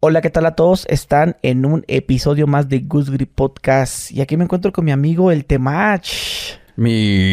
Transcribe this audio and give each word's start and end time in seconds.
Hola, 0.00 0.20
¿qué 0.20 0.30
tal 0.30 0.46
a 0.46 0.54
todos? 0.54 0.86
Están 0.88 1.38
en 1.42 1.66
un 1.66 1.84
episodio 1.88 2.46
más 2.46 2.68
de 2.68 2.78
Goose 2.86 3.10
Grip 3.10 3.34
Podcast. 3.34 4.12
Y 4.12 4.20
aquí 4.20 4.36
me 4.36 4.44
encuentro 4.44 4.70
con 4.70 4.84
mi 4.84 4.92
amigo 4.92 5.32
el 5.32 5.44
Temach. 5.44 6.08
Mis 6.76 7.28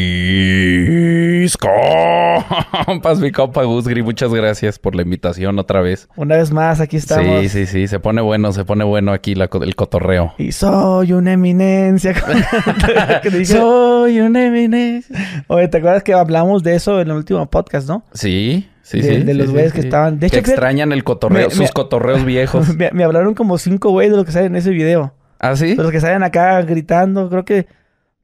compas, 1.57 3.20
mi 3.20 3.31
compa 3.31 3.63
Gusgri, 3.65 4.01
muchas 4.01 4.33
gracias 4.33 4.79
por 4.79 4.96
la 4.96 5.04
invitación 5.04 5.59
otra 5.59 5.81
vez. 5.81 6.09
Una 6.15 6.38
vez 6.38 6.51
más, 6.51 6.81
aquí 6.81 6.97
estamos. 6.97 7.41
Sí, 7.41 7.49
sí, 7.49 7.67
sí, 7.67 7.88
se 7.88 7.99
pone 7.99 8.23
bueno, 8.23 8.51
se 8.51 8.66
pone 8.66 8.84
bueno 8.84 9.13
aquí 9.13 9.36
la 9.36 9.47
el 9.62 9.76
cotorreo. 9.76 10.34
Y 10.40 10.52
soy 10.52 11.13
una 11.13 11.34
eminencia. 11.34 12.16
soy 13.46 14.22
una 14.22 14.44
eminencia. 14.44 15.44
Oye, 15.50 15.68
¿te 15.68 15.78
acuerdas 15.78 16.02
que 16.02 16.13
hablamos 16.13 16.63
de 16.63 16.73
eso 16.73 17.00
en 17.00 17.12
el 17.12 17.18
último 17.18 17.48
podcast, 17.48 17.88
no? 17.88 18.04
Sí. 18.12 18.68
Sí, 18.86 19.02
de, 19.02 19.16
sí. 19.16 19.23
De 19.23 19.34
los 19.34 19.49
güeyes 19.49 19.73
que 19.73 19.80
estaban. 19.80 20.20
De 20.20 20.27
hecho, 20.27 20.44
que 20.44 20.52
extrañan 20.52 20.91
el 20.91 21.04
cotorreo, 21.04 21.49
sus 21.49 21.72
cotorreos 21.72 22.23
viejos. 22.26 22.76
Me, 22.76 22.91
me, 22.91 23.04
hablaron 23.04 23.34
como 23.34 23.58
cinco 23.58 23.90
güeyes 23.90 24.12
de 24.12 24.18
los 24.18 24.27
que 24.27 24.31
salen 24.31 24.52
en 24.52 24.58
ese 24.58 24.70
video. 24.70 25.16
¿Ah, 25.40 25.55
sí? 25.55 25.73
De 25.73 25.82
los 25.82 25.92
que 25.92 26.00
salen 26.00 26.22
acá 26.22 26.62
gritando. 26.62 27.28
Creo 27.28 27.44
que. 27.44 27.66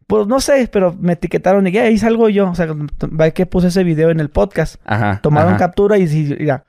Pues 0.05 0.27
no 0.27 0.39
sé, 0.39 0.69
pero 0.71 0.95
me 0.99 1.13
etiquetaron 1.13 1.65
y 1.65 1.75
ahí 1.77 1.97
salgo 1.97 2.29
yo. 2.29 2.51
O 2.51 2.53
sea, 2.53 2.67
que 3.33 3.45
puse 3.47 3.69
ese 3.69 3.83
video 3.83 4.11
en 4.11 4.19
el 4.19 4.29
podcast. 4.29 4.75
Ajá. 4.85 5.19
Tomaron 5.23 5.53
ajá. 5.53 5.57
captura 5.57 5.97
y 5.97 6.07
sí, 6.07 6.35
mira. 6.37 6.63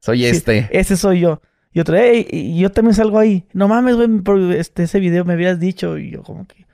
Soy 0.00 0.26
este. 0.26 0.68
Ese 0.70 0.98
soy 0.98 1.20
yo. 1.20 1.40
Y 1.72 1.80
otro, 1.80 1.96
hey, 1.96 2.26
y 2.30 2.60
yo 2.60 2.70
también 2.70 2.94
salgo 2.94 3.18
ahí. 3.18 3.46
No 3.54 3.68
mames, 3.68 3.96
güey, 3.96 4.58
este, 4.58 4.82
ese 4.82 5.00
video 5.00 5.24
me 5.24 5.32
habías 5.32 5.58
dicho. 5.58 5.96
Y 5.96 6.10
yo, 6.10 6.22
como 6.22 6.46
que. 6.46 6.66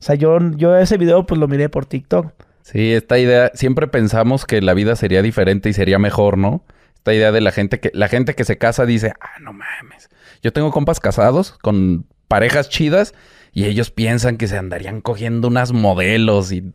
sea, 0.02 0.16
yo, 0.16 0.36
yo 0.56 0.76
ese 0.76 0.96
video 0.96 1.26
pues 1.26 1.38
lo 1.38 1.46
miré 1.46 1.68
por 1.68 1.86
TikTok. 1.86 2.32
Sí, 2.70 2.92
esta 2.92 3.18
idea, 3.18 3.50
siempre 3.54 3.86
pensamos 3.88 4.44
que 4.44 4.60
la 4.60 4.74
vida 4.74 4.94
sería 4.94 5.22
diferente 5.22 5.70
y 5.70 5.72
sería 5.72 5.98
mejor, 5.98 6.36
¿no? 6.36 6.66
Esta 6.96 7.14
idea 7.14 7.32
de 7.32 7.40
la 7.40 7.50
gente 7.50 7.80
que, 7.80 7.90
la 7.94 8.08
gente 8.08 8.34
que 8.34 8.44
se 8.44 8.58
casa 8.58 8.84
dice, 8.84 9.14
ah, 9.22 9.40
no 9.40 9.54
mames. 9.54 10.10
Yo 10.42 10.52
tengo 10.52 10.70
compas 10.70 11.00
casados 11.00 11.52
con 11.62 12.04
parejas 12.28 12.68
chidas 12.68 13.14
y 13.54 13.64
ellos 13.64 13.90
piensan 13.90 14.36
que 14.36 14.48
se 14.48 14.58
andarían 14.58 15.00
cogiendo 15.00 15.48
unas 15.48 15.72
modelos 15.72 16.52
y 16.52 16.74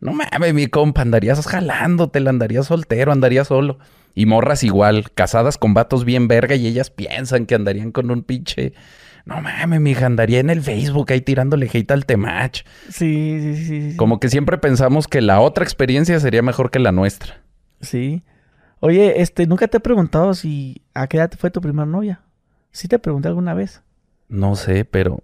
no 0.00 0.12
mames, 0.12 0.54
mi 0.54 0.68
compa, 0.68 1.02
andarías 1.02 1.44
jalándote, 1.44 2.20
andarías 2.20 2.68
soltero, 2.68 3.10
andarías 3.10 3.48
solo. 3.48 3.80
Y 4.14 4.26
morras 4.26 4.62
igual, 4.62 5.10
casadas 5.10 5.58
con 5.58 5.74
vatos 5.74 6.04
bien 6.04 6.28
verga 6.28 6.54
y 6.54 6.68
ellas 6.68 6.90
piensan 6.90 7.46
que 7.46 7.56
andarían 7.56 7.90
con 7.90 8.12
un 8.12 8.22
pinche 8.22 8.74
no 9.24 9.40
mames, 9.40 9.80
mija, 9.80 10.06
andaría 10.06 10.40
en 10.40 10.50
el 10.50 10.62
Facebook 10.62 11.12
ahí 11.12 11.20
tirándole 11.20 11.70
hate 11.72 11.90
al 11.90 12.06
temach. 12.06 12.62
Sí, 12.88 13.38
sí, 13.40 13.56
sí, 13.56 13.90
sí. 13.92 13.96
Como 13.96 14.20
que 14.20 14.28
siempre 14.28 14.58
pensamos 14.58 15.06
que 15.06 15.20
la 15.20 15.40
otra 15.40 15.64
experiencia 15.64 16.18
sería 16.20 16.42
mejor 16.42 16.70
que 16.70 16.78
la 16.78 16.92
nuestra. 16.92 17.42
Sí. 17.80 18.24
Oye, 18.80 19.22
este, 19.22 19.46
nunca 19.46 19.68
te 19.68 19.76
he 19.76 19.80
preguntado 19.80 20.34
si 20.34 20.82
a 20.94 21.06
qué 21.06 21.18
edad 21.18 21.30
fue 21.38 21.50
tu 21.50 21.60
primera 21.60 21.86
novia. 21.86 22.22
¿Sí 22.72 22.88
te 22.88 22.98
pregunté 22.98 23.28
alguna 23.28 23.54
vez? 23.54 23.82
No 24.28 24.56
sé, 24.56 24.84
pero 24.84 25.22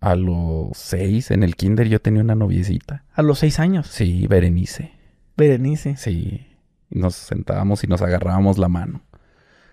a 0.00 0.14
los 0.14 0.76
seis 0.76 1.30
en 1.30 1.42
el 1.42 1.56
kinder 1.56 1.88
yo 1.88 2.00
tenía 2.00 2.22
una 2.22 2.34
noviecita. 2.34 3.04
¿A 3.12 3.22
los 3.22 3.40
seis 3.40 3.58
años? 3.58 3.88
Sí, 3.88 4.26
Berenice. 4.28 4.92
Berenice. 5.36 5.96
Sí. 5.96 6.46
Nos 6.88 7.16
sentábamos 7.16 7.84
y 7.84 7.86
nos 7.86 8.00
agarrábamos 8.00 8.56
la 8.56 8.68
mano. 8.68 9.02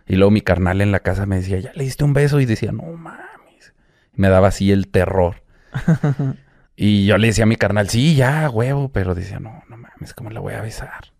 Y 0.07 0.15
luego 0.15 0.31
mi 0.31 0.41
carnal 0.41 0.81
en 0.81 0.91
la 0.91 0.99
casa 0.99 1.25
me 1.25 1.37
decía, 1.37 1.59
¿ya 1.59 1.71
le 1.75 1.83
diste 1.83 2.03
un 2.03 2.13
beso? 2.13 2.39
Y 2.39 2.45
decía, 2.45 2.71
no 2.71 2.83
mames. 2.83 3.32
Me 4.15 4.29
daba 4.29 4.49
así 4.49 4.71
el 4.71 4.87
terror. 4.87 5.43
y 6.75 7.05
yo 7.05 7.17
le 7.17 7.27
decía 7.27 7.43
a 7.43 7.47
mi 7.47 7.55
carnal, 7.55 7.89
sí, 7.89 8.15
ya, 8.15 8.49
huevo. 8.49 8.89
Pero 8.89 9.15
decía, 9.15 9.39
no, 9.39 9.63
no 9.69 9.77
mames, 9.77 10.13
¿cómo 10.13 10.29
la 10.29 10.39
voy 10.39 10.53
a 10.53 10.61
besar? 10.61 11.11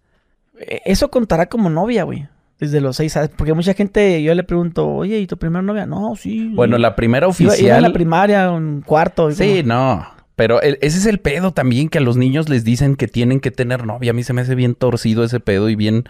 E, 0.60 0.82
Eso 0.86 1.10
contará 1.10 1.48
como 1.48 1.70
novia, 1.70 2.04
güey. 2.04 2.28
Desde 2.60 2.82
los 2.82 2.96
seis 2.96 3.18
años. 3.18 3.32
Porque 3.36 3.54
mucha 3.54 3.74
gente, 3.74 4.22
yo 4.24 4.34
le 4.36 4.44
pregunto, 4.44 4.88
oye, 4.88 5.20
¿y 5.20 5.28
tu 5.28 5.38
primera 5.38 5.62
novia? 5.62 5.86
No, 5.86 6.16
sí. 6.16 6.52
Bueno, 6.54 6.78
la 6.78 6.96
primera 6.96 7.28
oficial. 7.28 7.60
Iba, 7.60 7.68
iba 7.68 7.78
a 7.78 7.82
la 7.82 7.94
primaria, 7.94 8.52
un 8.52 8.82
cuarto. 8.82 9.32
Sí, 9.32 9.62
como... 9.62 9.74
no. 9.74 10.14
Pero 10.36 10.62
el, 10.62 10.80
ese 10.82 10.98
es 10.98 11.06
el 11.06 11.20
pedo 11.20 11.52
también 11.52 11.90
que 11.90 12.00
a 12.00 12.02
los 12.02 12.18
niños 12.18 12.50
les 12.50 12.64
dicen 12.64 12.96
que 12.96 13.08
tienen 13.08 13.40
que 13.40 13.52
tener 13.52 13.86
novia. 13.86 14.12
A 14.12 14.14
mí 14.14 14.24
se 14.24 14.34
me 14.34 14.42
hace 14.42 14.56
bien 14.56 14.76
torcido 14.76 15.24
ese 15.24 15.40
pedo 15.40 15.70
y 15.70 15.76
bien 15.76 16.06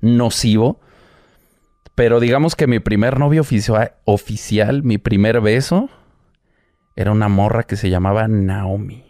nocivo. 0.00 0.80
Pero 1.94 2.20
digamos 2.20 2.54
que 2.54 2.66
mi 2.66 2.78
primer 2.78 3.18
novio 3.18 3.42
oficial, 3.42 4.82
mi 4.82 4.98
primer 4.98 5.40
beso, 5.40 5.90
era 6.98 7.12
una 7.12 7.28
morra 7.28 7.62
que 7.62 7.76
se 7.76 7.90
llamaba 7.90 8.26
Naomi. 8.26 9.04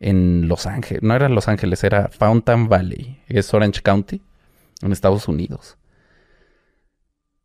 En 0.00 0.48
Los 0.48 0.66
Ángeles. 0.66 1.04
No 1.04 1.14
era 1.14 1.28
Los 1.28 1.46
Ángeles, 1.46 1.84
era 1.84 2.08
Fountain 2.08 2.68
Valley. 2.68 3.20
Es 3.28 3.54
Orange 3.54 3.82
County, 3.82 4.20
en 4.82 4.90
Estados 4.90 5.28
Unidos. 5.28 5.78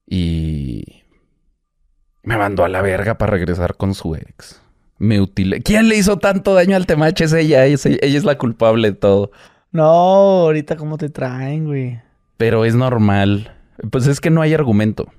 Y 0.07 1.03
me 2.23 2.35
mandó 2.35 2.63
a 2.63 2.69
la 2.69 2.81
verga 2.81 3.19
para 3.19 3.33
regresar 3.33 3.75
con 3.75 3.93
su 3.93 4.15
ex. 4.15 4.59
Me 4.97 5.21
utilé. 5.21 5.61
¿Quién 5.61 5.87
le 5.87 5.97
hizo 5.97 6.17
tanto 6.17 6.55
daño 6.55 6.75
al 6.75 6.87
temache? 6.87 7.25
Es 7.25 7.33
ella, 7.33 7.65
ella, 7.65 7.77
ella 8.01 8.17
es 8.17 8.23
la 8.23 8.39
culpable 8.39 8.89
de 8.89 8.97
todo. 8.97 9.29
No, 9.71 9.83
ahorita 9.83 10.77
cómo 10.77 10.97
te 10.97 11.09
traen, 11.09 11.65
güey. 11.65 12.01
Pero 12.37 12.65
es 12.65 12.73
normal. 12.73 13.55
Pues 13.91 14.07
es 14.07 14.19
que 14.19 14.31
no 14.31 14.41
hay 14.41 14.55
argumento. 14.55 15.11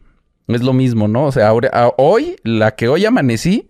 Es 0.49 0.63
lo 0.63 0.73
mismo, 0.73 1.07
¿no? 1.07 1.27
O 1.27 1.31
sea, 1.31 1.47
ahora, 1.47 1.93
hoy, 1.99 2.35
la 2.43 2.75
que 2.75 2.89
hoy 2.89 3.05
amanecí. 3.05 3.69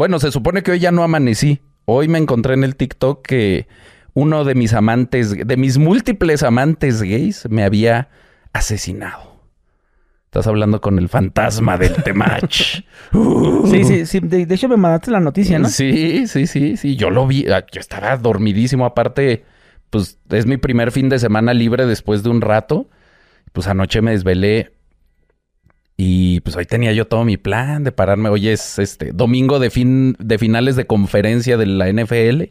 Bueno, 0.00 0.18
se 0.18 0.32
supone 0.32 0.62
que 0.62 0.70
hoy 0.70 0.78
ya 0.78 0.92
no 0.92 1.02
amanecí. 1.02 1.60
Hoy 1.84 2.08
me 2.08 2.16
encontré 2.16 2.54
en 2.54 2.64
el 2.64 2.74
TikTok 2.74 3.20
que 3.20 3.68
uno 4.14 4.44
de 4.44 4.54
mis 4.54 4.72
amantes, 4.72 5.46
de 5.46 5.56
mis 5.58 5.76
múltiples 5.76 6.42
amantes 6.42 7.02
gays, 7.02 7.46
me 7.50 7.64
había 7.64 8.08
asesinado. 8.54 9.42
Estás 10.24 10.46
hablando 10.46 10.80
con 10.80 10.98
el 10.98 11.10
fantasma 11.10 11.76
del 11.76 12.02
Temach. 12.02 12.80
Uh. 13.12 13.66
Sí, 13.70 13.84
sí, 13.84 14.06
sí. 14.06 14.20
De, 14.20 14.46
de, 14.46 14.54
hecho, 14.54 14.70
me 14.70 14.78
mandaste 14.78 15.10
la 15.10 15.20
noticia, 15.20 15.58
¿no? 15.58 15.68
Sí, 15.68 16.26
sí, 16.26 16.46
sí, 16.46 16.78
sí. 16.78 16.96
Yo 16.96 17.10
lo 17.10 17.26
vi. 17.26 17.46
ah, 17.50 17.66
Yo 17.70 17.78
estaba 17.78 18.16
dormidísimo. 18.16 18.86
Aparte, 18.86 19.44
pues 19.90 20.18
es 20.30 20.46
mi 20.46 20.56
primer 20.56 20.92
fin 20.92 21.10
de 21.10 21.18
semana 21.18 21.52
libre 21.52 21.84
después 21.84 22.22
de 22.22 22.30
un 22.30 22.40
rato. 22.40 22.88
Pues 23.52 23.66
anoche 23.66 24.00
me 24.00 24.12
desvelé. 24.12 24.72
Y 26.02 26.40
pues 26.40 26.56
hoy 26.56 26.64
tenía 26.64 26.92
yo 26.92 27.06
todo 27.06 27.26
mi 27.26 27.36
plan 27.36 27.84
de 27.84 27.92
pararme. 27.92 28.30
Hoy 28.30 28.48
es 28.48 28.78
este 28.78 29.12
domingo 29.12 29.58
de 29.58 29.68
fin 29.68 30.16
de 30.18 30.38
finales 30.38 30.74
de 30.74 30.86
conferencia 30.86 31.58
de 31.58 31.66
la 31.66 31.92
NFL. 31.92 32.44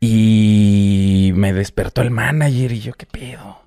Y 0.00 1.32
me 1.34 1.52
despertó 1.52 2.00
el 2.00 2.10
manager 2.10 2.72
y 2.72 2.80
yo, 2.80 2.94
¿qué 2.94 3.04
pedo? 3.04 3.60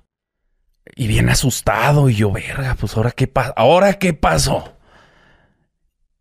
Y 0.96 1.06
bien 1.06 1.28
asustado, 1.28 2.08
y 2.10 2.16
yo, 2.16 2.32
verga, 2.32 2.74
pues 2.80 2.96
ahora 2.96 3.12
qué 3.12 3.28
pasó, 3.28 3.52
ahora 3.54 3.92
qué 3.94 4.12
pasó. 4.12 4.76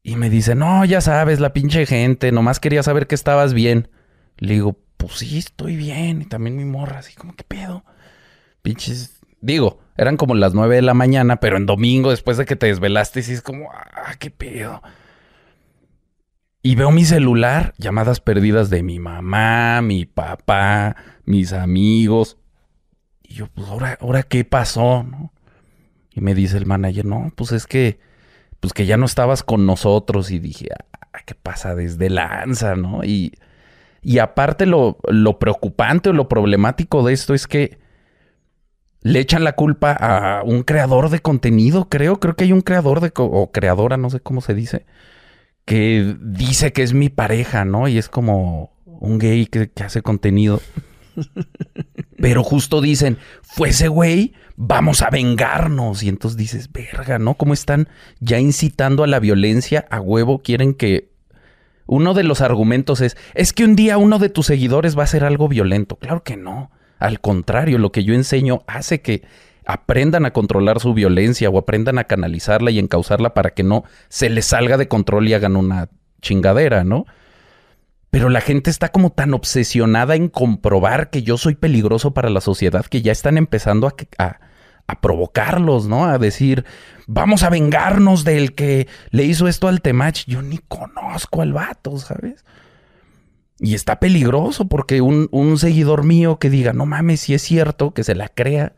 Y 0.03 0.17
me 0.17 0.29
dice, 0.29 0.53
no, 0.53 0.85
ya 0.85 1.01
sabes, 1.01 1.39
la 1.39 1.53
pinche 1.53 1.87
gente, 1.87 2.31
nomás 2.31 2.59
quería 2.59 2.83
saber 2.83 3.07
que 3.07 3.15
estabas 3.15 3.55
bien. 3.55 3.89
Le 4.37 4.53
digo, 4.53 4.77
pues 4.95 5.13
sí, 5.13 5.39
estoy 5.39 5.75
bien. 5.75 6.21
Y 6.21 6.25
también 6.25 6.55
mi 6.55 6.65
morra, 6.65 6.99
así 6.99 7.15
como, 7.15 7.35
¿qué 7.35 7.43
pedo? 7.43 7.83
Pinches, 8.61 9.21
digo, 9.41 9.79
eran 10.03 10.17
como 10.17 10.33
las 10.33 10.53
nueve 10.53 10.75
de 10.75 10.81
la 10.81 10.93
mañana, 10.93 11.37
pero 11.37 11.57
en 11.57 11.65
domingo, 11.65 12.09
después 12.09 12.37
de 12.37 12.45
que 12.45 12.55
te 12.55 12.67
desvelaste, 12.67 13.21
sí 13.21 13.33
es 13.33 13.41
como, 13.41 13.69
ah, 13.71 14.15
qué 14.17 14.31
pedo. 14.31 14.81
Y 16.63 16.75
veo 16.75 16.91
mi 16.91 17.05
celular, 17.05 17.73
llamadas 17.77 18.19
perdidas 18.19 18.69
de 18.69 18.81
mi 18.81 18.99
mamá, 18.99 19.81
mi 19.81 20.05
papá, 20.05 20.95
mis 21.25 21.53
amigos. 21.53 22.37
Y 23.21 23.35
yo, 23.35 23.47
pues, 23.47 23.67
¿ahora, 23.67 23.97
ahora 24.01 24.23
qué 24.23 24.43
pasó? 24.43 25.05
Y 26.11 26.21
me 26.21 26.33
dice 26.33 26.57
el 26.57 26.65
manager, 26.65 27.05
no, 27.05 27.31
pues 27.35 27.51
es 27.51 27.67
que, 27.67 27.99
pues 28.59 28.73
que 28.73 28.85
ya 28.85 28.97
no 28.97 29.05
estabas 29.05 29.43
con 29.43 29.65
nosotros. 29.65 30.31
Y 30.31 30.39
dije, 30.39 30.69
ah, 31.13 31.19
¿qué 31.25 31.35
pasa 31.35 31.75
desde 31.75 32.09
lanza, 32.09 32.75
no? 32.75 33.03
Y, 33.03 33.33
y 34.01 34.17
aparte 34.17 34.65
lo, 34.65 34.97
lo 35.09 35.37
preocupante 35.37 36.09
o 36.09 36.13
lo 36.13 36.27
problemático 36.27 37.03
de 37.03 37.13
esto 37.13 37.33
es 37.33 37.47
que 37.47 37.80
le 39.01 39.19
echan 39.19 39.43
la 39.43 39.53
culpa 39.53 39.91
a 39.93 40.43
un 40.43 40.63
creador 40.63 41.09
de 41.09 41.19
contenido, 41.19 41.89
creo. 41.89 42.19
Creo 42.19 42.35
que 42.35 42.45
hay 42.45 42.51
un 42.51 42.61
creador 42.61 43.01
de, 43.01 43.11
o 43.15 43.51
creadora, 43.51 43.97
no 43.97 44.09
sé 44.09 44.19
cómo 44.19 44.41
se 44.41 44.53
dice, 44.53 44.85
que 45.65 46.15
dice 46.21 46.71
que 46.71 46.83
es 46.83 46.93
mi 46.93 47.09
pareja, 47.09 47.65
¿no? 47.65 47.87
Y 47.87 47.97
es 47.97 48.09
como 48.09 48.71
un 48.85 49.17
gay 49.17 49.47
que, 49.47 49.69
que 49.69 49.83
hace 49.83 50.01
contenido. 50.01 50.61
Pero 52.17 52.43
justo 52.43 52.81
dicen, 52.81 53.17
fue 53.41 53.69
ese 53.69 53.87
güey, 53.87 54.33
vamos 54.55 55.01
a 55.01 55.09
vengarnos. 55.09 56.03
Y 56.03 56.09
entonces 56.09 56.37
dices, 56.37 56.71
verga, 56.71 57.17
¿no? 57.17 57.33
¿Cómo 57.33 57.53
están 57.53 57.89
ya 58.19 58.39
incitando 58.39 59.03
a 59.03 59.07
la 59.07 59.19
violencia? 59.19 59.85
A 59.89 59.99
huevo 59.99 60.39
quieren 60.39 60.73
que... 60.73 61.09
Uno 61.87 62.13
de 62.13 62.23
los 62.23 62.39
argumentos 62.39 63.01
es, 63.01 63.17
es 63.33 63.51
que 63.51 63.65
un 63.65 63.75
día 63.75 63.97
uno 63.97 64.17
de 64.17 64.29
tus 64.29 64.45
seguidores 64.45 64.95
va 64.95 65.01
a 65.01 65.05
hacer 65.05 65.25
algo 65.25 65.49
violento. 65.49 65.97
Claro 65.97 66.23
que 66.23 66.37
no. 66.37 66.71
Al 67.01 67.19
contrario, 67.19 67.79
lo 67.79 67.91
que 67.91 68.03
yo 68.03 68.13
enseño 68.13 68.61
hace 68.67 69.01
que 69.01 69.23
aprendan 69.65 70.25
a 70.27 70.33
controlar 70.33 70.79
su 70.79 70.93
violencia 70.93 71.49
o 71.49 71.57
aprendan 71.57 71.97
a 71.97 72.03
canalizarla 72.03 72.69
y 72.69 72.77
encauzarla 72.77 73.33
para 73.33 73.55
que 73.55 73.63
no 73.63 73.83
se 74.07 74.29
les 74.29 74.45
salga 74.45 74.77
de 74.77 74.87
control 74.87 75.27
y 75.27 75.33
hagan 75.33 75.55
una 75.55 75.89
chingadera, 76.21 76.83
¿no? 76.83 77.05
Pero 78.11 78.29
la 78.29 78.39
gente 78.39 78.69
está 78.69 78.89
como 78.89 79.09
tan 79.09 79.33
obsesionada 79.33 80.15
en 80.15 80.27
comprobar 80.27 81.09
que 81.09 81.23
yo 81.23 81.39
soy 81.39 81.55
peligroso 81.55 82.13
para 82.13 82.29
la 82.29 82.39
sociedad 82.39 82.85
que 82.85 83.01
ya 83.01 83.11
están 83.11 83.37
empezando 83.39 83.91
a, 84.19 84.39
provocarlos, 85.01 85.87
¿no? 85.87 86.05
A 86.05 86.19
decir, 86.19 86.65
vamos 87.07 87.41
a 87.41 87.49
vengarnos 87.49 88.25
del 88.25 88.53
que 88.53 88.87
le 89.09 89.23
hizo 89.23 89.47
esto 89.47 89.69
al 89.69 89.81
Temach. 89.81 90.25
Yo 90.27 90.43
ni 90.43 90.59
conozco 90.59 91.41
al 91.41 91.53
vato, 91.53 91.97
¿sabes? 91.97 92.45
Y 93.61 93.75
está 93.75 93.99
peligroso 93.99 94.67
porque 94.67 95.01
un, 95.01 95.29
un 95.31 95.59
seguidor 95.59 96.03
mío 96.03 96.39
que 96.39 96.49
diga, 96.49 96.73
no 96.73 96.87
mames, 96.87 97.21
si 97.21 97.35
es 97.35 97.43
cierto, 97.43 97.93
que 97.93 98.03
se 98.03 98.15
la 98.15 98.27
crea 98.27 98.73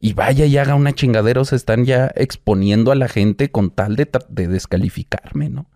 y 0.00 0.12
vaya 0.12 0.44
y 0.44 0.58
haga 0.58 0.74
una 0.74 0.92
chingadera, 0.92 1.44
se 1.44 1.54
están 1.56 1.84
ya 1.84 2.10
exponiendo 2.16 2.90
a 2.90 2.96
la 2.96 3.08
gente 3.08 3.50
con 3.50 3.70
tal 3.70 3.94
de, 3.94 4.08
de 4.28 4.48
descalificarme, 4.48 5.48
¿no? 5.48 5.66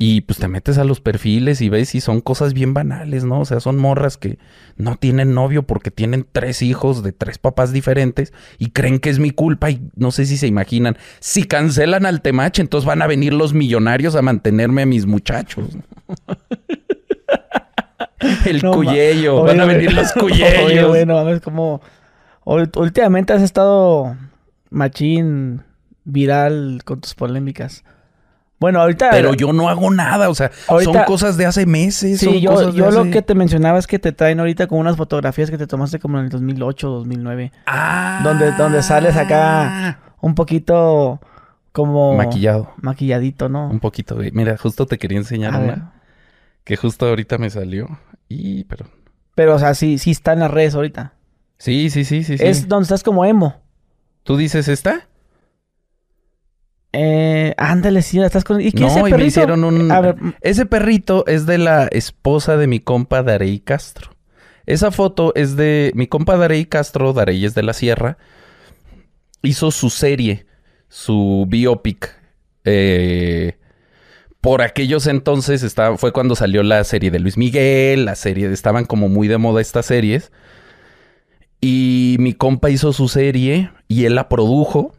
Y 0.00 0.20
pues 0.20 0.38
te 0.38 0.46
metes 0.46 0.78
a 0.78 0.84
los 0.84 1.00
perfiles 1.00 1.60
y 1.60 1.68
ves 1.68 1.88
si 1.88 2.00
son 2.00 2.20
cosas 2.20 2.54
bien 2.54 2.72
banales, 2.72 3.24
¿no? 3.24 3.40
O 3.40 3.44
sea, 3.44 3.58
son 3.58 3.76
morras 3.76 4.16
que 4.16 4.38
no 4.76 4.94
tienen 4.94 5.34
novio 5.34 5.64
porque 5.64 5.90
tienen 5.90 6.24
tres 6.30 6.62
hijos 6.62 7.02
de 7.02 7.10
tres 7.10 7.38
papás 7.38 7.72
diferentes 7.72 8.32
y 8.58 8.70
creen 8.70 9.00
que 9.00 9.10
es 9.10 9.18
mi 9.18 9.32
culpa 9.32 9.70
y 9.70 9.80
no 9.96 10.12
sé 10.12 10.26
si 10.26 10.36
se 10.36 10.46
imaginan, 10.46 10.96
si 11.18 11.42
cancelan 11.44 12.06
al 12.06 12.22
temache, 12.22 12.62
entonces 12.62 12.86
van 12.86 13.02
a 13.02 13.08
venir 13.08 13.32
los 13.32 13.54
millonarios 13.54 14.14
a 14.14 14.22
mantenerme 14.22 14.82
a 14.82 14.86
mis 14.86 15.04
muchachos. 15.06 15.76
El 18.46 18.62
no, 18.62 18.72
van 19.44 19.60
a 19.60 19.64
venir 19.64 19.92
los 19.92 20.12
cuyellos. 20.18 20.88
bueno, 20.88 21.28
es 21.28 21.40
como 21.40 21.80
últimamente 22.44 23.32
has 23.32 23.42
estado 23.42 24.16
machín 24.70 25.62
viral 26.04 26.80
con 26.84 27.00
tus 27.00 27.14
polémicas. 27.14 27.84
Bueno, 28.60 28.80
ahorita. 28.80 29.10
Pero 29.10 29.34
yo 29.34 29.52
no 29.52 29.68
hago 29.68 29.90
nada, 29.90 30.28
o 30.28 30.34
sea, 30.34 30.50
son 30.82 30.96
cosas 31.06 31.36
de 31.36 31.46
hace 31.46 31.64
meses. 31.64 32.18
Sí, 32.18 32.40
yo, 32.40 32.72
yo 32.72 32.90
lo 32.90 33.08
que 33.10 33.22
te 33.22 33.34
mencionaba 33.34 33.78
es 33.78 33.86
que 33.86 33.98
te 34.00 34.10
traen 34.12 34.40
ahorita 34.40 34.66
con 34.66 34.78
unas 34.78 34.96
fotografías 34.96 35.50
que 35.50 35.58
te 35.58 35.66
tomaste 35.66 36.00
como 36.00 36.18
en 36.18 36.24
el 36.24 36.30
2008, 36.30 36.88
2009. 36.88 37.52
Ah. 37.66 38.20
Donde, 38.24 38.50
donde 38.52 38.82
sales 38.82 39.16
acá 39.16 40.00
un 40.20 40.34
poquito 40.34 41.20
como. 41.70 42.14
Maquillado. 42.16 42.72
Maquilladito, 42.78 43.48
¿no? 43.48 43.68
Un 43.68 43.78
poquito, 43.78 44.16
güey. 44.16 44.32
Mira, 44.32 44.56
justo 44.56 44.86
te 44.86 44.98
quería 44.98 45.18
enseñar 45.18 45.54
una. 45.54 45.92
Que 46.64 46.76
justo 46.76 47.06
ahorita 47.06 47.38
me 47.38 47.50
salió. 47.50 47.88
Y, 48.28 48.64
pero. 48.64 48.86
Pero, 49.34 49.54
o 49.54 49.58
sea, 49.58 49.74
sí, 49.74 49.98
sí 49.98 50.10
está 50.10 50.32
en 50.32 50.40
las 50.40 50.50
redes 50.50 50.74
ahorita. 50.74 51.14
Sí, 51.58 51.90
sí, 51.90 52.04
sí, 52.04 52.24
sí. 52.24 52.36
Es 52.38 52.68
donde 52.68 52.84
estás 52.84 53.02
como 53.02 53.24
emo. 53.24 53.60
¿Tú 54.22 54.36
dices 54.36 54.68
esta? 54.68 55.08
Eh, 56.92 57.54
ándale, 57.56 58.02
sí, 58.02 58.20
estás 58.20 58.44
con. 58.44 58.60
¿Y 58.60 58.72
qué 58.72 58.84
no, 58.84 59.08
y 59.08 59.12
me 59.12 59.24
hicieron 59.24 59.64
un. 59.64 59.88
Mm. 59.88 60.34
Ese 60.40 60.66
perrito 60.66 61.26
es 61.26 61.46
de 61.46 61.58
la 61.58 61.86
esposa 61.86 62.56
de 62.56 62.66
mi 62.66 62.80
compa 62.80 63.22
Darey 63.22 63.60
Castro. 63.60 64.12
Esa 64.66 64.90
foto 64.90 65.32
es 65.34 65.56
de 65.56 65.92
mi 65.94 66.06
compa 66.06 66.36
Darey 66.36 66.66
Castro, 66.66 67.12
Darey 67.12 67.44
es 67.44 67.54
de 67.54 67.62
la 67.62 67.72
Sierra. 67.72 68.18
Hizo 69.42 69.70
su 69.70 69.90
serie, 69.90 70.46
su 70.88 71.46
biopic. 71.48 72.14
Eh, 72.64 73.57
por 74.40 74.62
aquellos 74.62 75.06
entonces 75.06 75.62
estaba, 75.62 75.96
fue 75.96 76.12
cuando 76.12 76.36
salió 76.36 76.62
la 76.62 76.82
serie 76.84 77.10
de 77.10 77.18
Luis 77.18 77.36
Miguel, 77.36 78.04
la 78.04 78.14
serie, 78.14 78.50
estaban 78.52 78.84
como 78.84 79.08
muy 79.08 79.28
de 79.28 79.38
moda 79.38 79.60
estas 79.60 79.86
series. 79.86 80.32
Y 81.60 82.16
mi 82.20 82.34
compa 82.34 82.70
hizo 82.70 82.92
su 82.92 83.08
serie 83.08 83.70
y 83.88 84.04
él 84.04 84.14
la 84.14 84.28
produjo 84.28 84.94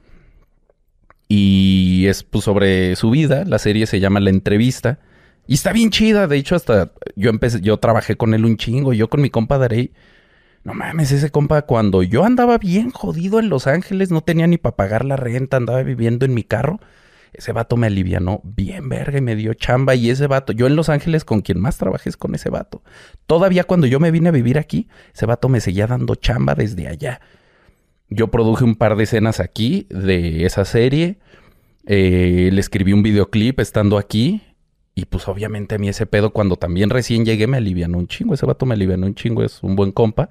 y 1.30 2.08
es 2.08 2.24
pues, 2.24 2.44
sobre 2.44 2.96
su 2.96 3.12
vida. 3.12 3.46
La 3.46 3.60
serie 3.60 3.86
se 3.86 4.00
llama 4.00 4.20
La 4.20 4.32
Entrevista. 4.32 5.00
Y 5.48 5.54
está 5.54 5.72
bien 5.72 5.92
chida. 5.92 6.28
De 6.28 6.36
hecho, 6.36 6.56
hasta 6.56 6.92
yo 7.16 7.30
empecé, 7.30 7.62
yo 7.62 7.78
trabajé 7.78 8.18
con 8.18 8.34
él 8.34 8.44
un 8.46 8.58
chingo. 8.58 8.94
Yo 8.94 9.10
con 9.10 9.22
mi 9.22 9.30
compa 9.30 9.58
Darey. 9.58 9.94
No 10.64 10.74
mames, 10.74 11.12
ese 11.14 11.30
compa, 11.32 11.62
cuando 11.62 12.04
yo 12.04 12.26
andaba 12.26 12.58
bien 12.58 12.92
jodido 12.92 13.40
en 13.40 13.48
Los 13.48 13.66
Ángeles, 13.66 14.12
no 14.12 14.22
tenía 14.22 14.46
ni 14.46 14.58
para 14.58 14.76
pagar 14.76 15.06
la 15.06 15.16
renta, 15.16 15.56
andaba 15.56 15.82
viviendo 15.84 16.26
en 16.26 16.34
mi 16.34 16.44
carro. 16.44 16.82
Ese 17.34 17.52
vato 17.52 17.78
me 17.78 17.88
alivianó 17.88 18.42
bien 18.44 18.90
verga 18.90 19.18
y 19.18 19.22
me 19.22 19.36
dio 19.36 19.54
chamba. 19.54 19.96
Y 19.96 20.10
ese 20.10 20.28
vato, 20.28 20.54
yo 20.54 20.68
en 20.68 20.76
Los 20.76 20.90
Ángeles 20.90 21.26
con 21.26 21.42
quien 21.42 21.60
más 21.60 21.78
trabajé 21.78 22.10
es 22.10 22.18
con 22.18 22.36
ese 22.36 22.50
vato. 22.50 22.84
Todavía 23.28 23.64
cuando 23.64 23.88
yo 23.88 24.00
me 24.00 24.12
vine 24.12 24.30
a 24.30 24.32
vivir 24.32 24.58
aquí, 24.58 24.88
ese 25.14 25.26
vato 25.26 25.50
me 25.50 25.62
seguía 25.62 25.88
dando 25.88 26.16
chamba 26.16 26.56
desde 26.56 26.88
allá. 26.88 27.22
Yo 28.10 28.30
produje 28.30 28.64
un 28.64 28.76
par 28.76 28.96
de 28.96 29.04
escenas 29.04 29.40
aquí 29.40 29.88
de 29.90 30.46
esa 30.46 30.66
serie. 30.66 31.20
Eh, 31.86 32.50
le 32.52 32.60
escribí 32.60 32.94
un 32.94 33.04
videoclip 33.04 33.60
estando 33.60 33.98
aquí. 33.98 34.42
Y 34.96 35.06
pues 35.06 35.28
obviamente 35.28 35.76
a 35.76 35.78
mí 35.78 35.88
ese 35.88 36.06
pedo 36.06 36.32
cuando 36.32 36.58
también 36.58 36.90
recién 36.90 37.24
llegué 37.24 37.48
me 37.48 37.58
alivianó 37.58 37.98
un 38.00 38.08
chingo. 38.08 38.34
Ese 38.34 38.46
vato 38.46 38.66
me 38.66 38.74
alivianó 38.74 39.06
un 39.06 39.16
chingo, 39.16 39.44
es 39.44 39.64
un 39.64 39.76
buen 39.76 39.92
compa. 39.92 40.30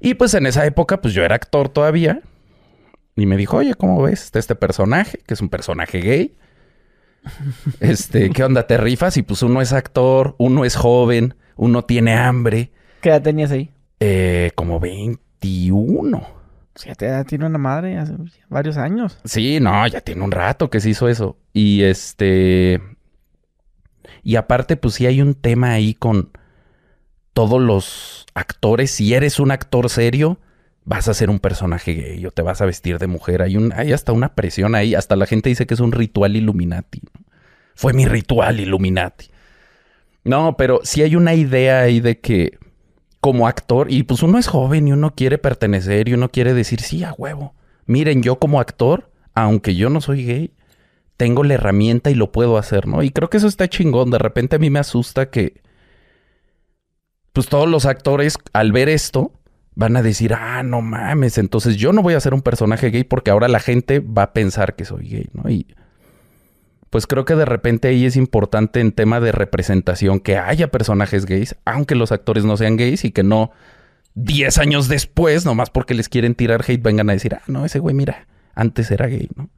Y 0.00 0.14
pues 0.14 0.34
en 0.34 0.46
esa 0.46 0.66
época 0.66 1.00
pues 1.00 1.14
yo 1.14 1.24
era 1.24 1.36
actor 1.36 1.68
todavía. 1.68 2.20
Y 3.16 3.26
me 3.26 3.36
dijo, 3.36 3.58
oye, 3.58 3.74
¿cómo 3.74 4.02
ves 4.02 4.30
este 4.34 4.54
personaje? 4.54 5.18
Que 5.26 5.34
es 5.34 5.40
un 5.40 5.48
personaje 5.48 6.00
gay. 6.00 6.36
Este, 7.80 8.30
¿qué 8.30 8.44
onda? 8.44 8.66
¿Te 8.66 8.76
rifas? 8.76 9.16
Y 9.16 9.22
pues 9.22 9.42
uno 9.42 9.62
es 9.62 9.72
actor, 9.72 10.34
uno 10.38 10.64
es 10.64 10.76
joven, 10.76 11.34
uno 11.56 11.82
tiene 11.84 12.14
hambre. 12.14 12.72
¿Qué 13.00 13.08
edad 13.08 13.22
tenías 13.22 13.50
ahí? 13.50 13.70
Eh, 14.00 14.50
como 14.54 14.80
21. 14.80 16.22
Ya 16.98 17.24
tiene 17.24 17.46
una 17.46 17.58
madre 17.58 17.98
hace 17.98 18.14
varios 18.48 18.76
años. 18.76 19.18
Sí, 19.24 19.60
no, 19.60 19.86
ya 19.86 20.00
tiene 20.00 20.22
un 20.22 20.32
rato 20.32 20.70
que 20.70 20.80
se 20.80 20.90
hizo 20.90 21.08
eso. 21.08 21.38
Y 21.52 21.82
este. 21.82 22.80
Y 24.22 24.36
aparte, 24.36 24.76
pues 24.76 24.94
sí 24.94 25.06
hay 25.06 25.22
un 25.22 25.34
tema 25.34 25.72
ahí 25.72 25.94
con 25.94 26.30
todos 27.32 27.62
los 27.62 28.26
actores. 28.34 28.90
Si 28.90 29.14
eres 29.14 29.38
un 29.38 29.52
actor 29.52 29.88
serio, 29.88 30.40
vas 30.84 31.08
a 31.08 31.14
ser 31.14 31.30
un 31.30 31.38
personaje 31.38 31.94
gay 31.94 32.26
o 32.26 32.30
te 32.30 32.42
vas 32.42 32.60
a 32.60 32.66
vestir 32.66 32.98
de 32.98 33.06
mujer. 33.06 33.42
Hay, 33.42 33.56
un, 33.56 33.72
hay 33.72 33.92
hasta 33.92 34.12
una 34.12 34.34
presión 34.34 34.74
ahí. 34.74 34.94
Hasta 34.94 35.16
la 35.16 35.26
gente 35.26 35.48
dice 35.48 35.66
que 35.66 35.74
es 35.74 35.80
un 35.80 35.92
ritual 35.92 36.36
Illuminati. 36.36 37.00
Fue 37.74 37.92
mi 37.92 38.06
ritual 38.06 38.60
Illuminati. 38.60 39.30
No, 40.24 40.56
pero 40.56 40.80
sí 40.84 41.02
hay 41.02 41.16
una 41.16 41.34
idea 41.34 41.80
ahí 41.80 42.00
de 42.00 42.20
que 42.20 42.58
como 43.20 43.48
actor, 43.48 43.90
y 43.90 44.02
pues 44.02 44.22
uno 44.22 44.38
es 44.38 44.46
joven 44.46 44.86
y 44.88 44.92
uno 44.92 45.14
quiere 45.14 45.38
pertenecer 45.38 46.08
y 46.08 46.14
uno 46.14 46.28
quiere 46.28 46.52
decir, 46.52 46.80
sí, 46.80 47.04
a 47.04 47.14
huevo. 47.14 47.54
Miren, 47.86 48.22
yo 48.22 48.38
como 48.38 48.60
actor, 48.60 49.10
aunque 49.34 49.74
yo 49.74 49.88
no 49.88 50.02
soy 50.02 50.26
gay, 50.26 50.54
tengo 51.16 51.42
la 51.42 51.54
herramienta 51.54 52.10
y 52.10 52.14
lo 52.14 52.32
puedo 52.32 52.58
hacer, 52.58 52.86
¿no? 52.86 53.02
Y 53.02 53.10
creo 53.10 53.30
que 53.30 53.38
eso 53.38 53.46
está 53.46 53.68
chingón. 53.68 54.10
De 54.10 54.18
repente 54.18 54.56
a 54.56 54.58
mí 54.58 54.68
me 54.68 54.78
asusta 54.78 55.30
que, 55.30 55.62
pues 57.32 57.48
todos 57.48 57.68
los 57.68 57.86
actores, 57.86 58.36
al 58.52 58.72
ver 58.72 58.90
esto, 58.90 59.32
van 59.74 59.96
a 59.96 60.02
decir, 60.02 60.34
ah, 60.34 60.62
no 60.62 60.80
mames, 60.82 61.38
entonces 61.38 61.76
yo 61.76 61.92
no 61.92 62.02
voy 62.02 62.14
a 62.14 62.20
ser 62.20 62.34
un 62.34 62.42
personaje 62.42 62.90
gay 62.90 63.04
porque 63.04 63.30
ahora 63.30 63.48
la 63.48 63.60
gente 63.60 64.00
va 64.00 64.24
a 64.24 64.32
pensar 64.32 64.76
que 64.76 64.84
soy 64.84 65.08
gay, 65.08 65.28
¿no? 65.32 65.50
Y 65.50 65.66
pues 66.90 67.08
creo 67.08 67.24
que 67.24 67.34
de 67.34 67.44
repente 67.44 67.88
ahí 67.88 68.06
es 68.06 68.14
importante 68.14 68.80
en 68.80 68.92
tema 68.92 69.18
de 69.18 69.32
representación 69.32 70.20
que 70.20 70.38
haya 70.38 70.70
personajes 70.70 71.26
gays, 71.26 71.56
aunque 71.64 71.96
los 71.96 72.12
actores 72.12 72.44
no 72.44 72.56
sean 72.56 72.76
gays 72.76 73.04
y 73.04 73.10
que 73.10 73.24
no 73.24 73.50
10 74.14 74.58
años 74.58 74.86
después, 74.86 75.44
nomás 75.44 75.70
porque 75.70 75.94
les 75.94 76.08
quieren 76.08 76.36
tirar 76.36 76.62
hate, 76.66 76.82
vengan 76.82 77.10
a 77.10 77.14
decir, 77.14 77.34
ah, 77.34 77.42
no, 77.48 77.64
ese 77.64 77.80
güey, 77.80 77.96
mira, 77.96 78.28
antes 78.54 78.92
era 78.92 79.08
gay, 79.08 79.28
¿no? 79.34 79.50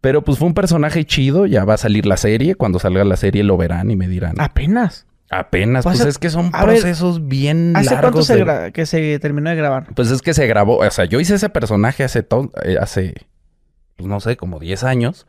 Pero 0.00 0.22
pues 0.22 0.38
fue 0.38 0.48
un 0.48 0.54
personaje 0.54 1.04
chido, 1.04 1.46
ya 1.46 1.64
va 1.64 1.74
a 1.74 1.78
salir 1.78 2.06
la 2.06 2.16
serie, 2.16 2.54
cuando 2.56 2.78
salga 2.78 3.04
la 3.04 3.16
serie 3.16 3.44
lo 3.44 3.56
verán 3.56 3.90
y 3.90 3.96
me 3.96 4.08
dirán. 4.08 4.40
Apenas. 4.40 5.06
Apenas, 5.34 5.82
pues, 5.84 6.00
es 6.00 6.18
que 6.18 6.28
son 6.28 6.50
procesos 6.50 7.26
bien 7.26 7.74
¿Hace 7.74 7.96
cuánto 7.98 8.22
se 8.22 8.70
que 8.74 8.84
se 8.84 9.18
terminó 9.18 9.48
de 9.48 9.56
grabar? 9.56 9.86
Pues 9.94 10.10
es 10.10 10.20
que 10.20 10.34
se 10.34 10.46
grabó, 10.46 10.76
o 10.76 10.90
sea, 10.90 11.06
yo 11.06 11.20
hice 11.20 11.36
ese 11.36 11.48
personaje 11.48 12.04
hace, 12.04 12.26
eh, 12.64 12.76
hace 12.78 13.14
pues 13.96 14.06
no 14.06 14.20
sé, 14.20 14.36
como 14.36 14.58
10 14.58 14.84
años. 14.84 15.26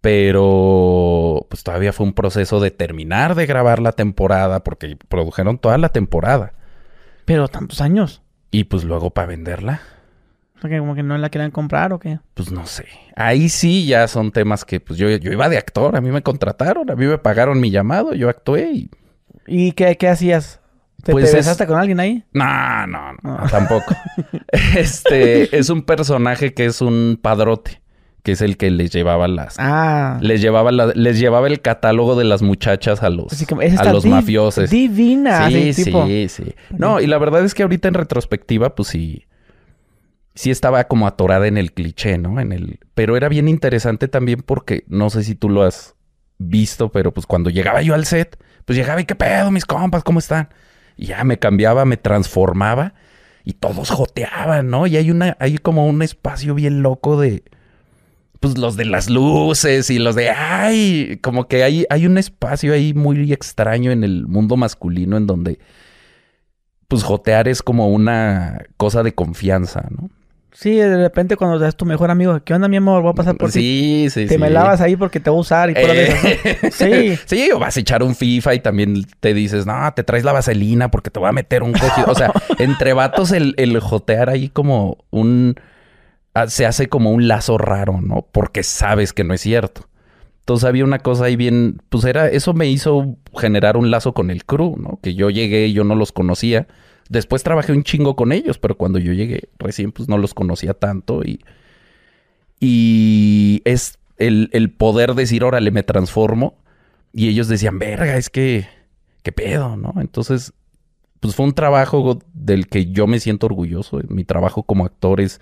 Pero 0.00 1.46
pues 1.48 1.62
todavía 1.62 1.92
fue 1.92 2.04
un 2.06 2.14
proceso 2.14 2.58
de 2.58 2.72
terminar 2.72 3.36
de 3.36 3.46
grabar 3.46 3.78
la 3.78 3.92
temporada 3.92 4.64
porque 4.64 4.96
produjeron 5.08 5.58
toda 5.58 5.78
la 5.78 5.90
temporada. 5.90 6.54
Pero 7.24 7.46
tantos 7.46 7.80
años. 7.80 8.22
Y 8.50 8.64
pues 8.64 8.82
luego 8.82 9.10
para 9.10 9.28
venderla. 9.28 9.82
Porque 10.60 10.80
como 10.80 10.96
que 10.96 11.04
no 11.04 11.16
la 11.16 11.30
querían 11.30 11.52
comprar 11.52 11.92
o 11.92 12.00
qué. 12.00 12.18
Pues 12.34 12.50
no 12.50 12.66
sé. 12.66 12.86
Ahí 13.14 13.48
sí 13.48 13.86
ya 13.86 14.08
son 14.08 14.32
temas 14.32 14.64
que 14.64 14.80
pues 14.80 14.98
yo, 14.98 15.08
yo 15.08 15.30
iba 15.30 15.48
de 15.48 15.58
actor, 15.58 15.94
a 15.94 16.00
mí 16.00 16.10
me 16.10 16.22
contrataron, 16.22 16.90
a 16.90 16.96
mí 16.96 17.06
me 17.06 17.18
pagaron 17.18 17.60
mi 17.60 17.70
llamado, 17.70 18.14
yo 18.14 18.28
actué 18.28 18.72
y... 18.72 18.90
¿Y 19.46 19.72
qué, 19.72 19.96
qué 19.96 20.08
hacías? 20.08 20.60
¿Te, 21.02 21.12
pues 21.12 21.32
besaste 21.32 21.66
con 21.66 21.78
alguien 21.78 21.98
ahí? 21.98 22.24
No, 22.32 22.86
no, 22.86 23.12
no, 23.22 23.38
no. 23.38 23.48
tampoco. 23.50 23.94
este 24.76 25.56
es 25.56 25.68
un 25.68 25.82
personaje 25.82 26.54
que 26.54 26.66
es 26.66 26.80
un 26.80 27.18
padrote 27.20 27.82
que 28.22 28.32
es 28.32 28.40
el 28.40 28.56
que 28.56 28.70
les 28.70 28.92
llevaba 28.92 29.26
las 29.26 29.56
ah. 29.58 30.18
les 30.20 30.40
llevaba 30.40 30.70
les 30.70 31.18
llevaba 31.18 31.48
el 31.48 31.60
catálogo 31.60 32.14
de 32.14 32.24
las 32.24 32.40
muchachas 32.42 33.02
a 33.02 33.10
los 33.10 33.32
a 33.78 33.92
los 33.92 34.06
mafiosos 34.06 34.70
divina 34.70 35.48
sí 35.48 35.72
sí 35.72 36.28
sí 36.28 36.54
no 36.70 37.00
y 37.00 37.06
la 37.06 37.18
verdad 37.18 37.44
es 37.44 37.54
que 37.54 37.62
ahorita 37.62 37.88
en 37.88 37.94
retrospectiva 37.94 38.74
pues 38.74 38.88
sí 38.88 39.26
sí 40.34 40.50
estaba 40.50 40.84
como 40.84 41.06
atorada 41.06 41.48
en 41.48 41.58
el 41.58 41.72
cliché 41.72 42.16
no 42.16 42.38
en 42.38 42.52
el 42.52 42.78
pero 42.94 43.16
era 43.16 43.28
bien 43.28 43.48
interesante 43.48 44.06
también 44.06 44.42
porque 44.42 44.84
no 44.86 45.10
sé 45.10 45.24
si 45.24 45.34
tú 45.34 45.48
lo 45.48 45.62
has 45.62 45.96
visto 46.38 46.92
pero 46.92 47.12
pues 47.12 47.26
cuando 47.26 47.50
llegaba 47.50 47.82
yo 47.82 47.94
al 47.94 48.04
set 48.04 48.38
pues 48.64 48.76
llegaba 48.78 49.00
y 49.00 49.04
qué 49.04 49.14
pedo 49.14 49.50
mis 49.50 49.64
compas 49.64 50.02
cómo 50.02 50.18
están 50.18 50.48
y 50.96 51.06
ya 51.06 51.24
me 51.24 51.38
cambiaba 51.38 51.84
me 51.84 51.96
transformaba 51.96 52.94
y 53.44 53.54
todos 53.54 53.90
joteaban, 53.90 54.70
¿no? 54.70 54.86
Y 54.86 54.96
hay 54.96 55.10
una, 55.10 55.36
hay 55.40 55.58
como 55.58 55.86
un 55.86 56.02
espacio 56.02 56.54
bien 56.54 56.82
loco 56.82 57.20
de, 57.20 57.42
pues 58.40 58.58
los 58.58 58.76
de 58.76 58.84
las 58.84 59.10
luces 59.10 59.90
y 59.90 59.98
los 59.98 60.14
de, 60.14 60.30
ay, 60.30 61.18
como 61.22 61.48
que 61.48 61.62
hay, 61.62 61.86
hay 61.90 62.06
un 62.06 62.18
espacio 62.18 62.72
ahí 62.72 62.94
muy 62.94 63.32
extraño 63.32 63.90
en 63.90 64.04
el 64.04 64.26
mundo 64.26 64.56
masculino 64.56 65.16
en 65.16 65.26
donde, 65.26 65.58
pues 66.88 67.02
jotear 67.02 67.48
es 67.48 67.62
como 67.62 67.88
una 67.88 68.64
cosa 68.76 69.02
de 69.02 69.14
confianza, 69.14 69.86
¿no? 69.90 70.10
Sí, 70.54 70.74
de 70.76 70.96
repente 70.98 71.36
cuando 71.36 71.64
es 71.66 71.74
tu 71.74 71.86
mejor 71.86 72.10
amigo, 72.10 72.38
¿qué 72.44 72.52
onda, 72.52 72.68
mi 72.68 72.76
amor? 72.76 73.00
Voy 73.02 73.12
a 73.12 73.14
pasar 73.14 73.36
por 73.36 73.50
ti. 73.50 73.60
Sí, 73.60 74.06
sí, 74.10 74.26
Te 74.26 74.34
sí. 74.34 74.38
me 74.38 74.50
lavas 74.50 74.82
ahí 74.82 74.96
porque 74.96 75.18
te 75.18 75.30
voy 75.30 75.38
a 75.38 75.40
usar 75.40 75.70
y 75.70 75.74
Eh, 75.76 76.70
Sí. 76.70 77.18
Sí, 77.26 77.50
o 77.52 77.58
vas 77.58 77.76
a 77.76 77.80
echar 77.80 78.02
un 78.02 78.14
FIFA 78.14 78.54
y 78.54 78.60
también 78.60 79.06
te 79.20 79.32
dices, 79.32 79.64
no, 79.64 79.74
te 79.94 80.04
traes 80.04 80.24
la 80.24 80.32
vaselina 80.32 80.90
porque 80.90 81.10
te 81.10 81.18
voy 81.18 81.30
a 81.30 81.32
meter 81.32 81.62
un 81.62 81.72
cogido. 81.72 82.06
O 82.08 82.14
sea, 82.14 82.32
entre 82.58 82.92
vatos 82.92 83.32
el, 83.32 83.54
el 83.56 83.80
jotear 83.80 84.28
ahí 84.28 84.50
como 84.50 84.98
un... 85.10 85.54
ah, 86.34 86.46
Se 86.48 86.66
hace 86.66 86.86
como 86.88 87.12
un 87.12 87.28
lazo 87.28 87.56
raro, 87.56 88.00
¿no? 88.02 88.26
Porque 88.30 88.62
sabes 88.62 89.14
que 89.14 89.24
no 89.24 89.32
es 89.32 89.40
cierto. 89.40 89.88
Entonces 90.40 90.68
había 90.68 90.84
una 90.84 90.98
cosa 90.98 91.24
ahí 91.24 91.36
bien... 91.36 91.80
Pues 91.88 92.04
era... 92.04 92.28
Eso 92.28 92.52
me 92.52 92.68
hizo 92.68 93.16
generar 93.38 93.78
un 93.78 93.90
lazo 93.90 94.12
con 94.12 94.30
el 94.30 94.44
crew, 94.44 94.76
¿no? 94.76 94.98
Que 95.02 95.14
yo 95.14 95.30
llegué 95.30 95.66
y 95.68 95.72
yo 95.72 95.84
no 95.84 95.94
los 95.94 96.12
conocía. 96.12 96.66
Después 97.12 97.42
trabajé 97.42 97.72
un 97.72 97.84
chingo 97.84 98.16
con 98.16 98.32
ellos, 98.32 98.56
pero 98.56 98.78
cuando 98.78 98.98
yo 98.98 99.12
llegué 99.12 99.50
recién, 99.58 99.92
pues 99.92 100.08
no 100.08 100.16
los 100.16 100.32
conocía 100.32 100.72
tanto 100.72 101.22
y... 101.22 101.40
Y 102.58 103.60
es 103.64 103.98
el, 104.18 104.48
el 104.52 104.70
poder 104.70 105.14
decir, 105.14 105.42
órale, 105.42 105.72
me 105.72 105.82
transformo. 105.82 106.56
Y 107.12 107.28
ellos 107.28 107.48
decían, 107.48 107.78
verga, 107.78 108.16
es 108.16 108.30
que, 108.30 108.66
qué 109.24 109.32
pedo, 109.32 109.76
¿no? 109.76 109.94
Entonces, 110.00 110.54
pues 111.20 111.34
fue 111.34 111.44
un 111.44 111.54
trabajo 111.54 112.20
del 112.32 112.68
que 112.68 112.86
yo 112.86 113.06
me 113.06 113.20
siento 113.20 113.46
orgulloso. 113.46 114.00
Mi 114.08 114.24
trabajo 114.24 114.62
como 114.62 114.86
actor 114.86 115.20
es 115.20 115.40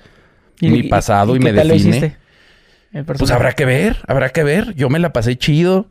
mi 0.60 0.84
pasado 0.84 1.36
y, 1.36 1.38
qué 1.38 1.44
me 1.44 1.52
define. 1.52 2.16
Pues 3.06 3.30
habrá 3.30 3.52
que 3.52 3.64
ver, 3.66 3.98
habrá 4.08 4.30
que 4.30 4.42
ver. 4.42 4.74
Yo 4.74 4.88
me 4.88 4.98
la 4.98 5.12
pasé 5.12 5.36
chido. 5.36 5.86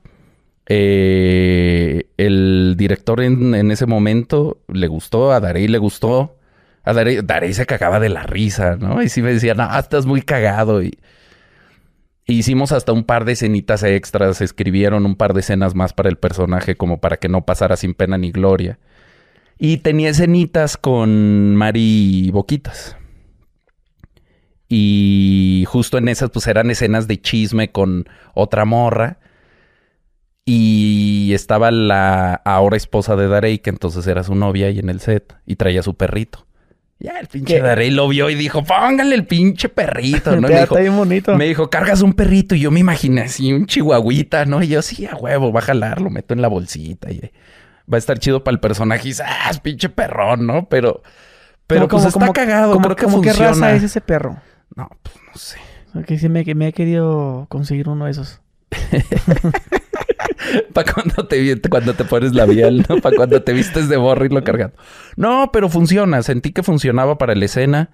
Eh, 0.71 2.05
el 2.17 2.75
director 2.77 3.21
en, 3.21 3.71
ese 3.71 3.87
momento 3.87 4.61
le 4.67 4.87
gustó, 4.87 5.31
a 5.31 5.39
Darey 5.39 5.67
le 5.67 5.79
gustó. 5.79 6.37
A 6.83 6.93
Darey, 6.93 7.21
Darey 7.23 7.53
se 7.53 7.65
cagaba 7.65 7.99
de 7.99 8.09
la 8.09 8.23
risa, 8.23 8.77
¿no? 8.77 9.01
Y 9.01 9.09
sí 9.09 9.21
me 9.21 9.33
decía, 9.33 9.55
no, 9.55 9.77
estás 9.77 10.05
muy 10.05 10.21
cagado. 10.21 10.81
Y, 10.83 10.99
hicimos 12.27 12.71
hasta 12.71 12.93
un 12.93 13.03
par 13.03 13.25
de 13.25 13.31
escenitas 13.31 13.81
extras, 13.81 14.41
escribieron 14.41 15.05
un 15.05 15.15
par 15.15 15.33
de 15.33 15.39
escenas 15.39 15.73
más 15.73 15.93
para 15.93 16.09
el 16.09 16.17
personaje 16.17 16.75
como 16.75 16.99
para 17.01 17.17
que 17.17 17.27
no 17.27 17.45
pasara 17.45 17.75
sin 17.75 17.95
pena 17.95 18.19
ni 18.19 18.31
gloria. 18.31 18.77
Y 19.57 19.77
tenía 19.77 20.09
escenitas 20.09 20.77
con 20.77 21.55
Mari 21.55 22.29
Boquitas. 22.31 22.95
Y 24.69 25.65
justo 25.67 25.97
en 25.97 26.07
esas, 26.07 26.29
pues 26.29 26.45
eran 26.45 26.69
escenas 26.69 27.07
de 27.07 27.19
chisme 27.19 27.71
con 27.71 28.07
otra 28.35 28.65
morra. 28.65 29.18
Y 30.51 31.31
estaba 31.35 31.69
la 31.69 32.33
ahora 32.43 32.75
esposa 32.75 33.15
de 33.15 33.27
Darey, 33.27 33.59
que 33.59 33.69
entonces 33.69 34.07
era 34.07 34.23
su 34.23 34.33
novia 34.33 34.65
ahí 34.65 34.79
en 34.79 34.89
el 34.89 34.99
set. 34.99 35.35
Y 35.45 35.57
traía 35.57 35.83
su 35.83 35.93
perrito. 35.95 36.47
Ya 36.97 37.19
el 37.19 37.27
pinche 37.27 37.57
¿Qué? 37.57 37.61
Darey 37.61 37.91
lo 37.91 38.07
vio 38.07 38.31
y 38.31 38.35
dijo, 38.35 38.63
póngale 38.63 39.13
el 39.13 39.27
pinche 39.27 39.69
perrito, 39.69 40.35
¿no? 40.35 40.41
Me 40.47 40.49
dijo, 40.49 40.63
está 40.63 40.79
bien 40.79 40.97
bonito. 40.97 41.35
me 41.37 41.45
dijo, 41.45 41.69
cargas 41.69 42.01
un 42.01 42.13
perrito. 42.13 42.55
Y 42.55 42.61
yo 42.61 42.71
me 42.71 42.79
imaginé 42.79 43.21
así, 43.21 43.53
un 43.53 43.67
chihuahuita, 43.67 44.45
¿no? 44.45 44.63
Y 44.63 44.69
yo, 44.69 44.81
sí, 44.81 45.05
a 45.05 45.15
huevo, 45.15 45.53
va 45.53 45.59
a 45.59 45.63
jalar, 45.63 46.01
lo 46.01 46.09
meto 46.09 46.33
en 46.33 46.41
la 46.41 46.47
bolsita. 46.47 47.11
Y 47.11 47.19
va 47.91 47.95
a 47.95 47.99
estar 47.99 48.17
chido 48.17 48.43
para 48.43 48.53
el 48.55 48.59
personaje. 48.59 49.07
Y 49.07 49.13
ah, 49.23 49.49
es 49.51 49.59
pinche 49.59 49.87
perrón, 49.89 50.47
¿no? 50.47 50.67
Pero, 50.67 51.03
pero 51.67 51.87
Como- 51.87 52.01
pues 52.01 52.11
como- 52.13 52.25
está 52.25 52.33
como- 52.33 52.33
cagado. 52.33 52.73
como- 52.73 52.85
creo 52.85 52.95
que 52.95 53.03
como 53.05 53.21
¿Qué 53.21 53.29
funciona. 53.29 53.51
raza 53.51 53.73
es 53.75 53.83
ese 53.83 54.01
perro? 54.01 54.37
No, 54.75 54.89
pues 55.03 55.15
no 55.27 55.37
sé. 55.39 56.05
Que 56.07 56.17
sí 56.17 56.27
me, 56.27 56.43
me 56.55 56.69
he 56.69 56.73
querido 56.73 57.45
conseguir 57.49 57.87
uno 57.87 58.05
de 58.05 58.11
esos. 58.11 58.41
Para 60.73 60.91
cuando 60.91 61.27
te, 61.27 61.61
cuando 61.69 61.93
te 61.93 62.03
pones 62.03 62.33
labial, 62.33 62.85
¿no? 62.87 62.97
Para 63.01 63.15
cuando 63.15 63.41
te 63.41 63.53
vistes 63.53 63.89
de 63.89 63.97
borra 63.97 64.25
y 64.25 64.29
lo 64.29 64.43
cargando. 64.43 64.75
No, 65.15 65.51
pero 65.51 65.69
funciona. 65.69 66.21
Sentí 66.23 66.51
que 66.51 66.63
funcionaba 66.63 67.17
para 67.17 67.35
la 67.35 67.45
escena. 67.45 67.89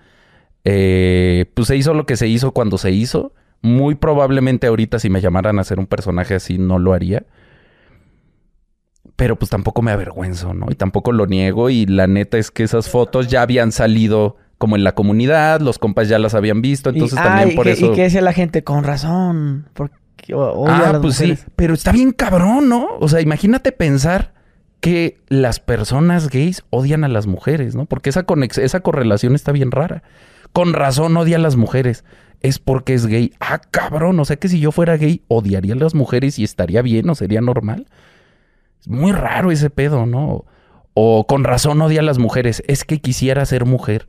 Eh, 0.64 1.46
pues 1.54 1.68
se 1.68 1.78
hizo 1.78 1.94
lo 1.94 2.06
que 2.06 2.18
se 2.18 2.28
hizo 2.28 2.52
cuando 2.52 2.78
se 2.78 2.92
hizo. 2.92 3.34
Muy 3.62 3.96
probablemente 3.96 4.68
ahorita 4.68 5.00
si 5.00 5.10
me 5.10 5.22
llamaran 5.22 5.58
a 5.58 5.62
hacer 5.62 5.80
un 5.80 5.88
personaje 5.88 6.36
así 6.36 6.58
no 6.58 6.80
lo 6.80 6.94
haría. 6.94 7.26
Pero 9.16 9.38
pues 9.38 9.50
tampoco 9.50 9.82
me 9.82 9.92
avergüenzo, 9.92 10.54
¿no? 10.54 10.68
Y 10.70 10.76
tampoco 10.76 11.12
lo 11.12 11.26
niego. 11.26 11.70
Y 11.70 11.86
la 11.86 12.08
neta 12.08 12.38
es 12.38 12.52
que 12.52 12.64
esas 12.64 12.90
fotos 12.90 13.28
ya 13.28 13.42
habían 13.42 13.72
salido 13.72 14.38
como 14.58 14.76
en 14.76 14.84
la 14.84 14.94
comunidad. 14.94 15.62
Los 15.62 15.80
compas 15.80 16.10
ya 16.10 16.20
las 16.20 16.34
habían 16.36 16.62
visto. 16.62 16.90
Entonces 16.90 17.18
y, 17.18 17.22
también 17.22 17.50
ah, 17.52 17.56
por 17.56 17.66
que- 17.66 17.72
eso... 17.74 17.92
¿Y 17.92 17.96
qué 17.96 18.04
decía 18.04 18.22
la 18.22 18.34
gente? 18.34 18.64
Con 18.64 18.84
razón. 18.84 19.70
Porque 19.74 19.96
o- 20.34 20.40
odia 20.64 20.74
a 20.74 20.90
Ah, 20.90 20.92
las 20.94 21.02
pues 21.02 21.16
mujeres. 21.20 21.40
sí. 21.40 21.46
Pero 21.56 21.74
está 21.74 21.92
bien 21.92 22.12
cabrón, 22.12 22.70
¿no? 22.70 22.88
O 23.00 23.08
sea, 23.08 23.22
imagínate 23.22 23.72
pensar 23.72 24.34
que 24.80 25.18
las 25.30 25.60
personas 25.60 26.30
gays 26.30 26.64
odian 26.70 27.04
a 27.04 27.08
las 27.08 27.26
mujeres, 27.28 27.76
¿no? 27.76 27.86
Porque 27.86 28.10
esa, 28.10 28.26
esa 28.62 28.80
correlación 28.82 29.36
está 29.36 29.52
bien 29.52 29.72
rara. 29.72 30.04
Con 30.54 30.74
razón 30.74 31.18
odia 31.18 31.38
a 31.38 31.40
las 31.40 31.56
mujeres. 31.56 32.04
Es 32.42 32.60
porque 32.60 32.94
es 32.94 33.08
gay. 33.08 33.34
Ah, 33.40 33.60
cabrón. 33.72 34.20
O 34.20 34.26
sea 34.26 34.36
que 34.36 34.48
si 34.48 34.60
yo 34.60 34.72
fuera 34.72 34.98
gay, 34.98 35.24
odiaría 35.28 35.74
a 35.74 35.78
las 35.78 35.96
mujeres 35.96 36.38
y 36.38 36.44
estaría 36.44 36.82
bien 36.82 37.10
o 37.10 37.16
sería 37.16 37.42
normal. 37.42 37.88
Es 38.80 38.88
muy 38.88 39.12
raro 39.12 39.52
ese 39.52 39.70
pedo, 39.70 40.06
¿no? 40.06 40.46
O 40.94 41.26
con 41.28 41.44
razón 41.44 41.82
odia 41.82 42.02
a 42.02 42.04
las 42.04 42.20
mujeres. 42.20 42.62
Es 42.68 42.84
que 42.84 43.02
quisiera 43.02 43.46
ser 43.46 43.66
mujer. 43.66 44.08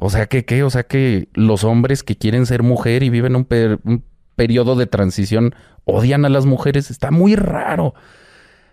O 0.00 0.10
sea 0.10 0.26
que, 0.26 0.44
¿qué? 0.44 0.62
O 0.62 0.70
sea 0.70 0.84
que 0.84 1.28
los 1.34 1.64
hombres 1.64 2.04
que 2.04 2.16
quieren 2.16 2.46
ser 2.46 2.62
mujer 2.62 3.02
y 3.02 3.10
viven 3.10 3.34
un, 3.34 3.46
un 3.84 4.04
periodo 4.36 4.76
de 4.76 4.86
transición 4.86 5.54
odian 5.84 6.24
a 6.24 6.28
las 6.28 6.46
mujeres. 6.46 6.90
Está 6.90 7.10
muy 7.10 7.34
raro. 7.34 7.94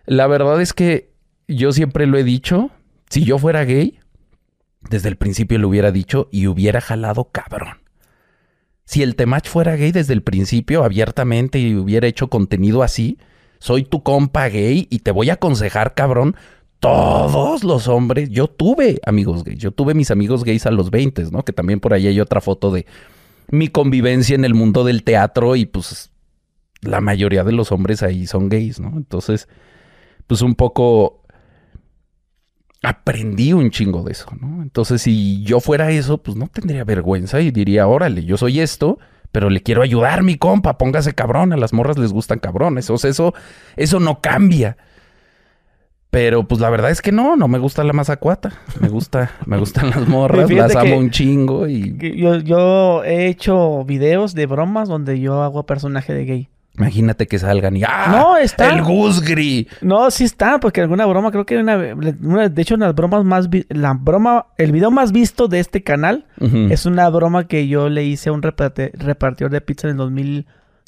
La 0.05 0.27
verdad 0.27 0.61
es 0.61 0.73
que 0.73 1.11
yo 1.47 1.71
siempre 1.71 2.05
lo 2.05 2.17
he 2.17 2.23
dicho. 2.23 2.69
Si 3.09 3.23
yo 3.23 3.39
fuera 3.39 3.65
gay, 3.65 3.99
desde 4.89 5.09
el 5.09 5.15
principio 5.15 5.57
lo 5.57 5.67
hubiera 5.67 5.91
dicho 5.91 6.29
y 6.31 6.45
hubiera 6.45 6.79
jalado 6.79 7.31
cabrón. 7.31 7.79
Si 8.85 9.01
el 9.01 9.15
Temach 9.15 9.47
fuera 9.47 9.75
gay 9.75 9.91
desde 9.91 10.13
el 10.13 10.21
principio, 10.21 10.83
abiertamente, 10.83 11.57
y 11.57 11.73
hubiera 11.75 12.07
hecho 12.07 12.29
contenido 12.29 12.83
así, 12.83 13.17
soy 13.59 13.83
tu 13.83 14.03
compa 14.03 14.47
gay 14.47 14.87
y 14.91 14.99
te 14.99 15.09
voy 15.09 15.31
a 15.31 15.33
aconsejar, 15.33 15.95
cabrón. 15.95 16.35
Todos 16.79 17.63
los 17.63 17.87
hombres, 17.87 18.29
yo 18.29 18.47
tuve 18.47 18.99
amigos 19.05 19.43
gays, 19.43 19.59
yo 19.59 19.71
tuve 19.71 19.93
mis 19.93 20.11
amigos 20.11 20.43
gays 20.43 20.65
a 20.65 20.71
los 20.71 20.91
20, 20.91 21.23
¿no? 21.31 21.43
Que 21.43 21.53
también 21.53 21.79
por 21.79 21.93
ahí 21.93 22.07
hay 22.07 22.19
otra 22.19 22.41
foto 22.41 22.71
de 22.71 22.85
mi 23.49 23.67
convivencia 23.69 24.35
en 24.35 24.45
el 24.45 24.53
mundo 24.53 24.83
del 24.83 25.03
teatro 25.03 25.55
y 25.55 25.65
pues 25.65 26.11
la 26.81 27.01
mayoría 27.01 27.43
de 27.43 27.51
los 27.51 27.71
hombres 27.71 28.03
ahí 28.03 28.27
son 28.27 28.49
gays, 28.49 28.79
¿no? 28.79 28.93
Entonces, 28.95 29.47
pues 30.27 30.41
un 30.41 30.55
poco 30.55 31.23
aprendí 32.83 33.53
un 33.53 33.71
chingo 33.71 34.03
de 34.03 34.11
eso, 34.11 34.27
¿no? 34.39 34.61
Entonces, 34.61 35.01
si 35.01 35.43
yo 35.43 35.59
fuera 35.59 35.91
eso, 35.91 36.19
pues 36.19 36.37
no 36.37 36.47
tendría 36.47 36.83
vergüenza 36.83 37.41
y 37.41 37.51
diría, 37.51 37.87
órale, 37.87 38.23
yo 38.25 38.37
soy 38.37 38.59
esto, 38.59 38.99
pero 39.31 39.49
le 39.49 39.61
quiero 39.61 39.81
ayudar, 39.81 40.23
mi 40.23 40.37
compa, 40.37 40.77
póngase 40.77 41.13
cabrón, 41.13 41.51
a 41.51 41.57
las 41.57 41.73
morras 41.73 41.97
les 41.97 42.13
gustan 42.13 42.39
cabrones, 42.39 42.89
o 42.89 42.97
sea, 42.97 43.09
eso, 43.09 43.33
eso 43.75 43.99
no 43.99 44.21
cambia. 44.21 44.77
Pero 46.15 46.47
pues 46.47 46.61
la 46.61 46.69
verdad 46.69 46.91
es 46.91 47.01
que 47.01 47.11
no, 47.11 47.35
no 47.35 47.49
me 47.49 47.59
gusta 47.59 47.83
la 47.83 47.91
mazacuata. 47.91 48.53
Me 48.79 48.87
gusta, 48.87 49.31
me 49.45 49.57
gustan 49.57 49.89
las 49.89 50.07
morras, 50.07 50.49
las 50.49 50.73
amo 50.75 50.97
un 50.97 51.09
chingo 51.09 51.67
y 51.67 51.93
Yo, 52.17 52.37
yo 52.37 53.03
he 53.03 53.27
hecho 53.27 53.83
videos 53.83 54.33
de 54.33 54.45
bromas 54.45 54.87
donde 54.87 55.19
yo 55.19 55.43
hago 55.43 55.65
personaje 55.65 56.13
de 56.13 56.23
gay. 56.25 56.49
imagínate 56.77 57.27
que 57.27 57.37
salgan 57.37 57.75
y 57.77 57.83
¡ah! 57.83 58.07
No, 58.11 58.37
está. 58.37 58.69
El 58.73 58.81
Gusgri. 58.83 59.67
No, 59.81 60.09
sí 60.09 60.23
está, 60.23 60.59
porque 60.61 60.79
alguna 60.81 61.05
broma, 61.05 61.31
creo 61.31 61.45
que 61.45 61.57
una, 61.57 61.77
una- 62.21 62.47
de 62.49 62.61
hecho, 62.61 62.77
las 62.77 62.95
bromas 62.95 63.23
más, 63.25 63.49
vi- 63.49 63.65
la 63.69 63.93
broma, 63.93 64.47
el 64.57 64.71
video 64.71 64.91
más 64.91 65.11
visto 65.11 65.47
de 65.49 65.59
este 65.59 65.83
canal 65.83 66.25
es 66.69 66.85
una 66.85 67.09
broma 67.09 67.45
que 67.47 67.67
yo 67.67 67.89
le 67.89 68.03
hice 68.05 68.29
a 68.29 68.31
un 68.31 68.41
reparte- 68.41 68.91
repartidor 68.93 69.51
de 69.51 69.59
pizza 69.61 69.87
en 69.89 69.91
el 69.91 69.97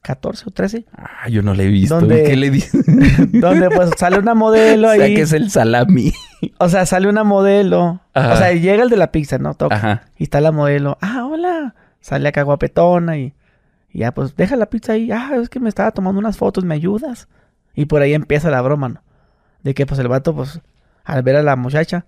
2014 0.08 0.44
o 0.48 0.52
13, 0.52 0.86
Ah, 0.96 1.28
yo 1.30 1.42
no 1.42 1.54
le 1.54 1.66
he 1.66 1.68
visto. 1.68 2.00
¿Dónde- 2.00 2.24
¿Qué 2.24 2.36
le 2.36 2.50
dices? 2.50 2.86
donde 3.32 3.70
pues 3.70 3.92
sale 3.98 4.18
una 4.18 4.34
modelo 4.34 4.90
o 4.92 4.94
sea, 4.94 5.04
ahí, 5.06 5.16
que 5.16 5.22
es 5.22 5.34
el 5.34 5.52
salami. 5.52 6.14
o 6.58 6.70
sea, 6.70 6.86
sale 6.86 7.10
una 7.10 7.24
modelo, 7.24 8.02
Ajá. 8.14 8.34
o 8.34 8.38
sea, 8.38 8.52
llega 8.54 8.84
el 8.84 8.90
de 8.90 8.98
la 8.98 9.12
pizza, 9.12 9.38
¿no? 9.38 9.54
Toca. 9.54 9.76
Ajá. 9.76 10.02
Y 10.18 10.24
está 10.24 10.42
la 10.42 10.52
modelo, 10.52 10.98
ah, 11.02 11.26
hola, 11.30 11.76
sale 12.02 12.30
acá 12.30 12.44
guapetona 12.44 13.18
y, 13.18 13.34
y 13.92 14.00
ya 14.00 14.12
pues 14.14 14.36
deja 14.36 14.56
la 14.56 14.68
pizza 14.68 14.94
ahí, 14.94 15.12
ah, 15.12 15.32
es 15.42 15.50
que 15.50 15.60
me 15.60 15.70
estaba 15.70 15.92
tomando 15.92 16.20
unas 16.20 16.38
fotos, 16.38 16.64
¿me 16.64 16.76
ayudas? 16.76 17.28
Y 17.76 17.86
por 17.86 18.02
ahí 18.02 18.14
empieza 18.14 18.50
la 18.50 18.62
broma, 18.62 18.90
¿no? 18.90 19.02
De 19.64 19.74
que 19.74 19.86
pues 19.86 20.00
el 20.00 20.08
vato 20.08 20.34
pues 20.36 20.62
al 21.04 21.22
ver 21.24 21.36
a 21.38 21.44
la 21.44 21.56
muchacha, 21.56 22.06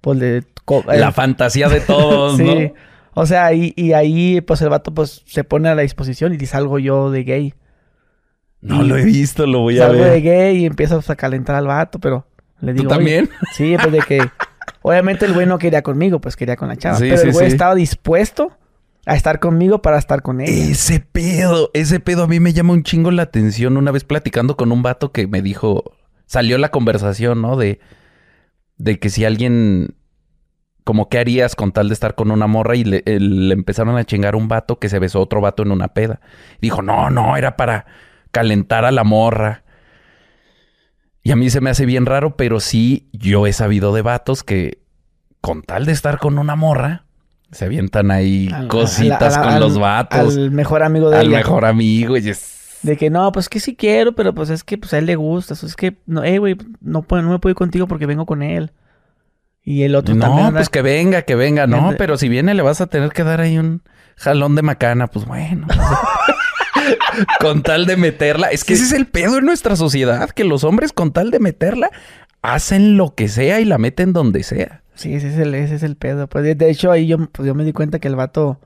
pues 0.00 0.18
le... 0.18 0.44
La 0.86 1.08
eh, 1.08 1.12
fantasía 1.12 1.68
de 1.68 1.80
todos, 1.80 2.36
sí, 2.36 2.44
¿no? 2.44 2.72
O 3.14 3.26
sea, 3.26 3.52
y, 3.52 3.72
y 3.76 3.92
ahí 3.92 4.40
pues 4.40 4.60
el 4.62 4.68
vato 4.68 4.92
pues 4.92 5.22
se 5.26 5.44
pone 5.44 5.68
a 5.68 5.74
la 5.74 5.82
disposición 5.82 6.32
y 6.32 6.36
dice 6.36 6.56
algo 6.56 6.78
yo 6.78 7.10
de 7.10 7.24
gay. 7.24 7.54
No 8.60 8.82
lo 8.82 8.96
he 8.96 9.04
visto, 9.04 9.46
lo 9.46 9.60
voy 9.60 9.78
a 9.78 9.86
Salgo 9.86 10.04
de 10.04 10.10
ver. 10.10 10.22
gay 10.22 10.56
y 10.58 10.66
empiezo 10.66 11.02
a 11.06 11.16
calentar 11.16 11.56
al 11.56 11.66
vato, 11.66 11.98
pero 11.98 12.26
le 12.60 12.72
¿Tú 12.74 12.78
digo... 12.82 12.90
"Oye, 12.90 12.96
también? 12.96 13.30
Sí, 13.54 13.74
pues 13.80 13.92
de 13.92 14.00
que 14.00 14.20
Obviamente 14.82 15.26
el 15.26 15.32
güey 15.34 15.46
no 15.46 15.58
quería 15.58 15.82
conmigo, 15.82 16.20
pues 16.20 16.36
quería 16.36 16.56
con 16.56 16.68
la 16.68 16.76
chava. 16.76 16.96
Sí, 16.96 17.04
pero 17.04 17.18
sí, 17.18 17.26
el 17.28 17.32
güey 17.32 17.46
sí. 17.46 17.52
estaba 17.52 17.74
dispuesto 17.74 18.52
a 19.06 19.14
estar 19.14 19.38
conmigo 19.40 19.82
para 19.82 19.98
estar 19.98 20.22
con 20.22 20.40
ella. 20.40 20.50
Ese 20.52 21.00
pedo, 21.00 21.70
ese 21.74 22.00
pedo 22.00 22.24
a 22.24 22.26
mí 22.26 22.40
me 22.40 22.52
llama 22.52 22.72
un 22.72 22.82
chingo 22.82 23.10
la 23.10 23.22
atención. 23.22 23.76
Una 23.76 23.90
vez 23.90 24.04
platicando 24.04 24.56
con 24.56 24.72
un 24.72 24.82
vato 24.82 25.12
que 25.12 25.26
me 25.26 25.42
dijo, 25.42 25.96
salió 26.26 26.56
la 26.58 26.70
conversación, 26.70 27.42
¿no? 27.42 27.56
De, 27.56 27.80
de 28.78 28.98
que 28.98 29.10
si 29.10 29.24
alguien, 29.24 29.94
como 30.90 31.08
qué 31.08 31.20
harías 31.20 31.54
con 31.54 31.70
tal 31.70 31.86
de 31.86 31.94
estar 31.94 32.16
con 32.16 32.32
una 32.32 32.48
morra 32.48 32.74
y 32.74 32.82
le, 32.82 33.04
el- 33.06 33.46
le 33.48 33.54
empezaron 33.54 33.96
a 33.96 34.02
chingar 34.02 34.34
un 34.34 34.48
vato 34.48 34.80
que 34.80 34.88
se 34.88 34.98
besó 34.98 35.20
a 35.20 35.22
otro 35.22 35.40
vato 35.40 35.62
en 35.62 35.70
una 35.70 35.86
peda. 35.94 36.18
Dijo, 36.60 36.82
no, 36.82 37.10
no, 37.10 37.36
era 37.36 37.56
para 37.56 37.86
calentar 38.32 38.84
a 38.84 38.90
la 38.90 39.04
morra. 39.04 39.62
Y 41.22 41.30
a 41.30 41.36
mí 41.36 41.48
se 41.48 41.60
me 41.60 41.70
hace 41.70 41.86
bien 41.86 42.06
raro, 42.06 42.34
pero 42.34 42.58
sí, 42.58 43.08
yo 43.12 43.46
he 43.46 43.52
sabido 43.52 43.94
de 43.94 44.02
vatos 44.02 44.42
que 44.42 44.78
con 45.40 45.62
tal 45.62 45.86
de 45.86 45.92
estar 45.92 46.18
con 46.18 46.40
una 46.40 46.56
morra, 46.56 47.04
se 47.52 47.66
avientan 47.66 48.10
ahí 48.10 48.48
Al- 48.52 48.66
cositas 48.66 49.38
con 49.38 49.46
al- 49.50 49.60
los 49.60 49.78
vatos 49.78 50.36
Al 50.36 50.50
mejor 50.50 50.82
amigo 50.82 51.08
de 51.08 51.18
al 51.18 51.28
ella. 51.28 51.36
mejor 51.36 51.66
amigo. 51.66 52.16
Y 52.16 52.30
es... 52.30 52.80
De 52.82 52.96
que 52.96 53.10
no, 53.10 53.30
pues 53.30 53.48
que 53.48 53.60
sí 53.60 53.76
quiero, 53.76 54.16
pero 54.16 54.34
pues 54.34 54.50
es 54.50 54.64
que 54.64 54.76
pues 54.76 54.92
a 54.92 54.98
él 54.98 55.06
le 55.06 55.14
gusta. 55.14 55.54
Es 55.54 55.76
que, 55.76 55.98
no, 56.06 56.24
eh, 56.24 56.38
güey, 56.38 56.56
no, 56.80 57.06
no 57.08 57.30
me 57.30 57.38
puedo 57.38 57.52
ir 57.52 57.56
contigo 57.56 57.86
porque 57.86 58.06
vengo 58.06 58.26
con 58.26 58.42
él. 58.42 58.72
Y 59.62 59.82
el 59.82 59.94
otro 59.94 60.16
también. 60.16 60.46
No, 60.46 60.52
pues 60.52 60.68
que 60.68 60.82
venga, 60.82 61.22
que 61.22 61.34
venga. 61.34 61.66
No, 61.66 61.94
pero 61.98 62.16
si 62.16 62.28
viene 62.28 62.54
le 62.54 62.62
vas 62.62 62.80
a 62.80 62.86
tener 62.86 63.10
que 63.10 63.24
dar 63.24 63.40
ahí 63.40 63.58
un 63.58 63.82
jalón 64.16 64.54
de 64.54 64.62
macana. 64.62 65.06
Pues 65.06 65.26
bueno. 65.26 65.66
con 67.40 67.62
tal 67.62 67.86
de 67.86 67.96
meterla. 67.96 68.48
Es 68.48 68.64
que 68.64 68.74
ese 68.74 68.84
es 68.84 68.92
el 68.92 69.06
pedo 69.06 69.38
en 69.38 69.44
nuestra 69.44 69.76
sociedad. 69.76 70.30
Que 70.30 70.44
los 70.44 70.64
hombres 70.64 70.92
con 70.92 71.12
tal 71.12 71.30
de 71.30 71.40
meterla 71.40 71.90
hacen 72.42 72.96
lo 72.96 73.14
que 73.14 73.28
sea 73.28 73.60
y 73.60 73.64
la 73.64 73.78
meten 73.78 74.12
donde 74.12 74.42
sea. 74.42 74.82
Sí, 74.94 75.14
ese 75.14 75.28
es 75.28 75.38
el, 75.38 75.54
ese 75.54 75.76
es 75.76 75.82
el 75.82 75.96
pedo. 75.96 76.28
Pues 76.28 76.44
de, 76.44 76.54
de 76.54 76.70
hecho, 76.70 76.90
ahí 76.90 77.06
yo, 77.06 77.18
pues, 77.30 77.46
yo 77.46 77.54
me 77.54 77.64
di 77.64 77.72
cuenta 77.72 77.98
que 77.98 78.08
el 78.08 78.16
vato, 78.16 78.60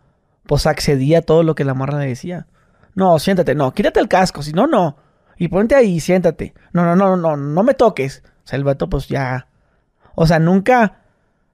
pues 0.47 0.67
accedía 0.67 1.19
a 1.19 1.23
todo 1.23 1.43
lo 1.43 1.55
que 1.55 1.65
la 1.65 1.75
morra 1.75 1.99
le 1.99 2.07
decía. 2.07 2.47
No, 2.95 3.19
siéntate, 3.19 3.55
no, 3.55 3.73
quítate 3.73 4.01
el 4.01 4.09
casco, 4.09 4.43
si 4.43 4.53
no, 4.53 4.67
no. 4.67 4.97
Y 5.37 5.49
ponte 5.49 5.75
ahí, 5.75 5.99
siéntate. 6.01 6.55
No, 6.73 6.85
no, 6.85 6.95
no, 6.95 7.17
no, 7.17 7.37
no 7.37 7.63
me 7.63 7.75
toques. 7.75 8.23
O 8.45 8.49
sea, 8.49 8.57
el 8.57 8.65
vato, 8.65 8.89
pues 8.89 9.09
ya. 9.09 9.49
O 10.15 10.27
sea, 10.27 10.39
nunca 10.39 10.99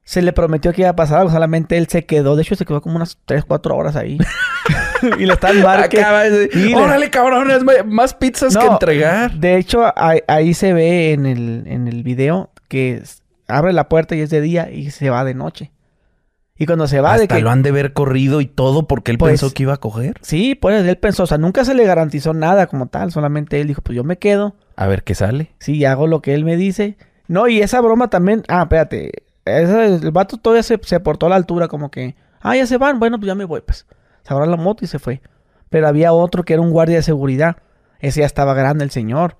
se 0.04 0.22
le 0.22 0.32
prometió 0.32 0.72
que 0.72 0.82
iba 0.82 0.90
a 0.90 0.96
pasar 0.96 1.18
algo, 1.20 1.30
solamente 1.30 1.76
él 1.76 1.86
se 1.88 2.04
quedó. 2.04 2.34
De 2.36 2.42
hecho, 2.42 2.56
se 2.56 2.64
quedó 2.64 2.80
como 2.80 2.96
unas 2.96 3.18
3, 3.26 3.44
4 3.44 3.76
horas 3.76 3.96
ahí. 3.96 4.18
y 5.18 5.26
le 5.26 5.32
está 5.34 5.50
en 5.50 5.62
barque. 5.62 6.00
Acaba 6.00 6.22
de- 6.24 6.50
Y 6.52 6.58
le- 6.70 6.74
Órale, 6.76 7.10
cabrones, 7.10 7.62
ma- 7.62 7.82
más 7.86 8.14
pizzas 8.14 8.56
que 8.56 8.66
entregar. 8.66 9.32
De 9.34 9.56
hecho, 9.56 9.92
ahí, 9.96 10.20
ahí 10.26 10.54
se 10.54 10.72
ve 10.72 11.12
en 11.12 11.26
el, 11.26 11.64
en 11.66 11.86
el 11.88 12.02
video 12.02 12.50
que 12.68 13.02
abre 13.48 13.72
la 13.72 13.88
puerta 13.88 14.14
y 14.16 14.20
es 14.20 14.30
de 14.30 14.40
día 14.40 14.70
y 14.70 14.90
se 14.90 15.10
va 15.10 15.24
de 15.24 15.34
noche. 15.34 15.70
Y 16.58 16.66
cuando 16.66 16.86
se 16.88 17.00
va 17.00 17.16
de 17.16 17.22
Hasta 17.22 17.36
que... 17.36 17.40
lo 17.42 17.50
han 17.50 17.62
de 17.62 17.72
ver 17.72 17.94
corrido 17.94 18.42
y 18.42 18.46
todo 18.46 18.86
porque 18.86 19.12
él 19.12 19.18
Pues- 19.18 19.40
pensó 19.40 19.54
que 19.54 19.62
iba 19.62 19.74
a 19.74 19.78
coger. 19.78 20.18
Sí, 20.22 20.54
pues 20.54 20.84
él 20.84 20.98
pensó, 20.98 21.22
o 21.22 21.26
sea, 21.26 21.38
nunca 21.38 21.64
se 21.64 21.72
le 21.74 21.84
garantizó 21.86 22.34
nada 22.34 22.66
como 22.66 22.86
tal, 22.88 23.12
solamente 23.12 23.60
él 23.60 23.68
dijo, 23.68 23.80
pues 23.80 23.96
yo 23.96 24.04
me 24.04 24.18
quedo, 24.18 24.56
A 24.76 24.86
ver 24.86 25.02
qué 25.04 25.14
sale. 25.14 25.52
sí, 25.58 25.84
hago 25.86 26.06
lo 26.06 26.20
que 26.20 26.34
él 26.34 26.44
me 26.44 26.56
dice. 26.56 26.98
No, 27.30 27.46
y 27.46 27.60
esa 27.60 27.80
broma 27.80 28.08
también, 28.10 28.42
ah, 28.48 28.62
espérate, 28.62 29.22
esa- 29.44 29.86
el 29.86 30.10
vato 30.10 30.36
todavía 30.36 30.64
se, 30.64 30.80
se 30.82 30.98
portó 30.98 31.26
a 31.26 31.28
la 31.28 31.36
altura 31.36 31.68
como 31.68 31.88
que, 31.90 32.16
ah, 32.40 32.56
ya 32.56 32.66
se 32.66 32.76
van, 32.76 32.98
bueno, 32.98 33.18
pues 33.18 33.28
ya 33.28 33.36
me 33.36 33.44
voy, 33.44 33.60
pues. 33.60 33.86
Se 34.22 34.34
agarró 34.34 34.50
la 34.50 34.56
moto 34.56 34.84
y 34.84 34.88
se 34.88 34.98
fue. 34.98 35.20
Pero 35.68 35.86
había 35.86 36.12
otro 36.12 36.42
que 36.42 36.54
era 36.54 36.62
un 36.62 36.70
guardia 36.72 36.96
de 36.96 37.02
seguridad, 37.02 37.56
ese 38.00 38.20
ya 38.20 38.26
estaba 38.26 38.54
grande 38.54 38.82
el 38.82 38.90
señor, 38.90 39.36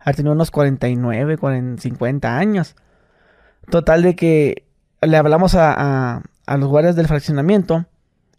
ha 0.00 0.12
tenido 0.14 0.32
unos 0.32 0.50
49, 0.50 1.38
40, 1.38 1.80
50 1.80 2.36
años. 2.38 2.74
Total 3.70 4.02
de 4.02 4.16
que 4.16 4.64
le 5.02 5.16
hablamos 5.16 5.54
a, 5.54 5.74
a- 6.16 6.22
a 6.46 6.56
los 6.56 6.68
guardias 6.68 6.96
del 6.96 7.06
fraccionamiento 7.06 7.84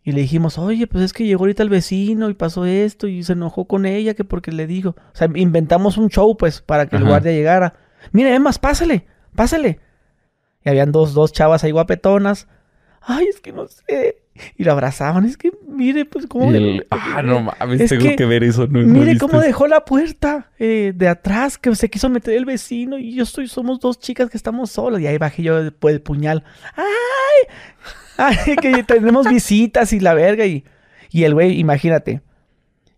y 0.04 0.12
le 0.14 0.22
dijimos, 0.22 0.58
oye, 0.58 0.88
pues 0.88 1.04
es 1.04 1.14
que 1.14 1.26
llegó 1.26 1.44
ahorita 1.44 1.62
el 1.64 1.70
vecino 1.70 2.30
y 2.30 2.34
pasó 2.34 2.66
esto 2.66 3.08
y 3.08 3.24
se 3.24 3.34
enojó 3.34 3.66
con 3.66 3.86
ella 3.86 4.14
que 4.16 4.24
porque 4.24 4.52
le 4.52 4.66
dijo. 4.68 4.90
O 4.90 5.16
sea, 5.16 5.30
inventamos 5.36 5.98
un 5.98 6.10
show 6.10 6.36
pues 6.36 6.62
para 6.62 6.88
que 6.88 6.96
el 6.98 7.04
guardia 7.10 7.32
llegara. 7.32 7.76
Mire, 8.12 8.34
es 8.34 8.40
más, 8.42 8.60
pásale, 8.60 9.06
pásale. 9.36 9.80
Y 10.64 10.70
habían 10.70 10.92
dos, 10.92 11.14
dos 11.14 11.32
chavas 11.32 11.64
ahí 11.64 11.72
guapetonas. 11.72 12.48
Ay, 13.02 13.28
es 13.28 13.40
que 13.40 13.54
no 13.54 13.66
sé. 13.68 14.24
Y 14.58 14.64
lo 14.64 14.72
abrazaban. 14.74 15.26
Es 15.26 15.38
que, 15.38 15.52
mire, 15.68 16.06
pues 16.06 16.28
cómo... 16.28 16.52
El- 16.54 16.86
Ah, 16.92 17.22
no 17.24 17.42
mames, 17.42 17.82
Es 17.82 17.90
tengo 17.90 18.04
que- 18.04 18.16
que, 18.18 18.26
ver 18.26 18.44
eso. 18.44 18.68
No, 18.68 18.80
Mire 18.80 19.18
cómo 19.18 19.40
dejó 19.40 19.68
la 19.68 19.86
puerta 19.86 20.50
eh, 20.60 20.92
de 20.96 21.08
atrás, 21.08 21.58
que 21.58 21.74
se 21.76 21.90
quiso 21.90 22.10
meter 22.10 22.34
el 22.36 22.46
vecino 22.46 22.98
y 22.98 23.16
yo 23.16 23.24
estoy, 23.24 23.48
somos 23.48 23.80
dos 23.80 24.00
chicas 24.00 24.30
que 24.30 24.38
estamos 24.38 24.72
solas. 24.72 25.02
Y 25.02 25.08
ahí 25.08 25.18
bajé 25.18 25.44
yo 25.44 25.62
después 25.64 25.94
el 25.96 26.02
puñal. 26.02 26.44
¡Ay! 26.76 27.56
¡Ay! 28.18 28.56
Que 28.58 28.84
tenemos 28.84 29.28
visitas 29.30 29.94
y 29.94 30.00
la 30.02 30.14
verga. 30.14 30.46
Y, 30.46 30.66
y 31.10 31.24
el 31.24 31.34
güey, 31.34 31.58
imagínate. 31.60 32.22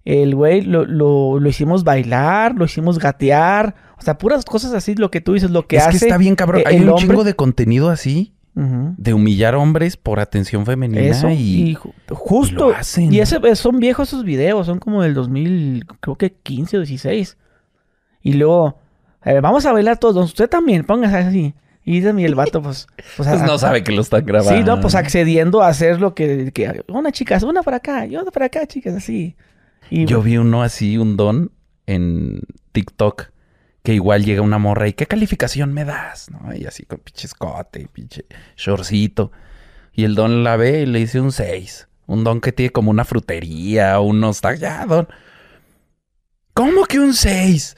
El 0.04 0.34
güey 0.36 0.62
lo, 0.62 0.84
lo, 0.86 1.40
lo 1.40 1.50
hicimos 1.50 1.84
bailar, 1.84 2.56
lo 2.56 2.66
hicimos 2.66 2.98
gatear. 2.98 3.76
O 4.02 4.04
sea, 4.04 4.18
puras 4.18 4.44
cosas 4.46 4.74
así, 4.74 4.96
lo 4.96 5.12
que 5.12 5.22
tú 5.22 5.34
dices, 5.34 5.52
lo 5.52 5.68
que 5.68 5.78
es 5.78 5.84
hace. 5.88 6.00
que 6.00 6.06
está 6.06 6.18
bien, 6.18 6.36
cabrón. 6.36 6.62
eh, 6.62 6.64
Hay 6.66 6.78
un 6.80 6.90
hombre- 6.90 7.02
chingo 7.08 7.24
de 7.24 7.36
contenido 7.36 7.90
así, 7.90 8.34
de 8.54 9.14
humillar 9.14 9.56
hombres 9.56 9.96
por 9.96 10.20
atención 10.20 10.66
femenina 10.66 11.00
Eso, 11.02 11.30
y, 11.30 11.70
y, 11.72 11.76
ju- 11.76 11.94
justo. 12.10 12.54
y 12.54 12.72
lo 12.72 12.76
hacen. 12.76 13.14
Y 13.14 13.20
ese, 13.20 13.40
son 13.56 13.80
viejos 13.80 14.10
esos 14.10 14.26
videos, 14.26 14.66
son 14.66 14.80
como 14.80 15.02
del 15.04 15.14
2000, 15.14 15.86
creo 16.02 16.18
que 16.18 16.34
15 16.34 16.78
o 16.78 16.80
16. 16.82 17.38
Y 18.24 18.34
luego, 18.34 18.78
a 19.22 19.32
ver, 19.34 19.42
vamos 19.42 19.66
a 19.66 19.72
bailar 19.72 19.98
todos, 20.00 20.26
usted 20.26 20.50
también, 20.50 20.84
póngase 20.84 21.16
así. 21.18 21.54
Y 21.86 22.04
el 22.06 22.36
vato, 22.36 22.62
pues... 22.62 22.88
Pues, 23.18 23.30
Pues 23.30 23.42
no 23.44 23.58
sabe 23.58 23.84
que 23.84 23.92
lo 23.94 24.02
están 24.02 24.26
grabando. 24.26 24.56
Sí, 24.58 24.64
no, 24.64 24.82
pues 24.82 24.96
accediendo 24.96 25.62
a 25.62 25.70
hacer 25.70 26.00
lo 26.02 26.14
que... 26.14 26.52
que 26.54 26.84
una 26.90 27.12
chicas, 27.12 27.44
una 27.44 27.64
para 27.64 27.78
acá, 27.78 28.06
y 28.06 28.16
otra 28.18 28.32
para 28.32 28.48
acá, 28.48 28.68
chicas, 28.68 28.96
así. 28.96 29.36
Y 29.90 30.06
Yo 30.06 30.22
vi 30.22 30.38
uno 30.38 30.62
así, 30.62 30.98
un 30.98 31.16
don, 31.18 31.52
en 31.88 32.42
TikTok, 32.74 33.31
que 33.84 33.94
igual 33.94 34.24
llega 34.24 34.42
una 34.42 34.58
morra 34.58 34.88
y 34.88 34.94
¿qué 34.94 35.06
calificación 35.06 35.74
me 35.74 35.86
das? 35.86 36.30
¿No? 36.30 36.54
Y 36.56 36.66
así 36.66 36.86
con 36.86 37.00
pinche 37.00 37.28
escote, 37.28 37.88
pinche 37.92 38.26
shortcito. 38.56 39.32
Y 39.94 40.04
el 40.04 40.16
don 40.16 40.44
la 40.44 40.56
ve 40.56 40.82
y 40.82 40.86
le 40.86 41.00
dice 41.00 41.20
un 41.20 41.32
6. 41.32 41.88
Un 42.08 42.24
don 42.24 42.42
que 42.42 42.52
tiene 42.52 42.72
como 42.72 42.92
una 42.92 43.06
frutería, 43.06 44.00
unos... 44.00 44.42
Ya, 44.60 44.86
don. 44.86 45.08
¿Cómo 46.54 46.86
que 46.86 47.00
un 47.00 47.14
6? 47.14 47.76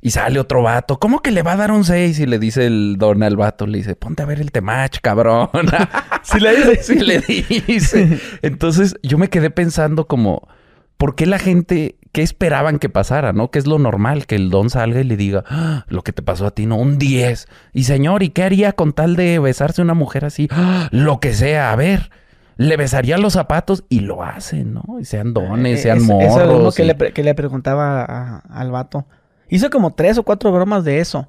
Y 0.00 0.10
sale 0.10 0.38
otro 0.38 0.62
vato. 0.62 0.98
¿Cómo 0.98 1.20
que 1.20 1.30
le 1.30 1.42
va 1.42 1.52
a 1.52 1.56
dar 1.56 1.70
un 1.70 1.84
6? 1.84 2.18
Y 2.20 2.26
le 2.26 2.38
dice 2.38 2.66
el 2.66 2.96
don 2.98 3.22
al 3.22 3.36
vato, 3.36 3.66
le 3.66 3.78
dice, 3.78 3.96
ponte 3.96 4.22
a 4.22 4.26
ver 4.26 4.40
el 4.40 4.52
temach, 4.52 5.00
cabrón. 5.00 5.50
Sí 6.22 6.40
le 6.40 6.56
dice. 6.56 6.82
Sí 6.82 6.98
le 7.00 7.20
dice. 7.20 8.20
Entonces 8.42 8.96
yo 9.02 9.16
me 9.18 9.30
quedé 9.30 9.50
pensando 9.50 10.06
como, 10.06 10.48
¿por 10.96 11.14
qué 11.14 11.26
la 11.26 11.38
gente, 11.38 11.96
qué 12.12 12.22
esperaban 12.22 12.78
que 12.78 12.88
pasara, 12.88 13.32
no? 13.32 13.50
Que 13.50 13.58
es 13.58 13.66
lo 13.66 13.78
normal, 13.78 14.26
que 14.26 14.34
el 14.36 14.50
don 14.50 14.70
salga 14.70 15.00
y 15.00 15.04
le 15.04 15.16
diga, 15.16 15.44
"Ah, 15.48 15.84
lo 15.88 16.02
que 16.02 16.12
te 16.12 16.22
pasó 16.22 16.46
a 16.46 16.50
ti, 16.52 16.66
no, 16.66 16.76
un 16.76 16.98
10. 16.98 17.46
Y 17.72 17.84
señor, 17.84 18.22
¿y 18.22 18.30
qué 18.30 18.42
haría 18.42 18.72
con 18.72 18.92
tal 18.92 19.16
de 19.16 19.38
besarse 19.38 19.82
una 19.82 19.94
mujer 19.94 20.24
así? 20.24 20.48
"Ah, 20.50 20.88
lo 20.92 21.20
que 21.20 21.32
sea, 21.34 21.72
a 21.72 21.76
ver. 21.76 22.10
Le 22.58 22.78
besaría 22.78 23.18
los 23.18 23.34
zapatos 23.34 23.84
y 23.90 24.00
lo 24.00 24.22
hacen, 24.22 24.72
¿no? 24.72 24.98
Y 24.98 25.04
sean 25.04 25.34
dones, 25.34 25.80
Eh, 25.80 25.82
sean 25.82 25.98
es- 25.98 26.04
morros. 26.04 26.24
Eso 26.30 26.40
es 26.40 26.62
lo 26.62 26.72
que, 26.72 26.84
y- 26.84 26.86
le, 26.86 27.12
que 27.12 27.22
le 27.22 27.34
preguntaba 27.34 28.02
a- 28.02 28.38
al 28.50 28.70
vato. 28.70 29.04
Hizo 29.50 29.68
como 29.68 29.92
tres 29.92 30.16
o 30.16 30.22
cuatro 30.22 30.50
bromas 30.52 30.82
de 30.84 31.00
eso. 31.00 31.28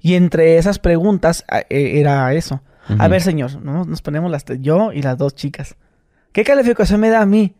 Y 0.00 0.14
entre 0.14 0.58
esas 0.58 0.78
preguntas 0.78 1.44
eh, 1.68 1.98
era 2.00 2.32
eso. 2.34 2.60
A 2.98 3.06
ver, 3.08 3.20
señor, 3.22 3.60
¿no? 3.62 3.84
nos 3.84 4.02
ponemos 4.02 4.30
las 4.30 4.44
yo 4.60 4.92
y 4.92 5.02
las 5.02 5.16
dos 5.18 5.34
chicas. 5.34 5.76
¿Qué 6.32 6.42
calificación 6.44 7.00
me 7.00 7.10
da 7.10 7.22
a 7.22 7.26
mí? 7.26 7.54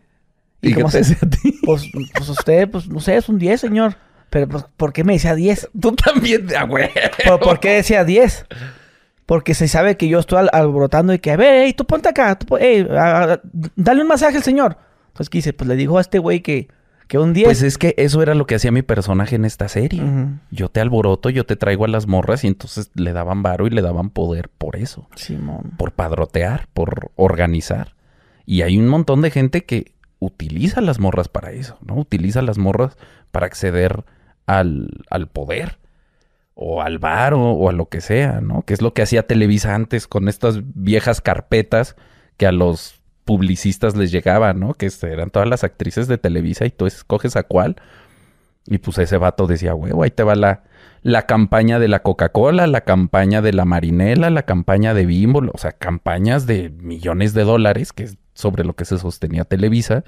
¿Y 0.63 0.71
qué 0.71 0.75
como 0.81 0.91
te 0.91 1.05
se- 1.05 1.11
decía 1.15 1.19
a 1.23 1.31
ti? 1.31 1.59
Pues, 1.65 1.85
pues 2.15 2.29
usted, 2.29 2.69
pues 2.71 2.89
no 2.89 2.99
sé, 3.01 3.17
es 3.17 3.29
un 3.29 3.39
10, 3.39 3.61
señor. 3.61 3.97
Pero 4.31 4.49
pues, 4.49 4.65
¿por 4.77 4.93
qué 4.95 5.05
me 5.05 5.13
decía 5.13 5.35
10? 5.35 5.69
Tú 5.79 5.93
también, 5.95 6.47
ah, 6.59 6.65
güey. 6.65 6.89
¿Por, 7.27 7.39
por 7.41 7.61
qué 7.61 7.71
decía 7.75 8.05
10? 8.05 8.47
Porque 9.27 9.55
se 9.55 9.69
sabe 9.69 9.97
que 9.97 10.09
yo 10.09 10.19
estoy 10.19 10.39
al- 10.39 10.51
alborotando 10.53 11.13
y 11.15 11.19
que, 11.19 11.31
a 11.31 11.37
ver, 11.37 11.55
ey, 11.55 11.73
tú 11.75 11.85
ponte 11.87 12.09
acá, 12.09 12.37
tú 12.39 12.47
pon- 12.47 12.61
ey, 12.63 12.87
a- 12.91 13.35
a- 13.35 13.41
dale 13.77 14.03
un 14.03 14.09
masaje 14.09 14.37
al 14.39 14.43
señor. 14.43 14.77
Entonces, 15.09 15.29
¿qué 15.31 15.39
hice? 15.39 15.53
Pues 15.53 15.69
le 15.69 15.77
dijo 15.77 15.99
a 15.99 16.01
este 16.01 16.19
güey 16.19 16.41
que, 16.41 16.69
que 17.07 17.19
un 17.19 17.33
10. 17.33 17.47
Pues 17.47 17.63
es 17.63 17.79
que 17.79 17.95
eso 17.99 18.23
era 18.23 18.35
lo 18.35 18.47
que 18.47 18.55
hacía 18.57 18.73
mi 18.73 18.83
personaje 18.83 19.37
en 19.37 19.45
esta 19.45 19.69
serie. 19.69 20.03
Yo 20.51 20.69
te 20.71 20.81
alboroto, 20.81 21.29
yo 21.31 21.45
te 21.47 21.57
traigo 21.57 21.85
a 21.85 21.89
las 21.89 22.07
morras 22.07 22.43
y 22.45 22.49
entonces 22.49 22.91
le 22.95 23.13
daban 23.13 23.43
varo 23.43 23.67
y 23.67 23.71
le 23.71 23.83
daban 23.83 24.11
poder 24.11 24.49
por 24.49 24.77
eso. 24.77 25.09
Simón. 25.15 25.73
por 25.77 25.93
padrotear, 25.93 26.67
por 26.75 27.11
organizar. 27.17 27.95
Y 28.47 28.63
hay 28.63 28.77
un 28.79 28.89
montón 28.89 29.21
de 29.23 29.31
gente 29.31 29.65
que 29.65 29.93
utiliza 30.25 30.81
las 30.81 31.01
morras 31.01 31.29
para 31.29 31.51
eso, 31.51 31.77
¿no? 31.85 31.97
Utiliza 31.97 32.43
las 32.43 32.57
morras 32.57 32.97
para 33.33 33.47
acceder 33.47 34.05
al, 34.47 34.89
al 35.11 35.27
poder 35.27 35.79
o 36.55 36.81
al 36.81 36.99
bar 36.99 37.35
o, 37.35 37.69
a 37.69 37.73
lo 37.73 37.87
que 37.89 38.01
sea, 38.01 38.41
¿no? 38.41 38.63
Que 38.63 38.75
es 38.75 38.83
lo 38.83 38.95
que 38.95 39.03
hacía 39.03 39.27
Televisa 39.27 39.75
antes 39.75 40.07
con 40.07 40.29
estas 40.29 40.61
viejas 40.75 41.21
carpetas 41.21 41.97
que 42.37 42.47
a 42.47 42.53
los 42.53 43.01
publicistas 43.25 43.97
les 43.97 44.13
llegaban, 44.13 44.61
¿no? 44.61 44.75
Que 44.75 44.91
eran 45.03 45.31
todas 45.31 45.49
las 45.49 45.65
actrices 45.65 46.07
de 46.07 46.19
Televisa 46.19 46.67
y 46.67 46.71
tú 46.71 46.87
escoges 46.87 47.35
a 47.35 47.43
cuál. 47.43 47.77
Y 48.67 48.79
pues 48.79 48.99
ese 48.99 49.17
vato 49.17 49.49
decía, 49.49 49.75
huevo, 49.75 50.05
ahí 50.05 50.13
te 50.13 50.23
va 50.23 50.37
la, 50.37 50.63
la 51.03 51.27
campaña 51.27 51.81
de 51.81 51.89
la 51.89 52.01
Coca-Cola, 52.03 52.69
la 52.69 52.83
campaña 52.83 53.43
de 53.43 53.53
la 53.53 53.65
Marinela, 53.65 54.31
la 54.31 54.45
campaña 54.45 54.95
de 54.95 55.05
Bimbo, 55.05 55.43
o 55.53 55.59
sea, 55.59 55.73
campañas 55.73 56.47
de 56.47 56.71
millones 56.71 57.35
de 57.35 57.43
dólares, 57.43 57.93
que 57.93 58.05
es 58.05 58.19
sobre 58.35 58.65
lo 58.65 58.75
que 58.75 58.85
se 58.85 58.99
sostenía 58.99 59.45
Televisa. 59.45 60.05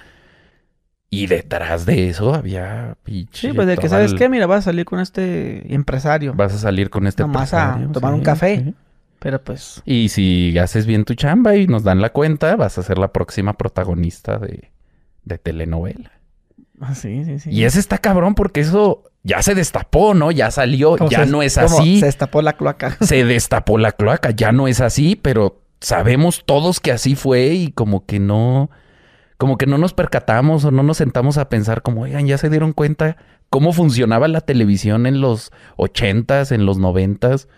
Y 1.11 1.27
detrás 1.29 1.87
de 1.87 2.09
eso 2.09 2.35
había 2.35 2.97
Sí, 3.31 3.53
pues 3.53 3.69
de 3.69 3.77
que, 3.77 3.89
¿sabes 3.89 4.15
qué? 4.15 4.29
Mira, 4.29 4.47
vas 4.47 4.61
a 4.61 4.63
salir 4.63 4.85
con 4.85 4.99
este 4.99 5.73
empresario. 5.73 6.35
Vas 6.35 6.55
a 6.55 6.59
salir 6.59 6.91
con 6.91 7.07
este 7.07 7.23
Nomás 7.23 7.55
a 7.55 7.79
tomar 7.93 8.15
un 8.15 8.23
café. 8.23 8.75
Pero 9.21 9.43
pues... 9.43 9.81
Y 9.85 10.09
si 10.09 10.59
haces 10.59 10.87
bien 10.87 11.05
tu 11.05 11.15
chamba 11.15 11.57
y 11.57 11.67
nos 11.67 11.85
dan 11.85 12.01
la 12.01 12.11
cuenta, 12.11 12.57
vas 12.57 12.79
a 12.79 12.83
ser 12.83 12.99
la 12.99 13.13
próxima 13.13 13.53
protagonista 13.55 14.39
de, 14.39 14.71
de 15.25 15.39
telenovela. 15.39 16.11
Ah, 16.81 16.95
sí, 16.95 17.25
sí, 17.25 17.39
sí. 17.39 17.51
Y 17.51 17.65
ese 17.65 17.79
está 17.79 17.99
cabrón 17.99 18.35
porque 18.35 18.61
eso 18.61 19.05
ya 19.23 19.41
se 19.43 19.55
destapó, 19.55 20.15
¿no? 20.15 20.31
Ya 20.31 20.51
salió, 20.51 20.97
ya 21.09 21.25
no 21.25 21.43
es 21.43 21.57
así. 21.57 22.01
Se 22.01 22.07
destapó 22.07 22.43
la 22.43 22.55
cloaca. 22.55 22.97
Se 23.01 23.25
destapó 23.25 23.79
la 23.79 23.93
cloaca, 23.93 24.31
ya 24.33 24.53
no 24.53 24.69
es 24.69 24.81
así, 24.81 25.17
pero 25.17 25.63
sabemos 25.85 26.45
todos 26.47 26.81
que 26.81 26.93
así 26.93 27.15
fue 27.15 27.49
y 27.49 27.71
como 27.71 28.07
que 28.07 28.19
no, 28.19 28.71
como 29.37 29.59
que 29.59 29.67
no 29.67 29.77
nos 29.77 29.93
percatamos 29.93 30.65
o 30.65 30.71
no 30.71 30.83
nos 30.83 30.97
sentamos 30.97 31.37
a 31.37 31.51
pensar 31.51 31.83
como, 31.83 32.03
oigan, 32.03 32.27
ya 32.27 32.39
se 32.39 32.49
dieron 32.49 32.73
cuenta 32.73 33.19
cómo 33.51 33.73
funcionaba 33.73 34.27
la 34.29 34.41
televisión 34.41 35.07
en 35.07 35.21
los 35.21 35.53
ochentas, 35.77 36.53
en 36.53 36.65
los 36.65 36.79
noventas. 36.79 37.49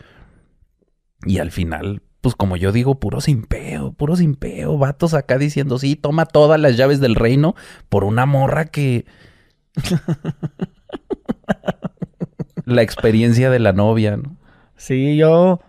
Y 1.24 1.38
al 1.38 1.52
final, 1.52 2.02
pues 2.20 2.34
como 2.34 2.56
yo 2.56 2.72
digo, 2.72 2.98
puro 2.98 3.20
simpeo, 3.20 3.92
puro 3.92 4.16
simpeo, 4.16 4.76
vatos 4.76 5.14
acá 5.14 5.38
diciendo, 5.38 5.78
sí, 5.78 5.94
toma 5.94 6.26
todas 6.26 6.58
las 6.58 6.76
llaves 6.76 6.98
del 6.98 7.14
reino 7.14 7.54
por 7.88 8.02
una 8.02 8.26
morra 8.26 8.64
que... 8.64 9.06
la 12.64 12.82
experiencia 12.82 13.50
de 13.50 13.60
la 13.60 13.72
novia, 13.72 14.16
¿no? 14.16 14.36
Sí, 14.76 15.16
yo... 15.16 15.60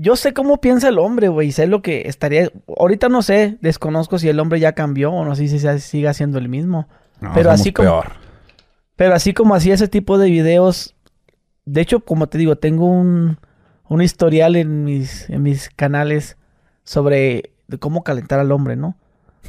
Yo 0.00 0.16
sé 0.16 0.32
cómo 0.32 0.60
piensa 0.60 0.88
el 0.88 0.98
hombre, 0.98 1.28
güey. 1.28 1.52
Sé 1.52 1.66
lo 1.66 1.82
que 1.82 2.08
estaría... 2.08 2.50
Ahorita 2.78 3.08
no 3.08 3.22
sé, 3.22 3.58
desconozco 3.60 4.18
si 4.18 4.28
el 4.28 4.40
hombre 4.40 4.58
ya 4.58 4.72
cambió 4.72 5.12
o 5.12 5.24
no 5.24 5.34
sé 5.34 5.48
si 5.48 5.58
sigue 5.80 6.14
siendo 6.14 6.38
el 6.38 6.48
mismo. 6.48 6.88
pero 7.34 7.50
así 7.50 7.72
como... 7.72 7.88
Peor. 7.88 8.12
Pero 8.96 9.14
así 9.14 9.34
como 9.34 9.54
hacía 9.54 9.74
ese 9.74 9.88
tipo 9.88 10.18
de 10.18 10.30
videos... 10.30 10.94
De 11.66 11.82
hecho, 11.82 12.00
como 12.00 12.28
te 12.28 12.38
digo, 12.38 12.56
tengo 12.56 12.86
un 12.86 13.38
un 13.90 14.00
historial 14.00 14.54
en 14.54 14.84
mis, 14.84 15.28
en 15.28 15.42
mis 15.42 15.68
canales 15.68 16.36
sobre 16.84 17.52
cómo 17.80 18.04
calentar 18.04 18.38
al 18.38 18.52
hombre, 18.52 18.76
¿no? 18.76 18.96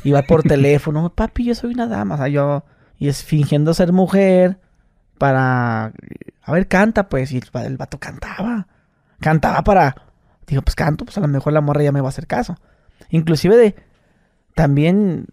Iba 0.03 0.23
por 0.23 0.41
teléfono, 0.43 1.13
papi, 1.13 1.45
yo 1.45 1.55
soy 1.55 1.73
una 1.73 1.87
dama, 1.87 2.15
o 2.15 2.17
sea, 2.17 2.27
yo, 2.27 2.65
y 2.97 3.07
es 3.07 3.23
fingiendo 3.23 3.73
ser 3.75 3.93
mujer 3.93 4.59
para, 5.19 5.93
a 6.41 6.51
ver, 6.51 6.67
canta, 6.67 7.07
pues, 7.07 7.31
y 7.31 7.37
el, 7.37 7.77
vato 7.77 7.99
cantaba, 7.99 8.67
cantaba 9.19 9.61
para, 9.61 9.95
digo, 10.47 10.61
pues 10.61 10.75
canto, 10.75 11.05
pues 11.05 11.17
a 11.17 11.21
lo 11.21 11.27
mejor 11.27 11.53
la 11.53 11.61
morra 11.61 11.83
ya 11.83 11.91
me 11.91 12.01
va 12.01 12.07
a 12.07 12.09
hacer 12.09 12.27
caso. 12.27 12.57
Inclusive 13.09 13.57
de, 13.57 13.75
también, 14.55 15.25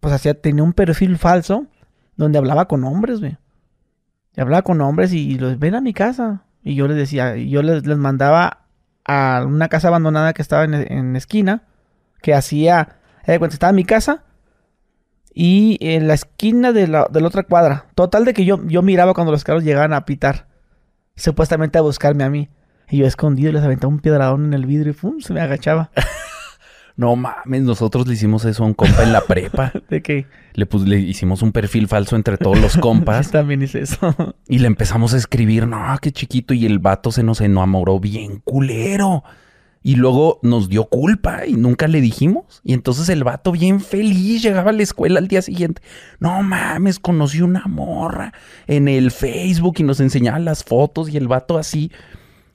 pues 0.00 0.14
hacía, 0.14 0.40
tenía 0.40 0.62
un 0.62 0.72
perfil 0.72 1.18
falso 1.18 1.66
donde 2.16 2.38
hablaba 2.38 2.66
con 2.66 2.84
hombres, 2.84 3.20
güey. 3.20 3.36
Y 4.36 4.40
hablaba 4.40 4.62
con 4.62 4.80
hombres 4.80 5.12
y 5.12 5.38
los 5.38 5.58
ven 5.58 5.74
a 5.74 5.80
mi 5.80 5.92
casa. 5.92 6.42
Y 6.62 6.74
yo 6.74 6.88
les 6.88 6.96
decía, 6.96 7.36
yo 7.36 7.62
les, 7.62 7.86
les 7.86 7.98
mandaba 7.98 8.66
a 9.04 9.44
una 9.46 9.68
casa 9.68 9.88
abandonada 9.88 10.32
que 10.32 10.42
estaba 10.42 10.64
en, 10.64 10.74
en 10.74 11.16
esquina, 11.16 11.64
que 12.22 12.34
hacía, 12.34 12.96
eh, 13.26 13.38
cuando 13.38 13.54
estaba 13.54 13.72
mi 13.72 13.84
casa 13.84 14.24
y 15.34 15.76
en 15.80 16.06
la 16.06 16.14
esquina 16.14 16.72
de 16.72 16.86
la, 16.86 17.08
de 17.10 17.20
la, 17.20 17.26
otra 17.26 17.42
cuadra. 17.42 17.86
Total 17.94 18.24
de 18.24 18.32
que 18.32 18.44
yo, 18.44 18.64
yo 18.66 18.82
miraba 18.82 19.14
cuando 19.14 19.32
los 19.32 19.44
carros 19.44 19.64
llegaban 19.64 19.92
a 19.92 20.04
pitar, 20.04 20.46
supuestamente 21.16 21.76
a 21.76 21.82
buscarme 21.82 22.24
a 22.24 22.30
mí. 22.30 22.48
Y 22.90 22.98
yo 22.98 23.06
escondido 23.06 23.52
les 23.52 23.62
aventaba 23.62 23.92
un 23.92 24.00
piedradón 24.00 24.44
en 24.46 24.54
el 24.54 24.66
vidrio 24.66 24.92
y 24.92 24.94
¡pum! 24.94 25.20
se 25.20 25.32
me 25.32 25.40
agachaba. 25.40 25.90
No 26.96 27.16
mames, 27.16 27.62
nosotros 27.62 28.06
le 28.06 28.14
hicimos 28.14 28.44
eso 28.44 28.62
a 28.62 28.66
un 28.66 28.74
compa 28.74 29.02
en 29.02 29.12
la 29.12 29.22
prepa. 29.22 29.72
¿De 29.90 30.00
qué? 30.00 30.26
Le, 30.54 30.64
pues, 30.64 30.84
le 30.84 31.00
hicimos 31.00 31.42
un 31.42 31.50
perfil 31.50 31.88
falso 31.88 32.14
entre 32.14 32.38
todos 32.38 32.58
los 32.58 32.76
compas. 32.76 33.30
también 33.32 33.62
hice 33.62 33.80
eso. 33.80 34.36
Y 34.46 34.60
le 34.60 34.68
empezamos 34.68 35.12
a 35.12 35.16
escribir, 35.16 35.66
no, 35.66 35.78
qué 36.00 36.12
chiquito. 36.12 36.54
Y 36.54 36.66
el 36.66 36.78
vato 36.78 37.10
se 37.10 37.24
nos 37.24 37.40
enamoró 37.40 37.98
bien 37.98 38.40
culero. 38.44 39.24
Y 39.82 39.96
luego 39.96 40.38
nos 40.42 40.68
dio 40.68 40.84
culpa 40.84 41.46
y 41.46 41.54
nunca 41.54 41.88
le 41.88 42.00
dijimos. 42.00 42.60
Y 42.62 42.72
entonces 42.74 43.08
el 43.08 43.24
vato 43.24 43.50
bien 43.50 43.80
feliz 43.80 44.42
llegaba 44.42 44.70
a 44.70 44.72
la 44.72 44.84
escuela 44.84 45.18
al 45.18 45.26
día 45.26 45.42
siguiente. 45.42 45.82
No 46.20 46.42
mames, 46.42 47.00
conocí 47.00 47.42
una 47.42 47.64
morra 47.66 48.32
en 48.68 48.86
el 48.86 49.10
Facebook 49.10 49.74
y 49.78 49.82
nos 49.82 49.98
enseñaba 49.98 50.38
las 50.38 50.62
fotos 50.62 51.10
y 51.10 51.16
el 51.16 51.26
vato 51.26 51.58
así 51.58 51.90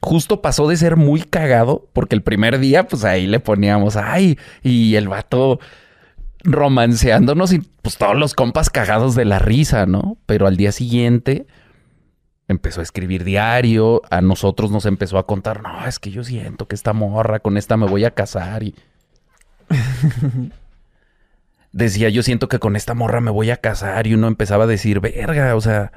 justo 0.01 0.41
pasó 0.41 0.67
de 0.67 0.77
ser 0.77 0.95
muy 0.95 1.21
cagado, 1.21 1.88
porque 1.93 2.15
el 2.15 2.23
primer 2.23 2.59
día, 2.59 2.88
pues 2.88 3.03
ahí 3.03 3.27
le 3.27 3.39
poníamos, 3.39 3.95
ay, 3.95 4.38
y 4.63 4.95
el 4.95 5.07
vato 5.07 5.59
romanceándonos 6.43 7.51
y 7.51 7.59
pues 7.81 7.97
todos 7.97 8.15
los 8.15 8.33
compas 8.33 8.69
cagados 8.69 9.15
de 9.15 9.25
la 9.25 9.39
risa, 9.39 9.85
¿no? 9.85 10.17
Pero 10.25 10.47
al 10.47 10.55
día 10.57 10.71
siguiente 10.71 11.47
empezó 12.47 12.79
a 12.79 12.83
escribir 12.83 13.23
diario, 13.23 14.01
a 14.09 14.21
nosotros 14.21 14.71
nos 14.71 14.85
empezó 14.85 15.17
a 15.17 15.27
contar, 15.27 15.62
no, 15.62 15.85
es 15.85 15.99
que 15.99 16.12
yo 16.12 16.23
siento 16.23 16.67
que 16.67 16.75
esta 16.75 16.93
morra, 16.93 17.39
con 17.39 17.57
esta 17.57 17.77
me 17.77 17.88
voy 17.88 18.05
a 18.05 18.12
casar 18.12 18.63
y... 18.63 18.75
Decía, 21.71 22.09
yo 22.09 22.23
siento 22.23 22.47
que 22.49 22.57
con 22.57 22.75
esta 22.75 22.95
morra 22.95 23.21
me 23.21 23.29
voy 23.29 23.51
a 23.51 23.57
casar 23.57 24.07
y 24.07 24.15
uno 24.15 24.27
empezaba 24.27 24.63
a 24.63 24.67
decir, 24.67 24.99
verga, 25.01 25.55
o 25.55 25.62
sea, 25.62 25.91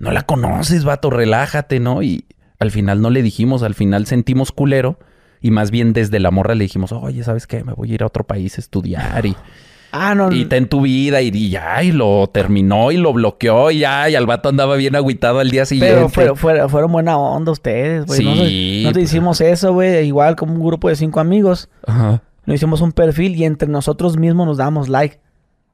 no 0.00 0.10
la 0.10 0.22
conoces, 0.22 0.82
vato, 0.84 1.10
relájate, 1.10 1.78
¿no? 1.78 2.02
Y 2.02 2.24
al 2.58 2.70
final 2.70 3.00
no 3.00 3.10
le 3.10 3.22
dijimos, 3.22 3.62
al 3.62 3.74
final 3.74 4.06
sentimos 4.06 4.52
culero. 4.52 4.98
Y 5.40 5.52
más 5.52 5.70
bien 5.70 5.92
desde 5.92 6.18
la 6.18 6.32
morra 6.32 6.56
le 6.56 6.64
dijimos, 6.64 6.90
oye, 6.92 7.22
¿sabes 7.22 7.46
qué? 7.46 7.62
Me 7.62 7.72
voy 7.72 7.92
a 7.92 7.94
ir 7.94 8.02
a 8.02 8.06
otro 8.06 8.24
país 8.24 8.58
a 8.58 8.60
estudiar 8.60 9.24
y... 9.24 9.36
Ah, 9.90 10.14
no. 10.14 10.30
Y 10.30 10.44
ten 10.44 10.68
tu 10.68 10.82
vida 10.82 11.22
y, 11.22 11.48
ya, 11.48 11.82
y 11.82 11.92
lo 11.92 12.28
terminó 12.28 12.92
y 12.92 12.98
lo 12.98 13.12
bloqueó 13.14 13.70
y 13.70 13.78
ya, 13.78 14.10
y 14.10 14.16
al 14.16 14.26
vato 14.26 14.50
andaba 14.50 14.76
bien 14.76 14.94
agüitado 14.96 15.38
al 15.38 15.50
día 15.50 15.64
siguiente. 15.64 16.12
Pero, 16.14 16.36
fueron 16.36 16.92
buena 16.92 17.16
onda 17.16 17.52
ustedes, 17.52 18.04
güey. 18.04 18.20
Sí. 18.20 18.82
No, 18.84 18.92
te 18.92 19.00
hicimos 19.00 19.40
eso, 19.40 19.72
güey. 19.72 20.06
Igual 20.06 20.36
como 20.36 20.52
un 20.52 20.62
grupo 20.62 20.90
de 20.90 20.96
cinco 20.96 21.20
amigos. 21.20 21.70
Ajá. 21.86 22.22
Nos 22.44 22.56
hicimos 22.56 22.82
un 22.82 22.92
perfil 22.92 23.36
y 23.36 23.44
entre 23.44 23.68
nosotros 23.68 24.18
mismos 24.18 24.46
nos 24.46 24.58
damos 24.58 24.90
like. 24.90 25.20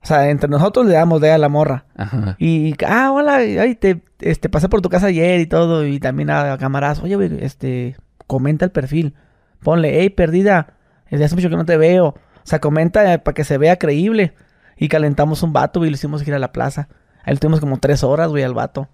O 0.05 0.07
sea, 0.07 0.29
entre 0.29 0.51
nosotros 0.51 0.85
le 0.85 0.93
damos 0.93 1.19
de 1.23 1.33
a 1.33 1.39
la 1.39 1.49
morra. 1.49 1.87
Ajá. 1.97 2.37
Y, 2.39 2.75
ah, 2.87 3.11
hola, 3.11 3.37
ay, 3.37 3.75
te 3.75 4.03
este, 4.21 4.51
pasé 4.51 4.69
por 4.69 4.83
tu 4.83 4.91
casa 4.91 5.07
ayer 5.07 5.41
y 5.41 5.47
todo. 5.47 5.87
Y 5.87 5.99
también 5.99 6.29
a 6.29 6.59
cámaras, 6.59 7.03
oye, 7.03 7.17
este, 7.41 7.97
comenta 8.27 8.67
el 8.67 8.71
perfil. 8.71 9.15
Ponle, 9.63 10.01
hey, 10.01 10.11
perdida, 10.11 10.75
desde 11.11 11.25
hace 11.25 11.35
mucho 11.37 11.49
que 11.49 11.57
no 11.57 11.65
te 11.65 11.79
veo. 11.79 12.09
O 12.09 12.17
sea, 12.43 12.61
comenta 12.61 13.17
para 13.25 13.35
que 13.35 13.45
se 13.45 13.57
vea 13.57 13.79
creíble. 13.79 14.35
Y 14.77 14.89
calentamos 14.89 15.43
un 15.43 15.55
vato, 15.55 15.83
y 15.87 15.89
lo 15.89 15.95
hicimos 15.95 16.27
ir 16.29 16.35
a 16.35 16.39
la 16.39 16.53
plaza. 16.53 16.89
Ahí 17.23 17.35
tuvimos 17.39 17.61
como 17.61 17.79
tres 17.79 18.05
horas, 18.05 18.29
güey, 18.29 18.43
al 18.43 18.53
vato. 18.53 18.91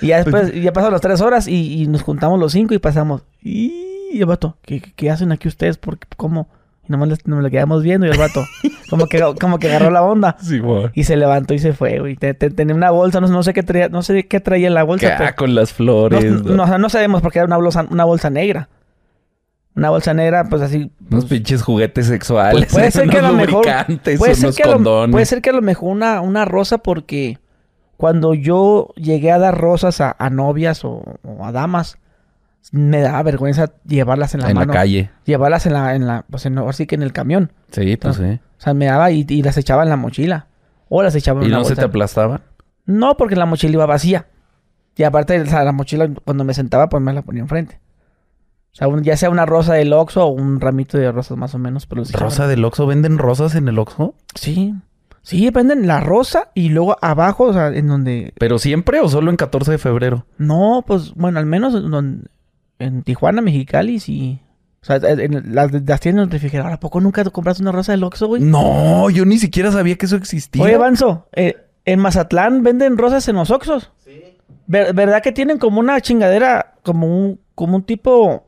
Y 0.00 0.06
ya 0.06 0.22
después, 0.24 0.54
ya 0.54 0.72
pasaron 0.72 0.92
las 0.92 1.02
tres 1.02 1.20
horas 1.20 1.46
y, 1.46 1.86
nos 1.88 2.00
juntamos 2.00 2.40
los 2.40 2.52
cinco 2.52 2.72
y 2.72 2.78
pasamos. 2.78 3.24
Y 3.42 4.18
el 4.18 4.24
vato, 4.24 4.56
¿qué, 4.62 4.80
qué 4.80 5.10
hacen 5.10 5.30
aquí 5.30 5.46
ustedes? 5.46 5.76
Porque, 5.76 6.08
¿Cómo? 6.16 6.48
Nomás 6.90 7.26
nos 7.26 7.42
lo 7.42 7.50
quedamos 7.50 7.82
viendo 7.82 8.06
y 8.06 8.10
el 8.10 8.18
vato 8.18 8.44
como 8.90 9.06
que, 9.06 9.20
como 9.40 9.58
que 9.58 9.68
agarró 9.68 9.90
la 9.90 10.02
onda. 10.02 10.36
Sí, 10.40 10.58
güey. 10.58 10.90
Y 10.94 11.04
se 11.04 11.16
levantó 11.16 11.54
y 11.54 11.58
se 11.58 11.72
fue, 11.72 12.00
güey. 12.00 12.16
Tenía 12.16 12.74
una 12.74 12.90
bolsa, 12.90 13.20
no, 13.20 13.42
sé 13.42 13.54
qué 13.54 13.62
traía, 13.62 13.88
no 13.88 14.02
sé 14.02 14.26
qué 14.26 14.40
traía 14.40 14.66
en 14.66 14.74
la 14.74 14.82
bolsa. 14.82 15.16
Ah, 15.18 15.34
con 15.34 15.54
las 15.54 15.72
flores. 15.72 16.24
No, 16.42 16.78
no, 16.78 16.88
sabemos 16.90 17.22
porque 17.22 17.38
era 17.38 17.46
una 17.46 17.56
bolsa, 17.56 17.86
una 17.88 18.04
bolsa 18.04 18.28
negra. 18.28 18.68
Una 19.76 19.90
bolsa 19.90 20.12
negra, 20.12 20.44
pues 20.50 20.62
así. 20.62 20.90
Unos 21.10 21.24
pues, 21.24 21.26
pinches 21.26 21.62
juguetes 21.62 22.06
sexuales. 22.06 22.66
Pues, 22.66 22.72
puede 22.72 22.90
ser 22.90 23.08
que 23.08 23.18
a 23.18 23.22
lo 23.22 23.32
mejor. 23.32 23.64
Puede 24.18 24.34
ser, 24.34 24.52
que 24.52 24.62
a 24.64 24.76
lo, 24.76 25.10
puede 25.10 25.24
ser 25.24 25.40
que 25.40 25.50
a 25.50 25.52
lo 25.52 25.62
mejor 25.62 25.90
una, 25.90 26.20
una 26.20 26.44
rosa 26.44 26.78
porque 26.78 27.38
cuando 27.96 28.34
yo 28.34 28.88
llegué 28.96 29.30
a 29.30 29.38
dar 29.38 29.56
rosas 29.56 30.00
a, 30.00 30.30
novias 30.30 30.84
o 30.84 31.04
a 31.40 31.52
damas, 31.52 31.99
me 32.72 33.00
daba 33.00 33.22
vergüenza 33.22 33.72
llevarlas 33.86 34.34
en 34.34 34.40
la 34.40 34.48
mano. 34.48 34.62
En 34.62 34.68
la 34.68 34.74
calle. 34.74 35.10
Llevarlas 35.24 35.66
en 35.66 35.72
la, 35.72 35.94
en 35.94 36.06
la, 36.06 36.24
pues 36.30 36.46
en, 36.46 36.58
ahora 36.58 36.72
sí 36.72 36.86
que 36.86 36.94
en 36.94 37.02
el 37.02 37.12
camión. 37.12 37.52
Sí, 37.70 37.96
pues 37.96 38.16
sí. 38.16 38.40
O 38.58 38.62
sea, 38.62 38.74
me 38.74 38.86
daba 38.86 39.10
y, 39.10 39.24
las 39.42 39.56
echaba 39.56 39.82
en 39.82 39.88
la 39.88 39.96
mochila. 39.96 40.46
O 40.88 41.02
las 41.02 41.14
echaba 41.14 41.40
en 41.40 41.48
¿Y 41.48 41.50
no 41.50 41.64
se 41.64 41.76
te 41.76 41.84
aplastaban? 41.84 42.42
No, 42.84 43.16
porque 43.16 43.36
la 43.36 43.46
mochila 43.46 43.74
iba 43.74 43.86
vacía. 43.86 44.26
Y 44.96 45.02
aparte, 45.02 45.40
o 45.40 45.46
sea, 45.46 45.64
la 45.64 45.72
mochila 45.72 46.10
cuando 46.24 46.44
me 46.44 46.52
sentaba, 46.52 46.88
pues 46.88 47.02
me 47.02 47.12
la 47.12 47.22
ponía 47.22 47.42
enfrente. 47.42 47.80
O 48.72 48.74
sea, 48.74 48.88
ya 49.02 49.16
sea 49.16 49.30
una 49.30 49.46
rosa 49.46 49.74
del 49.74 49.92
Oxxo 49.92 50.26
o 50.26 50.28
un 50.28 50.60
ramito 50.60 50.98
de 50.98 51.10
rosas 51.10 51.36
más 51.36 51.54
o 51.54 51.58
menos. 51.58 51.86
Pero 51.86 52.04
¿Rosa 52.12 52.46
del 52.46 52.64
Oxxo? 52.64 52.86
¿Venden 52.86 53.18
rosas 53.18 53.54
en 53.54 53.68
el 53.68 53.78
Oxxo? 53.78 54.14
Sí. 54.34 54.74
Sí, 55.22 55.50
venden 55.50 55.86
la 55.86 56.00
rosa 56.00 56.50
y 56.54 56.70
luego 56.70 56.96
abajo, 57.02 57.44
o 57.44 57.52
sea, 57.52 57.68
en 57.68 57.88
donde... 57.88 58.32
¿Pero 58.38 58.58
siempre 58.58 59.00
o 59.00 59.08
solo 59.08 59.30
en 59.30 59.36
14 59.36 59.72
de 59.72 59.78
febrero? 59.78 60.26
No, 60.38 60.84
pues, 60.86 61.14
bueno, 61.14 61.38
al 61.38 61.46
menos 61.46 61.72
donde 61.72 62.28
en 62.80 63.02
Tijuana, 63.02 63.40
Mexicali, 63.42 64.00
sí. 64.00 64.40
O 64.82 64.84
sea, 64.86 64.96
en 64.96 65.54
las, 65.54 65.70
las 65.72 66.00
tiendas 66.00 66.26
de 66.28 66.32
refrigerador, 66.32 66.72
¿a 66.72 66.80
poco 66.80 67.00
nunca 67.00 67.22
compraste 67.24 67.62
una 67.62 67.70
rosa 67.72 67.92
del 67.92 68.02
Oxxo, 68.02 68.26
güey? 68.28 68.42
No, 68.42 69.10
yo 69.10 69.24
ni 69.26 69.38
siquiera 69.38 69.70
sabía 69.70 69.96
que 69.96 70.06
eso 70.06 70.16
existía. 70.16 70.62
Oye, 70.64 70.76
Banzo, 70.78 71.28
eh, 71.32 71.56
¿en 71.84 72.00
Mazatlán 72.00 72.62
venden 72.62 72.96
rosas 72.96 73.28
en 73.28 73.36
los 73.36 73.50
Oxxos? 73.50 73.92
Sí. 74.04 74.22
Ver- 74.66 74.94
¿Verdad 74.94 75.22
que 75.22 75.32
tienen 75.32 75.58
como 75.58 75.80
una 75.80 76.00
chingadera, 76.00 76.76
como 76.82 77.06
un, 77.06 77.40
como 77.54 77.76
un 77.76 77.82
tipo, 77.84 78.44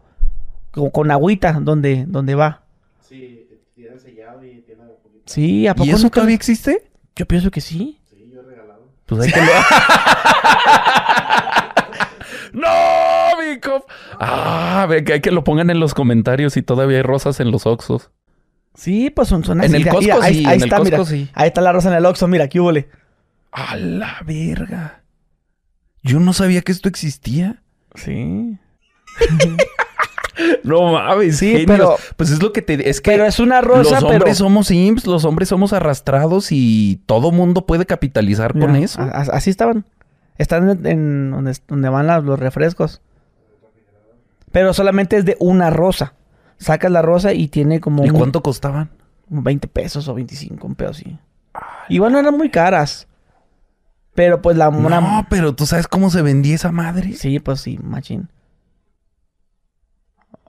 como 0.70 0.90
con 0.90 1.10
agüita, 1.10 1.52
donde, 1.60 2.06
donde 2.08 2.34
va? 2.34 2.62
Sí, 3.06 3.46
tiene 3.74 3.98
sellado 3.98 4.42
y 4.44 4.62
tiene 4.62 4.80
un 4.82 4.88
poquito. 5.02 5.24
Sí, 5.26 5.66
¿a 5.66 5.74
poco 5.74 5.86
¿Y 5.86 5.90
eso 5.90 6.04
nunca- 6.04 6.14
todavía 6.14 6.36
existe? 6.36 6.90
Yo 7.14 7.26
pienso 7.26 7.50
que 7.50 7.60
sí. 7.60 8.00
Sí, 8.08 8.30
yo 8.32 8.40
he 8.40 8.44
regalado. 8.44 8.88
Pues 9.04 9.20
hay 9.24 9.32
que 9.34 9.40
lo... 9.40 9.46
¡No, 12.54 12.68
Ah, 14.18 14.86
ve 14.88 15.04
que 15.04 15.14
hay 15.14 15.20
que 15.20 15.30
lo 15.30 15.44
pongan 15.44 15.70
en 15.70 15.80
los 15.80 15.94
comentarios 15.94 16.52
si 16.54 16.62
todavía 16.62 16.98
hay 16.98 17.02
rosas 17.02 17.40
en 17.40 17.50
los 17.50 17.66
Oxxos. 17.66 18.10
Sí, 18.74 19.10
pues 19.10 19.28
son, 19.28 19.44
son 19.44 19.62
En 19.62 19.74
el 19.74 19.84
Costco 19.86 20.00
mira, 20.00 20.16
ahí, 20.22 20.34
sí, 20.34 20.40
ahí 20.46 20.54
en 20.54 20.60
el 20.60 20.64
está, 20.64 20.76
Costco 20.78 20.90
mira. 20.96 21.04
sí. 21.04 21.28
Ahí 21.34 21.48
está 21.48 21.60
la 21.60 21.72
rosa 21.72 21.90
en 21.90 21.96
el 21.96 22.06
Oxxo, 22.06 22.26
mira, 22.28 22.44
aquí 22.44 22.58
huele. 22.58 22.88
¡A 23.50 23.76
la 23.76 24.16
verga! 24.24 25.02
Yo 26.02 26.18
no 26.20 26.32
sabía 26.32 26.62
que 26.62 26.72
esto 26.72 26.88
existía. 26.88 27.62
Sí. 27.94 28.58
No 30.64 30.92
mames, 30.92 31.36
Sí, 31.38 31.50
genios. 31.52 31.66
pero- 31.66 31.96
Pues 32.16 32.30
es 32.30 32.42
lo 32.42 32.52
que 32.52 32.62
te... 32.62 32.88
Es 32.88 33.00
que 33.02 33.10
Pero 33.10 33.26
es 33.26 33.38
una 33.38 33.60
rosa, 33.60 34.00
los 34.00 34.04
pero... 34.04 34.14
hombres 34.16 34.38
somos 34.38 34.70
imps, 34.70 35.06
los 35.06 35.24
hombres 35.24 35.48
somos 35.50 35.72
arrastrados 35.74 36.48
y 36.50 37.02
todo 37.06 37.30
mundo 37.32 37.66
puede 37.66 37.84
capitalizar 37.84 38.58
con 38.58 38.74
eso. 38.76 39.00
así 39.12 39.50
estaban. 39.50 39.84
Están 40.38 40.70
en, 40.70 40.86
en 40.86 41.30
donde, 41.30 41.54
donde 41.68 41.88
van 41.90 42.06
los 42.24 42.38
refrescos. 42.38 43.02
Pero 44.52 44.72
solamente 44.74 45.16
es 45.16 45.24
de 45.24 45.36
una 45.40 45.70
rosa. 45.70 46.14
Sacas 46.58 46.90
la 46.92 47.02
rosa 47.02 47.32
y 47.32 47.48
tiene 47.48 47.80
como 47.80 48.04
¿Y 48.04 48.10
un- 48.10 48.16
cuánto 48.16 48.42
costaban? 48.42 48.90
un 49.30 49.42
20 49.42 49.66
pesos 49.66 50.06
o 50.08 50.14
25, 50.14 50.66
un 50.66 50.74
pedo 50.74 50.90
así. 50.90 51.18
Igual 51.88 52.12
no 52.12 52.18
eran 52.20 52.36
muy 52.36 52.50
caras. 52.50 53.08
Pero 54.14 54.42
pues 54.42 54.56
la... 54.58 54.68
una- 54.68 55.00
No, 55.00 55.26
pero 55.30 55.54
tú 55.54 55.64
sabes 55.66 55.88
cómo 55.88 56.10
se 56.10 56.20
vendía 56.22 56.54
esa 56.54 56.70
madre. 56.70 57.14
Sí, 57.14 57.38
pues 57.40 57.60
sí, 57.62 57.78
machín. 57.82 58.28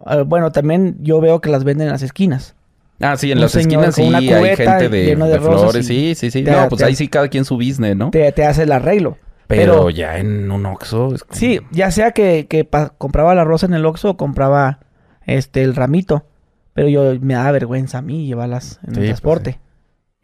Ah, 0.06 0.24
bueno, 0.24 0.52
también 0.52 0.98
yo 1.02 1.22
veo 1.22 1.40
que 1.40 1.50
las 1.50 1.64
venden 1.64 1.88
en 1.88 1.94
las 1.94 2.02
esquinas. 2.02 2.56
Ah, 3.00 3.16
sí, 3.18 3.32
en 3.32 3.38
Un 3.38 3.44
las 3.44 3.56
esquinas 3.56 3.96
sí 3.96 4.02
hay 4.14 4.56
gente 4.56 4.90
de, 4.90 5.16
de 5.16 5.16
de 5.16 5.40
flores. 5.40 5.90
y 5.90 6.14
Sí, 6.14 6.16
sí, 6.16 6.32
sí. 6.32 6.44
no, 6.44 6.68
pues 6.70 6.80
te- 6.80 6.86
ahí 6.86 6.96
sí 6.96 7.08
cada 7.08 7.28
quien 7.30 7.46
su 7.46 7.56
business, 7.56 7.96
¿no? 7.96 8.12
Te, 8.12 8.32
te 8.32 8.46
hace 8.46 8.64
el 8.64 8.72
arreglo. 8.72 9.18
Pero, 9.48 9.74
pero- 9.74 9.90
ya 9.90 10.18
en 10.18 10.52
un 10.52 10.66
Oxxo 10.66 11.14
es 11.16 11.24
como- 11.24 11.40
Sí, 11.40 11.60
ya 11.72 11.92
sea 11.92 12.12
que, 12.12 12.48
que 12.48 12.68
compraba 12.98 13.36
la 13.36 13.44
rosa 13.44 13.66
en 13.66 13.74
el 13.74 13.86
Oxxo 13.86 14.12
o 14.12 14.18
compraba 14.18 14.80
este 15.26 15.64
el 15.64 15.76
ramito. 15.76 16.26
Pero 16.74 16.90
yo 16.90 17.14
me 17.22 17.36
da 17.36 17.52
vergüenza 17.52 18.00
a 18.00 18.02
mí 18.02 18.26
llevarlas 18.26 18.80
en 18.84 18.96
Sí, 18.96 19.00
el 19.02 19.06
pues, 19.06 19.06
transporte. 19.10 19.60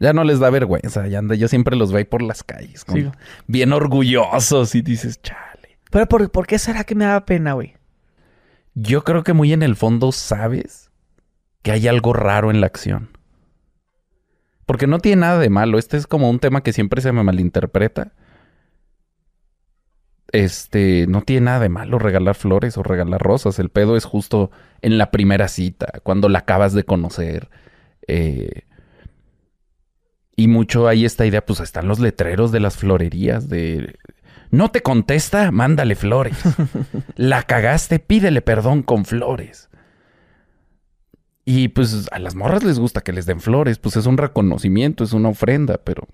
Ya 0.00 0.12
no 0.12 0.24
les 0.24 0.40
da 0.40 0.50
vergüenza. 0.50 1.06
Ya 1.06 1.18
anda, 1.20 1.34
yo 1.36 1.46
siempre 1.46 1.76
los 1.76 1.90
veo 1.92 1.98
ahí 1.98 2.04
por 2.04 2.22
las 2.22 2.42
calles. 2.42 2.84
con- 2.84 2.96
Sí. 3.00 3.10
Bien 3.46 3.72
orgullosos 3.72 4.74
y 4.74 4.82
dices, 4.82 5.20
chale. 5.22 5.78
Pero 5.90 6.06
¿por, 6.06 6.30
por 6.30 6.46
qué 6.46 6.58
será 6.58 6.82
que 6.84 6.94
me 6.96 7.04
da 7.04 7.24
pena, 7.24 7.52
güey? 7.52 7.74
Yo 8.74 9.04
creo 9.04 9.22
que 9.22 9.32
muy 9.32 9.52
en 9.52 9.62
el 9.62 9.76
fondo 9.76 10.10
sabes 10.10 10.90
que 11.62 11.70
hay 11.72 11.86
algo 11.86 12.12
raro 12.14 12.50
en 12.50 12.60
la 12.60 12.66
acción. 12.66 13.10
Porque 14.66 14.86
no 14.86 14.98
tiene 14.98 15.20
nada 15.22 15.38
de 15.38 15.50
malo. 15.50 15.78
Este 15.78 15.96
es 15.96 16.06
como 16.06 16.30
un 16.30 16.38
tema 16.38 16.62
que 16.62 16.72
siempre 16.72 17.00
se 17.02 17.12
me 17.12 17.22
malinterpreta. 17.22 18.12
Este, 20.32 21.06
no 21.08 21.22
tiene 21.22 21.46
nada 21.46 21.60
de 21.60 21.68
malo 21.68 21.98
regalar 21.98 22.36
flores 22.36 22.76
o 22.78 22.82
regalar 22.82 23.20
rosas. 23.20 23.58
El 23.58 23.68
pedo 23.68 23.96
es 23.96 24.04
justo 24.04 24.50
en 24.80 24.98
la 24.98 25.10
primera 25.10 25.48
cita, 25.48 26.00
cuando 26.02 26.28
la 26.28 26.40
acabas 26.40 26.72
de 26.72 26.84
conocer. 26.84 27.50
Eh, 28.06 28.62
y 30.36 30.48
mucho 30.48 30.88
hay 30.88 31.04
esta 31.04 31.26
idea, 31.26 31.44
pues 31.44 31.60
están 31.60 31.88
los 31.88 31.98
letreros 32.00 32.52
de 32.52 32.60
las 32.60 32.76
florerías 32.76 33.48
de... 33.48 33.98
No 34.50 34.70
te 34.70 34.82
contesta, 34.82 35.50
mándale 35.50 35.94
flores. 35.94 36.38
La 37.16 37.42
cagaste, 37.42 37.98
pídele 37.98 38.40
perdón 38.40 38.82
con 38.82 39.04
flores. 39.04 39.68
Y 41.44 41.68
pues 41.68 42.08
a 42.10 42.18
las 42.18 42.34
morras 42.34 42.64
les 42.64 42.78
gusta 42.78 43.00
que 43.00 43.12
les 43.12 43.26
den 43.26 43.40
flores, 43.40 43.78
pues 43.78 43.96
es 43.96 44.06
un 44.06 44.16
reconocimiento, 44.18 45.04
es 45.04 45.12
una 45.12 45.28
ofrenda, 45.28 45.78
pero 45.84 46.08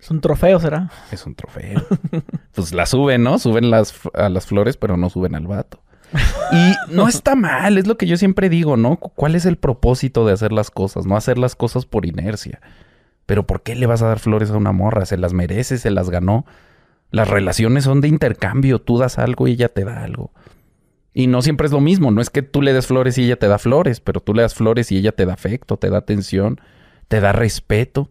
Es 0.00 0.10
un 0.10 0.20
trofeo, 0.20 0.58
¿será? 0.60 0.90
es 1.12 1.26
un 1.26 1.34
trofeo. 1.34 1.82
pues 2.54 2.72
la 2.72 2.86
suben, 2.86 3.22
¿no? 3.22 3.38
Suben 3.38 3.70
las, 3.70 3.94
a 4.14 4.28
las 4.28 4.46
flores, 4.46 4.76
pero 4.76 4.96
no 4.96 5.10
suben 5.10 5.34
al 5.34 5.46
vato. 5.46 5.82
Y 6.52 6.92
no 6.94 7.06
está 7.06 7.36
mal, 7.36 7.78
es 7.78 7.86
lo 7.86 7.96
que 7.96 8.06
yo 8.06 8.16
siempre 8.16 8.48
digo, 8.48 8.76
¿no? 8.76 8.96
Cu- 8.96 9.12
¿Cuál 9.14 9.34
es 9.36 9.46
el 9.46 9.56
propósito 9.56 10.26
de 10.26 10.32
hacer 10.32 10.50
las 10.52 10.70
cosas? 10.70 11.06
No 11.06 11.16
hacer 11.16 11.38
las 11.38 11.54
cosas 11.54 11.86
por 11.86 12.06
inercia. 12.06 12.60
Pero 13.26 13.46
¿por 13.46 13.62
qué 13.62 13.76
le 13.76 13.86
vas 13.86 14.02
a 14.02 14.08
dar 14.08 14.18
flores 14.18 14.50
a 14.50 14.56
una 14.56 14.72
morra? 14.72 15.06
Se 15.06 15.16
las 15.16 15.32
merece, 15.34 15.78
se 15.78 15.90
las 15.90 16.10
ganó. 16.10 16.46
Las 17.12 17.28
relaciones 17.28 17.84
son 17.84 18.00
de 18.00 18.08
intercambio. 18.08 18.80
Tú 18.80 18.98
das 18.98 19.18
algo 19.18 19.46
y 19.46 19.52
ella 19.52 19.68
te 19.68 19.84
da 19.84 20.02
algo. 20.02 20.32
Y 21.12 21.26
no 21.28 21.42
siempre 21.42 21.66
es 21.66 21.72
lo 21.72 21.80
mismo. 21.80 22.10
No 22.10 22.20
es 22.20 22.30
que 22.30 22.42
tú 22.42 22.60
le 22.62 22.72
des 22.72 22.86
flores 22.88 23.16
y 23.18 23.24
ella 23.24 23.36
te 23.38 23.46
da 23.46 23.58
flores, 23.58 24.00
pero 24.00 24.20
tú 24.20 24.34
le 24.34 24.42
das 24.42 24.54
flores 24.54 24.90
y 24.90 24.96
ella 24.96 25.12
te 25.12 25.26
da 25.26 25.34
afecto, 25.34 25.76
te 25.76 25.90
da 25.90 25.98
atención, 25.98 26.60
te 27.06 27.20
da 27.20 27.30
respeto. 27.32 28.10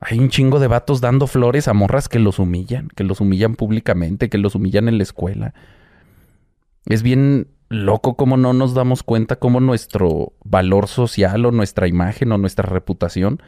Hay 0.00 0.18
un 0.18 0.28
chingo 0.28 0.58
de 0.58 0.68
vatos 0.68 1.00
dando 1.00 1.26
flores 1.26 1.68
a 1.68 1.72
morras 1.72 2.08
que 2.08 2.18
los 2.18 2.38
humillan, 2.38 2.88
que 2.88 3.04
los 3.04 3.20
humillan 3.20 3.56
públicamente, 3.56 4.28
que 4.28 4.38
los 4.38 4.54
humillan 4.54 4.88
en 4.88 4.98
la 4.98 5.02
escuela. 5.02 5.54
Es 6.84 7.02
bien 7.02 7.48
loco 7.68 8.14
cómo 8.16 8.36
no 8.36 8.52
nos 8.52 8.74
damos 8.74 9.02
cuenta 9.02 9.36
cómo 9.36 9.60
nuestro 9.60 10.34
valor 10.44 10.86
social 10.86 11.44
o 11.46 11.50
nuestra 11.50 11.88
imagen 11.88 12.30
o 12.32 12.38
nuestra 12.38 12.68
reputación 12.68 13.40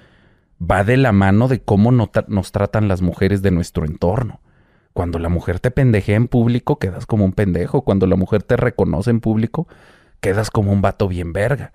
va 0.60 0.82
de 0.84 0.96
la 0.96 1.12
mano 1.12 1.46
de 1.48 1.60
cómo 1.60 1.92
nos 1.92 2.52
tratan 2.52 2.88
las 2.88 3.02
mujeres 3.02 3.42
de 3.42 3.50
nuestro 3.50 3.84
entorno. 3.84 4.40
Cuando 4.92 5.20
la 5.20 5.28
mujer 5.28 5.60
te 5.60 5.70
pendejea 5.70 6.16
en 6.16 6.26
público, 6.26 6.80
quedas 6.80 7.06
como 7.06 7.24
un 7.24 7.32
pendejo. 7.32 7.82
Cuando 7.82 8.06
la 8.08 8.16
mujer 8.16 8.42
te 8.42 8.56
reconoce 8.56 9.10
en 9.10 9.20
público, 9.20 9.68
quedas 10.20 10.50
como 10.50 10.72
un 10.72 10.80
vato 10.80 11.06
bien 11.06 11.32
verga. 11.32 11.72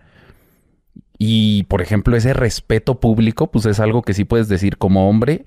Y, 1.17 1.63
por 1.63 1.81
ejemplo, 1.81 2.15
ese 2.17 2.33
respeto 2.33 2.99
público, 2.99 3.51
pues 3.51 3.65
es 3.65 3.79
algo 3.79 4.01
que 4.01 4.13
sí 4.13 4.25
puedes 4.25 4.49
decir 4.49 4.77
como 4.77 5.09
hombre, 5.09 5.45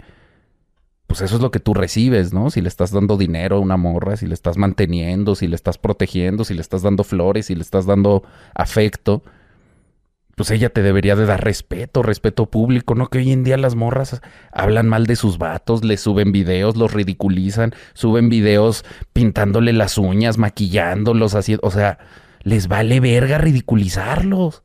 pues 1.06 1.20
eso 1.20 1.36
es 1.36 1.42
lo 1.42 1.50
que 1.50 1.60
tú 1.60 1.74
recibes, 1.74 2.32
¿no? 2.32 2.50
Si 2.50 2.60
le 2.60 2.68
estás 2.68 2.90
dando 2.90 3.16
dinero 3.16 3.56
a 3.56 3.60
una 3.60 3.76
morra, 3.76 4.16
si 4.16 4.26
le 4.26 4.34
estás 4.34 4.56
manteniendo, 4.56 5.34
si 5.34 5.46
le 5.46 5.54
estás 5.54 5.78
protegiendo, 5.78 6.44
si 6.44 6.54
le 6.54 6.60
estás 6.60 6.82
dando 6.82 7.04
flores, 7.04 7.46
si 7.46 7.54
le 7.54 7.62
estás 7.62 7.86
dando 7.86 8.24
afecto, 8.54 9.22
pues 10.36 10.50
ella 10.50 10.68
te 10.68 10.82
debería 10.82 11.16
de 11.16 11.24
dar 11.24 11.42
respeto, 11.42 12.02
respeto 12.02 12.46
público, 12.46 12.94
¿no? 12.94 13.06
Que 13.08 13.18
hoy 13.18 13.32
en 13.32 13.44
día 13.44 13.56
las 13.56 13.74
morras 13.74 14.20
hablan 14.52 14.88
mal 14.88 15.06
de 15.06 15.16
sus 15.16 15.38
vatos, 15.38 15.84
les 15.84 16.00
suben 16.00 16.30
videos, 16.32 16.76
los 16.76 16.92
ridiculizan, 16.92 17.72
suben 17.94 18.28
videos 18.28 18.84
pintándole 19.12 19.72
las 19.72 19.96
uñas, 19.96 20.36
maquillándolos, 20.36 21.34
así, 21.34 21.56
o 21.62 21.70
sea, 21.70 21.98
les 22.42 22.68
vale 22.68 23.00
verga 23.00 23.38
ridiculizarlos. 23.38 24.62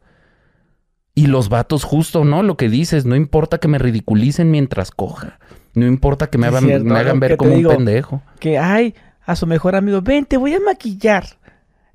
Y 1.13 1.27
los 1.27 1.49
vatos 1.49 1.83
justo, 1.83 2.23
¿no? 2.23 2.41
Lo 2.43 2.55
que 2.57 2.69
dices, 2.69 3.05
no 3.05 3.15
importa 3.15 3.57
que 3.57 3.67
me 3.67 3.77
ridiculicen 3.77 4.49
mientras 4.49 4.91
coja. 4.91 5.39
No 5.73 5.85
importa 5.85 6.29
que 6.29 6.37
me, 6.37 6.47
hagan, 6.47 6.65
cierto, 6.65 6.85
me 6.85 6.99
hagan 6.99 7.19
ver 7.19 7.37
como 7.37 7.53
un 7.53 7.63
pendejo. 7.63 8.21
Que, 8.39 8.57
ay, 8.57 8.95
a 9.25 9.35
su 9.35 9.47
mejor 9.47 9.75
amigo, 9.75 10.01
ven, 10.01 10.25
te 10.25 10.37
voy 10.37 10.53
a 10.53 10.59
maquillar. 10.59 11.25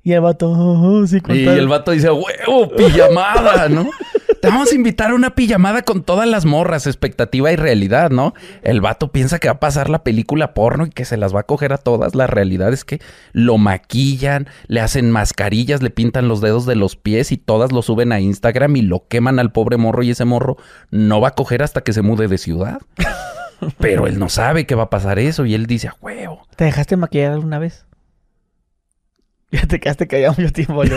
Y 0.07 0.13
el 0.13 0.21
vato, 0.21 0.49
"Oh, 0.49 0.99
oh, 1.01 1.05
sí, 1.05 1.17
Y 1.17 1.43
tal". 1.43 1.59
el 1.59 1.67
vato 1.67 1.91
dice, 1.91 2.09
huevo, 2.09 2.69
pijamada, 2.77 3.67
¿no? 3.67 3.89
Te 4.41 4.47
vamos 4.47 4.71
a 4.71 4.75
invitar 4.75 5.11
a 5.11 5.15
una 5.15 5.35
pijamada 5.35 5.81
con 5.81 6.01
todas 6.01 6.29
las 6.29 6.45
morras, 6.45 6.87
expectativa 6.87 7.51
y 7.51 7.57
realidad, 7.57 8.09
¿no? 8.09 8.33
El 8.61 8.79
vato 8.79 9.11
piensa 9.11 9.37
que 9.39 9.49
va 9.49 9.55
a 9.55 9.59
pasar 9.59 9.89
la 9.89 10.05
película 10.05 10.53
porno 10.53 10.85
y 10.85 10.91
que 10.91 11.03
se 11.03 11.17
las 11.17 11.35
va 11.35 11.41
a 11.41 11.43
coger 11.43 11.73
a 11.73 11.77
todas. 11.77 12.15
La 12.15 12.25
realidad 12.25 12.71
es 12.71 12.85
que 12.85 13.01
lo 13.33 13.57
maquillan, 13.57 14.47
le 14.67 14.79
hacen 14.79 15.11
mascarillas, 15.11 15.83
le 15.83 15.89
pintan 15.89 16.29
los 16.29 16.39
dedos 16.39 16.65
de 16.65 16.77
los 16.77 16.95
pies 16.95 17.33
y 17.33 17.37
todas 17.37 17.73
lo 17.73 17.81
suben 17.81 18.13
a 18.13 18.21
Instagram 18.21 18.77
y 18.77 18.83
lo 18.83 19.07
queman 19.09 19.39
al 19.39 19.51
pobre 19.51 19.75
morro 19.75 20.03
y 20.03 20.11
ese 20.11 20.23
morro 20.23 20.55
no 20.89 21.19
va 21.19 21.29
a 21.29 21.35
coger 21.35 21.63
hasta 21.63 21.81
que 21.81 21.91
se 21.91 22.01
mude 22.01 22.29
de 22.29 22.37
ciudad. 22.37 22.79
Pero 23.79 24.07
él 24.07 24.19
no 24.19 24.29
sabe 24.29 24.65
que 24.65 24.75
va 24.75 24.83
a 24.83 24.89
pasar 24.89 25.19
eso 25.19 25.45
y 25.45 25.53
él 25.53 25.65
dice, 25.65 25.89
a 25.89 25.95
huevo. 25.99 26.47
¿Te 26.55 26.63
dejaste 26.63 26.95
maquillar 26.95 27.33
alguna 27.33 27.59
vez? 27.59 27.85
Ya 29.51 29.61
te 29.65 29.79
quedaste 29.79 30.07
callado 30.07 30.35
mucho 30.37 30.51
tiempo. 30.51 30.83
yo. 30.83 30.95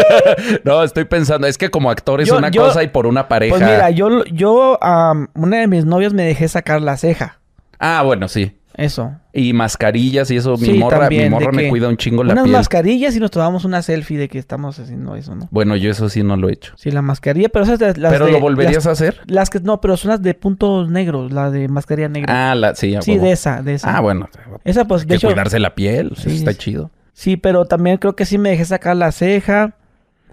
No, 0.64 0.82
estoy 0.82 1.04
pensando, 1.04 1.46
es 1.46 1.58
que 1.58 1.70
como 1.70 1.90
actor 1.90 2.20
es 2.20 2.28
Yo- 2.28 2.38
una 2.38 2.50
yo- 2.50 2.62
cosa 2.64 2.82
y 2.82 2.88
por 2.88 3.06
una 3.06 3.28
pareja. 3.28 3.56
pues 3.56 3.62
mira, 3.68 3.90
yo, 3.90 4.24
yo 4.26 4.78
a 4.80 5.12
una 5.34 5.58
de 5.58 5.66
mis 5.66 5.84
novias 5.84 6.12
me 6.12 6.22
dejé 6.24 6.48
sacar 6.48 6.80
la 6.82 6.96
ceja. 6.96 7.40
Ah, 7.78 8.02
bueno, 8.04 8.28
sí. 8.28 8.56
Eso. 8.76 9.12
Y 9.32 9.52
mascarillas 9.52 10.30
y 10.30 10.36
eso. 10.36 10.56
Mi 10.56 10.66
Sí, 10.66 10.72
morra, 10.74 11.00
también, 11.00 11.24
mi 11.24 11.30
morra 11.30 11.50
me 11.52 11.68
cuida 11.68 11.88
un 11.88 11.96
chingo 11.96 12.22
la 12.22 12.32
Unas 12.32 12.44
piel. 12.44 12.56
mascarillas 12.56 13.16
y 13.16 13.20
nos 13.20 13.30
tomamos 13.32 13.64
una 13.64 13.82
selfie 13.82 14.16
de 14.16 14.28
que 14.28 14.38
estamos 14.38 14.78
haciendo 14.78 15.16
eso, 15.16 15.34
¿no? 15.34 15.48
Bueno, 15.50 15.74
yo 15.76 15.90
eso 15.90 16.08
sí 16.08 16.22
no 16.22 16.36
lo 16.36 16.48
he 16.48 16.52
hecho. 16.52 16.72
Sí, 16.76 16.90
la 16.90 17.02
mascarilla, 17.02 17.48
pero 17.48 17.64
esas 17.64 17.78
de 17.80 17.94
las 17.96 18.12
¿Pero 18.12 18.26
de- 18.26 18.32
lo 18.32 18.40
volverías 18.40 18.76
las, 18.76 18.86
a 18.86 18.90
hacer? 18.92 19.20
las 19.26 19.50
que 19.50 19.58
no, 19.60 19.80
pero 19.80 19.96
son 19.96 20.10
las 20.12 20.22
de 20.22 20.34
puntos 20.34 20.88
negros, 20.88 21.32
la 21.32 21.50
de 21.50 21.68
mascarilla 21.68 22.08
negra. 22.08 22.52
Ah, 22.52 22.54
la, 22.54 22.74
sí, 22.76 22.94
sí, 23.02 23.18
de 23.18 23.32
esa, 23.32 23.60
de 23.62 23.74
esa. 23.74 23.96
Ah, 23.96 24.00
bueno. 24.00 24.28
Esa 24.64 24.84
pues 24.86 25.02
de 25.02 25.08
que 25.08 25.14
hecho 25.16 25.26
cuidarse 25.26 25.58
la 25.58 25.74
piel. 25.74 26.12
Sí, 26.16 26.36
está 26.36 26.52
sí. 26.52 26.58
chido. 26.58 26.90
Sí, 27.12 27.36
pero 27.36 27.64
también 27.64 27.96
creo 27.98 28.16
que 28.16 28.24
sí 28.26 28.38
me 28.38 28.50
dejé 28.50 28.64
sacar 28.64 28.96
la 28.96 29.12
ceja. 29.12 29.76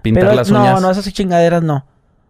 Pintar 0.02 0.24
pero 0.24 0.34
las 0.34 0.50
no, 0.50 0.60
uñas. 0.60 0.80
no, 0.82 0.90
esas 0.90 1.04
sí 1.04 1.12
chingaderas 1.12 1.62
no. 1.62 1.84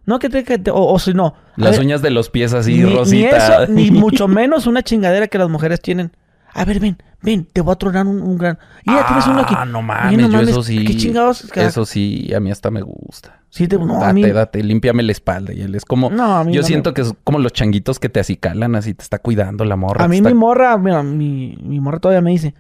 No 0.07 0.19
que 0.19 0.31
te, 0.31 0.43
que 0.43 0.59
te- 0.59 0.71
o, 0.71 0.77
o 0.87 0.99
si 0.99 1.13
no. 1.13 1.35
Las 1.57 1.73
ver, 1.73 1.81
uñas 1.81 2.01
de 2.03 2.11
los 2.11 2.31
pies 2.31 2.55
así, 2.55 2.79
ni, 2.79 2.85
ni 2.85 2.97
rosita. 2.97 3.63
eso, 3.65 3.73
ni 3.73 3.91
mucho 3.93 4.27
menos 4.27 4.67
una 4.67 4.83
chingadera 4.83 5.29
que 5.29 5.37
las 5.39 5.51
mujeres 5.51 5.81
tienen. 5.83 6.13
A 6.55 6.65
ver, 6.65 6.81
ven, 6.81 6.97
ven, 7.21 7.45
te 7.45 7.61
voy 7.61 7.73
a 7.73 7.77
tronar 7.77 8.07
un, 8.07 8.23
un 8.23 8.39
gran. 8.39 8.59
Y 8.85 8.91
ya 8.91 9.07
tienes 9.07 9.27
uno 9.27 9.41
aquí. 9.41 9.55
Ah, 9.57 9.67
no 9.67 9.83
mames, 9.83 10.17
no 10.19 10.23
yo 10.29 10.33
mames, 10.33 10.49
eso 10.49 10.63
sí. 10.63 10.83
¿Qué 10.87 10.97
chingados? 10.97 11.45
Eso 11.55 11.85
sí, 11.85 12.33
a 12.35 12.41
mí 12.41 12.51
hasta 12.51 12.71
me 12.71 12.81
gusta. 12.81 13.43
Sí, 13.51 13.69
te, 13.69 13.77
no, 13.79 13.97
a 13.97 14.07
date, 14.07 14.13
mí. 14.15 14.23
date, 14.31 14.63
límpiame 14.63 15.03
la 15.03 15.13
espalda. 15.13 15.53
Y 15.53 15.61
él 15.61 15.75
es 15.75 15.85
como. 15.85 16.09
No, 16.09 16.39
a 16.39 16.45
mí 16.45 16.55
yo 16.55 16.63
no 16.63 16.67
siento 16.67 16.91
me- 16.91 16.95
que 16.95 17.01
es 17.03 17.15
como 17.23 17.39
los 17.39 17.53
changuitos 17.53 17.99
que 18.01 18.09
te 18.09 18.19
acicalan, 18.19 18.75
así 18.77 18.95
te 18.95 19.03
está 19.03 19.19
cuidando 19.19 19.67
la 19.67 19.77
morra. 19.77 20.07
A 20.07 20.09
mí 20.09 20.17
está- 20.17 20.31
mi 20.31 20.35
morra, 20.35 20.77
mira, 20.79 21.03
mi, 21.03 21.59
mi 21.63 21.81
morra 21.81 21.99
todavía 21.99 22.23
me 22.23 22.31
dice, 22.31 22.55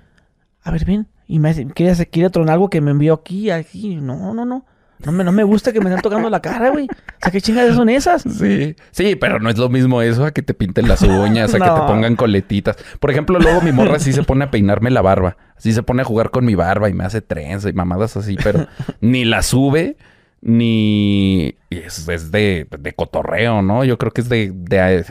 a 0.62 0.70
ver, 0.70 0.85
ven. 0.85 1.09
Y 1.28 1.38
me 1.38 1.50
hacer- 1.50 1.72
quiere 2.10 2.30
tronar 2.30 2.54
algo 2.54 2.70
que 2.70 2.80
me 2.80 2.90
envió 2.90 3.14
aquí, 3.14 3.50
aquí. 3.50 3.96
No, 3.96 4.34
no, 4.34 4.44
no. 4.44 4.64
No 5.04 5.12
me, 5.12 5.22
no 5.22 5.30
me 5.30 5.44
gusta 5.44 5.72
que 5.72 5.78
me 5.78 5.88
estén 5.90 6.02
tocando 6.02 6.28
la 6.28 6.40
cara, 6.42 6.70
güey. 6.70 6.86
O 6.86 7.20
sea, 7.22 7.30
¿qué 7.30 7.40
chingadas 7.40 7.76
son 7.76 7.88
esas? 7.88 8.22
Sí, 8.22 8.74
sí, 8.90 9.14
pero 9.14 9.38
no 9.38 9.48
es 9.48 9.56
lo 9.56 9.68
mismo 9.68 10.02
eso 10.02 10.24
a 10.24 10.32
que 10.32 10.42
te 10.42 10.54
pinten 10.54 10.88
las 10.88 11.02
uñas, 11.02 11.54
a 11.54 11.58
que 11.58 11.64
te 11.64 11.70
pongan 11.86 12.16
coletitas. 12.16 12.76
Por 12.98 13.12
ejemplo, 13.12 13.38
luego 13.38 13.60
mi 13.60 13.70
morra 13.70 14.00
sí 14.00 14.12
se 14.12 14.24
pone 14.24 14.46
a 14.46 14.50
peinarme 14.50 14.90
la 14.90 15.00
barba. 15.00 15.36
Así 15.56 15.72
se 15.72 15.84
pone 15.84 16.02
a 16.02 16.04
jugar 16.04 16.30
con 16.30 16.44
mi 16.44 16.56
barba 16.56 16.88
y 16.88 16.94
me 16.94 17.04
hace 17.04 17.20
trenza 17.20 17.68
y 17.68 17.74
mamadas 17.74 18.16
así, 18.16 18.36
pero 18.42 18.66
ni 19.00 19.24
la 19.24 19.42
sube, 19.42 19.96
ni... 20.40 21.54
Es, 21.70 22.08
es 22.08 22.32
de, 22.32 22.66
de 22.76 22.92
cotorreo, 22.94 23.62
¿no? 23.62 23.84
Yo 23.84 23.98
creo 23.98 24.10
que 24.12 24.22
es 24.22 24.28
de, 24.28 24.50
de 24.52 24.98
eh, 24.98 25.04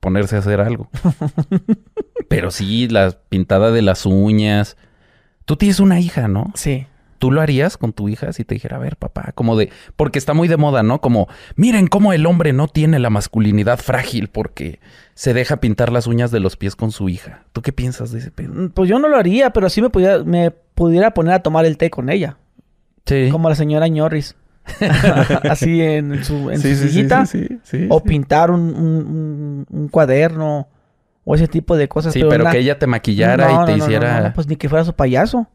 ponerse 0.00 0.36
a 0.36 0.38
hacer 0.38 0.60
algo. 0.60 0.88
Pero 2.28 2.50
sí, 2.50 2.88
la 2.88 3.10
pintada 3.28 3.70
de 3.70 3.82
las 3.82 4.06
uñas. 4.06 4.76
Tú 5.44 5.56
tienes 5.56 5.80
una 5.80 6.00
hija, 6.00 6.28
¿no? 6.28 6.50
Sí. 6.54 6.86
¿Tú 7.18 7.30
lo 7.30 7.40
harías 7.40 7.78
con 7.78 7.92
tu 7.94 8.08
hija 8.08 8.32
si 8.32 8.44
te 8.44 8.54
dijera, 8.54 8.76
a 8.76 8.80
ver, 8.80 8.96
papá, 8.96 9.32
como 9.34 9.56
de, 9.56 9.70
porque 9.96 10.18
está 10.18 10.34
muy 10.34 10.46
de 10.48 10.56
moda, 10.58 10.82
¿no? 10.82 11.00
Como, 11.00 11.26
miren 11.56 11.86
cómo 11.86 12.12
el 12.12 12.26
hombre 12.26 12.52
no 12.52 12.68
tiene 12.68 12.98
la 12.98 13.08
masculinidad 13.08 13.78
frágil 13.78 14.28
porque 14.28 14.80
se 15.14 15.32
deja 15.32 15.58
pintar 15.58 15.90
las 15.92 16.06
uñas 16.06 16.30
de 16.30 16.40
los 16.40 16.56
pies 16.56 16.76
con 16.76 16.90
su 16.90 17.08
hija. 17.08 17.44
¿Tú 17.52 17.62
qué 17.62 17.72
piensas 17.72 18.10
de 18.12 18.18
ese 18.18 18.30
pedo? 18.30 18.52
Mm, 18.52 18.70
Pues 18.70 18.90
yo 18.90 18.98
no 18.98 19.08
lo 19.08 19.16
haría, 19.16 19.50
pero 19.50 19.70
sí 19.70 19.80
me 19.80 19.88
pudiera, 19.90 20.22
me 20.22 20.50
pudiera 20.50 21.14
poner 21.14 21.34
a 21.34 21.42
tomar 21.42 21.64
el 21.64 21.78
té 21.78 21.88
con 21.88 22.10
ella. 22.10 22.36
Sí. 23.06 23.28
Como 23.30 23.48
la 23.48 23.54
señora 23.54 23.88
Ñorris. 23.88 24.34
Así 25.48 25.80
en 25.82 26.24
su, 26.24 26.50
en 26.50 26.58
sí, 26.60 26.74
su 26.74 26.82
sí, 26.82 26.88
sí, 26.88 26.94
sillita. 26.94 27.26
sí, 27.26 27.46
sí, 27.48 27.58
sí, 27.62 27.86
o 27.90 28.00
sí. 28.00 28.08
pintar 28.08 28.50
un, 28.50 28.60
un- 28.60 28.76
un- 29.06 29.66
un 29.70 29.88
cuaderno. 29.88 30.68
O 31.24 31.34
ese 31.34 31.48
tipo 31.48 31.76
de 31.76 31.88
cosas. 31.88 32.12
Sí, 32.12 32.22
pero 32.28 32.50
que 32.50 32.58
ella 32.58 32.78
te 32.78 32.86
maquillara 32.86 33.48
No, 33.48 33.62
y 33.62 33.66
te 33.66 33.72
no, 33.72 33.76
no, 33.76 33.76
no, 33.78 33.84
hiciera. 33.84 34.20
no, 34.20 34.34
pues 34.34 34.46
ni 34.46 34.56
que 34.56 34.68
fuera 34.68 34.84
su 34.84 34.92
payaso. 34.94 35.48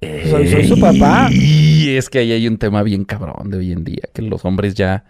soy- 0.00 0.46
soy 0.48 0.68
su 0.68 0.78
papá. 0.78 1.28
Y 1.32 1.96
es 1.96 2.08
que 2.08 2.18
ahí 2.20 2.30
hay 2.32 2.46
un 2.46 2.56
tema 2.58 2.82
bien 2.84 3.04
cabrón 3.04 3.50
de 3.50 3.58
hoy 3.58 3.72
en 3.72 3.82
día, 3.84 4.02
que 4.12 4.22
los 4.22 4.44
hombres 4.44 4.74
ya 4.74 5.04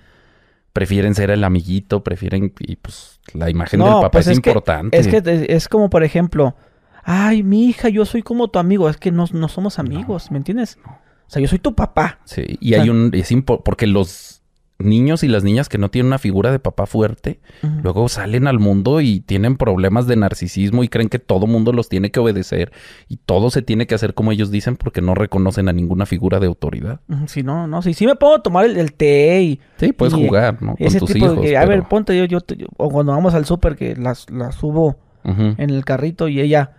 prefieren 0.73 1.15
ser 1.15 1.31
el 1.31 1.45
amiguito, 1.45 2.03
prefieren, 2.05 2.53
y 2.61 2.77
pues 2.77 3.21
la 3.35 3.51
imagen 3.51 3.81
del 3.81 3.89
papá 3.91 4.21
es, 4.21 4.27
pues 4.27 4.41
que- 4.41 4.49
importante. 4.51 4.97
es 4.97 5.09
que 5.09 5.17
es, 5.19 5.27
es 5.49 5.69
como, 5.69 5.91
por 5.91 6.05
ejemplo, 6.05 6.57
ay, 7.05 7.43
mi 7.43 7.67
hija, 7.67 7.89
yo 7.91 8.05
soy 8.07 8.23
como 8.23 8.49
tu 8.49 8.59
amigo. 8.59 8.89
Es 8.89 8.97
que 8.97 9.11
no, 9.11 9.27
no 9.33 9.49
somos 9.49 9.79
amigos, 9.79 10.31
¿me 10.31 10.39
entiendes? 10.39 10.79
O 10.87 11.31
sea, 11.31 11.43
yo 11.43 11.49
soy 11.49 11.59
tu 11.59 11.75
papá. 11.75 12.21
Sí, 12.25 12.57
y 12.61 12.73
hay 12.75 12.89
un, 12.89 13.11
es 13.13 13.31
porque 13.65 13.87
los 13.87 14.41
niños 14.79 15.25
y 15.25 15.29
las 15.29 15.43
niñas 15.43 15.69
que 15.69 15.77
no 15.77 15.91
tienen 15.91 16.07
una 16.07 16.19
figura 16.19 16.53
de 16.53 16.61
papá 16.61 16.87
fuerte, 16.87 17.41
luego 17.83 18.09
salen 18.09 18.47
al 18.47 18.61
mundo 18.61 19.01
y 19.01 19.19
tienen 19.21 19.57
problemas 19.57 20.07
de 20.07 20.15
narcisismo 20.15 20.85
y 20.85 20.89
creen 20.89 21.09
que 21.09 21.19
todo 21.19 21.49
mundo 21.49 21.73
los 21.73 21.89
tiene 21.89 22.11
que 22.13 22.21
obedecer 22.21 22.71
y 23.09 23.17
todo 23.17 23.51
se 23.51 23.63
tiene 23.63 23.89
que 23.89 23.97
hacer 23.97 24.15
como 24.15 24.31
ellos 24.31 24.51
dicen 24.53 24.77
porque 24.77 25.01
no 25.01 25.17
reconocen 25.17 25.69
a 25.69 25.73
ninguna 25.73 26.07
figura 26.07 26.39
de 26.39 26.47
autoridad. 26.47 27.01
Ujú, 27.09 27.27
Sí, 27.27 27.43
no, 27.43 27.67
no, 27.67 27.83
sí, 27.83 27.93
sí 27.93 28.07
me 28.07 28.15
puedo 28.15 28.41
tomar 28.41 28.67
el, 28.67 28.77
el 28.77 28.93
té 28.93 29.43
y 29.43 29.61
Sí, 29.79 29.93
puedes 29.93 30.15
Y 30.15 30.27
jugar, 30.27 30.63
¿no? 30.63 30.77
Con 30.77 30.87
ese 30.87 31.01
tus 31.01 31.13
tipo 31.13 31.27
hijos. 31.27 31.41
de 31.43 31.49
que, 31.49 31.57
a 31.57 31.61
pero- 31.63 31.71
ver, 31.73 31.83
ponte 31.89 32.17
yo, 32.17 32.25
yo, 32.27 32.39
yo- 32.57 32.67
o 32.77 32.89
cuando 32.89 33.13
vamos 33.13 33.35
al 33.35 33.45
súper 33.47 33.75
que 33.75 33.97
las, 33.97 34.31
las 34.31 34.55
subo 34.55 34.97
en 35.25 35.71
el 35.71 35.85
carrito 35.85 36.29
y 36.29 36.41
ella 36.41 36.71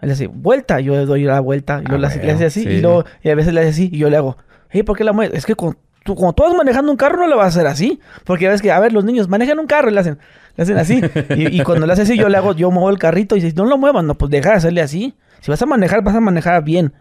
le 0.00 0.10
hace 0.12 0.26
vuelta, 0.26 0.80
yo 0.80 0.94
le 0.94 1.04
doy 1.06 1.22
la 1.24 1.38
vuelta 1.38 1.74
y 1.82 1.84
Ah, 1.86 1.96
luego 1.96 2.00
le, 2.00 2.06
hace, 2.32 2.44
así 2.46 2.62
sí. 2.62 2.68
y, 2.68 2.80
luego, 2.80 3.04
y 3.22 3.28
a 3.28 3.34
veces 3.36 3.52
le 3.54 3.60
hace 3.60 3.68
así 3.68 3.90
y 3.92 3.98
yo 3.98 4.10
le 4.10 4.16
hago, 4.16 4.36
hey, 4.70 4.82
¿por 4.82 4.96
qué 4.96 5.04
la 5.04 5.12
mueves? 5.12 5.38
Es 5.38 5.46
que 5.46 5.54
con, 5.54 5.76
tú, 6.04 6.14
como 6.14 6.32
tú 6.32 6.42
vas 6.42 6.54
manejando 6.54 6.90
un 6.90 6.96
carro 6.96 7.18
no 7.18 7.26
le 7.26 7.34
vas 7.34 7.44
a 7.44 7.48
hacer 7.48 7.66
así, 7.66 8.00
porque 8.24 8.48
ves 8.48 8.62
que, 8.62 8.70
a 8.70 8.80
ver, 8.80 8.92
los 8.92 9.04
niños 9.04 9.28
manejan 9.28 9.58
un 9.58 9.66
carro 9.66 9.90
y 9.90 9.94
le 9.94 10.00
hacen, 10.00 10.18
le 10.56 10.62
hacen 10.62 10.78
así 10.78 11.00
y, 11.36 11.60
y 11.60 11.62
cuando 11.62 11.86
le 11.86 11.92
hace 11.92 12.02
así 12.02 12.16
yo 12.16 12.28
le 12.28 12.36
hago, 12.36 12.54
yo 12.54 12.70
muevo 12.70 12.90
el 12.90 12.98
carrito 12.98 13.36
y 13.36 13.40
dice, 13.40 13.56
no 13.56 13.64
lo 13.64 13.78
muevas, 13.78 14.04
no, 14.04 14.16
pues 14.16 14.30
deja 14.30 14.50
de 14.50 14.56
hacerle 14.56 14.80
así, 14.80 15.14
si 15.40 15.50
vas 15.50 15.60
a 15.62 15.66
manejar, 15.66 16.02
vas 16.02 16.14
a 16.14 16.20
manejar 16.20 16.62
bien 16.64 16.92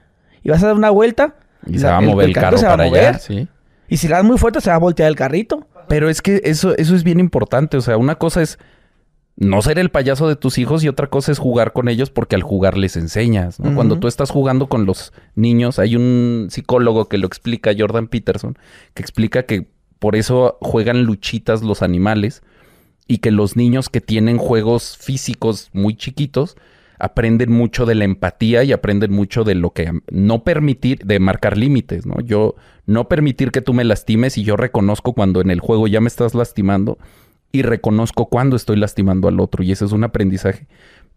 y 0.43 0.49
vas 0.49 0.63
a 0.63 0.67
dar 0.67 0.75
una 0.75 0.89
vuelta 0.89 1.35
Y 1.67 1.79
se 1.79 1.87
va 1.87 1.97
a 1.97 2.01
mover 2.01 2.27
el, 2.29 2.33
carro 2.33 2.57
se 2.57 2.65
va 2.65 2.73
a 2.73 2.77
para 2.77 2.89
mover. 2.89 3.07
allá, 3.09 3.19
sí. 3.19 3.47
y 3.87 3.97
si 3.97 4.07
la 4.07 4.17
das 4.17 4.25
muy 4.25 4.37
fuerte 4.37 4.61
se 4.61 4.69
va 4.69 4.75
a 4.75 4.79
voltear 4.79 5.09
el 5.09 5.15
carrito. 5.15 5.67
Pero 5.87 6.09
es 6.09 6.21
que 6.21 6.41
eso, 6.45 6.75
eso 6.77 6.95
es 6.95 7.03
bien 7.03 7.19
importante. 7.19 7.75
O 7.75 7.81
sea, 7.81 7.97
una 7.97 8.15
cosa 8.15 8.41
es 8.41 8.57
no 9.41 9.63
ser 9.63 9.80
el 9.80 9.89
payaso 9.89 10.27
de 10.27 10.36
tus 10.36 10.60
hijos 10.60 10.84
y 10.84 10.88
otra 10.88 11.08
cosa 11.08 11.32
es 11.32 11.39
jugar 11.39 11.73
con 11.73 11.89
ellos 11.89 12.12
porque 12.12 12.36
al 12.36 12.43
jugar 12.43 12.77
les 12.77 12.95
enseñas. 12.95 13.58
Cuando 13.73 13.97
tú 13.97 14.08
estás 14.08 14.30
jugando 14.30 14.67
con 14.67 14.86
los 14.86 15.13
niños, 15.34 15.80
hay 15.80 15.95
un 15.95 16.49
psicólogo 16.51 17.10
que 17.10 17.17
lo 17.17 17.25
explica, 17.25 17.71
Jordan 17.75 18.08
Peterson, 18.08 18.56
que 18.93 19.01
explica 19.01 19.47
que 19.47 19.65
por 19.97 20.15
eso 20.15 20.60
juegan 20.62 21.06
luchitas 21.06 21.63
los 21.63 21.82
animales 21.82 22.43
y 23.08 23.17
que 23.17 23.32
los 23.32 23.56
niños 23.56 23.89
que 23.89 23.99
tienen 23.99 24.38
juegos 24.38 24.95
físicos 24.97 25.71
muy 25.73 25.95
chiquitos 25.95 26.56
aprenden 26.99 27.51
mucho 27.51 27.88
de 27.88 27.95
la 27.95 28.04
empatía 28.04 28.63
y 28.63 28.73
aprenden 28.73 29.12
mucho 29.12 29.43
de 29.43 29.56
lo 29.56 29.73
que 29.73 29.91
no 30.12 30.43
permitir, 30.43 30.99
de 30.99 31.19
marcar 31.19 31.58
límites, 31.58 32.06
¿no? 32.06 32.21
Yo 32.21 32.54
no 32.86 33.08
permitir 33.08 33.49
que 33.49 33.62
tú 33.62 33.73
me 33.73 33.86
lastimes 33.86 34.38
y 34.38 34.43
yo 34.43 34.56
reconozco 34.56 35.13
cuando 35.13 35.41
en 35.41 35.49
el 35.49 35.62
juego 35.62 35.88
ya 35.88 35.99
me 35.99 36.10
estás 36.10 36.36
lastimando 36.36 36.99
y 37.51 37.61
reconozco 37.63 38.27
cuando 38.27 38.55
estoy 38.55 38.77
lastimando 38.77 39.27
al 39.27 39.39
otro 39.39 39.63
y 39.63 39.71
ese 39.71 39.85
es 39.85 39.91
un 39.91 40.03
aprendizaje 40.03 40.67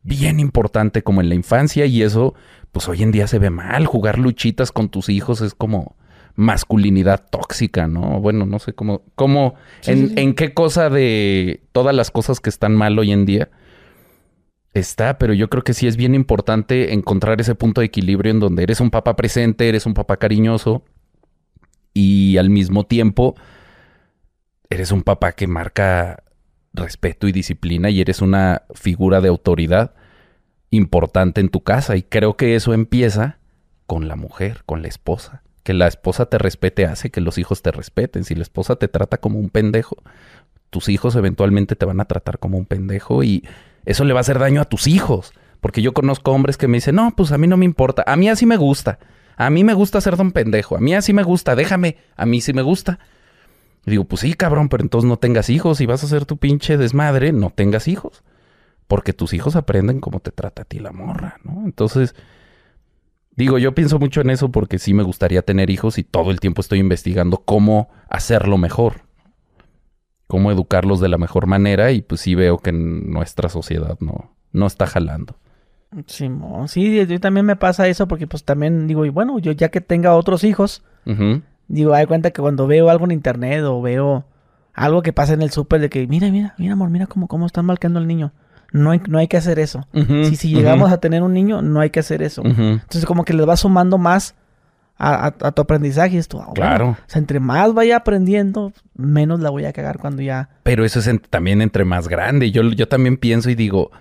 bien 0.03 0.41
importante 0.41 1.03
como 1.03 1.21
en 1.21 1.29
la 1.29 1.35
infancia 1.35 1.87
y 1.87 2.03
eso 2.03 2.35
pues 2.73 2.89
hoy 2.89 3.03
en 3.03 3.13
día 3.13 3.27
se 3.27 3.39
ve 3.39 3.51
mal, 3.51 3.87
jugar 3.87 4.19
luchitas 4.19 4.73
con 4.73 4.89
tus 4.89 5.09
hijos 5.09 5.41
es 5.41 5.55
como 5.55 5.97
masculinidad 6.37 7.29
tóxica, 7.31 7.87
¿no? 7.87 8.21
Bueno, 8.21 8.45
no 8.45 8.59
sé 8.59 8.73
cómo, 8.73 9.03
cómo, 9.15 9.55
Sí, 9.81 9.93
en, 9.93 9.99
sí, 9.99 10.09
sí. 10.09 10.15
en 10.17 10.35
qué 10.35 10.53
cosa 10.53 10.91
de 10.91 11.63
todas 11.73 11.95
las 11.95 12.11
cosas 12.11 12.41
que 12.41 12.51
están 12.51 12.75
mal 12.75 12.99
hoy 12.99 13.13
en 13.13 13.25
día 13.25 13.51
está, 14.73 15.19
pero 15.19 15.33
yo 15.33 15.49
creo 15.49 15.63
que 15.63 15.73
sí 15.73 15.87
es 15.87 15.97
bien 15.97 16.17
importante 16.17 16.93
encontrar 16.93 17.41
ese 17.41 17.55
punto 17.55 17.81
de 17.81 17.87
equilibrio 17.87 18.33
en 18.33 18.41
donde 18.41 18.65
eres 18.65 18.81
un 18.81 18.91
papá 18.91 19.15
presente, 19.15 19.69
eres 19.69 19.87
un 19.87 19.95
papá 19.95 20.17
cariñoso 20.17 20.83
y 21.93 22.37
al 22.39 22.51
mismo 22.51 22.85
tiempo 22.85 23.37
eres 24.69 24.91
un 24.91 25.03
papá 25.03 25.33
que 25.33 25.47
marca 25.47 26.24
respeto 26.75 27.29
y 27.29 27.33
disciplina 27.33 27.89
y 27.89 28.01
eres 28.01 28.21
una 28.21 28.63
figura 28.75 29.21
de 29.21 29.29
autoridad 29.29 29.95
importante 30.71 31.41
en 31.41 31.49
tu 31.49 31.63
casa 31.63 31.97
y 31.97 32.03
creo 32.03 32.37
que 32.37 32.57
eso 32.57 32.75
empieza 32.75 33.39
con 33.87 34.09
la 34.09 34.17
mujer, 34.17 34.63
con 34.67 34.83
la 34.83 34.89
esposa. 34.89 35.43
Que 35.63 35.73
la 35.73 35.87
esposa 35.87 36.27
te 36.27 36.37
respete 36.37 36.85
hace 36.85 37.11
que 37.11 37.23
los 37.23 37.39
hijos 37.39 37.63
te 37.63 37.71
respeten. 37.71 38.25
Si 38.25 38.35
la 38.35 38.43
esposa 38.43 38.77
te 38.77 38.89
trata 38.89 39.19
como 39.19 39.39
un 39.39 39.49
pendejo, 39.49 39.97
tus 40.69 40.89
hijos 40.89 41.17
eventualmente 41.17 41.77
te 41.77 41.87
van 41.87 42.01
a 42.01 42.05
tratar 42.05 42.39
como 42.39 42.59
un 42.59 42.67
pendejo 42.67 43.23
y 43.23 43.47
eso 43.87 44.05
le 44.05 44.13
va 44.13 44.21
a 44.21 44.23
hacer 44.23 44.39
daño 44.39 44.61
a 44.61 44.67
tus 44.67 44.87
hijos. 44.87 45.33
Porque 45.61 45.81
yo 45.81 45.95
conozco 45.95 46.33
hombres 46.33 46.59
que 46.59 46.69
me 46.69 46.77
dicen, 46.77 46.97
no, 46.97 47.13
pues 47.17 47.33
a 47.33 47.39
mí 47.39 47.47
no 47.47 47.57
me 47.57 47.65
importa, 47.65 48.05
a 48.07 48.17
mí 48.17 48.29
así 48.29 48.45
me 48.45 48.59
gusta. 48.59 48.99
A 49.37 49.49
mí 49.51 49.65
me 49.65 49.75
gusta 49.75 50.01
ser 50.01 50.17
don 50.17 50.33
pendejo, 50.33 50.77
a 50.77 50.81
mí 50.81 50.95
así 50.95 51.13
me 51.13 51.23
gusta, 51.23 51.57
déjame, 51.57 51.97
a 52.17 52.27
mí 52.27 52.41
sí 52.41 52.53
me 52.53 52.63
gusta. 52.63 52.99
Y 53.87 53.91
digo, 53.91 54.05
pues 54.05 54.21
sí, 54.21 54.35
cabrón, 54.35 54.69
pero 54.69 54.83
entonces 54.83 55.09
no 55.09 55.19
tengas 55.19 55.51
hijos. 55.51 55.79
Si 55.79 55.87
vas 55.87 56.03
a 56.03 56.07
hacer 56.07 56.25
tu 56.25 56.37
pinche 56.37 56.77
desmadre, 56.77 57.33
no 57.33 57.51
tengas 57.51 57.89
hijos. 57.89 58.23
Porque 58.87 59.13
tus 59.13 59.33
hijos 59.33 59.57
aprenden 59.57 60.01
cómo 60.01 60.21
te 60.21 60.31
trata 60.31 60.63
a 60.63 60.65
ti 60.65 60.79
la 60.79 60.93
morra, 60.93 61.39
¿no? 61.43 61.63
Entonces, 61.65 62.15
digo, 63.37 63.59
yo 63.59 63.75
pienso 63.75 63.99
mucho 63.99 64.21
en 64.21 64.31
eso 64.31 64.51
porque 64.51 64.79
sí 64.79 64.95
me 64.95 65.03
gustaría 65.03 65.43
tener 65.43 65.71
hijos 65.71 65.99
y 65.99 66.05
todo 66.05 66.31
el 66.31 66.41
tiempo 66.41 66.61
estoy 66.61 66.81
investigando 66.81 67.39
cómo 67.39 67.91
hacerlo 68.09 68.59
mejor. 68.59 69.03
Cómo 70.27 70.51
educarlos 70.51 71.01
de 71.01 71.09
la 71.09 71.19
mejor 71.19 71.47
manera 71.47 71.93
y 71.93 72.03
pues 72.03 72.23
sí 72.23 72.35
veo 72.35 72.59
que 72.59 72.71
en 72.71 73.11
nuestra 73.11 73.49
sociedad 73.49 73.99
no, 74.01 74.35
no 74.53 74.67
está 74.67 74.87
jalando. 74.87 75.37
Simón, 76.07 76.69
sí, 76.69 77.07
yo 77.07 77.21
también 77.21 77.47
me 77.47 77.57
pasa 77.57 77.87
eso 77.89 78.09
porque 78.09 78.27
pues 78.27 78.45
también 78.45 78.87
digo, 78.87 79.05
y 79.05 79.11
bueno, 79.11 79.39
yo 79.39 79.53
ya 79.53 79.69
que 79.71 79.81
tenga 79.81 80.17
otros 80.17 80.45
hijos. 80.45 80.83
Digo, 81.69 81.95
hay 81.95 82.07
cuenta 82.07 82.31
que 82.31 82.41
cuando 82.43 82.67
veo 82.67 82.91
algo 82.91 83.05
en 83.05 83.13
internet 83.13 83.63
o 83.65 83.81
veo 83.83 84.25
algo 84.73 85.03
que 85.03 85.13
pasa 85.13 85.33
en 85.35 85.43
el 85.43 85.51
súper 85.51 85.81
de 85.81 85.89
que, 85.91 86.07
mira, 86.07 86.31
mira, 86.31 86.55
mira, 86.59 86.73
amor, 86.73 86.91
mira 86.91 87.07
cómo, 87.07 87.29
cómo 87.29 87.47
están 87.47 87.65
marcando 87.67 87.99
al 88.01 88.07
niño. 88.07 88.33
No 88.73 88.91
hay, 88.91 89.01
no 89.09 89.19
hay 89.19 89.29
que 89.29 89.37
hacer 89.37 89.61
eso. 89.61 89.87
Si, 89.93 90.35
si 90.35 90.49
llegamos 90.53 90.91
a 90.91 90.99
tener 90.99 91.23
un 91.23 91.33
niño, 91.33 91.63
no 91.63 91.79
hay 91.81 91.91
que 91.91 92.01
hacer 92.01 92.23
eso. 92.23 92.43
Entonces 92.45 93.07
como 93.07 93.25
que 93.25 93.33
les 93.33 93.49
va 93.49 93.57
sumando 93.57 93.99
más 93.99 94.35
a, 94.99 95.27
a- 95.27 95.35
a 95.47 95.53
tu 95.53 95.63
aprendizaje. 95.63 96.17
Y 96.17 96.19
esto, 96.19 96.39
ah, 96.41 96.47
bueno, 96.47 96.55
Claro. 96.55 96.89
o 96.91 96.97
sea, 97.07 97.21
entre 97.21 97.39
más 97.39 97.73
vaya 97.73 97.99
aprendiendo, 97.99 98.73
menos 98.97 99.39
la 99.39 99.51
voy 99.51 99.65
a 99.65 99.73
cagar 99.73 99.99
cuando 99.99 100.23
ya... 100.23 100.49
Pero 100.65 100.85
eso 100.85 100.99
es 100.99 101.07
en- 101.07 101.21
también 101.21 101.63
entre 101.63 101.85
más 101.85 102.09
grande. 102.09 102.51
Yo, 102.51 102.63
yo 102.65 102.89
también 102.89 103.17
pienso 103.17 103.49
y 103.49 103.55
digo, 103.55 103.93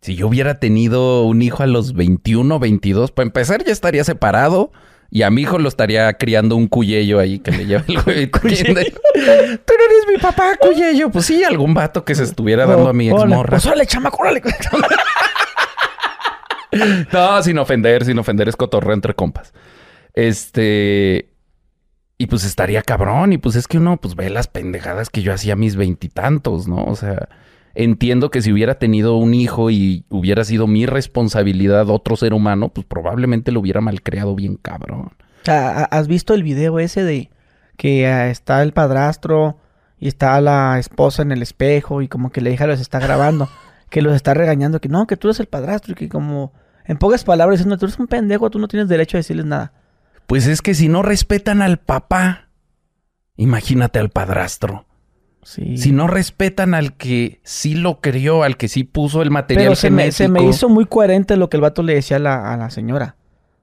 si 0.00 0.14
yo 0.16 0.26
hubiera 0.28 0.58
tenido 0.58 1.24
un 1.24 1.42
hijo 1.42 1.62
a 1.62 1.66
los 1.66 1.92
21, 1.92 2.58
22, 2.58 3.10
para 3.12 3.26
empezar 3.26 3.62
ya 3.62 3.72
estaría 3.72 4.04
separado 4.04 4.72
y 5.14 5.22
a 5.22 5.30
mi 5.30 5.42
hijo 5.42 5.60
lo 5.60 5.68
estaría 5.68 6.12
criando 6.14 6.56
un 6.56 6.66
cuyello 6.66 7.20
ahí 7.20 7.38
que 7.38 7.52
le 7.52 7.66
lleva 7.66 7.84
el. 7.86 8.30
Cuyello. 8.32 8.74
Tú 8.74 8.74
no 8.74 9.84
eres 9.84 10.08
mi 10.12 10.18
papá, 10.20 10.56
cuyello. 10.60 11.08
Pues 11.08 11.26
sí, 11.26 11.44
algún 11.44 11.72
vato 11.72 12.04
que 12.04 12.16
se 12.16 12.24
estuviera 12.24 12.66
dando 12.66 12.88
a 12.88 12.92
mi 12.92 13.06
ex 13.06 13.14
Órale, 13.14 13.36
morra. 13.36 13.50
Pues 13.50 13.64
órale, 13.64 13.86
chamaco, 13.86 14.16
órale. 14.20 14.42
no, 17.12 17.42
sin 17.44 17.58
ofender, 17.58 18.04
sin 18.04 18.18
ofender, 18.18 18.48
es 18.48 18.56
cotorreo 18.56 18.92
entre 18.92 19.14
compas. 19.14 19.54
Este. 20.14 21.30
Y 22.18 22.26
pues 22.26 22.42
estaría 22.42 22.82
cabrón. 22.82 23.32
Y 23.32 23.38
pues 23.38 23.54
es 23.54 23.68
que 23.68 23.78
uno 23.78 23.98
pues 23.98 24.16
ve 24.16 24.30
las 24.30 24.48
pendejadas 24.48 25.10
que 25.10 25.22
yo 25.22 25.32
hacía 25.32 25.52
a 25.52 25.56
mis 25.56 25.76
veintitantos, 25.76 26.66
¿no? 26.66 26.86
O 26.86 26.96
sea, 26.96 27.28
entiendo 27.74 28.30
que 28.30 28.42
si 28.42 28.52
hubiera 28.52 28.78
tenido 28.78 29.16
un 29.16 29.34
hijo 29.34 29.70
y 29.70 30.04
hubiera 30.10 30.44
sido 30.44 30.66
mi 30.66 30.86
responsabilidad 30.86 31.88
otro 31.90 32.16
ser 32.16 32.32
humano, 32.34 32.68
pues 32.68 32.86
probablemente 32.86 33.52
lo 33.52 33.60
hubiera 33.60 33.80
malcriado 33.80 34.34
bien 34.34 34.56
cabrón. 34.56 35.12
O 35.42 35.44
sea, 35.44 35.80
¿ha- 35.80 35.84
¿has 35.84 36.06
visto 36.08 36.34
el 36.34 36.42
video 36.42 36.78
ese 36.78 37.02
de 37.04 37.30
que 37.76 38.06
ah, 38.06 38.30
está 38.30 38.62
el 38.62 38.72
padrastro 38.72 39.58
y 39.98 40.08
está 40.08 40.40
la 40.40 40.78
esposa 40.78 41.22
en 41.22 41.32
el 41.32 41.42
espejo 41.42 42.02
y 42.02 42.08
como 42.08 42.30
que 42.30 42.40
la 42.40 42.50
hija 42.50 42.66
los 42.66 42.80
está 42.80 42.98
grabando, 43.00 43.48
que 43.90 44.02
los 44.02 44.14
está 44.14 44.34
regañando, 44.34 44.80
que 44.80 44.88
no, 44.88 45.06
que 45.06 45.16
tú 45.16 45.28
eres 45.28 45.40
el 45.40 45.46
padrastro 45.46 45.92
y 45.92 45.96
que 45.96 46.08
como, 46.08 46.52
en 46.84 46.96
pocas 46.98 47.24
palabras, 47.24 47.58
diciendo, 47.58 47.78
tú 47.78 47.86
eres 47.86 47.98
un 47.98 48.06
pendejo, 48.06 48.50
tú 48.50 48.58
no 48.58 48.68
tienes 48.68 48.88
derecho 48.88 49.16
a 49.16 49.20
decirles 49.20 49.46
nada. 49.46 49.72
Pues 50.26 50.46
es 50.46 50.62
que 50.62 50.74
si 50.74 50.88
no 50.88 51.02
respetan 51.02 51.60
al 51.62 51.78
papá, 51.78 52.48
imagínate 53.36 53.98
al 53.98 54.10
padrastro. 54.10 54.86
Sí. 55.44 55.76
Si 55.76 55.92
no 55.92 56.06
respetan 56.08 56.74
al 56.74 56.94
que 56.96 57.40
sí 57.44 57.74
lo 57.74 58.00
crió, 58.00 58.42
al 58.42 58.56
que 58.56 58.68
sí 58.68 58.82
puso 58.84 59.22
el 59.22 59.30
material 59.30 59.66
Pero 59.66 59.76
se 59.76 59.90
me, 59.90 60.10
se 60.10 60.28
me 60.28 60.40
genético. 60.40 60.50
hizo 60.50 60.68
muy 60.68 60.86
coherente 60.86 61.36
lo 61.36 61.48
que 61.50 61.58
el 61.58 61.60
vato 61.60 61.82
le 61.82 61.94
decía 61.94 62.16
a 62.16 62.20
la, 62.20 62.52
a 62.52 62.56
la 62.56 62.70
señora. 62.70 63.16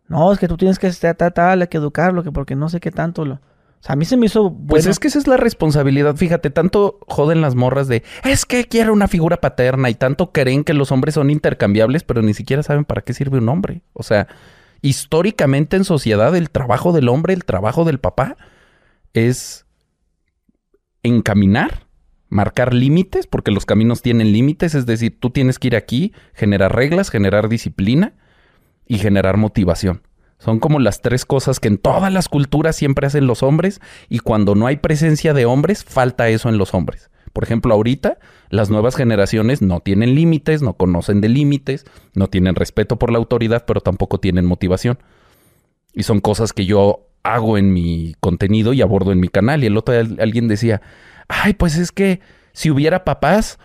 No, 0.07 0.31
es 0.31 0.39
que 0.39 0.47
tú 0.47 0.57
tienes 0.57 0.77
que 0.77 0.87
estar 0.87 1.15
tal, 1.15 1.67
que 1.69 1.77
educarlo, 1.77 2.23
que 2.23 2.31
porque 2.31 2.55
no 2.55 2.69
sé 2.69 2.79
qué 2.79 2.91
tanto 2.91 3.25
lo... 3.25 3.35
O 3.35 3.83
sea, 3.83 3.93
a 3.93 3.95
mí 3.95 4.05
se 4.05 4.15
me 4.15 4.27
hizo 4.27 4.51
bueno. 4.51 4.67
Pues 4.67 4.85
es 4.85 4.99
que 4.99 5.07
esa 5.07 5.17
es 5.17 5.25
la 5.25 5.37
responsabilidad. 5.37 6.15
Fíjate, 6.15 6.51
tanto 6.51 6.99
joden 7.07 7.41
las 7.41 7.55
morras 7.55 7.87
de 7.87 8.03
es 8.23 8.45
que 8.45 8.65
quiero 8.65 8.93
una 8.93 9.07
figura 9.07 9.37
paterna 9.37 9.89
y 9.89 9.95
tanto 9.95 10.31
creen 10.31 10.63
que 10.63 10.75
los 10.75 10.91
hombres 10.91 11.15
son 11.15 11.31
intercambiables, 11.31 12.03
pero 12.03 12.21
ni 12.21 12.35
siquiera 12.35 12.61
saben 12.61 12.85
para 12.85 13.01
qué 13.01 13.13
sirve 13.15 13.39
un 13.39 13.49
hombre. 13.49 13.81
O 13.93 14.03
sea, 14.03 14.27
históricamente 14.83 15.77
en 15.77 15.83
sociedad, 15.83 16.35
el 16.35 16.51
trabajo 16.51 16.91
del 16.91 17.09
hombre, 17.09 17.33
el 17.33 17.43
trabajo 17.43 17.83
del 17.83 17.99
papá 17.99 18.37
es 19.13 19.65
encaminar, 21.03 21.87
marcar 22.29 22.73
límites, 22.73 23.27
porque 23.27 23.51
los 23.51 23.65
caminos 23.65 24.01
tienen 24.01 24.31
límites, 24.31 24.75
es 24.75 24.85
decir, 24.85 25.19
tú 25.19 25.29
tienes 25.29 25.59
que 25.59 25.67
ir 25.67 25.75
aquí, 25.75 26.13
generar 26.33 26.75
reglas, 26.75 27.09
generar 27.09 27.49
disciplina 27.49 28.13
y 28.87 28.97
generar 28.97 29.37
motivación. 29.37 30.01
Son 30.37 30.59
como 30.59 30.79
las 30.79 31.01
tres 31.01 31.25
cosas 31.25 31.59
que 31.59 31.67
en 31.67 31.77
todas 31.77 32.11
las 32.11 32.27
culturas 32.27 32.75
siempre 32.75 33.05
hacen 33.05 33.27
los 33.27 33.43
hombres 33.43 33.79
y 34.09 34.19
cuando 34.19 34.55
no 34.55 34.65
hay 34.65 34.77
presencia 34.77 35.33
de 35.33 35.45
hombres, 35.45 35.83
falta 35.83 36.29
eso 36.29 36.49
en 36.49 36.57
los 36.57 36.73
hombres. 36.73 37.11
Por 37.31 37.43
ejemplo, 37.43 37.73
ahorita 37.73 38.17
las 38.49 38.69
nuevas 38.69 38.95
generaciones 38.95 39.61
no 39.61 39.81
tienen 39.81 40.15
límites, 40.15 40.61
no 40.61 40.73
conocen 40.73 41.21
de 41.21 41.29
límites, 41.29 41.85
no 42.15 42.27
tienen 42.27 42.55
respeto 42.55 42.97
por 42.97 43.11
la 43.11 43.19
autoridad, 43.19 43.65
pero 43.65 43.81
tampoco 43.81 44.19
tienen 44.19 44.45
motivación. 44.45 44.97
Y 45.93 46.03
son 46.03 46.19
cosas 46.19 46.53
que 46.53 46.65
yo 46.65 47.10
hago 47.23 47.57
en 47.57 47.73
mi 47.73 48.15
contenido 48.19 48.73
y 48.73 48.81
abordo 48.81 49.11
en 49.11 49.19
mi 49.19 49.27
canal. 49.27 49.63
Y 49.63 49.67
el 49.67 49.77
otro 49.77 49.95
alguien 50.19 50.47
decía, 50.47 50.81
ay, 51.27 51.53
pues 51.53 51.77
es 51.77 51.91
que 51.91 52.19
si 52.53 52.71
hubiera 52.71 53.03
papás, 53.03 53.59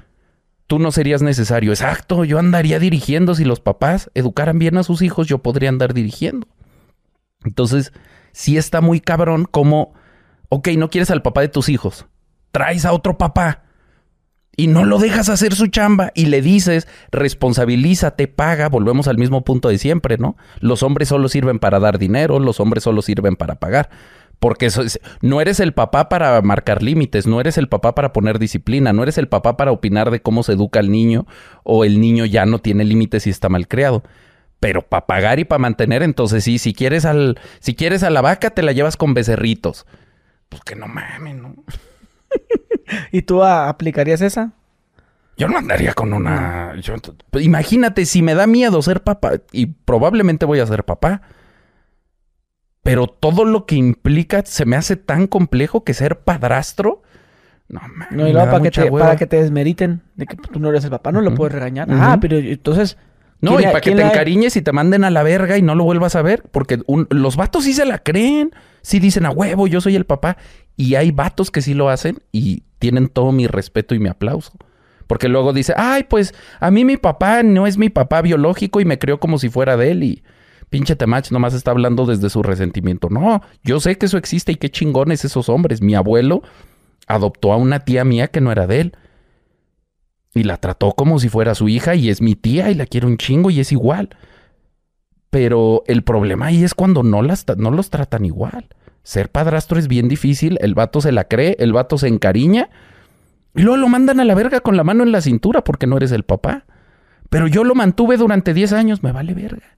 tú 0.66 0.78
no 0.78 0.92
serías 0.92 1.22
necesario. 1.22 1.72
Exacto, 1.72 2.24
yo 2.24 2.38
andaría 2.38 2.78
dirigiendo. 2.78 3.34
Si 3.34 3.44
los 3.44 3.60
papás 3.60 4.10
educaran 4.14 4.58
bien 4.58 4.76
a 4.76 4.82
sus 4.82 5.02
hijos, 5.02 5.26
yo 5.26 5.38
podría 5.38 5.68
andar 5.68 5.94
dirigiendo. 5.94 6.46
Entonces, 7.44 7.92
sí 8.32 8.56
está 8.56 8.80
muy 8.80 9.00
cabrón 9.00 9.46
como, 9.50 9.94
ok, 10.48 10.68
no 10.76 10.90
quieres 10.90 11.10
al 11.10 11.22
papá 11.22 11.42
de 11.42 11.48
tus 11.48 11.68
hijos, 11.68 12.06
traes 12.50 12.84
a 12.84 12.92
otro 12.92 13.18
papá 13.18 13.65
y 14.56 14.68
no 14.68 14.84
lo 14.84 14.98
dejas 14.98 15.28
hacer 15.28 15.54
su 15.54 15.66
chamba 15.66 16.12
y 16.14 16.26
le 16.26 16.40
dices, 16.40 16.88
responsabilízate, 17.12 18.26
paga, 18.26 18.68
volvemos 18.68 19.06
al 19.06 19.18
mismo 19.18 19.44
punto 19.44 19.68
de 19.68 19.78
siempre, 19.78 20.16
¿no? 20.16 20.36
Los 20.60 20.82
hombres 20.82 21.08
solo 21.08 21.28
sirven 21.28 21.58
para 21.58 21.78
dar 21.78 21.98
dinero, 21.98 22.38
los 22.38 22.58
hombres 22.58 22.82
solo 22.82 23.02
sirven 23.02 23.36
para 23.36 23.56
pagar. 23.56 23.90
Porque 24.38 24.68
no 25.22 25.40
eres 25.40 25.60
el 25.60 25.72
papá 25.72 26.08
para 26.08 26.40
marcar 26.42 26.82
límites, 26.82 27.26
no 27.26 27.40
eres 27.40 27.56
el 27.56 27.68
papá 27.68 27.94
para 27.94 28.12
poner 28.12 28.38
disciplina, 28.38 28.92
no 28.92 29.02
eres 29.02 29.16
el 29.18 29.28
papá 29.28 29.56
para 29.56 29.72
opinar 29.72 30.10
de 30.10 30.20
cómo 30.20 30.42
se 30.42 30.52
educa 30.52 30.78
al 30.78 30.90
niño 30.90 31.26
o 31.62 31.84
el 31.84 32.00
niño 32.00 32.26
ya 32.26 32.44
no 32.44 32.58
tiene 32.58 32.84
límites 32.84 33.26
y 33.26 33.30
está 33.30 33.48
mal 33.48 33.66
creado. 33.66 34.02
Pero 34.60 34.82
para 34.82 35.06
pagar 35.06 35.38
y 35.38 35.44
para 35.44 35.58
mantener, 35.58 36.02
entonces 36.02 36.44
sí, 36.44 36.58
si 36.58 36.74
quieres 36.74 37.04
al, 37.04 37.38
si 37.60 37.74
quieres 37.74 38.02
a 38.02 38.10
la 38.10 38.22
vaca, 38.22 38.50
te 38.50 38.62
la 38.62 38.72
llevas 38.72 38.96
con 38.96 39.14
becerritos. 39.14 39.86
Pues 40.48 40.62
que 40.62 40.76
no 40.76 40.86
mames, 40.86 41.36
¿no? 41.36 41.54
¿Y 43.12 43.22
tú 43.22 43.42
ah, 43.42 43.68
aplicarías 43.68 44.20
esa? 44.20 44.52
Yo 45.36 45.48
no 45.48 45.58
andaría 45.58 45.92
con 45.92 46.12
una. 46.14 46.74
yo- 46.80 46.94
pues 47.30 47.44
imagínate 47.44 48.06
si 48.06 48.22
me 48.22 48.34
da 48.34 48.46
miedo 48.46 48.80
ser 48.82 49.02
papá, 49.02 49.32
y 49.52 49.66
probablemente 49.66 50.46
voy 50.46 50.60
a 50.60 50.66
ser 50.66 50.84
papá. 50.84 51.22
Pero 52.82 53.06
todo 53.08 53.44
lo 53.44 53.66
que 53.66 53.74
implica 53.74 54.42
se 54.46 54.64
me 54.64 54.76
hace 54.76 54.96
tan 54.96 55.26
complejo 55.26 55.82
que 55.84 55.92
ser 55.92 56.20
padrastro. 56.20 57.02
No, 57.68 57.80
mames, 57.80 58.12
No, 58.12 58.28
y 58.28 58.32
luego 58.32 58.48
para 58.50 58.62
que, 58.62 58.70
te, 58.70 58.82
hueva. 58.88 59.06
para 59.06 59.18
que 59.18 59.26
te 59.26 59.42
desmeriten 59.42 60.02
de 60.14 60.26
que 60.26 60.36
tú 60.36 60.60
no 60.60 60.68
eres 60.70 60.84
el 60.84 60.90
papá, 60.90 61.10
no 61.10 61.20
lo 61.20 61.34
puedes 61.34 61.52
regañar. 61.52 61.88
Ah, 61.90 62.18
pero 62.20 62.36
entonces... 62.38 62.96
No, 63.40 63.56
¿quién 63.56 63.68
y 63.68 63.72
para 63.72 63.80
que 63.82 63.90
te 63.90 63.96
le- 63.96 64.02
encariñes 64.06 64.56
y 64.56 64.62
te 64.62 64.72
manden 64.72 65.02
a 65.04 65.10
la 65.10 65.22
verga 65.24 65.58
y 65.58 65.62
no 65.62 65.74
lo 65.74 65.82
vuelvas 65.84 66.14
a 66.16 66.22
ver. 66.22 66.44
Porque 66.52 66.80
un- 66.86 67.08
los 67.10 67.36
vatos 67.36 67.64
sí 67.64 67.74
se 67.74 67.84
la 67.84 67.98
creen. 67.98 68.52
Sí 68.82 69.00
dicen 69.00 69.26
a 69.26 69.30
huevo, 69.30 69.66
yo 69.66 69.80
soy 69.80 69.96
el 69.96 70.06
papá. 70.06 70.36
Y 70.76 70.94
hay 70.94 71.10
vatos 71.10 71.50
que 71.50 71.60
sí 71.62 71.74
lo 71.74 71.88
hacen 71.90 72.20
y 72.32 72.62
tienen 72.86 73.08
todo 73.08 73.32
mi 73.32 73.48
respeto 73.48 73.96
y 73.96 73.98
mi 73.98 74.08
aplauso. 74.08 74.52
Porque 75.08 75.28
luego 75.28 75.52
dice, 75.52 75.74
ay, 75.76 76.04
pues 76.04 76.32
a 76.60 76.70
mí 76.70 76.84
mi 76.84 76.96
papá 76.96 77.42
no 77.42 77.66
es 77.66 77.78
mi 77.78 77.88
papá 77.88 78.22
biológico 78.22 78.80
y 78.80 78.84
me 78.84 79.00
crió 79.00 79.18
como 79.18 79.40
si 79.40 79.48
fuera 79.48 79.76
de 79.76 79.90
él. 79.90 80.04
Y 80.04 80.22
pinche 80.70 80.94
Temach 80.94 81.32
nomás 81.32 81.52
está 81.52 81.72
hablando 81.72 82.06
desde 82.06 82.30
su 82.30 82.44
resentimiento. 82.44 83.08
No, 83.10 83.42
yo 83.64 83.80
sé 83.80 83.98
que 83.98 84.06
eso 84.06 84.18
existe 84.18 84.52
y 84.52 84.54
qué 84.54 84.70
chingones 84.70 85.24
esos 85.24 85.48
hombres. 85.48 85.82
Mi 85.82 85.96
abuelo 85.96 86.42
adoptó 87.08 87.52
a 87.52 87.56
una 87.56 87.80
tía 87.80 88.04
mía 88.04 88.28
que 88.28 88.40
no 88.40 88.52
era 88.52 88.68
de 88.68 88.82
él. 88.82 88.96
Y 90.32 90.44
la 90.44 90.58
trató 90.58 90.92
como 90.92 91.18
si 91.18 91.28
fuera 91.28 91.56
su 91.56 91.68
hija 91.68 91.96
y 91.96 92.08
es 92.08 92.22
mi 92.22 92.36
tía 92.36 92.70
y 92.70 92.74
la 92.74 92.86
quiere 92.86 93.08
un 93.08 93.16
chingo 93.16 93.50
y 93.50 93.58
es 93.58 93.72
igual. 93.72 94.10
Pero 95.30 95.82
el 95.88 96.04
problema 96.04 96.46
ahí 96.46 96.62
es 96.62 96.72
cuando 96.72 97.02
no, 97.02 97.22
las, 97.22 97.46
no 97.56 97.72
los 97.72 97.90
tratan 97.90 98.24
igual. 98.24 98.68
Ser 99.06 99.30
padrastro 99.30 99.78
es 99.78 99.86
bien 99.86 100.08
difícil, 100.08 100.58
el 100.60 100.74
vato 100.74 101.00
se 101.00 101.12
la 101.12 101.28
cree, 101.28 101.54
el 101.60 101.72
vato 101.72 101.96
se 101.96 102.08
encariña 102.08 102.70
y 103.54 103.62
luego 103.62 103.76
lo 103.76 103.88
mandan 103.88 104.18
a 104.18 104.24
la 104.24 104.34
verga 104.34 104.58
con 104.58 104.76
la 104.76 104.82
mano 104.82 105.04
en 105.04 105.12
la 105.12 105.20
cintura 105.20 105.62
porque 105.62 105.86
no 105.86 105.96
eres 105.96 106.10
el 106.10 106.24
papá. 106.24 106.64
Pero 107.30 107.46
yo 107.46 107.62
lo 107.62 107.76
mantuve 107.76 108.16
durante 108.16 108.52
10 108.52 108.72
años, 108.72 109.04
me 109.04 109.12
vale 109.12 109.32
verga. 109.32 109.76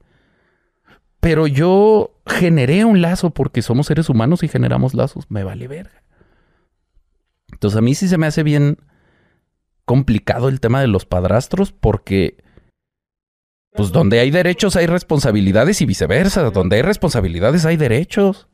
Pero 1.19 1.45
yo 1.45 2.15
generé 2.25 2.85
un 2.85 3.03
lazo 3.03 3.29
porque 3.29 3.61
somos 3.61 3.85
seres 3.85 4.09
humanos 4.09 4.41
y 4.41 4.47
generamos 4.47 4.95
lazos, 4.95 5.27
me 5.29 5.43
vale 5.43 5.67
verga. 5.67 6.01
Entonces 7.51 7.77
a 7.77 7.81
mí 7.81 7.93
sí 7.93 8.07
se 8.07 8.17
me 8.17 8.25
hace 8.25 8.41
bien 8.41 8.79
complicado 9.85 10.49
el 10.49 10.59
tema 10.59 10.81
de 10.81 10.87
los 10.87 11.05
padrastros 11.05 11.71
porque 11.71 12.43
pues 13.73 13.91
donde 13.91 14.21
hay 14.21 14.31
derechos 14.31 14.75
hay 14.75 14.87
responsabilidades 14.87 15.81
y 15.81 15.85
viceversa, 15.85 16.49
donde 16.49 16.77
hay 16.77 16.81
responsabilidades 16.81 17.65
hay 17.65 17.77
derechos. 17.77 18.48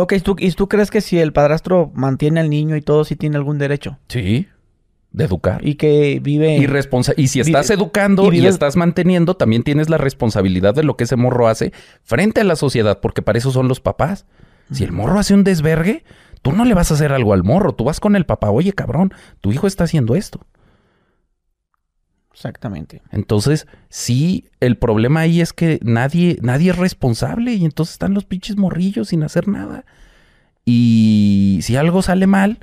Ok, 0.00 0.14
¿tú, 0.22 0.36
¿y 0.38 0.52
tú 0.52 0.68
crees 0.68 0.92
que 0.92 1.00
si 1.00 1.18
el 1.18 1.32
padrastro 1.32 1.90
mantiene 1.92 2.38
al 2.38 2.48
niño 2.50 2.76
y 2.76 2.82
todo, 2.82 3.04
sí 3.04 3.16
tiene 3.16 3.36
algún 3.36 3.58
derecho? 3.58 3.98
Sí, 4.08 4.46
de 5.10 5.24
educar. 5.24 5.66
Y 5.66 5.74
que 5.74 6.20
vive... 6.22 6.56
Y, 6.56 6.66
responsa- 6.68 7.14
y 7.16 7.26
si 7.26 7.40
estás 7.40 7.66
Vive- 7.68 7.74
educando 7.74 8.32
y 8.32 8.38
y, 8.38 8.46
estás 8.46 8.76
manteniendo, 8.76 9.34
también 9.34 9.64
tienes 9.64 9.90
la 9.90 9.98
responsabilidad 9.98 10.72
de 10.72 10.84
lo 10.84 10.96
que 10.96 11.02
ese 11.02 11.16
morro 11.16 11.48
hace 11.48 11.72
frente 12.04 12.42
a 12.42 12.44
la 12.44 12.54
sociedad, 12.54 13.00
porque 13.00 13.22
para 13.22 13.38
eso 13.38 13.50
son 13.50 13.66
los 13.66 13.80
papás. 13.80 14.24
Si 14.70 14.84
el 14.84 14.92
morro 14.92 15.18
hace 15.18 15.34
un 15.34 15.42
desvergue, 15.42 16.04
tú 16.42 16.52
no 16.52 16.64
le 16.64 16.74
vas 16.74 16.92
a 16.92 16.94
hacer 16.94 17.10
algo 17.12 17.32
al 17.32 17.42
morro, 17.42 17.72
tú 17.74 17.82
vas 17.82 17.98
con 17.98 18.14
el 18.14 18.24
papá, 18.24 18.50
oye 18.50 18.72
cabrón, 18.74 19.12
tu 19.40 19.50
hijo 19.50 19.66
está 19.66 19.82
haciendo 19.82 20.14
esto. 20.14 20.46
Exactamente. 22.38 23.02
Entonces, 23.10 23.66
sí, 23.88 24.44
el 24.60 24.76
problema 24.76 25.20
ahí 25.20 25.40
es 25.40 25.52
que 25.52 25.80
nadie, 25.82 26.38
nadie 26.40 26.70
es 26.70 26.78
responsable 26.78 27.54
y 27.54 27.64
entonces 27.64 27.94
están 27.94 28.14
los 28.14 28.26
pinches 28.26 28.56
morrillos 28.56 29.08
sin 29.08 29.24
hacer 29.24 29.48
nada. 29.48 29.84
Y 30.64 31.58
si 31.62 31.74
algo 31.74 32.00
sale 32.00 32.28
mal, 32.28 32.60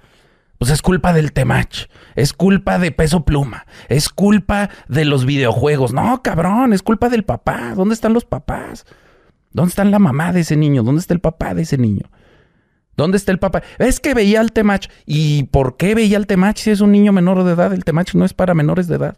pues 0.59 0.71
es 0.71 0.81
culpa 0.81 1.11
del 1.11 1.33
temach, 1.33 1.87
es 2.15 2.31
culpa 2.31 2.79
de 2.79 2.93
peso 2.93 3.25
pluma, 3.25 3.65
es 3.89 4.07
culpa 4.07 4.69
de 4.87 5.03
los 5.03 5.25
videojuegos. 5.25 5.91
No, 5.91 6.23
cabrón, 6.23 6.71
es 6.71 6.81
culpa 6.81 7.09
del 7.09 7.25
papá. 7.25 7.73
¿Dónde 7.75 7.95
están 7.95 8.13
los 8.13 8.23
papás? 8.23 8.85
¿Dónde 9.51 9.71
está 9.71 9.83
la 9.83 9.99
mamá 9.99 10.31
de 10.31 10.39
ese 10.39 10.55
niño? 10.55 10.83
¿Dónde 10.83 11.01
está 11.01 11.13
el 11.13 11.19
papá 11.19 11.53
de 11.53 11.63
ese 11.63 11.77
niño? 11.77 12.09
¿Dónde 12.95 13.17
está 13.17 13.33
el 13.33 13.39
papá? 13.39 13.61
Es 13.77 13.99
que 13.99 14.13
veía 14.13 14.39
al 14.39 14.53
temach. 14.53 14.87
¿Y 15.05 15.43
por 15.43 15.75
qué 15.75 15.95
veía 15.95 16.15
al 16.15 16.27
temach 16.27 16.59
si 16.59 16.71
es 16.71 16.79
un 16.79 16.93
niño 16.93 17.11
menor 17.11 17.43
de 17.43 17.51
edad? 17.51 17.73
El 17.73 17.83
temach 17.83 18.15
no 18.15 18.23
es 18.23 18.33
para 18.33 18.53
menores 18.53 18.87
de 18.87 18.95
edad. 18.95 19.17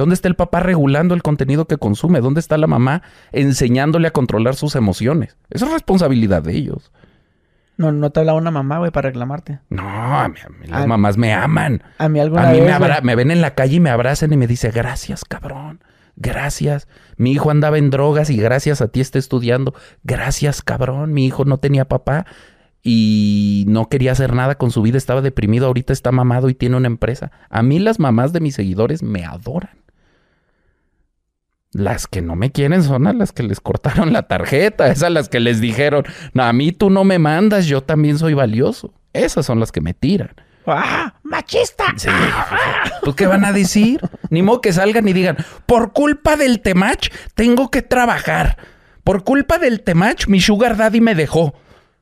¿Dónde 0.00 0.14
está 0.14 0.28
el 0.28 0.34
papá 0.34 0.60
regulando 0.60 1.14
el 1.14 1.22
contenido 1.22 1.66
que 1.66 1.76
consume? 1.76 2.20
¿Dónde 2.20 2.40
está 2.40 2.56
la 2.56 2.66
mamá 2.66 3.02
enseñándole 3.32 4.08
a 4.08 4.12
controlar 4.12 4.54
sus 4.56 4.74
emociones? 4.76 5.36
Eso 5.50 5.66
es 5.66 5.72
responsabilidad 5.72 6.42
de 6.42 6.56
ellos. 6.56 6.90
No, 7.76 7.92
no 7.92 8.10
te 8.10 8.20
habla 8.20 8.34
una 8.34 8.50
mamá, 8.50 8.78
güey, 8.78 8.90
para 8.90 9.08
reclamarte. 9.10 9.60
No, 9.70 9.82
a 9.88 10.28
mí, 10.28 10.36
a 10.44 10.48
mí 10.48 10.66
las 10.66 10.82
Ah. 10.82 10.86
mamás 10.86 11.16
me 11.16 11.32
aman. 11.32 11.82
A 11.98 12.08
mí 12.08 12.18
alguna 12.20 12.48
A 12.48 12.52
mí 12.52 12.58
vez... 12.60 12.66
me, 12.66 12.72
abra- 12.72 13.00
me 13.02 13.14
ven 13.14 13.30
en 13.30 13.40
la 13.40 13.54
calle 13.54 13.76
y 13.76 13.80
me 13.80 13.90
abrazan 13.90 14.32
y 14.32 14.36
me 14.36 14.46
dicen, 14.46 14.72
gracias, 14.74 15.24
cabrón. 15.24 15.80
Gracias. 16.16 16.88
Mi 17.16 17.32
hijo 17.32 17.50
andaba 17.50 17.78
en 17.78 17.88
drogas 17.90 18.28
y 18.30 18.36
gracias 18.36 18.82
a 18.82 18.88
ti 18.88 19.00
está 19.00 19.18
estudiando. 19.18 19.74
Gracias, 20.04 20.60
cabrón. 20.62 21.12
Mi 21.14 21.24
hijo 21.26 21.44
no 21.46 21.56
tenía 21.58 21.86
papá 21.86 22.26
y 22.82 23.64
no 23.68 23.88
quería 23.88 24.12
hacer 24.12 24.34
nada 24.34 24.54
con 24.56 24.70
su 24.70 24.82
vida, 24.82 24.96
estaba 24.98 25.20
deprimido, 25.20 25.66
ahorita 25.66 25.92
está 25.92 26.12
mamado 26.12 26.48
y 26.48 26.54
tiene 26.54 26.76
una 26.76 26.86
empresa. 26.86 27.30
A 27.50 27.62
mí 27.62 27.78
las 27.78 27.98
mamás 27.98 28.32
de 28.32 28.40
mis 28.40 28.54
seguidores 28.54 29.02
me 29.02 29.24
adoran. 29.24 29.70
Las 31.72 32.08
que 32.08 32.20
no 32.20 32.34
me 32.34 32.50
quieren 32.50 32.82
son 32.82 33.06
a 33.06 33.12
las 33.12 33.32
que 33.32 33.44
les 33.44 33.60
cortaron 33.60 34.12
la 34.12 34.24
tarjeta, 34.24 34.88
esas 34.88 35.04
a 35.04 35.10
las 35.10 35.28
que 35.28 35.38
les 35.38 35.60
dijeron, 35.60 36.04
no, 36.32 36.42
a 36.42 36.52
mí 36.52 36.72
tú 36.72 36.90
no 36.90 37.04
me 37.04 37.18
mandas, 37.18 37.66
yo 37.66 37.82
también 37.82 38.18
soy 38.18 38.34
valioso. 38.34 38.92
Esas 39.12 39.46
son 39.46 39.60
las 39.60 39.70
que 39.70 39.80
me 39.80 39.94
tiran. 39.94 40.30
¡Ah! 40.66 41.14
¡Machista! 41.22 41.84
Sí, 41.96 42.08
pues 43.02 43.16
¿qué 43.16 43.26
van 43.26 43.44
a 43.44 43.52
decir? 43.52 44.00
Ni 44.30 44.42
modo 44.42 44.60
que 44.60 44.72
salgan 44.72 45.08
y 45.08 45.12
digan, 45.12 45.36
por 45.66 45.92
culpa 45.92 46.36
del 46.36 46.60
temach 46.60 47.08
tengo 47.34 47.70
que 47.70 47.82
trabajar. 47.82 48.56
Por 49.04 49.24
culpa 49.24 49.58
del 49.58 49.82
temach 49.82 50.26
mi 50.26 50.40
sugar 50.40 50.76
daddy 50.76 51.00
me 51.00 51.14
dejó. 51.14 51.54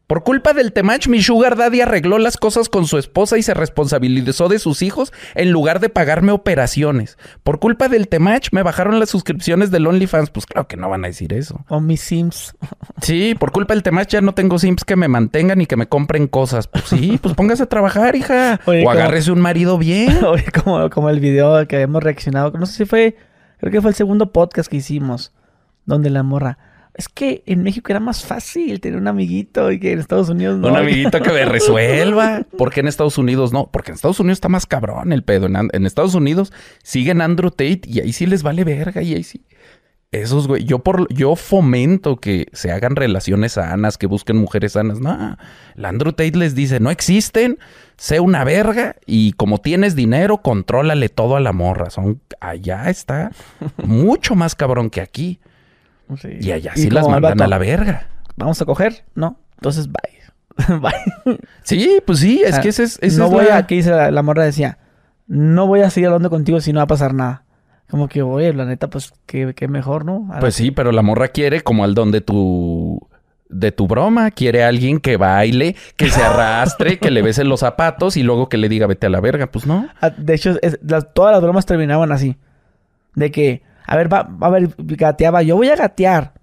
Por 0.09 0.25
culpa 0.25 0.55
del 0.55 0.73
Temach, 0.73 1.07
mi 1.07 1.21
Sugar 1.21 1.55
Daddy 1.55 1.83
arregló 1.83 2.17
las 2.17 2.39
cosas 2.39 2.71
con 2.71 2.87
su 2.87 2.97
esposa 2.97 3.37
y 3.37 3.43
se 3.43 3.53
responsabilizó 3.53 4.49
de 4.49 4.59
sus 4.59 4.81
hijos 4.81 5.13
en 5.35 5.53
lugar 5.53 5.81
de 5.81 5.91
pagarme 5.91 6.33
operaciones. 6.33 7.19
Por 7.43 7.59
culpa 7.59 7.91
del 7.91 8.09
Temach, 8.09 8.49
me 8.53 8.63
bajaron 8.63 9.01
las 9.01 9.11
suscripciones 9.11 9.71
del 9.71 9.87
OnlyFans. 9.87 10.31
Pues 10.31 10.47
claro 10.47 10.67
que 10.67 10.79
no 10.79 10.89
van 10.89 11.05
a 11.05 11.09
decir 11.09 11.35
eso. 11.35 11.63
O 11.69 11.83
mis 11.83 12.01
Sims. 12.01 12.57
Sí, 13.03 13.37
por 13.39 13.53
culpa 13.53 13.75
del 13.75 13.83
Temach 13.83 14.09
ya 14.09 14.23
no 14.23 14.33
tengo 14.33 14.59
Sims 14.59 14.85
que 14.85 14.97
me 14.97 15.09
mantengan 15.09 15.61
y 15.61 15.67
que 15.67 15.77
me 15.77 15.89
compren 15.89 16.27
cosas. 16.27 16.69
Pues 16.69 16.85
sí, 16.85 17.19
pues 17.23 17.35
póngase 17.35 17.65
a 17.65 17.67
trabajar, 17.67 18.17
hija. 18.17 18.61
Oye, 18.65 18.85
o 18.87 18.91
agárrese 18.91 19.31
un 19.31 19.41
marido 19.41 19.77
bien. 19.77 20.25
Oye, 20.25 20.47
como, 20.65 20.89
como 20.89 21.11
el 21.11 21.21
video 21.21 21.69
que 21.69 21.83
hemos 21.83 22.03
reaccionado. 22.03 22.53
No 22.53 22.65
sé 22.65 22.73
si 22.73 22.85
fue. 22.87 23.17
Creo 23.59 23.71
que 23.71 23.83
fue 23.83 23.91
el 23.91 23.95
segundo 23.95 24.33
podcast 24.33 24.71
que 24.71 24.79
hicimos. 24.79 25.35
Donde 25.85 26.09
la 26.09 26.23
morra. 26.23 26.59
Es 26.99 27.09
que 27.09 27.45
en 27.47 27.63
México 27.63 27.93
era 27.93 28.01
más 28.01 28.25
fácil 28.25 28.81
tener 28.81 28.99
un 28.99 29.07
amiguito 29.07 29.71
y 29.71 29.79
que 29.79 29.93
en 29.93 30.01
Estados 30.01 30.31
Unidos 30.31 30.59
no. 30.59 30.67
Un 30.67 30.77
amiguito 30.79 31.23
que 31.23 31.31
me 31.31 31.45
resuelva. 31.45 32.45
¿Por 32.59 32.73
qué 32.73 32.81
en 32.81 32.89
Estados 32.89 33.19
Unidos 33.19 33.53
no? 33.53 33.71
Porque 33.71 33.93
en 33.93 33.95
Estados 33.95 34.19
Unidos 34.19 34.39
está 34.39 34.49
más 34.49 34.67
cabrón 34.67 35.13
el 35.13 35.23
pedo. 35.23 35.47
En, 35.47 35.87
Estados 35.87 36.17
Unidos 36.17 36.53
siguen 36.83 37.21
Andrew 37.21 37.53
Tate 37.53 37.83
y 37.85 38.01
ahí 38.01 38.13
sí 38.13 38.27
les 38.27 38.43
vale 38.43 38.65
verga 38.65 39.01
y 39.01 39.15
ahí 39.15 39.23
sí. 39.23 39.45
Esos 40.11 40.49
güey, 40.49 40.65
yo 40.65 40.81
por 40.81 41.07
yo 41.15 41.37
fomento 41.37 42.17
que 42.17 42.49
se 42.53 42.73
hagan 42.73 42.97
relaciones 42.97 43.53
sanas, 43.53 43.97
que 43.97 44.09
busquen 44.09 44.37
mujeres 44.37 44.73
sanas. 44.73 44.99
No, 44.99 45.37
el 45.77 45.85
Andrew 45.85 46.11
Tate 46.11 46.37
les 46.37 46.57
dice, 46.57 46.81
no 46.81 46.91
existen, 46.91 47.61
sé 47.97 48.19
una 48.19 48.43
verga 48.43 48.97
y 49.07 49.35
como 49.35 49.59
tienes 49.59 49.95
dinero, 49.95 50.39
contrólale 50.39 51.11
todo 51.11 51.37
a 51.37 51.41
la 51.41 51.53
morra. 51.53 51.91
Son, 51.91 52.21
allá 52.41 52.91
está 52.91 53.31
mucho 53.85 54.35
más 54.35 54.57
cabrón 54.57 54.91
que 54.91 55.01
aquí. 55.01 55.39
Sí. 56.17 56.29
Y 56.41 56.53
allá 56.53 56.73
Y 56.75 56.81
sí 56.83 56.91
las 56.91 57.07
mandan 57.09 57.41
a 57.43 57.47
la 57.47 57.59
verga. 57.59 58.09
¿Vamos 58.37 58.61
a 58.63 58.65
coger? 58.65 59.05
No. 59.15 59.39
Entonces, 59.57 59.89
bye. 59.89 60.79
bye. 60.81 61.39
Sí, 61.63 61.99
pues 62.07 62.21
sí, 62.21 62.43
es 62.43 62.51
O 62.51 62.53
sea, 62.55 62.61
que 62.63 62.69
ese 62.71 62.85
es, 62.85 62.99
esa 63.03 63.19
no 63.19 63.25
es 63.27 63.31
voy 63.31 63.45
la- 63.47 63.59
a, 63.59 63.67
¿qué 63.67 63.75
dice 63.77 63.91
la, 63.91 64.11
la 64.11 64.23
morra? 64.23 64.45
Decía, 64.45 64.79
no 65.27 65.67
voy 65.67 65.81
a 65.81 65.91
seguir 65.91 66.07
hablando 66.09 66.31
contigo 66.31 66.61
si 66.61 66.73
no 66.73 66.79
va 66.79 66.85
a 66.85 66.89
pasar 66.89 67.15
nada. 67.15 67.45
Como 67.91 68.09
que, 68.09 68.23
oye, 68.23 68.53
la 68.53 68.65
neta, 68.67 68.89
pues, 68.91 69.13
qué, 69.27 69.55
qué 69.55 69.67
mejor, 69.69 70.05
¿no? 70.05 70.29
A- 70.33 70.41
Pues 70.41 70.55
sí, 70.55 70.71
pero 70.71 70.93
la 70.93 71.03
morra 71.03 71.29
quiere 71.29 71.61
como 71.63 71.85
al 71.85 71.95
don 71.95 72.11
de 72.11 72.21
tu 72.21 73.01
de 73.51 73.73
tu 73.73 73.87
broma, 73.87 74.31
quiere 74.31 74.63
a 74.63 74.69
alguien 74.69 75.01
que 75.01 75.17
baile, 75.17 75.75
que 75.97 76.11
se 76.11 76.21
arrastre, 76.23 76.99
que 76.99 77.11
le 77.11 77.23
bese 77.23 77.45
los 77.45 77.61
zapatos 77.61 78.19
y 78.19 78.23
luego 78.23 78.51
que 78.51 78.59
le 78.59 78.69
diga 78.69 78.87
vete 78.87 79.07
a 79.07 79.11
la 79.11 79.21
verga, 79.21 79.47
pues 79.51 79.67
no. 79.67 79.89
Ah, 80.03 80.11
De 80.11 80.35
hecho, 80.35 80.57
es- 80.61 80.79
las- 80.87 81.15
todas 81.15 81.33
las 81.33 81.41
bromas 81.43 81.65
terminaban 81.65 82.13
así. 82.13 82.37
De 83.15 83.31
que, 83.31 83.63
a 83.89 83.97
ver, 83.97 84.13
va, 84.13 84.23
va 84.23 84.47
a 84.47 84.51
ver, 84.51 84.69
gateaba, 84.79 85.43
yo 85.43 85.57
voy 85.57 85.69
a 85.71 85.77
gatear. 85.77 86.35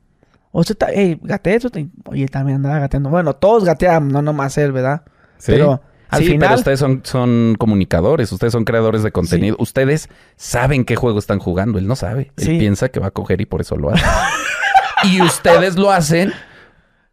O 0.52 0.64
sea, 0.64 0.76
ta- 0.76 0.89
hey, 0.93 1.20
gateé, 1.22 1.60
tú 1.60 1.70
te- 1.70 1.88
oye, 2.06 2.28
también 2.28 2.58
andaba 2.58 2.80
gateando. 2.80 3.10
Bueno, 3.10 3.34
todos 3.34 3.64
gateaban, 3.66 4.08
no 4.10 4.22
nomás 4.22 4.58
él, 4.58 4.72
¿verdad? 4.72 5.04
Pero 5.46 5.82
al 6.10 6.20
sí, 6.22 6.26
final, 6.32 6.48
pero 6.50 6.60
ustedes 6.60 6.80
son, 6.80 7.02
son 7.04 7.56
comunicadores, 7.60 8.32
ustedes 8.32 8.54
son 8.54 8.64
creadores 8.64 9.04
de 9.04 9.12
contenido. 9.12 9.58
Ustedes 9.60 10.10
saben 10.38 10.86
qué 10.86 10.96
juego 10.96 11.20
están 11.20 11.39
jugando. 11.39 11.78
Él 11.78 11.88
no 11.88 11.96
sabe. 11.96 12.32
Él 12.38 12.46
Sí. 12.46 12.58
piensa 12.58 12.89
que 12.89 13.00
va 13.00 13.08
a 13.08 13.12
coger 13.12 13.41
y 13.41 13.46
por 13.46 13.62
eso 13.62 13.76
lo 13.76 13.91
hace. 13.91 14.06
y 15.04 15.22
ustedes 15.22 15.76
lo 15.76 15.91
hacen 15.91 16.32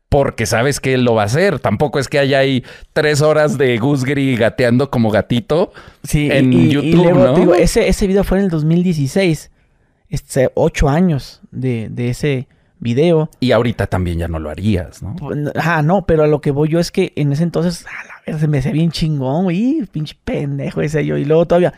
porque 0.09 0.45
sabes 0.47 0.79
que 0.79 0.95
él 0.95 1.05
lo 1.05 1.15
va 1.15 1.23
a 1.23 1.27
hacer. 1.27 1.59
Tampoco 1.59 1.99
es 1.99 2.09
que 2.09 2.19
haya 2.19 2.39
ahí 2.39 2.65
tres 2.93 3.23
horas 3.23 3.59
de 3.59 3.77
Gusgri 3.79 4.37
gateando 4.37 4.91
como 4.91 5.11
gatito. 5.11 5.73
sí, 6.05 6.29
en 6.31 6.53
y, 6.53 6.57
y- 6.57 6.61
y 6.67 6.71
YouTube, 6.71 7.03
luego, 7.05 7.19
¿no? 7.25 7.35
te 7.35 7.41
digo, 7.41 7.55
ese, 7.55 7.89
ese 7.89 8.07
video 8.07 8.23
fue 8.23 8.39
en 8.39 8.45
el 8.45 8.51
2016. 8.51 9.51
Este, 10.13 10.51
ocho 10.55 10.91
años 10.91 11.41
de, 11.51 11.89
de 11.91 12.11
ese 12.11 12.47
video. 12.81 13.31
Y 13.41 13.53
ahorita 13.53 13.87
también 13.87 14.19
ya 14.19 14.29
no 14.29 14.39
lo 14.39 14.51
harías, 14.51 15.03
¿no? 15.03 15.17
Ah, 15.55 15.81
no, 15.83 16.05
pero 16.05 16.25
a 16.25 16.27
lo 16.27 16.43
que 16.43 16.51
voy 16.51 16.69
yo 16.69 16.81
es 16.81 16.91
que 16.91 17.15
en 17.17 17.33
ese 17.33 17.45
entonces, 17.45 17.87
a 17.87 18.07
la 18.07 18.15
vez 18.27 18.39
se 18.39 18.47
me 18.47 18.59
hacía 18.59 18.73
bien 18.73 18.91
chingón, 18.91 19.45
güey, 19.45 19.87
pinche 19.91 20.15
pendejo 20.23 20.83
ese 20.83 21.07
yo. 21.07 21.17
Y 21.17 21.25
luego 21.25 21.47
todavía, 21.47 21.73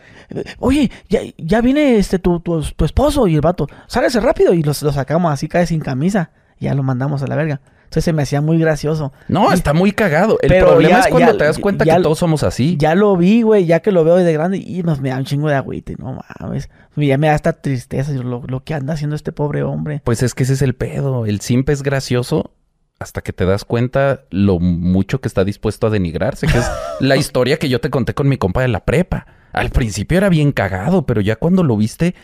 oye, 0.59 0.91
ya, 1.07 1.21
ya 1.37 1.61
viene 1.61 1.97
este 1.97 2.19
tu, 2.19 2.41
tu, 2.41 2.61
tu 2.61 2.83
esposo 2.83 3.25
y 3.27 3.35
el 3.35 3.41
vato, 3.41 3.67
sálese 3.87 4.19
rápido 4.19 4.53
y 4.53 4.63
los, 4.63 4.81
lo 4.81 4.91
sacamos 4.91 5.31
así, 5.31 5.47
cae 5.47 5.65
sin 5.65 5.79
camisa. 5.79 6.31
Y 6.59 6.65
ya 6.65 6.73
lo 6.73 6.83
mandamos 6.83 7.23
a 7.23 7.27
la 7.27 7.37
verga. 7.37 7.61
Entonces 7.85 8.03
se 8.05 8.13
me 8.13 8.23
hacía 8.23 8.41
muy 8.41 8.59
gracioso. 8.59 9.13
No, 9.29 9.51
está 9.53 9.73
muy 9.73 9.91
cagado. 9.93 10.37
El 10.41 10.57
problema 10.59 10.89
ya- 10.89 10.99
es 10.99 11.07
cuando 11.07 11.31
ya- 11.31 11.37
te 11.37 11.43
das 11.45 11.57
cuenta 11.59 11.85
ya- 11.85 11.95
que 11.97 12.03
todos 12.03 12.19
somos 12.19 12.43
así. 12.43 12.75
Ya 12.77 12.93
lo 12.93 13.15
vi, 13.15 13.41
güey, 13.41 13.65
ya 13.65 13.79
que 13.79 13.91
lo 13.91 14.03
veo 14.03 14.15
de 14.17 14.33
grande 14.33 14.57
y 14.57 14.83
nos 14.83 14.99
me 15.01 15.09
da 15.09 15.17
un 15.17 15.25
chingo 15.25 15.47
de 15.47 15.55
agüite. 15.55 15.95
No 15.97 16.19
mames. 16.39 16.69
Ya 16.97 17.17
me 17.17 17.27
da 17.27 17.35
esta 17.35 17.53
tristeza 17.53 18.11
lo, 18.11 18.43
lo 18.47 18.63
que 18.63 18.73
anda 18.73 18.93
haciendo 18.93 19.15
este 19.15 19.31
pobre 19.31 19.63
hombre. 19.63 20.01
Pues 20.03 20.21
es 20.23 20.33
que 20.33 20.43
ese 20.43 20.53
es 20.53 20.61
el 20.61 20.75
pedo. 20.75 21.25
El 21.25 21.41
simp 21.41 21.69
es 21.69 21.83
gracioso 21.83 22.51
hasta 22.99 23.21
que 23.21 23.33
te 23.33 23.45
das 23.45 23.65
cuenta 23.65 24.21
lo 24.29 24.59
mucho 24.59 25.19
que 25.21 25.27
está 25.27 25.43
dispuesto 25.43 25.87
a 25.87 25.89
denigrarse, 25.89 26.47
que 26.47 26.57
es 26.57 26.65
la 26.99 27.15
historia 27.17 27.57
que 27.57 27.69
yo 27.69 27.79
te 27.81 27.89
conté 27.89 28.13
con 28.13 28.27
mi 28.29 28.37
compa 28.37 28.61
de 28.61 28.69
la 28.69 28.85
prepa. 28.85 29.25
Al 29.51 29.69
principio 29.69 30.17
era 30.17 30.27
bien 30.29 30.51
cagado, 30.51 31.05
pero 31.05 31.21
ya 31.21 31.35
cuando 31.37 31.63
lo 31.63 31.77
viste 31.77 32.15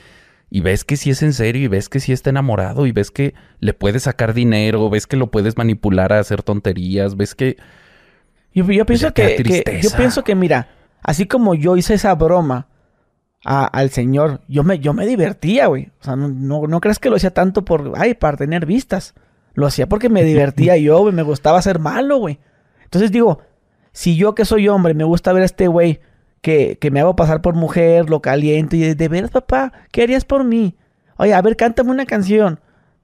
y 0.54 0.60
ves 0.62 0.84
que 0.84 0.98
sí 0.98 1.10
es 1.10 1.24
en 1.24 1.32
serio 1.34 1.64
y 1.64 1.68
ves 1.70 1.88
que 1.90 2.00
sí 2.02 2.12
está 2.12 2.30
enamorado 2.30 2.86
y 2.86 2.92
ves 2.92 3.10
que 3.10 3.34
le 3.62 3.74
puedes 3.74 4.04
sacar 4.04 4.34
dinero, 4.34 4.90
ves 4.90 5.08
que 5.08 5.16
lo 5.18 5.32
puedes 5.32 5.58
manipular 5.58 6.12
a 6.14 6.20
hacer 6.20 6.44
tonterías, 6.44 7.16
ves 7.18 7.34
que 7.34 7.56
Yo, 8.54 8.66
yo 8.70 8.86
pienso 8.86 9.08
que, 9.14 9.24
que- 9.64 9.64
yo 9.82 9.90
pienso 9.98 10.24
que 10.26 10.36
mira, 10.36 10.68
así 11.02 11.26
como 11.26 11.56
yo 11.56 11.78
hice 11.78 11.94
esa 11.94 12.14
broma 12.16 12.68
a- 13.46 13.66
al 13.66 13.90
señor, 13.92 14.42
yo 14.50 14.64
me, 14.64 14.78
yo 14.80 14.94
me 14.94 15.08
divertía, 15.08 15.68
güey. 15.68 15.90
O 16.02 16.04
sea, 16.04 16.16
no, 16.18 16.28
no, 16.28 16.68
no 16.68 16.82
creas 16.82 17.00
que 17.00 17.10
lo 17.10 17.16
hacía 17.16 17.34
tanto 17.34 17.64
por, 17.66 17.94
ay, 17.96 18.14
para 18.14 18.36
tener 18.38 18.66
vistas. 18.66 19.16
Lo 19.54 19.66
hacía 19.66 19.88
porque 19.88 20.10
me 20.10 20.24
divertía 20.24 20.76
yo, 20.78 21.00
güey, 21.00 21.14
me 21.14 21.24
gustaba 21.24 21.62
ser 21.62 21.80
malo, 21.80 22.18
güey. 22.18 22.40
Entonces 22.84 23.12
digo, 23.12 23.40
si 23.94 24.16
yo 24.18 24.36
que 24.36 24.44
soy 24.46 24.68
hombre 24.68 24.94
me 24.94 25.06
gusta 25.06 25.32
ver 25.34 25.44
a 25.44 25.46
este 25.46 25.68
güey 25.68 26.02
que, 26.42 26.78
que 26.80 26.92
me 26.92 27.00
hago 27.00 27.16
pasar 27.16 27.42
por 27.42 27.56
mujer, 27.56 28.10
lo 28.10 28.22
caliento 28.22 28.76
y 28.76 28.94
de, 28.96 29.08
veras, 29.08 29.32
papá, 29.32 29.72
¿qué 29.92 30.04
harías 30.04 30.26
por 30.26 30.44
mí? 30.44 30.76
Oye, 31.18 31.34
a 31.34 31.42
ver, 31.42 31.56
cántame 31.56 31.92
una 31.92 32.06
canción. 32.06 32.60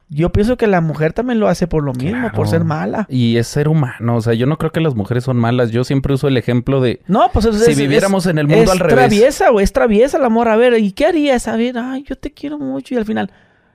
Yo 0.09 0.31
pienso 0.31 0.55
que 0.55 0.67
la 0.67 0.79
mujer 0.79 1.11
también 1.11 1.39
lo 1.39 1.49
hace 1.49 1.67
por 1.67 1.83
lo 1.83 1.93
mismo, 1.93 2.31
por 2.31 2.47
ser 2.47 2.63
mala. 2.63 3.05
Y 3.09 3.35
es 3.35 3.45
ser 3.47 3.67
humano. 3.67 4.15
O 4.15 4.21
sea, 4.21 4.33
yo 4.33 4.45
no 4.45 4.57
creo 4.57 4.71
que 4.71 4.79
las 4.79 4.95
mujeres 4.95 5.25
son 5.25 5.35
malas. 5.35 5.69
Yo 5.71 5.83
siempre 5.83 6.13
uso 6.13 6.29
el 6.29 6.38
ejemplo 6.38 6.79
de 6.79 7.01
No, 7.07 7.29
pues 7.33 7.45
es, 7.45 7.63
Si 7.65 7.71
es- 7.71 7.77
viviéramos 7.77 8.25
es- 8.25 8.31
en 8.31 8.38
el 8.38 8.47
mundo 8.47 8.63
es 8.63 8.69
al 8.71 8.79
revés. 8.79 8.95
traviesa, 8.95 9.49
güey, 9.49 9.65
es 9.65 9.73
traviesa 9.73 10.17
la 10.17 10.29
morra. 10.29 10.53
A 10.53 10.57
ver, 10.57 10.79
¿y 10.79 10.93
qué 10.93 11.05
harías? 11.07 11.49
A 11.49 11.57
ver, 11.57 11.77
ay, 11.77 12.03
yo 12.07 12.15
te 12.15 12.31
quiero 12.31 12.57
mucho 12.57 12.93
y 12.95 12.97
al 12.97 13.03
final, 13.05 13.29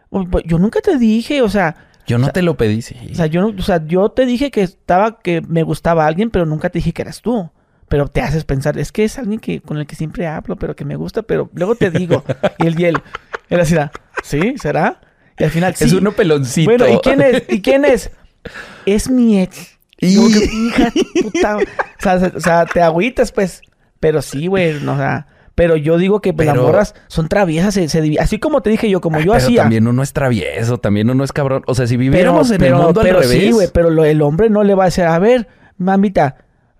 "Uy, 0.08 0.26
pues, 0.26 0.44
yo 0.46 0.58
nunca 0.58 0.80
te 0.80 0.96
dije, 0.96 1.42
o 1.42 1.50
sea, 1.50 1.76
yo 2.06 2.16
no 2.16 2.24
O 2.24 2.26
sea, 2.28 2.32
te 2.32 2.40
lo 2.42 2.56
pedí, 2.56 2.80
sí. 2.80 2.96
o 3.12 3.14
sea, 3.14 3.26
yo 3.26 3.42
no, 3.42 3.48
o 3.48 3.62
sea, 3.62 3.84
yo 3.86 4.08
te 4.08 4.24
dije 4.24 4.50
que 4.50 4.62
estaba, 4.62 5.20
que 5.20 5.42
me 5.46 5.62
gustaba 5.62 6.06
alguien, 6.06 6.30
pero 6.30 6.46
nunca 6.46 6.70
te 6.70 6.78
dije 6.78 6.92
que 6.94 7.02
eras 7.02 7.20
tú. 7.20 7.50
Pero 7.88 8.08
te 8.08 8.20
haces 8.22 8.44
pensar, 8.44 8.78
es 8.78 8.90
que 8.92 9.04
es 9.04 9.18
alguien 9.18 9.38
que, 9.38 9.60
con 9.60 9.76
el 9.78 9.86
que 9.86 9.96
siempre 9.96 10.26
hablo, 10.26 10.56
pero 10.56 10.74
que 10.74 10.84
me 10.84 10.96
gusta, 10.96 11.22
pero 11.22 11.50
luego 11.54 11.74
te 11.74 11.90
digo. 11.90 12.24
y 12.58 12.66
él, 12.66 12.80
y 12.80 12.84
él, 12.86 12.96
así, 13.60 13.76
"Ah, 13.76 13.90
¿sí? 14.22 14.54
¿Será? 14.58 15.00
Y 15.38 15.44
al 15.44 15.50
final, 15.50 15.74
sí. 15.76 15.84
Es 15.84 15.92
uno 15.92 16.12
peloncito. 16.12 16.70
Bueno, 16.70 16.88
¿y 16.88 16.98
quién 16.98 17.20
es? 17.20 17.42
¿Y 17.48 17.60
quién 17.62 17.84
es? 17.84 18.10
Es 18.86 19.10
mi 19.10 19.40
ex. 19.40 19.78
Y 19.98 20.16
como 20.16 20.28
que, 20.30 20.44
hija 20.44 20.84
de 20.84 20.90
tu 20.90 21.22
puta. 21.30 21.56
O 21.58 21.62
sea, 21.98 22.18
se- 22.18 22.36
o 22.36 22.40
sea, 22.40 22.66
te 22.66 22.80
agüitas, 22.82 23.30
pues. 23.30 23.60
Pero 24.00 24.20
sí, 24.22 24.46
güey. 24.48 24.80
No, 24.82 24.94
o 24.94 24.96
sea, 24.96 25.26
pero 25.54 25.76
yo 25.76 25.96
digo 25.98 26.20
que 26.20 26.32
pues, 26.32 26.46
las 26.46 26.56
morras 26.56 26.94
son 27.08 27.28
traviesas. 27.28 27.74
Se, 27.74 27.88
se 27.88 28.02
divi- 28.02 28.18
así 28.18 28.38
como 28.40 28.62
te 28.62 28.70
dije 28.70 28.88
yo, 28.90 29.00
como 29.00 29.18
Ay, 29.18 29.26
yo 29.26 29.32
pero 29.32 29.44
hacía. 29.44 29.62
También 29.62 29.86
uno 29.86 30.02
es 30.02 30.12
travieso, 30.12 30.78
también 30.78 31.08
uno 31.10 31.22
es 31.22 31.32
cabrón. 31.32 31.62
O 31.66 31.74
sea, 31.76 31.86
si 31.86 31.94
pero, 31.96 32.10
viviéramos 32.10 32.50
en 32.50 32.58
pero- 32.58 32.78
el 32.78 32.82
mundo 32.84 33.00
pero 33.02 33.18
al 33.18 33.22
revés. 33.24 33.38
sí, 33.38 33.50
güey. 33.52 33.68
Pero 33.72 33.90
lo- 33.90 34.04
el 34.04 34.22
hombre 34.22 34.50
no 34.50 34.64
le 34.64 34.74
va 34.74 34.84
a 34.84 34.86
decir, 34.86 35.04
a 35.04 35.18
ver, 35.20 35.46
mamita, 35.76 36.36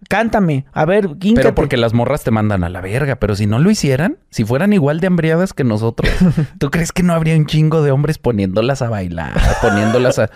cántame. 0.09 0.67
A 0.73 0.85
ver, 0.85 1.09
quíncate. 1.19 1.43
Pero 1.43 1.55
porque 1.55 1.77
las 1.77 1.93
morras 1.95 2.25
te 2.25 2.31
mandan 2.31 2.65
a 2.65 2.69
la 2.69 2.81
verga. 2.81 3.17
Pero 3.17 3.35
si 3.35 3.47
no 3.47 3.59
lo 3.59 3.71
hicieran, 3.71 4.19
si 4.31 4.45
fueran 4.45 4.73
igual 4.73 5.01
de 5.01 5.07
hambriadas 5.07 5.53
que 5.53 5.65
nosotros, 5.65 6.11
¿tú 6.59 6.71
crees 6.71 6.93
que 6.93 7.03
no 7.03 7.13
habría 7.15 7.37
un 7.37 7.47
chingo 7.47 7.83
de 7.83 7.91
hombres 7.91 8.19
poniéndolas 8.19 8.83
a 8.83 8.89
bailar? 8.89 9.33
Poniéndolas 9.61 10.19
a. 10.19 10.31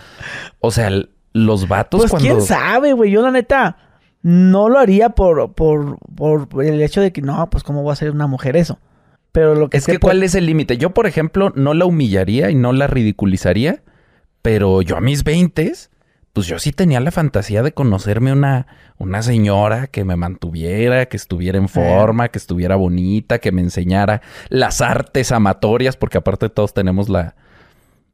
O 0.59 0.71
sea, 0.71 0.89
los 1.33 1.67
vatos 1.67 2.01
Pues 2.01 2.11
cuando. 2.11 2.27
quién 2.27 2.41
sabe, 2.41 2.93
güey. 2.93 3.11
Yo 3.11 3.21
la 3.21 3.31
neta 3.31 3.77
no 4.21 4.69
lo 4.69 4.79
haría 4.79 5.09
por, 5.09 5.53
por, 5.53 5.97
por 6.15 6.63
el 6.63 6.81
hecho 6.81 7.01
de 7.01 7.11
que 7.13 7.21
no, 7.21 7.49
pues 7.49 7.63
cómo 7.63 7.83
voy 7.83 7.93
a 7.93 7.95
ser 7.95 8.11
una 8.11 8.27
mujer 8.27 8.57
eso. 8.57 8.79
Pero 9.31 9.55
lo 9.55 9.69
que 9.69 9.77
Es 9.77 9.85
que 9.85 9.99
¿cuál 9.99 10.23
es 10.23 10.35
el 10.35 10.45
límite? 10.47 10.77
Yo, 10.77 10.93
por 10.93 11.05
ejemplo, 11.05 11.51
no 11.55 11.73
la 11.73 11.85
humillaría 11.85 12.49
y 12.49 12.55
no 12.55 12.73
la 12.73 12.87
ridiculizaría, 12.87 13.83
pero 14.41 14.81
yo 14.81 14.97
a 14.97 15.01
mis 15.01 15.23
20, 15.23 15.71
pues 16.37 16.45
yo 16.45 16.59
sí 16.59 16.71
tenía 16.71 16.99
la 16.99 17.09
fantasía 17.09 17.63
de 17.63 17.71
conocerme 17.71 18.31
una, 18.31 18.67
una 18.99 19.23
señora 19.23 19.87
que 19.87 20.03
me 20.03 20.15
mantuviera, 20.17 21.07
que 21.07 21.17
estuviera 21.17 21.57
en 21.57 21.67
forma, 21.67 22.29
que 22.29 22.37
estuviera 22.37 22.75
bonita, 22.75 23.39
que 23.39 23.51
me 23.51 23.61
enseñara 23.61 24.21
las 24.49 24.81
artes 24.81 25.31
amatorias, 25.31 25.97
porque 25.97 26.19
aparte 26.19 26.49
todos 26.49 26.75
tenemos 26.75 27.09
la, 27.09 27.35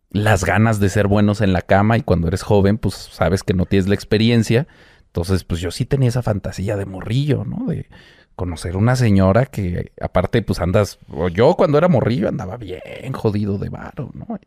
las 0.09 0.45
ganas 0.45 0.80
de 0.80 0.88
ser 0.88 1.07
buenos 1.07 1.41
en 1.41 1.51
la 1.51 1.63
cama 1.63 1.97
y 1.97 2.01
cuando 2.01 2.30
eres 2.30 2.43
joven, 2.43 2.78
pues 2.78 2.93
sabes 2.93 3.43
que 3.43 3.53
no 3.53 3.65
tienes 3.65 3.89
la 3.89 3.95
experiencia. 3.95 4.67
Entonces, 5.07 5.43
pues 5.43 5.59
yo 5.59 5.69
sí 5.69 5.84
tenía 5.84 6.07
esa 6.07 6.21
fantasía 6.21 6.78
de 6.78 6.86
morrillo, 6.86 7.43
¿no? 7.43 7.65
De 7.65 7.89
conocer 8.38 8.78
una 8.78 8.95
señora 8.95 9.47
que 9.47 9.91
aparte, 9.99 10.41
pues 10.43 10.61
andas, 10.61 10.97
o 11.09 11.28
yo 11.28 11.55
cuando 11.55 11.78
era 11.78 11.89
morrillo 11.89 12.30
andaba 12.30 12.55
bien 12.55 13.11
jodido 13.11 13.57
de 13.57 13.67
varo, 13.67 14.11
¿no? 14.13 14.39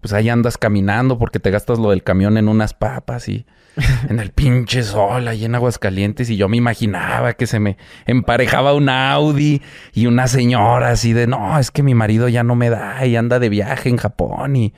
Pues 0.00 0.12
ahí 0.12 0.28
andas 0.28 0.58
caminando 0.58 1.18
porque 1.18 1.40
te 1.40 1.50
gastas 1.50 1.78
lo 1.78 1.90
del 1.90 2.02
camión 2.02 2.36
en 2.36 2.48
unas 2.48 2.74
papas 2.74 3.28
y 3.28 3.46
en 4.08 4.18
el 4.18 4.30
pinche 4.30 4.82
sol 4.82 5.28
ahí 5.28 5.44
en 5.44 5.54
Aguascalientes 5.54 6.30
y 6.30 6.36
yo 6.36 6.48
me 6.48 6.56
imaginaba 6.56 7.34
que 7.34 7.46
se 7.46 7.60
me 7.60 7.76
emparejaba 8.06 8.74
un 8.74 8.88
Audi 8.88 9.62
y 9.92 10.06
una 10.06 10.26
señora 10.26 10.90
así 10.90 11.12
de, 11.12 11.26
no, 11.26 11.58
es 11.58 11.70
que 11.70 11.82
mi 11.82 11.94
marido 11.94 12.28
ya 12.28 12.42
no 12.42 12.54
me 12.54 12.70
da 12.70 13.04
y 13.06 13.16
anda 13.16 13.38
de 13.38 13.48
viaje 13.48 13.88
en 13.88 13.96
Japón 13.96 14.56
y 14.56 14.74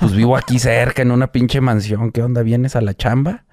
pues 0.00 0.12
vivo 0.14 0.36
aquí 0.36 0.58
cerca 0.58 1.02
en 1.02 1.10
una 1.10 1.32
pinche 1.32 1.60
mansión, 1.60 2.10
¿qué 2.12 2.22
onda? 2.22 2.42
¿Vienes 2.42 2.76
a 2.76 2.80
la 2.80 2.94
chamba? 2.94 3.44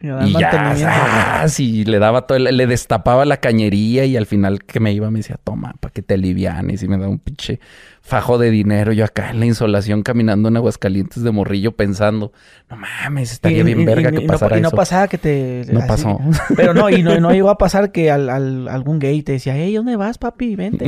Y, 0.00 0.32
ya, 0.38 1.44
le 1.84 1.98
daba 1.98 2.26
todo, 2.26 2.38
el- 2.38 2.56
le 2.56 2.66
destapaba 2.66 3.24
la 3.24 3.38
cañería 3.38 4.04
y 4.04 4.16
al 4.16 4.26
final 4.26 4.62
que 4.64 4.78
me 4.80 4.92
iba 4.92 5.10
me 5.10 5.18
decía, 5.18 5.36
toma, 5.42 5.74
para 5.80 5.92
que 5.92 6.02
te 6.02 6.14
alivianes 6.14 6.82
y 6.82 6.88
me 6.88 6.98
da 6.98 7.08
un 7.08 7.18
pinche 7.18 7.58
fajo 8.00 8.38
de 8.38 8.50
dinero. 8.50 8.92
Yo 8.92 9.04
acá 9.04 9.30
en 9.30 9.40
la 9.40 9.46
insolación 9.46 10.02
caminando 10.02 10.48
en 10.48 10.56
Aguascalientes 10.56 11.22
de 11.22 11.30
morrillo 11.32 11.72
pensando, 11.72 12.32
no 12.70 12.76
mames, 12.76 13.32
estaría 13.32 13.58
Y- 13.58 13.62
bien 13.64 13.80
y- 13.80 13.84
verga 13.84 14.10
que 14.12 14.22
y 14.22 14.26
no- 14.26 14.32
pasara 14.32 14.58
y 14.58 14.60
no 14.60 14.68
eso. 14.68 14.76
pasaba 14.76 15.08
que 15.08 15.18
te... 15.18 15.64
No 15.72 15.80
así. 15.80 15.88
pasó. 15.88 16.20
Pero 16.56 16.74
no, 16.74 16.88
y 16.90 17.02
no, 17.02 17.18
no 17.18 17.32
llegó 17.32 17.50
a 17.50 17.58
pasar 17.58 17.90
que 17.90 18.10
al, 18.10 18.30
al- 18.30 18.68
algún 18.68 18.98
gay 19.00 19.22
te 19.22 19.32
decía, 19.32 19.56
hey, 19.56 19.74
¿dónde 19.74 19.96
vas, 19.96 20.16
papi? 20.18 20.54
Vente. 20.56 20.86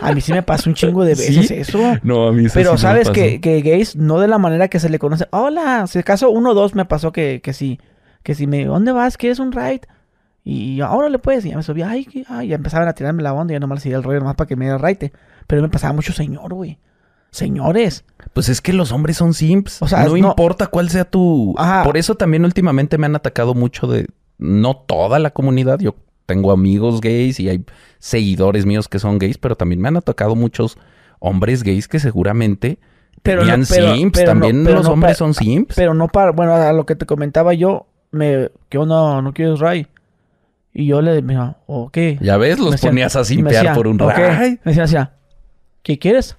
A 0.00 0.12
mí 0.12 0.20
sí 0.20 0.32
me 0.32 0.42
pasó 0.42 0.70
un 0.70 0.74
chingo 0.74 1.02
de 1.04 1.10
veces 1.14 1.48
¿Sí? 1.48 1.54
eso. 1.54 1.78
No, 2.02 2.28
a 2.28 2.32
mí 2.32 2.44
eso 2.46 2.54
Pero 2.54 2.70
sí 2.70 2.74
me 2.74 2.78
sabes 2.78 3.08
pasó. 3.08 3.12
que, 3.14 3.40
que 3.40 3.60
gays, 3.60 3.96
no 3.96 4.18
de 4.20 4.28
la 4.28 4.38
manera 4.38 4.68
que 4.68 4.78
se 4.80 4.88
le 4.88 4.98
conoce. 4.98 5.26
Hola, 5.30 5.86
si 5.86 5.98
acaso 6.00 6.30
uno 6.30 6.50
o 6.50 6.54
dos 6.54 6.74
me 6.74 6.84
pasó 6.84 7.12
que, 7.12 7.40
que 7.42 7.52
sí. 7.52 7.80
Que 8.22 8.34
si 8.34 8.46
me, 8.46 8.64
¿dónde 8.64 8.92
vas? 8.92 9.16
¿Quieres 9.16 9.38
un 9.38 9.52
ride? 9.52 9.82
Y 10.44 10.80
ahora 10.80 11.08
le 11.08 11.18
puedes. 11.18 11.44
Y 11.44 11.50
ya 11.50 11.56
me 11.56 11.62
subía, 11.62 11.88
ay, 11.90 12.06
ay, 12.28 12.48
ya 12.48 12.56
empezaban 12.56 12.88
a 12.88 12.92
tirarme 12.94 13.22
la 13.22 13.32
onda 13.32 13.52
y 13.52 13.56
ya 13.56 13.60
nomás 13.60 13.82
seguía 13.82 13.96
el 13.98 14.02
rollo 14.02 14.20
nomás 14.20 14.36
para 14.36 14.48
que 14.48 14.56
me 14.56 14.64
diera 14.66 14.78
ride. 14.78 15.12
Pero 15.46 15.62
me 15.62 15.68
pasaba 15.68 15.92
mucho 15.92 16.12
señor, 16.12 16.54
güey. 16.54 16.78
Señores. 17.30 18.04
Pues 18.32 18.48
es 18.48 18.60
que 18.60 18.72
los 18.72 18.90
hombres 18.92 19.16
son 19.16 19.34
simps. 19.34 19.80
O 19.82 19.88
sea, 19.88 20.04
no, 20.04 20.10
no- 20.10 20.16
importa 20.16 20.66
cuál 20.66 20.90
sea 20.90 21.04
tu. 21.04 21.54
Ajá. 21.56 21.84
Por 21.84 21.96
eso 21.96 22.14
también 22.16 22.44
últimamente 22.44 22.98
me 22.98 23.06
han 23.06 23.16
atacado 23.16 23.54
mucho 23.54 23.86
de. 23.86 24.06
No 24.38 24.74
toda 24.76 25.18
la 25.18 25.30
comunidad. 25.30 25.78
Yo 25.80 25.94
tengo 26.26 26.50
amigos 26.52 27.00
gays 27.00 27.38
y 27.40 27.48
hay 27.48 27.64
seguidores 27.98 28.66
míos 28.66 28.88
que 28.88 28.98
son 28.98 29.18
gays, 29.18 29.38
pero 29.38 29.56
también 29.56 29.80
me 29.80 29.88
han 29.88 29.96
atacado 29.96 30.34
muchos 30.34 30.78
hombres 31.18 31.62
gays 31.62 31.86
que 31.88 32.00
seguramente 32.00 32.78
Pero 33.22 33.40
tenían 33.42 33.60
no- 33.60 33.66
pero- 33.68 33.94
simps. 33.94 34.18
pero 34.18 34.30
también 34.32 34.64
los 34.64 34.86
hombres 34.86 35.16
son 35.18 35.34
simps. 35.34 35.74
Pero 35.76 35.92
no 35.94 36.08
para, 36.08 36.32
bueno, 36.32 36.54
a 36.54 36.72
lo 36.72 36.86
que 36.86 36.96
te 36.96 37.04
comentaba 37.06 37.52
yo, 37.54 37.86
me, 38.10 38.50
¿qué 38.68 38.78
onda? 38.78 39.20
¿No 39.22 39.32
quieres 39.32 39.58
ride? 39.60 39.86
Y 40.72 40.86
yo 40.86 41.02
le 41.02 41.20
dije, 41.20 41.40
¿o 41.66 41.90
qué? 41.90 42.18
ya 42.20 42.36
ves, 42.36 42.58
los 42.58 42.66
Me 42.68 42.72
decía- 42.72 42.90
ponías 42.90 43.16
a 43.16 43.24
simpear 43.24 43.74
por 43.74 43.88
un 43.88 44.00
"Ok". 44.00 44.12
ray. 44.16 44.60
Me 44.64 44.72
decía, 44.74 45.12
¿qué 45.82 45.98
quieres? 45.98 46.36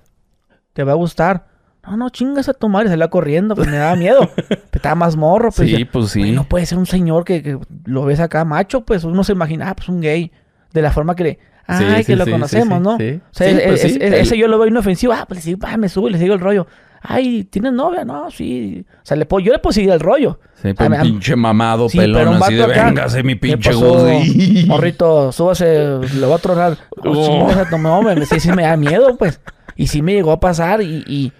¿Te 0.74 0.84
va 0.84 0.94
a 0.94 0.96
gustar? 0.96 1.48
No, 1.86 1.98
no, 1.98 2.10
chingas 2.10 2.48
a 2.48 2.54
tu 2.54 2.70
madre, 2.70 2.90
salía 2.90 3.10
corriendo, 3.10 3.56
pues 3.56 3.68
me 3.68 3.76
daba 3.78 3.96
miedo. 3.96 4.30
Estaba 4.72 4.96
más 4.96 5.18
morro, 5.18 5.52
pues. 5.52 5.68
Sí, 5.68 5.72
decía, 5.74 5.90
pues 5.92 6.10
sí. 6.12 6.20
"Güey, 6.20 6.32
no 6.32 6.44
puede 6.46 6.66
ser 6.66 6.78
un 6.78 6.86
señor 6.86 7.26
que, 7.26 7.42
que 7.42 7.58
lo 7.86 8.06
ves 8.06 8.20
acá 8.20 8.46
macho, 8.46 8.82
pues 8.86 9.04
uno 9.04 9.24
se 9.24 9.34
imagina, 9.34 9.70
ah, 9.70 9.76
pues 9.76 9.90
un 9.90 10.00
gay. 10.00 10.32
De 10.74 10.82
la 10.82 10.92
forma 10.92 11.16
que 11.16 11.24
le, 11.24 11.34
Sí, 11.34 11.84
ay, 11.86 12.04
sí, 12.04 12.12
que 12.12 12.16
lo 12.16 12.26
sí, 12.26 12.32
conocemos, 12.32 12.78
sí, 12.78 12.84
¿no? 12.84 12.98
sí. 12.98 13.22
O 13.30 13.34
sea, 13.34 13.50
Sí, 13.50 13.56
es- 13.58 13.64
pues 13.68 13.84
es- 13.86 13.92
sí, 13.94 13.98
es- 14.02 14.08
el- 14.08 14.14
ese 14.14 14.38
yo 14.38 14.48
lo 14.48 14.58
veo 14.60 14.68
inofensivo, 14.68 15.12
ah, 15.14 15.26
pues 15.28 15.40
le 15.40 15.42
sigo, 15.42 15.60
ah, 15.64 15.76
me 15.78 15.90
subo 15.90 16.08
y 16.08 16.12
le 16.12 16.20
sigo 16.20 16.34
el 16.34 16.40
rollo. 16.40 16.68
Ay, 17.04 17.45
¿tienes 17.45 17.74
novia? 17.74 18.06
No, 18.06 18.30
sí. 18.30 18.86
O 19.02 19.06
sea, 19.06 19.18
le 19.18 19.26
puedo, 19.26 19.43
yo 19.43 19.52
le 19.52 19.58
puedo 19.60 19.74
seguir 19.74 19.89
el 19.89 19.99
rollo. 19.99 20.39
Sí, 20.62 20.74
pero 20.78 20.95
un 20.95 21.02
pinche 21.02 21.36
mamado, 21.36 21.89
Sí, 21.89 21.97
pelón, 21.97 22.20
pero 22.22 22.32
un 22.38 22.43
así 22.43 22.54
de 22.54 22.62
vato 22.62 22.72
acá, 22.74 22.86
véngase 22.86 23.24
mi 23.24 23.34
¿Qué 23.34 23.39
pinche? 23.58 23.74
Goody. 23.74 24.66
Morrito, 24.68 25.32
súbase, 25.32 25.97
le 25.99 26.26
voy 26.26 26.36
a 26.36 26.38
tronar. 26.38 26.78
Oh, 27.04 27.49
Oh. 27.74 27.78
madre, 28.04 28.20
me- 28.20 28.26
sí, 28.28 28.39
sí 28.39 28.52
me 28.52 28.64
da 28.64 28.78
miedo, 28.78 29.18
pues. 29.18 29.41
Y 29.76 29.88
sí 29.88 30.02
me 30.04 30.14
llegó 30.14 30.32
a 30.32 30.39
pasar 30.39 30.82
y, 30.84 31.04
y, 31.08 31.34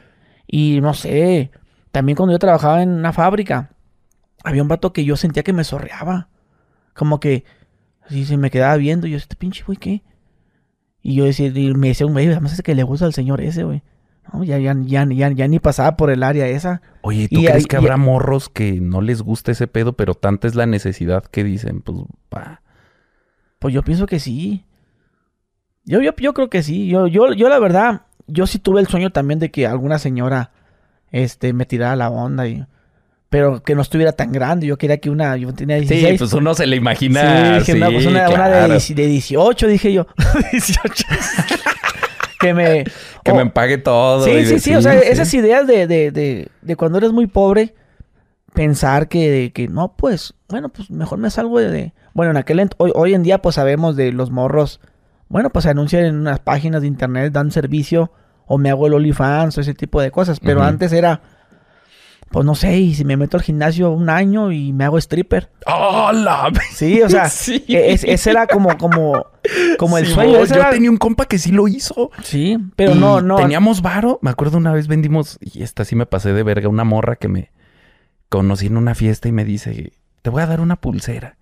y 0.48 0.82
no 0.82 0.96
sé. 0.96 1.52
También 1.92 2.16
cuando 2.16 2.34
yo 2.34 2.40
trabajaba 2.40 2.82
en 2.82 2.90
una 2.90 3.14
fábrica, 3.14 3.70
había 4.44 4.64
un 4.64 4.68
vato 4.68 4.94
que 4.94 5.04
yo 5.06 5.16
sentía 5.16 5.44
que 5.44 5.54
me 5.54 5.64
sorreaba. 5.64 6.30
Como 6.96 7.20
que 7.20 7.44
así 8.08 8.26
se 8.26 8.38
me 8.38 8.50
quedaba 8.50 8.76
viendo. 8.78 9.06
Y 9.06 9.12
yo, 9.12 9.18
este 9.18 9.36
pinche 9.36 9.64
güey, 9.64 9.78
¿qué? 9.78 10.02
Y 11.04 11.14
yo 11.16 11.26
decía, 11.26 11.48
y 11.48 11.74
me 11.76 11.90
decía 11.90 12.08
un 12.08 12.14
güey, 12.14 12.28
además 12.28 12.54
es 12.54 12.62
que 12.64 12.74
le 12.74 12.82
gusta 12.84 13.06
al 13.06 13.14
señor 13.14 13.42
ese, 13.42 13.64
güey. 13.64 13.84
No, 14.34 14.44
ya, 14.44 14.58
ya, 14.60 14.76
ya, 14.82 15.06
ya, 15.10 15.30
ya 15.32 15.48
ni 15.48 15.60
pasaba 15.60 15.98
por 15.98 16.10
el 16.10 16.24
área 16.24 16.48
esa. 16.48 16.82
Oye, 17.02 17.28
¿tú 17.28 17.40
Y 17.42 17.46
crees 17.46 17.68
que 17.68 17.76
y- 17.76 17.80
habrá 17.80 17.98
morros 17.98 18.48
que 18.50 18.74
no 18.80 19.02
les 19.02 19.22
gusta 19.22 19.52
ese 19.52 19.68
pedo, 19.68 19.94
pero 19.94 20.14
tanta 20.16 20.48
es 20.48 20.56
la 20.56 20.66
necesidad 20.66 21.24
que 21.26 21.44
dicen, 21.44 21.82
pues, 21.82 21.98
va. 22.34 22.62
Pues 23.60 23.74
yo 23.74 23.84
pienso 23.84 24.06
que 24.08 24.20
sí. 24.20 24.64
Yo, 25.84 26.00
yo, 26.02 26.12
yo 26.16 26.34
creo 26.34 26.50
que 26.50 26.64
sí. 26.64 26.88
Yo, 26.88 27.08
yo, 27.08 27.34
yo 27.34 27.50
la 27.50 27.60
verdad, 27.60 28.02
yo 28.28 28.48
sí 28.48 28.60
tuve 28.60 28.80
el 28.82 28.88
sueño 28.88 29.10
también 29.12 29.40
de 29.40 29.52
que 29.52 29.68
alguna 29.68 30.00
señora 30.00 30.52
este, 31.12 31.54
me 31.54 31.66
tirara 31.66 31.96
la 31.96 32.10
onda 32.10 32.48
y. 32.48 32.66
Pero 33.30 33.64
que 33.64 33.76
no 33.76 33.82
estuviera 33.82 34.12
tan 34.12 34.32
grande. 34.34 34.68
Yo 34.68 34.78
quería 34.78 34.98
que 35.00 35.10
una. 35.10 35.38
Yo 35.38 35.54
tenía 35.54 35.78
16. 35.78 36.10
Sí, 36.14 36.18
pues 36.18 36.34
uno 36.34 36.54
se 36.54 36.68
le 36.68 36.76
Sí, 36.76 36.82
imagina. 36.82 37.60
dije, 37.60 37.76
no, 37.76 37.90
pues 37.92 38.06
una, 38.06 38.30
una 38.30 38.48
de, 38.48 38.54
claro. 38.54 38.68
10 38.74 38.96
de 38.96 39.08
18, 39.08 39.68
dije 39.68 39.94
yo. 39.94 40.06
18. 40.52 41.06
que 42.42 42.54
me. 42.54 42.84
Que 43.24 43.32
oh, 43.32 43.36
me 43.36 43.42
empague 43.44 43.78
todo. 43.78 44.26
Sí, 44.26 44.32
y 44.32 44.46
sí, 44.46 44.54
de- 44.54 44.60
sí, 44.60 44.76
O 44.76 44.82
sea, 44.82 44.98
esas 45.00 45.34
ideas 45.34 45.68
de, 45.68 45.86
de, 45.88 46.12
de, 46.12 46.50
de 46.62 46.76
cuando 46.76 46.98
eres 46.98 47.12
muy 47.12 47.28
pobre, 47.28 47.76
pensar 48.54 49.08
que, 49.08 49.52
que 49.54 49.68
no, 49.68 49.94
pues, 49.96 50.34
bueno, 50.50 50.70
pues 50.70 50.90
mejor 50.90 51.20
me 51.20 51.30
salgo 51.30 51.60
de. 51.60 51.70
de- 51.70 51.94
bueno, 52.14 52.32
en 52.32 52.38
aquel 52.38 52.68
hoy, 52.78 52.92
hoy 52.96 53.14
en 53.14 53.24
día, 53.24 53.42
pues 53.42 53.56
sabemos 53.56 53.96
de 53.96 54.12
los 54.12 54.32
morros. 54.32 54.82
Bueno, 55.30 55.50
pues 55.50 55.64
se 55.64 55.70
anuncian 55.70 56.04
en 56.06 56.16
unas 56.16 56.40
páginas 56.40 56.82
de 56.82 56.88
internet, 56.88 57.32
dan 57.32 57.52
servicio, 57.52 58.12
o 58.48 58.58
me 58.58 58.70
hago 58.70 58.88
el 58.88 58.94
OnlyFans, 58.96 59.58
o 59.58 59.62
ese 59.62 59.74
tipo 59.74 60.02
de 60.02 60.12
cosas. 60.12 60.40
Pero 60.42 60.62
antes 60.62 60.92
era. 60.92 61.22
Pues 62.32 62.46
no 62.46 62.56
sé, 62.56 62.78
y 62.80 62.94
si 62.96 63.04
me 63.04 63.18
meto 63.18 63.36
al 63.36 63.44
gimnasio 63.44 63.92
un 63.92 64.10
año 64.10 64.52
y 64.54 64.72
me 64.72 64.86
hago 64.86 64.98
stripper. 64.98 65.50
¡Oh, 65.68 66.12
la 66.14 66.50
vez! 66.50 66.64
Sí, 66.74 67.02
o 67.02 67.10
sea, 67.10 67.28
Sí. 67.30 67.66
e- 67.68 67.92
es- 67.92 68.06
ese 68.06 68.32
era 68.32 68.48
como, 68.48 68.78
como, 68.78 69.26
como 69.78 69.98
el 69.98 70.08
sueño. 70.08 70.46
Yo 70.46 70.56
era- 70.56 70.70
tenía 70.70 70.90
un 70.90 70.96
compa 70.98 71.26
que 71.26 71.38
sí 71.38 71.52
lo 71.52 71.68
hizo. 71.68 72.10
Sí, 72.24 72.58
pero 72.78 72.94
Y 72.96 73.00
no, 73.00 73.20
no. 73.22 73.36
Teníamos 73.36 73.82
varo. 73.82 74.18
Me 74.22 74.30
acuerdo 74.30 74.58
una 74.58 74.72
vez 74.72 74.88
vendimos, 74.88 75.38
y 75.42 75.62
esta 75.64 75.84
sí 75.84 75.96
me 75.96 76.06
pasé 76.06 76.32
de 76.32 76.44
verga, 76.44 76.70
una 76.70 76.86
morra 76.86 77.18
que 77.18 77.28
me 77.28 77.52
conocí 78.30 78.68
en 78.68 78.78
una 78.78 78.96
fiesta 78.96 79.28
y 79.28 79.34
me 79.34 79.44
dice, 79.44 79.92
te 80.22 80.30
voy 80.30 80.42
a 80.42 80.48
dar 80.48 80.62
una 80.62 80.78
pulsera. 80.78 81.38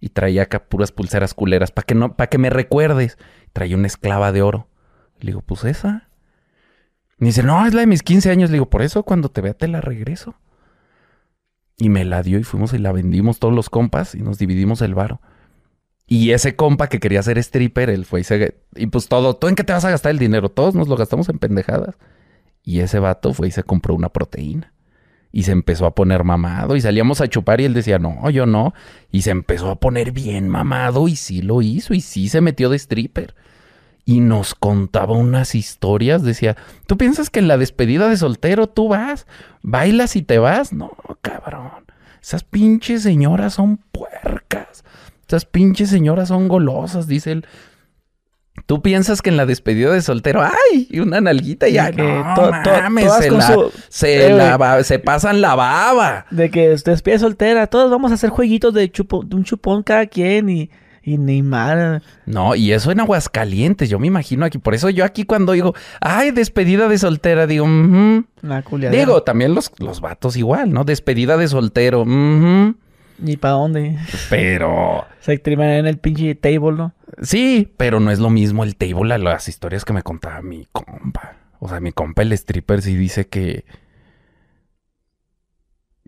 Y 0.00 0.08
traía 0.08 0.42
acá 0.42 0.64
puras 0.64 0.90
pulseras 0.90 1.32
culeras 1.32 1.70
para 1.70 1.86
que 1.86 1.94
no, 1.94 2.16
para 2.16 2.28
que 2.28 2.38
me 2.38 2.50
recuerdes. 2.50 3.18
Traía 3.52 3.76
una 3.76 3.86
esclava 3.86 4.32
de 4.32 4.42
oro. 4.42 4.66
Le 5.20 5.28
digo, 5.28 5.42
pues 5.42 5.64
esa. 5.64 6.08
Me 7.18 7.28
dice, 7.28 7.42
no, 7.42 7.66
es 7.66 7.74
la 7.74 7.80
de 7.80 7.86
mis 7.86 8.02
15 8.02 8.30
años. 8.30 8.50
Le 8.50 8.54
digo, 8.54 8.70
por 8.70 8.82
eso 8.82 9.02
cuando 9.02 9.28
te 9.28 9.40
vea 9.40 9.54
te 9.54 9.68
la 9.68 9.80
regreso. 9.80 10.34
Y 11.76 11.88
me 11.88 12.04
la 12.04 12.22
dio 12.22 12.38
y 12.38 12.44
fuimos 12.44 12.72
y 12.72 12.78
la 12.78 12.92
vendimos 12.92 13.38
todos 13.38 13.54
los 13.54 13.68
compas 13.70 14.14
y 14.14 14.22
nos 14.22 14.38
dividimos 14.38 14.80
el 14.82 14.94
varo. 14.94 15.20
Y 16.06 16.32
ese 16.32 16.54
compa 16.54 16.88
que 16.88 17.00
quería 17.00 17.22
ser 17.22 17.38
stripper, 17.38 17.90
él 17.90 18.04
fue 18.04 18.20
y 18.20 18.24
se... 18.24 18.58
Y 18.76 18.86
pues 18.86 19.08
todo, 19.08 19.36
¿tú 19.36 19.48
en 19.48 19.54
qué 19.54 19.64
te 19.64 19.72
vas 19.72 19.84
a 19.84 19.90
gastar 19.90 20.10
el 20.10 20.18
dinero? 20.18 20.50
Todos 20.50 20.74
nos 20.74 20.88
lo 20.88 20.96
gastamos 20.96 21.28
en 21.28 21.38
pendejadas. 21.38 21.96
Y 22.62 22.80
ese 22.80 22.98
vato 22.98 23.32
fue 23.32 23.48
y 23.48 23.50
se 23.50 23.62
compró 23.62 23.94
una 23.94 24.10
proteína. 24.10 24.72
Y 25.32 25.44
se 25.44 25.52
empezó 25.52 25.86
a 25.86 25.94
poner 25.94 26.22
mamado. 26.22 26.76
Y 26.76 26.80
salíamos 26.80 27.20
a 27.20 27.28
chupar 27.28 27.60
y 27.60 27.64
él 27.64 27.74
decía, 27.74 27.98
no, 27.98 28.28
yo 28.30 28.46
no. 28.46 28.74
Y 29.10 29.22
se 29.22 29.30
empezó 29.30 29.70
a 29.70 29.80
poner 29.80 30.12
bien 30.12 30.48
mamado 30.48 31.08
y 31.08 31.16
sí 31.16 31.42
lo 31.42 31.62
hizo. 31.62 31.94
Y 31.94 32.00
sí 32.00 32.28
se 32.28 32.40
metió 32.40 32.68
de 32.68 32.76
stripper. 32.76 33.34
Y 34.06 34.20
nos 34.20 34.54
contaba 34.54 35.14
unas 35.14 35.54
historias. 35.54 36.22
Decía, 36.22 36.56
¿tú 36.86 36.98
piensas 36.98 37.30
que 37.30 37.38
en 37.40 37.48
la 37.48 37.56
despedida 37.56 38.08
de 38.08 38.16
soltero 38.18 38.66
tú 38.66 38.88
vas, 38.88 39.26
bailas 39.62 40.14
y 40.16 40.22
te 40.22 40.38
vas? 40.38 40.72
No, 40.72 40.92
cabrón. 41.22 41.70
Esas 42.22 42.44
pinches 42.44 43.02
señoras 43.02 43.54
son 43.54 43.78
puercas. 43.92 44.84
Esas 45.26 45.46
pinches 45.46 45.88
señoras 45.88 46.28
son 46.28 46.48
golosas, 46.48 47.06
dice 47.06 47.32
él. 47.32 47.46
Tú 48.66 48.82
piensas 48.82 49.20
que 49.20 49.30
en 49.30 49.36
la 49.36 49.46
despedida 49.46 49.92
de 49.92 50.00
soltero, 50.00 50.42
¡ay! 50.42 50.86
Y 50.88 51.00
una 51.00 51.20
nalguita 51.20 51.68
y 51.68 51.72
ya. 51.72 51.90
que 51.90 52.02
No, 52.02 52.34
to- 52.34 52.50
to- 52.62 52.70
mames, 52.70 53.04
todas 53.06 53.24
se, 53.24 53.30
la- 53.30 53.46
su- 53.52 53.72
se, 53.88 54.26
Eh, 54.26 54.30
la 54.36 54.84
se 54.84 54.98
pasan 55.00 55.40
la 55.40 55.54
baba. 55.56 56.26
De 56.30 56.50
que 56.50 56.68
despide 56.68 57.18
soltera, 57.18 57.66
todos 57.66 57.90
vamos 57.90 58.10
a 58.12 58.14
hacer 58.14 58.30
jueguitos 58.30 58.72
de, 58.72 58.90
chupo, 58.90 59.22
de 59.24 59.34
un 59.36 59.44
chupón 59.44 59.82
cada 59.82 60.06
quien 60.06 60.48
y, 60.50 60.70
Y 61.06 61.18
ni 61.18 61.42
mal. 61.42 62.02
No, 62.24 62.54
y 62.54 62.72
eso 62.72 62.90
en 62.90 63.00
Aguascalientes, 63.00 63.90
yo 63.90 63.98
me 63.98 64.06
imagino 64.06 64.46
aquí. 64.46 64.56
Por 64.58 64.74
eso 64.74 64.88
yo 64.88 65.04
aquí 65.04 65.24
cuando 65.24 65.52
digo, 65.52 65.74
ay, 66.00 66.30
despedida 66.30 66.88
de 66.88 66.96
soltera, 66.96 67.46
digo. 67.46 67.66
La 68.40 68.62
culiadera. 68.62 69.04
digo, 69.04 69.22
también 69.22 69.54
los, 69.54 69.70
los 69.78 70.00
vatos 70.00 70.36
igual, 70.36 70.72
¿no? 70.72 70.84
Despedida 70.84 71.36
de 71.36 71.48
soltero, 71.48 72.02
ujú. 72.02 72.74
¿Y 73.24 73.36
para 73.36 73.54
dónde? 73.54 73.96
pero 74.30 75.04
Se 75.20 75.38
triman 75.38 75.68
en 75.68 75.86
el 75.86 75.98
pinche 75.98 76.34
table, 76.34 76.72
¿no? 76.72 76.92
sí, 77.22 77.70
pero 77.76 78.00
no 78.00 78.10
es 78.10 78.18
lo 78.18 78.28
mismo 78.30 78.64
el 78.64 78.74
table 78.74 79.14
a 79.14 79.18
las 79.18 79.46
historias 79.48 79.84
que 79.84 79.92
me 79.92 80.02
contaba 80.02 80.42
mi 80.42 80.66
compa. 80.72 81.36
O 81.60 81.68
sea, 81.68 81.80
mi 81.80 81.92
compa 81.92 82.22
el 82.22 82.32
stripper 82.32 82.82
sí 82.82 82.96
dice 82.96 83.26
que 83.26 83.64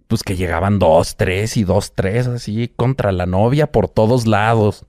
pues 0.08 0.22
que 0.22 0.36
llegaban 0.36 0.78
dos, 0.78 1.16
tres 1.16 1.56
y 1.56 1.64
dos, 1.64 1.92
tres, 1.94 2.26
así 2.26 2.70
contra 2.74 3.12
la 3.12 3.26
novia 3.26 3.66
por 3.70 3.88
todos 3.88 4.26
lados. 4.26 4.84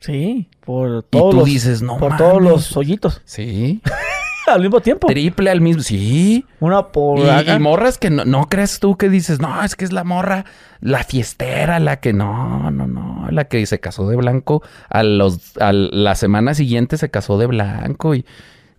Sí, 0.00 0.48
por 0.64 1.04
Y 1.06 1.10
todos 1.10 1.30
tú 1.30 1.36
los, 1.38 1.46
dices, 1.46 1.82
no 1.82 1.96
por 1.98 2.10
mames. 2.10 2.18
todos 2.26 2.42
los 2.42 2.76
hoyitos. 2.76 3.22
Sí. 3.24 3.80
Al 4.46 4.60
mismo 4.60 4.80
tiempo. 4.80 5.06
Triple 5.06 5.50
al 5.50 5.62
mismo. 5.62 5.82
Sí. 5.82 6.44
Una 6.60 6.88
por 6.88 7.18
Y, 7.18 7.50
y 7.50 7.58
morras 7.58 7.96
que 7.96 8.10
no, 8.10 8.26
no 8.26 8.46
crees 8.50 8.78
tú 8.78 8.98
que 8.98 9.08
dices, 9.08 9.40
no, 9.40 9.62
es 9.64 9.74
que 9.74 9.86
es 9.86 9.92
la 9.92 10.04
morra, 10.04 10.44
la 10.80 11.02
fiestera, 11.02 11.80
la 11.80 11.98
que 12.00 12.12
no, 12.12 12.70
no, 12.70 12.86
no, 12.86 13.26
la 13.30 13.44
que 13.44 13.64
se 13.64 13.80
casó 13.80 14.06
de 14.06 14.16
blanco. 14.16 14.62
A 14.90 15.02
los, 15.02 15.56
a 15.56 15.72
la 15.72 16.14
semana 16.14 16.52
siguiente 16.52 16.98
se 16.98 17.10
casó 17.10 17.38
de 17.38 17.46
blanco 17.46 18.14
y, 18.14 18.26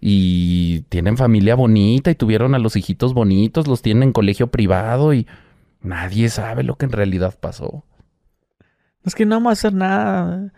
y 0.07 0.81
tienen 0.89 1.17
familia 1.17 1.55
bonita 1.55 2.11
y 2.11 2.15
tuvieron 2.15 2.53
a 2.53 2.59
los 2.59 2.75
hijitos 2.75 3.15
bonitos, 3.15 3.67
los 3.67 3.81
tienen 3.81 4.03
en 4.03 4.11
colegio 4.13 4.47
privado 4.51 5.15
y 5.15 5.25
nadie 5.81 6.29
sabe 6.29 6.61
lo 6.61 6.75
que 6.75 6.85
en 6.85 6.91
realidad 6.91 7.33
pasó. 7.39 7.83
Es 9.03 9.15
que 9.15 9.25
no 9.25 9.37
vamos 9.37 9.49
a 9.49 9.53
hacer 9.53 9.73
nada. 9.73 10.51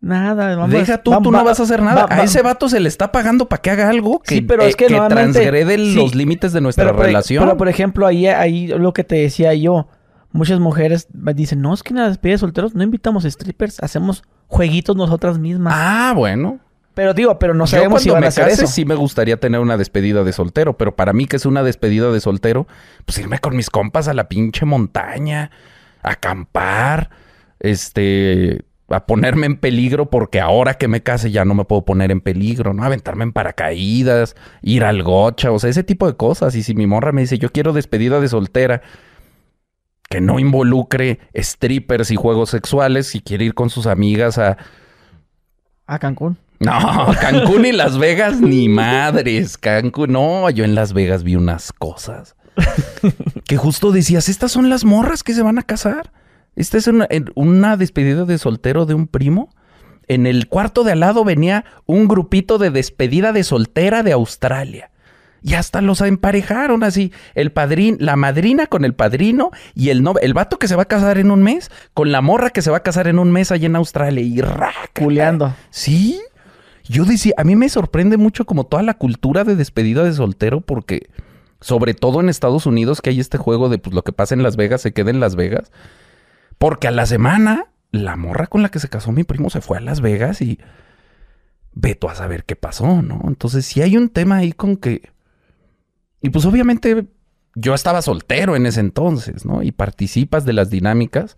Nada. 0.00 0.54
Vamos 0.54 0.70
Deja 0.70 0.98
tú, 1.02 1.10
va- 1.10 1.20
tú 1.20 1.32
va- 1.32 1.38
no 1.38 1.44
vas 1.44 1.58
a 1.58 1.64
hacer 1.64 1.82
nada. 1.82 2.06
va- 2.06 2.14
a 2.14 2.22
ese 2.22 2.42
vato 2.42 2.68
se 2.68 2.78
le 2.78 2.88
está 2.88 3.10
pagando 3.10 3.48
para 3.48 3.60
que 3.60 3.70
haga 3.70 3.88
algo 3.88 4.20
que, 4.20 4.36
Sí, 4.36 4.40
pero 4.42 4.62
es 4.62 4.74
eh, 4.74 4.76
que 4.76 4.88
normalmente- 4.90 5.40
transgrede 5.40 5.78
sí. 5.78 5.94
los 5.96 6.14
límites 6.14 6.52
de 6.52 6.60
nuestra 6.60 6.84
pero, 6.92 6.98
relación. 7.02 7.42
pero, 7.44 7.56
por 7.56 7.68
ejemplo, 7.68 8.06
ahí, 8.06 8.28
ahí 8.28 8.68
lo 8.68 8.92
que 8.92 9.02
te 9.02 9.16
decía 9.16 9.52
yo. 9.54 9.88
Muchas 10.30 10.60
mujeres 10.60 11.08
dicen, 11.12 11.60
no, 11.60 11.74
es 11.74 11.82
que 11.82 11.92
en 11.92 11.96
la 12.00 12.08
despedida 12.08 12.34
de 12.34 12.38
solteros 12.38 12.74
no 12.76 12.84
invitamos 12.84 13.24
strippers, 13.24 13.82
hacemos 13.82 14.22
jueguitos 14.46 14.94
nosotras 14.94 15.38
mismas. 15.40 15.74
ah, 15.76 16.12
bueno. 16.14 16.60
Pero 16.96 17.12
digo, 17.12 17.38
pero 17.38 17.52
no 17.52 17.66
sabemos 17.66 18.02
si 18.02 18.08
van 18.08 18.20
me 18.20 18.26
a 18.26 18.28
hacer 18.30 18.44
case 18.44 18.64
eso. 18.64 18.72
sí 18.72 18.86
me 18.86 18.94
gustaría 18.94 19.38
tener 19.38 19.60
una 19.60 19.76
despedida 19.76 20.24
de 20.24 20.32
soltero, 20.32 20.78
pero 20.78 20.96
para 20.96 21.12
mí 21.12 21.26
que 21.26 21.36
es 21.36 21.44
una 21.44 21.62
despedida 21.62 22.10
de 22.10 22.20
soltero, 22.20 22.66
pues 23.04 23.18
irme 23.18 23.38
con 23.38 23.54
mis 23.54 23.68
compas 23.68 24.08
a 24.08 24.14
la 24.14 24.30
pinche 24.30 24.64
montaña, 24.64 25.50
a 26.02 26.12
acampar, 26.12 27.10
este, 27.60 28.64
a 28.88 29.04
ponerme 29.04 29.44
en 29.44 29.58
peligro 29.58 30.08
porque 30.08 30.40
ahora 30.40 30.78
que 30.78 30.88
me 30.88 31.02
case 31.02 31.30
ya 31.30 31.44
no 31.44 31.54
me 31.54 31.66
puedo 31.66 31.84
poner 31.84 32.10
en 32.10 32.22
peligro, 32.22 32.72
¿no? 32.72 32.82
Aventarme 32.82 33.24
en 33.24 33.34
paracaídas, 33.34 34.34
ir 34.62 34.82
al 34.82 35.02
gocha, 35.02 35.52
o 35.52 35.58
sea, 35.58 35.68
ese 35.68 35.84
tipo 35.84 36.06
de 36.06 36.16
cosas. 36.16 36.54
Y 36.54 36.62
si 36.62 36.74
mi 36.74 36.86
morra 36.86 37.12
me 37.12 37.20
dice, 37.20 37.36
yo 37.36 37.52
quiero 37.52 37.74
despedida 37.74 38.20
de 38.20 38.28
soltera, 38.28 38.80
que 40.08 40.22
no 40.22 40.38
involucre 40.38 41.18
strippers 41.34 42.10
y 42.10 42.16
juegos 42.16 42.48
sexuales, 42.48 43.06
si 43.06 43.20
quiere 43.20 43.44
ir 43.44 43.52
con 43.52 43.68
sus 43.68 43.86
amigas 43.86 44.38
a, 44.38 44.56
A 45.86 45.98
Cancún. 45.98 46.38
No, 46.60 47.14
Cancún 47.20 47.66
y 47.66 47.72
Las 47.72 47.98
Vegas, 47.98 48.40
ni 48.40 48.68
madres. 48.68 49.58
Cancún, 49.58 50.12
no, 50.12 50.50
yo 50.50 50.64
en 50.64 50.74
Las 50.74 50.92
Vegas 50.92 51.22
vi 51.22 51.36
unas 51.36 51.72
cosas. 51.72 52.36
que 53.44 53.56
justo 53.56 53.92
decías, 53.92 54.28
estas 54.28 54.52
son 54.52 54.70
las 54.70 54.84
morras 54.84 55.22
que 55.22 55.34
se 55.34 55.42
van 55.42 55.58
a 55.58 55.62
casar. 55.62 56.12
Esta 56.54 56.78
es 56.78 56.86
una, 56.86 57.06
una 57.34 57.76
despedida 57.76 58.24
de 58.24 58.38
soltero 58.38 58.86
de 58.86 58.94
un 58.94 59.06
primo. 59.06 59.50
En 60.08 60.26
el 60.26 60.48
cuarto 60.48 60.84
de 60.84 60.92
al 60.92 61.00
lado 61.00 61.24
venía 61.24 61.64
un 61.84 62.08
grupito 62.08 62.58
de 62.58 62.70
despedida 62.70 63.32
de 63.32 63.44
soltera 63.44 64.02
de 64.02 64.12
Australia. 64.12 64.90
Y 65.42 65.54
hasta 65.54 65.80
los 65.80 66.00
emparejaron 66.00 66.82
así. 66.82 67.12
El 67.34 67.52
padrín, 67.52 67.98
la 68.00 68.16
madrina 68.16 68.66
con 68.66 68.84
el 68.84 68.94
padrino 68.94 69.50
y 69.74 69.90
el 69.90 70.02
no, 70.02 70.14
el 70.20 70.34
vato 70.34 70.58
que 70.58 70.66
se 70.66 70.76
va 70.76 70.82
a 70.82 70.86
casar 70.88 71.18
en 71.18 71.30
un 71.30 71.42
mes 71.42 71.70
con 71.94 72.10
la 72.10 72.20
morra 72.20 72.50
que 72.50 72.62
se 72.62 72.70
va 72.70 72.78
a 72.78 72.82
casar 72.82 73.06
en 73.06 73.18
un 73.18 73.30
mes 73.30 73.52
allá 73.52 73.66
en 73.66 73.76
Australia. 73.76 74.22
Y 74.22 74.40
raca. 74.40 75.04
Culeando. 75.04 75.54
Sí. 75.70 76.20
Yo 76.88 77.04
decía, 77.04 77.34
a 77.36 77.44
mí 77.44 77.56
me 77.56 77.68
sorprende 77.68 78.16
mucho 78.16 78.44
como 78.44 78.64
toda 78.64 78.82
la 78.82 78.94
cultura 78.94 79.44
de 79.44 79.56
despedida 79.56 80.04
de 80.04 80.12
soltero 80.12 80.60
porque 80.60 81.10
sobre 81.60 81.94
todo 81.94 82.20
en 82.20 82.28
Estados 82.28 82.66
Unidos 82.66 83.00
que 83.00 83.10
hay 83.10 83.20
este 83.20 83.38
juego 83.38 83.68
de 83.68 83.78
pues 83.78 83.94
lo 83.94 84.04
que 84.04 84.12
pasa 84.12 84.34
en 84.34 84.42
Las 84.42 84.56
Vegas 84.56 84.82
se 84.82 84.92
queda 84.92 85.10
en 85.10 85.20
Las 85.20 85.36
Vegas. 85.36 85.72
Porque 86.58 86.88
a 86.88 86.92
la 86.92 87.06
semana 87.06 87.66
la 87.90 88.16
morra 88.16 88.46
con 88.46 88.62
la 88.62 88.68
que 88.68 88.78
se 88.78 88.88
casó 88.88 89.12
mi 89.12 89.24
primo 89.24 89.50
se 89.50 89.60
fue 89.60 89.78
a 89.78 89.80
Las 89.80 90.00
Vegas 90.00 90.42
y 90.42 90.58
veto 91.72 92.08
a 92.08 92.14
saber 92.14 92.44
qué 92.44 92.56
pasó, 92.56 93.02
¿no? 93.02 93.20
Entonces 93.26 93.66
sí 93.66 93.82
hay 93.82 93.96
un 93.96 94.08
tema 94.08 94.36
ahí 94.36 94.52
con 94.52 94.76
que 94.76 95.10
y 96.20 96.30
pues 96.30 96.44
obviamente 96.44 97.06
yo 97.54 97.74
estaba 97.74 98.02
soltero 98.02 98.56
en 98.56 98.66
ese 98.66 98.80
entonces, 98.80 99.44
¿no? 99.44 99.62
Y 99.62 99.72
participas 99.72 100.44
de 100.44 100.52
las 100.52 100.70
dinámicas, 100.70 101.36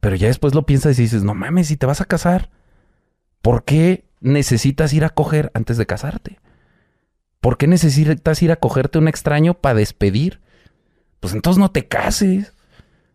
pero 0.00 0.16
ya 0.16 0.28
después 0.28 0.54
lo 0.54 0.66
piensas 0.66 0.98
y 0.98 1.02
dices, 1.02 1.22
no 1.22 1.34
mames, 1.34 1.68
si 1.68 1.76
te 1.76 1.86
vas 1.86 2.00
a 2.00 2.06
casar, 2.06 2.50
¿por 3.42 3.64
qué 3.64 4.05
necesitas 4.26 4.92
ir 4.92 5.04
a 5.04 5.10
coger 5.10 5.50
antes 5.54 5.78
de 5.78 5.86
casarte? 5.86 6.38
¿Por 7.40 7.58
qué 7.58 7.66
necesitas 7.66 8.42
ir 8.42 8.52
a 8.52 8.56
cogerte 8.56 8.98
un 8.98 9.08
extraño 9.08 9.54
para 9.54 9.76
despedir? 9.76 10.40
Pues 11.20 11.32
entonces 11.32 11.58
no 11.58 11.70
te 11.70 11.86
cases. 11.86 12.52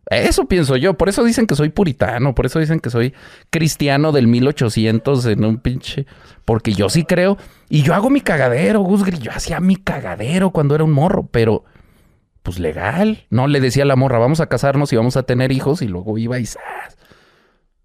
Eso 0.10 0.46
pienso 0.46 0.76
yo. 0.78 0.96
Por 0.96 1.10
eso 1.10 1.24
dicen 1.24 1.48
que 1.48 1.56
soy 1.56 1.70
puritano. 1.70 2.34
Por 2.34 2.46
eso 2.46 2.60
dicen 2.60 2.80
que 2.80 2.90
soy 2.90 3.14
cristiano 3.50 4.12
del 4.12 4.28
1800 4.28 5.26
en 5.28 5.46
un 5.46 5.58
pinche... 5.58 6.06
Porque 6.44 6.74
yo 6.74 6.90
sí 6.90 7.04
creo. 7.04 7.38
Y 7.70 7.84
yo 7.84 7.94
hago 7.94 8.10
mi 8.10 8.22
cagadero, 8.22 8.82
Gusgri. 8.82 9.20
Yo 9.20 9.32
hacía 9.32 9.60
mi 9.60 9.76
cagadero 9.76 10.52
cuando 10.52 10.76
era 10.76 10.84
un 10.84 10.92
morro. 10.92 11.28
Pero, 11.32 11.66
pues 12.44 12.60
legal. 12.60 13.26
No 13.30 13.48
le 13.48 13.62
decía 13.62 13.84
a 13.84 13.86
la 13.86 13.96
morra, 13.96 14.18
vamos 14.18 14.40
a 14.40 14.48
casarnos 14.48 14.92
y 14.92 14.96
vamos 14.96 15.18
a 15.18 15.24
tener 15.24 15.52
hijos. 15.52 15.82
Y 15.82 15.88
luego 15.88 16.18
iba 16.18 16.40
y... 16.40 16.46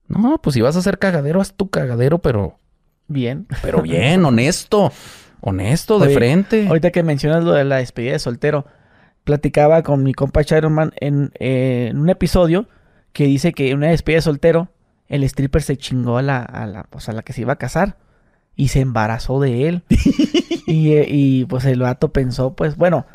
No, 0.08 0.40
pues 0.40 0.54
si 0.54 0.60
vas 0.60 0.76
a 0.76 0.78
hacer 0.78 0.98
cagadero, 0.98 1.40
haz 1.40 1.54
tu 1.54 1.70
cagadero, 1.70 2.18
pero... 2.18 2.58
Bien. 3.08 3.46
Pero 3.62 3.82
bien, 3.82 4.24
honesto. 4.24 4.92
Honesto, 5.40 5.98
de 5.98 6.06
Oye, 6.06 6.14
frente. 6.14 6.66
Ahorita 6.66 6.90
que 6.90 7.02
mencionas 7.02 7.44
lo 7.44 7.52
de 7.52 7.64
la 7.64 7.76
despedida 7.76 8.12
de 8.12 8.18
soltero, 8.18 8.66
platicaba 9.24 9.82
con 9.82 10.02
mi 10.02 10.12
compa 10.14 10.42
Chironman 10.44 10.92
en, 11.00 11.30
eh, 11.38 11.88
en 11.90 11.98
un 11.98 12.08
episodio 12.08 12.68
que 13.12 13.24
dice 13.26 13.52
que 13.52 13.70
en 13.70 13.78
una 13.78 13.88
despedida 13.88 14.18
de 14.18 14.22
soltero, 14.22 14.68
el 15.08 15.22
stripper 15.24 15.62
se 15.62 15.76
chingó 15.76 16.18
a 16.18 16.22
la, 16.22 16.42
a 16.42 16.66
la, 16.66 16.84
pues, 16.84 17.08
a 17.08 17.12
la 17.12 17.22
que 17.22 17.32
se 17.32 17.42
iba 17.42 17.52
a 17.52 17.56
casar 17.56 17.96
y 18.56 18.68
se 18.68 18.80
embarazó 18.80 19.38
de 19.40 19.68
él. 19.68 19.82
y, 20.66 20.92
eh, 20.92 21.06
y, 21.08 21.44
pues 21.44 21.64
el 21.66 21.80
vato 21.80 22.12
pensó, 22.12 22.54
pues 22.54 22.76
bueno, 22.76 23.06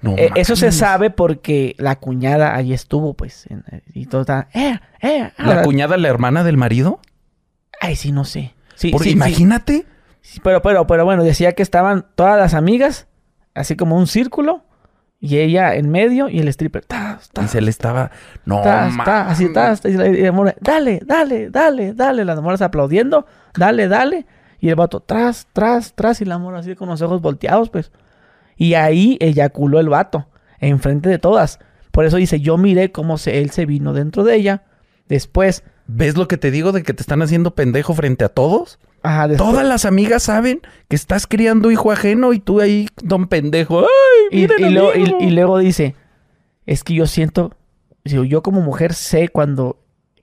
No 0.00 0.16
eh, 0.16 0.30
eso 0.34 0.56
se 0.56 0.72
sabe 0.72 1.10
porque 1.10 1.76
la 1.78 1.96
cuñada 1.96 2.56
ahí 2.56 2.72
estuvo, 2.72 3.14
pues, 3.14 3.46
en- 3.48 3.62
y 3.92 4.06
todo 4.06 4.22
está, 4.22 4.48
eh, 4.54 4.78
eh, 5.02 5.30
¿La 5.38 5.62
cuñada, 5.62 5.96
la 5.98 6.08
hermana 6.08 6.42
del 6.42 6.56
marido? 6.56 7.00
Ay, 7.80 7.94
sí, 7.94 8.10
no 8.10 8.24
sé. 8.24 8.54
Sí, 8.76 8.90
Porque 8.90 9.04
sí, 9.04 9.10
sí. 9.10 9.16
imagínate. 9.16 9.86
Sí, 10.20 10.40
pero, 10.42 10.62
pero, 10.62 10.86
pero 10.86 11.04
bueno, 11.04 11.24
decía 11.24 11.52
que 11.52 11.62
estaban 11.62 12.06
todas 12.14 12.38
las 12.38 12.54
amigas, 12.54 13.08
así 13.54 13.76
como 13.76 13.96
un 13.96 14.06
círculo, 14.06 14.62
y 15.18 15.38
ella 15.38 15.74
en 15.74 15.90
medio, 15.90 16.28
y 16.28 16.38
el 16.38 16.48
stripper, 16.48 16.84
ta, 16.84 17.18
ta, 17.32 17.42
Y 17.42 17.48
se 17.48 17.60
le 17.60 17.70
estaba. 17.70 18.10
No, 18.44 18.60
ta, 18.60 18.90
ta, 19.04 19.28
así, 19.28 19.52
ta, 19.52 19.64
mames. 19.64 19.80
ta, 19.80 19.88
y 19.88 19.94
la, 19.94 20.06
y 20.08 20.22
la 20.22 20.32
morra, 20.32 20.54
dale, 20.60 21.00
dale, 21.04 21.50
dale, 21.50 21.94
dale, 21.94 22.24
las 22.24 22.40
moras 22.40 22.60
aplaudiendo, 22.62 23.26
dale, 23.56 23.88
dale, 23.88 24.26
y 24.60 24.68
el 24.68 24.74
vato, 24.74 25.00
tras, 25.00 25.46
tras, 25.52 25.94
tras, 25.94 26.20
y 26.20 26.24
la 26.24 26.38
morra 26.38 26.58
así 26.58 26.74
con 26.74 26.88
los 26.88 27.02
ojos 27.02 27.20
volteados, 27.20 27.70
pues. 27.70 27.92
Y 28.56 28.74
ahí 28.74 29.16
eyaculó 29.20 29.80
el 29.80 29.88
vato, 29.88 30.28
enfrente 30.60 31.08
de 31.08 31.18
todas. 31.18 31.60
Por 31.92 32.04
eso 32.04 32.16
dice, 32.16 32.40
yo 32.40 32.58
miré 32.58 32.92
cómo 32.92 33.16
se, 33.16 33.38
él 33.40 33.50
se 33.50 33.64
vino 33.64 33.92
dentro 33.92 34.22
de 34.24 34.34
ella. 34.34 34.64
Después, 35.08 35.62
¿Ves 35.88 36.16
lo 36.16 36.26
que 36.28 36.36
te 36.36 36.50
digo 36.50 36.72
de 36.72 36.82
que 36.82 36.92
te 36.94 37.02
están 37.02 37.22
haciendo 37.22 37.54
pendejo 37.54 37.94
frente 37.94 38.24
a 38.24 38.28
todos? 38.28 38.78
ajá, 39.02 39.28
después. 39.28 39.48
Todas 39.50 39.64
las 39.66 39.84
amigas 39.84 40.24
saben 40.24 40.60
que 40.88 40.96
estás 40.96 41.26
criando 41.28 41.70
hijo 41.70 41.92
ajeno 41.92 42.32
y 42.32 42.40
tú 42.40 42.60
ahí, 42.60 42.88
don 43.02 43.28
pendejo. 43.28 43.80
¡Ay, 43.82 43.86
Y, 44.32 44.62
y 44.64 44.70
luego, 44.70 44.90
y- 44.96 45.02
hijo! 45.02 45.16
y 45.20 45.30
luego 45.30 45.58
dice, 45.58 45.94
es 46.66 46.82
que 46.82 46.94
yo 46.94 47.06
siento, 47.06 47.52
yo 48.04 48.42
como 48.42 48.62
mujer 48.62 48.94
sé 48.94 49.28
cuando 49.28 49.78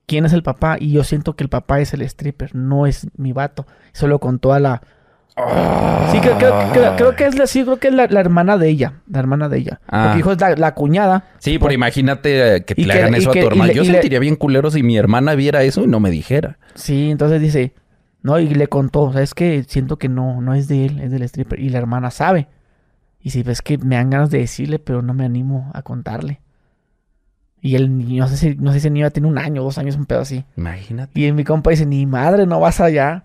quién 0.06 0.26
es 0.26 0.34
el 0.34 0.44
papá 0.44 0.76
y 0.80 0.92
yo 0.92 1.06
siento 1.06 1.36
que 1.38 1.44
el 1.46 1.50
papá 1.50 1.80
es 1.80 1.94
el 1.94 2.02
stripper, 2.02 2.54
no 2.56 2.86
es 2.86 3.08
mi 3.16 3.32
vato. 3.32 3.66
Solo 3.94 4.20
con 4.20 4.40
toda 4.40 4.60
la... 4.60 4.82
Sí, 6.12 6.20
creo, 6.20 6.38
creo- 6.38 6.70
creo- 6.72 6.96
creo 6.96 7.16
que 7.16 7.26
es 7.26 7.36
la, 7.38 7.48
sí, 7.48 7.64
creo 7.64 7.78
que 7.78 7.88
es 7.88 7.94
la, 7.94 8.06
la 8.08 8.20
hermana 8.20 8.58
de 8.58 8.70
ella, 8.70 9.02
la 9.10 9.20
hermana 9.20 9.50
de 9.50 9.58
ella. 9.58 9.82
Ah. 9.88 10.04
Porque 10.04 10.18
dijo 10.18 10.32
es 10.34 10.40
la, 10.42 10.56
la 10.56 10.74
cuñada. 10.76 11.26
Sí, 11.40 11.58
pero 11.60 11.74
imagínate 11.74 12.64
que 12.66 12.76
Y 12.78 12.86
le 12.86 12.94
hagan 12.94 13.16
eso 13.16 13.32
que- 13.32 13.40
a 13.40 13.42
tu 13.44 13.48
hermana. 13.50 13.68
le- 13.70 13.74
Yo 13.76 13.84
le- 13.84 13.92
sentiría 13.94 14.20
bien 14.20 14.36
culero 14.36 14.70
si 14.70 14.84
mi 14.84 14.96
hermana 14.98 15.34
viera 15.36 15.64
eso 15.64 15.84
y 15.84 15.88
no 15.88 16.00
me 16.00 16.12
dijera. 16.12 16.60
Sí, 16.76 17.10
entonces 17.10 17.42
dice, 17.42 17.74
no, 18.22 18.38
y 18.40 18.48
le 18.54 18.68
contó, 18.68 19.12
¿sabes 19.12 19.34
que 19.34 19.64
Siento 19.68 19.98
que 19.98 20.08
no, 20.08 20.40
no 20.42 20.54
es 20.54 20.68
de 20.68 20.86
él, 20.86 21.00
es 21.00 21.10
del 21.12 21.24
stripper. 21.24 21.60
Y 21.60 21.70
la 21.70 21.80
hermana 21.80 22.12
sabe. 22.12 22.48
Y 23.20 23.32
si 23.32 23.42
ves 23.42 23.62
que 23.62 23.78
me 23.80 23.96
dan 23.96 24.10
ganas 24.12 24.30
de 24.30 24.38
decirle, 24.40 24.78
pero 24.80 25.02
no 25.02 25.14
me 25.14 25.26
animo 25.26 25.72
a 25.74 25.82
contarle. 25.82 26.42
Y 27.62 27.76
el 27.76 27.98
niño, 27.98 28.24
no 28.24 28.30
sé 28.30 28.36
si, 28.38 28.56
no 28.56 28.74
sé 28.74 28.82
si 28.82 28.88
el 28.88 28.94
niño 28.94 29.10
tiene 29.12 29.30
un 29.30 29.38
año, 29.38 29.64
dos 29.64 29.78
años, 29.78 29.96
un 29.96 30.06
pedo 30.06 30.20
así. 30.22 30.44
Imagínate. 30.58 31.18
Y 31.20 31.32
mi 31.32 31.46
compa 31.46 31.70
dice, 31.72 31.86
ni 31.86 32.06
madre, 32.06 32.46
no 32.46 32.60
vas 32.60 32.82
allá. 32.82 33.24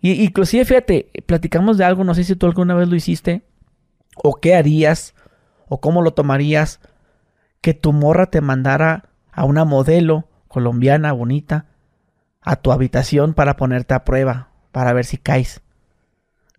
Y 0.00 0.22
inclusive, 0.24 0.64
fíjate, 0.64 1.10
platicamos 1.26 1.76
de 1.78 1.84
algo, 1.84 2.04
no 2.04 2.14
sé 2.14 2.24
si 2.24 2.36
tú 2.36 2.46
alguna 2.46 2.74
vez 2.74 2.88
lo 2.88 2.96
hiciste, 2.96 3.42
o 4.16 4.34
qué 4.34 4.54
harías, 4.54 5.14
o 5.68 5.80
cómo 5.80 6.02
lo 6.02 6.12
tomarías, 6.12 6.80
que 7.60 7.74
tu 7.74 7.92
morra 7.92 8.26
te 8.26 8.40
mandara 8.40 9.10
a 9.32 9.44
una 9.44 9.64
modelo 9.64 10.26
colombiana 10.48 11.12
bonita 11.12 11.66
a 12.42 12.56
tu 12.56 12.72
habitación 12.72 13.34
para 13.34 13.56
ponerte 13.56 13.94
a 13.94 14.04
prueba, 14.04 14.48
para 14.72 14.92
ver 14.92 15.04
si 15.04 15.18
caes. 15.18 15.60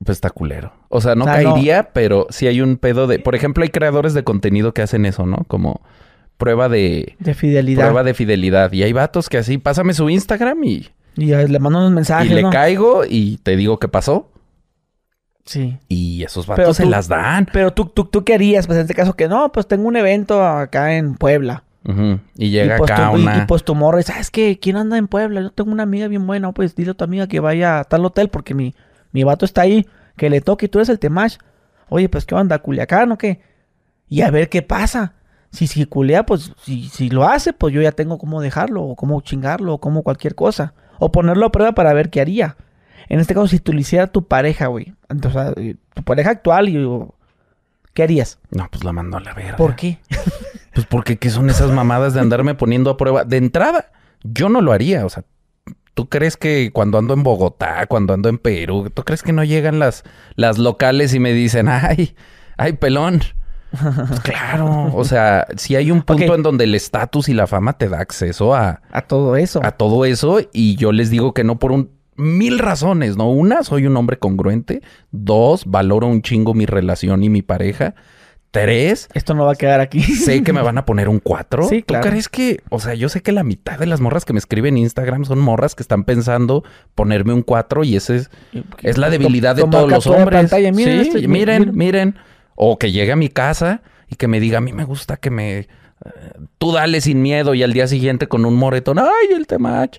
Pues 0.03 0.17
está 0.17 0.29
culero. 0.29 0.73
O 0.89 1.01
sea, 1.01 1.15
no 1.15 1.25
O 1.25 1.27
sea, 1.27 1.41
no. 1.41 1.53
caería, 1.53 1.91
pero 1.93 2.27
sí 2.29 2.47
hay 2.47 2.61
un 2.61 2.77
pedo 2.77 3.07
de... 3.07 3.19
Por 3.19 3.35
ejemplo, 3.35 3.63
hay 3.63 3.69
creadores 3.69 4.13
de 4.13 4.23
contenido 4.23 4.73
que 4.73 4.81
hacen 4.81 5.05
eso, 5.05 5.25
¿no? 5.25 5.43
Como 5.47 5.81
prueba 6.37 6.69
de... 6.69 7.15
De 7.19 7.33
fidelidad. 7.33 7.85
Prueba 7.85 8.03
de 8.03 8.13
fidelidad. 8.13 8.71
Y 8.71 8.83
hay 8.83 8.93
vatos 8.93 9.29
que 9.29 9.37
así, 9.37 9.57
pásame 9.57 9.93
su 9.93 10.09
Instagram 10.09 10.63
y, 10.63 10.89
Y 11.15 11.25
le 11.27 11.59
mando 11.59 11.79
unos 11.79 11.91
y 11.91 11.95
mensajes, 11.95 12.31
le 12.31 12.41
¿no? 12.41 12.49
caigo 12.49 13.03
y 13.07 13.37
te 13.37 13.55
digo 13.55 13.79
qué 13.79 13.87
pasó. 13.87 14.29
Sí. 15.45 15.77
Y 15.89 16.23
esos 16.23 16.45
Pero 16.45 16.57
vatos 16.57 16.77
se 16.77 16.83
tú- 16.83 16.89
las 16.89 17.07
dan. 17.07 17.47
Pero 17.51 17.73
tú, 17.73 17.85
tú, 17.85 18.05
tú 18.05 18.23
qué 18.23 18.35
harías, 18.35 18.67
pues 18.67 18.77
en 18.77 18.83
este 18.83 18.93
caso 18.93 19.15
que 19.15 19.27
no, 19.27 19.51
pues 19.51 19.67
tengo 19.67 19.87
un 19.87 19.95
evento 19.95 20.45
acá 20.45 20.95
en 20.95 21.15
Puebla. 21.15 21.63
Y 22.37 22.51
llega 22.51 22.75
y, 22.75 22.77
pues, 22.77 22.91
acá 22.91 23.09
tu, 23.11 23.17
y- 23.17 23.21
una... 23.23 23.37
y, 23.39 23.45
pues 23.47 23.63
tu 23.63 23.73
morra 23.73 23.97
dice, 23.97 24.11
¿sabes 24.11 24.29
qué? 24.29 24.59
¿Quién 24.59 24.77
anda 24.77 24.97
en 24.97 25.07
Puebla? 25.07 25.41
Yo 25.41 25.51
tengo 25.51 25.71
una 25.71 25.83
amiga 25.83 26.07
bien 26.07 26.27
buena. 26.27 26.51
Pues 26.51 26.75
dile 26.75 26.91
a 26.91 26.93
tu 26.93 27.03
amiga 27.03 27.27
que 27.27 27.39
vaya 27.39 27.79
a 27.79 27.83
tal 27.85 28.05
hotel 28.05 28.29
porque 28.29 28.53
mi, 28.53 28.75
mi 29.11 29.23
vato 29.23 29.45
está 29.45 29.61
ahí. 29.61 29.87
Que 30.15 30.29
le 30.29 30.41
toque 30.41 30.67
y 30.67 30.69
tú 30.69 30.77
eres 30.77 30.89
el 30.89 30.99
temach. 30.99 31.37
Oye, 31.89 32.07
pues 32.07 32.25
¿qué 32.25 32.35
onda? 32.35 32.59
¿Culiacán 32.59 33.11
o 33.11 33.17
qué? 33.17 33.41
Y 34.07 34.21
a 34.21 34.29
ver 34.29 34.47
qué 34.47 34.61
pasa. 34.61 35.13
Si, 35.49 35.65
si 35.67 35.85
culea, 35.85 36.23
pues 36.25 36.53
si, 36.63 36.87
si 36.87 37.09
lo 37.09 37.27
hace, 37.27 37.51
pues 37.51 37.73
yo 37.73 37.81
ya 37.81 37.91
tengo 37.91 38.17
cómo 38.19 38.39
dejarlo, 38.41 38.83
o 38.83 38.95
cómo 38.95 39.19
chingarlo, 39.21 39.73
o 39.73 39.77
cómo 39.79 40.03
cualquier 40.03 40.35
cosa. 40.35 40.73
O 41.03 41.11
ponerlo 41.11 41.47
a 41.47 41.51
prueba 41.51 41.71
para 41.71 41.93
ver 41.93 42.11
qué 42.11 42.21
haría. 42.21 42.57
En 43.09 43.19
este 43.19 43.33
caso, 43.33 43.47
si 43.47 43.59
tú 43.59 43.73
lo 43.73 43.79
hiciera 43.79 44.05
tu 44.05 44.27
pareja, 44.27 44.67
güey. 44.67 44.93
O 45.09 45.31
sea, 45.31 45.51
eh, 45.57 45.75
tu 45.95 46.03
pareja 46.03 46.29
actual, 46.29 46.69
y, 46.69 46.87
¿qué 47.95 48.03
harías? 48.03 48.37
No, 48.51 48.67
pues 48.69 48.83
la 48.83 48.91
mando 48.93 49.17
a 49.17 49.19
la 49.19 49.33
verga. 49.33 49.57
¿Por 49.57 49.75
qué? 49.75 49.97
Pues 50.73 50.85
porque 50.85 51.17
¿qué 51.17 51.29
son 51.29 51.49
esas 51.49 51.69
mamadas 51.71 52.13
de 52.13 52.21
andarme 52.21 52.55
poniendo 52.55 52.91
a 52.91 52.97
prueba? 52.97 53.25
De 53.25 53.35
entrada, 53.35 53.91
yo 54.23 54.47
no 54.47 54.61
lo 54.61 54.71
haría. 54.71 55.05
O 55.05 55.09
sea, 55.09 55.25
¿tú 55.95 56.07
crees 56.07 56.37
que 56.37 56.71
cuando 56.71 56.97
ando 56.97 57.13
en 57.13 57.23
Bogotá, 57.23 57.87
cuando 57.87 58.13
ando 58.13 58.29
en 58.29 58.37
Perú, 58.37 58.89
¿tú 58.93 59.03
crees 59.03 59.21
que 59.21 59.33
no 59.33 59.43
llegan 59.43 59.79
las, 59.79 60.05
las 60.35 60.59
locales 60.59 61.13
y 61.13 61.19
me 61.19 61.33
dicen, 61.33 61.67
ay, 61.67 62.15
ay, 62.55 62.73
pelón? 62.73 63.21
Pues 63.71 64.19
claro. 64.23 64.91
O 64.93 65.03
sea, 65.05 65.47
si 65.57 65.75
hay 65.75 65.91
un 65.91 66.01
punto 66.01 66.35
en 66.35 66.43
donde 66.43 66.65
el 66.65 66.75
estatus 66.75 67.29
y 67.29 67.33
la 67.33 67.47
fama 67.47 67.73
te 67.77 67.89
da 67.89 67.99
acceso 67.99 68.53
a, 68.53 68.81
A 68.91 69.01
todo 69.03 69.35
eso. 69.35 69.61
a 69.63 69.71
todo 69.71 70.05
eso 70.05 70.39
y 70.53 70.75
yo 70.75 70.91
les 70.91 71.09
digo 71.09 71.33
que 71.33 71.43
no 71.43 71.57
por 71.59 71.71
un 71.71 71.89
mil 72.17 72.59
razones, 72.59 73.17
¿no? 73.17 73.29
Una, 73.31 73.63
soy 73.63 73.85
un 73.87 73.95
hombre 73.97 74.17
congruente. 74.19 74.81
Dos, 75.11 75.65
valoro 75.65 76.07
un 76.07 76.21
chingo 76.21 76.53
mi 76.53 76.65
relación 76.65 77.23
y 77.23 77.29
mi 77.29 77.41
pareja. 77.41 77.95
Tres, 78.51 79.07
Esto 79.13 79.33
no 79.33 79.45
va 79.45 79.53
a 79.53 79.55
quedar 79.55 79.79
aquí. 79.79 80.01
sé 80.01 80.43
que 80.43 80.51
me 80.51 80.61
van 80.63 80.77
a 80.77 80.83
poner 80.85 81.07
un 81.07 81.19
4. 81.19 81.69
Sí, 81.69 81.83
claro. 81.83 82.03
¿Tú 82.03 82.09
crees 82.09 82.27
que, 82.27 82.61
o 82.69 82.81
sea, 82.81 82.93
yo 82.95 83.07
sé 83.07 83.21
que 83.21 83.31
la 83.31 83.45
mitad 83.45 83.79
de 83.79 83.85
las 83.85 84.01
morras 84.01 84.25
que 84.25 84.33
me 84.33 84.39
escriben 84.39 84.75
en 84.75 84.83
Instagram 84.83 85.23
son 85.23 85.39
morras 85.39 85.73
que 85.73 85.81
están 85.83 86.03
pensando 86.03 86.65
ponerme 86.93 87.31
un 87.31 87.43
4 87.43 87.85
y 87.85 87.95
ese 87.95 88.17
es, 88.17 88.29
es 88.83 88.97
la 88.97 89.09
debilidad 89.09 89.55
de 89.55 89.63
todos 89.63 89.89
los 89.89 90.05
hombres. 90.05 90.37
pantalla, 90.41 90.69
miren 90.73 91.01
Sí, 91.05 91.07
este, 91.15 91.27
miren, 91.29 91.59
miren. 91.73 91.75
miren. 91.77 92.15
O 92.55 92.77
que 92.77 92.91
llegue 92.91 93.11
a 93.11 93.15
mi 93.15 93.29
casa 93.29 93.81
y 94.09 94.15
que 94.15 94.27
me 94.27 94.39
diga, 94.39 94.57
a 94.59 94.61
mí 94.61 94.73
me 94.73 94.83
gusta 94.83 95.17
que 95.17 95.29
me... 95.29 95.57
eh, 95.59 95.67
tú 96.57 96.71
dale 96.73 97.01
sin 97.01 97.21
miedo 97.21 97.53
y 97.53 97.63
al 97.63 97.73
día 97.73 97.87
siguiente 97.87 98.27
con 98.27 98.45
un 98.45 98.55
moretón, 98.55 98.99
ay, 98.99 99.33
el 99.35 99.47
temach. 99.47 99.97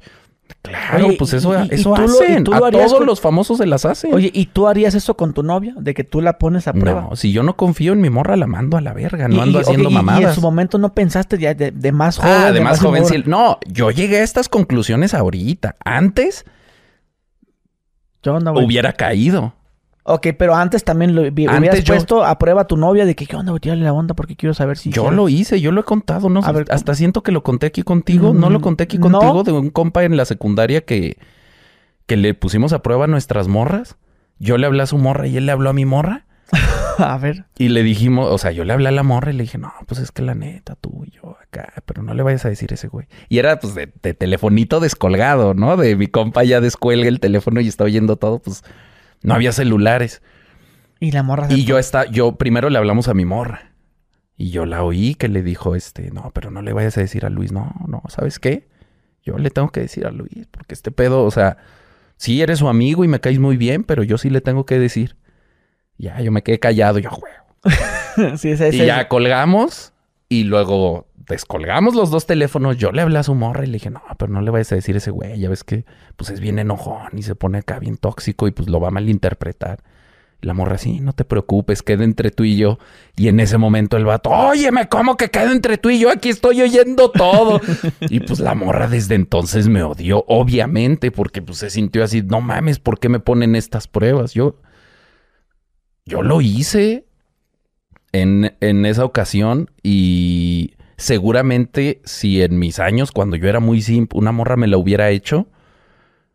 Claro, 0.61 1.07
Oye, 1.07 1.16
pues 1.16 1.32
y- 1.32 1.36
eso, 1.36 1.64
y- 1.64 1.68
eso 1.74 1.94
tú 1.94 2.03
lo- 2.03 2.07
y 2.07 2.24
hacen. 2.26 2.44
tú 2.44 2.53
a 2.53 2.59
lo 2.59 2.66
harías 2.66 2.84
todos 2.86 2.98
con- 2.98 3.07
los 3.07 3.20
famosos 3.22 3.57
se 3.59 3.64
las 3.66 3.86
hacen. 3.86 4.12
Oye, 4.12 4.30
¿y 4.34 4.46
tú 4.46 4.68
harías 4.68 4.94
eso 4.94 5.16
con 5.16 5.32
tu 5.32 5.42
novia? 5.42 5.74
De 5.78 5.94
que 5.94 6.05
tú 6.05 6.20
la 6.20 6.36
pones 6.38 6.68
a 6.68 6.74
prueba. 6.74 7.07
no, 7.09 7.16
si 7.16 7.32
yo 7.32 7.42
no 7.42 7.57
confío 7.57 7.94
en 7.94 8.03
mi 8.03 8.11
morra, 8.11 8.36
la 8.36 8.46
mando 8.46 8.76
a 8.76 8.82
la 8.82 8.92
verga. 8.92 9.28
No 9.28 9.40
ando 9.40 9.61
haciendo 9.61 9.88
ok, 9.88 9.90
y- 9.90 9.94
Y, 9.94 9.96
mamadas. 9.96 10.22
en 10.24 10.34
su 10.34 10.40
momento 10.42 10.76
no 10.76 10.92
pensaste 10.94 11.38
ya 11.38 11.55
de, 11.55 11.70
de 11.70 11.92
más 11.92 12.18
joven. 12.18 12.32
Ah, 12.32 12.53
de 12.53 12.61
más 12.61 12.80
joven. 12.80 13.03
inmaduro? 13.03 13.22
sí. 13.24 13.30
No, 13.30 13.59
yo 13.66 13.90
llegué 13.90 14.18
a 14.18 14.22
estas 14.22 14.50
conclusiones 14.50 15.14
ahorita. 15.14 15.74
Antes 15.84 16.44
¿Qué 18.20 18.30
onda, 18.30 18.50
güey? 18.53 18.64
hubiera 18.66 18.92
caído. 18.92 19.55
Ok, 20.05 20.28
pero 20.36 20.55
antes 20.57 20.82
también 20.82 21.14
lo 21.14 21.22
vi- 21.30 21.46
Antes 21.46 21.59
hubieras 21.61 21.84
yo- 21.84 21.94
puesto 21.94 22.24
a 22.24 22.36
prueba 22.38 22.62
a 22.62 22.66
tu 22.66 22.76
novia 22.76 23.05
de 23.07 23.14
que, 23.14 23.26
¿qué 23.26 23.36
onda? 23.36 23.57
Tírale 23.59 23.84
la 23.84 23.92
onda 23.92 24.14
porque 24.14 24.34
quiero 24.34 24.53
saber 24.53 24.76
si... 24.76 24.90
Yo 24.90 25.03
quiere". 25.03 25.16
lo 25.16 25.28
hice, 25.28 25.61
yo 25.61 25.70
lo 25.70 25.80
he 25.80 25.84
contado, 25.84 26.28
¿no? 26.28 26.40
A 26.42 26.50
ver, 26.53 26.66
Hasta 26.70 26.94
siento 26.94 27.22
que 27.22 27.30
lo 27.30 27.42
conté 27.44 27.66
aquí 27.66 27.82
contigo. 27.82 28.34
No 28.34 28.50
lo 28.50 28.59
Mm, 28.59 28.62
conté 28.62 28.84
aquí 28.84 28.98
no. 28.98 29.11
contigo 29.11 29.42
de 29.44 29.53
un 29.53 29.70
compa 29.70 30.03
en 30.05 30.16
la 30.16 30.24
secundaria 30.24 30.80
que, 30.84 31.18
que 32.07 32.16
le 32.16 32.34
pusimos 32.34 32.72
a 32.72 32.82
prueba 32.82 33.07
nuestras 33.07 33.46
morras. 33.46 33.96
Yo 34.40 34.59
le 34.59 34.66
hablé 34.66 34.82
a 34.82 34.86
su 34.86 34.98
morra 34.98 35.28
y 35.28 35.36
él 35.36 35.46
le 35.46 35.53
habló 35.53 35.70
a 35.70 35.72
mi 35.72 35.84
morra. 35.84 36.26
a 36.98 37.16
ver. 37.18 37.44
Y 37.57 37.68
le 37.68 37.84
dijimos, 37.84 38.28
o 38.28 38.36
sea, 38.38 38.50
yo 38.50 38.64
le 38.64 38.72
hablé 38.72 38.88
a 38.88 38.92
la 38.92 39.05
morra 39.05 39.30
y 39.30 39.36
le 39.36 39.44
dije, 39.44 39.57
no, 39.57 39.72
pues 39.86 40.00
es 40.00 40.11
que 40.11 40.22
la 40.22 40.34
neta, 40.34 40.74
tú 40.74 41.05
y 41.07 41.11
yo 41.12 41.36
acá, 41.40 41.72
pero 41.86 42.03
no 42.03 42.12
le 42.12 42.24
vayas 42.24 42.44
a 42.44 42.48
decir 42.48 42.72
ese 42.72 42.88
güey. 42.88 43.07
Y 43.28 43.38
era 43.38 43.61
pues 43.61 43.74
de, 43.76 43.90
de 44.03 44.14
telefonito 44.14 44.80
descolgado, 44.80 45.55
¿no? 45.55 45.76
De 45.76 45.94
mi 45.94 46.09
compa 46.09 46.42
ya 46.42 46.61
descuelga 46.61 47.09
el 47.09 47.20
teléfono 47.20 47.61
y 47.61 47.68
está 47.68 47.84
oyendo 47.84 48.16
todo, 48.16 48.40
pues 48.40 48.64
no 49.23 49.35
había 49.35 49.53
celulares. 49.53 50.23
Y 51.01 51.11
la 51.12 51.23
morra... 51.23 51.49
se- 51.49 51.55
Y 51.55 51.64
yo 51.64 51.79
está, 51.79 52.07
yo 52.07 52.37
primero 52.37 52.70
le 52.70 52.79
hablamos 52.79 53.09
a 53.09 53.14
mi 53.14 53.25
morra. 53.25 53.73
Y 54.37 54.51
yo 54.51 54.66
la 54.66 54.83
oí 54.83 55.14
que 55.14 55.29
le 55.29 55.43
dijo, 55.43 55.75
este, 55.77 56.11
no, 56.11 56.31
pero 56.35 56.51
no 56.51 56.62
le 56.62 56.73
vayas 56.73 56.97
a 56.99 57.01
decir 57.01 57.25
a 57.27 57.31
Luis, 57.31 57.53
no, 57.53 57.73
no, 57.87 58.03
¿sabes 58.09 58.39
qué? 58.39 58.68
Yo 59.25 59.39
le 59.39 59.51
tengo 59.51 59.70
que 59.70 59.81
decir 59.81 60.07
a 60.07 60.11
Luis, 60.11 60.47
porque 60.51 60.75
este 60.75 60.91
pedo, 60.91 61.23
o 61.25 61.31
sea, 61.31 61.59
sí 62.16 62.43
eres 62.43 62.59
su 62.59 62.68
amigo 62.68 63.05
y 63.05 63.09
me 63.09 63.20
caes 63.20 63.39
muy 63.39 63.57
bien, 63.57 63.85
pero 63.85 64.03
yo 64.03 64.18
sí 64.18 64.31
le 64.31 64.41
tengo 64.41 64.66
que 64.66 64.79
decir. 64.79 65.16
Ya, 65.99 66.20
yo 66.20 66.33
me 66.33 66.43
quedé 66.43 66.59
callado, 66.59 66.99
yo, 66.99 67.11
güey. 67.11 67.33
sí, 68.39 68.55
Y 68.73 68.79
ya 68.87 69.07
colgamos 69.09 69.93
y 70.29 70.45
luego 70.45 71.07
descolgamos 71.29 71.95
los 71.95 72.11
dos 72.11 72.27
teléfonos. 72.27 72.77
Yo 72.77 72.93
le 72.93 73.03
hablé 73.03 73.18
a 73.18 73.23
su 73.23 73.35
morra 73.35 73.64
y 73.64 73.66
le 73.66 73.75
dije, 73.75 73.91
no, 73.91 74.03
pero 74.18 74.33
no 74.33 74.41
le 74.41 74.51
vayas 74.51 74.73
a 74.73 74.77
decir 74.77 74.95
a 74.95 74.99
ese 74.99 75.11
güey. 75.11 75.39
Ya 75.39 75.49
ves 75.49 75.64
que 75.64 75.85
pues 76.16 76.31
es 76.31 76.41
bien 76.41 76.59
enojón 76.59 77.11
y 77.16 77.23
se 77.23 77.35
pone 77.35 77.59
acá 77.59 77.79
bien 77.79 77.97
tóxico 77.97 78.49
y 78.49 78.53
pues 78.53 78.68
lo 78.68 78.81
va 78.81 78.89
a 78.89 78.93
malinterpretar. 78.93 79.83
La 80.41 80.55
morra, 80.55 80.77
sí, 80.77 80.99
no 80.99 81.12
te 81.12 81.25
preocupes, 81.25 81.83
queda 81.83 82.03
entre 82.03 82.33
tú 82.33 82.43
y 82.43 82.57
yo. 82.57 82.81
Y 83.16 83.29
en 83.29 83.39
ese 83.39 83.59
momento 83.59 83.97
el 83.97 84.05
vato, 84.05 84.31
óyeme, 84.31 84.89
¿cómo 84.89 85.16
que 85.16 85.31
queda 85.31 85.53
entre 85.53 85.79
tú 85.79 85.89
y 85.89 86.01
yo? 86.01 86.11
Aquí 86.11 86.31
estoy 86.31 86.61
oyendo 86.62 87.12
todo. 87.12 87.61
y 88.01 88.18
pues 88.18 88.41
la 88.41 88.57
morra 88.57 88.89
desde 88.89 89.14
entonces 89.14 89.68
me 89.68 89.85
odió, 89.85 90.25
obviamente, 90.27 91.12
porque 91.12 91.43
pues 91.43 91.59
se 91.59 91.70
sintió 91.70 92.03
así, 92.03 92.23
no 92.23 92.41
mames, 92.41 92.81
¿por 92.81 92.99
qué 92.99 93.09
me 93.09 93.20
ponen 93.20 93.55
estas 93.55 93.87
pruebas? 93.87 94.35
Yo, 94.35 94.57
yo 96.07 96.23
lo 96.23 96.41
hice 96.41 97.05
en, 98.11 98.57
en 98.61 98.85
esa 98.85 99.05
ocasión 99.05 99.70
y 99.85 100.75
seguramente 101.03 102.00
si 102.05 102.42
en 102.42 102.59
mis 102.59 102.78
años, 102.78 103.12
cuando 103.12 103.36
yo 103.36 103.48
era 103.48 103.61
muy 103.61 103.82
simple, 103.82 104.18
una 104.18 104.32
morra 104.32 104.57
me 104.57 104.66
la 104.66 104.78
hubiera 104.78 105.11
hecho, 105.11 105.46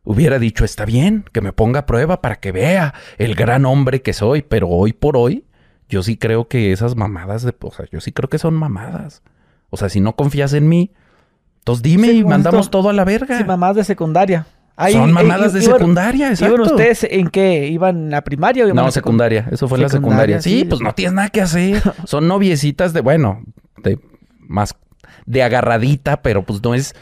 hubiera 0.04 0.40
dicho, 0.40 0.64
está 0.66 0.86
bien, 0.86 1.26
que 1.32 1.42
me 1.42 1.54
ponga 1.54 1.82
a 1.82 1.86
prueba 1.86 2.22
para 2.22 2.36
que 2.36 2.52
vea 2.52 2.94
el 3.18 3.36
gran 3.36 3.66
hombre 3.66 4.02
que 4.02 4.14
soy, 4.14 4.42
pero 4.42 4.68
hoy 4.70 4.94
por 4.94 5.18
hoy, 5.18 5.46
yo 5.90 6.04
sí 6.04 6.18
creo 6.18 6.48
que 6.48 6.72
esas 6.72 6.96
mamadas, 6.96 7.44
de, 7.44 7.54
o 7.62 7.72
sea, 7.72 7.86
yo 7.92 8.00
sí 8.02 8.12
creo 8.12 8.30
que 8.30 8.38
son 8.38 8.54
mamadas. 8.54 9.24
O 9.70 9.78
sea, 9.78 9.90
si 9.90 10.00
no 10.00 10.16
confías 10.16 10.54
en 10.54 10.70
mí, 10.70 10.92
entonces 11.60 11.84
dime 11.84 12.10
Sí, 12.10 12.18
y 12.20 12.24
mandamos 12.24 12.70
todo 12.70 12.90
a 12.90 12.94
la 12.94 13.04
verga. 13.04 13.38
Sí, 13.38 13.44
mamás 13.44 13.76
de 13.76 13.84
secundaria. 13.84 14.48
Ahí- 14.78 14.94
son 14.94 15.10
eh, 15.10 15.14
mamadas 15.14 15.54
de 15.54 15.60
iban- 15.62 15.74
secundaria, 15.78 16.30
exacto. 16.30 16.56
¿Iban 16.56 16.68
ustedes 16.72 17.04
en 17.10 17.30
qué? 17.30 17.68
¿Iban 17.68 18.14
a 18.14 18.22
primaria 18.22 18.64
o 18.64 18.68
iban 18.68 18.76
No, 18.78 18.86
a 18.86 18.92
secundaria. 18.92 19.48
Eso 19.52 19.68
fue 19.68 19.78
la 19.80 19.90
Secundaria, 19.90 20.40
secundaria. 20.40 20.42
Sí, 20.42 20.60
sí. 20.60 20.66
pues 20.66 20.82
no 20.82 20.94
tienes 20.94 21.14
nada 21.14 21.30
que 21.30 21.42
hacer. 21.42 21.82
Son 22.06 22.28
noviecitas 22.28 22.94
de, 22.94 23.02
bueno, 23.02 23.42
de 23.84 23.98
más 24.48 24.76
de 25.26 25.44
agarradita, 25.44 26.22
pero 26.22 26.44
pues 26.44 26.64
no 26.64 26.74
es, 26.74 26.96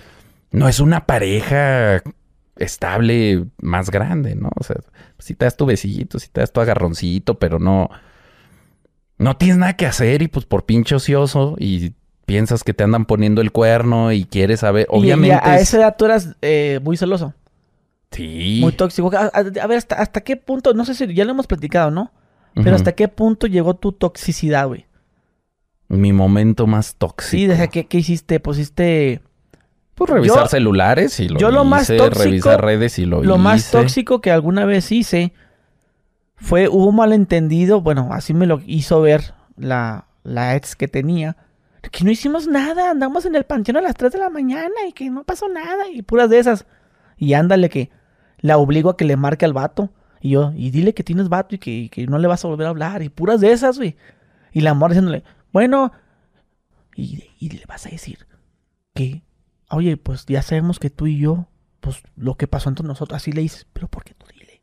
no 0.51 0.67
es 0.67 0.79
una 0.79 1.05
pareja 1.05 2.01
estable 2.57 3.45
más 3.61 3.89
grande, 3.91 4.35
¿no? 4.35 4.49
O 4.59 4.63
sea, 4.63 4.77
si 5.19 5.33
te 5.35 5.45
das 5.45 5.57
tu 5.57 5.65
besito, 5.65 6.19
si 6.19 6.29
te 6.29 6.41
das 6.41 6.51
tu 6.53 6.61
agarroncito, 6.61 7.37
pero 7.39 7.59
no, 7.59 7.89
no 9.17 9.37
tienes 9.37 9.57
nada 9.57 9.75
que 9.75 9.85
hacer 9.85 10.21
y 10.21 10.27
pues 10.27 10.45
por 10.45 10.65
pinche 10.65 10.95
ocioso 10.95 11.55
y 11.57 11.93
piensas 12.25 12.63
que 12.63 12.73
te 12.73 12.83
andan 12.83 13.05
poniendo 13.05 13.41
el 13.41 13.51
cuerno 13.51 14.11
y 14.11 14.25
quieres 14.25 14.61
saber, 14.61 14.87
y 14.91 14.95
obviamente. 14.97 15.35
a, 15.35 15.41
a 15.51 15.55
es- 15.57 15.63
esa 15.63 15.77
edad 15.77 15.95
tú 15.97 16.05
eras 16.05 16.35
eh, 16.41 16.79
muy 16.83 16.97
celoso, 16.97 17.33
Sí. 18.11 18.59
muy 18.61 18.71
tóxico. 18.71 19.11
A, 19.15 19.25
a- 19.25 19.29
a 19.61 19.67
ver, 19.67 19.77
hasta, 19.77 19.95
¿hasta 19.95 20.21
qué 20.21 20.37
punto? 20.37 20.73
No 20.73 20.85
sé 20.85 20.95
si 20.95 21.13
ya 21.13 21.25
lo 21.25 21.31
hemos 21.31 21.47
platicado, 21.47 21.91
¿no? 21.91 22.11
Pero. 22.53 22.73
¿hasta 22.73 22.93
qué 22.93 23.09
punto 23.09 23.47
llegó 23.47 23.73
tu 23.75 23.91
toxicidad, 23.91 24.67
güey? 24.67 24.85
Mi 25.87 26.13
momento 26.13 26.67
más 26.67 26.95
tóxico. 26.95 27.29
Sí, 27.29 27.47
desde 27.47 27.69
que, 27.69 27.85
¿qué 27.87 27.97
hiciste? 27.99 28.39
Pusiste... 28.39 29.21
Pues 29.95 30.09
revisar 30.09 30.43
Yo- 30.43 30.47
celulares 30.49 31.19
y 31.21 31.29
lo 31.29 31.39
yo 31.39 31.51
lo 31.51 31.63
más 31.63 31.83
hice, 31.83 31.95
tóxico- 31.97 32.23
revisar 32.25 32.61
redes 32.65 32.99
y 32.99 33.05
lo, 33.05 33.23
Lo 33.23 33.37
más 33.37 33.59
hice. 33.61 33.71
tóxico 33.77 34.19
que 34.19 34.29
alguna 34.29 34.65
vez 34.65 34.91
hice 34.91 35.31
fue, 36.35 36.67
hubo 36.67 36.87
un 36.87 36.97
malentendido, 36.97 37.79
bueno, 37.81 38.09
así 38.11 38.33
me 38.33 38.45
lo 38.45 38.59
hizo 38.65 38.99
ver 39.01 39.33
la, 39.55 40.07
la 40.23 40.55
ex 40.57 40.75
que 40.75 40.87
tenía. 40.89 41.37
que 41.91 42.03
no 42.03 42.11
hicimos 42.11 42.47
nada, 42.47 42.89
andamos 42.91 43.25
en 43.25 43.35
el 43.35 43.45
panteón 43.45 43.77
a 43.77 43.81
las 43.81 43.93
3 43.95 44.11
de 44.11 44.19
la 44.19 44.29
mañana 44.29 44.73
y 44.87 44.91
que 44.91 45.09
no 45.09 45.23
pasó 45.23 45.47
nada 45.47 45.87
y 45.89 46.01
puras 46.01 46.29
de 46.29 46.39
esas. 46.39 46.65
Y 47.17 47.33
ándale 47.33 47.69
que 47.69 47.89
la 48.39 48.57
obligo 48.57 48.89
a 48.89 48.97
que 48.97 49.05
le 49.05 49.15
marque 49.15 49.45
al 49.45 49.53
vato. 49.53 49.91
Y 50.19 50.31
yo, 50.31 50.51
y 50.55 50.71
dile 50.71 50.93
que 50.93 51.03
tienes 51.03 51.29
vato 51.29 51.55
y 51.55 51.57
que, 51.59 51.71
y 51.71 51.89
que 51.89 52.05
no 52.07 52.17
le 52.17 52.27
vas 52.27 52.43
a 52.43 52.47
volver 52.49 52.67
a 52.67 52.71
hablar. 52.71 53.01
Y 53.03 53.09
puras 53.09 53.39
de 53.39 53.51
esas, 53.53 53.77
güey. 53.77 53.95
Y 54.51 54.59
la 54.61 54.73
morra 54.73 54.93
diciéndole, 54.93 55.23
bueno, 55.55 55.93
y, 56.97 57.23
y 57.39 57.49
le 57.49 57.65
vas 57.65 57.85
a 57.85 57.89
decir 57.89 58.27
que, 58.93 59.23
oye, 59.69 59.95
pues 59.95 60.25
ya 60.25 60.41
sabemos 60.41 60.79
que 60.79 60.89
tú 60.89 61.07
y 61.07 61.17
yo, 61.17 61.47
pues 61.79 62.03
lo 62.17 62.35
que 62.35 62.45
pasó 62.45 62.67
entre 62.67 62.85
nosotros, 62.85 63.15
así 63.15 63.31
le 63.31 63.39
dices, 63.39 63.65
pero 63.71 63.87
¿por 63.87 64.03
qué 64.03 64.13
tú 64.15 64.25
dile? 64.33 64.61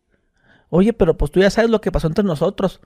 Oye, 0.68 0.92
pero 0.92 1.16
pues 1.16 1.30
tú 1.30 1.40
ya 1.40 1.48
sabes 1.48 1.70
lo 1.70 1.80
que 1.80 1.90
pasó 1.90 2.08
entre 2.08 2.24
nosotros. 2.24 2.82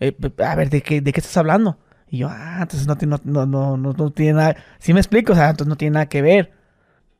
Eh, 0.00 0.14
a 0.44 0.54
ver, 0.54 0.68
¿de 0.68 0.82
qué, 0.82 1.00
¿de 1.00 1.12
qué 1.14 1.20
estás 1.20 1.38
hablando? 1.38 1.78
Y 2.10 2.18
yo, 2.18 2.28
ah, 2.30 2.58
entonces 2.60 2.86
no, 2.86 2.96
ti- 2.98 3.06
no, 3.06 3.18
no, 3.24 3.46
no, 3.46 3.78
no, 3.78 3.94
no 3.94 4.10
tiene 4.12 4.34
nada. 4.34 4.56
Sí 4.78 4.92
me 4.92 5.00
explico, 5.00 5.32
o 5.32 5.36
sea, 5.36 5.48
entonces 5.48 5.68
no 5.70 5.76
tiene 5.76 5.94
nada 5.94 6.10
que 6.10 6.20
ver. 6.20 6.52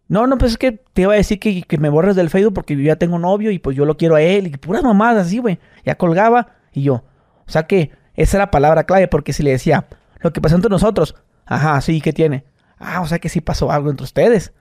No, 0.08 0.26
no, 0.26 0.36
pues 0.36 0.52
es 0.52 0.58
que 0.58 0.72
te 0.72 1.02
iba 1.02 1.14
a 1.14 1.16
decir 1.16 1.40
que, 1.40 1.62
que 1.62 1.78
me 1.78 1.88
borres 1.88 2.16
del 2.16 2.28
Facebook 2.30 2.54
porque 2.54 2.76
yo 2.76 2.82
ya 2.82 2.96
tengo 2.96 3.18
novio 3.18 3.50
y 3.50 3.58
pues 3.58 3.74
yo 3.76 3.86
lo 3.86 3.96
quiero 3.96 4.16
a 4.16 4.22
él. 4.22 4.48
Y 4.48 4.50
puras 4.58 4.82
mamadas 4.84 5.28
así, 5.28 5.38
güey. 5.38 5.58
Ya 5.86 5.96
colgaba 5.96 6.56
y 6.72 6.82
yo. 6.82 7.04
O 7.46 7.50
sea 7.50 7.66
que 7.66 7.92
esa 8.14 8.36
era 8.38 8.46
la 8.46 8.50
palabra 8.50 8.84
clave 8.84 9.08
porque 9.08 9.32
si 9.32 9.42
le 9.42 9.50
decía, 9.50 9.86
lo 10.20 10.32
que 10.32 10.40
pasó 10.40 10.56
entre 10.56 10.70
nosotros. 10.70 11.14
Ajá, 11.46 11.80
sí, 11.80 12.00
¿qué 12.00 12.12
tiene? 12.12 12.44
Ah, 12.78 13.00
o 13.02 13.06
sea 13.06 13.18
que 13.18 13.28
sí 13.28 13.40
pasó 13.40 13.70
algo 13.70 13.90
entre 13.90 14.04
ustedes. 14.04 14.52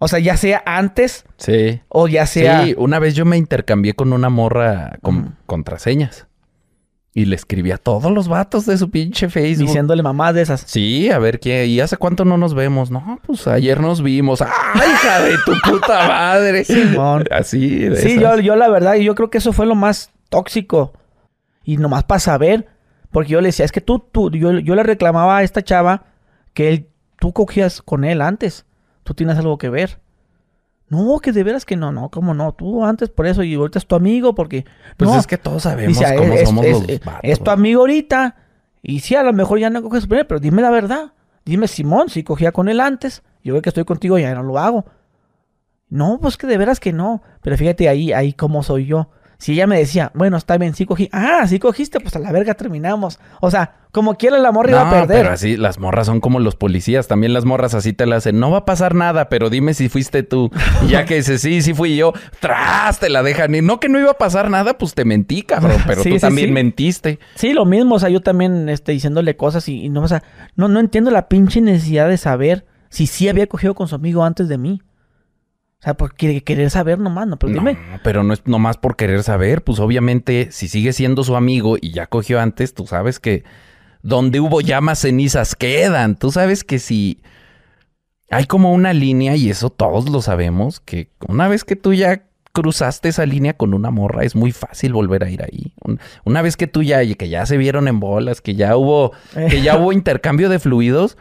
O 0.00 0.06
sea, 0.06 0.18
ya 0.20 0.36
sea 0.36 0.62
antes 0.64 1.24
Sí. 1.38 1.80
o 1.88 2.06
ya 2.06 2.24
sea... 2.26 2.64
Sí, 2.64 2.74
una 2.78 2.98
vez 3.00 3.14
yo 3.14 3.24
me 3.24 3.36
intercambié 3.36 3.94
con 3.94 4.12
una 4.12 4.28
morra 4.28 4.98
con 5.02 5.36
contraseñas. 5.46 6.26
Y 7.14 7.24
le 7.24 7.34
escribí 7.34 7.72
a 7.72 7.78
todos 7.78 8.12
los 8.12 8.28
vatos 8.28 8.64
de 8.66 8.78
su 8.78 8.90
pinche 8.90 9.28
Facebook. 9.28 9.66
diciéndole 9.66 10.04
mamás 10.04 10.34
de 10.34 10.42
esas. 10.42 10.60
Sí, 10.66 11.10
a 11.10 11.18
ver 11.18 11.40
qué. 11.40 11.66
¿Y 11.66 11.80
hace 11.80 11.96
cuánto 11.96 12.24
no 12.24 12.36
nos 12.38 12.54
vemos? 12.54 12.92
No, 12.92 13.18
pues 13.26 13.48
ayer 13.48 13.80
nos 13.80 14.02
vimos. 14.02 14.40
¡Ay, 14.40 14.48
hija 14.92 15.20
de 15.22 15.34
tu 15.44 15.52
puta 15.68 16.06
madre! 16.06 16.62
Simón. 16.64 17.24
Así, 17.32 17.76
de 17.80 17.96
Sí, 17.96 18.10
esas. 18.12 18.22
yo, 18.22 18.38
yo 18.40 18.54
la 18.56 18.68
verdad, 18.68 18.94
yo 18.96 19.16
creo 19.16 19.30
que 19.30 19.38
eso 19.38 19.52
fue 19.52 19.66
lo 19.66 19.74
más 19.74 20.10
tóxico. 20.28 20.92
Y 21.68 21.76
nomás 21.76 22.04
para 22.04 22.18
saber, 22.18 22.66
porque 23.10 23.28
yo 23.32 23.42
le 23.42 23.48
decía, 23.48 23.66
es 23.66 23.72
que 23.72 23.82
tú, 23.82 23.98
tú, 23.98 24.30
yo, 24.30 24.52
yo 24.52 24.74
le 24.74 24.82
reclamaba 24.82 25.36
a 25.36 25.42
esta 25.42 25.60
chava 25.62 26.04
que 26.54 26.68
él, 26.70 26.88
tú 27.20 27.34
cogías 27.34 27.82
con 27.82 28.04
él 28.04 28.22
antes. 28.22 28.64
Tú 29.04 29.12
tienes 29.12 29.36
algo 29.36 29.58
que 29.58 29.68
ver. 29.68 30.00
No, 30.88 31.18
que 31.18 31.30
de 31.32 31.42
veras 31.44 31.66
que 31.66 31.76
no, 31.76 31.92
no, 31.92 32.08
cómo 32.08 32.32
no. 32.32 32.52
Tú 32.52 32.86
antes 32.86 33.10
por 33.10 33.26
eso 33.26 33.42
y 33.42 33.54
ahorita 33.54 33.78
es 33.80 33.86
tu 33.86 33.96
amigo 33.96 34.34
porque... 34.34 34.64
Pues 34.96 35.10
no, 35.10 35.18
es 35.18 35.26
que 35.26 35.36
todos 35.36 35.64
sabemos 35.64 35.98
dice, 35.98 36.14
cómo 36.16 36.32
es, 36.32 36.48
somos 36.48 36.64
es- 36.64 36.72
los 36.80 36.88
es- 36.88 37.04
vatos. 37.04 37.20
es 37.24 37.40
tu 37.44 37.50
amigo 37.50 37.80
ahorita. 37.82 38.36
Y 38.80 39.00
sí, 39.00 39.14
a 39.14 39.22
lo 39.22 39.34
mejor 39.34 39.58
ya 39.58 39.68
no 39.68 39.82
coges 39.82 40.06
con 40.06 40.16
él, 40.16 40.26
pero 40.26 40.40
dime 40.40 40.62
la 40.62 40.70
verdad. 40.70 41.12
Dime, 41.44 41.68
Simón, 41.68 42.08
si 42.08 42.22
cogía 42.22 42.50
con 42.52 42.70
él 42.70 42.80
antes. 42.80 43.22
Yo 43.44 43.52
veo 43.52 43.60
que 43.60 43.68
estoy 43.68 43.84
contigo 43.84 44.18
ya 44.18 44.34
no 44.34 44.42
lo 44.42 44.58
hago. 44.58 44.86
No, 45.90 46.18
pues 46.20 46.38
que 46.38 46.46
de 46.46 46.56
veras 46.56 46.80
que 46.80 46.94
no. 46.94 47.22
Pero 47.42 47.58
fíjate 47.58 47.90
ahí, 47.90 48.12
ahí 48.14 48.32
cómo 48.32 48.62
soy 48.62 48.86
yo. 48.86 49.10
Si 49.40 49.52
ella 49.52 49.68
me 49.68 49.78
decía, 49.78 50.10
bueno, 50.14 50.36
está 50.36 50.58
bien, 50.58 50.74
sí 50.74 50.84
cogí. 50.84 51.08
Ah, 51.12 51.46
sí 51.46 51.60
cogiste, 51.60 52.00
pues 52.00 52.16
a 52.16 52.18
la 52.18 52.32
verga 52.32 52.54
terminamos. 52.54 53.20
O 53.40 53.52
sea, 53.52 53.76
como 53.92 54.16
quiera 54.16 54.36
el 54.36 54.44
amor 54.44 54.68
iba 54.68 54.80
a 54.80 54.84
No, 54.86 54.90
perder. 54.90 55.22
pero 55.22 55.30
así, 55.32 55.56
las 55.56 55.78
morras 55.78 56.06
son 56.06 56.18
como 56.20 56.40
los 56.40 56.56
policías. 56.56 57.06
También 57.06 57.32
las 57.32 57.44
morras 57.44 57.72
así 57.74 57.92
te 57.92 58.04
la 58.04 58.16
hacen. 58.16 58.40
No 58.40 58.50
va 58.50 58.58
a 58.58 58.64
pasar 58.64 58.96
nada, 58.96 59.28
pero 59.28 59.48
dime 59.48 59.74
si 59.74 59.88
fuiste 59.88 60.24
tú. 60.24 60.50
Y 60.84 60.88
ya 60.88 61.04
que 61.04 61.14
dices, 61.14 61.40
sí, 61.40 61.62
sí 61.62 61.72
fui 61.72 61.94
yo. 61.96 62.14
Tras, 62.40 62.98
te 62.98 63.08
la 63.10 63.22
dejan. 63.22 63.54
Y 63.54 63.62
no 63.62 63.78
que 63.78 63.88
no 63.88 64.00
iba 64.00 64.10
a 64.10 64.18
pasar 64.18 64.50
nada, 64.50 64.76
pues 64.76 64.94
te 64.94 65.04
mentí, 65.04 65.42
cabrón. 65.42 65.80
Pero 65.86 66.02
Sí, 66.02 66.10
tú 66.10 66.14
sí, 66.16 66.20
también 66.20 66.48
sí. 66.48 66.52
mentiste. 66.54 67.18
Sí, 67.36 67.52
lo 67.52 67.64
mismo, 67.64 67.94
o 67.94 67.98
sea, 68.00 68.08
yo 68.08 68.20
también 68.20 68.68
este, 68.68 68.90
diciéndole 68.90 69.36
cosas 69.36 69.68
y, 69.68 69.84
y 69.84 69.88
no, 69.88 70.02
o 70.02 70.08
sea, 70.08 70.24
no, 70.56 70.66
no 70.66 70.80
entiendo 70.80 71.12
la 71.12 71.28
pinche 71.28 71.60
necesidad 71.60 72.08
de 72.08 72.16
saber 72.16 72.66
si 72.90 73.06
sí 73.06 73.28
había 73.28 73.46
cogido 73.46 73.74
con 73.76 73.86
su 73.86 73.94
amigo 73.94 74.24
antes 74.24 74.48
de 74.48 74.58
mí. 74.58 74.82
O 75.80 75.84
sea, 75.84 75.94
por 75.94 76.14
querer, 76.14 76.70
saber 76.70 76.98
nomás, 76.98 77.28
no, 77.28 77.38
pero 77.38 77.52
No, 77.52 77.60
dime. 77.60 77.78
pero 78.02 78.24
no 78.24 78.32
es 78.34 78.44
nomás 78.46 78.76
por 78.76 78.96
querer 78.96 79.22
saber. 79.22 79.62
Pues 79.62 79.78
obviamente, 79.78 80.48
si 80.50 80.66
sigue 80.66 80.92
siendo 80.92 81.22
su 81.22 81.36
amigo 81.36 81.76
y 81.80 81.92
ya 81.92 82.06
cogió 82.08 82.40
antes, 82.40 82.74
tú 82.74 82.86
sabes 82.86 83.20
que 83.20 83.44
donde 84.02 84.40
hubo 84.40 84.60
llamas, 84.60 84.98
cenizas 85.00 85.54
quedan. 85.54 86.16
Tú 86.16 86.32
sabes 86.32 86.64
que 86.64 86.80
si 86.80 87.22
hay 88.28 88.46
como 88.46 88.72
una 88.72 88.92
línea, 88.92 89.36
y 89.36 89.50
eso 89.50 89.70
todos 89.70 90.08
lo 90.10 90.20
sabemos, 90.20 90.80
que 90.80 91.10
una 91.28 91.46
vez 91.46 91.62
que 91.62 91.76
tú 91.76 91.92
ya 91.94 92.24
cruzaste 92.52 93.08
esa 93.10 93.24
línea 93.24 93.56
con 93.56 93.72
una 93.72 93.92
morra, 93.92 94.24
es 94.24 94.34
muy 94.34 94.50
fácil 94.50 94.92
volver 94.92 95.22
a 95.22 95.30
ir 95.30 95.42
ahí. 95.44 95.74
Un- 95.84 96.00
Una 96.24 96.42
vez 96.42 96.56
que 96.56 96.66
tú 96.66 96.82
ya, 96.82 97.06
que 97.14 97.28
ya 97.28 97.46
se 97.46 97.56
vieron 97.56 97.86
en 97.86 98.00
bolas, 98.00 98.40
que 98.40 98.56
ya 98.56 98.76
hubo, 98.76 99.12
que 99.48 99.62
ya 99.62 99.76
hubo 99.78 99.92
intercambio 99.92 100.48
de 100.48 100.58
fluidos, 100.58 101.16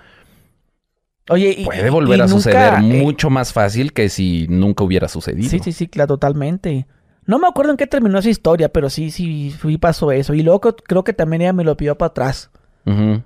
Oye, 1.29 1.55
y, 1.57 1.65
puede 1.65 1.89
volver 1.89 2.17
y 2.19 2.21
a 2.21 2.25
nunca, 2.25 2.37
suceder 2.37 2.73
eh, 2.75 2.81
mucho 2.81 3.29
más 3.29 3.51
fácil 3.53 3.93
que 3.93 4.09
si 4.09 4.47
nunca 4.49 4.83
hubiera 4.83 5.07
sucedido. 5.07 5.49
Sí, 5.49 5.59
sí, 5.59 5.71
sí, 5.71 5.87
claro, 5.87 6.07
totalmente. 6.15 6.87
No 7.25 7.39
me 7.39 7.47
acuerdo 7.47 7.71
en 7.71 7.77
qué 7.77 7.87
terminó 7.87 8.19
esa 8.19 8.29
historia, 8.29 8.69
pero 8.69 8.89
sí, 8.89 9.11
sí, 9.11 9.53
sí 9.61 9.77
pasó 9.77 10.11
eso. 10.13 10.33
Y 10.33 10.43
luego 10.43 10.61
creo 10.61 11.03
que 11.03 11.11
también 11.13 11.41
ella 11.41 11.53
me 11.53 11.65
lo 11.65 11.75
pidió 11.75 11.97
para 11.97 12.07
atrás. 12.09 12.49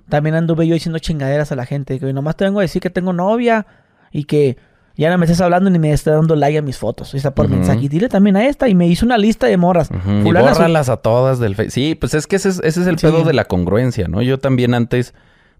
También 0.08 0.34
anduve 0.34 0.66
yo 0.66 0.74
diciendo 0.74 0.98
chingaderas 0.98 1.52
a 1.52 1.56
la 1.56 1.64
gente. 1.66 2.00
Que 2.00 2.12
nomás 2.12 2.36
te 2.36 2.44
vengo 2.44 2.58
a 2.58 2.62
decir 2.62 2.82
que 2.82 2.90
tengo 2.90 3.12
novia 3.12 3.64
y 4.10 4.24
que 4.24 4.56
ya 4.96 5.08
no 5.08 5.18
me 5.18 5.26
estés 5.26 5.40
hablando 5.40 5.70
ni 5.70 5.78
me 5.78 5.92
estés 5.92 6.12
dando 6.14 6.34
like 6.34 6.58
a 6.58 6.62
mis 6.62 6.76
fotos. 6.78 7.14
Está 7.14 7.32
por 7.32 7.46
Ujú. 7.46 7.54
mensaje. 7.54 7.82
Y 7.82 7.88
dile 7.88 8.08
también 8.08 8.34
a 8.34 8.44
esta. 8.46 8.68
Y 8.68 8.74
me 8.74 8.88
hizo 8.88 9.06
una 9.06 9.16
lista 9.18 9.46
de 9.46 9.56
morras. 9.56 9.88
Ujú, 9.92 10.10
Y 10.28 10.32
bórralas 10.32 10.88
a 10.88 10.96
todas 10.96 11.38
del 11.38 11.54
Face. 11.54 11.70
Sí, 11.70 11.94
pues 11.94 12.12
es 12.14 12.26
que 12.26 12.34
ese 12.34 12.48
es, 12.48 12.60
ese 12.64 12.80
es 12.80 12.86
el 12.88 12.98
Sí. 12.98 13.06
pedo 13.06 13.22
de 13.22 13.34
la 13.34 13.44
congruencia, 13.44 14.08
¿no? 14.08 14.20
Yo 14.20 14.40
también 14.40 14.74
antes, 14.74 15.14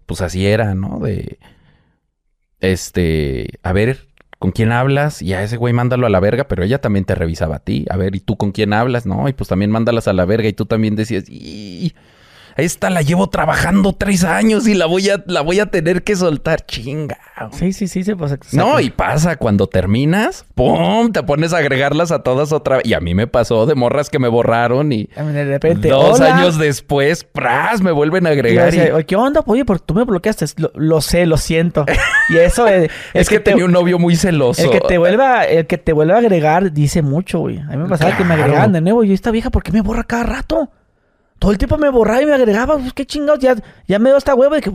pues 0.05 0.19
así 0.19 0.45
era, 0.45 0.75
¿no? 0.75 0.99
De, 0.99 1.39
este, 2.63 3.59
a 3.61 3.73
ver, 3.73 4.07
¿con 4.39 4.51
quién 4.51 4.71
hablas? 4.71 5.21
Y 5.21 5.33
a 5.33 5.43
ese 5.43 5.57
güey 5.57 5.73
mándalo 5.73 6.07
a 6.07 6.09
la 6.09 6.21
verga, 6.21 6.47
pero 6.47 6.63
ella 6.63 6.79
también 6.79 7.03
te 7.03 7.13
revisaba 7.13 7.57
a 7.57 7.59
ti. 7.59 7.85
A 7.89 7.97
ver, 7.97 8.15
¿y 8.15 8.21
tú 8.21 8.37
con 8.37 8.53
quién 8.53 8.71
hablas? 8.73 9.05
No, 9.05 9.27
y 9.27 9.33
pues 9.33 9.49
también 9.49 9.69
mándalas 9.69 10.07
a 10.07 10.13
la 10.13 10.23
verga 10.25 10.47
y 10.47 10.53
tú 10.53 10.65
también 10.65 10.95
decías, 10.95 11.25
esta 12.55 12.89
la 12.89 13.01
llevo 13.01 13.29
trabajando 13.29 13.93
tres 13.93 14.23
años 14.23 14.67
y 14.67 14.73
la 14.73 14.85
voy 14.85 15.09
a, 15.09 15.23
la 15.27 15.41
voy 15.41 15.59
a 15.59 15.67
tener 15.67 16.03
que 16.03 16.15
soltar, 16.15 16.65
chinga. 16.65 17.17
Sí, 17.51 17.73
sí, 17.73 17.87
sí, 17.87 18.03
pues. 18.15 18.31
No, 18.53 18.65
exacto. 18.79 18.79
y 18.81 18.89
pasa 18.91 19.35
cuando 19.37 19.67
terminas, 19.67 20.45
¡pum! 20.55 21.11
Te 21.11 21.23
pones 21.23 21.51
a 21.53 21.57
agregarlas 21.57 22.11
a 22.11 22.19
todas 22.23 22.51
otra 22.51 22.77
vez. 22.77 22.85
Y 22.85 22.93
a 22.93 22.99
mí 22.99 23.13
me 23.15 23.27
pasó 23.27 23.65
de 23.65 23.75
morras 23.75 24.09
que 24.09 24.19
me 24.19 24.27
borraron 24.27 24.91
y 24.93 25.05
De 25.15 25.43
repente. 25.45 25.89
dos 25.89 26.19
"Hola". 26.19 26.37
años 26.37 26.57
después, 26.57 27.23
¡pras! 27.23 27.81
Me 27.81 27.91
vuelven 27.91 28.27
a 28.27 28.31
Y 28.31 28.35
yo 28.35 28.39
agregar. 28.39 28.73
y- 28.73 28.77
decía, 28.77 28.95
"Oye, 28.95 29.05
¿Qué 29.05 29.15
onda? 29.15 29.41
Oye, 29.45 29.65
porque 29.65 29.83
tú 29.85 29.93
me 29.93 30.03
bloqueaste. 30.03 30.45
Lo, 30.57 30.71
lo 30.75 31.01
sé, 31.01 31.25
lo 31.25 31.37
siento. 31.37 31.85
Y 32.29 32.37
eso 32.37 32.67
es. 32.67 32.89
es 33.13 33.27
que, 33.27 33.39
te- 33.39 33.51
tenía 33.51 33.65
un 33.65 33.71
novio 33.73 33.99
muy 33.99 34.15
celoso. 34.15 34.61
El 34.63 34.69
que 34.69 34.79
te 34.79 34.97
vuelva, 34.97 35.43
el 35.43 35.67
que 35.67 35.77
te 35.77 35.91
vuelva 35.91 36.15
a 36.15 36.19
agregar 36.19 36.71
dice 36.71 37.01
mucho, 37.01 37.39
güey. 37.39 37.59
A 37.59 37.65
mí 37.71 37.77
me 37.77 37.89
pasaba 37.89 38.15
que 38.15 38.23
me 38.23 38.35
agregaban 38.35 38.71
de 38.71 38.79
nuevo. 38.79 39.03
Y 39.03 39.09
yo, 39.09 39.13
esta 39.13 39.29
vieja, 39.31 39.49
¿por 39.49 39.61
qué 39.63 39.71
me 39.73 39.81
borra 39.81 40.03
cada 40.05 40.23
rato? 40.23 40.69
Todo 41.43 41.51
el 41.51 41.57
tiempo 41.57 41.77
me 41.77 41.89
borraba 41.89 42.21
y 42.21 42.25
me 42.25 42.31
agregaba. 42.33 42.77
Pues 42.77 42.93
qué 42.93 43.05
chingados, 43.05 43.39
ya, 43.39 43.53
ya 43.85 43.99
me 43.99 44.11
dio 44.11 44.17
esta 44.17 44.33
hueva 44.33 44.55
de 44.55 44.61
que, 44.61 44.71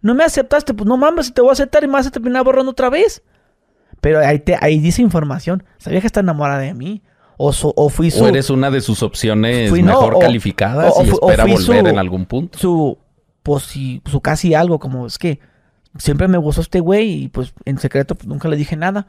no 0.00 0.14
me 0.14 0.22
aceptaste. 0.22 0.72
Pues 0.72 0.86
no 0.86 0.96
mames, 0.96 1.34
te 1.34 1.40
voy 1.40 1.48
a 1.50 1.54
aceptar 1.54 1.82
y 1.82 1.88
me 1.88 1.94
vas 1.94 2.06
a 2.06 2.12
terminar 2.12 2.44
borrando 2.44 2.70
otra 2.70 2.88
vez. 2.88 3.24
Pero 4.00 4.20
ahí, 4.20 4.38
te, 4.38 4.56
ahí 4.60 4.78
dice 4.78 5.02
información. 5.02 5.64
Esa 5.76 5.90
vieja 5.90 6.06
está 6.06 6.20
enamorada 6.20 6.60
de 6.60 6.72
mí. 6.72 7.02
O, 7.36 7.52
so- 7.52 7.72
o 7.74 7.88
fui 7.88 8.12
su, 8.12 8.22
O 8.22 8.28
eres 8.28 8.48
una 8.48 8.70
de 8.70 8.80
sus 8.80 9.02
opciones 9.02 9.70
Fui- 9.70 9.82
no, 9.82 9.88
mejor 9.88 10.14
o- 10.14 10.18
calificadas 10.20 10.92
o- 10.96 11.02
y 11.04 11.08
espera 11.08 11.44
volver 11.46 11.58
su- 11.58 11.72
en 11.72 11.98
algún 11.98 12.26
punto. 12.26 12.60
su, 12.60 12.96
pues, 13.42 13.64
sí, 13.64 14.00
su 14.06 14.20
casi 14.20 14.54
algo. 14.54 14.78
Como 14.78 15.08
es 15.08 15.18
que 15.18 15.40
siempre 15.98 16.28
me 16.28 16.38
gustó 16.38 16.60
este 16.60 16.78
güey 16.78 17.24
y 17.24 17.28
pues 17.28 17.52
en 17.64 17.78
secreto 17.78 18.14
pues, 18.14 18.28
nunca 18.28 18.46
le 18.46 18.56
dije 18.56 18.76
nada. 18.76 19.08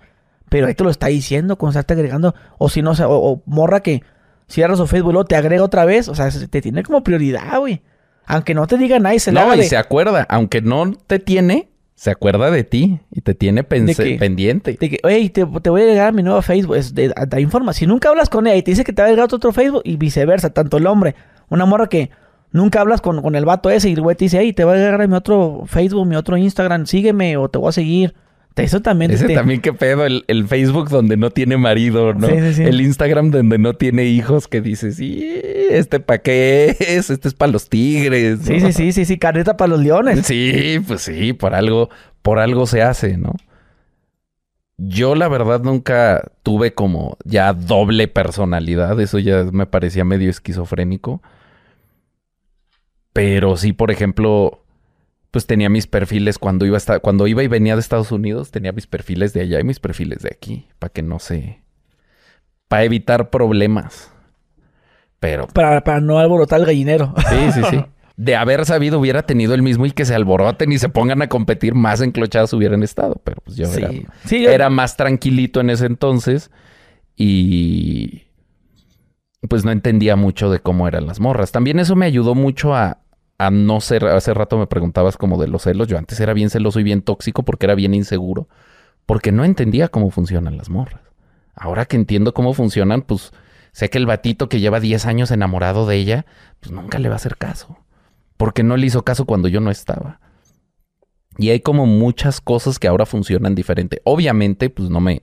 Pero 0.50 0.66
ahí 0.66 0.74
te 0.74 0.84
lo 0.84 0.90
está 0.90 1.06
diciendo, 1.06 1.56
cuando 1.56 1.80
estás 1.80 1.96
agregando. 1.96 2.34
O 2.58 2.68
si 2.70 2.82
no, 2.82 2.94
o- 2.94 3.32
o 3.32 3.44
morra 3.46 3.82
que 3.82 4.02
cierra 4.48 4.76
su 4.76 4.88
Facebook 4.88 5.14
luego 5.14 5.26
te 5.26 5.36
agrega 5.36 5.64
otra 5.64 5.86
vez. 5.86 6.08
O 6.08 6.16
sea, 6.16 6.30
se- 6.32 6.48
te 6.48 6.62
tiene 6.62 6.84
como 6.84 7.04
prioridad, 7.04 7.60
güey. 7.60 7.82
Aunque 8.26 8.54
no 8.56 8.66
te 8.68 8.78
diga 8.78 8.98
nada 9.00 9.14
y 9.16 9.20
se 9.20 9.32
No, 9.32 9.54
y 9.54 9.60
de- 9.60 9.64
se 9.66 9.78
acuerda, 9.78 10.26
aunque 10.30 10.62
no 10.62 10.92
te 11.08 11.20
tiene, 11.20 11.70
se 11.94 12.10
acuerda 12.12 12.50
de 12.52 12.64
ti 12.64 13.00
y 13.12 13.22
te 13.22 13.36
tiene 13.36 13.64
pense- 13.64 14.18
pendiente. 14.18 14.78
de 14.80 14.90
que, 14.90 15.00
oye, 15.04 15.30
te, 15.30 15.46
te 15.46 15.70
voy 15.70 15.82
a 15.82 15.84
agregar 15.86 16.08
a 16.08 16.12
mi 16.12 16.24
nuevo 16.24 16.42
Facebook. 16.42 16.76
Es 16.76 16.94
de, 16.96 17.10
da 17.28 17.40
información. 17.40 17.80
Si 17.80 17.88
nunca 17.88 18.10
hablas 18.10 18.30
con 18.30 18.48
ella 18.48 18.56
y 18.58 18.64
te 18.64 18.72
dice 18.72 18.84
que 18.84 18.94
te 18.94 19.02
va 19.02 19.08
a 19.08 19.10
agregar 19.12 19.34
otro 19.34 19.52
Facebook 19.52 19.82
y 19.86 19.98
viceversa, 19.98 20.50
tanto 20.50 20.78
el 20.78 20.88
hombre, 20.88 21.16
una 21.50 21.66
morra 21.66 21.88
que 21.88 22.10
nunca 22.52 22.82
hablas 22.82 23.00
con, 23.02 23.22
con 23.22 23.36
el 23.36 23.46
vato 23.46 23.70
ese 23.70 23.90
y 23.90 23.94
el 23.94 24.02
güey 24.02 24.16
te 24.16 24.26
dice, 24.26 24.40
hey, 24.40 24.54
te 24.54 24.64
voy 24.64 24.74
a 24.74 24.76
agregar 24.78 25.02
a 25.02 25.08
mi 25.08 25.16
otro 25.16 25.64
Facebook, 25.68 26.06
mi 26.08 26.16
otro 26.16 26.36
Instagram, 26.36 26.86
sígueme 26.88 27.38
o 27.38 27.48
te 27.50 27.60
voy 27.60 27.70
a 27.70 27.74
seguir. 27.74 28.16
Eso 28.58 28.82
también 28.82 29.12
Ese 29.12 29.28
te- 29.28 29.34
también 29.36 29.60
qué 29.60 29.74
pedo, 29.74 30.06
el, 30.06 30.24
el 30.28 30.48
Facebook 30.48 30.90
donde 30.90 31.18
no 31.18 31.30
tiene 31.30 31.58
marido, 31.58 32.14
¿no? 32.14 32.28
Sí, 32.30 32.40
sí, 32.40 32.54
sí. 32.54 32.64
El 32.64 32.80
Instagram 32.80 33.30
donde 33.32 33.58
no 33.58 33.74
tiene 33.74 34.06
hijos 34.06 34.48
que 34.48 34.62
dices, 34.62 34.96
sí, 34.96 35.42
este 35.70 36.00
pa' 36.00 36.20
qué 36.20 36.76
es, 36.80 37.10
este 37.10 37.28
es 37.28 37.34
para 37.34 37.52
los 37.52 37.68
tigres. 37.68 38.40
Sí, 38.44 38.60
¿no? 38.60 38.68
sí, 38.68 38.72
sí, 38.74 38.92
sí, 38.94 39.04
sí, 39.06 39.18
careta 39.18 39.58
para 39.58 39.72
los 39.72 39.82
leones. 39.82 40.26
Sí, 40.26 40.80
pues 40.88 41.02
sí, 41.02 41.34
por 41.34 41.54
algo, 41.54 41.90
por 42.22 42.40
algo 42.40 42.66
se 42.66 42.82
hace, 42.82 43.18
¿no? 43.18 43.34
Yo 44.78 45.16
la 45.16 45.28
verdad 45.28 45.62
nunca 45.62 46.32
tuve 46.44 46.74
como 46.74 47.18
ya 47.26 47.54
doble 47.54 48.08
personalidad, 48.08 49.00
eso 49.00 49.20
ya 49.20 49.44
me 49.52 49.66
parecía 49.66 50.04
medio 50.06 50.30
esquizofrénico. 50.30 51.22
Pero 53.14 53.56
sí, 53.58 53.72
por 53.74 53.92
ejemplo, 53.92 54.65
pues 55.36 55.48
tenía 55.48 55.68
mis 55.70 55.86
perfiles 55.86 56.40
cuando 56.40 56.66
iba, 56.66 56.78
hasta, 56.78 57.00
cuando 57.02 57.28
iba 57.28 57.44
y 57.44 57.50
venía 57.50 57.76
de 57.76 57.82
Estados 57.82 58.10
Unidos, 58.14 58.52
tenía 58.52 58.72
mis 58.72 58.88
perfiles 58.88 59.34
de 59.34 59.42
allá 59.42 59.60
y 59.60 59.66
mis 59.66 59.82
perfiles 59.82 60.20
de 60.22 60.30
aquí, 60.32 60.70
para 60.80 60.94
que 60.94 61.02
no 61.02 61.20
se... 61.20 61.62
para 62.70 62.86
evitar 62.86 63.30
problemas. 63.32 64.14
Pero 65.20 65.48
Para, 65.48 65.84
para 65.84 66.00
no 66.00 66.20
alborotar 66.20 66.62
el 66.62 66.66
gallinero. 66.68 67.14
Sí, 67.30 67.52
sí, 67.52 67.62
sí. 67.70 67.86
De 68.16 68.38
haber 68.38 68.66
sabido 68.66 68.98
hubiera 68.98 69.24
tenido 69.24 69.54
el 69.54 69.62
mismo 69.62 69.86
y 69.86 69.92
que 69.92 70.06
se 70.06 70.16
alboroten 70.16 70.72
y 70.72 70.78
se 70.78 70.88
pongan 70.88 71.22
a 71.22 71.28
competir 71.28 71.76
más 71.76 72.00
enclochados 72.00 72.54
hubieran 72.54 72.82
estado. 72.82 73.20
Pero 73.26 73.42
pues 73.44 73.58
yo 73.58 73.66
era. 73.74 73.90
Sí, 74.24 74.42
yo- 74.42 74.50
era 74.50 74.70
más 74.70 74.96
tranquilito 74.96 75.60
en 75.60 75.70
ese 75.70 75.86
entonces 75.88 76.50
y 77.18 78.22
pues 79.50 79.66
no 79.66 79.72
entendía 79.72 80.16
mucho 80.16 80.50
de 80.50 80.60
cómo 80.62 80.88
eran 80.88 81.06
las 81.08 81.20
morras. 81.20 81.52
También 81.52 81.78
eso 81.80 81.98
me 81.98 82.06
ayudó 82.06 82.36
mucho 82.36 82.74
a, 82.74 83.00
a 83.38 83.52
no 83.52 83.82
ser, 83.82 84.06
hace 84.06 84.34
rato 84.34 84.58
me 84.58 84.68
preguntabas 84.68 85.18
como 85.18 85.40
de 85.42 85.48
los 85.48 85.64
celos. 85.64 85.88
Yo 85.88 85.98
antes 85.98 86.20
era 86.20 86.34
bien 86.34 86.50
celoso 86.50 86.80
y 86.80 86.84
bien 86.84 87.02
tóxico 87.02 87.44
porque 87.44 87.66
era 87.66 87.76
bien 87.76 87.94
inseguro, 87.94 88.48
porque 89.06 89.32
no 89.32 89.44
entendía 89.44 89.90
cómo 89.90 90.10
funcionan 90.12 90.58
las 90.58 90.70
morras. 90.70 91.02
Ahora 91.56 91.86
que 91.86 91.96
entiendo 91.96 92.34
cómo 92.34 92.54
funcionan, 92.54 93.02
pues 93.02 93.32
sé 93.72 93.90
que 93.90 93.98
el 93.98 94.06
batito 94.06 94.50
que 94.50 94.60
lleva 94.60 94.80
10 94.80 95.06
años 95.06 95.32
enamorado 95.32 95.86
de 95.86 95.96
ella, 95.96 96.26
pues 96.60 96.72
nunca 96.72 97.00
le 97.00 97.10
va 97.10 97.16
a 97.16 97.18
hacer 97.18 97.38
caso. 97.38 97.78
Porque 98.38 98.64
no 98.64 98.78
le 98.78 98.88
hizo 98.88 99.04
caso 99.04 99.26
cuando 99.26 99.48
yo 99.48 99.62
no 99.62 99.72
estaba. 99.72 100.20
Y 101.38 101.50
hay 101.50 101.60
como 101.60 101.86
muchas 101.86 102.42
cosas 102.42 102.80
que 102.80 102.88
ahora 102.88 103.06
funcionan 103.06 103.56
diferente. 103.56 104.02
Obviamente, 104.04 104.70
pues 104.70 104.90
no 104.90 105.00
me. 105.00 105.22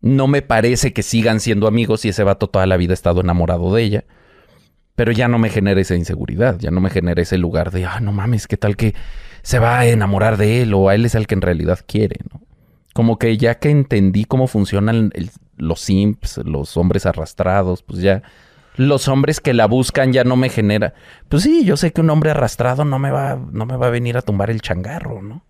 No 0.00 0.28
me 0.28 0.42
parece 0.42 0.92
que 0.92 1.02
sigan 1.02 1.40
siendo 1.40 1.66
amigos 1.66 2.02
si 2.02 2.08
ese 2.08 2.22
vato 2.22 2.48
toda 2.48 2.66
la 2.66 2.76
vida 2.76 2.92
ha 2.92 2.94
estado 2.94 3.20
enamorado 3.20 3.74
de 3.74 3.82
ella. 3.82 4.04
Pero 4.98 5.12
ya 5.12 5.28
no 5.28 5.38
me 5.38 5.48
genera 5.48 5.80
esa 5.80 5.94
inseguridad. 5.94 6.58
Ya 6.58 6.72
no 6.72 6.80
me 6.80 6.90
genera 6.90 7.22
ese 7.22 7.38
lugar 7.38 7.70
de, 7.70 7.86
ah, 7.86 8.00
no 8.00 8.10
mames, 8.10 8.48
¿qué 8.48 8.56
tal 8.56 8.76
que 8.76 8.96
se 9.42 9.60
va 9.60 9.78
a 9.78 9.86
enamorar 9.86 10.36
de 10.36 10.60
él? 10.62 10.74
O 10.74 10.88
a 10.88 10.96
él 10.96 11.04
es 11.06 11.14
el 11.14 11.28
que 11.28 11.36
en 11.36 11.40
realidad 11.40 11.78
quiere, 11.86 12.16
¿no? 12.32 12.40
Como 12.94 13.16
que 13.16 13.36
ya 13.38 13.60
que 13.60 13.70
entendí 13.70 14.24
cómo 14.24 14.48
funcionan 14.48 15.12
el- 15.14 15.30
los 15.56 15.80
simps, 15.82 16.38
los 16.38 16.76
hombres 16.76 17.06
arrastrados, 17.06 17.84
pues 17.84 18.00
ya 18.02 18.22
los 18.74 19.06
hombres 19.06 19.40
que 19.40 19.54
la 19.54 19.66
buscan 19.66 20.12
ya 20.12 20.24
no 20.24 20.34
me 20.34 20.48
genera. 20.48 20.94
Pues 21.28 21.44
sí, 21.44 21.64
yo 21.64 21.76
sé 21.76 21.92
que 21.92 22.00
un 22.00 22.10
hombre 22.10 22.30
arrastrado 22.32 22.84
no 22.84 22.98
me 22.98 23.12
va, 23.12 23.38
no 23.52 23.66
me 23.66 23.76
va 23.76 23.86
a 23.86 23.90
venir 23.90 24.16
a 24.16 24.22
tumbar 24.22 24.50
el 24.50 24.62
changarro, 24.62 25.22
¿no? 25.22 25.44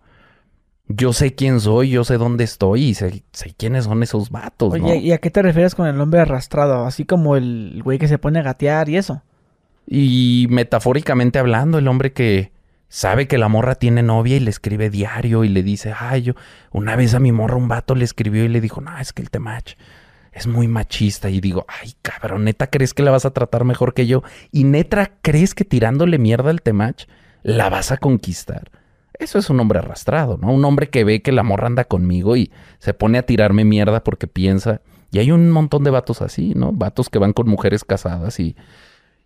Yo 0.87 1.11
sé 1.11 1.33
quién 1.33 1.59
soy, 1.59 1.89
yo 1.89 2.03
sé 2.03 2.17
dónde 2.19 2.43
estoy 2.43 2.83
y 2.89 2.93
sé, 2.93 3.23
sé 3.31 3.53
quiénes 3.57 3.85
son 3.85 4.03
esos 4.03 4.29
vatos, 4.29 4.77
¿no? 4.77 4.85
Oye, 4.85 4.97
¿y 4.97 5.11
a 5.11 5.17
qué 5.17 5.31
te 5.31 5.41
refieres 5.41 5.73
con 5.73 5.87
el 5.87 5.99
hombre 5.99 6.19
arrastrado? 6.21 6.85
Así 6.85 7.05
como 7.05 7.35
el 7.35 7.81
güey 7.83 7.97
que 7.97 8.07
se 8.07 8.19
pone 8.19 8.37
a 8.39 8.43
gatear 8.43 8.89
y 8.89 8.97
eso. 8.97 9.23
Y 9.91 10.45
metafóricamente 10.51 11.39
hablando, 11.39 11.79
el 11.79 11.87
hombre 11.87 12.13
que 12.13 12.51
sabe 12.89 13.27
que 13.27 13.39
la 13.39 13.47
morra 13.47 13.73
tiene 13.73 14.03
novia 14.03 14.37
y 14.37 14.39
le 14.39 14.51
escribe 14.51 14.91
diario 14.91 15.43
y 15.43 15.49
le 15.49 15.63
dice, 15.63 15.95
ay, 15.97 16.21
yo, 16.21 16.33
una 16.71 16.95
vez 16.95 17.15
a 17.15 17.19
mi 17.19 17.31
morra 17.31 17.55
un 17.55 17.67
vato 17.67 17.95
le 17.95 18.05
escribió 18.05 18.45
y 18.45 18.49
le 18.49 18.61
dijo, 18.61 18.81
no, 18.81 18.95
es 18.99 19.13
que 19.13 19.23
el 19.23 19.31
temach 19.31 19.73
es 20.31 20.45
muy 20.45 20.67
machista. 20.67 21.31
Y 21.31 21.41
digo, 21.41 21.65
ay, 21.67 21.93
cabrón, 22.03 22.43
neta, 22.43 22.67
¿crees 22.67 22.93
que 22.93 23.01
la 23.01 23.09
vas 23.09 23.25
a 23.25 23.31
tratar 23.31 23.65
mejor 23.65 23.95
que 23.95 24.05
yo? 24.05 24.21
Y 24.51 24.63
neta, 24.63 25.11
¿crees 25.23 25.55
que 25.55 25.65
tirándole 25.65 26.19
mierda 26.19 26.51
al 26.51 26.61
temach 26.61 27.05
la 27.41 27.71
vas 27.71 27.91
a 27.91 27.97
conquistar? 27.97 28.69
Eso 29.17 29.39
es 29.39 29.49
un 29.49 29.59
hombre 29.59 29.79
arrastrado, 29.79 30.37
¿no? 30.37 30.53
Un 30.53 30.63
hombre 30.65 30.89
que 30.89 31.03
ve 31.03 31.23
que 31.23 31.31
la 31.31 31.41
morra 31.41 31.65
anda 31.65 31.85
conmigo 31.85 32.37
y 32.37 32.51
se 32.77 32.93
pone 32.93 33.17
a 33.17 33.23
tirarme 33.23 33.65
mierda 33.65 34.03
porque 34.03 34.27
piensa. 34.27 34.81
Y 35.11 35.17
hay 35.17 35.31
un 35.31 35.49
montón 35.49 35.83
de 35.83 35.89
vatos 35.89 36.21
así, 36.21 36.53
¿no? 36.55 36.73
Vatos 36.73 37.09
que 37.09 37.17
van 37.17 37.33
con 37.33 37.49
mujeres 37.49 37.83
casadas 37.83 38.39
y 38.39 38.55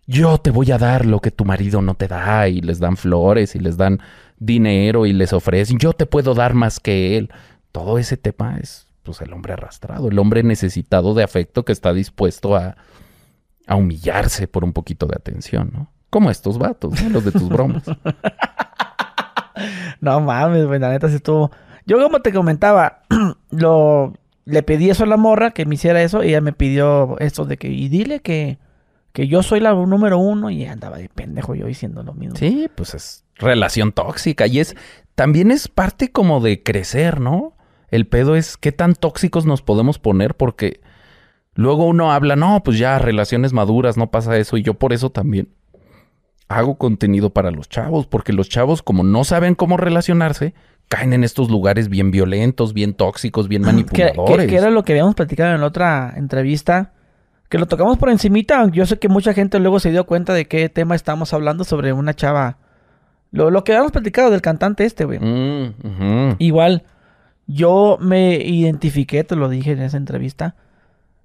yo 0.06 0.38
te 0.38 0.50
voy 0.50 0.70
a 0.70 0.78
dar 0.78 1.06
lo 1.06 1.20
que 1.20 1.30
tu 1.30 1.44
marido 1.44 1.82
no 1.82 1.94
te 1.94 2.08
da 2.08 2.48
y 2.48 2.60
les 2.60 2.78
dan 2.78 2.96
flores 2.96 3.54
y 3.54 3.58
les 3.58 3.76
dan 3.76 4.00
dinero 4.38 5.06
y 5.06 5.12
les 5.12 5.32
ofrecen, 5.32 5.78
yo 5.78 5.92
te 5.92 6.06
puedo 6.06 6.34
dar 6.34 6.54
más 6.54 6.80
que 6.80 7.16
él. 7.16 7.30
Todo 7.72 7.98
ese 7.98 8.16
tema 8.16 8.58
es 8.60 8.86
pues 9.02 9.20
el 9.20 9.32
hombre 9.32 9.52
arrastrado, 9.52 10.08
el 10.08 10.18
hombre 10.18 10.42
necesitado 10.42 11.14
de 11.14 11.22
afecto 11.22 11.64
que 11.64 11.72
está 11.72 11.92
dispuesto 11.92 12.56
a, 12.56 12.76
humillarse 13.68 14.46
por 14.46 14.62
un 14.62 14.74
poquito 14.74 15.06
de 15.06 15.14
atención, 15.16 15.70
¿no? 15.72 15.90
Como 16.10 16.30
estos 16.30 16.58
vatos, 16.58 17.00
los 17.02 17.24
de 17.24 17.32
tus 17.32 17.48
bromas. 17.48 17.84
No 20.00 20.20
mames, 20.20 20.66
güey, 20.66 20.80
la 20.80 20.90
neta 20.90 21.08
sí 21.08 21.14
estuvo. 21.14 21.50
Yo 21.86 22.02
como 22.02 22.20
te 22.20 22.32
comentaba, 22.32 23.02
lo 23.50 24.12
le 24.44 24.62
pedí 24.62 24.90
eso 24.90 25.04
a 25.04 25.06
la 25.06 25.16
morra 25.16 25.52
que 25.52 25.64
me 25.64 25.76
hiciera 25.76 26.02
eso 26.02 26.22
y 26.22 26.28
ella 26.28 26.40
me 26.40 26.52
pidió 26.52 27.16
esto 27.20 27.44
de 27.44 27.56
que 27.56 27.68
y 27.68 27.88
dile 27.88 28.20
que 28.20 28.58
que 29.14 29.28
yo 29.28 29.42
soy 29.42 29.60
la 29.60 29.72
número 29.72 30.18
uno 30.18 30.50
y 30.50 30.66
andaba 30.66 30.98
de 30.98 31.08
pendejo 31.08 31.54
yo 31.54 31.66
diciendo 31.66 32.02
lo 32.02 32.12
mismo. 32.14 32.36
Sí, 32.36 32.68
pues 32.74 32.94
es 32.94 33.24
relación 33.36 33.92
tóxica 33.92 34.46
y 34.48 34.58
es 34.58 34.74
también 35.14 35.50
es 35.52 35.68
parte 35.68 36.10
como 36.12 36.40
de 36.40 36.62
crecer, 36.62 37.20
¿no? 37.20 37.56
El 37.90 38.06
pedo 38.08 38.34
es 38.34 38.56
qué 38.56 38.72
tan 38.72 38.94
tóxicos 38.94 39.46
nos 39.46 39.62
podemos 39.62 40.00
poner 40.00 40.34
porque 40.34 40.80
luego 41.54 41.86
uno 41.86 42.12
habla, 42.12 42.34
no, 42.34 42.62
pues 42.64 42.76
ya 42.76 42.98
relaciones 42.98 43.52
maduras, 43.52 43.96
no 43.96 44.10
pasa 44.10 44.36
eso 44.36 44.56
y 44.56 44.62
yo 44.62 44.74
por 44.74 44.92
eso 44.92 45.10
también 45.10 45.48
hago 46.48 46.76
contenido 46.76 47.30
para 47.30 47.52
los 47.52 47.68
chavos, 47.68 48.06
porque 48.08 48.32
los 48.32 48.48
chavos 48.48 48.82
como 48.82 49.04
no 49.04 49.22
saben 49.22 49.54
cómo 49.54 49.76
relacionarse, 49.76 50.54
caen 50.88 51.12
en 51.12 51.22
estos 51.22 51.50
lugares 51.50 51.88
bien 51.88 52.10
violentos, 52.10 52.74
bien 52.74 52.94
tóxicos, 52.94 53.46
bien 53.46 53.62
manipuladores. 53.62 54.46
que- 54.46 54.50
que 54.50 54.56
era 54.56 54.70
lo 54.70 54.82
que 54.82 54.92
habíamos 54.92 55.14
platicado 55.14 55.54
en 55.54 55.60
la 55.60 55.68
otra 55.68 56.12
entrevista. 56.16 56.93
Que 57.54 57.58
lo 57.60 57.66
tocamos 57.66 57.98
por 57.98 58.08
encimita. 58.10 58.66
Yo 58.72 58.84
sé 58.84 58.98
que 58.98 59.08
mucha 59.08 59.32
gente 59.32 59.60
luego 59.60 59.78
se 59.78 59.92
dio 59.92 60.06
cuenta 60.06 60.34
de 60.34 60.46
qué 60.46 60.68
tema 60.68 60.96
estamos 60.96 61.32
hablando 61.32 61.62
sobre 61.62 61.92
una 61.92 62.12
chava. 62.12 62.58
Lo, 63.30 63.48
lo 63.52 63.62
que 63.62 63.70
habíamos 63.70 63.92
platicado 63.92 64.32
del 64.32 64.40
cantante 64.42 64.84
este, 64.84 65.04
güey. 65.04 65.20
Mm. 65.20 66.34
Igual, 66.40 66.82
yo 67.46 67.96
me 68.00 68.34
identifiqué, 68.44 69.22
te 69.22 69.36
lo 69.36 69.48
dije 69.48 69.70
en 69.70 69.82
esa 69.82 69.96
entrevista. 69.98 70.56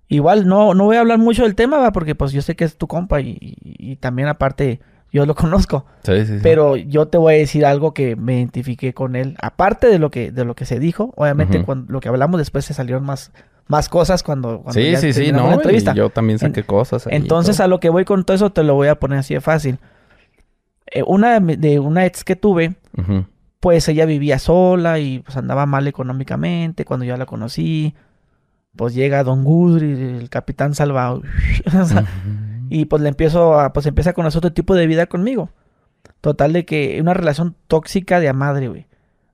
Igual, 0.08 0.48
no, 0.48 0.76
no 0.76 0.84
voy 0.84 0.98
a 0.98 1.00
hablar 1.00 1.18
mucho 1.18 1.42
del 1.46 1.56
tema, 1.56 1.80
va, 1.80 1.92
porque 1.92 2.14
pues 2.14 2.32
yo 2.32 2.44
sé 2.44 2.56
que 2.56 2.64
es 2.66 2.78
tu 2.78 2.86
compa 2.86 3.22
y, 3.22 3.30
y- 3.42 3.92
y 3.92 3.96
también 3.96 4.28
aparte 4.28 4.82
yo 5.12 5.26
lo 5.26 5.34
conozco. 5.36 5.88
Sí, 6.04 6.28
sí, 6.28 6.34
sí. 6.36 6.40
Pero 6.44 6.76
yo 6.76 7.08
te 7.08 7.18
voy 7.18 7.34
a 7.34 7.38
decir 7.38 7.66
algo 7.66 7.96
que 7.96 8.16
me 8.16 8.36
identifiqué 8.38 8.94
con 8.94 9.16
él. 9.16 9.36
Aparte 9.42 9.88
de 9.88 9.98
lo 9.98 10.12
que, 10.12 10.32
de 10.32 10.46
lo 10.46 10.54
que 10.54 10.66
se 10.66 10.80
dijo, 10.80 11.12
obviamente 11.16 11.64
cuando 11.64 11.92
lo 11.92 12.00
que 12.02 12.10
hablamos 12.10 12.38
después 12.40 12.66
se 12.66 12.76
salieron 12.76 13.04
más, 13.04 13.32
más 13.70 13.88
cosas 13.88 14.24
cuando, 14.24 14.62
cuando 14.64 14.82
sí, 14.82 14.92
ya 14.92 15.00
sí, 15.00 15.14
sí, 15.14 15.32
no, 15.32 15.46
la 15.46 15.52
y 15.52 15.54
entrevista. 15.54 15.94
yo 15.94 16.10
también 16.10 16.40
saqué 16.40 16.64
cosas. 16.64 17.06
ahí 17.06 17.14
y 17.14 17.16
Entonces 17.16 17.60
a 17.60 17.68
lo 17.68 17.80
que 17.80 17.90
voy 17.90 18.04
con 18.04 18.26
todo 18.26 18.34
eso 18.34 18.50
te 18.52 18.64
lo 18.64 18.74
voy 18.74 18.88
a 18.88 18.96
poner 18.96 19.20
así 19.20 19.36
de 19.36 19.42
fácil. 19.42 19.78
Eh, 20.88 21.04
una 21.06 21.40
de, 21.40 21.80
una 21.80 22.08
ex 22.08 22.24
que 22.24 22.36
tuve, 22.36 22.74
pues 23.60 23.88
ella 23.88 24.06
vivía 24.06 24.40
sola 24.40 24.98
y 24.98 25.20
pues 25.20 25.38
andaba 25.38 25.68
mal 25.68 25.88
económicamente. 25.88 26.84
Cuando 26.84 27.06
yo 27.06 27.16
la 27.16 27.28
conocí, 27.28 27.94
pues 28.76 28.96
llega 28.96 29.24
Don 29.24 29.44
Gudri, 29.44 29.92
el 30.18 30.30
capitán 30.32 30.74
salvado. 30.74 31.22
O 31.80 31.86
sea, 31.86 32.06
y 32.72 32.86
pues 32.86 33.04
le 33.04 33.10
empiezo 33.10 33.60
a, 33.60 33.72
pues 33.72 33.86
empieza 33.86 34.10
a 34.10 34.14
conocer 34.14 34.40
otro 34.40 34.52
tipo 34.52 34.74
de 34.74 34.88
vida 34.88 35.06
conmigo. 35.06 35.52
Total 36.22 36.54
de 36.54 36.66
que 36.66 37.00
una 37.00 37.14
relación 37.14 37.56
tóxica 37.68 38.20
de 38.20 38.30
a 38.30 38.34
madre, 38.34 38.68
güey. 38.68 38.88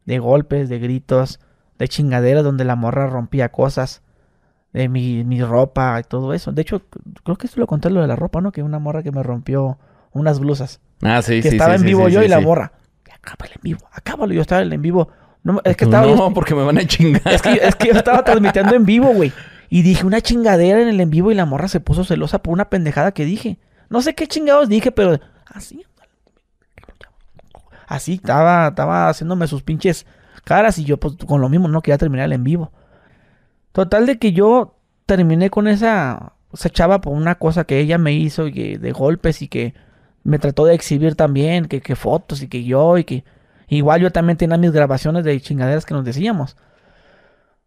De 0.03 0.19
golpes, 0.19 0.67
de 0.67 0.79
gritos, 0.79 1.39
de 1.79 1.87
chingaderas 1.87 2.43
donde 2.43 2.65
la 2.65 2.75
morra 2.75 3.07
rompía 3.07 3.49
cosas. 3.49 4.01
De 4.75 4.89
mi, 4.89 5.23
mi 5.23 5.41
ropa 5.41 6.01
y 6.01 6.03
todo 6.03 6.33
eso. 6.33 6.51
De 6.51 6.61
hecho, 6.61 6.81
creo 7.23 7.37
que 7.37 7.47
esto 7.47 7.61
lo 7.61 7.65
conté 7.65 7.89
lo 7.89 8.01
de 8.01 8.07
la 8.07 8.17
ropa, 8.17 8.41
¿no? 8.41 8.51
Que 8.51 8.61
una 8.61 8.77
morra 8.77 9.03
que 9.03 9.11
me 9.11 9.23
rompió 9.23 9.77
unas 10.11 10.39
blusas. 10.39 10.81
Ah, 11.01 11.21
sí, 11.21 11.41
que 11.41 11.49
sí, 11.49 11.55
estaba 11.55 11.77
sí, 11.77 11.81
en 11.81 11.87
vivo 11.87 12.09
yo 12.09 12.21
y 12.21 12.27
la 12.27 12.41
morra. 12.41 12.73
Acábalo 13.13 13.53
en 13.55 13.61
vivo, 13.61 13.79
acábalo. 13.89 14.33
Yo 14.33 14.41
estaba 14.41 14.63
en 14.63 14.73
en 14.73 14.81
vivo. 14.81 15.07
No, 15.43 15.61
es 15.63 15.77
que 15.77 15.85
estaba... 15.85 16.13
No, 16.13 16.33
porque 16.33 16.53
me 16.53 16.63
van 16.63 16.77
a 16.77 16.85
chingar. 16.85 17.21
Es 17.25 17.41
que, 17.41 17.53
es 17.53 17.75
que 17.75 17.87
yo 17.87 17.93
estaba 17.93 18.21
transmitiendo 18.25 18.75
en 18.75 18.85
vivo, 18.85 19.13
güey. 19.13 19.31
Y 19.69 19.81
dije 19.81 20.05
una 20.05 20.19
chingadera 20.19 20.81
en 20.81 20.89
el 20.89 20.99
en 20.99 21.09
vivo 21.09 21.31
y 21.31 21.35
la 21.35 21.45
morra 21.45 21.69
se 21.69 21.79
puso 21.79 22.03
celosa 22.03 22.39
por 22.39 22.53
una 22.53 22.65
pendejada 22.65 23.13
que 23.13 23.23
dije. 23.23 23.59
No 23.89 24.01
sé 24.01 24.13
qué 24.13 24.27
chingados 24.27 24.67
dije, 24.67 24.91
pero 24.91 25.21
así. 25.45 25.85
Así 27.87 28.15
estaba, 28.15 28.67
estaba 28.67 29.07
haciéndome 29.07 29.47
sus 29.47 29.63
pinches 29.63 30.05
caras 30.43 30.77
y 30.79 30.83
yo 30.83 30.97
pues 30.97 31.15
con 31.25 31.39
lo 31.39 31.47
mismo 31.47 31.69
no 31.69 31.81
quería 31.81 31.97
terminar 31.97 32.25
el 32.25 32.33
en 32.33 32.43
vivo. 32.43 32.73
Total 33.75 34.05
de 34.05 34.17
que 34.19 34.31
yo 34.31 34.77
terminé 35.05 35.49
con 35.49 35.67
esa, 35.67 36.31
esa 36.53 36.69
chava 36.69 37.01
por 37.01 37.11
una 37.11 37.35
cosa 37.35 37.65
que 37.65 37.77
ella 37.77 37.97
me 37.97 38.13
hizo 38.13 38.47
y 38.47 38.53
que, 38.53 38.77
de 38.77 38.93
golpes 38.93 39.41
y 39.41 39.49
que 39.49 39.73
me 40.23 40.39
trató 40.39 40.63
de 40.63 40.73
exhibir 40.73 41.15
también, 41.15 41.65
que, 41.65 41.81
que 41.81 41.97
fotos 41.97 42.41
y 42.41 42.47
que 42.47 42.63
yo 42.63 42.97
y 42.97 43.03
que 43.03 43.25
igual 43.67 43.99
yo 43.99 44.11
también 44.13 44.37
tenía 44.37 44.57
mis 44.57 44.71
grabaciones 44.71 45.25
de 45.25 45.41
chingaderas 45.41 45.85
que 45.85 45.93
nos 45.93 46.05
decíamos. 46.05 46.55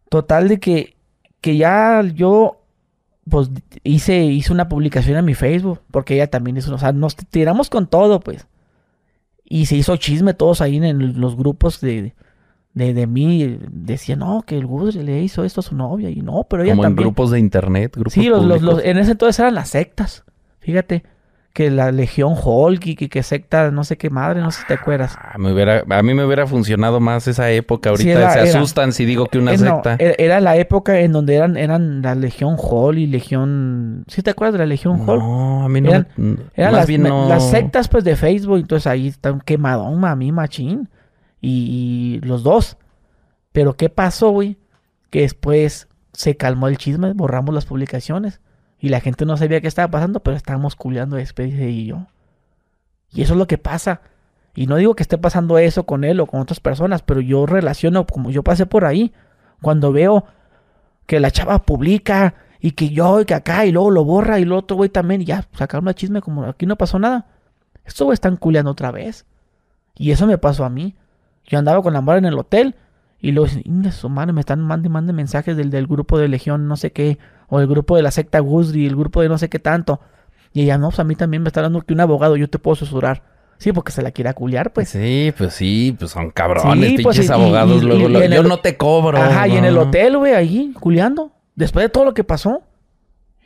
Total 0.09 0.47
de 0.47 0.59
que, 0.59 0.97
que 1.41 1.57
ya 1.57 2.01
yo 2.01 2.63
pues 3.29 3.51
hice, 3.83 4.23
hice 4.23 4.51
una 4.51 4.67
publicación 4.67 5.15
en 5.15 5.25
mi 5.25 5.35
Facebook, 5.35 5.81
porque 5.91 6.15
ella 6.15 6.31
también 6.31 6.57
hizo, 6.57 6.73
o 6.73 6.79
sea, 6.79 6.91
nos 6.91 7.17
tiramos 7.17 7.69
con 7.69 7.85
todo, 7.85 8.19
pues. 8.19 8.47
Y 9.45 9.67
se 9.67 9.75
hizo 9.75 9.95
chisme 9.97 10.33
todos 10.33 10.61
ahí 10.61 10.77
en 10.77 11.21
los 11.21 11.35
grupos 11.35 11.81
de, 11.81 12.15
de, 12.73 12.93
de 12.93 13.07
mí. 13.07 13.59
Decían, 13.71 14.19
no, 14.19 14.43
que 14.45 14.57
el 14.57 14.65
Gudri 14.65 15.03
le 15.03 15.21
hizo 15.21 15.43
esto 15.43 15.59
a 15.61 15.63
su 15.63 15.75
novia. 15.75 16.09
Y 16.09 16.21
no, 16.21 16.45
pero 16.49 16.63
ella 16.63 16.73
Como 16.73 16.85
en 16.85 16.95
grupos 16.95 17.31
de 17.31 17.39
internet, 17.39 17.93
grupos 17.95 18.13
Sí, 18.13 18.27
los, 18.29 18.45
los- 18.45 18.61
los- 18.61 18.83
en 18.83 18.97
ese 18.97 19.11
entonces 19.11 19.39
eran 19.39 19.55
las 19.55 19.69
sectas. 19.69 20.23
Fíjate, 20.59 21.03
que 21.51 21.71
la 21.71 21.91
Legión 21.91 22.35
Hulk 22.41 22.85
y 22.85 22.95
que, 22.95 23.09
que 23.09 23.23
secta, 23.23 23.71
no 23.71 23.83
sé 23.83 23.97
qué 23.97 24.09
madre, 24.11 24.39
no 24.39 24.51
sé 24.51 24.61
si 24.61 24.67
te 24.67 24.75
acuerdas. 24.75 25.17
Ah, 25.19 25.37
me 25.39 25.51
hubiera, 25.51 25.83
a 25.89 26.03
mí 26.03 26.13
me 26.13 26.23
hubiera 26.23 26.45
funcionado 26.45 26.99
más 26.99 27.27
esa 27.27 27.49
época. 27.49 27.89
Ahorita 27.89 28.03
Sí, 28.03 28.09
era- 28.17 28.31
se 28.33 28.39
era. 28.49 28.59
asustan 28.59 28.93
si 28.93 29.03
digo 29.05 29.25
que 29.25 29.39
una 29.39 29.53
Eh, 29.53 29.57
secta. 29.57 29.95
era, 29.99 30.13
era 30.19 30.39
la 30.41 30.55
época 30.57 30.99
en 30.99 31.11
donde 31.11 31.35
eran, 31.35 31.57
eran 31.57 32.01
la 32.03 32.13
Legión 32.15 32.55
Hall 32.57 32.99
y 32.99 33.07
Legión... 33.07 34.03
¿Sí 34.07 34.21
te 34.21 34.29
acuerdas 34.29 34.53
de 34.53 34.59
la 34.59 34.65
Legión 34.67 34.99
Hall? 35.09 35.19
No, 35.19 35.63
a 35.65 35.69
mí 35.69 35.81
no. 35.81 35.89
Eran- 35.89 36.07
Eran 36.55 36.71
más 36.71 36.79
las, 36.81 36.87
bien 36.87 37.03
no. 37.03 37.27
las 37.27 37.49
sectas 37.49 37.87
pues 37.89 38.03
de 38.03 38.15
Facebook, 38.15 38.57
entonces 38.57 38.85
ahí 38.87 39.07
están 39.07 39.41
quemadón, 39.41 39.99
mami, 39.99 40.31
machín. 40.31 40.87
Y, 41.41 42.19
los 42.23 42.43
dos. 42.43 42.77
Pero 43.51 43.75
¿qué 43.75 43.89
pasó, 43.89 44.29
güey? 44.29 44.57
Que 45.09 45.21
después 45.21 45.87
se 46.13 46.37
calmó 46.37 46.67
el 46.67 46.77
chisme, 46.77 47.13
borramos 47.13 47.53
las 47.53 47.65
publicaciones. 47.65 48.41
Y 48.79 48.89
la 48.89 49.01
gente 49.01 49.25
no 49.25 49.37
sabía 49.37 49.61
qué 49.61 49.67
estaba 49.67 49.91
pasando, 49.91 50.21
pero 50.21 50.37
estábamos 50.37 50.75
culiando 50.75 51.17
Especie 51.17 51.69
y 51.69 51.87
yo. 51.87 52.07
Y 53.11 53.23
eso 53.23 53.33
es 53.33 53.39
lo 53.39 53.47
que 53.47 53.57
pasa. 53.57 54.01
Y 54.55 54.67
no 54.67 54.75
digo 54.77 54.95
que 54.95 55.03
esté 55.03 55.17
pasando 55.17 55.57
eso 55.57 55.85
con 55.85 56.03
él 56.03 56.19
o 56.19 56.27
con 56.27 56.41
otras 56.41 56.59
personas, 56.59 57.01
pero 57.01 57.21
yo 57.21 57.45
relaciono, 57.45 58.05
como 58.05 58.29
yo 58.31 58.43
pasé 58.43 58.65
por 58.65 58.85
ahí, 58.85 59.13
cuando 59.61 59.91
veo 59.91 60.25
que 61.05 61.19
la 61.19 61.31
chava 61.31 61.59
publica 61.59 62.35
y 62.59 62.71
que 62.71 62.89
yo 62.89 63.21
y 63.21 63.25
que 63.25 63.33
acá 63.33 63.65
y 63.65 63.71
luego 63.71 63.89
lo 63.89 64.03
borra 64.03 64.39
y 64.39 64.43
el 64.43 64.51
otro 64.51 64.77
güey 64.77 64.89
también 64.89 65.21
y 65.21 65.25
ya 65.25 65.47
sacaron 65.53 65.87
el 65.87 65.95
chisme 65.95 66.21
como 66.21 66.43
aquí 66.43 66.65
no 66.65 66.77
pasó 66.77 66.99
nada. 66.99 67.27
Estos 67.85 68.13
están 68.13 68.37
culeando 68.37 68.71
otra 68.71 68.91
vez. 68.91 69.25
Y 69.95 70.11
eso 70.11 70.27
me 70.27 70.37
pasó 70.37 70.63
a 70.63 70.69
mí. 70.69 70.95
Yo 71.49 71.59
andaba 71.59 71.81
con 71.81 71.91
la 71.93 71.99
morra 72.01 72.19
en 72.19 72.25
el 72.25 72.37
hotel 72.39 72.75
y 73.19 73.31
luego 73.33 73.47
dicen, 73.47 73.63
"Inga 73.65 73.91
su 73.91 74.07
madre, 74.07 74.31
me 74.31 74.39
están 74.39 74.61
mandando 74.61 74.89
mande 74.89 75.11
mensajes 75.11 75.57
del, 75.57 75.69
del 75.69 75.87
grupo 75.87 76.17
de 76.17 76.29
Legión 76.29 76.67
no 76.69 76.77
sé 76.77 76.91
qué, 76.93 77.17
o 77.49 77.59
el 77.59 77.67
grupo 77.67 77.97
de 77.97 78.03
la 78.03 78.11
secta 78.11 78.39
Guzri, 78.39 78.85
el 78.85 78.95
grupo 78.95 79.21
de 79.21 79.27
no 79.27 79.37
sé 79.37 79.49
qué 79.49 79.59
tanto. 79.59 79.99
Y 80.53 80.61
ella, 80.61 80.77
no, 80.77 80.87
pues 80.89 80.99
a 80.99 81.03
mí 81.03 81.15
también 81.15 81.43
me 81.43 81.49
está 81.49 81.61
dando 81.61 81.81
que 81.81 81.93
un 81.93 81.99
abogado, 81.99 82.37
yo 82.37 82.49
te 82.49 82.59
puedo 82.59 82.75
susurrar. 82.75 83.23
Sí, 83.57 83.73
porque 83.73 83.91
se 83.91 84.01
la 84.01 84.11
quiere 84.11 84.33
culiar, 84.33 84.71
pues. 84.71 84.87
Sí, 84.89 85.33
pues 85.37 85.53
sí, 85.53 85.93
pues 85.99 86.11
son 86.11 86.31
cabrones, 86.31 86.89
Sí, 86.91 87.03
pues, 87.03 87.17
pinches 87.17 87.29
y- 87.29 87.33
abogados. 87.33 87.81
y- 87.83 87.85
luego, 87.85 88.07
yo 88.07 88.43
no 88.43 88.57
te 88.59 88.77
cobro. 88.77 89.17
Ajá, 89.17 89.47
y 89.49 89.57
en 89.57 89.65
el 89.65 89.77
hotel, 89.77 90.17
güey, 90.17 90.33
ahí, 90.33 90.71
culiando. 90.79 91.33
Después 91.55 91.83
de 91.83 91.89
todo 91.89 92.05
lo 92.05 92.13
que 92.13 92.23
pasó. 92.23 92.61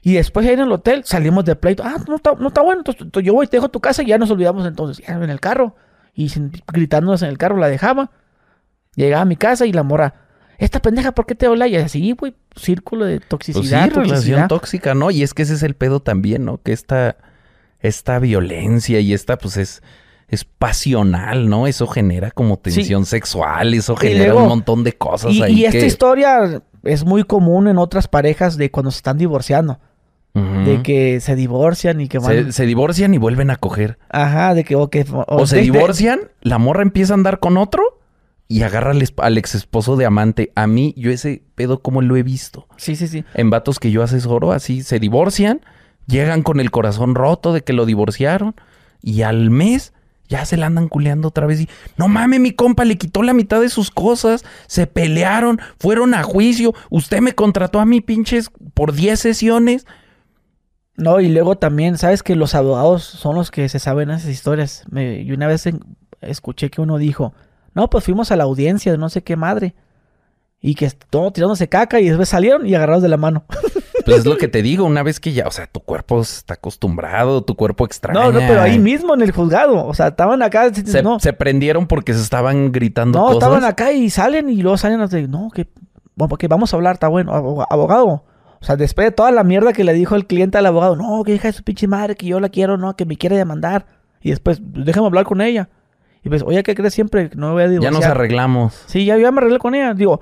Y 0.03 0.13
después 0.13 0.45
ahí 0.45 0.53
en 0.53 0.59
el 0.59 0.71
hotel 0.71 1.03
salimos 1.05 1.45
de 1.45 1.55
pleito. 1.55 1.81
Ah, 1.83 1.95
no 2.07 2.17
está, 2.17 2.35
no 2.35 2.49
está 2.49 2.61
bueno. 2.61 2.81
Entonces, 2.81 3.01
entonces 3.01 3.25
yo 3.25 3.33
voy, 3.33 3.47
te 3.47 3.57
dejo 3.57 3.69
tu 3.69 3.79
casa 3.79 4.03
y 4.03 4.07
ya 4.07 4.17
nos 4.19 4.29
olvidamos 4.29 4.67
entonces. 4.67 5.03
Ya 5.07 5.13
en 5.15 5.29
el 5.29 5.39
carro. 5.39 5.75
Y 6.15 6.31
gritándonos 6.71 7.21
en 7.23 7.29
el 7.29 7.37
carro, 7.37 7.57
la 7.57 7.67
dejaba. 7.67 8.11
Llegaba 8.95 9.23
a 9.23 9.25
mi 9.25 9.35
casa 9.35 9.65
y 9.65 9.73
la 9.73 9.83
mora. 9.83 10.15
Esta 10.59 10.81
pendeja, 10.81 11.11
¿por 11.13 11.25
qué 11.25 11.33
te 11.35 11.47
habla? 11.47 11.67
Y 11.67 11.75
así, 11.75 12.11
güey, 12.11 12.35
círculo 12.55 13.05
de 13.05 13.19
Pues 13.19 13.23
sí, 13.45 13.53
toxicidad. 13.53 13.89
relación 13.89 14.07
toxicidad. 14.07 14.47
tóxica, 14.47 14.93
¿no? 14.93 15.09
Y 15.11 15.23
es 15.23 15.33
que 15.33 15.41
ese 15.41 15.55
es 15.55 15.63
el 15.63 15.73
pedo 15.75 15.99
también, 16.01 16.45
¿no? 16.45 16.59
Que 16.61 16.71
esta, 16.73 17.17
esta 17.79 18.19
violencia 18.19 18.99
y 18.99 19.13
esta, 19.13 19.37
pues 19.39 19.57
es, 19.57 19.81
es 20.27 20.45
pasional, 20.45 21.49
¿no? 21.49 21.65
Eso 21.65 21.87
genera 21.87 22.29
como 22.31 22.57
tensión 22.57 23.05
sexual, 23.05 23.73
eso 23.73 23.95
genera 23.95 24.25
luego- 24.33 24.43
un 24.43 24.49
montón 24.49 24.83
de 24.83 24.93
cosas 24.93 25.33
y, 25.33 25.41
ahí 25.41 25.61
y 25.61 25.65
esta 25.65 25.79
que... 25.79 25.85
historia 25.87 26.61
es 26.83 27.03
muy 27.03 27.23
común 27.23 27.67
en 27.67 27.77
otras 27.79 28.07
parejas 28.07 28.55
de 28.57 28.69
cuando 28.69 28.91
se 28.91 28.97
están 28.97 29.17
divorciando. 29.17 29.79
De 30.33 30.81
que 30.81 31.19
se 31.19 31.35
divorcian 31.35 32.01
y 32.01 32.07
que 32.07 32.17
van. 32.17 32.45
se, 32.45 32.51
se 32.53 32.65
divorcian 32.65 33.13
y 33.13 33.19
vuelven 33.19 33.51
a 33.51 33.55
coger. 33.55 33.99
Ajá, 34.09 34.55
de 34.55 34.63
que. 34.63 34.75
O, 34.75 34.89
que, 34.89 35.05
O, 35.27 35.45
se 35.45 35.57
de- 35.57 35.61
de- 35.61 35.71
divorcian, 35.71 36.21
la 36.41 36.57
morra 36.57 36.81
empieza 36.81 37.13
a 37.13 37.17
andar 37.17 37.39
con 37.39 37.55
otro 37.57 37.83
y 38.47 38.63
agarra 38.63 38.93
al 39.17 39.37
ex 39.37 39.53
esposo 39.55 39.95
de 39.95 40.05
amante. 40.07 40.51
A 40.55 40.65
mí, 40.65 40.95
yo 40.97 41.11
ese 41.11 41.43
pedo 41.53 41.81
como 41.81 42.01
lo 42.01 42.15
he 42.17 42.23
visto. 42.23 42.67
Sí, 42.77 42.95
sí, 42.95 43.07
sí. 43.07 43.23
En 43.35 43.51
vatos 43.51 43.79
que 43.79 43.91
yo 43.91 44.01
asesoro, 44.01 44.51
así 44.53 44.81
se 44.81 44.99
divorcian, 44.99 45.61
llegan 46.07 46.41
con 46.41 46.59
el 46.59 46.71
corazón 46.71 47.13
roto 47.13 47.53
de 47.53 47.61
que 47.63 47.73
lo 47.73 47.85
divorciaron 47.85 48.55
y 49.03 49.21
al 49.21 49.51
mes 49.51 49.93
ya 50.29 50.45
se 50.45 50.57
la 50.57 50.65
andan 50.65 50.87
culeando 50.87 51.27
otra 51.27 51.45
vez 51.45 51.61
y 51.61 51.69
no 51.97 52.07
mames, 52.07 52.39
mi 52.39 52.51
compa 52.51 52.85
le 52.85 52.97
quitó 52.97 53.21
la 53.21 53.33
mitad 53.33 53.61
de 53.61 53.69
sus 53.69 53.91
cosas, 53.91 54.43
se 54.67 54.87
pelearon, 54.87 55.59
fueron 55.79 56.15
a 56.15 56.23
juicio, 56.23 56.73
usted 56.89 57.19
me 57.21 57.33
contrató 57.33 57.79
a 57.79 57.85
mí 57.85 58.01
pinches 58.01 58.49
por 58.73 58.93
10 58.93 59.19
sesiones. 59.19 59.85
No, 60.95 61.19
y 61.19 61.29
luego 61.29 61.57
también, 61.57 61.97
¿sabes 61.97 62.21
que 62.23 62.35
los 62.35 62.53
abogados 62.55 63.03
son 63.03 63.35
los 63.35 63.49
que 63.51 63.67
se 63.69 63.79
saben 63.79 64.11
esas 64.11 64.29
historias? 64.29 64.83
Me, 64.89 65.25
yo 65.25 65.35
una 65.35 65.47
vez 65.47 65.65
en- 65.65 65.79
escuché 66.21 66.69
que 66.69 66.81
uno 66.81 66.97
dijo, 66.97 67.33
no, 67.73 67.89
pues 67.89 68.03
fuimos 68.05 68.31
a 68.31 68.35
la 68.35 68.43
audiencia 68.43 68.91
de 68.91 68.97
no 68.97 69.09
sé 69.09 69.23
qué 69.23 69.35
madre. 69.35 69.73
Y 70.61 70.75
que 70.75 70.89
todo 71.09 71.31
tirándose 71.31 71.67
caca 71.67 71.99
y 71.99 72.07
después 72.07 72.29
salieron 72.29 72.65
y 72.65 72.73
agarrados 72.75 73.03
de 73.03 73.09
la 73.09 73.17
mano. 73.17 73.43
Pues 74.05 74.17
es 74.17 74.25
lo 74.25 74.35
que 74.37 74.49
te 74.49 74.61
digo, 74.61 74.83
una 74.83 75.01
vez 75.01 75.21
que 75.21 75.31
ya, 75.31 75.47
o 75.47 75.51
sea, 75.51 75.65
tu 75.65 75.79
cuerpo 75.79 76.19
está 76.19 76.55
acostumbrado, 76.55 77.41
tu 77.45 77.55
cuerpo 77.55 77.85
extraña. 77.85 78.19
No, 78.19 78.31
no, 78.33 78.39
pero 78.39 78.59
ahí 78.61 78.77
mismo 78.77 79.13
en 79.13 79.21
el 79.21 79.31
juzgado. 79.31 79.85
O 79.87 79.93
sea, 79.93 80.07
estaban 80.09 80.41
acá. 80.41 80.73
Se, 80.73 81.01
no, 81.01 81.21
se 81.21 81.31
prendieron 81.31 81.87
porque 81.87 82.13
se 82.13 82.19
estaban 82.21 82.73
gritando 82.73 83.17
no 83.19 83.25
cosas. 83.27 83.37
estaban 83.43 83.63
acá 83.63 83.93
y 83.93 84.09
salen 84.09 84.49
y 84.49 84.57
luego 84.61 84.75
salen 84.77 84.99
así, 84.99 85.25
no, 85.29 85.49
que, 85.53 85.69
bueno, 86.15 86.27
porque 86.27 86.49
vamos 86.49 86.73
a 86.73 86.75
hablar, 86.75 86.95
está 86.95 87.07
bueno, 87.07 87.31
abo- 87.33 87.65
abogado. 87.69 88.25
O 88.63 88.65
sea, 88.65 88.77
después 88.77 89.07
de 89.07 89.11
toda 89.11 89.29
la 89.31 89.43
mierda 89.43 89.73
que 89.73 89.83
le 89.83 89.91
dijo 89.91 90.15
el 90.15 90.25
cliente 90.25 90.57
al 90.57 90.65
abogado, 90.65 90.95
no, 90.95 91.21
que 91.25 91.35
hija 91.35 91.49
de 91.49 91.51
su 91.51 91.63
pinche 91.63 91.85
madre, 91.85 92.15
que 92.15 92.25
yo 92.27 92.39
la 92.39 92.47
quiero, 92.47 92.77
no, 92.77 92.95
que 92.95 93.05
me 93.05 93.17
quiere 93.17 93.35
demandar. 93.35 93.85
Y 94.21 94.29
después, 94.29 94.61
déjame 94.61 95.07
hablar 95.07 95.25
con 95.25 95.41
ella. 95.41 95.67
Y 96.23 96.29
pues, 96.29 96.43
oye, 96.43 96.63
¿qué 96.63 96.73
crees 96.73 96.93
siempre? 96.93 97.29
No 97.35 97.47
me 97.47 97.53
voy 97.55 97.63
a 97.63 97.65
Ya 97.65 97.71
divorciar. 97.71 97.93
nos 97.93 98.05
arreglamos. 98.05 98.81
Sí, 98.87 99.03
ya, 99.03 99.17
ya 99.17 99.31
me 99.33 99.39
arreglé 99.39 99.59
con 99.59 99.75
ella. 99.75 99.93
Digo, 99.93 100.21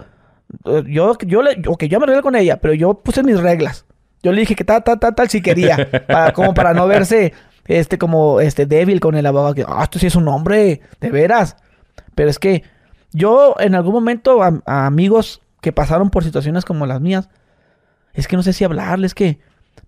yo, 0.88 1.16
yo 1.20 1.44
le, 1.44 1.62
ok, 1.68 1.84
yo 1.84 2.00
me 2.00 2.06
arreglé 2.06 2.24
con 2.24 2.36
ella, 2.36 2.60
pero 2.60 2.74
yo 2.74 2.96
puse 2.96 3.22
mis 3.22 3.40
reglas. 3.40 3.86
Yo 4.24 4.32
le 4.32 4.40
dije 4.40 4.56
que 4.56 4.64
tal, 4.64 4.84
tal, 4.84 5.00
tal, 5.00 5.14
tal, 5.14 5.30
si 5.30 5.44
quería. 5.44 5.88
para, 6.08 6.34
como 6.34 6.56
para 6.56 6.74
no 6.74 6.88
verse, 6.88 7.34
este, 7.68 8.00
como, 8.00 8.42
este, 8.42 8.66
débil 8.66 9.00
con 9.00 9.14
el 9.14 9.26
abogado. 9.28 9.54
Que, 9.54 9.66
ah, 9.68 9.84
esto 9.84 10.00
sí 10.00 10.08
es 10.08 10.16
un 10.16 10.28
hombre, 10.28 10.82
de 11.00 11.12
veras. 11.12 11.58
Pero 12.16 12.32
es 12.32 12.40
que 12.40 12.64
yo, 13.14 13.54
en 13.60 13.76
algún 13.76 13.94
momento, 13.94 14.42
a, 14.42 14.60
a 14.66 14.88
amigos 14.88 15.44
que 15.62 15.72
pasaron 15.72 16.10
por 16.10 16.24
situaciones 16.24 16.66
como 16.66 16.88
las 16.88 17.00
mías, 17.02 17.30
es 18.14 18.28
que 18.28 18.36
no 18.36 18.44
sé 18.44 18.54
si 18.54 18.64
hablarles, 18.64 19.14
que, 19.16 19.40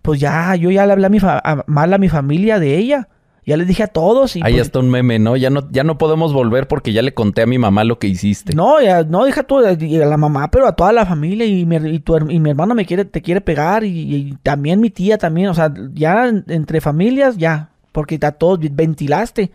pues 0.02 0.20
ya, 0.20 0.54
yo 0.56 0.70
ya 0.70 0.86
le 0.86 0.92
hablé 0.92 1.06
a 1.06 1.10
mi 1.10 1.20
fa- 1.20 1.40
a- 1.44 1.64
mal 1.66 1.92
a 1.92 1.98
mi 1.98 2.08
familia 2.08 2.58
de 2.58 2.76
ella. 2.78 3.08
Ya 3.46 3.58
les 3.58 3.66
dije 3.66 3.82
a 3.82 3.88
todos. 3.88 4.36
Y 4.36 4.40
Ahí 4.42 4.54
pues, 4.54 4.62
está 4.68 4.78
un 4.78 4.88
meme, 4.88 5.18
¿no? 5.18 5.36
Ya 5.36 5.50
no, 5.50 5.68
ya 5.70 5.84
no 5.84 5.98
podemos 5.98 6.32
volver 6.32 6.66
porque 6.66 6.94
ya 6.94 7.02
le 7.02 7.12
conté 7.12 7.42
a 7.42 7.46
mi 7.46 7.58
mamá 7.58 7.84
lo 7.84 7.98
que 7.98 8.06
hiciste. 8.06 8.54
No, 8.54 8.80
ya, 8.80 9.02
no, 9.02 9.26
deja 9.26 9.42
tú 9.42 9.60
y 9.78 10.00
a 10.00 10.06
la 10.06 10.16
mamá, 10.16 10.50
pero 10.50 10.66
a 10.66 10.72
toda 10.74 10.92
la 10.94 11.04
familia 11.04 11.44
y 11.44 11.66
mi, 11.66 11.76
y 11.76 11.98
tu 11.98 12.14
her- 12.16 12.30
y 12.32 12.40
mi 12.40 12.48
hermano 12.48 12.74
me 12.74 12.86
quiere, 12.86 13.04
te 13.04 13.20
quiere 13.20 13.42
pegar 13.42 13.84
y, 13.84 13.90
y 14.16 14.38
también 14.42 14.80
mi 14.80 14.88
tía 14.88 15.18
también, 15.18 15.48
o 15.48 15.54
sea, 15.54 15.70
ya 15.92 16.26
en- 16.26 16.44
entre 16.48 16.80
familias, 16.80 17.36
ya, 17.36 17.68
porque 17.92 18.18
a 18.22 18.32
todos 18.32 18.60
ventilaste. 18.72 19.52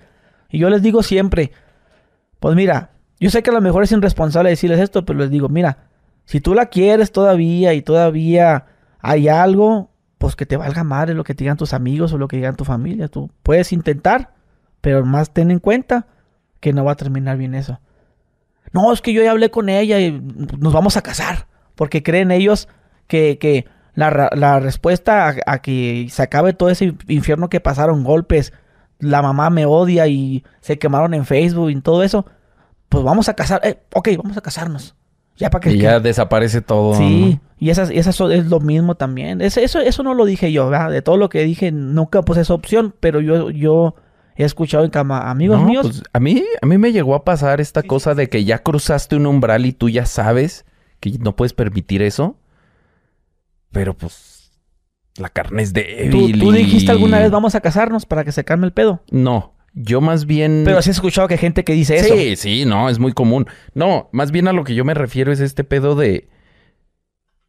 Y 0.51 0.59
yo 0.59 0.69
les 0.69 0.83
digo 0.83 1.01
siempre, 1.01 1.51
pues 2.39 2.55
mira, 2.55 2.91
yo 3.19 3.31
sé 3.31 3.41
que 3.41 3.49
a 3.49 3.53
lo 3.53 3.61
mejor 3.61 3.83
es 3.83 3.91
irresponsable 3.91 4.51
decirles 4.51 4.79
esto, 4.79 5.03
pero 5.03 5.17
les 5.17 5.31
digo, 5.31 5.49
mira, 5.49 5.88
si 6.29 6.41
tú 6.41 6.53
la 6.53 6.67
quieres 6.67 7.11
todavía 7.11 7.73
y 7.73 7.81
todavía 7.81 8.67
hay 8.99 9.29
algo, 9.29 9.89
pues 10.19 10.35
que 10.35 10.45
te 10.45 10.57
valga 10.57 10.83
madre 10.83 11.15
lo 11.15 11.23
que 11.23 11.33
te 11.33 11.43
digan 11.43 11.57
tus 11.57 11.73
amigos 11.73 12.13
o 12.13 12.19
lo 12.19 12.27
que 12.27 12.35
digan 12.35 12.55
tu 12.55 12.65
familia. 12.65 13.07
Tú 13.07 13.31
puedes 13.41 13.73
intentar, 13.73 14.35
pero 14.79 15.03
más 15.03 15.33
ten 15.33 15.49
en 15.49 15.57
cuenta 15.57 16.05
que 16.59 16.71
no 16.71 16.85
va 16.85 16.91
a 16.91 16.97
terminar 16.97 17.35
bien 17.37 17.55
eso. 17.55 17.79
No, 18.73 18.93
es 18.93 19.01
que 19.01 19.11
yo 19.11 19.23
ya 19.23 19.31
hablé 19.31 19.49
con 19.49 19.69
ella 19.69 19.99
y 19.99 20.21
nos 20.59 20.71
vamos 20.71 20.97
a 20.97 21.01
casar. 21.01 21.47
Porque 21.73 22.03
creen 22.03 22.29
ellos 22.29 22.67
que, 23.07 23.39
que 23.39 23.65
la, 23.95 24.29
la 24.35 24.59
respuesta 24.59 25.29
a, 25.29 25.35
a 25.47 25.63
que 25.63 26.09
se 26.11 26.21
acabe 26.21 26.53
todo 26.53 26.69
ese 26.69 26.93
infierno 27.07 27.49
que 27.49 27.59
pasaron, 27.59 28.03
golpes, 28.03 28.53
la 28.99 29.23
mamá 29.23 29.49
me 29.49 29.65
odia 29.65 30.05
y 30.05 30.45
se 30.61 30.77
quemaron 30.77 31.15
en 31.15 31.25
Facebook 31.25 31.71
y 31.71 31.81
todo 31.81 32.03
eso, 32.03 32.27
pues 32.87 33.03
vamos 33.03 33.29
a 33.29 33.33
casar. 33.33 33.61
Eh, 33.63 33.81
ok, 33.95 34.09
vamos 34.21 34.37
a 34.37 34.41
casarnos. 34.41 34.95
Ya 35.39 35.49
para 35.49 35.61
que... 35.63 35.71
Y 35.71 35.79
ya 35.79 35.99
desaparece 35.99 36.61
todo. 36.61 36.93
Sí, 36.95 37.39
y 37.57 37.69
esas, 37.71 37.89
y 37.89 37.97
esas 37.97 38.19
es 38.19 38.45
lo 38.47 38.59
mismo 38.59 38.95
también. 38.95 39.41
Es- 39.41 39.57
eso, 39.57 39.79
eso 39.79 40.03
no 40.03 40.13
lo 40.13 40.25
dije 40.25 40.51
yo, 40.51 40.69
¿verdad? 40.69 40.91
De 40.91 41.01
todo 41.01 41.17
lo 41.17 41.29
que 41.29 41.43
dije, 41.43 41.71
nunca 41.71 42.21
puse 42.23 42.41
esa 42.41 42.53
opción, 42.53 42.93
pero 42.99 43.21
yo, 43.21 43.49
yo 43.49 43.95
he 44.35 44.43
escuchado 44.43 44.83
en 44.83 44.91
cama 44.91 45.29
amigos 45.31 45.59
No, 45.61 45.65
míos. 45.67 45.85
pues, 45.87 46.03
a 46.13 46.19
mí, 46.19 46.43
a 46.61 46.65
mí 46.65 46.77
me 46.77 46.91
llegó 46.91 47.15
a 47.15 47.23
pasar 47.23 47.59
esta 47.61 47.81
cosa 47.83 48.13
de 48.15 48.27
que 48.29 48.43
ya 48.43 48.59
cruzaste 48.63 49.15
un 49.15 49.25
umbral 49.25 49.65
y 49.65 49.71
tú 49.73 49.87
ya 49.89 50.05
sabes 50.05 50.65
que 50.99 51.11
no 51.19 51.35
puedes 51.35 51.53
permitir 51.53 52.01
eso. 52.01 52.35
Pero 53.71 53.93
pues 53.95 54.51
la 55.17 55.29
carne 55.29 55.63
es 55.63 55.71
¿Tú, 55.73 55.79
débil. 55.79 56.39
tú 56.39 56.53
y- 56.53 56.57
dijiste 56.57 56.91
alguna 56.91 57.19
vez 57.19 57.31
vamos 57.31 57.55
a 57.55 57.61
casarnos 57.61 58.05
para 58.05 58.23
que 58.23 58.31
se 58.31 58.43
calme 58.43 58.65
el 58.65 58.73
pedo. 58.73 59.01
No, 59.11 59.53
yo 59.81 60.01
más 60.01 60.25
bien. 60.25 60.63
Pero 60.65 60.81
sí 60.81 60.89
he 60.89 60.93
escuchado 60.93 61.27
que 61.27 61.35
hay 61.35 61.39
gente 61.39 61.63
que 61.63 61.73
dice 61.73 61.97
eso. 61.97 62.15
Sí, 62.15 62.35
sí, 62.35 62.65
no, 62.65 62.89
es 62.89 62.99
muy 62.99 63.13
común. 63.13 63.47
No, 63.73 64.09
más 64.11 64.31
bien 64.31 64.47
a 64.47 64.53
lo 64.53 64.63
que 64.63 64.75
yo 64.75 64.83
me 64.85 64.93
refiero 64.93 65.31
es 65.31 65.39
este 65.39 65.63
pedo 65.63 65.95
de. 65.95 66.27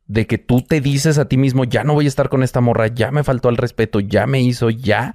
De 0.07 0.27
que 0.27 0.39
tú 0.39 0.61
te 0.63 0.81
dices 0.81 1.19
a 1.19 1.27
ti 1.29 1.37
mismo, 1.37 1.65
ya 1.65 1.85
no 1.85 1.95
voy 1.95 2.05
a 2.07 2.09
estar 2.09 2.29
con 2.29 2.43
esta 2.43 2.61
morra, 2.61 2.89
ya 2.89 3.13
me 3.13 3.23
faltó 3.23 3.49
al 3.49 3.57
respeto, 3.57 4.01
ya 4.01 4.27
me 4.27 4.41
hizo, 4.41 4.69
ya. 4.71 5.15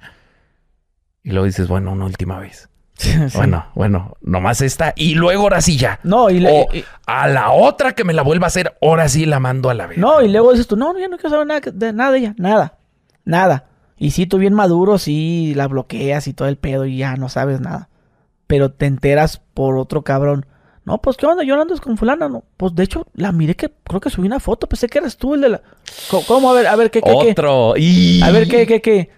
Y 1.22 1.30
luego 1.30 1.44
dices, 1.44 1.68
bueno, 1.68 1.92
una 1.92 2.04
última 2.06 2.38
vez. 2.38 2.68
Sí. 2.98 3.12
Bueno, 3.34 3.66
bueno, 3.74 4.16
nomás 4.22 4.62
esta. 4.62 4.94
Y 4.96 5.16
luego 5.16 5.42
ahora 5.42 5.60
sí 5.60 5.76
ya. 5.76 6.00
No, 6.02 6.30
y, 6.30 6.40
le- 6.40 6.50
O 6.50 6.68
y- 6.74 6.82
a 7.06 7.28
la 7.28 7.50
otra 7.50 7.92
que 7.92 8.04
me 8.04 8.14
la 8.14 8.22
vuelva 8.22 8.46
a 8.46 8.48
hacer, 8.48 8.74
ahora 8.80 9.06
sí 9.10 9.26
la 9.26 9.38
mando 9.38 9.68
a 9.68 9.74
la 9.74 9.86
vez. 9.86 9.98
no, 9.98 10.22
y 10.22 10.28
luego 10.28 10.52
dices 10.52 10.66
tú, 10.66 10.76
no, 10.76 10.98
yo 10.98 11.06
no 11.08 11.18
quiero 11.18 11.28
saber 11.28 11.46
nada 11.46 11.60
de, 11.60 11.92
nada 11.92 12.10
de 12.12 12.18
ella, 12.18 12.34
nada, 12.38 12.78
nada. 13.26 13.66
Y 13.98 14.10
sí, 14.10 14.26
tú 14.26 14.38
bien 14.38 14.54
maduro, 14.54 14.98
sí, 14.98 15.54
la 15.56 15.68
bloqueas 15.68 16.26
y 16.28 16.32
todo 16.34 16.48
el 16.48 16.56
pedo 16.56 16.84
y 16.86 16.98
ya 16.98 17.16
no 17.16 17.28
sabes 17.28 17.60
nada. 17.60 17.88
Pero 18.46 18.70
te 18.72 18.86
enteras 18.86 19.40
por 19.54 19.76
otro 19.78 20.02
cabrón. 20.02 20.46
No, 20.84 20.98
pues, 21.02 21.16
¿qué 21.16 21.26
onda? 21.26 21.42
Yo 21.42 21.60
andas 21.60 21.80
con 21.80 21.96
fulana, 21.96 22.28
¿no? 22.28 22.44
Pues, 22.56 22.74
de 22.74 22.84
hecho, 22.84 23.06
la 23.14 23.32
miré 23.32 23.56
que 23.56 23.72
creo 23.84 24.00
que 24.00 24.10
subí 24.10 24.26
una 24.28 24.38
foto. 24.38 24.68
Pensé 24.68 24.86
que 24.88 24.98
eras 24.98 25.16
tú 25.16 25.34
el 25.34 25.40
de 25.40 25.48
la... 25.48 25.62
¿Cómo? 26.28 26.50
A 26.50 26.54
ver, 26.54 26.66
a 26.68 26.76
ver, 26.76 26.90
¿qué, 26.92 27.00
qué, 27.02 27.10
qué? 27.22 27.30
Otro. 27.32 27.74
Y... 27.76 28.22
A 28.22 28.30
ver, 28.30 28.46
¿qué, 28.46 28.66
qué, 28.66 28.80
qué? 28.80 29.10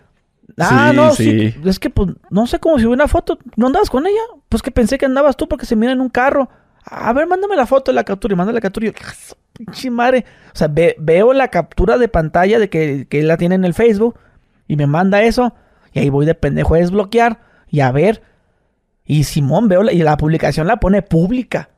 Ah, 0.56 0.88
Sí, 0.90 0.96
no, 0.96 1.10
sí. 1.12 1.50
sí. 1.52 1.60
Es 1.68 1.78
que, 1.78 1.90
pues, 1.90 2.09
no 2.30 2.46
sé 2.46 2.59
cómo 2.59 2.78
subí 2.78 2.86
una 2.92 3.06
foto. 3.09 3.38
¿No 3.56 3.66
andabas 3.66 3.90
con 3.90 4.06
ella? 4.06 4.20
Pues 4.48 4.62
que 4.62 4.70
pensé 4.70 4.96
que 4.96 5.05
andabas 5.05 5.36
tú 5.36 5.46
porque 5.46 5.66
se 5.66 5.76
mira 5.76 5.92
en 5.92 6.00
un 6.00 6.09
carro. 6.09 6.48
A 6.84 7.12
ver, 7.12 7.26
mándame 7.26 7.55
la 7.55 7.66
foto 7.66 7.90
de 7.90 7.96
la 7.96 8.05
captura 8.05 8.32
y 8.32 8.36
mándame 8.36 8.55
la 8.56 8.62
captura. 8.62 8.86
Y 8.86 8.90
yo, 8.92 8.96
"Ah, 9.05 9.90
madre. 9.90 10.24
O 10.55 10.56
sea, 10.56 10.68
ve- 10.68 10.96
veo 10.98 11.34
la 11.34 11.48
captura 11.48 11.98
de 11.98 12.09
pantalla 12.09 12.59
de 12.59 12.70
que, 12.70 13.06
que 13.10 13.22
la 13.22 13.36
tiene 13.36 13.56
en 13.56 13.66
el 13.66 13.74
Facebook 13.74 14.18
y 14.68 14.76
me 14.76 14.86
manda 14.86 15.22
eso. 15.22 15.54
Y 15.92 15.98
ahí 15.98 16.08
voy 16.10 16.26
de 16.26 16.34
pendejo 16.34 16.74
a 16.74 16.78
desbloquear 16.78 17.40
y 17.68 17.80
a 17.80 17.90
ver. 17.90 18.22
Y 19.04 19.24
Simón, 19.24 19.68
veo 19.68 19.82
la, 19.82 19.92
y 19.92 19.98
la 20.02 20.16
publicación 20.16 20.66
la 20.68 20.76
pone 20.76 21.02
pública. 21.02 21.70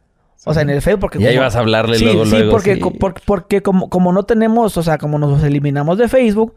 O 0.45 0.53
sea, 0.53 0.63
en 0.63 0.71
el 0.71 0.83
Facebook. 0.83 1.01
Porque 1.03 1.19
Ya 1.21 1.29
como- 1.29 1.35
ibas 1.43 1.55
a 1.57 1.61
hablarle 1.61 1.97
sí, 1.97 2.05
luego, 2.05 2.25
sí, 2.25 2.31
luego. 2.33 2.51
porque, 2.51 2.75
sí. 2.75 2.81
co- 2.81 2.93
por- 2.93 3.21
porque 3.25 3.63
como, 3.63 3.89
como 3.89 4.13
no 4.13 4.25
tenemos, 4.25 4.77
o 4.77 4.83
sea, 4.83 4.99
como 4.99 5.19
nos 5.19 5.43
eliminamos 5.45 5.97
de 5.99 6.09
Facebook, 6.09 6.55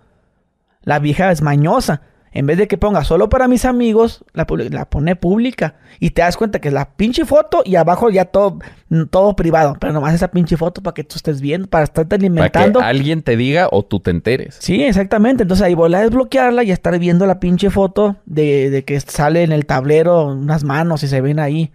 la 0.83 0.99
vieja 0.99 1.31
es 1.31 1.41
mañosa. 1.41 2.01
En 2.35 2.47
vez 2.47 2.57
de 2.57 2.67
que 2.67 2.79
ponga 2.79 3.03
solo 3.03 3.29
para 3.29 3.47
mis 3.47 3.63
amigos, 3.63 4.25
la, 4.33 4.45
pone 4.45 5.15
pública. 5.15 5.75
Y 5.99 6.09
te 6.11 6.23
das 6.23 6.35
cuenta 6.35 6.59
que 6.59 6.69
es 6.69 6.73
la 6.73 6.89
pinche 6.95 7.25
foto 7.25 7.61
y 7.63 7.75
abajo 7.75 8.09
ya 8.09 8.25
todo, 8.25 8.57
mm, 8.89 9.03
todo 9.11 9.35
privado. 9.35 9.77
Pero 9.79 9.93
nomás 9.93 10.15
esa 10.15 10.29
pinche 10.29 10.57
foto 10.57 10.81
para 10.81 10.95
que 10.95 11.03
tú 11.03 11.15
estés 11.15 11.41
viendo, 11.41 11.67
para 11.67 11.83
estarte 11.83 12.17
Para 12.17 12.19
que 12.19 12.25
alimentando. 12.25 12.79
alguien 12.79 13.21
te 13.21 13.37
diga 13.37 13.67
o 13.71 13.83
tú 13.83 13.99
te 13.99 14.09
enteres. 14.09 14.57
Sí, 14.59 14.83
exactamente. 14.83 15.43
Entonces 15.43 15.63
ahí 15.63 15.75
voy 15.75 15.93
a 15.93 15.99
desbloquearla 15.99 16.63
y 16.63 16.71
estar 16.71 16.97
viendo 16.97 17.27
la 17.27 17.39
pinche 17.39 17.69
foto 17.69 18.15
de, 18.25 18.71
de 18.71 18.83
que 18.83 18.99
sale 18.99 19.43
en 19.43 19.51
el 19.51 19.67
tablero 19.67 20.25
unas 20.25 20.63
manos 20.63 21.03
y 21.03 21.07
se 21.07 21.21
ven 21.21 21.39
ahí. 21.39 21.71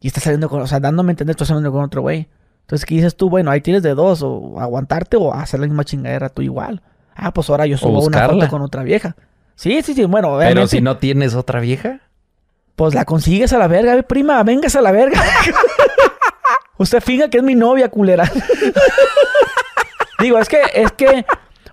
Y 0.00 0.08
está 0.08 0.20
saliendo 0.20 0.50
con, 0.50 0.60
o 0.60 0.66
sea, 0.66 0.78
dándome 0.78 1.10
a 1.10 1.12
entender 1.12 1.32
está 1.32 1.46
saliendo 1.46 1.72
con 1.72 1.84
otro 1.84 2.02
güey. 2.02 2.28
Entonces, 2.62 2.84
¿qué 2.84 2.96
dices 2.96 3.16
tú? 3.16 3.30
Bueno, 3.30 3.50
ahí 3.50 3.60
tienes 3.60 3.82
de 3.82 3.94
dos, 3.94 4.22
o 4.22 4.58
aguantarte 4.60 5.16
o 5.16 5.32
hacer 5.32 5.60
la 5.60 5.66
misma 5.66 5.84
chingadera 5.84 6.28
tú 6.28 6.42
igual. 6.42 6.82
Ah, 7.14 7.32
pues 7.32 7.50
ahora 7.50 7.66
yo 7.66 7.76
subo 7.76 8.04
una 8.04 8.28
foto 8.28 8.48
con 8.48 8.62
otra 8.62 8.82
vieja. 8.82 9.16
Sí, 9.54 9.80
sí, 9.82 9.94
sí, 9.94 10.04
bueno, 10.04 10.36
Pero 10.38 10.66
si 10.66 10.80
no 10.80 10.96
tienes 10.96 11.34
otra 11.34 11.60
vieja. 11.60 12.00
pues 12.76 12.94
la 12.94 13.04
consigues 13.04 13.52
a 13.52 13.58
la 13.58 13.68
verga, 13.68 13.94
"Ve, 13.94 14.02
prima, 14.02 14.42
vengas 14.42 14.74
a 14.76 14.80
la 14.80 14.92
verga. 14.92 15.20
Usted 16.78 17.00
finga 17.00 17.28
que 17.30 17.36
es 17.38 17.42
mi 17.44 17.54
novia, 17.54 17.88
culera. 17.90 18.30
Digo, 20.20 20.38
es 20.38 20.48
que, 20.48 20.58
es 20.74 20.92
que 20.92 21.24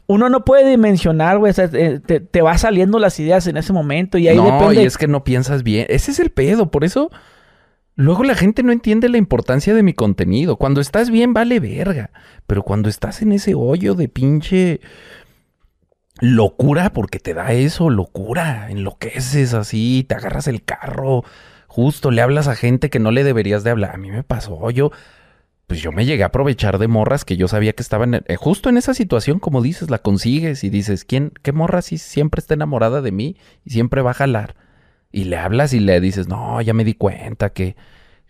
uno 0.07 0.30
no 0.30 0.43
puede 0.43 0.69
dimensionar, 0.69 1.38
güey. 1.38 1.51
o 1.51 1.53
sea, 1.53 1.69
eh, 1.73 1.99
te, 2.06 2.19
te 2.19 2.41
va 2.41 2.57
saliendo 2.57 2.99
las 2.99 3.19
ideas 3.19 3.45
en 3.47 3.57
ese 3.57 3.73
momento 3.73 4.18
y 4.18 4.27
ahí 4.27 4.38
no, 4.38 4.45
depende. 4.45 4.84
y 4.84 4.85
es 4.85 4.97
que 4.97 5.07
no 5.07 5.23
piensas 5.23 5.64
bien. 5.64 5.85
Ese 5.89 6.11
es 6.11 6.19
el 6.19 6.31
pedo. 6.31 6.72
Por 6.72 6.84
eso, 6.84 7.11
luego 7.95 8.23
la 8.23 8.35
gente 8.35 8.64
no 8.64 8.72
entiende 8.72 9.07
la 9.10 9.18
importancia 9.18 9.73
de 9.73 9.84
mi 9.84 9.93
contenido. 9.93 10.57
Cuando 10.57 10.81
estás 10.81 11.10
bien, 11.11 11.34
vale 11.34 11.60
verga. 11.60 12.10
Pero 12.47 12.64
cuando 12.64 12.89
estás 12.89 13.22
en 13.22 13.31
ese 13.34 13.53
hoyo 13.56 13.93
de 13.93 14.10
pinche 14.10 14.81
locura, 16.21 16.91
porque 16.91 17.19
te 17.19 17.33
da 17.33 17.53
eso, 17.53 17.89
locura, 17.89 18.69
enloqueces 18.69 19.53
así, 19.53 20.05
te 20.07 20.15
agarras 20.15 20.47
el 20.47 20.63
carro, 20.63 21.23
justo 21.67 22.11
le 22.11 22.21
hablas 22.21 22.47
a 22.47 22.55
gente 22.55 22.89
que 22.89 22.99
no 22.99 23.11
le 23.11 23.23
deberías 23.23 23.63
de 23.63 23.71
hablar. 23.71 23.95
A 23.95 23.97
mí 23.97 24.11
me 24.11 24.23
pasó, 24.23 24.69
yo, 24.71 24.91
pues 25.67 25.81
yo 25.81 25.91
me 25.91 26.05
llegué 26.05 26.23
a 26.23 26.27
aprovechar 26.27 26.77
de 26.77 26.87
morras 26.87 27.25
que 27.25 27.37
yo 27.37 27.47
sabía 27.47 27.73
que 27.73 27.83
estaban 27.83 28.15
eh, 28.15 28.35
justo 28.35 28.69
en 28.69 28.77
esa 28.77 28.93
situación, 28.93 29.39
como 29.39 29.61
dices, 29.61 29.89
la 29.89 29.99
consigues 29.99 30.63
y 30.63 30.69
dices, 30.69 31.05
¿quién, 31.05 31.31
qué 31.41 31.51
morra 31.51 31.81
si 31.81 31.97
siempre 31.97 32.39
está 32.39 32.55
enamorada 32.55 33.01
de 33.01 33.11
mí 33.11 33.37
y 33.63 33.71
siempre 33.71 34.01
va 34.01 34.11
a 34.11 34.15
jalar? 34.15 34.55
Y 35.11 35.25
le 35.25 35.37
hablas 35.37 35.73
y 35.73 35.79
le 35.79 35.99
dices, 36.01 36.27
no, 36.27 36.61
ya 36.61 36.73
me 36.73 36.83
di 36.83 36.93
cuenta 36.93 37.51
que, 37.51 37.75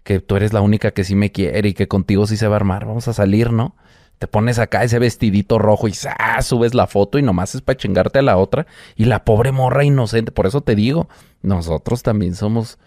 que 0.04 0.20
tú 0.20 0.36
eres 0.36 0.54
la 0.54 0.62
única 0.62 0.92
que 0.92 1.04
sí 1.04 1.16
me 1.16 1.32
quiere 1.32 1.70
y 1.70 1.74
que 1.74 1.88
contigo 1.88 2.28
sí 2.28 2.38
se 2.38 2.48
va 2.48 2.56
a 2.56 2.58
armar, 2.58 2.86
vamos 2.86 3.08
a 3.08 3.14
salir, 3.14 3.52
¿no? 3.52 3.76
Te 4.20 4.28
pones 4.28 4.60
acá 4.60 4.84
ese 4.84 5.00
vestidito 5.00 5.58
rojo 5.60 5.88
y 5.88 5.94
¡zas! 5.94 6.46
subes 6.46 6.74
la 6.76 6.88
foto 6.88 7.18
y 7.18 7.22
nomás 7.22 7.56
es 7.56 7.62
para 7.62 7.78
chingarte 7.78 8.20
a 8.20 8.22
la 8.22 8.38
otra. 8.38 8.68
Y 8.96 9.06
la 9.06 9.24
pobre 9.24 9.52
morra 9.52 9.84
inocente, 9.86 10.32
por 10.32 10.46
eso 10.46 10.62
te 10.62 10.76
digo, 10.76 11.08
nosotros 11.42 12.04
también 12.04 12.36
somos, 12.36 12.78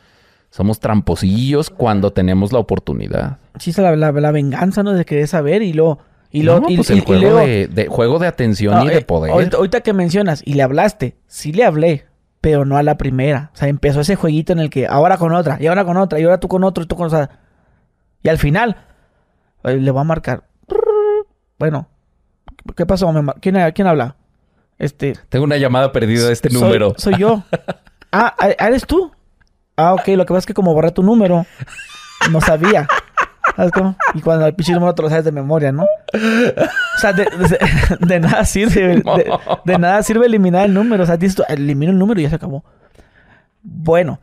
somos 0.51 0.79
tramposillos 0.79 1.71
cuando 1.71 2.13
tenemos 2.13 2.53
la 2.53 2.59
oportunidad. 2.59 3.39
Sí, 3.59 3.73
la, 3.79 3.97
la- 3.97 4.13
la 4.13 4.31
venganza, 4.31 4.83
¿no? 4.83 4.93
De 4.93 5.05
querer 5.07 5.27
saber 5.27 5.63
y 5.63 5.73
luego... 5.73 5.99
Y 6.31 6.43
luego... 6.43 6.61
No, 6.61 6.71
y, 6.71 6.77
pues 6.77 6.91
y- 6.91 6.93
el 6.95 6.99
y 6.99 7.03
juego, 7.03 7.23
luego- 7.23 7.39
de, 7.41 7.67
de- 7.69 7.87
juego 7.89 8.19
de 8.19 8.27
atención 8.27 8.75
No, 8.75 8.85
y 8.85 8.89
de 8.89 8.99
eh, 8.99 9.03
poder. 9.03 9.33
Ahorita, 9.33 9.57
ahorita 9.57 9.81
que 9.81 9.93
mencionas, 9.95 10.43
y 10.47 10.55
le 10.55 10.63
hablaste, 10.63 11.17
sí 11.27 11.53
le 11.53 11.65
hablé, 11.65 12.05
pero 12.43 12.65
no 12.67 12.77
a 12.77 12.83
la 12.83 12.97
primera. 12.99 13.51
O 13.55 13.57
sea, 13.57 13.69
empezó 13.69 14.01
ese 14.01 14.17
jueguito 14.17 14.53
en 14.53 14.59
el 14.59 14.69
que 14.69 14.87
ahora 14.87 15.17
con 15.17 15.33
otra, 15.33 15.57
y 15.61 15.67
ahora 15.67 15.85
con 15.87 15.97
otra, 15.97 16.21
y 16.21 16.25
ahora 16.25 16.41
tú 16.41 16.49
con 16.49 16.63
otro, 16.65 16.85
y 16.85 16.87
tú 16.87 16.97
con 16.97 17.07
otra. 17.07 17.41
Y 18.23 18.29
al 18.29 18.39
final, 18.39 18.77
eh, 19.65 19.77
le 19.77 19.91
voy 19.91 20.01
a 20.01 20.05
marcar. 20.05 20.45
Bueno, 21.63 21.87
¿qué 22.75 22.85
pasó? 22.87 23.09
¿Quién, 23.41 23.57
quién 23.71 23.87
habla? 23.87 24.17
Este. 24.81 25.13
Tengo 25.29 25.45
una 25.45 25.59
llamada 25.59 25.93
perdida 25.93 26.27
de 26.27 26.33
este 26.33 26.51
soy- 26.51 26.61
número. 26.61 26.93
Soy 26.97 27.17
yo. 27.17 27.45
ah, 28.11 28.35
¿ah, 28.37 28.67
¿eres 28.67 28.85
tú? 28.85 29.13
Ah, 29.77 29.95
ok, 29.95 30.09
lo 30.09 30.27
que 30.27 30.31
pasa 30.31 30.39
es 30.41 30.47
que 30.47 30.55
como 30.55 30.75
borré 30.75 30.91
tu 30.91 31.05
número, 31.05 31.47
no 32.33 32.41
sabía. 32.41 32.89
¿Sabes 33.55 33.71
cómo? 33.71 33.95
Y 34.13 34.23
cuando 34.23 34.45
el 34.45 34.57
pinche 34.57 34.73
número 34.73 34.93
te 34.93 35.03
lo 35.03 35.09
sabes 35.09 35.25
de 35.25 35.31
memoria, 35.31 35.71
¿no? 35.71 35.85
O 35.85 36.99
sea, 36.99 37.13
de, 37.13 37.27
de- 37.27 37.59
de 38.09 38.19
nada 38.19 38.45
sirve. 38.45 38.97
De, 38.97 39.33
de 39.65 39.79
nada 39.79 40.03
sirve 40.03 40.27
eliminar 40.27 40.65
el 40.65 40.75
número. 40.75 41.05
O 41.05 41.07
sea, 41.07 41.17
dices 41.17 41.37
tú, 41.37 41.45
elimino 41.49 41.93
el 41.93 41.99
número 42.01 42.19
y 42.19 42.25
ya 42.25 42.31
se 42.31 42.35
acabó. 42.35 42.65
Bueno, 43.63 44.19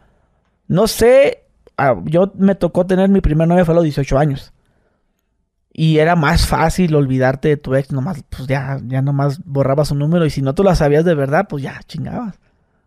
no 0.67 0.87
sé. 0.87 1.45
ah, 1.77 1.95
yo 2.03 2.33
me 2.35 2.55
tocó 2.55 2.85
tener 2.85 3.07
mi 3.07 3.21
primer 3.21 3.47
novia 3.47 3.63
fue 3.63 3.73
a 3.73 3.75
los 3.75 3.85
18 3.85 4.19
años. 4.19 4.51
Y 5.71 5.99
era 5.99 6.15
más 6.15 6.47
fácil 6.47 6.95
olvidarte 6.95 7.47
de 7.49 7.57
tu 7.57 7.75
ex, 7.75 7.91
nomás, 7.91 8.23
pues 8.29 8.47
ya, 8.47 8.79
ya 8.87 9.01
nomás 9.01 9.39
borrabas 9.45 9.89
su 9.89 9.95
número. 9.95 10.25
Y 10.25 10.29
si 10.29 10.41
no 10.41 10.53
tú 10.55 10.63
la 10.63 10.75
sabías 10.75 11.05
de 11.05 11.13
verdad, 11.15 11.45
pues 11.47 11.63
ya 11.63 11.79
chingabas. 11.87 12.39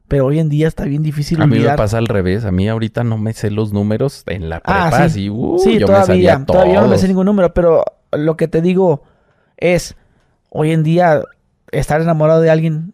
Pero 0.08 0.26
hoy 0.26 0.40
en 0.40 0.48
día 0.50 0.68
está 0.68 0.84
bien 0.84 1.02
difícil 1.02 1.40
A 1.40 1.46
mí 1.46 1.52
me 1.52 1.56
olvidar. 1.58 1.76
pasa 1.76 1.96
al 1.98 2.06
revés. 2.06 2.44
A 2.44 2.50
mí 2.50 2.68
ahorita 2.68 3.02
no 3.04 3.16
me 3.18 3.32
sé 3.32 3.50
los 3.50 3.72
números 3.72 4.24
en 4.26 4.50
la 4.50 4.56
Ah, 4.64 4.88
prepa. 4.90 4.96
sí. 4.98 5.02
así, 5.04 5.30
uh, 5.30 5.58
sí, 5.58 5.78
yo 5.78 5.86
me 5.88 5.94
sabía 6.04 6.32
todavía, 6.34 6.44
todavía 6.46 6.80
no 6.82 6.88
me 6.88 6.98
sé 6.98 7.08
ningún 7.08 7.26
número, 7.26 7.54
pero 7.54 7.84
lo 8.10 8.36
que 8.36 8.46
te 8.48 8.60
digo 8.60 9.04
es, 9.56 9.94
hoy 10.50 10.72
en 10.72 10.82
día, 10.82 11.22
estar 11.70 12.00
enamorado 12.02 12.42
de 12.42 12.50
alguien 12.50 12.92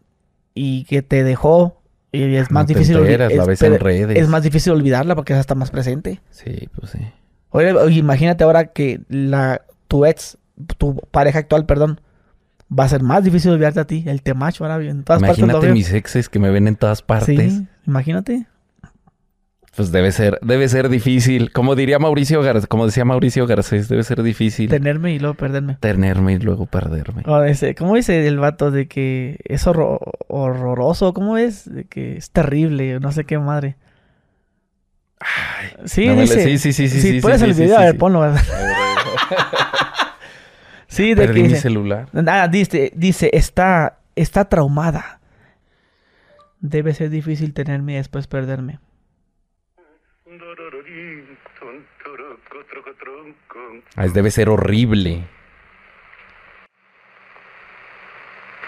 y 0.54 0.84
que 0.84 1.02
te 1.02 1.24
dejó, 1.24 1.80
y 2.12 2.22
es 2.36 2.50
más 2.52 2.64
No 2.64 2.66
te 2.68 2.74
difícil 2.74 2.98
enteras, 2.98 3.32
la 3.34 3.52
es- 3.52 3.62
en 3.62 3.80
redes. 3.80 4.16
es 4.18 4.28
más 4.28 4.42
difícil 4.44 4.72
olvidarla 4.74 5.16
porque 5.16 5.32
esa 5.32 5.40
está 5.40 5.54
más 5.56 5.70
presente. 5.72 6.20
Sí, 6.30 6.68
pues 6.78 6.92
sí. 6.92 6.98
Oye, 7.50 7.72
imagínate 7.96 8.44
ahora 8.44 8.66
que 8.66 9.00
la 9.08 9.62
tu 9.88 10.06
ex, 10.06 10.38
tu 10.76 10.96
pareja 11.10 11.38
actual, 11.40 11.66
perdón, 11.66 12.00
va 12.76 12.84
a 12.84 12.88
ser 12.88 13.02
más 13.02 13.24
difícil 13.24 13.50
olvidarte 13.52 13.80
a 13.80 13.86
ti, 13.86 14.04
el 14.06 14.22
temacho 14.22 14.64
ahora 14.64 14.84
en 14.84 15.02
todas 15.02 15.20
partes 15.22 15.38
lo 15.38 15.46
Imagínate 15.46 15.72
mis 15.72 15.92
exes 15.92 16.28
que 16.28 16.38
me 16.38 16.50
ven 16.50 16.68
en 16.68 16.76
todas 16.76 17.02
partes. 17.02 17.54
Sí, 17.54 17.66
imagínate. 17.86 18.46
Pues 19.76 19.92
debe 19.92 20.10
ser, 20.10 20.40
debe 20.42 20.68
ser 20.68 20.88
difícil. 20.88 21.52
Como 21.52 21.76
diría 21.76 22.00
Mauricio 22.00 22.42
Garcés, 22.42 22.66
como 22.66 22.84
decía 22.86 23.04
Mauricio 23.04 23.46
Garcés, 23.46 23.88
debe 23.88 24.02
ser 24.02 24.24
difícil 24.24 24.68
Tenerme 24.68 25.12
y 25.14 25.20
luego 25.20 25.34
perderme. 25.34 25.76
tenerme 25.78 26.32
y 26.32 26.38
luego 26.40 26.66
perderme. 26.66 27.22
O 27.26 27.42
ese, 27.44 27.76
¿Cómo 27.76 27.94
dice 27.94 28.26
el 28.26 28.38
vato 28.40 28.72
de 28.72 28.88
que 28.88 29.38
es 29.44 29.68
horro- 29.68 30.00
horroroso? 30.26 31.14
¿Cómo 31.14 31.38
es? 31.38 31.72
De 31.72 31.84
que 31.84 32.16
es 32.16 32.30
terrible, 32.32 32.98
no 32.98 33.12
sé 33.12 33.22
qué 33.24 33.38
madre. 33.38 33.76
sí, 35.84 36.06
no 36.08 36.14
le- 36.16 36.26
sí, 36.26 36.58
sí, 36.58 36.72
sí, 36.72 36.88
sí, 36.88 37.00
sí, 37.00 37.20
puedes 37.20 37.40
sí, 37.40 37.46
el 37.46 37.54
video, 37.54 37.78
a 37.78 37.82
ver, 37.84 37.96
ponlo. 37.98 38.24
sí, 40.88 41.14
de 41.14 41.26
Perdí 41.26 41.34
que 41.34 41.42
mi 41.42 41.48
dice, 41.48 41.60
celular. 41.60 42.08
Ah, 42.26 42.48
dice, 42.48 42.92
dice, 42.94 43.30
está, 43.32 43.98
está 44.16 44.48
traumada. 44.48 45.20
Debe 46.60 46.92
ser 46.94 47.10
difícil 47.10 47.54
tenerme 47.54 47.92
y 47.94 47.96
después 47.96 48.26
perderme. 48.26 48.80
Ah, 53.96 54.04
es- 54.04 54.14
debe 54.14 54.30
ser 54.30 54.48
horrible. 54.48 55.24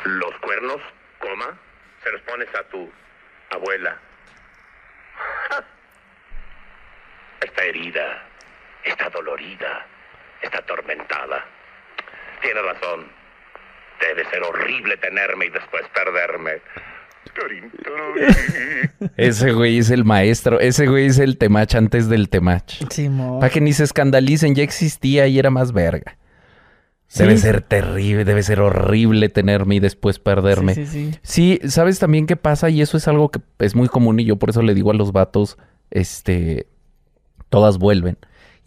Los 0.05 0.35
cuernos, 0.41 0.81
coma, 1.19 1.59
se 2.03 2.11
los 2.13 2.21
pones 2.23 2.49
a 2.55 2.63
tu 2.71 2.91
abuela. 3.51 3.97
Está 7.43 7.65
herida, 7.65 8.23
está 8.85 9.09
dolorida, 9.11 9.87
está 10.43 10.59
atormentada. 10.59 11.45
Tiene 12.43 12.61
razón. 12.63 13.07
Debe 14.01 14.29
ser 14.31 14.43
horrible 14.43 14.97
tenerme 14.97 15.47
y 15.47 15.51
después 15.51 15.83
perderme. 15.95 16.61
Ese 19.17 19.53
güey 19.53 19.79
es 19.79 19.91
el 19.91 20.05
maestro. 20.05 20.59
Ese 20.61 20.87
güey 20.87 21.07
es 21.07 21.19
el 21.19 21.39
temach 21.39 21.75
antes 21.75 22.09
del 22.09 22.29
temach. 22.29 22.75
Sí. 22.91 23.11
Para 23.39 23.51
que 23.51 23.61
ni 23.61 23.73
se 23.73 23.85
escandalicen, 23.85 24.55
ya 24.55 24.63
existía 24.63 25.27
y 25.27 25.39
era 25.39 25.51
más 25.51 25.73
verga. 25.73 26.17
Debe 27.15 27.37
Sí. 27.37 27.43
ser 27.43 27.61
terrible, 27.63 28.25
debe 28.25 28.43
ser 28.43 28.61
horrible 28.61 29.29
tenerme 29.29 29.77
y 29.77 29.81
después 29.81 30.19
perderme. 30.21 30.75
Sí, 30.75 30.87
sí, 30.87 31.13
sí. 31.23 31.59
Sí, 31.61 31.69
¿sabes 31.69 31.99
también 31.99 32.27
qué 32.27 32.37
pasa? 32.37 32.71
Y 32.71 32.83
eso 32.83 32.97
es 32.97 33.09
algo 33.09 33.31
que 33.31 33.41
es 33.59 33.75
muy 33.75 33.89
común 33.89 34.21
y 34.21 34.25
yo 34.25 34.37
por 34.37 34.51
eso 34.51 34.63
le 34.63 34.75
digo 34.75 34.93
a 34.93 34.95
los 34.95 35.11
vatos, 35.11 35.59
este, 35.91 36.67
todas 37.49 37.79
vuelven. 37.79 38.17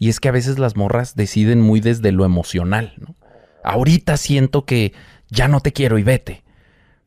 Y 0.04 0.10
es 0.10 0.20
que 0.20 0.28
a 0.28 0.32
veces 0.32 0.58
las 0.58 0.76
morras 0.76 1.16
deciden 1.16 1.62
muy 1.62 1.80
desde 1.80 2.12
lo 2.12 2.26
emocional, 2.26 2.92
¿no? 2.98 3.14
Ahorita 3.64 4.18
siento 4.18 4.66
que 4.66 4.92
ya 5.30 5.48
no 5.48 5.60
te 5.60 5.72
quiero 5.72 5.96
y 5.96 6.02
vete. 6.02 6.44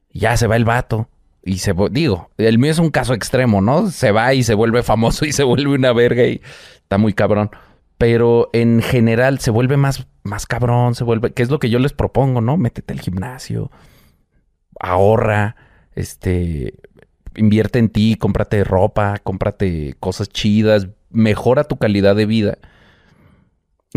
Ya 0.09 0.35
se 0.35 0.47
va 0.47 0.55
el 0.55 0.65
vato. 0.65 1.07
Y 1.43 1.59
se, 1.59 1.75
digo, 1.91 2.31
el 2.39 2.57
mío 2.57 2.71
es 2.71 2.79
un 2.79 2.89
caso 2.89 3.13
extremo, 3.13 3.61
¿no? 3.61 3.91
Se 3.91 4.11
va 4.11 4.33
y 4.33 4.41
se 4.41 4.55
vuelve 4.55 4.81
famoso 4.81 5.25
y 5.25 5.31
se 5.31 5.43
vuelve 5.43 5.75
una 5.75 5.93
verga 5.93 6.23
y 6.23 6.41
está 6.73 6.97
muy 6.97 7.13
cabrón. 7.13 7.51
Pero 7.99 8.49
en 8.51 8.81
general 8.81 9.37
se 9.37 9.51
vuelve 9.51 9.77
más, 9.77 10.07
más 10.23 10.47
cabrón, 10.47 10.95
se 10.95 11.03
vuelve, 11.03 11.33
que 11.33 11.43
es 11.43 11.51
lo 11.51 11.59
que 11.59 11.69
yo 11.69 11.77
les 11.77 11.93
propongo, 11.93 12.41
¿no? 12.41 12.57
Métete 12.57 12.93
al 12.93 13.01
gimnasio, 13.01 13.69
ahorra, 14.79 15.55
este, 15.93 16.73
invierte 17.35 17.77
en 17.77 17.89
ti, 17.89 18.15
cómprate 18.15 18.63
ropa, 18.63 19.19
cómprate 19.23 19.93
cosas 19.99 20.29
chidas, 20.29 20.87
mejora 21.11 21.65
tu 21.65 21.77
calidad 21.77 22.15
de 22.15 22.25
vida. 22.25 22.57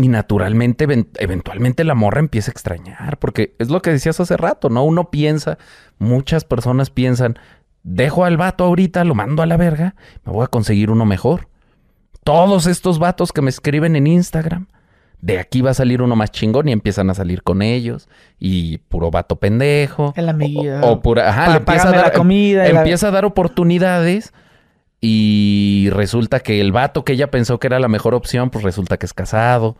Y 0.01 0.07
naturalmente, 0.07 0.85
even- 0.85 1.07
eventualmente 1.19 1.83
la 1.83 1.93
morra 1.95 2.19
empieza 2.19 2.49
a 2.49 2.53
extrañar, 2.53 3.17
porque 3.19 3.55
es 3.59 3.69
lo 3.69 3.81
que 3.81 3.91
decías 3.91 4.19
hace 4.19 4.35
rato, 4.37 4.69
¿no? 4.69 4.83
Uno 4.83 5.09
piensa, 5.11 5.57
muchas 5.99 6.43
personas 6.43 6.89
piensan, 6.89 7.37
dejo 7.83 8.25
al 8.25 8.37
vato 8.37 8.63
ahorita, 8.63 9.03
lo 9.03 9.15
mando 9.15 9.43
a 9.43 9.45
la 9.45 9.57
verga, 9.57 9.95
me 10.25 10.31
voy 10.33 10.43
a 10.43 10.47
conseguir 10.47 10.89
uno 10.89 11.05
mejor. 11.05 11.47
Todos 12.23 12.67
estos 12.67 12.99
vatos 12.99 13.31
que 13.31 13.41
me 13.41 13.49
escriben 13.49 13.95
en 13.95 14.07
Instagram, 14.07 14.67
de 15.21 15.39
aquí 15.39 15.61
va 15.61 15.71
a 15.71 15.75
salir 15.75 16.01
uno 16.01 16.15
más 16.15 16.31
chingón 16.31 16.67
y 16.67 16.71
empiezan 16.71 17.09
a 17.09 17.13
salir 17.13 17.43
con 17.43 17.61
ellos. 17.61 18.09
Y 18.39 18.79
puro 18.79 19.11
vato 19.11 19.35
pendejo. 19.35 20.13
El 20.15 20.29
amiguito. 20.29 20.79
O, 20.81 20.91
o 20.93 21.01
pura, 21.01 21.29
ajá, 21.29 21.49
le 21.51 21.57
empieza 21.57 21.89
a 21.89 21.91
dar, 21.91 22.05
la 22.07 22.13
comida 22.13 22.63
la- 22.63 22.79
empieza 22.79 23.07
a 23.07 23.11
dar 23.11 23.25
oportunidades 23.25 24.33
y 25.01 25.89
resulta 25.89 26.41
que 26.41 26.61
el 26.61 26.71
vato 26.71 27.03
que 27.03 27.13
ella 27.13 27.31
pensó 27.31 27.59
que 27.59 27.67
era 27.67 27.79
la 27.79 27.87
mejor 27.87 28.13
opción, 28.13 28.51
pues 28.51 28.63
resulta 28.63 28.97
que 28.97 29.07
es 29.07 29.13
casado. 29.13 29.75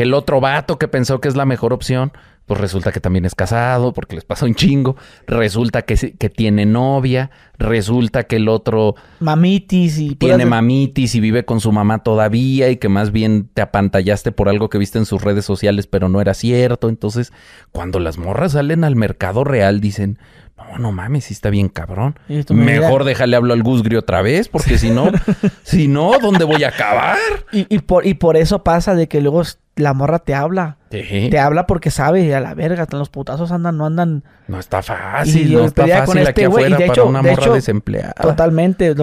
Que 0.00 0.04
el 0.04 0.14
otro 0.14 0.40
vato 0.40 0.78
que 0.78 0.88
pensó 0.88 1.20
que 1.20 1.28
es 1.28 1.36
la 1.36 1.44
mejor 1.44 1.74
opción, 1.74 2.10
pues 2.46 2.58
resulta 2.58 2.90
que 2.90 3.00
también 3.00 3.26
es 3.26 3.34
casado, 3.34 3.92
porque 3.92 4.14
les 4.14 4.24
pasa 4.24 4.46
un 4.46 4.54
chingo. 4.54 4.96
Resulta 5.26 5.82
que, 5.82 6.14
que 6.16 6.30
tiene 6.30 6.64
novia. 6.64 7.30
Resulta 7.58 8.22
que 8.22 8.36
el 8.36 8.48
otro 8.48 8.94
Mamitis 9.18 9.98
y... 9.98 10.14
tiene 10.14 10.46
mamitis 10.46 11.14
y 11.16 11.20
vive 11.20 11.44
con 11.44 11.60
su 11.60 11.70
mamá 11.70 12.02
todavía 12.02 12.70
y 12.70 12.78
que 12.78 12.88
más 12.88 13.12
bien 13.12 13.50
te 13.52 13.60
apantallaste 13.60 14.32
por 14.32 14.48
algo 14.48 14.70
que 14.70 14.78
viste 14.78 14.96
en 14.96 15.04
sus 15.04 15.20
redes 15.20 15.44
sociales, 15.44 15.86
pero 15.86 16.08
no 16.08 16.22
era 16.22 16.32
cierto. 16.32 16.88
Entonces, 16.88 17.30
cuando 17.70 18.00
las 18.00 18.16
morras 18.16 18.52
salen 18.52 18.84
al 18.84 18.96
mercado 18.96 19.44
real, 19.44 19.82
dicen, 19.82 20.18
no, 20.56 20.78
no 20.78 20.92
mames, 20.92 21.24
sí 21.24 21.34
está 21.34 21.50
bien 21.50 21.68
cabrón. 21.68 22.18
Mejor 22.48 23.04
déjale 23.04 23.36
hablo 23.36 23.52
al 23.52 23.62
Gusgri 23.62 23.96
otra 23.96 24.22
vez, 24.22 24.48
porque 24.48 24.78
si 24.78 24.88
no, 24.88 25.12
si 25.62 25.88
no, 25.88 26.12
¿dónde 26.22 26.44
voy 26.44 26.64
a 26.64 26.68
acabar? 26.68 27.18
Y, 27.52 27.66
y 27.68 27.80
por, 27.80 28.06
y 28.06 28.14
por 28.14 28.38
eso 28.38 28.64
pasa 28.64 28.94
de 28.94 29.06
que 29.08 29.20
luego 29.20 29.42
la 29.80 29.92
morra 29.94 30.18
te 30.20 30.34
habla. 30.34 30.76
Sí, 30.90 31.28
Te 31.30 31.38
habla 31.38 31.66
porque 31.66 31.90
sabe, 31.90 32.34
a 32.34 32.40
la 32.40 32.54
verga, 32.54 32.86
los 32.92 33.10
putazos 33.10 33.52
andan, 33.52 33.76
no 33.76 33.86
andan 33.86 34.24
no 34.48 34.58
está 34.58 34.82
fácil, 34.82 35.52
Y 35.52 35.54
no 35.54 35.64
está 35.64 36.04
con 36.04 36.18
este 36.18 36.30
aquí 36.30 36.40
y 36.42 36.44
de 36.64 36.70
para 36.72 36.84
hecho- 36.86 37.06
una 37.06 37.22
de 37.22 37.30
morra 37.30 37.42
hecho, 37.42 37.54
desempleada. 37.54 38.12
totalmente 38.14 38.94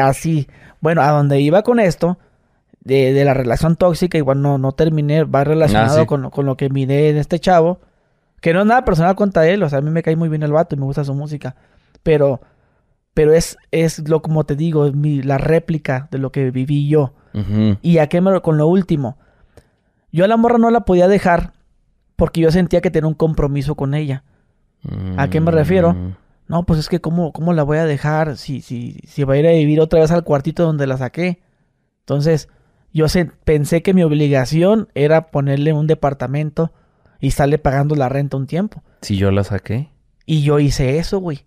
así. 0.00 0.46
Bueno, 0.80 1.02
a 1.02 1.10
donde 1.10 1.40
iba 1.40 1.62
con 1.62 1.80
esto, 1.80 2.18
de, 2.82 3.12
de 3.12 3.24
la 3.24 3.34
relación 3.34 3.76
tóxica, 3.76 4.16
igual 4.18 4.40
no, 4.42 4.58
no 4.58 4.72
terminé, 4.72 5.24
va 5.24 5.44
relacionado 5.44 5.98
Ah, 5.98 6.00
sí. 6.02 6.06
con, 6.06 6.22
lo- 6.22 6.30
con 6.30 6.46
lo 6.46 6.56
que 6.56 6.68
miré 6.70 7.10
en 7.10 7.16
este 7.18 7.38
chavo. 7.38 7.80
Que 8.40 8.54
no 8.54 8.60
es 8.60 8.66
nada 8.66 8.84
personal 8.86 9.14
contra 9.16 9.46
él, 9.46 9.62
o 9.62 9.68
sea, 9.68 9.80
a 9.80 9.82
mí 9.82 9.90
me 9.90 10.02
cae 10.02 10.16
muy 10.16 10.28
bien 10.30 10.42
el 10.42 10.52
vato 10.52 10.74
y 10.74 10.78
me 10.78 10.84
gusta 10.86 11.04
su 11.04 11.14
música. 11.14 11.56
Pero, 12.02 12.40
pero 13.12 13.34
es, 13.34 13.58
es 13.70 14.08
lo 14.08 14.22
como 14.22 14.44
te 14.44 14.56
digo, 14.56 14.86
es 14.86 14.94
mi, 14.94 15.20
la 15.22 15.36
réplica 15.36 16.08
de 16.10 16.16
lo 16.18 16.32
que 16.32 16.50
viví 16.50 16.88
yo. 16.88 17.12
Y 17.82 17.98
a 17.98 18.06
qué 18.08 18.20
me, 18.20 18.40
con 18.40 18.56
lo 18.58 18.66
último. 18.66 19.18
Yo 20.12 20.24
a 20.24 20.28
la 20.28 20.36
morra 20.36 20.58
no 20.58 20.70
la 20.70 20.80
podía 20.80 21.08
dejar 21.08 21.52
porque 22.16 22.40
yo 22.40 22.50
sentía 22.50 22.80
que 22.80 22.90
tenía 22.90 23.08
un 23.08 23.14
compromiso 23.14 23.74
con 23.74 23.94
ella. 23.94 24.24
¿A 25.18 25.28
qué 25.28 25.40
me 25.40 25.50
refiero? 25.50 25.92
Mm. 25.94 26.14
No, 26.48 26.64
pues 26.64 26.80
es 26.80 26.88
que 26.88 27.00
cómo, 27.00 27.32
cómo 27.32 27.52
la 27.52 27.62
voy 27.62 27.78
a 27.78 27.84
dejar 27.84 28.36
si, 28.36 28.60
si, 28.60 28.98
si 29.06 29.24
va 29.24 29.34
a 29.34 29.36
ir 29.36 29.46
a 29.46 29.50
vivir 29.52 29.80
otra 29.80 30.00
vez 30.00 30.10
al 30.10 30.24
cuartito 30.24 30.64
donde 30.64 30.86
la 30.86 30.96
saqué. 30.96 31.40
Entonces, 32.00 32.48
yo 32.92 33.08
se- 33.08 33.26
pensé 33.26 33.82
que 33.82 33.94
mi 33.94 34.02
obligación 34.02 34.88
era 34.94 35.30
ponerle 35.30 35.72
un 35.72 35.86
departamento 35.86 36.72
y 37.20 37.28
estarle 37.28 37.58
pagando 37.58 37.94
la 37.94 38.08
renta 38.08 38.36
un 38.36 38.46
tiempo. 38.46 38.82
Si 39.02 39.16
yo 39.16 39.30
la 39.30 39.44
saqué. 39.44 39.90
Y 40.26 40.42
yo 40.42 40.58
hice 40.58 40.98
eso, 40.98 41.18
güey. 41.20 41.44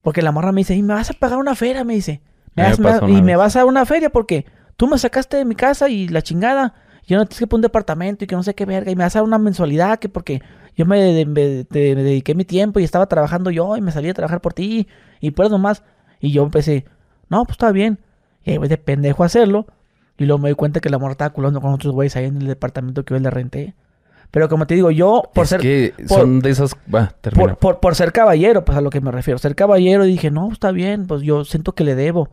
Porque 0.00 0.22
la 0.22 0.32
morra 0.32 0.52
me 0.52 0.60
dice, 0.62 0.74
y 0.74 0.82
me 0.82 0.94
vas 0.94 1.10
a 1.10 1.14
pagar 1.14 1.38
una 1.38 1.54
feria, 1.54 1.84
me 1.84 1.94
dice. 1.94 2.22
Me 2.54 2.62
vas- 2.64 2.78
me 2.80 2.88
y 3.12 3.22
me 3.22 3.36
vas 3.36 3.56
a 3.56 3.60
dar 3.60 3.68
una 3.68 3.84
feria 3.86 4.10
porque 4.10 4.46
tú 4.76 4.86
me 4.88 4.98
sacaste 4.98 5.36
de 5.36 5.44
mi 5.44 5.54
casa 5.54 5.88
y 5.90 6.08
la 6.08 6.22
chingada. 6.22 6.74
Yo 7.12 7.18
no 7.18 7.26
te 7.26 7.36
que 7.36 7.46
poner 7.46 7.58
un 7.58 7.62
departamento 7.62 8.24
y 8.24 8.26
que 8.26 8.34
no 8.34 8.42
sé 8.42 8.54
qué 8.54 8.64
verga. 8.64 8.90
Y 8.90 8.96
me 8.96 9.04
vas 9.04 9.14
a 9.14 9.20
dar 9.20 9.24
una 9.28 9.38
mensualidad 9.38 9.98
que 9.98 10.08
porque 10.08 10.42
yo 10.76 10.86
me, 10.86 11.00
de- 11.00 11.26
me- 11.26 11.64
te- 11.64 11.94
me 11.94 12.02
dediqué 12.02 12.34
mi 12.34 12.44
tiempo 12.44 12.80
y 12.80 12.84
estaba 12.84 13.06
trabajando 13.06 13.50
yo 13.50 13.76
y 13.76 13.80
me 13.80 13.92
salí 13.92 14.08
a 14.08 14.14
trabajar 14.14 14.40
por 14.40 14.54
ti. 14.54 14.88
Y 15.20 15.30
pues 15.32 15.50
nomás. 15.50 15.82
Y 16.20 16.32
yo 16.32 16.42
empecé, 16.42 16.84
no, 17.28 17.44
pues 17.44 17.52
está 17.54 17.70
bien. 17.72 17.98
Y 18.44 18.52
ahí 18.52 18.58
voy 18.58 18.68
de 18.68 18.78
pendejo 18.78 19.22
a 19.22 19.26
hacerlo. 19.26 19.66
Y 20.18 20.24
luego 20.24 20.42
me 20.42 20.48
doy 20.50 20.56
cuenta 20.56 20.80
que 20.80 20.88
la 20.90 20.98
morra 20.98 21.12
estaba 21.12 21.30
culando 21.34 21.60
con 21.60 21.72
otros 21.72 21.92
güeyes 21.92 22.16
ahí 22.16 22.24
en 22.26 22.36
el 22.40 22.46
departamento 22.46 23.04
que 23.04 23.14
yo 23.14 23.20
le 23.20 23.30
renté. 23.30 23.74
Pero 24.30 24.48
como 24.48 24.66
te 24.66 24.74
digo, 24.74 24.90
yo 24.90 25.22
por 25.34 25.44
es 25.44 25.50
ser 25.50 25.60
que 25.60 25.94
por- 26.08 26.20
son 26.20 26.40
de 26.40 26.50
esas... 26.50 26.74
Por, 27.38 27.56
por, 27.58 27.80
por 27.80 27.94
ser 27.94 28.12
caballero, 28.12 28.64
pues 28.64 28.78
a 28.78 28.80
lo 28.80 28.88
que 28.88 29.00
me 29.02 29.10
refiero. 29.10 29.36
Ser 29.38 29.54
caballero, 29.54 30.04
dije, 30.04 30.30
no, 30.30 30.50
está 30.50 30.70
bien, 30.72 31.06
pues 31.06 31.20
yo 31.22 31.44
siento 31.44 31.74
que 31.74 31.84
le 31.84 31.94
debo. 31.94 32.30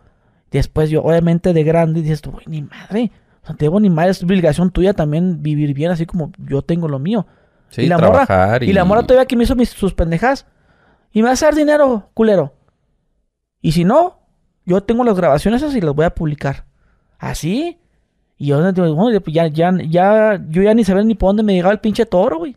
Después 0.52 0.90
yo, 0.90 1.04
obviamente, 1.04 1.52
de 1.54 1.64
grande, 1.64 2.02
dices, 2.02 2.22
tú, 2.22 2.32
güey, 2.32 2.46
ni 2.48 2.62
madre. 2.62 3.12
O 3.50 3.52
sea, 3.52 3.56
te 3.56 3.66
debo 3.66 3.80
ni 3.80 3.90
madre, 3.90 4.12
es 4.12 4.24
obligación 4.24 4.70
tuya 4.72 4.94
también 4.94 5.42
vivir 5.42 5.74
bien, 5.74 5.92
así 5.92 6.06
como 6.06 6.32
yo 6.38 6.62
tengo 6.62 6.88
lo 6.88 7.00
mío. 7.00 7.26
Sí, 7.70 7.84
y 7.84 7.88
la 7.88 7.98
trabajar 7.98 8.62
morra, 8.62 8.66
y... 8.66 8.74
la 8.74 8.86
morra 8.86 9.04
todavía 9.04 9.26
que 9.26 9.36
me 9.36 9.44
hizo 9.44 9.56
mis, 9.56 9.70
sus 9.70 9.94
pendejas. 9.94 10.46
Y 11.12 11.20
me 11.20 11.26
va 11.26 11.30
a 11.32 11.34
hacer 11.34 11.56
dinero, 11.56 12.10
culero. 12.14 12.54
Y 13.62 13.72
si 13.72 13.84
no, 13.84 14.20
yo 14.66 14.82
tengo 14.82 15.04
las 15.04 15.18
grabaciones 15.18 15.62
esas 15.62 15.76
y 15.76 15.82
las 15.82 15.96
voy 15.96 16.06
a 16.06 16.14
publicar. 16.14 16.66
Así. 17.18 17.80
Y 18.38 18.48
yo 18.48 18.60
"Oye, 18.60 19.20
pues 19.20 19.34
ya, 19.34 19.48
ya, 19.48 19.72
ya, 19.90 20.40
yo 20.48 20.62
ya 20.62 20.74
ni 20.74 20.84
sabía 20.84 21.04
ni 21.04 21.16
por 21.16 21.30
dónde 21.30 21.44
me 21.44 21.54
llegaba 21.54 21.74
el 21.74 21.80
pinche 21.80 22.06
toro, 22.06 22.38
güey. 22.38 22.56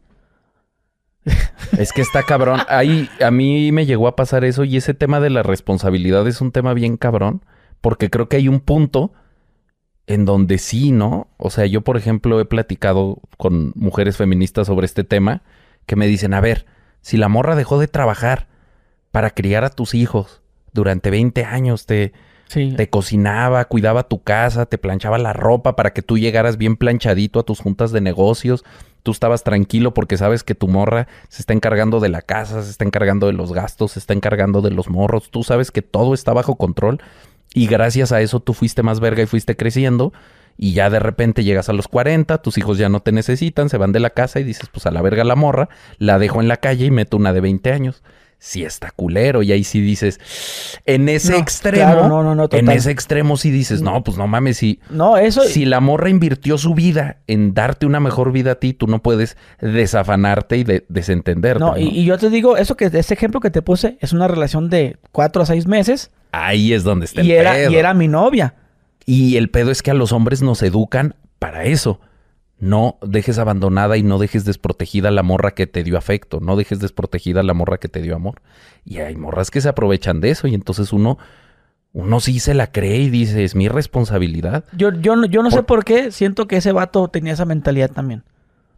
Es 1.79 1.93
que 1.93 2.03
está 2.03 2.23
cabrón. 2.23 2.61
Ahí 2.69 3.09
a 3.21 3.31
mí 3.31 3.73
me 3.73 3.87
llegó 3.87 4.09
a 4.09 4.17
pasar 4.17 4.45
eso 4.45 4.65
y 4.65 4.77
ese 4.77 4.95
tema 4.95 5.21
de 5.21 5.31
la 5.31 5.43
responsabilidad 5.43 6.27
es 6.29 6.41
un 6.41 6.53
tema 6.53 6.75
bien 6.75 6.97
cabrón 6.97 7.45
porque 7.81 8.11
creo 8.11 8.29
que 8.29 8.37
hay 8.37 8.49
un 8.49 8.61
punto 8.61 9.13
en 10.07 10.25
donde 10.25 10.59
sí, 10.59 10.93
¿no? 10.93 11.29
O 11.37 11.51
sea, 11.51 11.67
yo 11.67 11.83
por 11.83 11.97
ejemplo 11.97 12.41
he 12.41 12.45
platicado 12.45 13.19
con 13.37 13.73
mujeres 13.75 14.17
feministas 14.17 14.67
sobre 14.67 14.87
este 14.87 15.05
tema 15.05 15.43
que 15.87 15.97
me 15.97 16.07
dicen, 16.07 16.35
a 16.35 16.41
ver, 16.41 16.67
si 17.01 17.17
la 17.17 17.29
morra 17.29 17.57
dejó 17.57 17.79
de 17.79 17.89
trabajar 17.89 18.49
para 19.11 19.31
criar 19.31 19.65
a 19.65 19.71
tus 19.71 19.95
hijos 19.95 20.43
durante 20.73 21.11
20 21.11 21.45
años, 21.45 21.87
te, 21.87 22.13
Sí. 22.49 22.75
te 22.77 22.91
cocinaba, 22.91 23.65
cuidaba 23.65 24.03
tu 24.09 24.23
casa, 24.23 24.67
te 24.67 24.77
planchaba 24.77 25.17
la 25.17 25.33
ropa 25.33 25.75
para 25.75 25.95
que 25.95 26.03
tú 26.03 26.19
llegaras 26.19 26.59
bien 26.59 26.77
planchadito 26.77 27.41
a 27.41 27.45
tus 27.45 27.61
juntas 27.61 27.93
de 27.93 28.03
negocios. 28.03 28.63
Tú 29.03 29.11
estabas 29.11 29.43
tranquilo 29.43 29.95
porque 29.95 30.19
sabes 30.19 30.45
que 30.45 30.55
tu 30.55 30.69
morra 30.69 31.09
se 31.31 31.41
está 31.41 31.55
encargando 31.55 31.99
de 31.99 32.11
la 32.11 32.21
casa, 32.21 32.63
se 32.63 32.71
está 32.71 32.85
encargando 32.85 33.27
de 33.27 33.33
los 33.33 33.53
gastos, 33.55 33.93
se 33.93 34.01
está 34.01 34.13
encargando 34.13 34.61
de 34.61 34.71
los 34.71 34.91
morros. 34.91 35.31
Tú 35.31 35.43
sabes 35.45 35.71
que 35.71 35.81
todo 35.81 36.13
está 36.13 36.35
bajo 36.35 36.57
control 36.57 37.01
y 37.55 37.67
gracias 37.67 38.13
a 38.13 38.21
eso 38.21 38.41
tú 38.41 38.55
fuiste 38.55 38.83
más 38.83 39.01
verga 39.01 39.23
y 39.23 39.27
fuiste 39.27 39.57
creciendo. 39.57 40.13
Y 40.59 40.75
ya 40.75 40.91
de 40.91 40.99
repente 40.99 41.45
llegas 41.45 41.69
a 41.71 41.73
los 41.73 41.89
40, 41.89 42.39
tus 42.39 42.59
hijos 42.59 42.77
ya 42.77 42.89
no 42.89 43.01
te 43.01 43.11
necesitan, 43.11 43.71
se 43.71 43.79
van 43.79 43.93
de 43.93 44.01
la 44.01 44.11
casa 44.11 44.39
y 44.39 44.45
dices, 44.45 44.69
pues 44.71 44.85
a 44.87 44.91
la 44.91 45.01
verga 45.01 45.25
la 45.25 45.35
morra, 45.35 45.71
la 45.99 46.19
dejo 46.19 46.41
en 46.41 46.49
la 46.49 46.59
calle 46.59 46.87
y 46.87 46.91
meto 46.91 47.17
una 47.17 47.33
de 47.33 47.41
20 47.41 47.73
años. 47.73 48.03
Sí 48.45 48.65
está 48.65 48.91
culero. 48.91 49.45
Y 49.45 49.53
ahí 49.53 49.63
sí 49.63 49.81
dices, 49.81 50.19
en 50.85 51.09
ese 51.09 51.31
No, 51.31 51.39
extremo, 51.39 51.77
claro, 51.93 52.09
no, 52.09 52.25
no, 52.25 52.35
no, 52.35 52.43
en 52.45 52.49
total. 52.49 52.71
ese 52.77 52.91
extremo 52.91 53.37
sí 53.37 53.53
dices, 53.53 53.83
no, 53.83 54.03
pues 54.03 54.17
no 54.19 54.27
mames, 54.27 54.57
si, 54.57 54.81
No, 54.91 55.17
eso. 55.17 55.43
si 55.43 55.65
la 55.65 55.79
morra 55.79 56.09
invirtió 56.09 56.59
su 56.59 56.75
vida 56.75 57.19
en 57.29 57.55
darte 57.55 57.87
una 57.87 58.01
mejor 58.01 58.33
vida 58.33 58.53
a 58.53 58.55
ti, 58.57 58.73
tú 58.73 58.89
no 58.89 59.01
puedes 59.01 59.37
desafanarte 59.61 60.57
y 60.57 60.65
de- 60.65 60.85
desentenderte. 60.89 61.61
No, 61.61 61.71
¿no? 61.73 61.79
y, 61.79 61.85
y 61.89 62.05
yo 62.05 62.19
te 62.19 62.31
digo, 62.31 62.57
eso 62.57 62.77
que 62.77 62.87
ese 62.87 63.15
ejemplo 63.15 63.39
que 63.39 63.51
te 63.51 63.63
puse 63.63 63.97
es 64.01 64.13
una 64.13 64.27
relación 64.27 64.69
de 64.71 64.97
cuatro 65.13 65.43
a 65.43 65.47
seis 65.47 65.69
meses 65.69 66.11
Ahí 66.33 66.73
es 66.73 66.83
donde 66.83 67.05
está 67.07 67.23
y 67.23 67.31
el 67.31 67.39
era, 67.43 67.53
pedo. 67.53 67.71
y 67.71 67.77
era 67.77 67.95
mi 67.95 68.09
novia. 68.09 68.55
Y 69.07 69.37
el 69.37 69.51
pedo 69.51 69.71
es 69.71 69.83
que 69.83 69.93
a 69.93 69.95
los 69.95 70.11
hombres 70.13 70.43
nos 70.43 70.63
educan 70.63 71.15
para 71.39 71.65
eso. 71.65 72.01
No 72.65 72.97
dejes 73.03 73.39
abandonada 73.39 73.97
y 73.97 74.05
no 74.05 74.19
dejes 74.19 74.45
desprotegida 74.45 75.11
la 75.11 75.25
morra 75.25 75.51
que 75.51 75.67
te 75.67 75.83
dio 75.83 75.99
afecto. 75.99 76.39
No 76.39 76.55
dejes 76.55 76.79
desprotegida 76.79 77.43
la 77.43 77.55
morra 77.55 77.79
que 77.79 77.89
te 77.89 78.01
dio 78.01 78.15
amor. 78.15 78.41
Y 78.85 78.99
hay 78.99 79.17
morras 79.17 79.51
que 79.51 79.61
se 79.61 79.69
aprovechan 79.69 80.21
de 80.21 80.31
eso 80.31 80.47
y 80.47 80.55
entonces 80.55 80.93
uno, 80.93 81.19
uno 81.93 82.21
sí 82.21 82.39
se 82.39 82.55
la 82.55 82.69
cree 82.71 82.99
y 82.99 83.11
dice, 83.11 83.43
es 83.43 83.57
mi 83.57 83.67
responsabilidad. 83.67 84.63
Yo, 84.77 84.93
yo, 84.93 85.17
no- 85.17 85.27
yo 85.27 85.43
no 85.43 85.51
sé 85.51 85.65
Por- 85.65 85.85
qué 85.85 86.13
siento 86.13 86.47
que 86.47 86.59
ese 86.59 86.71
vato 86.71 87.09
tenía 87.09 87.33
esa 87.33 87.47
mentalidad 87.47 87.91
también. 87.91 88.23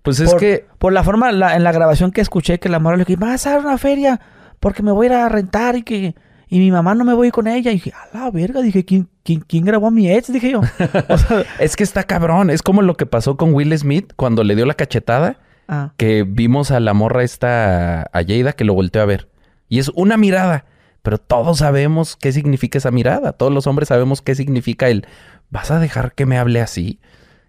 Pues 0.01 0.19
es 0.19 0.31
por, 0.31 0.40
que 0.40 0.65
Por 0.78 0.94
la 0.94 1.05
forma, 1.05 1.31
la- 1.31 1.55
en 1.55 1.62
la 1.62 1.73
grabación 1.73 2.11
que 2.11 2.23
escuché, 2.23 2.59
que 2.59 2.70
la 2.70 2.78
morra 2.78 2.97
le 2.97 3.05
dije, 3.05 3.16
vas 3.20 3.47
a 3.47 3.51
dar 3.51 3.61
una 3.61 3.77
feria 3.77 4.19
porque 4.61 4.82
me 4.82 4.93
voy 4.93 5.09
a 5.09 5.11
ir 5.11 5.15
a 5.16 5.28
rentar 5.28 5.77
y 5.77 5.82
que... 5.82 6.15
Y 6.55 6.60
mi 6.60 6.70
mamá 6.70 6.94
no 6.94 7.05
me 7.05 7.14
voy 7.14 7.32
con 7.32 7.48
ella. 7.48 7.72
Y 7.72 7.74
dije, 7.74 7.93
a 7.93 8.16
la 8.16 8.31
verga. 8.31 8.62
Dije, 8.62 8.85
¿quién, 8.85 9.09
quién, 9.24 9.40
quién 9.40 9.64
grabó 9.64 9.89
a 9.89 9.90
mi 9.90 10.09
ex? 10.09 10.32
Dije 10.32 10.52
yo. 10.52 10.60
O 11.09 11.18
sea, 11.18 11.44
es 11.59 11.74
que 11.74 11.82
está 11.82 12.05
cabrón. 12.05 12.48
Es 12.48 12.62
como 12.62 12.81
lo 12.81 12.97
que 12.97 13.06
pasó 13.06 13.36
con 13.36 13.52
Will 13.55 13.76
Smith 13.76 14.12
cuando 14.14 14.44
le 14.44 14.55
dio 14.55 14.64
la 14.64 14.74
cachetada. 14.74 15.40
ah, 15.66 15.94
que 15.97 16.22
vimos 16.22 16.70
a 16.70 16.78
la 16.78 16.94
morra 16.94 17.24
esta, 17.24 18.02
a 18.02 18.22
Jada, 18.24 18.52
que 18.52 18.62
lo 18.62 18.72
volteó 18.72 19.02
a 19.02 19.05
ver. 19.05 19.28
Y 19.68 19.81
es 19.81 19.90
una 19.97 20.16
mirada, 20.16 20.66
pero 21.02 21.18
todos 21.18 21.59
sabemos 21.59 22.14
qué 22.14 22.31
significa 22.31 22.78
esa 22.78 22.93
mirada. 22.93 23.32
Todos 23.32 23.52
los 23.52 23.66
hombres 23.66 23.89
sabemos 23.89 24.22
qué 24.22 24.36
significa 24.36 24.89
el, 24.89 25.09
¿vas 25.51 25.72
a 25.72 25.81
dejar 25.81 26.14
que 26.14 26.24
me 26.24 26.39
hable 26.39 26.60
así? 26.60 27.01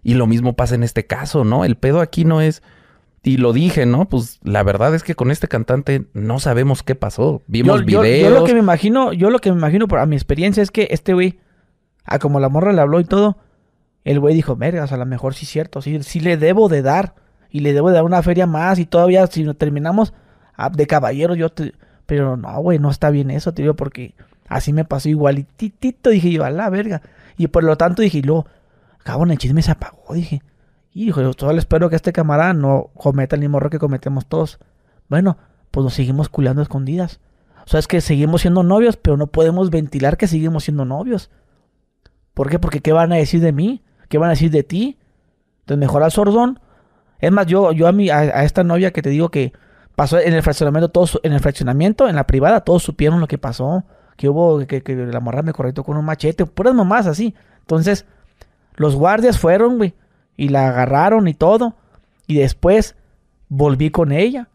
Y 0.02 0.14
lo 0.14 0.26
mismo 0.26 0.56
pasa 0.56 0.74
en 0.74 0.82
este 0.82 1.06
caso, 1.06 1.44
¿no? 1.44 1.64
El 1.64 1.76
pedo 1.76 2.00
aquí 2.00 2.24
no 2.24 2.40
es, 2.40 2.60
y 3.26 3.38
lo 3.38 3.52
dije, 3.52 3.86
¿no? 3.86 4.08
Pues 4.08 4.38
la 4.44 4.62
verdad 4.62 4.94
es 4.94 5.02
que 5.02 5.16
con 5.16 5.32
este 5.32 5.48
cantante 5.48 6.06
no 6.12 6.38
sabemos 6.38 6.84
qué 6.84 6.94
pasó. 6.94 7.42
Vimos 7.48 7.80
yo, 7.80 8.00
videos. 8.00 8.30
yo 8.30 8.38
lo 8.38 8.44
que 8.44 8.54
me 8.54 8.60
imagino, 8.60 9.12
yo 9.12 9.30
lo 9.30 9.40
que 9.40 9.50
me 9.50 9.58
imagino 9.58 9.88
por 9.88 9.98
a 9.98 10.06
mi 10.06 10.14
experiencia 10.14 10.62
es 10.62 10.70
que 10.70 10.86
este 10.92 11.12
güey, 11.12 11.40
a 12.04 12.20
como 12.20 12.38
la 12.38 12.48
morra 12.48 12.72
le 12.72 12.80
habló 12.80 13.00
y 13.00 13.04
todo, 13.04 13.36
el 14.04 14.20
güey 14.20 14.36
dijo, 14.36 14.54
vergas, 14.54 14.92
a 14.92 14.96
lo 14.96 15.06
mejor 15.06 15.34
sí 15.34 15.44
es 15.44 15.50
cierto, 15.50 15.82
sí, 15.82 16.00
sí 16.04 16.20
le 16.20 16.36
debo 16.36 16.68
de 16.68 16.82
dar. 16.82 17.16
Y 17.50 17.60
le 17.60 17.72
debo 17.72 17.88
de 17.88 17.94
dar 17.94 18.04
una 18.04 18.22
feria 18.22 18.46
más. 18.46 18.78
Y 18.78 18.86
todavía, 18.86 19.26
si 19.26 19.42
no 19.42 19.54
terminamos 19.54 20.14
ah, 20.56 20.70
de 20.70 20.86
caballero, 20.86 21.34
yo 21.34 21.48
te. 21.48 21.72
Pero 22.06 22.36
no, 22.36 22.60
güey, 22.60 22.78
no 22.78 22.90
está 22.90 23.10
bien 23.10 23.32
eso, 23.32 23.52
tío, 23.54 23.74
porque 23.74 24.14
así 24.46 24.72
me 24.72 24.84
pasó 24.84 25.08
igualitito. 25.08 26.10
Dije 26.10 26.30
yo, 26.30 26.44
a 26.44 26.50
la 26.50 26.70
verga. 26.70 27.02
Y 27.36 27.48
por 27.48 27.64
lo 27.64 27.76
tanto 27.76 28.02
dije, 28.02 28.18
y 28.18 28.22
luego, 28.22 28.46
cabrón, 29.02 29.32
el 29.32 29.38
chisme 29.38 29.62
se 29.62 29.72
apagó. 29.72 30.14
Dije, 30.14 30.42
hijo, 31.04 31.20
yo 31.20 31.32
solo 31.36 31.58
espero 31.58 31.90
que 31.90 31.96
este 31.96 32.12
camarada 32.12 32.54
no 32.54 32.90
cometa 32.94 33.36
el 33.36 33.40
mismo 33.40 33.58
error 33.58 33.70
que 33.70 33.78
cometemos 33.78 34.26
todos. 34.26 34.58
Bueno, 35.08 35.36
pues 35.70 35.84
nos 35.84 35.94
seguimos 35.94 36.28
culeando 36.28 36.62
a 36.62 36.64
escondidas. 36.64 37.20
O 37.64 37.68
sea, 37.68 37.80
es 37.80 37.88
que 37.88 38.00
seguimos 38.00 38.42
siendo 38.42 38.62
novios, 38.62 38.96
pero 38.96 39.16
no 39.16 39.26
podemos 39.26 39.70
ventilar 39.70 40.16
que 40.16 40.26
seguimos 40.26 40.64
siendo 40.64 40.84
novios. 40.84 41.30
¿Por 42.32 42.48
qué? 42.48 42.58
Porque 42.58 42.80
¿qué 42.80 42.92
van 42.92 43.12
a 43.12 43.16
decir 43.16 43.40
de 43.40 43.52
mí? 43.52 43.82
¿Qué 44.08 44.18
van 44.18 44.28
a 44.28 44.30
decir 44.30 44.50
de 44.50 44.62
ti? 44.62 44.98
Entonces, 45.60 45.80
mejor 45.80 46.02
al 46.02 46.12
sordón. 46.12 46.60
Es 47.18 47.32
más, 47.32 47.46
yo, 47.46 47.72
yo 47.72 47.88
a, 47.88 47.92
mi, 47.92 48.08
a, 48.08 48.44
esta 48.44 48.62
novia 48.62 48.92
que 48.92 49.02
te 49.02 49.10
digo 49.10 49.30
que 49.30 49.52
pasó 49.96 50.18
en 50.18 50.32
el 50.32 50.42
fraccionamiento, 50.42 50.90
todos, 50.90 51.18
en 51.22 51.32
el 51.32 51.40
fraccionamiento, 51.40 52.08
en 52.08 52.14
la 52.16 52.26
privada, 52.26 52.60
todos 52.60 52.82
supieron 52.82 53.20
lo 53.20 53.26
que 53.26 53.38
pasó. 53.38 53.84
Que 54.16 54.28
hubo, 54.28 54.66
que, 54.66 54.82
que 54.82 54.94
la 54.94 55.20
morra 55.20 55.42
me 55.42 55.52
corrió 55.52 55.74
con 55.82 55.96
un 55.96 56.04
machete, 56.04 56.46
puras 56.46 56.74
mamás 56.74 57.06
así. 57.06 57.34
Entonces, 57.60 58.06
los 58.76 58.94
guardias 58.94 59.38
fueron, 59.38 59.76
güey, 59.76 59.94
y 60.36 60.48
la 60.48 60.68
agarraron 60.68 61.28
y 61.28 61.34
todo. 61.34 61.74
Y 62.26 62.38
después 62.38 62.96
volví 63.48 63.90
con 63.90 64.12
ella. 64.12 64.48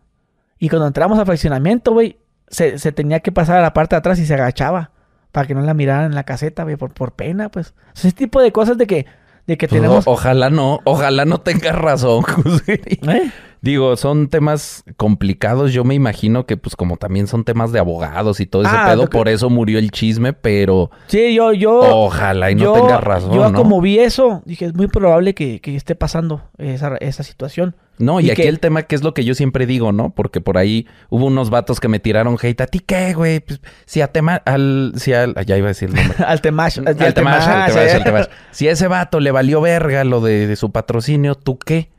Y 0.59 0.69
cuando 0.69 0.87
entramos 0.87 1.17
al 1.19 1.25
fraccionamiento, 1.25 1.91
güey, 1.93 2.17
se, 2.47 2.77
se 2.77 2.91
tenía 2.91 3.19
que 3.21 3.31
pasar 3.31 3.57
a 3.57 3.61
la 3.61 3.73
parte 3.73 3.95
de 3.95 3.99
atrás 3.99 4.19
y 4.19 4.25
se 4.25 4.33
agachaba. 4.33 4.91
Para 5.31 5.47
que 5.47 5.55
no 5.55 5.61
la 5.61 5.73
miraran 5.73 6.05
en 6.07 6.15
la 6.15 6.23
caseta, 6.25 6.63
güey, 6.63 6.75
por, 6.75 6.93
por 6.93 7.13
pena, 7.13 7.49
pues. 7.49 7.73
Ese 7.95 8.11
tipo 8.11 8.41
de 8.41 8.51
cosas 8.51 8.77
de 8.77 8.85
que, 8.85 9.05
de 9.47 9.57
que 9.57 9.67
Pues, 9.69 9.81
tenemos... 9.81 10.05
o- 10.05 10.11
ojalá 10.11 10.49
no, 10.49 10.79
ojalá 10.83 11.23
no 11.23 11.39
tengas 11.39 11.73
razón. 11.75 12.25
¿Eh? 12.67 13.31
Digo, 13.63 13.95
son 13.95 14.27
temas 14.27 14.83
complicados. 14.97 15.71
Yo 15.71 15.83
me 15.83 15.93
imagino 15.93 16.47
que, 16.47 16.57
pues, 16.57 16.75
como 16.75 16.97
también 16.97 17.27
son 17.27 17.43
temas 17.43 17.71
de 17.71 17.77
abogados 17.77 18.39
y 18.39 18.47
todo 18.47 18.63
ese 18.63 18.71
Ah, 18.75 18.87
pedo, 18.89 19.03
que- 19.07 19.15
por 19.17 19.29
eso 19.29 19.51
murió 19.51 19.77
el 19.77 19.91
chisme, 19.91 20.33
pero 20.33 20.89
Sí, 21.05 21.35
yo, 21.35 21.53
yo... 21.53 21.79
ojalá 21.79 22.49
y 22.49 22.55
no 22.55 22.61
yo, 22.63 22.73
tengas 22.73 23.03
razón, 23.03 23.33
Yo 23.33 23.51
¿no? 23.51 23.57
como 23.59 23.79
vi 23.79 23.99
eso, 23.99 24.41
dije, 24.45 24.65
es 24.65 24.73
muy 24.73 24.87
probable 24.87 25.35
que, 25.35 25.61
que 25.61 25.75
esté 25.75 25.93
pasando 25.93 26.41
esa, 26.57 26.97
esa 26.97 27.21
situación. 27.21 27.75
No, 27.99 28.19
y, 28.19 28.25
y 28.25 28.31
aquí 28.31 28.41
que- 28.41 28.47
el 28.49 28.59
tema 28.59 28.81
que 28.81 28.95
es 28.95 29.03
lo 29.03 29.13
que 29.13 29.23
yo 29.23 29.35
siempre 29.35 29.67
digo, 29.67 29.91
¿no? 29.91 30.09
Porque 30.09 30.41
por 30.41 30.57
ahí 30.57 30.87
hubo 31.11 31.27
unos 31.27 31.51
vatos 31.51 31.79
que 31.79 31.87
me 31.87 31.99
tiraron 31.99 32.37
hate. 32.41 32.61
¿A 32.61 32.65
ti 32.65 32.79
qué, 32.79 33.13
güey? 33.13 33.41
Pues, 33.41 33.61
si 33.85 34.01
a 34.01 34.07
tema... 34.07 34.41
Al... 34.45 34.93
Si 34.95 35.13
al... 35.13 35.35
ah, 35.37 35.43
Ya 35.43 35.55
iba 35.57 35.67
a 35.67 35.75
decir 35.75 35.89
el 35.89 35.95
nombre. 35.97 36.17
al 36.25 36.41
Temash. 36.41 36.79
Al 36.79 36.87
Al 36.87 36.95
Temash, 36.97 37.13
al 37.47 37.71
Temash, 37.71 37.93
al 37.93 38.03
Temash. 38.03 38.25
Si 38.49 38.67
a 38.67 38.71
ese 38.71 38.87
vato 38.87 39.19
le 39.19 39.29
valió 39.29 39.61
verga 39.61 40.03
lo 40.03 40.19
de, 40.19 40.47
de 40.47 40.55
su 40.55 40.71
patrocinio, 40.71 41.35
¿tú 41.35 41.59
qué? 41.59 41.91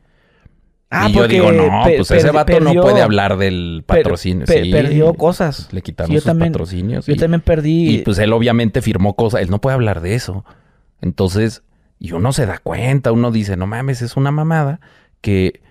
Ah, 0.95 1.09
y 1.09 1.13
yo 1.13 1.27
digo, 1.27 1.51
no, 1.51 1.69
pues 1.83 2.11
ese 2.11 2.31
vato 2.31 2.59
no 2.59 2.73
puede 2.81 3.01
hablar 3.01 3.37
del 3.37 3.83
per- 3.85 4.03
patrocinio. 4.03 4.45
per- 4.45 4.63
sí. 4.63 4.71
Perdió 4.71 5.13
cosas. 5.15 5.67
Le 5.71 5.81
quitaron 5.81 6.09
Sí, 6.09 6.13
yo 6.13 6.19
sus 6.21 6.25
también- 6.27 6.51
patrocinios. 6.51 7.05
Yo 7.07 7.13
y- 7.13 7.17
también 7.17 7.41
perdí... 7.41 7.95
Y 7.95 7.97
pues 7.99 8.19
él 8.19 8.31
obviamente 8.33 8.81
firmó 8.81 9.15
cosas. 9.15 9.41
Él 9.41 9.49
no 9.49 9.59
puede 9.59 9.73
hablar 9.73 10.01
de 10.01 10.15
eso. 10.15 10.45
Entonces, 11.01 11.63
y 11.99 12.11
uno 12.11 12.31
se 12.33 12.45
da 12.45 12.59
cuenta, 12.59 13.11
uno 13.11 13.31
dice, 13.31 13.57
no 13.57 13.65
mames, 13.67 14.01
es 14.01 14.15
una 14.17 14.31
mamada 14.31 14.79
que 15.21 15.61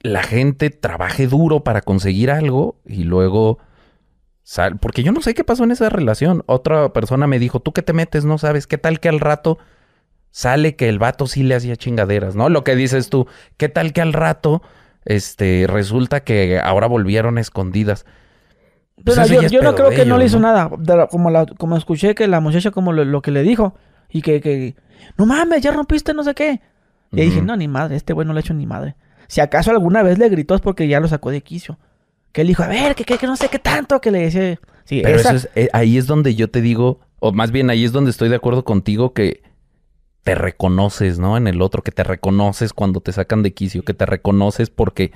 la 0.00 0.22
gente 0.22 0.70
trabaje 0.70 1.26
duro 1.26 1.64
para 1.64 1.80
conseguir 1.82 2.30
algo 2.30 2.80
y 2.86 3.04
luego 3.04 3.58
sal... 4.42 4.78
Porque 4.78 5.02
yo 5.02 5.12
no 5.12 5.20
sé 5.20 5.34
qué 5.34 5.42
pasó 5.44 5.64
en 5.64 5.72
esa 5.72 5.88
relación. 5.88 6.44
Otra 6.46 6.92
persona 6.92 7.26
me 7.26 7.38
dijo, 7.38 7.60
tú 7.60 7.72
que 7.72 7.82
te 7.82 7.92
metes, 7.92 8.24
no 8.24 8.38
sabes, 8.38 8.66
qué 8.66 8.78
tal 8.78 9.00
que 9.00 9.08
al 9.08 9.20
rato 9.20 9.58
sale 10.36 10.76
que 10.76 10.90
el 10.90 10.98
vato 10.98 11.26
sí 11.26 11.42
le 11.42 11.54
hacía 11.54 11.76
chingaderas, 11.76 12.36
¿no? 12.36 12.50
Lo 12.50 12.62
que 12.62 12.76
dices 12.76 13.08
tú, 13.08 13.26
qué 13.56 13.70
tal 13.70 13.94
que 13.94 14.02
al 14.02 14.12
rato 14.12 14.60
este 15.06 15.64
resulta 15.66 16.20
que 16.20 16.58
ahora 16.58 16.86
volvieron 16.88 17.38
escondidas. 17.38 18.04
Pues 19.02 19.16
Pero 19.16 19.40
eso 19.40 19.48
yo, 19.48 19.62
no 19.62 19.74
creo 19.74 19.88
que 19.88 20.04
no 20.04 20.18
le 20.18 20.26
hizo 20.26 20.38
nada. 20.38 20.70
La- 20.86 21.06
como, 21.06 21.30
la- 21.30 21.46
como 21.46 21.78
escuché 21.78 22.14
que 22.14 22.26
la 22.28 22.40
muchacha 22.40 22.70
como 22.70 22.92
lo, 22.92 23.06
lo 23.06 23.22
que 23.22 23.30
le 23.30 23.42
dijo. 23.44 23.76
Y 24.10 24.20
que, 24.20 24.42
que, 24.42 24.76
no 25.16 25.24
mames, 25.24 25.62
ya 25.62 25.72
rompiste 25.72 26.12
no 26.12 26.22
sé 26.22 26.34
qué. 26.34 26.60
Y 27.12 27.22
dije, 27.22 27.40
no, 27.40 27.56
ni 27.56 27.66
madre, 27.66 27.96
este 27.96 28.12
güey 28.12 28.26
no 28.26 28.34
le 28.34 28.40
ha 28.40 28.42
hecho 28.42 28.52
ni 28.52 28.66
madre. 28.66 28.94
Si 29.28 29.40
acaso 29.40 29.70
alguna 29.70 30.02
vez 30.02 30.18
le 30.18 30.28
gritó 30.28 30.54
es 30.54 30.60
porque 30.60 30.86
ya 30.86 31.00
lo 31.00 31.08
sacó 31.08 31.30
de 31.30 31.40
quicio. 31.40 31.78
Que 32.32 32.42
él 32.42 32.48
dijo, 32.48 32.62
a 32.62 32.68
ver, 32.68 32.94
que, 32.94 33.04
que, 33.04 33.16
que 33.16 33.26
no 33.26 33.36
sé 33.36 33.48
qué 33.48 33.58
tanto, 33.58 34.02
que 34.02 34.10
le 34.10 34.18
decía... 34.20 34.60
Sí, 34.84 35.00
Pero 35.02 35.16
esa- 35.16 35.30
eso 35.34 35.48
es, 35.54 35.64
eh, 35.64 35.70
ahí 35.72 35.96
es 35.96 36.06
donde 36.06 36.34
yo 36.34 36.50
te 36.50 36.60
digo, 36.60 37.00
o 37.20 37.32
más 37.32 37.52
bien 37.52 37.70
ahí 37.70 37.84
es 37.86 37.92
donde 37.92 38.10
estoy 38.10 38.28
de 38.28 38.36
acuerdo 38.36 38.64
contigo 38.64 39.14
que 39.14 39.40
te 40.26 40.34
reconoces, 40.34 41.20
¿no? 41.20 41.36
En 41.36 41.46
el 41.46 41.62
otro, 41.62 41.82
que 41.84 41.92
te 41.92 42.02
reconoces 42.02 42.72
cuando 42.72 43.00
te 43.00 43.12
sacan 43.12 43.44
de 43.44 43.54
quicio, 43.54 43.84
que 43.84 43.94
te 43.94 44.06
reconoces 44.06 44.70
porque 44.70 45.12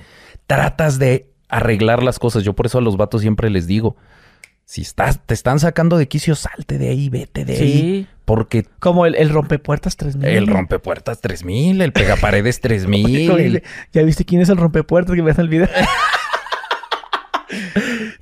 tratas 0.47 0.99
de 0.99 1.27
arreglar 1.49 2.01
las 2.01 2.17
cosas. 2.17 2.43
Yo 2.43 2.53
por 2.53 2.67
eso 2.67 2.77
a 2.77 2.81
los 2.81 2.95
vatos 2.95 3.19
siempre 3.19 3.49
les 3.49 3.67
digo, 3.67 3.97
si 4.63 4.83
estás, 4.83 5.19
te 5.25 5.33
están 5.33 5.59
sacando 5.59 5.97
de 5.97 6.07
quicio, 6.07 6.33
salte 6.33 6.77
de 6.77 6.87
ahí, 6.87 7.09
vete 7.09 7.43
de 7.43 7.53
ahí. 7.57 7.59
Sí, 7.59 8.07
Porque 8.23 8.65
como 8.79 9.05
el, 9.05 9.15
el 9.15 9.27
rompepuertas 9.31 9.97
3000. 9.97 10.29
el 10.29 10.47
rompepuertas 10.47 11.19
3000, 11.19 11.81
el 11.81 11.91
pegaparedes 11.91 12.61
3000. 12.61 13.31
Oye, 13.31 13.63
¿Ya 13.91 14.03
viste 14.03 14.23
quién 14.23 14.39
es 14.39 14.47
el 14.47 14.55
rompepuertas 14.55 15.13
que 15.13 15.21
ves 15.21 15.37
en 15.37 15.41
el 15.41 15.49
video? 15.49 15.67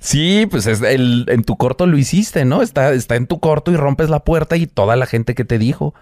Sí, 0.00 0.48
pues 0.50 0.66
es 0.66 0.82
el, 0.82 1.26
en 1.28 1.44
tu 1.44 1.56
corto 1.56 1.86
lo 1.86 1.96
hiciste, 1.96 2.44
¿no? 2.44 2.62
Está, 2.62 2.94
está 2.94 3.14
en 3.14 3.28
tu 3.28 3.38
corto 3.38 3.70
y 3.70 3.76
rompes 3.76 4.10
la 4.10 4.24
puerta 4.24 4.56
y 4.56 4.66
toda 4.66 4.96
la 4.96 5.06
gente 5.06 5.36
que 5.36 5.44
te 5.44 5.56
dijo. 5.56 5.94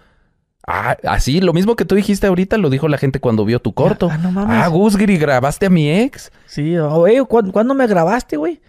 Ah, 0.67 0.97
así, 1.07 1.41
lo 1.41 1.53
mismo 1.53 1.75
que 1.75 1.85
tú 1.85 1.95
dijiste 1.95 2.27
ahorita 2.27 2.57
lo 2.57 2.69
dijo 2.69 2.87
la 2.87 2.97
gente 2.97 3.19
cuando 3.19 3.43
vio 3.45 3.59
tu 3.59 3.73
corto. 3.73 4.09
Ah, 4.11 4.17
no 4.17 4.31
mames. 4.31 4.55
Ah, 4.63 4.67
Gusgri, 4.67 5.17
¿grabaste 5.17 5.65
a 5.65 5.69
mi 5.69 5.89
ex? 5.89 6.31
Sí, 6.45 6.77
oye, 6.77 7.23
¿cuándo, 7.25 7.51
cuándo 7.51 7.73
me 7.73 7.87
grabaste, 7.87 8.37
güey? 8.37 8.61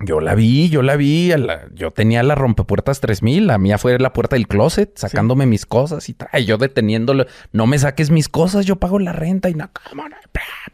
Yo 0.00 0.20
la 0.20 0.34
vi, 0.36 0.68
yo 0.68 0.82
la 0.82 0.94
vi. 0.96 1.32
la- 1.36 1.62
yo 1.74 1.90
tenía 1.90 2.22
la 2.22 2.34
rompepuertas 2.36 3.00
3000. 3.00 3.46
La 3.48 3.58
mía 3.58 3.78
fue 3.78 3.98
la 3.98 4.12
puerta 4.12 4.36
del 4.36 4.46
closet, 4.46 4.92
sacándome 4.96 5.46
mis 5.46 5.66
cosas 5.66 6.08
y 6.08 6.16
Yo 6.46 6.56
deteniéndolo. 6.58 7.26
No 7.52 7.66
me 7.66 7.78
saques 7.78 8.10
mis 8.10 8.28
cosas, 8.28 8.64
yo 8.66 8.76
pago 8.76 8.98
la 9.00 9.12
renta 9.12 9.48
y 9.48 9.54
no, 9.54 9.68
¿cómo 9.90 10.08
no? 10.08 10.16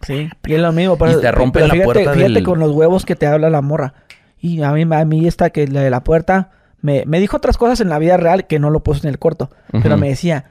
Sí, 0.02 0.28
y 0.44 0.52
es 0.54 0.60
lo 0.60 0.72
mismo. 0.72 0.98
Pero, 0.98 1.18
Y 1.18 1.22
te 1.22 1.32
rompen 1.32 1.52
pero 1.62 1.66
la 1.68 1.72
fíjate, 1.72 1.84
puerta 1.86 2.12
Fíjate 2.14 2.32
del- 2.34 2.42
con 2.44 2.58
los 2.58 2.72
huevos 2.72 3.06
que 3.06 3.16
te 3.16 3.26
habla 3.26 3.48
la 3.48 3.62
morra. 3.62 3.94
Y 4.40 4.60
a 4.62 4.72
mí, 4.72 4.82
a 4.82 5.04
mí 5.06 5.26
esta 5.26 5.48
que 5.50 5.68
la 5.68 5.80
de 5.80 5.88
la 5.90 6.04
puerta 6.04 6.50
me, 6.82 7.04
me 7.06 7.18
dijo 7.18 7.38
otras 7.38 7.56
cosas 7.56 7.80
en 7.80 7.88
la 7.88 7.98
vida 7.98 8.18
real 8.18 8.46
que 8.46 8.58
no 8.58 8.68
lo 8.68 8.82
puse 8.82 9.06
en 9.06 9.10
el 9.10 9.18
corto. 9.18 9.48
Pero 9.82 9.96
me 9.96 10.08
decía, 10.10 10.50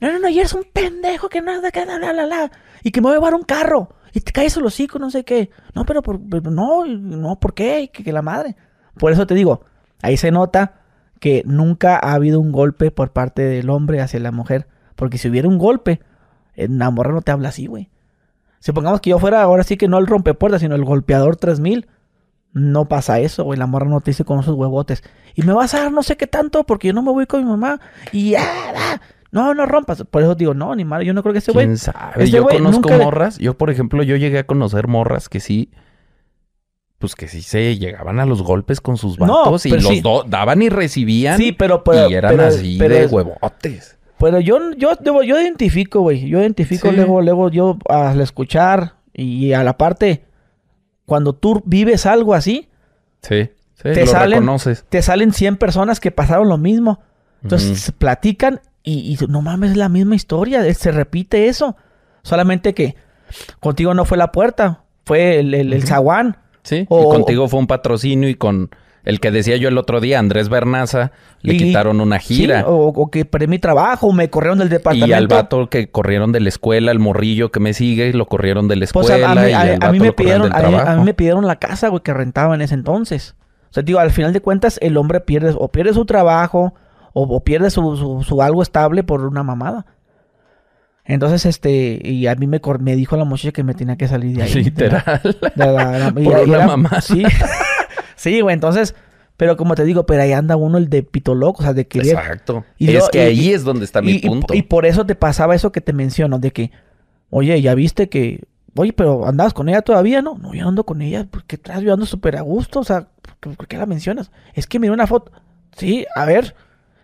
no, 0.00 0.12
no, 0.12 0.18
no, 0.20 0.28
y 0.28 0.38
eres 0.38 0.52
un 0.52 0.64
pendejo 0.72 1.28
que 1.28 1.40
nada, 1.42 1.70
que 1.70 1.84
la, 1.84 1.98
la, 1.98 2.12
la, 2.12 2.26
la. 2.26 2.50
Y 2.82 2.90
que 2.92 3.00
me 3.00 3.06
voy 3.08 3.12
a 3.14 3.18
llevar 3.18 3.34
un 3.34 3.42
carro. 3.42 3.90
Y 4.12 4.20
te 4.20 4.32
caes 4.32 4.56
el 4.56 4.64
hocico, 4.64 4.98
no 4.98 5.10
sé 5.10 5.24
qué. 5.24 5.50
No, 5.74 5.84
pero, 5.84 6.02
por- 6.02 6.20
no, 6.50 6.84
no, 6.86 7.38
¿por 7.40 7.54
qué? 7.54 7.90
Que, 7.92 8.04
que 8.04 8.12
la 8.12 8.22
madre. 8.22 8.56
Por 8.98 9.12
eso 9.12 9.26
te 9.26 9.34
digo, 9.34 9.64
ahí 10.02 10.16
se 10.16 10.30
nota 10.30 10.80
que 11.20 11.42
nunca 11.46 11.96
ha 11.96 12.12
habido 12.14 12.40
un 12.40 12.52
golpe 12.52 12.90
por 12.90 13.12
parte 13.12 13.42
del 13.42 13.70
hombre 13.70 14.00
hacia 14.00 14.20
la 14.20 14.30
mujer. 14.32 14.66
Porque 14.96 15.18
si 15.18 15.28
hubiera 15.28 15.48
un 15.48 15.58
golpe, 15.58 16.00
la 16.56 16.90
morra 16.90 17.12
no 17.12 17.22
te 17.22 17.32
habla 17.32 17.50
así, 17.50 17.66
güey. 17.66 17.90
Supongamos 18.60 19.00
que 19.00 19.10
yo 19.10 19.18
fuera 19.18 19.42
ahora 19.42 19.62
sí 19.62 19.76
que 19.76 19.86
no 19.88 19.98
el 19.98 20.06
rompepuertas, 20.06 20.60
sino 20.60 20.74
el 20.74 20.84
golpeador 20.84 21.36
3000. 21.36 21.86
No 22.52 22.88
pasa 22.88 23.20
eso, 23.20 23.44
güey. 23.44 23.58
La 23.58 23.66
morra 23.66 23.86
no 23.86 24.00
te 24.00 24.10
dice 24.10 24.24
con 24.24 24.40
esos 24.40 24.54
huevotes. 24.56 25.02
Y 25.34 25.42
me 25.42 25.52
vas 25.52 25.74
a 25.74 25.80
dar 25.82 25.92
no 25.92 26.02
sé 26.02 26.16
qué 26.16 26.26
tanto 26.26 26.64
porque 26.64 26.88
yo 26.88 26.94
no 26.94 27.02
me 27.02 27.12
voy 27.12 27.26
con 27.26 27.44
mi 27.44 27.48
mamá. 27.50 27.80
Y 28.10 28.34
ah, 28.34 29.00
no, 29.30 29.52
no 29.54 29.66
rompas. 29.66 30.04
Por 30.10 30.22
eso 30.22 30.34
digo, 30.34 30.54
no, 30.54 30.74
ni 30.74 30.84
madre. 30.84 31.04
Yo 31.06 31.12
no 31.14 31.22
creo 31.22 31.32
que 31.32 31.38
ese 31.40 31.52
güey. 31.52 31.66
¿Quién 31.66 31.78
sabe? 31.78 32.24
este 32.24 32.36
yo 32.36 32.44
conozco 32.46 32.88
nunca- 32.90 33.02
morras. 33.04 33.38
Yo, 33.38 33.56
por 33.58 33.70
ejemplo, 33.70 34.02
yo 34.02 34.16
llegué 34.16 34.38
a 34.38 34.46
conocer 34.46 34.88
morras 34.88 35.28
que 35.28 35.40
sí. 35.40 35.70
Pues 36.98 37.14
que 37.14 37.28
sí 37.28 37.42
se 37.42 37.76
llegaban 37.78 38.18
a 38.18 38.26
los 38.26 38.42
golpes 38.42 38.80
con 38.80 38.96
sus 38.96 39.18
No, 39.20 39.26
vatos 39.44 39.66
y 39.66 39.70
pero 39.70 39.82
los 39.82 39.92
sí. 39.92 40.00
dos 40.00 40.24
daban 40.28 40.62
y 40.62 40.68
recibían. 40.68 41.36
Sí, 41.38 41.52
pero. 41.52 41.84
pero 41.84 42.10
y 42.10 42.14
eran 42.14 42.32
pero- 42.32 42.44
así 42.48 42.76
pero 42.78 42.94
de 42.94 43.04
es- 43.04 43.12
huevotes. 43.12 43.94
Pero 44.18 44.40
yo, 44.40 44.58
yo, 44.76 44.90
yo, 45.04 45.22
yo 45.22 45.40
identifico, 45.40 46.00
güey. 46.00 46.28
Yo 46.28 46.40
identifico 46.40 46.90
Sí. 46.90 46.96
luego, 46.96 47.20
luego, 47.22 47.50
yo 47.50 47.78
al 47.88 48.20
escuchar 48.20 48.94
y 49.14 49.52
a 49.52 49.62
la 49.62 49.78
parte, 49.78 50.24
cuando 51.06 51.34
tú 51.34 51.62
vives 51.66 52.04
algo 52.04 52.34
así, 52.34 52.68
Sí, 53.22 53.44
sí, 53.74 53.82
Te 53.82 54.00
lo 54.00 54.06
salen- 54.10 54.30
reconoces. 54.40 54.84
te 54.88 55.02
salen 55.02 55.32
100 55.32 55.56
personas 55.56 56.00
que 56.00 56.10
pasaron 56.10 56.48
lo 56.48 56.58
mismo. 56.58 57.00
Entonces 57.44 57.78
se 57.80 57.92
platican 57.92 58.60
y, 58.92 59.12
y 59.14 59.26
no 59.28 59.42
mames, 59.42 59.72
es 59.72 59.76
la 59.76 59.88
misma 59.88 60.14
historia, 60.16 60.66
eh, 60.66 60.74
se 60.74 60.92
repite 60.92 61.48
eso. 61.48 61.76
Solamente 62.22 62.74
que 62.74 62.94
contigo 63.60 63.94
no 63.94 64.04
fue 64.04 64.18
la 64.18 64.32
puerta, 64.32 64.84
fue 65.04 65.38
el, 65.40 65.54
el, 65.54 65.72
el 65.72 65.82
zaguán. 65.84 66.36
Sí, 66.62 66.86
O- 66.88 67.02
y 67.14 67.16
contigo 67.16 67.48
fue 67.48 67.60
un 67.60 67.66
patrocinio 67.66 68.28
y 68.28 68.34
con 68.34 68.70
el 69.04 69.20
que 69.20 69.30
decía 69.30 69.56
yo 69.56 69.68
el 69.68 69.78
otro 69.78 70.00
día, 70.00 70.18
Andrés 70.18 70.48
Bernaza, 70.50 71.12
le 71.40 71.54
Y- 71.54 71.58
quitaron 71.58 72.00
una 72.00 72.18
gira. 72.18 72.60
Sí, 72.60 72.64
o, 72.68 72.88
o 72.88 73.10
que 73.10 73.24
perdí 73.24 73.46
mi 73.46 73.58
trabajo, 73.58 74.12
me 74.12 74.28
corrieron 74.28 74.58
del 74.58 74.68
departamento. 74.68 75.06
y 75.08 75.12
al 75.14 75.28
vato 75.28 75.70
que 75.70 75.90
corrieron 75.90 76.30
de 76.32 76.40
la 76.40 76.48
escuela, 76.50 76.92
el 76.92 76.98
morrillo 76.98 77.50
que 77.50 77.60
me 77.60 77.72
sigue, 77.72 78.12
lo 78.12 78.26
corrieron 78.26 78.68
de 78.68 78.76
la 78.76 78.86
Pues 78.92 79.06
escuela. 79.08 79.28
a, 79.28 79.32
a 79.32 79.34
mí, 79.36 79.50
y 79.50 79.52
a- 79.54 79.60
al 79.60 79.68
a 79.68 79.78
vato 79.78 79.92
mí 79.92 80.00
me 80.00 80.06
lo 80.08 80.16
pidieron, 80.16 80.42
del 80.50 80.74
a, 80.74 80.96
mí 80.96 81.04
me 81.04 81.14
pidieron 81.14 81.46
la 81.46 81.56
casa, 81.56 81.88
güey, 81.88 82.02
que 82.02 82.12
rentaba 82.12 82.54
en 82.54 82.60
ese 82.60 82.74
entonces. 82.74 83.34
O 83.70 83.74
sea, 83.74 83.82
digo, 83.82 83.98
al 83.98 84.10
final 84.10 84.32
de 84.34 84.40
cuentas, 84.40 84.78
el 84.82 84.96
hombre 84.98 85.20
pierde, 85.20 85.54
o 85.56 85.68
pierde 85.68 85.94
su 85.94 86.04
trabajo, 86.04 86.74
o, 87.18 87.36
o 87.36 87.40
pierde 87.40 87.70
su, 87.70 87.96
su- 87.96 88.22
su 88.22 88.42
algo 88.42 88.62
estable 88.62 89.02
por 89.04 89.24
una 89.24 89.42
mamada. 89.42 89.86
Entonces, 91.04 91.46
este, 91.46 92.00
y 92.06 92.26
a 92.26 92.34
mí 92.34 92.46
me, 92.46 92.60
dijo 92.96 93.16
la 93.16 93.24
muchacha 93.24 93.52
que 93.52 93.62
me 93.64 93.74
tenía 93.74 93.96
que 93.96 94.08
salir 94.08 94.36
de 94.36 94.42
ahí. 94.42 94.52
Literal. 94.52 95.02
De 95.56 95.66
la- 95.66 95.90
de 95.92 95.98
la- 96.00 96.12
Por 96.12 96.22
y 96.22 96.26
una 96.50 96.56
era- 96.56 96.66
mamada. 96.66 97.00
Sí, 97.00 97.24
sí, 98.16 98.40
güey, 98.42 98.52
entonces, 98.54 98.94
pero 99.38 99.56
como 99.56 99.74
te 99.74 99.84
digo, 99.84 100.04
pero 100.04 100.22
ahí 100.22 100.32
anda 100.32 100.56
uno 100.56 100.76
el 100.78 100.88
de 100.90 101.02
pito 101.02 101.34
loco, 101.34 101.60
o 101.60 101.62
sea, 101.64 101.72
de 101.72 101.86
querer. 101.86 102.08
Exacto. 102.14 102.64
Y 102.76 102.90
es 102.94 103.08
que 103.08 103.18
y- 103.18 103.26
ahí 103.28 103.52
es 103.52 103.64
donde 103.64 103.84
está 103.84 104.02
mi 104.02 104.12
y, 104.12 104.18
punto. 104.20 104.52
y 104.54 104.62
por 104.62 104.84
eso 104.84 105.06
te 105.06 105.14
pasaba 105.14 105.54
eso 105.54 105.72
que 105.72 105.80
te 105.80 105.92
menciono, 105.94 106.38
de 106.38 106.52
que, 106.52 106.72
oye, 107.30 107.60
ya 107.62 107.74
viste 107.74 108.08
que, 108.10 108.44
oye, 108.74 108.92
pero 108.92 109.26
andabas 109.26 109.54
con 109.54 109.68
ella 109.70 109.80
todavía, 109.80 110.20
¿no? 110.20 110.36
No, 110.36 110.52
yo 110.52 110.68
ando 110.68 110.84
con 110.84 111.00
ella, 111.00 111.26
porque 111.30 111.56
traes, 111.56 111.82
yo 111.82 111.94
ando 111.94 112.04
súper 112.04 112.36
a 112.36 112.42
gusto, 112.42 112.80
o 112.80 112.84
sea, 112.84 113.08
¿por, 113.40 113.56
por 113.56 113.66
qué 113.66 113.78
la 113.78 113.86
mencionas? 113.86 114.30
Es 114.52 114.66
que 114.66 114.78
miré 114.78 114.92
una 114.92 115.06
foto, 115.06 115.32
sí, 115.76 116.04
a 116.14 116.26
ver, 116.26 116.54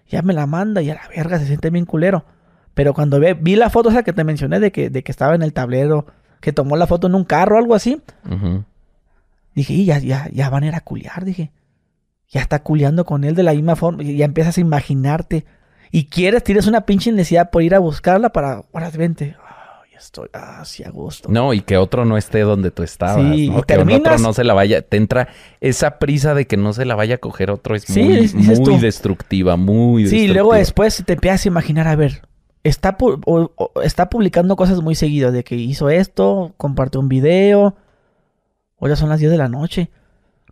ya 0.09 0.23
me 0.23 0.33
la 0.35 0.47
manda 0.47 0.83
y 0.83 0.91
a 0.91 0.95
la 0.95 1.09
verga 1.15 1.39
se 1.39 1.47
siente 1.47 1.71
bien 1.71 1.85
culero. 1.87 2.25
Pero 2.75 2.93
cuando 2.95 3.21
ve- 3.21 3.35
vi 3.35 3.57
la 3.57 3.71
foto 3.71 3.91
esa 3.91 4.03
que 4.03 4.13
te 4.13 4.25
mencioné 4.25 4.61
de 4.61 4.73
que, 4.73 4.91
de 4.91 5.03
que 5.03 5.13
estaba 5.13 5.35
en 5.35 5.43
el 5.43 5.53
tablero, 5.53 6.07
que 6.41 6.53
tomó 6.53 6.77
la 6.77 6.87
foto 6.87 7.07
en 7.07 7.15
un 7.15 7.25
carro 7.25 7.57
o 7.57 7.59
algo 7.59 7.75
así, 7.75 8.01
dije, 9.55 9.73
y 9.73 9.85
ya, 9.85 9.99
ya, 9.99 10.29
ya 10.33 10.51
van 10.51 10.65
a 10.65 10.67
ir 10.67 10.75
a 10.75 10.81
culiar, 10.81 11.25
dije. 11.25 11.53
Ya 12.31 12.41
está 12.41 12.63
culiando 12.63 13.05
con 13.05 13.23
él 13.25 13.35
de 13.37 13.43
la 13.45 13.53
misma 13.53 13.77
forma, 13.77 14.03
y 14.03 14.17
ya 14.17 14.25
empiezas 14.25 14.59
a 14.59 14.61
imaginarte. 14.61 15.45
Y 15.93 16.07
quieres, 16.07 16.43
tienes 16.43 16.67
una 16.67 16.81
pinche 16.81 17.13
necesidad 17.13 17.51
por 17.51 17.63
ir 17.63 17.75
a 17.75 17.79
buscarla 17.79 18.31
para, 18.31 18.65
ahora 18.73 18.91
vente. 18.91 19.37
Ah, 19.95 19.99
estoy, 20.01 20.29
ah, 20.33 20.63
sí, 20.65 20.83
a 20.85 20.91
gusto. 20.91 21.29
No, 21.31 21.53
y 21.55 21.61
que 21.63 21.77
otro 21.77 22.05
no 22.05 22.17
esté 22.17 22.41
donde 22.41 22.71
tú 22.71 22.83
estabas. 22.83 23.17
Sí, 23.35 23.49
¿no? 23.49 23.59
y 23.59 23.63
Que 23.63 23.75
terminas- 23.77 24.01
otro 24.01 24.19
no 24.19 24.33
se 24.33 24.45
la 24.45 24.53
vaya. 24.55 24.83
Te 24.83 24.97
entra 24.97 25.29
esa 25.61 25.99
prisa 25.99 26.35
de 26.35 26.47
que 26.47 26.57
no 26.57 26.73
se 26.73 26.85
la 26.85 26.95
vaya 26.95 27.17
a 27.17 27.19
coger 27.19 27.51
otro. 27.51 27.75
Es 27.75 27.85
Sí, 27.85 28.03
muy, 28.03 28.57
muy 28.59 28.79
destructiva, 28.79 29.57
muy 29.57 30.03
Sí, 30.03 30.11
destructiva. 30.11 30.35
luego 30.35 30.55
después 30.55 31.03
te 31.07 31.13
empiezas 31.15 31.45
a 31.45 31.49
imaginar, 31.49 31.89
a 31.89 31.97
ver, 31.97 32.23
está, 32.65 32.99
pu- 32.99 33.21
o- 33.27 33.53
o- 33.57 33.83
está 33.83 34.09
publicando 34.11 34.57
cosas 34.57 34.81
muy 34.83 34.95
seguidas 34.95 35.33
de 35.33 35.45
que 35.45 35.55
hizo 35.57 35.89
esto, 35.91 36.53
compartió 36.57 37.01
un 37.01 37.09
video. 37.09 37.77
Hoy 38.77 38.91
ya 38.91 38.97
son 38.97 39.09
las 39.09 39.21
10 39.21 39.31
de 39.31 39.39
la 39.39 39.49
noche. 39.49 39.91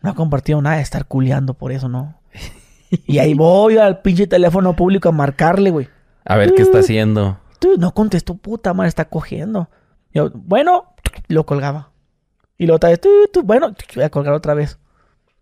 No 0.02 0.10
ha 0.10 0.14
compartido 0.14 0.60
nada 0.62 0.76
de 0.76 0.82
estar 0.82 1.06
culiando 1.06 1.54
por 1.54 1.72
eso, 1.72 1.88
¿no? 1.88 2.20
y 3.06 3.18
ahí 3.18 3.34
voy 3.34 3.78
al 3.78 4.00
pinche 4.02 4.26
teléfono 4.26 4.74
público 4.76 5.08
a 5.08 5.12
marcarle, 5.12 5.70
güey. 5.70 5.88
A 6.24 6.36
ver 6.36 6.52
qué 6.54 6.62
está 6.62 6.78
haciendo. 6.78 7.38
No 7.78 7.92
contestó, 7.94 8.34
puta 8.36 8.74
madre, 8.74 8.88
está 8.88 9.06
cogiendo. 9.06 9.68
Yo, 10.12 10.30
bueno, 10.34 10.94
lo 11.28 11.46
colgaba. 11.46 11.90
Y 12.58 12.66
luego 12.66 12.76
otra 12.76 12.90
vez, 12.90 13.00
bueno, 13.44 13.74
voy 13.94 14.04
a 14.04 14.10
colgar 14.10 14.34
otra 14.34 14.54
vez. 14.54 14.78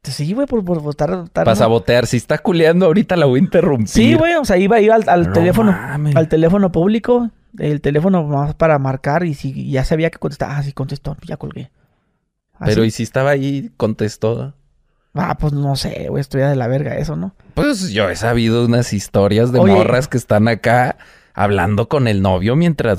Sí, 0.03 0.33
güey, 0.33 0.47
por, 0.47 0.65
por, 0.65 0.81
por 0.83 0.91
estar... 0.91 1.11
estar- 1.11 1.45
Para 1.45 1.55
sabotear. 1.57 2.07
Si 2.07 2.17
está 2.17 2.39
culeando 2.39 2.87
ahorita 2.87 3.17
la 3.17 3.27
voy 3.27 3.41
a 3.41 3.43
interrumpir. 3.43 3.89
Sí, 3.89 4.15
güey, 4.15 4.35
o 4.37 4.45
sea, 4.45 4.57
iba, 4.57 4.81
iba 4.81 4.95
al, 4.95 5.07
al 5.09 5.27
No 5.29 5.33
teléfono, 5.33 5.73
mames. 5.73 6.17
al 6.17 6.29
teléfono 6.29 6.73
público, 6.73 7.31
el 7.59 7.81
teléfono 7.83 8.23
más 8.25 8.55
para 8.55 8.79
marcar 8.79 9.25
y 9.25 9.35
si 9.35 9.71
ya 9.71 9.85
sabía 9.85 10.09
que 10.11 10.19
contestaba, 10.19 10.57
ah, 10.57 10.63
sí 10.63 10.73
contestó, 10.73 11.17
ya 11.27 11.37
colgué. 11.37 11.71
Así. 12.55 12.71
Pero 12.73 12.85
y 12.85 12.91
si 12.91 13.03
estaba 13.03 13.31
ahí, 13.31 13.71
contestó. 13.77 14.55
Ah, 15.13 15.37
pues 15.39 15.53
no 15.53 15.77
sé, 15.77 16.07
güey, 16.09 16.21
estoy 16.21 16.41
de 16.43 16.57
la 16.57 16.69
verga 16.69 16.97
eso, 16.97 17.17
¿no? 17.17 17.35
Pues 17.55 17.91
yo 17.91 18.09
he 18.09 18.17
sabido 18.17 18.65
unas 18.65 18.93
historias 18.95 19.51
de 19.53 19.59
Oye. 19.59 19.75
morras 19.75 20.09
que 20.09 20.17
están 20.17 20.47
acá 20.49 20.97
hablando 21.43 21.89
con 21.89 22.09
el 22.09 22.23
novio 22.23 22.57
mientras. 22.57 22.99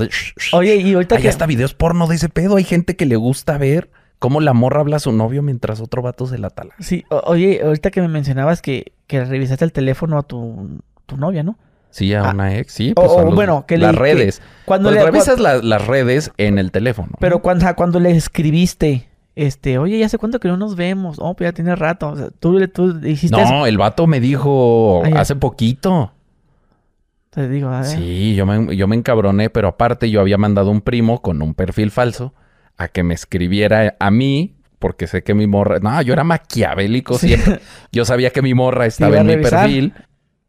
Oye, 0.53 0.76
y 0.77 0.93
ahorita 0.93 1.15
Hay 1.15 1.22
que... 1.23 1.30
hasta 1.30 1.45
videos 1.45 1.73
porno 1.73 2.07
de 2.07 2.15
ese 2.15 2.30
pedo. 2.30 2.55
Hay 2.57 2.63
gente 2.63 2.95
que 2.95 3.05
le 3.05 3.15
gusta 3.15 3.57
ver 3.57 3.89
cómo 4.19 4.39
la 4.41 4.53
morra 4.53 4.81
habla 4.81 4.97
a 4.97 4.99
su 4.99 5.11
novio 5.11 5.41
mientras 5.41 5.81
otro 5.81 6.01
vato 6.01 6.27
se 6.27 6.38
la 6.38 6.49
tala. 6.49 6.73
Sí, 6.80 7.03
oye, 7.26 7.61
ahorita 7.63 7.91
que 7.91 8.01
me 8.01 8.07
mencionabas 8.07 8.61
que, 8.61 8.93
que 9.07 9.23
revisaste 9.26 9.65
el 9.65 9.72
teléfono 9.72 10.18
a 10.18 10.23
tu, 10.23 10.80
tu 11.05 11.18
novia, 11.18 11.43
¿no? 11.43 11.57
Sí, 11.89 12.13
a 12.13 12.23
Ah. 12.30 12.31
una 12.31 12.55
ex, 12.57 12.72
sí. 12.72 12.93
Pues 12.95 13.11
son 13.11 13.22
o 13.22 13.26
los- 13.26 13.35
bueno, 13.35 13.65
que 13.68 13.77
le- 13.77 13.88
las 13.88 13.95
que- 13.95 13.99
redes. 14.01 14.41
Cuando 14.65 14.89
Pues 14.89 14.99
le 14.99 15.05
revisas 15.05 15.39
la- 15.39 15.57
las 15.57 15.85
redes 15.88 16.31
en 16.38 16.57
el 16.57 16.72
teléfono. 16.72 17.09
Pero 17.19 17.41
cuando, 17.41 17.65
cuando 17.76 17.99
le 17.99 18.11
escribiste, 18.11 19.09
este, 19.35 19.77
oye, 19.77 19.97
ya 19.99 20.05
hace 20.05 20.18
cuánto 20.18 20.39
que 20.39 20.47
no 20.47 20.55
nos 20.57 20.76
vemos. 20.76 21.18
Oh, 21.19 21.35
pues 21.35 21.49
ya 21.49 21.53
tiene 21.53 21.76
rato. 21.76 22.09
O 22.09 22.15
sea, 22.15 22.30
tú, 22.39 22.53
le- 22.57 22.68
tú 22.69 22.97
hiciste 23.05 23.41
eso. 23.41 23.51
No, 23.51 23.65
el 23.65 23.77
vato 23.77 24.07
me 24.07 24.19
dijo 24.22 25.03
Ah, 25.05 25.22
hace 25.22 25.35
poquito. 25.35 26.13
Te 27.32 27.48
digo, 27.48 27.70
a 27.70 27.80
ver. 27.82 27.86
Sí, 27.86 28.36
yo 28.36 28.45
me, 28.45 28.76
yo 28.76 28.88
me 28.88 28.95
encabroné, 28.95 29.49
pero 29.49 29.70
aparte 29.70 30.10
yo 30.10 30.22
había 30.22 30.38
mandado 30.38 30.70
un 30.70 30.82
primo 30.82 31.22
con 31.22 31.41
un 31.41 31.53
perfil 31.56 31.90
falso 31.90 32.34
a 32.78 32.90
que 32.90 33.03
me 33.03 33.14
escribiera 33.14 33.95
a 33.99 34.12
mí, 34.12 34.58
porque 34.80 35.08
sé 35.08 35.24
que 35.24 35.34
mi 35.34 35.48
morra... 35.48 35.80
No, 35.80 36.02
yo 36.02 36.12
era 36.14 36.24
maquiavélico 36.26 37.18
Sí. 37.18 37.30
siempre. 37.30 37.60
Yo 37.91 38.03
sabía 38.06 38.32
que 38.32 38.41
mi 38.41 38.53
morra 38.53 38.86
estaba 38.88 39.18
en 39.18 39.28
mi 39.28 39.38
perfil. 39.38 39.94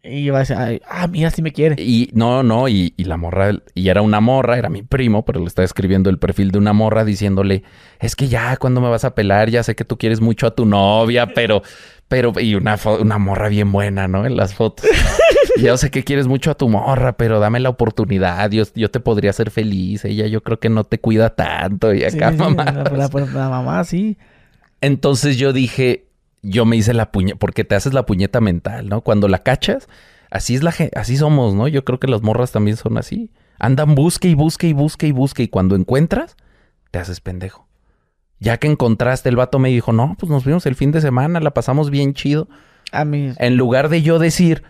Y 0.05 0.17
iba 0.25 0.39
a 0.39 0.41
decir, 0.41 0.57
ay, 0.59 0.81
ah, 0.89 1.07
mira, 1.07 1.31
sí 1.31 1.43
me 1.43 1.53
quiere. 1.53 1.81
Y 1.81 2.11
no, 2.13 2.43
no, 2.43 2.67
y, 2.67 2.93
y 2.97 3.05
la 3.05 3.17
morra, 3.17 3.53
y 3.73 3.89
era 3.89 4.03
una 4.03 4.19
morra, 4.21 4.59
era 4.59 4.69
mi 4.69 4.83
primo, 4.83 5.25
pero 5.25 5.39
le 5.39 5.47
estaba 5.47 5.65
escribiendo 5.65 6.11
el 6.11 6.19
perfil 6.19 6.51
de 6.51 6.59
una 6.59 6.73
morra 6.73 7.05
diciéndole, 7.05 7.63
es 8.01 8.17
que 8.17 8.27
ya, 8.27 8.57
cuando 8.57 8.81
me 8.81 8.89
vas 8.89 9.05
a 9.05 9.15
pelar? 9.15 9.49
Ya 9.51 9.63
sé 9.63 9.77
que 9.77 9.85
tú 9.85 9.99
quieres 9.99 10.21
mucho 10.21 10.49
a 10.49 10.57
tu 10.57 10.65
novia, 10.67 11.29
pero, 11.33 11.63
pero, 12.13 12.33
y 12.39 12.55
una, 12.55 12.77
una 13.01 13.17
morra 13.17 13.49
bien 13.49 13.73
buena, 13.73 14.07
¿no? 14.07 14.27
En 14.27 14.37
las 14.37 14.53
fotos. 14.55 14.85
Yo 15.63 15.79
sé 15.79 15.91
que 15.91 16.05
quieres 16.05 16.27
mucho 16.27 16.51
a 16.51 16.55
tu 16.55 16.69
morra, 16.69 17.17
pero 17.17 17.41
dame 17.41 17.59
la 17.59 17.71
oportunidad, 17.71 18.51
yo, 18.51 18.65
yo 18.75 18.91
te 18.91 19.01
podría 19.01 19.31
hacer 19.31 19.51
feliz, 19.51 20.05
ella 20.05 20.27
yo 20.27 20.43
creo 20.43 20.59
que 20.59 20.69
no 20.71 20.85
te 20.85 20.99
cuida 20.99 21.31
tanto, 21.35 21.93
y 21.95 22.05
acá, 22.05 22.33
sí, 22.33 22.37
mamá. 22.39 22.65
la, 22.65 22.73
la- 22.85 23.09
la- 23.09 23.27
la 23.33 23.49
mamá, 23.49 23.85
sí. 23.85 24.17
Entonces 24.81 25.37
yo 25.39 25.53
dije, 25.53 26.07
yo 26.43 26.65
me 26.65 26.77
hice 26.77 26.95
la 26.95 27.13
puñeta, 27.13 27.39
porque 27.39 27.65
te 27.65 27.75
haces 27.75 27.93
la 27.93 28.07
puñeta 28.07 28.41
mental, 28.41 28.89
¿no? 28.89 29.01
Cuando 29.03 29.29
la 29.29 29.39
cachas, 29.43 29.89
así 30.31 30.55
es 30.55 30.63
la 30.63 30.75
así 30.97 31.17
somos, 31.17 31.55
¿no? 31.55 31.69
Yo 31.69 31.85
creo 31.85 32.01
que 32.01 32.09
las 32.09 32.23
morras 32.23 32.53
también 32.53 32.77
son 32.77 32.97
así. 32.99 33.31
Andan 33.59 33.95
busque 33.95 34.29
y 34.29 34.35
busque 34.35 34.69
y 34.69 34.73
busque 34.73 35.07
y 35.07 35.13
busque 35.13 35.43
y 35.45 35.49
cuando 35.49 35.77
encuentras, 35.77 36.37
te 36.91 36.99
haces 36.99 37.21
pendejo. 37.21 37.69
Ya 38.43 38.57
que 38.57 38.67
encontraste, 38.67 39.29
el 39.29 39.37
vato 39.37 39.61
me 39.61 39.69
dijo, 39.69 39.93
no, 39.93 40.17
pues 40.19 40.29
nos 40.29 40.45
vimos 40.45 40.67
el 40.67 40.75
fin 40.75 40.91
de 40.91 41.01
semana, 41.01 41.39
la 41.39 41.53
pasamos 41.53 41.91
bien 41.91 42.13
chido. 42.13 42.49
A 42.91 43.05
mí, 43.05 43.33
En 43.39 43.57
lugar 43.57 43.89
de 43.89 44.03
yo 44.03 44.19
decir, 44.19 44.65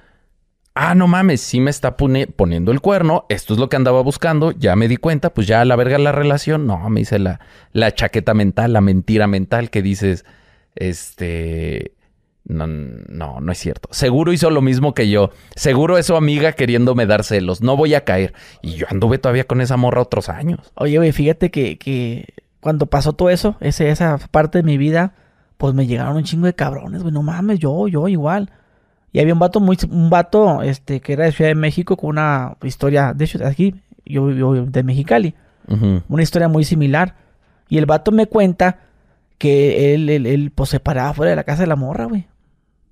ah, 0.74 0.94
no 0.94 1.07
mames, 1.07 1.40
sí 1.40 1.59
me 1.59 1.70
está 1.70 1.97
poniendo 1.97 2.70
el 2.70 2.82
cuerno, 2.82 3.24
esto 3.31 3.55
es 3.55 3.59
lo 3.59 3.70
que 3.70 3.77
andaba 3.77 4.03
buscando, 4.03 4.51
ya 4.51 4.77
me 4.77 4.89
di 4.89 4.99
cuenta, 4.99 5.32
pues 5.32 5.47
ya 5.47 5.62
a 5.62 5.65
la 5.65 5.74
verga 5.77 5.97
la 5.97 6.12
relación. 6.12 6.66
No, 6.66 6.90
me 6.90 7.01
hice 7.01 7.19
la, 7.19 7.40
la 7.73 7.94
chaqueta 7.94 8.35
mental, 8.35 8.74
la 8.74 8.82
mentira 8.82 9.27
mental 9.27 9.70
que 9.70 9.81
dices, 9.81 10.27
este... 10.74 11.93
No, 12.44 12.66
no, 12.66 13.40
no 13.40 13.53
es 13.53 13.59
cierto. 13.59 13.89
Seguro 13.93 14.32
hizo 14.32 14.51
lo 14.51 14.61
mismo 14.61 14.93
que 14.94 15.09
yo. 15.09 15.31
Seguro 15.55 15.97
es 15.97 16.07
su 16.07 16.16
amiga 16.16 16.53
queriéndome 16.53 17.07
dar 17.07 17.23
celos. 17.23 17.62
No 17.62 17.77
voy 17.77 17.94
a 17.94 18.05
caer. 18.05 18.35
Y 18.62 18.73
yo 18.73 18.86
anduve 18.90 19.19
todavía 19.19 19.44
con 19.44 19.61
esa 19.61 19.77
morra 19.77 20.03
otros 20.03 20.28
años. 20.28 20.73
oye, 20.74 20.99
güey, 20.99 21.12
fíjate 21.12 21.53
que, 21.53 21.78
que 21.78 22.35
cuando 22.63 22.87
pasó 22.87 23.13
todo 23.13 23.29
eso, 23.29 23.57
ese, 23.61 23.91
esa 23.91 24.17
parte 24.31 24.59
de 24.59 24.63
mi 24.65 24.79
vida, 24.79 25.13
pues 25.59 25.75
me 25.75 25.87
llegaron 25.87 26.17
un 26.17 26.23
chingo 26.25 26.47
de 26.47 26.55
cabrones, 26.55 27.03
güey. 27.03 27.13
No 27.13 27.23
mames, 27.23 27.59
yo, 27.59 27.89
yo 27.89 28.07
igual. 28.09 28.51
Y 29.13 29.19
había 29.21 29.35
un 29.35 29.41
vato 29.41 29.61
muy, 29.61 29.77
un 29.91 30.09
vato, 30.09 30.63
este, 30.63 31.01
que 31.01 31.13
era 31.13 31.25
de 31.25 31.33
Ciudad 31.33 31.51
de 31.51 31.57
México 31.57 31.97
con 31.97 32.11
una 32.11 32.57
historia, 32.63 33.13
de 33.13 33.25
hecho, 33.25 33.45
aquí, 33.45 33.75
yo 34.07 34.27
vivo 34.27 34.55
de 34.55 34.83
Mexicali. 34.85 35.35
Una 36.09 36.23
historia 36.23 36.49
muy 36.49 36.65
similar. 36.65 37.17
Y 37.69 37.79
el 37.79 37.87
vato 37.87 38.13
me 38.13 38.27
cuenta 38.27 38.79
que 39.39 39.95
él, 39.95 40.09
él, 40.09 40.27
él, 40.27 40.53
pues 40.55 40.71
se 40.71 40.79
paraba 40.81 41.13
fuera 41.15 41.31
de 41.31 41.37
la 41.37 41.45
casa 41.45 41.63
de 41.63 41.67
la 41.67 41.77
morra, 41.77 42.05
güey. 42.07 42.27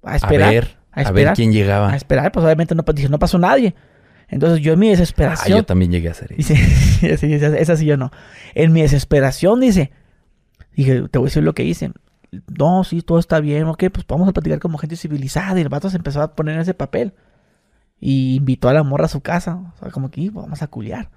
A 0.02 0.12
A 0.12 0.16
esperar. 0.16 0.50
ver, 0.50 0.76
a 0.92 1.00
a, 1.00 1.02
ver 1.04 1.06
esperar. 1.06 1.36
quién 1.36 1.52
llegaba. 1.52 1.90
A 1.92 1.96
esperar, 1.96 2.32
pues 2.32 2.44
obviamente 2.44 2.74
no, 2.74 2.82
no 3.10 3.18
pasó 3.18 3.38
nadie. 3.38 3.74
Entonces 4.30 4.60
yo 4.60 4.72
en 4.74 4.78
mi 4.78 4.86
Ah, 4.88 4.90
desesperación. 4.92 5.58
yo 5.58 5.64
también 5.64 5.90
llegué 5.90 6.08
a 6.08 6.12
hacer 6.12 6.32
eso. 6.32 6.54
dice, 7.02 7.16
sí, 7.18 7.32
esa, 7.34 7.76
sí 7.76 7.84
yo 7.84 7.96
no. 7.96 8.10
En 8.54 8.72
mi 8.72 8.82
desesperación, 8.82 9.60
dice. 9.60 9.90
Dije, 10.74 11.02
te 11.10 11.18
voy 11.18 11.26
a 11.26 11.28
decir 11.30 11.42
lo 11.42 11.52
que 11.52 11.64
hice. 11.64 11.92
No, 12.56 12.84
sí, 12.84 13.02
todo 13.02 13.18
está 13.18 13.40
bien, 13.40 13.64
ok, 13.64 13.84
pues 13.92 14.06
vamos 14.06 14.28
a 14.28 14.32
platicar 14.32 14.60
como 14.60 14.78
gente 14.78 14.94
civilizada. 14.96 15.58
Y 15.58 15.62
el 15.62 15.68
vato 15.68 15.90
se 15.90 15.96
empezó 15.96 16.22
a 16.22 16.34
poner 16.36 16.54
en 16.54 16.60
ese 16.60 16.74
papel. 16.74 17.12
Y 17.98 18.36
invitó 18.36 18.68
a 18.68 18.72
la 18.72 18.82
morra 18.84 19.06
a 19.06 19.08
su 19.08 19.20
casa. 19.20 19.56
O 19.56 19.78
sea, 19.78 19.90
como 19.90 20.10
que 20.10 20.20
"Ih, 20.22 20.30
vamos 20.30 20.62
a 20.62 20.68
culiar. 20.68 21.10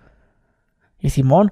Y 1.00 1.12
Simón, 1.12 1.52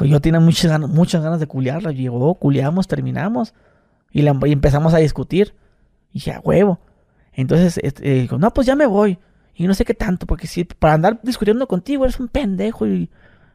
yo 0.00 0.20
tenía 0.20 0.40
muchas 0.40 0.70
ganas, 0.70 0.90
muchas 0.90 1.22
ganas 1.22 1.38
de 1.40 1.46
culiarla. 1.46 1.92
Llegó, 1.92 2.34
culiamos, 2.34 2.88
terminamos. 2.88 3.54
Y, 4.10 4.22
la- 4.22 4.36
y 4.46 4.52
empezamos 4.52 4.94
a 4.94 4.98
discutir. 4.98 5.54
Y 6.10 6.14
dije, 6.14 6.32
a 6.32 6.40
huevo. 6.40 6.80
Entonces, 7.32 7.78
este, 7.84 8.10
eh, 8.18 8.20
dijo, 8.22 8.36
no, 8.36 8.52
pues 8.52 8.66
ya 8.66 8.74
me 8.74 8.86
voy. 8.86 9.18
Y 9.60 9.66
no 9.66 9.74
sé 9.74 9.84
qué 9.84 9.92
tanto, 9.94 10.24
porque 10.26 10.46
si 10.46 10.62
para 10.64 10.94
andar 10.94 11.18
discutiendo 11.22 11.66
contigo 11.66 12.04
eres 12.04 12.20
un 12.20 12.28
pendejo. 12.28 12.86
Y, 12.86 13.10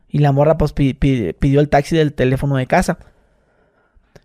y 0.09 0.17
la 0.19 0.33
morra, 0.33 0.57
pues, 0.57 0.73
pi- 0.73 0.93
pi- 0.93 1.31
pidió 1.33 1.61
el 1.61 1.69
taxi 1.69 1.95
del 1.95 2.13
teléfono 2.13 2.57
de 2.57 2.67
casa. 2.67 2.97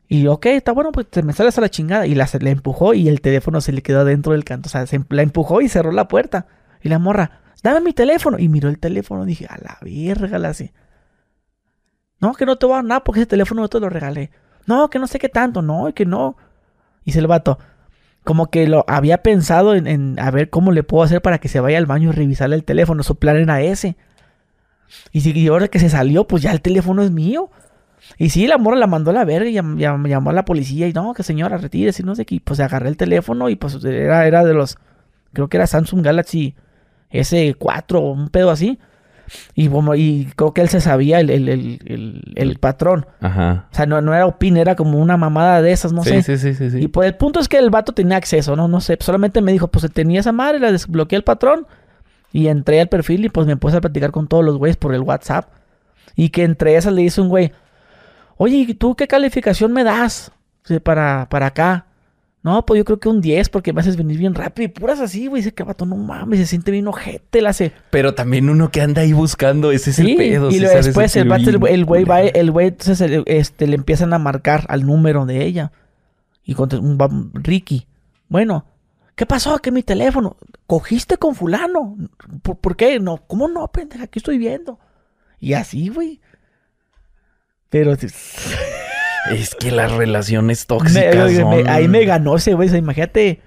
Y 0.08 0.26
ok, 0.26 0.46
está 0.46 0.72
bueno, 0.72 0.90
pues 0.90 1.06
te 1.08 1.22
me 1.22 1.32
sales 1.32 1.56
a 1.56 1.60
la 1.60 1.68
chingada. 1.68 2.04
Y 2.06 2.16
la, 2.16 2.26
se 2.26 2.40
le 2.40 2.50
empujó 2.50 2.94
y 2.94 3.08
el 3.08 3.20
teléfono 3.20 3.60
se 3.60 3.70
le 3.72 3.82
quedó 3.82 4.04
dentro 4.04 4.32
del 4.32 4.42
canto. 4.44 4.66
O 4.66 4.70
sea, 4.70 4.86
se 4.88 4.96
em- 4.96 5.04
la 5.10 5.22
empujó 5.22 5.60
y 5.60 5.68
cerró 5.68 5.92
la 5.92 6.08
puerta. 6.08 6.46
Y 6.82 6.88
la 6.88 6.98
morra, 6.98 7.42
dame 7.62 7.80
mi 7.80 7.92
teléfono. 7.92 8.38
Y 8.40 8.48
miró 8.48 8.68
el 8.68 8.80
teléfono. 8.80 9.24
Dije, 9.24 9.46
a 9.48 9.56
la 9.58 9.78
verga, 9.82 10.38
la 10.38 10.48
así. 10.48 10.72
No, 12.20 12.34
que 12.34 12.44
no 12.46 12.56
te 12.56 12.66
voy 12.66 12.72
a 12.72 12.76
dar 12.78 12.84
nada 12.84 13.04
porque 13.04 13.20
ese 13.20 13.26
teléfono 13.28 13.62
yo 13.62 13.68
te 13.68 13.78
lo 13.78 13.88
regalé. 13.88 14.30
No, 14.66 14.90
que 14.90 14.98
no 14.98 15.06
sé 15.06 15.20
qué 15.20 15.28
tanto. 15.28 15.62
No, 15.62 15.92
que 15.94 16.04
no. 16.04 16.36
Dice 17.04 17.20
el 17.20 17.28
vato, 17.28 17.58
como 18.28 18.50
que 18.50 18.68
lo 18.68 18.84
había 18.88 19.22
pensado 19.22 19.74
en, 19.74 20.18
a 20.20 20.30
ver 20.30 20.50
cómo 20.50 20.70
le 20.70 20.82
puedo 20.82 21.02
hacer 21.02 21.22
para 21.22 21.38
que 21.38 21.48
se 21.48 21.60
vaya 21.60 21.78
al 21.78 21.86
baño 21.86 22.10
y 22.10 22.12
revisarle 22.12 22.56
el 22.56 22.62
teléfono. 22.64 23.02
Su 23.02 23.14
plan 23.16 23.36
era 23.38 23.62
ese. 23.62 23.96
Y 25.12 25.22
si 25.22 25.30
y 25.32 25.48
ahora 25.48 25.68
que 25.68 25.78
se 25.78 25.88
salió, 25.88 26.26
pues 26.28 26.42
ya 26.42 26.52
el 26.52 26.60
teléfono 26.60 27.02
es 27.02 27.10
mío. 27.10 27.48
Y 28.18 28.28
sí, 28.28 28.46
la 28.46 28.58
morra 28.58 28.76
la 28.76 28.86
mandó 28.86 29.12
a 29.12 29.14
la 29.14 29.24
verga 29.24 29.48
y 29.48 29.54
llam- 29.54 29.76
llam- 29.78 30.06
llamó 30.06 30.28
a 30.28 30.34
la 30.34 30.44
policía 30.44 30.86
y 30.88 30.92
no, 30.92 31.14
que 31.14 31.22
señora, 31.22 31.56
retírese, 31.56 32.02
no 32.02 32.14
sé 32.14 32.26
qué. 32.26 32.38
Pues 32.44 32.60
agarré 32.60 32.90
el 32.90 32.98
teléfono 32.98 33.48
y 33.48 33.56
pues 33.56 33.82
era, 33.82 34.26
era 34.26 34.44
de 34.44 34.52
los, 34.52 34.76
creo 35.32 35.48
que 35.48 35.56
era 35.56 35.66
Samsung 35.66 36.02
Galaxy 36.04 36.54
S4 37.10 37.94
o 37.94 38.12
un 38.12 38.28
pedo 38.28 38.50
así. 38.50 38.78
Y, 39.54 39.68
como, 39.68 39.94
y 39.94 40.28
creo 40.36 40.52
que 40.52 40.60
él 40.60 40.68
se 40.68 40.80
sabía 40.80 41.20
el, 41.20 41.30
el, 41.30 42.22
el, 42.34 42.58
patrón. 42.58 43.06
Ajá. 43.20 43.66
O 43.70 43.74
sea, 43.74 43.86
no, 43.86 44.00
no 44.00 44.14
era 44.14 44.26
OPIN, 44.26 44.56
era 44.56 44.76
como 44.76 44.98
una 44.98 45.16
mamada 45.16 45.62
de 45.62 45.72
esas, 45.72 45.92
no 45.92 46.02
sí, 46.02 46.22
sé. 46.22 46.22
sí, 46.22 46.38
sí, 46.38 46.54
sí, 46.54 46.70
sí. 46.70 46.78
Y 46.84 46.88
pues 46.88 47.08
el 47.08 47.16
punto 47.16 47.40
es 47.40 47.48
que 47.48 47.58
el 47.58 47.70
vato 47.70 47.92
tenía 47.92 48.16
acceso, 48.16 48.56
¿no? 48.56 48.68
No 48.68 48.80
sé, 48.80 48.96
solamente 49.00 49.40
me 49.40 49.52
dijo, 49.52 49.68
pues 49.68 49.90
tenía 49.92 50.20
esa 50.20 50.32
madre, 50.32 50.60
la 50.60 50.72
desbloqueé 50.72 51.16
el 51.16 51.24
patrón 51.24 51.66
y 52.32 52.48
entré 52.48 52.80
al 52.80 52.88
perfil 52.88 53.24
y 53.24 53.28
pues 53.28 53.46
me 53.46 53.56
puse 53.56 53.76
a 53.76 53.80
platicar 53.80 54.10
con 54.10 54.28
todos 54.28 54.44
los 54.44 54.58
güeyes 54.58 54.76
por 54.76 54.94
el 54.94 55.00
WhatsApp. 55.00 55.46
Y 56.14 56.30
que 56.30 56.44
entre 56.44 56.76
esas 56.76 56.92
le 56.92 57.02
dice 57.02 57.20
un 57.20 57.28
güey, 57.28 57.52
oye, 58.36 58.56
¿y 58.56 58.74
tú 58.74 58.96
qué 58.96 59.06
calificación 59.06 59.72
me 59.72 59.84
das 59.84 60.32
para, 60.82 61.28
para 61.30 61.46
acá? 61.46 61.86
No, 62.42 62.64
pues 62.64 62.78
yo 62.78 62.84
creo 62.84 63.00
que 63.00 63.08
un 63.08 63.20
10 63.20 63.48
porque 63.48 63.72
me 63.72 63.80
haces 63.80 63.96
venir 63.96 64.16
bien 64.16 64.34
rápido 64.34 64.66
y 64.66 64.68
puras 64.68 65.00
así, 65.00 65.26
güey. 65.26 65.42
Dice 65.42 65.52
que 65.52 65.64
el 65.64 65.66
vato 65.66 65.84
no 65.86 65.96
mames, 65.96 66.38
se 66.38 66.46
siente 66.46 66.70
bien 66.70 66.86
ojete, 66.86 67.42
la 67.42 67.50
hace. 67.50 67.72
Pero 67.90 68.14
también 68.14 68.48
uno 68.48 68.70
que 68.70 68.80
anda 68.80 69.02
ahí 69.02 69.12
buscando, 69.12 69.72
ese 69.72 69.90
es 69.90 69.96
Sí, 69.96 70.12
el 70.12 70.16
pedo. 70.16 70.50
y 70.50 70.58
después 70.60 71.16
el 71.16 71.28
vato, 71.28 71.50
el, 71.50 71.84
güey 71.84 72.04
va, 72.04 72.20
el 72.22 72.50
güey, 72.52 72.68
entonces 72.68 73.00
el- 73.00 73.24
este, 73.26 73.66
le 73.66 73.74
empiezan 73.74 74.12
a 74.14 74.18
marcar 74.18 74.64
al 74.68 74.86
número 74.86 75.26
de 75.26 75.44
ella. 75.44 75.72
Y 76.44 76.54
contesta 76.54 76.84
un 76.86 77.32
Ricky. 77.34 77.86
Bueno, 78.28 78.64
¿qué 79.16 79.26
pasó? 79.26 79.58
Que 79.58 79.70
mi 79.72 79.82
teléfono. 79.82 80.36
¿Cogiste 80.66 81.16
con 81.18 81.34
fulano? 81.34 81.96
¿Por, 82.42 82.56
por 82.58 82.76
qué? 82.76 83.00
No, 83.00 83.18
¿cómo 83.26 83.48
no, 83.48 83.66
pendeja? 83.68 84.04
Aquí 84.04 84.20
estoy 84.20 84.38
viendo. 84.38 84.78
Y 85.40 85.54
así, 85.54 85.88
güey. 85.88 86.20
Pero 87.68 87.94
Es 89.32 89.54
que 89.54 89.70
las 89.70 89.92
relaciones 89.96 90.66
tóxicas 90.66 91.30
me- 91.32 91.36
son... 91.36 91.68
ahí 91.68 91.88
me 91.88 92.04
ganó 92.04 92.36
ese 92.36 92.54
güey. 92.54 92.74
Imagínate. 92.74 93.42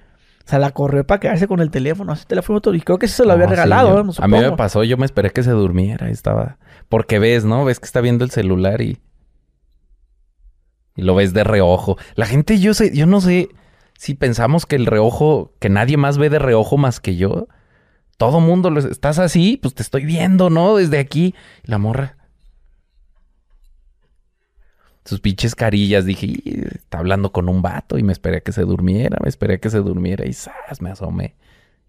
O 0.46 0.50
sea, 0.52 0.60
la 0.60 0.72
corrió 0.72 1.06
para 1.06 1.20
quedarse 1.20 1.48
con 1.48 1.60
el 1.60 1.70
teléfono. 1.72 2.12
Ese 2.14 2.26
teléfono 2.26 2.60
y 2.74 2.82
creo 2.82 2.98
que 3.00 3.08
sí 3.08 3.14
se 3.16 3.26
lo 3.26 3.32
había 3.34 3.46
sí, 3.46 3.52
regalado, 3.52 4.04
yo-. 4.04 4.24
A 4.24 4.28
mí 4.28 4.40
me 4.40 4.52
pasó, 4.54 4.84
yo 4.84 4.98
me 4.98 5.06
esperé 5.06 5.30
que 5.32 5.44
se 5.44 5.52
durmiera. 5.52 6.10
Estaba... 6.10 6.58
Porque 6.90 7.20
ves, 7.20 7.46
¿no? 7.46 7.64
Ves 7.64 7.80
que 7.80 7.86
está 7.86 8.02
viendo 8.02 8.26
el 8.26 8.32
celular 8.32 8.82
y... 8.82 8.98
Y 10.96 11.04
lo 11.04 11.16
ves 11.16 11.34
de 11.34 11.44
reojo. 11.44 11.98
La 12.16 12.26
gente, 12.26 12.60
yo 12.60 12.74
sé, 12.74 12.94
yo 12.96 13.06
no 13.06 13.22
sé 13.22 13.50
si 13.98 14.14
pensamos 14.14 14.66
que 14.66 14.76
el 14.76 14.86
reojo, 14.88 15.54
que 15.60 15.70
nadie 15.70 15.96
más 15.96 16.18
ve 16.18 16.30
de 16.30 16.40
reojo 16.40 16.78
más 16.78 17.00
que 17.00 17.16
yo. 17.16 17.48
Todo 18.18 18.40
mundo, 18.42 18.70
lo- 18.72 18.80
estás 18.82 19.20
así, 19.20 19.58
pues 19.62 19.74
te 19.74 19.84
estoy 19.84 20.06
viendo, 20.06 20.50
¿no? 20.50 20.76
Desde 20.76 21.00
aquí. 21.00 21.34
Y 21.64 21.72
la 21.72 21.78
morra. 21.78 22.18
Sus 25.06 25.20
pinches 25.20 25.56
carillas, 25.56 26.06
dije, 26.06 26.28
"Y, 26.28 26.64
está 26.76 27.00
hablando 27.00 27.32
con 27.32 27.50
un 27.50 27.62
vato 27.62 27.98
y 27.98 28.04
me 28.04 28.14
esperé 28.14 28.38
a 28.38 28.42
que 28.42 28.52
se 28.52 28.62
durmiera, 28.62 29.18
me 29.22 29.30
esperé 29.30 29.56
a 29.56 29.58
que 29.58 29.70
se 29.70 29.80
durmiera 29.80 30.26
y 30.26 30.34
¡zas! 30.34 30.82
me 30.82 30.92
asomé. 30.92 31.36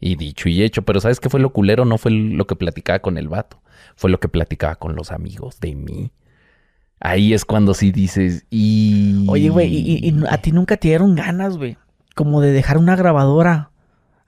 Y 0.00 0.16
dicho 0.16 0.48
y 0.48 0.62
hecho, 0.62 0.82
pero 0.82 1.00
¿sabes 1.00 1.20
qué 1.20 1.28
fue 1.28 1.40
lo 1.40 1.52
culero? 1.52 1.84
No 1.84 1.98
fue 1.98 2.10
lo 2.10 2.46
que 2.46 2.56
platicaba 2.56 2.98
con 3.00 3.18
el 3.18 3.28
vato, 3.28 3.60
fue 3.94 4.10
lo 4.10 4.18
que 4.18 4.28
platicaba 4.28 4.76
con 4.76 4.96
los 4.96 5.12
amigos 5.12 5.60
de 5.60 5.74
mí. 5.74 6.12
Ahí 6.98 7.34
es 7.34 7.44
cuando 7.44 7.74
sí 7.74 7.90
dices, 7.92 8.46
y... 8.48 9.26
Oye, 9.28 9.48
güey, 9.48 9.68
y 9.74 10.24
a 10.28 10.38
ti 10.38 10.52
nunca 10.52 10.76
te 10.76 10.88
dieron 10.88 11.16
ganas, 11.16 11.56
güey, 11.56 11.76
como 12.14 12.40
de 12.40 12.52
dejar 12.52 12.78
una 12.78 12.96
grabadora 12.96 13.71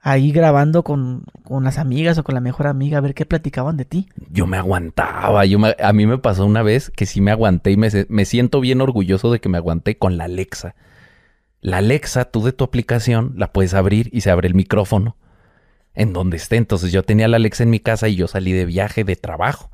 ahí 0.05 0.31
grabando 0.31 0.83
con, 0.83 1.23
con 1.43 1.63
las 1.63 1.79
amigas 1.79 2.19
o 2.19 2.23
con 2.23 2.35
la 2.35 2.39
mejor 2.39 2.67
amiga 2.67 2.99
a 2.99 3.01
ver 3.01 3.15
qué 3.15 3.25
platicaban 3.25 3.75
de 3.75 3.85
ti. 3.85 4.07
Yo 4.29 4.45
me 4.45 4.55
aguantaba, 4.55 5.45
yo 5.45 5.57
me- 5.57 5.75
a 5.81 5.93
mí 5.93 6.05
me 6.05 6.19
pasó 6.19 6.45
una 6.45 6.61
vez 6.61 6.91
que 6.91 7.07
sí 7.07 7.21
me 7.21 7.31
aguanté 7.31 7.71
y 7.71 7.77
me, 7.77 7.89
me 8.07 8.25
siento 8.25 8.59
bien 8.59 8.81
orgulloso 8.81 9.31
de 9.31 9.39
que 9.39 9.49
me 9.49 9.57
aguanté 9.57 9.97
con 9.97 10.15
la 10.17 10.25
Alexa. 10.25 10.75
La 11.59 11.77
Alexa, 11.77 12.25
tú 12.25 12.43
de 12.43 12.53
tu 12.53 12.63
aplicación 12.63 13.33
la 13.35 13.51
puedes 13.51 13.73
abrir 13.73 14.11
y 14.13 14.21
se 14.21 14.29
abre 14.29 14.47
el 14.47 14.53
micrófono 14.53 15.17
en 15.95 16.13
donde 16.13 16.37
esté. 16.37 16.57
Entonces 16.57 16.91
yo 16.91 17.01
tenía 17.01 17.27
la 17.27 17.37
Alexa 17.37 17.63
en 17.63 17.71
mi 17.71 17.79
casa 17.79 18.07
y 18.07 18.15
yo 18.15 18.27
salí 18.27 18.51
de 18.51 18.67
viaje 18.67 19.03
de 19.03 19.15
trabajo. 19.15 19.71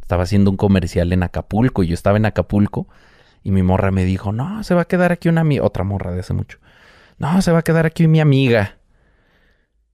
Estaba 0.00 0.22
haciendo 0.22 0.48
un 0.52 0.56
comercial 0.56 1.12
en 1.12 1.24
Acapulco 1.24 1.82
y 1.82 1.88
yo 1.88 1.94
estaba 1.94 2.18
en 2.18 2.26
Acapulco 2.26 2.86
y 3.42 3.50
mi 3.50 3.64
morra 3.64 3.90
me 3.90 4.04
dijo, 4.04 4.30
no, 4.30 4.62
se 4.62 4.74
va 4.74 4.82
a 4.82 4.84
quedar 4.84 5.10
aquí 5.10 5.28
una 5.28 5.42
otra 5.60 5.82
morra 5.82 6.12
de 6.12 6.20
hace 6.20 6.34
mucho. 6.34 6.58
No, 7.18 7.42
se 7.42 7.50
va 7.50 7.58
a 7.58 7.62
quedar 7.62 7.84
aquí 7.84 8.06
mi 8.06 8.20
amiga. 8.20 8.76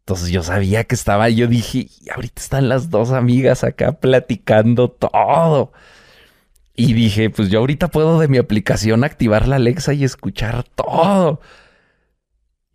Entonces 0.09 0.31
yo 0.31 0.43
sabía 0.43 0.85
que 0.85 0.95
estaba, 0.95 1.29
yo 1.29 1.49
dije, 1.49 1.81
y 2.01 2.09
ahorita 2.09 2.41
están 2.41 2.71
las 2.71 2.89
dos 2.89 3.11
amigas 3.11 3.63
acá 3.63 3.93
platicando 3.93 4.89
todo. 4.89 5.71
Y 6.75 6.95
dije, 6.95 7.29
pues 7.29 7.51
yo 7.51 7.59
ahorita 7.59 7.89
puedo 7.89 8.19
de 8.19 8.27
mi 8.27 8.39
aplicación 8.39 9.05
activar 9.05 9.47
la 9.47 9.57
Alexa 9.57 9.93
y 9.93 10.05
escuchar 10.05 10.63
todo. 10.63 11.43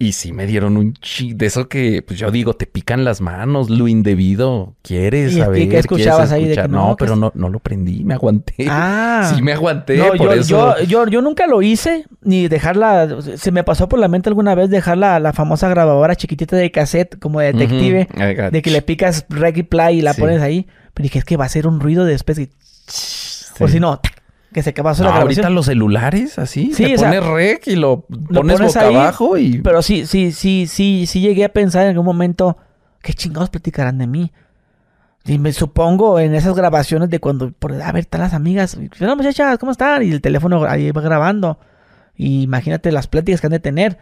Y 0.04 0.12
sí 0.12 0.34
me 0.34 0.46
dieron 0.46 0.76
un 0.76 0.94
chi 0.96 1.34
de 1.34 1.46
eso 1.46 1.70
que, 1.70 2.02
pues 2.02 2.20
yo 2.20 2.30
digo, 2.30 2.56
te 2.56 2.66
pican 2.68 3.04
las 3.06 3.22
manos, 3.22 3.70
lo 3.70 3.88
indebido. 3.88 4.76
¿Quieres 4.82 5.32
¿Y 5.34 5.40
saber? 5.40 5.60
qué 5.60 5.68
¿Quieres 5.68 5.86
escuchabas 5.86 6.32
ahí 6.32 6.46
de 6.48 6.56
que 6.56 6.68
no, 6.68 6.96
pero 7.00 7.16
no, 7.16 7.32
no 7.36 7.48
lo 7.50 7.60
prendí, 7.60 8.04
me 8.04 8.14
aguanté. 8.14 8.68
Ah. 8.70 9.32
Sí 9.34 9.42
me 9.42 9.54
aguanté, 9.54 9.96
No, 9.98 10.08
por 10.08 10.18
yo, 10.18 10.34
eso. 10.34 10.78
yo, 10.80 10.84
yo, 10.84 11.08
yo 11.08 11.22
nunca 11.22 11.48
lo 11.48 11.62
hice, 11.62 12.06
ni 12.22 12.48
dejarla, 12.50 13.18
se 13.38 13.52
me 13.52 13.64
pasó 13.64 13.88
por 13.88 14.00
la 14.00 14.08
mente 14.10 14.28
alguna 14.30 14.56
vez 14.56 14.70
dejar 14.70 14.98
la, 14.98 15.20
la 15.20 15.32
famosa 15.32 15.70
grabadora 15.70 16.16
chiquitita 16.16 16.56
de 16.58 16.70
cassette, 16.72 17.18
como 17.20 17.40
de 17.40 17.54
detective, 17.54 18.08
Ujú. 18.14 18.22
Ajá. 18.22 18.50
de 18.52 18.62
que 18.62 18.72
le 18.72 18.82
picas 18.82 19.26
y 19.56 19.64
play 19.64 20.00
y 20.00 20.02
la 20.02 20.14
Sí. 20.14 20.22
pones 20.22 20.42
ahí. 20.42 20.68
Pero 20.94 21.04
dije, 21.04 21.20
es 21.20 21.26
que 21.26 21.38
va 21.38 21.46
a 21.46 21.50
ser 21.50 21.66
un 21.66 21.80
ruido 21.80 22.04
después 22.06 22.38
y... 22.40 22.50
O 23.60 23.68
si 23.68 23.80
no, 23.80 24.00
que 24.54 24.64
se 24.64 24.72
pasó 24.74 25.04
No, 25.04 25.10
la 25.10 25.16
grabación. 25.18 25.46
ahorita 25.46 25.50
los 25.56 25.66
celulares, 25.66 26.40
así. 26.40 26.72
Sí, 26.74 26.86
te 26.86 26.96
o 26.96 26.98
sea, 26.98 27.10
pones 27.10 27.26
rec 27.26 27.68
y 27.68 27.76
lo, 27.76 28.06
lo 28.10 28.42
pones, 28.42 28.58
pones 28.58 28.74
boca 28.74 28.88
ahí, 28.88 28.96
abajo 28.96 29.38
y... 29.38 29.62
Pero 29.62 29.82
sí, 29.82 30.06
sí, 30.06 30.32
sí, 30.32 30.66
sí, 30.68 31.06
sí 31.08 31.20
llegué 31.20 31.44
a 31.46 31.50
pensar 31.50 31.84
en 31.84 31.90
algún 31.90 32.06
momento, 32.06 32.58
¿qué 33.02 33.14
chingados 33.14 33.50
platicarán 33.50 33.98
de 33.98 34.08
mí? 34.08 34.32
Y 35.26 35.40
me 35.40 35.54
supongo 35.54 36.20
en 36.20 36.36
esas 36.36 36.54
grabaciones 36.56 37.10
de 37.10 37.20
cuando, 37.20 37.52
por, 37.52 37.74
a 37.82 37.92
ver, 37.92 38.02
están 38.02 38.22
las 38.22 38.34
amigas, 38.34 38.78
hola 39.02 39.16
muchachas, 39.16 39.58
¿cómo 39.58 39.72
están? 39.72 40.04
Y 40.04 40.12
el 40.12 40.22
teléfono 40.22 40.66
ahí 40.66 40.92
va 40.92 41.02
grabando. 41.02 41.60
Y 42.16 42.44
imagínate 42.44 42.92
las 42.92 43.08
pláticas 43.08 43.42
que 43.42 43.48
han 43.48 43.52
de 43.52 43.60
tener. 43.60 43.98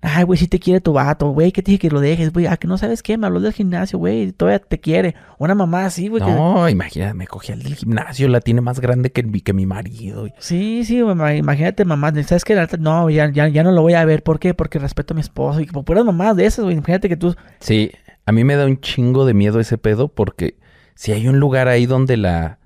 Ay, 0.00 0.22
güey, 0.22 0.38
si 0.38 0.46
te 0.46 0.60
quiere 0.60 0.80
tu 0.80 0.92
vato, 0.92 1.30
güey, 1.30 1.50
que 1.50 1.60
te 1.60 1.72
dije 1.72 1.80
que 1.80 1.90
lo 1.90 1.98
dejes, 2.00 2.32
güey, 2.32 2.46
ah, 2.46 2.56
que 2.56 2.68
no 2.68 2.78
sabes 2.78 3.02
qué, 3.02 3.18
me 3.18 3.26
habló 3.26 3.40
del 3.40 3.52
gimnasio, 3.52 3.98
güey, 3.98 4.30
todavía 4.30 4.60
te 4.60 4.78
quiere. 4.78 5.16
Una 5.38 5.56
mamá 5.56 5.86
así, 5.86 6.06
güey. 6.06 6.22
que- 6.22 6.30
No, 6.30 6.68
imagínate, 6.68 7.14
me 7.14 7.26
cogí 7.26 7.50
al 7.50 7.64
del 7.64 7.74
gimnasio, 7.74 8.28
la 8.28 8.40
tiene 8.40 8.60
más 8.60 8.78
grande 8.78 9.10
que 9.10 9.24
mi, 9.24 9.40
que 9.40 9.52
mi 9.52 9.66
marido. 9.66 10.28
Sí, 10.38 10.84
sí, 10.84 11.02
mamá, 11.02 11.34
imagínate, 11.34 11.84
mamá, 11.84 12.12
¿sabes 12.22 12.44
qué? 12.44 12.54
No, 12.78 13.10
ya, 13.10 13.28
ya, 13.32 13.48
ya 13.48 13.64
no 13.64 13.72
lo 13.72 13.82
voy 13.82 13.94
a 13.94 14.04
ver, 14.04 14.22
¿por 14.22 14.38
qué? 14.38 14.54
Porque 14.54 14.78
respeto 14.78 15.14
a 15.14 15.16
mi 15.16 15.20
esposo 15.20 15.60
y 15.60 15.66
por 15.66 15.84
puras 15.84 16.04
mamás 16.04 16.36
de 16.36 16.46
esas, 16.46 16.64
güey, 16.64 16.76
imagínate 16.76 17.08
que 17.08 17.16
tú... 17.16 17.34
Sí, 17.58 17.90
a 18.24 18.30
mí 18.30 18.44
me 18.44 18.54
da 18.54 18.66
un 18.66 18.80
chingo 18.80 19.26
de 19.26 19.34
miedo 19.34 19.58
ese 19.58 19.78
pedo 19.78 20.06
porque 20.06 20.54
si 20.94 21.10
hay 21.10 21.26
un 21.26 21.40
lugar 21.40 21.66
ahí 21.66 21.86
donde 21.86 22.16
la 22.16 22.58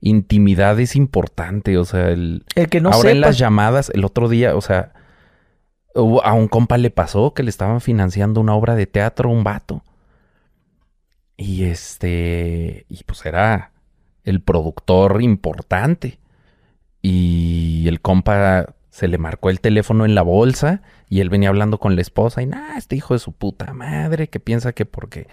intimidad 0.00 0.78
es 0.80 0.96
importante, 0.96 1.76
o 1.78 1.84
sea, 1.84 2.10
el... 2.10 2.44
El 2.54 2.68
que 2.68 2.80
no 2.80 2.90
Ahora 2.90 3.10
en 3.10 3.20
las 3.20 3.38
llamadas, 3.38 3.90
el 3.92 4.04
otro 4.04 4.28
día, 4.28 4.56
o 4.56 4.60
sea, 4.60 4.92
a 5.94 6.32
un 6.34 6.48
compa 6.48 6.78
le 6.78 6.90
pasó 6.90 7.34
que 7.34 7.42
le 7.42 7.50
estaban 7.50 7.80
financiando 7.80 8.40
una 8.40 8.54
obra 8.54 8.74
de 8.74 8.86
teatro 8.86 9.30
un 9.30 9.44
vato. 9.44 9.82
Y 11.36 11.64
este, 11.64 12.86
y 12.88 13.02
pues 13.04 13.24
era 13.24 13.72
el 14.24 14.42
productor 14.42 15.22
importante. 15.22 16.18
Y 17.02 17.86
el 17.88 18.00
compa 18.00 18.74
se 18.90 19.08
le 19.08 19.18
marcó 19.18 19.50
el 19.50 19.60
teléfono 19.60 20.04
en 20.04 20.14
la 20.14 20.22
bolsa 20.22 20.82
y 21.08 21.20
él 21.20 21.30
venía 21.30 21.48
hablando 21.48 21.78
con 21.78 21.94
la 21.96 22.02
esposa 22.02 22.42
y 22.42 22.46
nada, 22.46 22.76
este 22.76 22.96
hijo 22.96 23.14
de 23.14 23.20
su 23.20 23.32
puta 23.32 23.72
madre 23.72 24.28
que 24.28 24.40
piensa 24.40 24.72
que 24.72 24.84
porque 24.84 25.28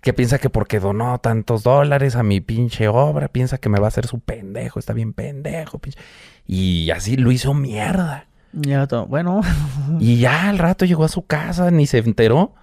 Que 0.00 0.12
piensa 0.12 0.38
que 0.38 0.50
porque 0.50 0.80
donó 0.80 1.18
tantos 1.20 1.64
dólares 1.64 2.16
a 2.16 2.22
mi 2.22 2.40
pinche 2.40 2.88
obra, 2.88 3.28
piensa 3.28 3.58
que 3.58 3.68
me 3.68 3.80
va 3.80 3.86
a 3.86 3.88
hacer 3.88 4.06
su 4.06 4.20
pendejo, 4.20 4.78
está 4.78 4.92
bien 4.92 5.12
pendejo. 5.12 5.78
pinche. 5.78 5.98
Y 6.46 6.90
así 6.92 7.16
lo 7.16 7.32
hizo 7.32 7.54
mierda. 7.54 8.27
Ya 8.52 8.86
todo, 8.86 9.06
bueno. 9.06 9.40
Y 10.00 10.18
ya 10.18 10.48
al 10.48 10.58
rato 10.58 10.84
llegó 10.84 11.04
a 11.04 11.08
su 11.08 11.22
casa, 11.26 11.70
ni 11.70 11.86
se 11.86 11.98
enteró. 11.98 12.54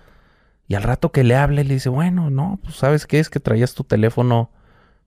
Y 0.67 0.75
al 0.75 0.83
rato 0.83 1.11
que 1.11 1.23
le 1.23 1.35
hable, 1.35 1.63
le 1.63 1.75
dice, 1.75 1.89
bueno, 1.89 2.29
no, 2.29 2.59
pues 2.63 2.75
sabes 2.75 3.05
qué 3.05 3.19
es 3.19 3.29
que 3.29 3.39
traías 3.39 3.73
tu 3.75 3.83
teléfono, 3.83 4.49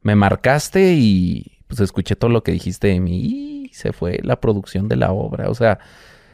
me 0.03 0.15
marcaste 0.15 0.95
y 0.95 1.59
pues 1.67 1.81
escuché 1.81 2.15
todo 2.17 2.31
lo 2.31 2.43
que 2.45 2.53
dijiste 2.53 2.89
de 2.89 3.01
mí 3.01 3.19
y 3.67 3.71
se 3.75 3.93
fue 3.93 4.21
la 4.23 4.41
producción 4.41 4.89
de 4.89 4.97
la 4.97 5.11
obra. 5.13 5.51
O 5.51 5.55
sea, 5.55 5.79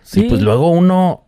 Sí. 0.02 0.20
y 0.26 0.28
pues 0.28 0.42
luego 0.42 0.70
uno 0.70 1.24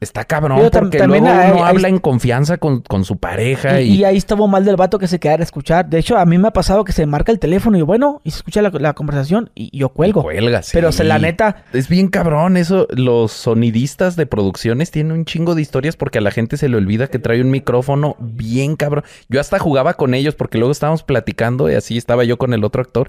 está 0.00 0.24
cabrón 0.24 0.58
Pero 0.58 0.70
porque 0.70 0.98
también 0.98 1.24
luego 1.24 1.38
hay- 1.40 1.50
uno 1.52 1.64
hay- 1.64 1.70
habla 1.70 1.88
en 1.88 1.98
confianza 1.98 2.58
con, 2.58 2.80
con 2.82 3.04
su 3.04 3.16
pareja 3.16 3.80
Y, 3.80 3.88
y, 3.90 3.94
y 4.00 4.04
ahí 4.04 4.16
estuvo 4.18 4.46
mal 4.48 4.64
del 4.64 4.76
vato 4.76 4.98
que 4.98 5.06
se 5.08 5.18
quedara 5.18 5.40
a 5.42 5.44
escuchar. 5.44 5.88
De 5.88 5.98
hecho, 5.98 6.18
a 6.18 6.26
mí 6.26 6.36
me 6.36 6.48
ha 6.48 6.50
pasado 6.52 6.84
que 6.84 6.92
se 6.92 7.06
marca 7.06 7.32
el 7.32 7.38
teléfono 7.38 7.78
y 7.78 7.82
bueno, 7.82 8.20
y 8.24 8.30
se 8.30 8.38
escucha 8.38 8.60
la, 8.60 8.70
la 8.70 8.92
conversación 8.92 9.50
y 9.54 9.76
yo 9.76 9.88
cuelgo. 9.88 10.22
cuelga, 10.22 10.62
sí. 10.62 10.72
Pero 10.74 10.88
o 10.88 10.92
sea, 10.92 11.06
la 11.06 11.18
neta, 11.18 11.64
Es 11.72 11.88
bien 11.88 12.08
cabrón 12.08 12.56
eso. 12.56 12.86
Los 12.90 13.32
sonidistas 13.32 14.16
de 14.16 14.26
producciones 14.26 14.90
tienen 14.90 15.12
un 15.12 15.24
chingo 15.24 15.54
de 15.54 15.62
historias 15.62 15.96
porque 15.96 16.18
a 16.18 16.20
la 16.20 16.30
gente 16.30 16.56
se 16.56 16.68
le 16.68 16.76
olvida 16.76 17.06
que 17.06 17.18
trae 17.18 17.40
un 17.40 17.50
micrófono 17.50 18.16
bien 18.20 18.76
cabrón. 18.76 19.04
Yo 19.28 19.40
hasta 19.40 19.58
jugaba 19.58 19.94
con 19.94 20.14
ellos 20.14 20.34
porque 20.34 20.58
luego 20.58 20.72
estábamos 20.72 21.02
platicando 21.02 21.70
y 21.70 21.74
así 21.74 21.96
estaba 21.96 22.24
yo 22.24 22.36
con 22.36 22.52
el 22.52 22.64
otro 22.64 22.82
actor. 22.82 23.08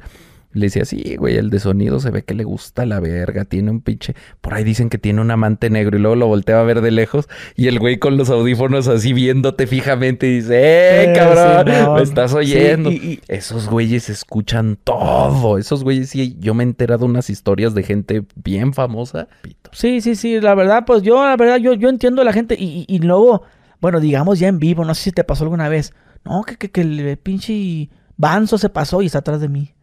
Le 0.56 0.68
decía, 0.68 0.86
sí, 0.86 1.18
güey, 1.18 1.36
el 1.36 1.49
de 1.49 1.60
sonido 1.60 1.99
se 1.99 2.10
ve 2.11 2.23
que 2.23 2.34
le 2.34 2.45
gusta 2.45 2.86
la 2.86 2.99
verga, 2.99 3.44
tiene 3.45 3.69
un 3.72 3.82
pinche... 3.82 4.15
Por 4.41 4.53
ahí 4.53 4.64
dicen 4.64 4.90
que 4.90 4.98
tiene 4.98 5.19
un 5.22 5.30
amante 5.30 5.69
negro 5.69 5.98
y 5.98 6.02
luego 6.02 6.15
lo 6.15 6.27
volteaba 6.27 6.61
a 6.61 6.64
ver 6.64 6.80
de 6.82 6.91
lejos 6.91 7.27
y 7.57 7.68
el 7.68 7.77
güey 7.77 7.99
con 7.99 8.15
los 8.18 8.30
audífonos 8.30 8.88
así 8.88 9.11
viéndote 9.14 9.68
fijamente 9.68 10.27
y 10.27 10.36
dice, 10.38 10.56
¡eh, 10.57 11.03
Eh, 11.11 11.14
cabrón! 11.14 11.95
Me 11.95 12.02
estás 12.02 12.32
Sí, 12.32 12.38
oyendo. 12.38 12.90
y- 12.90 12.95
y- 12.95 13.19
Esos 13.27 13.69
güeyes 13.69 14.10
escuchan 14.10 14.77
todo. 14.84 15.57
Esos 15.57 15.84
güeyes 15.84 16.10
sí, 16.10 16.38
yo 16.40 16.53
me 16.53 16.64
he 16.64 16.68
enterado 16.68 17.06
unas 17.06 17.30
historias 17.30 17.76
de 17.76 17.84
gente 17.84 18.23
bien 18.36 18.73
famosa. 18.73 19.27
Pito. 19.41 19.69
Sí, 19.73 19.99
sí, 19.99 20.15
sí, 20.15 20.40
la 20.40 20.56
verdad, 20.56 20.86
pues 20.88 21.02
yo, 21.03 21.23
la 21.26 21.36
verdad, 21.36 21.57
yo, 21.57 21.73
yo 21.73 21.90
entiendo 21.90 22.22
a 22.22 22.26
la 22.26 22.32
gente 22.34 22.56
y, 22.57 22.86
y- 22.88 22.95
y 22.95 22.99
luego, 22.99 23.44
bueno, 23.82 23.99
digamos 23.99 24.40
ya 24.40 24.48
en 24.48 24.60
vivo, 24.60 24.86
no 24.86 24.95
sé 24.95 25.03
si 25.03 25.11
te 25.11 25.26
pasó 25.26 25.44
alguna 25.44 25.68
vez, 25.68 25.94
no, 26.23 26.44
que, 26.44 26.56
que, 26.56 26.72
que 26.72 26.80
el 26.82 27.18
pinche 27.18 27.90
Banzo 28.18 28.57
se 28.57 28.69
pasó 28.69 29.02
y 29.02 29.07
está 29.07 29.19
atrás 29.19 29.41
de 29.41 29.49
mí. 29.49 29.73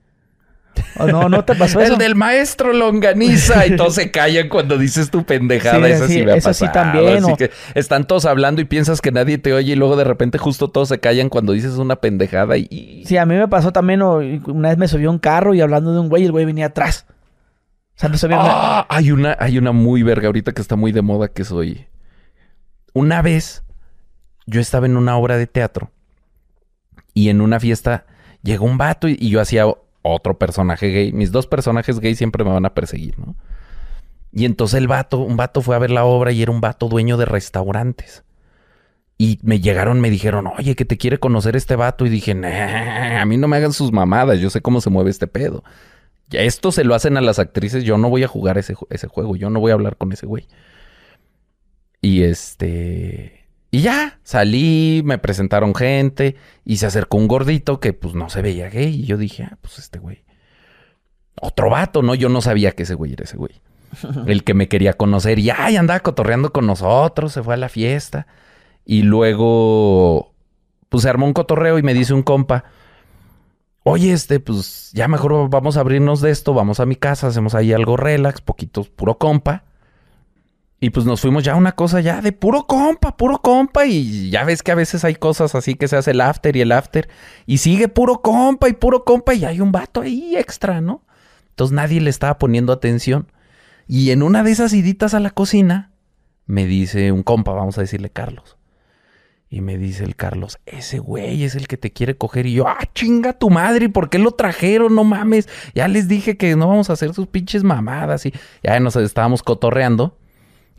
O 0.99 1.07
no, 1.07 1.29
no 1.29 1.45
te 1.45 1.55
pasó 1.55 1.81
eso. 1.81 1.93
El 1.95 1.99
del 1.99 2.15
maestro 2.15 2.73
longaniza 2.73 3.67
y 3.67 3.77
todos 3.77 3.95
se 3.95 4.11
callan 4.11 4.49
cuando 4.49 4.77
dices 4.79 5.11
tu 5.11 5.25
pendejada. 5.25 5.87
Sí, 5.87 5.93
eso 5.93 6.07
sí, 6.07 6.13
sí, 6.15 6.23
me 6.25 6.33
ha 6.33 6.37
eso 6.37 6.53
sí 6.55 6.67
también, 6.73 7.25
Así 7.25 7.33
o- 7.33 7.37
que 7.37 7.51
están 7.75 8.07
todos 8.07 8.25
hablando 8.27 8.61
y 8.61 8.65
piensas 8.65 9.01
que 9.01 9.11
nadie 9.13 9.39
te 9.39 9.53
oye 9.53 9.73
y 9.73 9.77
luego 9.77 9.97
de 9.97 10.05
repente 10.05 10.39
justo 10.39 10.69
todos 10.69 10.89
se 10.89 11.01
callan 11.01 11.29
cuando 11.29 11.53
dices 11.53 11.73
una 11.75 11.97
pendejada 11.97 12.57
y... 12.59 13.05
Sí, 13.07 13.17
a 13.17 13.25
mí 13.27 13.35
me 13.35 13.49
pasó 13.49 13.73
también, 13.73 14.03
una 14.03 14.69
vez 14.69 14.79
me 14.79 14.89
subió 14.89 15.11
un 15.11 15.19
carro 15.19 15.55
y 15.55 15.61
hablando 15.61 15.93
de 15.93 16.01
un 16.01 16.09
güey, 16.09 16.25
el 16.25 16.33
güey 16.33 16.45
venía 16.45 16.67
atrás. 16.67 17.07
O 17.97 17.99
sea, 17.99 18.15
subió 18.17 18.37
una- 18.41 18.49
Ah, 18.51 18.87
hay 18.89 19.13
una, 19.13 19.37
hay 19.41 19.59
una 19.59 19.73
muy 19.73 20.03
verga 20.03 20.27
ahorita 20.27 20.53
que 20.53 20.63
está 20.63 20.77
muy 20.77 20.93
de 20.93 21.03
moda 21.03 21.29
que 21.29 21.45
soy. 21.45 21.87
Una 22.95 23.23
vez 23.23 23.63
yo 24.47 24.61
estaba 24.61 24.87
en 24.87 24.97
una 24.97 25.17
obra 25.17 25.37
de 25.37 25.47
teatro 25.47 25.91
y 27.15 27.29
en 27.29 27.41
una 27.41 27.61
fiesta 27.61 28.07
llegó 28.43 28.65
un 28.65 28.77
vato 28.79 29.09
y, 29.09 29.17
y 29.21 29.31
yo 29.31 29.41
hacía 29.41 29.65
otro 30.03 30.39
personaje 30.39 30.89
gay. 30.89 31.13
Mis 31.13 31.33
dos 31.33 31.47
personajes 31.47 32.01
gay 32.01 32.15
siempre 32.15 32.45
me 32.45 32.51
van 32.51 32.67
a 32.67 32.75
perseguir, 32.75 33.19
¿no? 33.19 33.35
Y 34.33 34.45
entonces 34.47 34.79
el 34.79 34.89
vato, 34.89 35.19
un 35.19 35.37
vato 35.37 35.61
fue 35.61 35.77
a 35.77 35.79
ver 35.79 35.91
la 35.91 36.05
obra 36.05 36.33
y 36.33 36.43
era 36.43 36.51
un 36.53 36.61
vato 36.61 36.89
dueño 36.89 37.17
de 37.17 37.27
restaurantes. 37.27 38.25
Y 39.19 39.39
me 39.43 39.61
llegaron, 39.61 40.01
me 40.01 40.11
dijeron, 40.11 40.47
oye, 40.47 40.75
que 40.75 40.85
te 40.85 40.97
quiere 40.97 41.19
conocer 41.19 41.55
este 41.55 41.77
vato. 41.77 42.07
Y 42.07 42.09
dije, 42.09 42.35
"Nah, 42.35 43.21
a 43.21 43.25
mí 43.27 43.37
no 43.37 43.47
me 43.47 43.57
hagan 43.59 43.73
sus 43.73 43.93
mamadas, 43.93 44.41
yo 44.41 44.51
sé 44.51 44.61
cómo 44.63 44.81
se 44.81 44.91
mueve 44.91 45.11
este 45.11 45.27
pedo. 45.27 45.63
Ya 46.29 46.41
esto 46.41 46.73
se 46.73 46.83
lo 46.85 46.95
hacen 46.95 47.17
a 47.19 47.21
las 47.21 47.39
actrices, 47.39 47.85
yo 47.85 47.99
no 47.99 48.09
voy 48.09 48.25
a 48.25 48.29
jugar 48.29 48.59
ese, 48.59 48.75
ese 48.91 49.07
juego, 49.07 49.37
yo 49.37 49.51
no 49.51 49.61
voy 49.61 49.71
a 49.71 49.75
hablar 49.75 49.97
con 49.97 50.13
ese 50.13 50.27
güey. 50.27 50.49
Y 52.01 52.23
este... 52.23 53.42
Y 53.75 53.81
ya, 53.81 54.21
salí, 54.23 55.01
me 55.03 55.17
presentaron 55.17 55.75
gente 55.75 56.37
y 56.63 56.77
se 56.77 56.85
acercó 56.85 57.17
un 57.17 57.27
gordito 57.27 57.81
que 57.81 57.95
pues 57.95 58.15
no 58.15 58.29
se 58.29 58.43
veía 58.43 58.69
gay. 58.69 59.01
Y 59.01 59.07
yo 59.07 59.17
dije, 59.17 59.45
ah, 59.45 59.57
pues 59.63 59.79
este 59.79 59.99
güey. 59.99 60.25
Otro 61.41 61.71
vato, 61.71 62.03
¿no? 62.03 62.15
Yo 62.15 62.29
no 62.29 62.43
sabía 62.43 62.73
que 62.73 62.83
ese 62.83 62.93
güey 62.93 63.15
era 63.15 63.25
ese 63.25 63.39
güey. 63.39 63.63
El 64.27 64.45
que 64.45 64.53
me 64.53 64.69
quería 64.69 64.93
conocer 64.93 65.39
y 65.39 65.49
ay, 65.49 65.77
andaba 65.77 66.01
cotorreando 66.01 66.53
con 66.53 66.67
nosotros, 66.67 67.33
se 67.33 67.43
fue 67.43 67.55
a 67.55 67.57
la 67.57 67.71
fiesta. 67.71 68.27
Y 68.85 69.05
luego, 69.05 70.35
pues 70.91 71.05
se 71.05 71.09
armó 71.09 71.25
un 71.25 71.33
cotorreo 71.33 71.79
y 71.79 71.83
me 71.83 71.95
dice 71.95 72.13
un 72.13 72.23
compa, 72.23 72.65
oye, 73.85 74.13
este, 74.13 74.39
pues 74.39 74.91
ya 74.93 75.09
mejor 75.09 75.49
vamos 75.49 75.79
a 75.79 75.81
abrirnos 75.81 76.21
de 76.21 76.31
esto, 76.31 76.53
vamos 76.53 76.79
a 76.79 76.85
mi 76.85 76.97
casa, 76.97 77.29
hacemos 77.29 77.55
ahí 77.55 77.73
algo 77.73 77.97
relax, 77.97 78.43
poquito 78.43 78.85
puro 78.85 79.17
compa. 79.17 79.65
Y 80.85 80.91
pues 80.91 81.07
nos 81.07 81.21
fuimos 81.21 81.45
ya 81.45 81.53
a 81.53 81.57
una 81.57 81.77
cosa 81.77 82.01
ya 82.01 82.21
de 82.21 82.33
puro 82.33 82.65
compa, 82.65 83.17
puro 83.17 83.39
compa. 83.39 83.87
Y 83.87 84.31
ya 84.31 84.43
ves 84.43 84.65
que 84.65 84.73
a 84.73 84.75
veces 84.75 85.05
hay 85.05 85.15
cosas 85.15 85.55
así 85.55 85.77
que 85.77 85.87
se 85.87 85.97
hace 85.97 86.11
el 86.11 86.21
after 86.21 86.57
y 86.57 86.61
el 86.61 86.73
after. 86.73 87.09
Y 87.47 87.59
sigue 87.59 87.87
puro 87.87 88.21
compa 88.21 88.69
y 88.69 88.73
puro 88.73 89.05
compa 89.05 89.33
y 89.33 89.45
hay 89.45 89.61
un 89.61 89.71
vato 89.71 90.01
ahí 90.01 90.35
extra, 90.37 90.81
¿no? 90.81 91.05
Entonces 91.51 91.73
nadie 91.73 92.01
le 92.01 92.11
estaba 92.11 92.37
poniendo 92.37 92.73
atención. 92.73 93.31
Y 93.87 94.11
en 94.11 94.25
una 94.25 94.43
de 94.43 94.51
esas 94.51 94.73
iditas 94.73 95.15
a 95.15 95.21
la 95.21 95.31
cocina, 95.31 95.93
me 96.47 96.67
dice 96.67 97.13
un 97.13 97.23
compa, 97.23 97.53
vamos 97.53 97.79
a 97.79 97.83
decirle 97.83 98.11
Carlos. 98.11 98.57
Y 99.49 99.61
me 99.61 99.79
dice 99.79 100.03
el 100.03 100.17
Carlos, 100.17 100.59
ese 100.67 100.99
güey 100.99 101.45
es 101.45 101.55
el 101.55 101.69
que 101.69 101.77
te 101.77 101.93
quiere 101.93 102.17
coger. 102.17 102.47
Y 102.47 102.55
yo, 102.55 102.67
ah, 102.67 102.89
chinga 102.93 103.35
tu 103.35 103.51
madre, 103.51 103.89
¿por 103.89 104.11
qué 104.11 104.19
lo 104.19 104.33
trajeron? 104.33 104.97
No 104.97 105.05
mames. 105.05 105.49
Ya 105.77 105.87
les 105.87 106.09
dije 106.09 106.37
que 106.37 106.57
no 106.57 106.67
vamos 106.67 106.91
a 106.91 106.95
hacer 106.95 107.15
sus 107.15 107.29
pinches 107.29 107.63
mamadas. 107.63 108.27
Y 108.27 108.35
ya 108.65 108.81
nos 108.81 108.97
estábamos 108.97 109.45
cotorreando. 109.45 110.19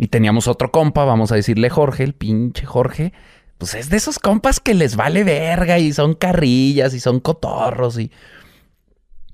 Y 0.03 0.09
teníamos 0.09 0.49
otro 0.49 0.69
compa, 0.69 1.05
vamos 1.05 1.31
a 1.31 1.35
decirle 1.35 1.69
Jorge, 1.69 2.03
el 2.03 2.11
pinche 2.13 2.65
Jorge. 2.65 3.13
Pues 3.57 3.73
es 3.73 3.89
de 3.89 3.95
esos 3.95 4.19
compas 4.19 4.59
que 4.59 4.73
les 4.73 4.97
vale 4.97 5.23
verga 5.23 5.79
y 5.79 5.93
son 5.93 6.13
carrillas 6.13 6.93
y 6.93 6.99
son 6.99 7.21
cotorros 7.21 7.97
y... 7.97 8.11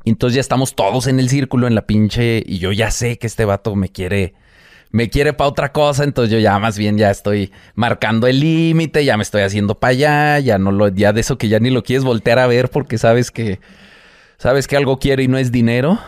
entonces 0.05 0.35
ya 0.35 0.41
estamos 0.41 0.75
todos 0.75 1.07
en 1.07 1.19
el 1.19 1.27
círculo 1.27 1.65
en 1.65 1.73
la 1.73 1.87
pinche... 1.87 2.43
Y 2.45 2.59
yo 2.59 2.71
ya 2.71 2.91
sé 2.91 3.17
que 3.17 3.25
este 3.25 3.45
vato 3.45 3.75
me 3.75 3.89
quiere... 3.89 4.35
Me 4.91 5.09
quiere 5.09 5.33
para 5.33 5.49
otra 5.49 5.71
cosa, 5.71 6.03
entonces 6.03 6.31
yo 6.31 6.37
ya 6.37 6.59
más 6.59 6.77
bien 6.77 6.99
ya 6.99 7.09
estoy 7.09 7.51
marcando 7.73 8.27
el 8.27 8.39
límite, 8.39 9.03
ya 9.03 9.17
me 9.17 9.23
estoy 9.23 9.41
haciendo 9.41 9.73
para 9.73 9.89
allá, 9.89 10.39
ya 10.39 10.59
no 10.59 10.71
lo, 10.71 10.89
ya 10.89 11.13
de 11.13 11.21
eso 11.21 11.39
que 11.39 11.47
ya 11.47 11.59
ni 11.59 11.71
lo 11.71 11.81
quieres 11.81 12.03
voltear 12.03 12.37
a 12.37 12.45
ver 12.45 12.69
porque 12.69 12.99
sabes 12.99 13.31
que, 13.31 13.59
sabes 14.37 14.67
que 14.67 14.77
algo 14.77 14.99
quiere 14.99 15.23
y 15.23 15.27
no 15.27 15.39
es 15.39 15.51
dinero, 15.51 15.99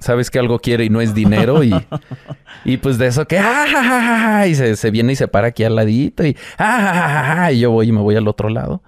sabes 0.00 0.30
que 0.30 0.38
algo 0.38 0.58
quiere 0.58 0.84
y 0.84 0.90
no 0.90 1.00
es 1.00 1.14
dinero 1.14 1.62
y, 1.62 1.72
y 2.64 2.76
pues 2.78 2.98
de 2.98 3.06
eso 3.06 3.26
que 3.28 3.38
¡ah, 3.38 3.64
ja, 3.70 3.84
ja, 3.84 4.00
ja, 4.02 4.18
ja! 4.20 4.46
y 4.48 4.54
se, 4.54 4.76
se 4.76 4.90
viene 4.90 5.12
y 5.12 5.16
se 5.16 5.28
para 5.28 5.48
aquí 5.48 5.62
al 5.64 5.76
ladito 5.76 6.26
y 6.26 6.36
¡ah, 6.58 6.78
ja, 6.80 6.92
ja, 6.94 7.08
ja, 7.24 7.34
ja! 7.36 7.52
y 7.52 7.60
yo 7.60 7.70
voy 7.70 7.88
y 7.88 7.92
me 7.92 8.00
voy 8.00 8.16
al 8.16 8.26
otro 8.28 8.48
lado 8.48 8.82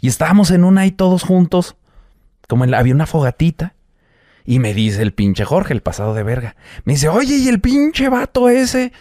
y 0.00 0.08
estábamos 0.08 0.50
en 0.50 0.64
una 0.64 0.82
ahí 0.82 0.90
todos 0.90 1.22
juntos 1.22 1.76
como 2.48 2.64
en 2.64 2.70
la- 2.70 2.78
había 2.78 2.94
una 2.94 3.06
fogatita 3.06 3.74
y 4.46 4.58
me 4.58 4.74
dice 4.74 5.00
el 5.00 5.14
pinche 5.14 5.46
Jorge, 5.46 5.72
el 5.72 5.80
pasado 5.80 6.12
de 6.12 6.22
verga. 6.22 6.54
Me 6.84 6.92
dice, 6.92 7.08
oye, 7.08 7.36
y 7.36 7.48
el 7.48 7.62
pinche 7.62 8.10
vato 8.10 8.50
ese 8.50 8.92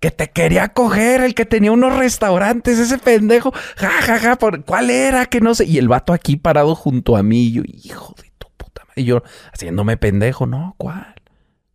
que 0.00 0.10
te 0.10 0.28
quería 0.30 0.68
coger, 0.74 1.22
el 1.22 1.34
que 1.34 1.46
tenía 1.46 1.72
unos 1.72 1.96
restaurantes, 1.96 2.78
ese 2.78 2.98
pendejo. 2.98 3.52
Ja, 3.76 3.88
ja, 4.02 4.18
ja, 4.18 4.36
¿por 4.36 4.66
¿cuál 4.66 4.90
era? 4.90 5.24
Que 5.24 5.40
no 5.40 5.54
sé. 5.54 5.64
Y 5.64 5.78
el 5.78 5.88
vato 5.88 6.12
aquí 6.12 6.36
parado 6.36 6.74
junto 6.74 7.16
a 7.16 7.22
mí. 7.22 7.44
Y 7.46 7.52
yo, 7.52 7.62
hijo 7.66 8.14
de. 8.20 8.31
Y 8.96 9.04
yo 9.04 9.22
haciéndome 9.52 9.96
pendejo, 9.96 10.46
¿no? 10.46 10.74
¿Cuál? 10.78 11.14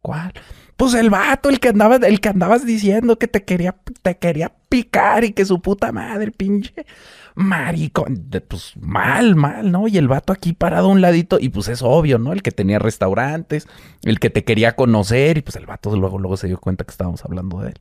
¿Cuál? 0.02 0.34
Pues 0.77 0.94
el 0.94 1.10
vato, 1.10 1.49
el 1.49 1.60
que 1.60 1.69
andaba, 1.69 1.95
el 1.95 2.22
que 2.22 2.30
andabas 2.30 2.65
diciendo 2.65 3.18
que 3.18 3.27
te 3.27 3.44
quería, 3.44 3.76
te 4.03 4.18
quería 4.18 4.53
picar 4.69 5.23
y 5.23 5.34
que 5.34 5.44
su 5.44 5.60
puta 5.60 5.91
madre, 5.91 6.31
pinche 6.31 6.85
maricón. 7.34 8.30
Pues 8.48 8.73
mal, 8.80 9.35
mal, 9.35 9.72
¿no? 9.72 9.88
Y 9.88 9.98
el 9.98 10.07
vato 10.07 10.34
aquí 10.34 10.53
parado 10.53 10.88
a 10.88 10.91
un 10.91 11.02
ladito, 11.02 11.39
y 11.39 11.49
pues 11.49 11.68
es 11.68 11.81
obvio, 11.81 12.19
¿no? 12.19 12.31
El 12.31 12.44
que 12.44 12.52
tenía 12.52 12.77
restaurantes, 12.77 13.68
el 14.03 14.19
que 14.19 14.30
te 14.30 14.44
quería 14.44 14.76
conocer, 14.76 15.39
y 15.39 15.41
pues 15.41 15.56
el 15.56 15.65
vato 15.65 15.95
luego, 15.95 16.19
luego 16.19 16.38
se 16.38 16.48
dio 16.48 16.60
cuenta 16.60 16.84
que 16.84 16.91
estábamos 16.91 17.26
hablando 17.26 17.60
de 17.61 17.69
él. 17.69 17.80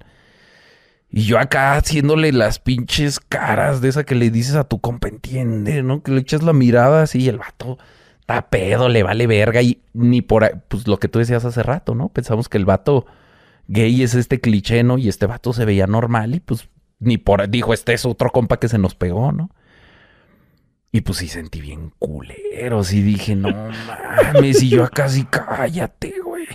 Y 1.11 1.25
yo 1.25 1.39
acá 1.39 1.77
haciéndole 1.77 2.33
las 2.33 2.59
pinches 2.59 3.21
caras 3.21 3.81
de 3.81 3.89
esa 3.91 4.05
que 4.05 4.15
le 4.15 4.31
dices 4.31 4.55
a 4.55 4.65
tu 4.65 4.81
compa, 4.81 5.09
entiende, 5.09 5.83
¿no? 5.83 6.03
Que 6.03 6.13
le 6.13 6.21
echas 6.21 6.43
la 6.43 6.53
mirada 6.53 7.03
así 7.03 7.21
y 7.21 7.29
el 7.29 7.39
vato 7.39 7.79
está 8.27 8.51
pedo, 8.51 8.89
le 8.89 9.05
vale 9.05 9.29
verga 9.29 9.63
y 9.63 9.83
ni 9.93 10.21
por 10.21 10.61
pues 10.67 10.89
lo 10.89 10.99
que 10.99 11.07
tú 11.07 11.21
decías 11.21 11.45
hace 11.45 11.63
rato, 11.63 11.95
¿no? 11.95 12.09
Pensamos 12.09 12.49
que 12.49 12.59
el 12.59 12.65
vato 12.65 13.07
gay 13.69 14.03
es 14.03 14.15
este 14.15 14.41
cliché, 14.41 14.83
¿no? 14.83 14.99
Y 14.99 15.09
este 15.09 15.27
vato 15.27 15.53
se 15.53 15.65
veía 15.65 15.87
normal 15.87 16.35
y 16.35 16.41
pues 16.41 16.69
ni 16.99 17.19
por 17.19 17.49
dijo, 17.49 17.73
este 17.73 17.93
es 17.93 18.05
otro 18.05 18.31
compa 18.33 18.59
que 18.59 18.69
se 18.69 18.79
nos 18.79 18.97
pegó, 18.97 19.31
¿no? 19.31 19.51
Y 20.91 21.03
pues 21.03 21.19
sí 21.19 21.29
sentí 21.29 21.61
bien 21.61 21.93
culero, 22.01 22.83
sí 22.83 23.01
dije, 23.01 23.37
no 23.37 23.51
mames, 23.53 24.61
y 24.61 24.71
yo 24.71 24.83
acá 24.83 25.09
sí, 25.09 25.25
cállate, 25.31 26.15
güey. 26.25 26.49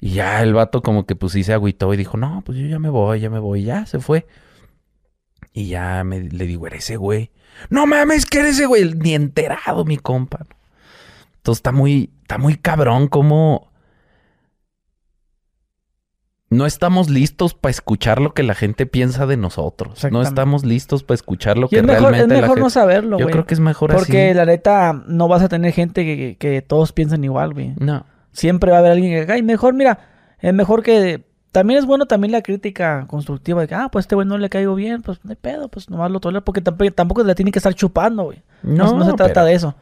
Y 0.00 0.10
ya 0.10 0.42
el 0.42 0.52
vato 0.52 0.82
como 0.82 1.06
que 1.06 1.16
pues 1.16 1.32
sí 1.32 1.42
se 1.42 1.54
agüitó 1.54 1.94
y 1.94 1.96
dijo, 1.96 2.18
no, 2.18 2.42
pues 2.44 2.58
yo 2.58 2.66
ya 2.66 2.78
me 2.78 2.90
voy, 2.90 3.20
ya 3.20 3.30
me 3.30 3.38
voy, 3.38 3.62
ya 3.62 3.86
se 3.86 3.98
fue. 3.98 4.26
Y 5.54 5.68
ya 5.68 6.04
me, 6.04 6.20
le 6.20 6.46
digo, 6.46 6.66
era 6.66 6.76
ese 6.76 6.96
güey. 6.96 7.30
No 7.70 7.86
mames, 7.86 8.26
que 8.26 8.40
eres 8.40 8.56
ese 8.56 8.66
güey. 8.66 8.92
Ni 8.92 9.14
enterado, 9.14 9.84
mi 9.84 9.96
compa. 9.96 10.44
Entonces 11.44 11.58
está 11.58 11.72
muy, 11.72 12.10
está 12.22 12.38
muy 12.38 12.56
cabrón 12.56 13.06
como 13.06 13.70
no 16.48 16.64
estamos 16.64 17.10
listos 17.10 17.52
para 17.52 17.70
escuchar 17.70 18.18
lo 18.18 18.32
que 18.32 18.42
la 18.44 18.54
gente 18.54 18.86
piensa 18.86 19.26
de 19.26 19.36
nosotros. 19.36 20.02
No 20.10 20.22
estamos 20.22 20.64
listos 20.64 21.02
para 21.02 21.16
escuchar 21.16 21.58
lo 21.58 21.66
Y 21.66 21.70
que 21.70 21.76
es 21.78 21.82
mejor, 21.82 21.96
es 21.96 22.10
realmente 22.20 22.34
la 22.36 22.40
mejor 22.40 22.58
no 22.58 22.64
gente... 22.64 22.72
saberlo, 22.74 23.18
Yo 23.18 23.26
creo 23.26 23.44
que 23.44 23.52
es 23.52 23.60
mejor 23.60 23.92
Porque 23.92 24.28
así. 24.28 24.34
la 24.38 24.46
neta, 24.46 25.02
no 25.06 25.28
vas 25.28 25.42
a 25.42 25.48
tener 25.50 25.72
gente 25.72 26.04
que, 26.06 26.16
que- 26.16 26.36
que 26.38 26.62
todos 26.62 26.92
piensan 26.92 27.24
igual, 27.24 27.52
güey. 27.52 27.74
No. 27.78 28.06
Siempre 28.32 28.70
va 28.70 28.78
a 28.78 28.80
haber 28.80 28.92
alguien 28.92 29.26
que, 29.26 29.30
ay, 29.32 29.42
mejor, 29.42 29.74
mira, 29.74 29.98
es 30.40 30.54
mejor 30.54 30.82
que... 30.82 31.26
También 31.52 31.78
es 31.78 31.84
bueno 31.86 32.06
también 32.06 32.32
la 32.32 32.40
crítica 32.42 33.04
constructiva 33.06 33.60
de 33.60 33.68
que, 33.68 33.74
ah, 33.74 33.88
pues 33.92 34.04
este 34.04 34.14
güey 34.14 34.26
no 34.26 34.38
le 34.38 34.48
caigo 34.48 34.74
bien, 34.74 35.02
pues 35.02 35.20
no 35.24 35.30
hay 35.30 35.36
pedo, 35.36 35.68
pues 35.68 35.90
nomás 35.90 36.10
lo 36.10 36.20
tolero, 36.20 36.42
porque 36.42 36.60
tampoco, 36.62 36.90
tampoco 36.92 37.22
la 37.22 37.34
tiene 37.34 37.52
que 37.52 37.58
estar 37.58 37.74
chupando, 37.74 38.24
güey. 38.24 38.42
No, 38.62 38.86
No, 38.92 38.98
no 39.00 39.04
se 39.04 39.12
trata 39.12 39.34
pero- 39.34 39.46
de 39.46 39.54
eso. 39.54 39.74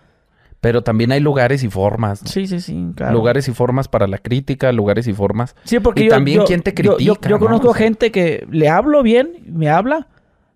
Pero 0.62 0.82
también 0.82 1.10
hay 1.12 1.18
lugares 1.20 1.62
y 1.64 1.68
formas. 1.68 2.22
¿no? 2.22 2.28
Sí, 2.28 2.46
sí, 2.46 2.60
sí, 2.60 2.92
claro. 2.96 3.12
Lugares 3.12 3.48
y 3.48 3.52
formas 3.52 3.88
para 3.88 4.06
la 4.06 4.16
crítica, 4.18 4.70
lugares 4.72 5.06
y 5.08 5.12
formas. 5.12 5.54
Sí, 5.64 5.78
porque 5.80 6.02
Y 6.02 6.04
yo, 6.04 6.10
también 6.10 6.38
yo- 6.38 6.44
quién 6.46 6.62
te 6.62 6.70
yo- 6.70 6.94
critica, 6.96 7.28
Yo, 7.28 7.36
¿no? 7.36 7.44
conozco 7.44 7.74
gente 7.74 8.10
que 8.12 8.46
le 8.48 8.68
hablo 8.68 9.02
bien, 9.02 9.38
me 9.46 9.68
habla, 9.68 10.06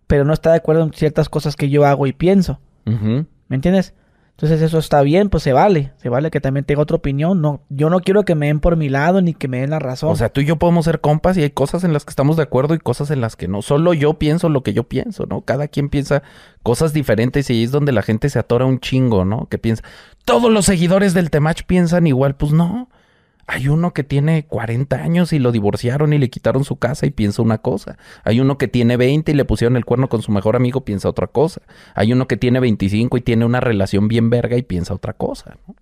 pero 0.06 0.24
no 0.24 0.32
está 0.32 0.50
de 0.52 0.58
acuerdo 0.58 0.84
en 0.84 0.92
ciertas 0.92 1.28
cosas 1.28 1.56
que 1.56 1.68
yo 1.68 1.84
hago 1.84 2.06
y 2.06 2.12
pienso. 2.12 2.60
¿Me 2.84 3.26
entiendes? 3.56 3.94
Entonces 4.36 4.60
eso 4.60 4.78
está 4.78 5.00
bien, 5.00 5.30
pues 5.30 5.42
se 5.42 5.54
vale. 5.54 5.92
Se 5.96 6.10
vale 6.10 6.30
que 6.30 6.42
también 6.42 6.66
tenga 6.66 6.82
otra 6.82 6.98
opinión. 6.98 7.40
No, 7.40 7.62
yo 7.70 7.88
no 7.88 8.00
quiero 8.00 8.26
que 8.26 8.34
me 8.34 8.48
den 8.48 8.60
por 8.60 8.76
mi 8.76 8.90
lado 8.90 9.22
ni 9.22 9.32
que 9.32 9.48
me 9.48 9.60
den 9.60 9.70
la 9.70 9.78
razón. 9.78 10.10
O 10.10 10.16
sea, 10.16 10.28
tú 10.28 10.42
y 10.42 10.44
yo 10.44 10.56
podemos 10.56 10.84
ser 10.84 11.00
compas 11.00 11.38
y 11.38 11.42
hay 11.42 11.48
cosas 11.48 11.84
en 11.84 11.94
las 11.94 12.04
que 12.04 12.10
estamos 12.10 12.36
de 12.36 12.42
acuerdo 12.42 12.74
y 12.74 12.78
cosas 12.78 13.10
en 13.10 13.22
las 13.22 13.34
que 13.34 13.48
no. 13.48 13.62
Solo 13.62 13.94
yo 13.94 14.18
pienso 14.18 14.50
lo 14.50 14.62
que 14.62 14.74
yo 14.74 14.84
pienso, 14.84 15.24
¿no? 15.24 15.40
Cada 15.40 15.68
quien 15.68 15.88
piensa 15.88 16.22
cosas 16.62 16.92
diferentes 16.92 17.48
y 17.48 17.54
ahí 17.54 17.64
es 17.64 17.70
donde 17.70 17.92
la 17.92 18.02
gente 18.02 18.28
se 18.28 18.38
atora 18.38 18.66
un 18.66 18.78
chingo, 18.78 19.24
¿no? 19.24 19.46
Que 19.48 19.56
piensa, 19.56 19.82
todos 20.26 20.52
los 20.52 20.66
seguidores 20.66 21.14
del 21.14 21.30
Temach 21.30 21.62
piensan 21.66 22.06
igual. 22.06 22.36
Pues 22.36 22.52
no. 22.52 22.90
Hay 23.48 23.68
uno 23.68 23.92
que 23.92 24.02
tiene 24.02 24.44
40 24.46 24.96
años 24.96 25.32
y 25.32 25.38
lo 25.38 25.52
divorciaron 25.52 26.12
y 26.12 26.18
le 26.18 26.30
quitaron 26.30 26.64
su 26.64 26.76
casa 26.76 27.06
y 27.06 27.10
piensa 27.10 27.42
una 27.42 27.58
cosa. 27.58 27.96
Hay 28.24 28.40
uno 28.40 28.58
que 28.58 28.66
tiene 28.66 28.96
20 28.96 29.30
y 29.30 29.34
le 29.34 29.44
pusieron 29.44 29.76
el 29.76 29.84
cuerno 29.84 30.08
con 30.08 30.20
su 30.22 30.32
mejor 30.32 30.56
amigo, 30.56 30.84
piensa 30.84 31.08
otra 31.08 31.28
cosa. 31.28 31.62
Hay 31.94 32.12
uno 32.12 32.26
que 32.26 32.36
tiene 32.36 32.58
25 32.58 33.16
y 33.16 33.20
tiene 33.20 33.44
una 33.44 33.60
relación 33.60 34.08
bien 34.08 34.30
verga 34.30 34.56
y 34.56 34.62
piensa 34.62 34.94
otra 34.94 35.12
cosa, 35.12 35.58
¿no? 35.66 35.76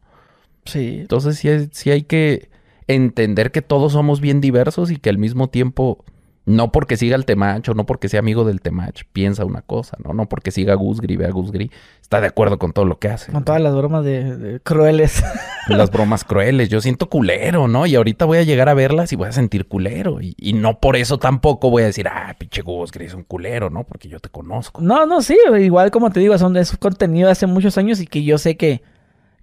sí. 0.67 0.99
Entonces 1.01 1.39
sí, 1.39 1.49
sí 1.73 1.91
hay 1.91 2.03
que 2.03 2.51
entender 2.87 3.51
que 3.51 3.63
todos 3.63 3.93
somos 3.93 4.21
bien 4.21 4.41
diversos 4.41 4.91
y 4.91 4.99
que 4.99 5.11
al 5.11 5.19
mismo 5.19 5.49
tiempo, 5.49 6.05
no 6.47 6.73
porque 6.73 6.97
siga 6.97 7.17
el 7.17 7.25
Temach 7.25 7.69
o 7.69 7.75
no 7.75 7.87
porque 7.87 8.09
sea 8.09 8.21
amigo 8.21 8.45
del 8.45 8.61
Temach, 8.61 9.05
piensa 9.13 9.45
una 9.45 9.63
cosa, 9.63 9.97
¿no? 10.05 10.13
No 10.13 10.29
porque 10.29 10.51
siga 10.51 10.75
a 10.75 10.77
Gus 10.77 11.01
Gris, 11.01 11.19
ve 11.19 11.27
a 11.27 11.31
Gus 11.31 11.53
Gris, 11.53 11.71
está 12.03 12.21
de 12.21 12.27
acuerdo 12.27 12.59
con 12.59 12.73
todo 12.73 12.85
lo 12.85 12.99
que 12.99 13.09
hace. 13.09 13.33
Con 13.33 13.45
todas 13.45 13.61
las 13.63 13.75
bromas 13.75 14.05
de, 14.05 14.37
de 14.37 14.61
crueles. 14.61 15.23
Las 15.69 15.91
bromas 15.91 16.25
crueles, 16.25 16.69
yo 16.69 16.83
siento 16.83 17.09
culero, 17.09 17.69
¿no? 17.69 17.87
Y 17.87 17.95
ahorita 17.95 18.27
voy 18.27 18.37
a 18.37 18.43
llegar 18.43 18.69
a 18.69 18.75
verlas 18.75 19.11
y 19.15 19.17
voy 19.17 19.29
a 19.29 19.33
sentir 19.33 19.67
culero. 19.67 20.21
Y, 20.21 20.35
y 20.37 20.53
no 20.53 20.79
por 20.79 20.95
eso 20.95 21.19
tampoco 21.19 21.71
voy 21.71 21.85
a 21.85 21.87
decir, 21.87 22.07
ah, 22.07 22.35
pinche 22.39 22.61
Gus 22.61 22.93
Gris 22.93 23.09
es 23.09 23.15
un 23.15 23.23
culero, 23.23 23.71
¿no? 23.71 23.85
Porque 23.85 24.11
yo 24.11 24.21
te 24.21 24.29
conozco. 24.29 24.83
no, 24.83 25.07
no, 25.07 25.23
sí. 25.23 25.39
Igual 25.59 25.91
como 25.91 26.11
te 26.11 26.21
digo, 26.21 26.37
son, 26.37 26.55
es 26.59 26.77
contenido 26.77 27.29
de 27.29 27.33
hace 27.33 27.47
muchos 27.47 27.79
años 27.79 27.99
y 28.03 28.07
que 28.07 28.23
yo 28.23 28.37
sé 28.37 28.59
que, 28.59 28.83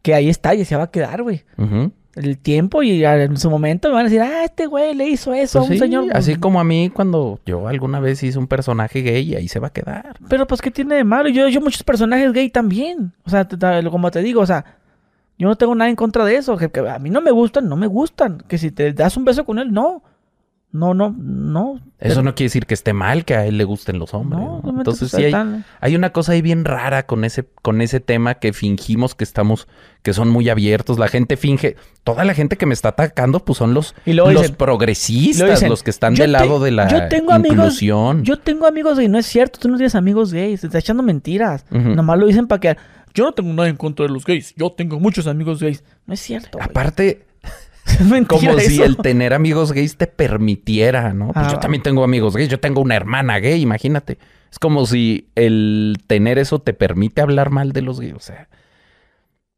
que 0.03 0.13
ahí 0.13 0.29
está 0.29 0.53
y 0.53 0.63
se 0.63 0.75
va 0.75 0.83
a 0.83 0.91
quedar, 0.91 1.23
güey. 1.23 1.43
Ujú. 1.57 1.91
El 2.15 2.37
tiempo 2.37 2.83
y 2.83 3.05
en 3.05 3.37
su 3.37 3.49
momento 3.49 3.87
me 3.87 3.93
van 3.95 4.05
a 4.05 4.09
decir, 4.09 4.21
ah, 4.21 4.43
este 4.43 4.65
güey 4.65 4.93
le 4.93 5.07
hizo 5.07 5.33
eso 5.33 5.59
Pues 5.59 5.69
a 5.69 5.71
un 5.71 5.73
sí, 5.73 5.79
señor. 5.79 6.05
así 6.13 6.31
Pues, 6.31 6.39
como 6.41 6.59
a 6.59 6.63
mí 6.65 6.89
cuando 6.93 7.39
yo 7.45 7.67
alguna 7.67 7.99
vez 8.01 8.21
hice 8.21 8.37
un 8.37 8.47
personaje 8.47 9.01
gay 9.01 9.21
y 9.29 9.35
ahí 9.35 9.47
se 9.47 9.59
va 9.59 9.67
a 9.67 9.73
quedar. 9.73 10.17
Pero 10.27 10.45
pues, 10.45 10.61
¿qué 10.61 10.71
tiene 10.71 10.95
de 10.95 11.03
malo? 11.05 11.29
Yo 11.29 11.45
he 11.45 11.49
hecho 11.49 11.61
muchos 11.61 11.83
personajes 11.83 12.33
gay 12.33 12.49
también. 12.49 13.13
O 13.23 13.29
sea, 13.29 13.47
como 13.89 14.11
te 14.11 14.21
digo, 14.21 14.41
o 14.41 14.45
sea, 14.45 14.65
yo 15.37 15.47
no 15.47 15.55
tengo 15.55 15.73
nada 15.73 15.89
en 15.89 15.95
contra 15.95 16.25
de 16.25 16.35
eso. 16.35 16.57
Que, 16.57 16.69
que 16.69 16.81
a 16.81 16.99
mí 16.99 17.09
no 17.09 17.21
me 17.21 17.31
gustan, 17.31 17.69
no 17.69 17.77
me 17.77 17.87
gustan. 17.87 18.43
Que 18.47 18.57
si 18.57 18.71
te 18.71 18.91
das 18.91 19.15
un 19.15 19.23
beso 19.25 19.45
con 19.45 19.57
él, 19.59 19.71
no. 19.71 20.03
No, 20.73 20.93
no, 20.93 21.13
no. 21.19 21.81
Eso 21.99 22.23
no 22.23 22.33
quiere 22.33 22.45
decir 22.47 22.65
que 22.65 22.73
esté 22.73 22.93
mal 22.93 23.25
que 23.25 23.35
a 23.35 23.45
él 23.45 23.57
le 23.57 23.65
gusten 23.65 23.99
los 23.99 24.13
hombres. 24.13 24.39
No, 24.39 24.45
¿no? 24.45 24.51
realmente, 24.61 24.79
Entonces 24.79 25.11
pues, 25.11 25.23
sí 25.29 25.33
hay, 25.35 25.63
hay 25.81 25.95
una 25.97 26.11
cosa 26.11 26.31
ahí 26.31 26.41
bien 26.41 26.63
rara 26.63 27.05
con 27.05 27.25
ese, 27.25 27.45
con 27.61 27.81
ese 27.81 27.99
tema 27.99 28.35
que 28.35 28.53
fingimos 28.53 29.13
que 29.13 29.25
estamos, 29.25 29.67
que 30.01 30.13
son 30.13 30.29
muy 30.29 30.47
abiertos. 30.49 30.97
La 30.97 31.09
gente 31.09 31.35
finge, 31.35 31.75
toda 32.05 32.23
la 32.23 32.33
gente 32.33 32.55
que 32.55 32.65
me 32.65 32.73
está 32.73 32.89
atacando, 32.89 33.43
pues 33.43 33.57
son 33.57 33.73
los, 33.73 33.95
Y 34.05 34.13
los 34.13 34.29
dicen- 34.29 34.55
progresistas, 34.55 35.49
dicen, 35.49 35.69
los 35.69 35.83
que 35.83 35.89
están 35.89 36.15
"Yo 36.15 36.23
del 36.23 36.31
te- 36.33 36.39
lado 36.39 36.59
de 36.61 36.71
la 36.71 36.87
yo 36.87 37.07
tengo 37.09 37.33
amigos- 37.33 37.57
inclusión. 37.57 38.23
Yo 38.23 38.37
tengo 38.39 38.65
amigos 38.65 38.97
gay, 38.97 39.09
no 39.09 39.17
es 39.19 39.25
cierto, 39.25 39.59
tú 39.59 39.67
no 39.67 39.75
tienes 39.75 39.95
amigos 39.95 40.31
gays, 40.33 40.61
te 40.61 40.67
está 40.67 40.79
echando 40.79 41.03
mentiras. 41.03 41.65
Ujú. 41.69 41.89
Nomás 41.89 42.17
lo 42.17 42.27
dicen 42.27 42.47
para 42.47 42.59
que 42.61 42.77
yo 43.13 43.25
no 43.25 43.33
tengo 43.33 43.51
nada 43.53 43.67
en 43.67 43.75
contra 43.75 44.05
de 44.07 44.13
los 44.13 44.23
gays, 44.25 44.55
yo 44.55 44.71
tengo 44.71 44.99
muchos 45.01 45.27
amigos 45.27 45.59
gays. 45.61 45.83
No 46.07 46.13
es 46.13 46.21
cierto. 46.21 46.57
Aparte, 46.61 47.25
como 48.27 48.57
si 48.59 48.81
el 48.81 48.97
tener 48.97 49.33
amigos 49.33 49.71
gays 49.71 49.97
te 49.97 50.07
permitiera, 50.07 51.13
¿no? 51.13 51.31
Pues 51.33 51.47
Ah. 51.47 51.51
yo 51.51 51.59
también 51.59 51.83
tengo 51.83 52.03
amigos 52.03 52.35
gays, 52.35 52.49
yo 52.49 52.59
tengo 52.59 52.81
una 52.81 52.95
hermana 52.95 53.39
gay, 53.39 53.61
imagínate. 53.61 54.17
Es 54.51 54.59
como 54.59 54.85
si 54.85 55.29
el 55.35 55.97
tener 56.07 56.37
eso 56.39 56.59
te 56.59 56.73
permite 56.73 57.21
hablar 57.21 57.49
mal 57.51 57.71
de 57.71 57.81
los 57.81 57.99
gays, 57.99 58.13
o 58.15 58.19
sea. 58.19 58.49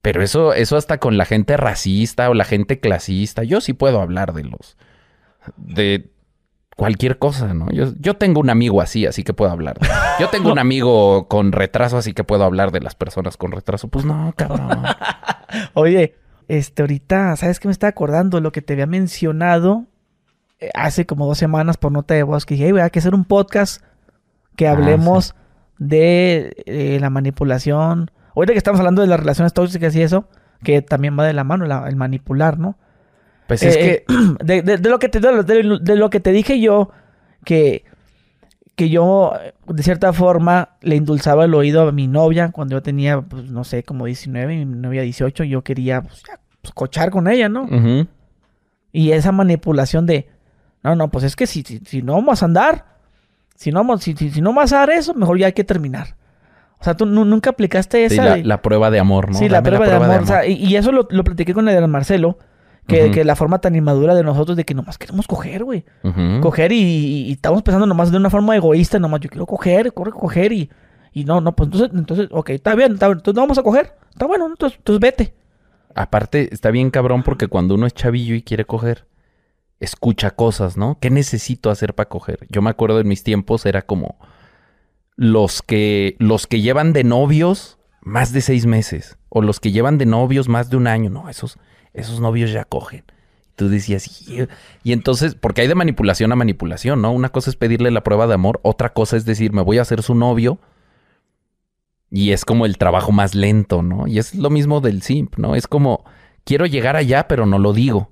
Pero 0.02 0.22
eso, 0.22 0.54
eso 0.54 0.76
hasta 0.78 0.98
con 1.00 1.18
la 1.18 1.26
gente 1.26 1.56
racista 1.58 2.30
o 2.30 2.34
la 2.34 2.44
gente 2.44 2.80
clasista, 2.80 3.44
yo 3.44 3.62
sí 3.62 3.74
puedo 3.74 4.02
hablar 4.02 4.34
de 4.34 4.44
los, 4.44 4.78
de 5.56 6.10
cualquier 6.76 7.20
cosa, 7.20 7.54
¿no? 7.54 7.70
Yo, 7.72 7.94
yo 8.00 8.16
tengo 8.16 8.42
un 8.42 8.50
amigo 8.50 8.82
así, 8.82 9.06
así 9.06 9.24
que 9.24 9.34
puedo 9.34 9.52
hablar. 9.52 9.80
de- 9.80 9.88
Yo 10.20 10.28
tengo 10.30 10.52
un 10.52 10.60
amigo 10.60 11.28
con 11.30 11.52
retraso, 11.54 11.98
así 11.98 12.14
que 12.14 12.24
puedo 12.26 12.44
hablar 12.44 12.72
de 12.72 12.82
las 12.82 12.96
personas 12.96 13.38
con 13.38 13.52
retraso. 13.54 13.88
Pues 13.88 14.04
no, 14.06 14.34
cabrón. 14.36 14.84
Oye, 15.74 16.16
este, 16.48 16.84
ahorita, 16.84 17.36
¿sabes 17.36 17.60
qué 17.60 17.68
me 17.68 17.72
está 17.72 17.88
acordando? 17.88 18.40
Lo 18.42 18.52
que 18.52 18.62
te 18.62 18.74
había 18.74 18.86
mencionado 18.88 19.86
eh, 20.60 20.70
hace 20.76 21.06
como 21.06 21.26
dos 21.26 21.38
semanas 21.38 21.78
por 21.78 21.92
nota 21.92 22.14
de 22.14 22.24
voz, 22.24 22.46
que 22.46 22.54
dije, 22.56 22.66
"Ey, 22.68 22.72
güey, 22.72 22.84
hay 22.84 22.90
que 22.90 23.00
hacer 23.00 23.14
un 23.16 23.26
podcast 23.26 23.84
que 24.56 24.68
Ah, 24.68 24.72
hablemos 24.74 25.36
de 25.80 26.54
eh, 26.66 26.98
la 27.02 27.10
manipulación. 27.10 28.12
Ahorita 28.36 28.54
que 28.54 28.58
estamos 28.60 28.80
hablando 28.80 29.02
de 29.02 29.08
las 29.08 29.20
relaciones 29.20 29.54
tóxicas 29.54 29.96
y 29.96 30.02
eso, 30.02 30.28
que 30.64 30.82
también 30.82 31.18
va 31.20 31.26
de 31.26 31.34
la 31.34 31.44
mano 31.44 31.66
la- 31.66 31.88
el 31.90 31.96
manipular, 31.96 32.58
¿no? 32.60 32.78
Pues 33.48 33.64
es 33.64 33.76
Eh, 33.76 34.06
que 34.08 34.14
de, 34.44 34.62
de- 34.62 34.78
de 34.78 34.90
lo 34.90 35.00
que 35.00 35.10
te 35.10 35.20
de 35.20 35.96
lo 35.96 36.10
que 36.10 36.20
te 36.20 36.32
dije 36.32 36.60
yo 36.62 36.90
que 37.44 37.84
que 38.76 38.90
yo 38.90 39.34
de 39.68 39.84
cierta 39.84 40.14
forma 40.14 40.70
le 40.82 40.96
endulzaba 40.96 41.46
el 41.46 41.54
oído 41.54 41.88
a 41.88 41.92
mi 41.92 42.08
novia 42.08 42.52
cuando 42.52 42.76
yo 42.78 42.82
tenía 42.82 43.22
pues, 43.22 43.50
no 43.52 43.64
sé 43.64 43.84
como 43.84 44.06
19 44.06 44.54
y 44.56 44.66
mi 44.66 44.76
novia 44.80 45.04
18 45.04 45.44
y 45.44 45.50
yo 45.50 45.62
quería 45.64 46.02
pues, 46.02 46.24
ya, 46.28 46.40
pues, 46.62 46.74
cochar 46.74 47.12
con 47.12 47.28
ella 47.28 47.50
no 47.50 47.68
y 48.92 49.12
esa 49.12 49.32
manipulación 49.32 50.06
de 50.06 50.28
no 50.84 50.96
no 50.96 51.10
pues 51.10 51.24
es 51.24 51.36
que 51.36 51.46
si, 51.48 51.62
si, 51.62 51.80
si 51.86 52.02
no 52.02 52.14
vamos 52.14 52.42
a 52.42 52.46
andar 52.46 52.86
si 53.56 53.72
no 53.72 53.80
vamos 53.80 54.04
si, 54.04 54.14
si, 54.16 54.30
si 54.32 54.42
no 54.42 54.54
vas 54.54 54.74
a 54.74 54.80
dar 54.80 54.90
eso 54.90 55.14
mejor 55.14 55.38
ya 55.38 55.46
hay 55.48 55.54
que 55.54 55.64
terminar 55.64 56.16
o 56.80 56.84
sea 56.84 56.96
tú 56.96 57.06
nu- 57.06 57.26
nunca 57.26 57.52
aplicaste 57.52 58.10
Sí, 58.10 58.16
esa 58.16 58.26
la, 58.26 58.36
de- 58.38 58.44
la 58.44 58.62
prueba 58.62 58.90
de 58.92 59.00
amor, 59.00 59.30
¿no? 59.32 59.38
sí 59.38 59.50
la 59.50 59.62
prueba, 59.62 59.86
de 59.88 59.94
amor, 59.94 60.22
o 60.22 60.26
sea, 60.26 60.46
y, 60.48 60.54
y 60.56 60.76
eso 60.76 60.92
lo, 60.92 61.08
lo 61.12 61.24
platiqué 61.24 61.54
con 61.54 61.70
el 61.70 61.80
de 61.80 61.88
Marcelo 61.88 62.38
que, 62.88 63.12
que 63.12 63.24
la 63.24 63.36
forma 63.36 63.60
tan 63.60 63.76
inmadura 63.76 64.14
de 64.16 64.24
nosotros 64.24 64.58
de 64.58 64.66
que 64.66 64.74
nomás 64.74 64.98
queremos 64.98 65.26
coger, 65.28 65.64
güey. 65.64 65.86
Coger 66.42 66.72
y, 66.72 66.76
y- 66.82 67.22
y 67.28 67.32
estamos 67.34 67.62
pensando 67.64 67.86
nomás 67.86 68.12
de 68.12 68.18
una 68.18 68.30
forma 68.30 68.56
egoísta, 68.56 69.00
nomás 69.00 69.22
yo 69.22 69.30
quiero 69.30 69.46
coger, 69.46 69.94
corre, 69.94 70.12
coger 70.12 70.52
y, 70.52 70.70
y 71.14 71.24
no, 71.26 71.40
no, 71.42 71.56
pues 71.56 71.68
entonces, 71.68 71.90
entonces, 71.98 72.28
ok, 72.32 72.50
está 72.52 72.76
bien, 72.76 72.94
está 72.94 73.08
bien, 73.08 73.20
entonces 73.20 73.36
no 73.36 73.42
vamos 73.42 73.58
a 73.58 73.64
coger, 73.64 73.94
está 74.12 74.26
bueno, 74.26 74.48
entonces, 74.48 74.78
entonces 74.80 75.00
vete. 75.00 75.34
Aparte, 75.96 76.50
está 76.52 76.72
bien 76.72 76.90
cabrón 76.90 77.24
porque 77.24 77.48
cuando 77.48 77.76
uno 77.76 77.86
es 77.86 77.94
chavillo 77.94 78.34
y 78.36 78.42
quiere 78.42 78.66
coger, 78.66 79.06
escucha 79.80 80.32
cosas, 80.32 80.76
¿no? 80.76 80.98
¿Qué 81.00 81.10
necesito 81.10 81.70
hacer 81.70 81.94
para 81.94 82.10
coger? 82.10 82.40
Yo 82.50 82.62
me 82.62 82.70
acuerdo 82.72 83.00
en 83.00 83.08
mis 83.08 83.24
tiempos 83.24 83.66
era 83.66 83.82
como 83.84 84.18
los 85.16 85.62
que, 85.62 86.16
los 86.20 86.48
que 86.48 86.62
llevan 86.62 86.94
de 86.94 87.04
novios 87.04 87.78
más 88.02 88.34
de 88.34 88.42
seis 88.42 88.66
meses 88.66 89.18
o 89.30 89.42
los 89.42 89.60
que 89.60 89.72
llevan 89.72 89.98
de 89.98 90.06
novios 90.06 90.50
más 90.50 90.70
de 90.70 90.78
un 90.78 90.88
año. 90.88 91.10
No, 91.10 91.30
esos, 91.30 91.58
esos 91.94 92.20
novios 92.20 92.52
ya 92.52 92.66
cogen. 92.66 93.04
Tú 93.56 93.70
decías, 93.70 94.28
"Y-". 94.28 94.48
entonces, 94.92 95.36
porque 95.36 95.62
hay 95.62 95.68
de 95.68 95.76
manipulación 95.76 96.32
a 96.32 96.36
manipulación, 96.36 97.02
¿no? 97.02 97.12
Una 97.12 97.30
cosa 97.30 97.50
es 97.50 97.56
pedirle 97.56 97.92
la 97.92 98.04
prueba 98.04 98.28
de 98.28 98.34
amor, 98.34 98.60
otra 98.64 98.94
cosa 98.94 99.16
es 99.18 99.26
decir, 99.26 99.54
me 99.54 99.62
voy 99.62 99.78
a 99.78 99.84
hacer 99.84 100.02
su 100.02 100.16
novio. 100.16 100.60
Y 102.10 102.32
es 102.32 102.46
como 102.46 102.66
el 102.66 102.78
trabajo 102.78 103.12
más 103.12 103.34
lento, 103.34 103.82
¿no? 103.82 104.08
Y 104.08 104.20
es 104.20 104.36
lo 104.36 104.50
mismo 104.52 104.82
del 104.82 105.02
simp, 105.02 105.38
¿no? 105.38 105.56
Es 105.56 105.68
como, 105.68 106.06
quiero 106.44 106.66
llegar 106.68 106.96
allá, 106.96 107.28
pero 107.28 107.46
no 107.46 107.58
lo 107.58 107.74
digo. 107.74 108.12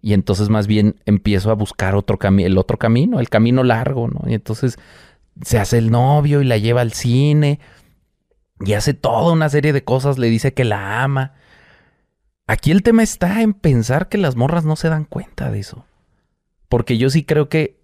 Y 0.00 0.14
entonces 0.14 0.48
más 0.48 0.66
bien 0.66 0.96
empiezo 1.06 1.50
a 1.50 1.54
buscar 1.54 1.94
otro 1.94 2.18
camino, 2.18 2.46
el 2.46 2.58
otro 2.58 2.76
camino, 2.78 3.20
el 3.20 3.28
camino 3.28 3.62
largo, 3.64 4.08
¿no? 4.08 4.28
Y 4.28 4.34
entonces 4.34 4.78
se 5.42 5.58
hace 5.58 5.78
el 5.78 5.90
novio 5.90 6.42
y 6.42 6.44
la 6.44 6.56
lleva 6.56 6.80
al 6.80 6.92
cine 6.92 7.60
y 8.64 8.74
hace 8.74 8.94
toda 8.94 9.32
una 9.32 9.48
serie 9.48 9.72
de 9.72 9.84
cosas, 9.84 10.18
le 10.18 10.28
dice 10.28 10.54
que 10.54 10.64
la 10.64 11.02
ama. 11.02 11.34
Aquí 12.52 12.70
el 12.70 12.82
tema 12.82 13.02
está 13.02 13.40
en 13.40 13.54
pensar 13.54 14.10
que 14.10 14.18
las 14.18 14.36
morras 14.36 14.66
no 14.66 14.76
se 14.76 14.90
dan 14.90 15.06
cuenta 15.06 15.50
de 15.50 15.58
eso. 15.58 15.86
Porque 16.68 16.98
yo 16.98 17.08
sí 17.08 17.24
creo 17.24 17.48
que 17.48 17.78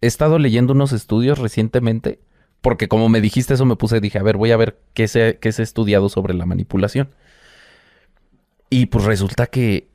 he 0.00 0.06
estado 0.06 0.38
leyendo 0.38 0.74
unos 0.74 0.92
estudios 0.92 1.40
recientemente 1.40 2.20
Porque 2.60 2.86
como 2.86 3.08
me 3.08 3.20
dijiste 3.20 3.54
eso, 3.54 3.64
me 3.64 3.74
puse, 3.74 4.00
dije, 4.00 4.20
a 4.20 4.22
ver, 4.22 4.36
voy 4.36 4.52
a 4.52 4.56
ver 4.56 4.78
qué 4.94 5.08
se, 5.08 5.40
qué 5.40 5.50
se 5.50 5.62
ha 5.62 5.64
estudiado 5.64 6.08
sobre 6.08 6.34
la 6.34 6.46
manipulación. 6.46 7.10
Y 8.70 8.86
pues 8.86 9.06
resulta 9.06 9.48
que 9.48 9.88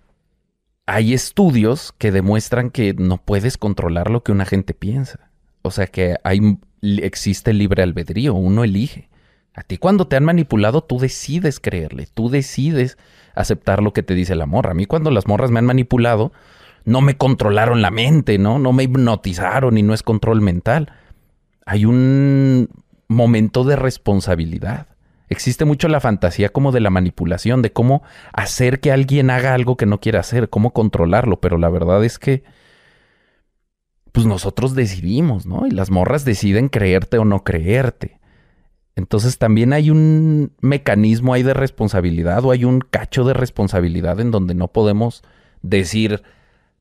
hay 0.85 1.13
estudios 1.13 1.93
que 1.97 2.11
demuestran 2.11 2.69
que 2.69 2.93
no 2.95 3.23
puedes 3.23 3.57
controlar 3.57 4.11
lo 4.11 4.23
que 4.23 4.33
una 4.33 4.45
gente 4.45 4.73
piensa. 4.73 5.31
O 5.61 5.71
sea 5.71 5.87
que 5.87 6.17
hay, 6.25 6.59
existe 6.81 7.53
libre 7.53 7.81
albedrío, 7.81 8.33
uno 8.33 8.65
elige. 8.65 9.07
A 9.57 9.63
ti 9.63 9.79
cuando 9.79 10.07
te 10.07 10.15
han 10.15 10.23
manipulado, 10.23 10.83
tú 10.83 10.99
decides 10.99 11.59
creerle, 11.59 12.07
tú 12.13 12.29
decides 12.29 12.95
aceptar 13.33 13.81
lo 13.81 13.91
que 13.91 14.03
te 14.03 14.13
dice 14.13 14.35
la 14.35 14.45
morra. 14.45 14.71
A 14.71 14.75
mí 14.75 14.85
cuando 14.85 15.09
las 15.09 15.25
morras 15.25 15.49
me 15.49 15.57
han 15.57 15.65
manipulado, 15.65 16.31
no 16.85 17.01
me 17.01 17.17
controlaron 17.17 17.81
la 17.81 17.89
mente, 17.89 18.37
¿no? 18.37 18.59
No 18.59 18.71
me 18.71 18.83
hipnotizaron 18.83 19.79
y 19.79 19.81
no 19.81 19.95
es 19.95 20.03
control 20.03 20.41
mental. 20.41 20.93
Hay 21.65 21.85
un 21.85 22.69
momento 23.07 23.63
de 23.63 23.75
responsabilidad. 23.75 24.89
Existe 25.27 25.65
mucho 25.65 25.87
la 25.87 26.01
fantasía 26.01 26.49
como 26.49 26.71
de 26.71 26.79
la 26.79 26.91
manipulación, 26.91 27.63
de 27.63 27.73
cómo 27.73 28.03
hacer 28.33 28.79
que 28.79 28.91
alguien 28.91 29.31
haga 29.31 29.55
algo 29.55 29.75
que 29.75 29.87
no 29.87 29.99
quiere 29.99 30.19
hacer, 30.19 30.49
cómo 30.49 30.71
controlarlo, 30.71 31.41
pero 31.41 31.57
la 31.57 31.69
verdad 31.69 32.05
es 32.05 32.19
que 32.19 32.43
pues 34.11 34.27
nosotros 34.27 34.75
decidimos, 34.75 35.47
¿no? 35.47 35.65
Y 35.65 35.71
las 35.71 35.89
morras 35.89 36.25
deciden 36.25 36.69
creerte 36.69 37.17
o 37.17 37.25
no 37.25 37.43
creerte. 37.43 38.16
Entonces 38.97 39.37
también 39.37 39.73
hay 39.73 39.91
un 39.91 40.53
mecanismo 40.59 41.35
ahí 41.35 41.43
de 41.43 41.53
responsabilidad 41.53 42.43
o 42.43 42.49
hay 42.49 42.65
un 42.65 42.81
cacho 42.81 43.25
de 43.25 43.35
responsabilidad 43.35 44.19
en 44.19 44.31
donde 44.31 44.55
no 44.55 44.69
podemos 44.69 45.21
decir, 45.61 46.23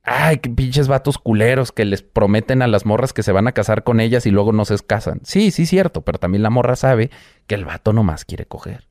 ay, 0.02 0.38
qué 0.38 0.48
pinches 0.48 0.88
vatos 0.88 1.18
culeros 1.18 1.72
que 1.72 1.84
les 1.84 2.00
prometen 2.00 2.62
a 2.62 2.68
las 2.68 2.86
morras 2.86 3.12
que 3.12 3.22
se 3.22 3.32
van 3.32 3.48
a 3.48 3.52
casar 3.52 3.84
con 3.84 4.00
ellas 4.00 4.24
y 4.24 4.30
luego 4.30 4.52
no 4.52 4.64
se 4.64 4.78
casan. 4.78 5.20
Sí, 5.24 5.50
sí, 5.50 5.66
cierto, 5.66 6.00
pero 6.00 6.18
también 6.18 6.42
la 6.42 6.48
morra 6.48 6.74
sabe 6.74 7.10
que 7.46 7.54
el 7.54 7.66
vato 7.66 7.92
nomás 7.92 8.24
quiere 8.24 8.46
coger. 8.46 8.86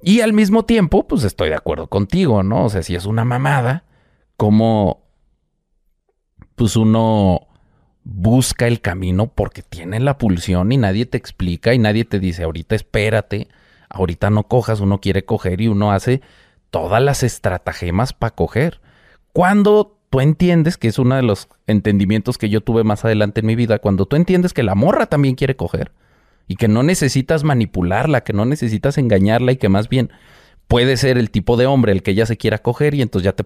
Y 0.00 0.22
al 0.22 0.32
mismo 0.32 0.64
tiempo, 0.64 1.06
pues 1.06 1.24
estoy 1.24 1.50
de 1.50 1.56
acuerdo 1.56 1.88
contigo, 1.88 2.42
¿no? 2.42 2.64
O 2.64 2.70
sea, 2.70 2.82
si 2.82 2.94
es 2.94 3.04
una 3.04 3.26
mamada, 3.26 3.84
como 4.38 5.02
pues 6.54 6.76
uno 6.76 7.51
busca 8.04 8.66
el 8.66 8.80
camino 8.80 9.28
porque 9.28 9.62
tiene 9.62 10.00
la 10.00 10.18
pulsión 10.18 10.72
y 10.72 10.76
nadie 10.76 11.06
te 11.06 11.18
explica 11.18 11.74
y 11.74 11.78
nadie 11.78 12.04
te 12.04 12.18
dice, 12.18 12.44
ahorita 12.44 12.74
espérate, 12.74 13.48
ahorita 13.88 14.30
no 14.30 14.44
cojas, 14.44 14.80
uno 14.80 15.00
quiere 15.00 15.24
coger 15.24 15.60
y 15.60 15.68
uno 15.68 15.92
hace 15.92 16.20
todas 16.70 17.02
las 17.02 17.22
estratagemas 17.22 18.12
para 18.12 18.34
coger. 18.34 18.80
Cuando 19.32 19.98
tú 20.10 20.20
entiendes, 20.20 20.76
que 20.76 20.88
es 20.88 20.98
uno 20.98 21.16
de 21.16 21.22
los 21.22 21.48
entendimientos 21.66 22.38
que 22.38 22.48
yo 22.48 22.60
tuve 22.60 22.84
más 22.84 23.04
adelante 23.04 23.40
en 23.40 23.46
mi 23.46 23.54
vida, 23.54 23.78
cuando 23.78 24.06
tú 24.06 24.16
entiendes 24.16 24.52
que 24.52 24.62
la 24.62 24.74
morra 24.74 25.06
también 25.06 25.36
quiere 25.36 25.56
coger 25.56 25.92
y 26.48 26.56
que 26.56 26.68
no 26.68 26.82
necesitas 26.82 27.44
manipularla, 27.44 28.24
que 28.24 28.32
no 28.32 28.44
necesitas 28.44 28.98
engañarla 28.98 29.52
y 29.52 29.56
que 29.56 29.68
más 29.68 29.88
bien 29.88 30.10
puede 30.66 30.96
ser 30.96 31.18
el 31.18 31.30
tipo 31.30 31.56
de 31.56 31.66
hombre 31.66 31.92
el 31.92 32.02
que 32.02 32.12
ella 32.12 32.26
se 32.26 32.36
quiera 32.36 32.58
coger 32.58 32.94
y 32.94 33.02
entonces 33.02 33.24
ya 33.24 33.32
te 33.32 33.44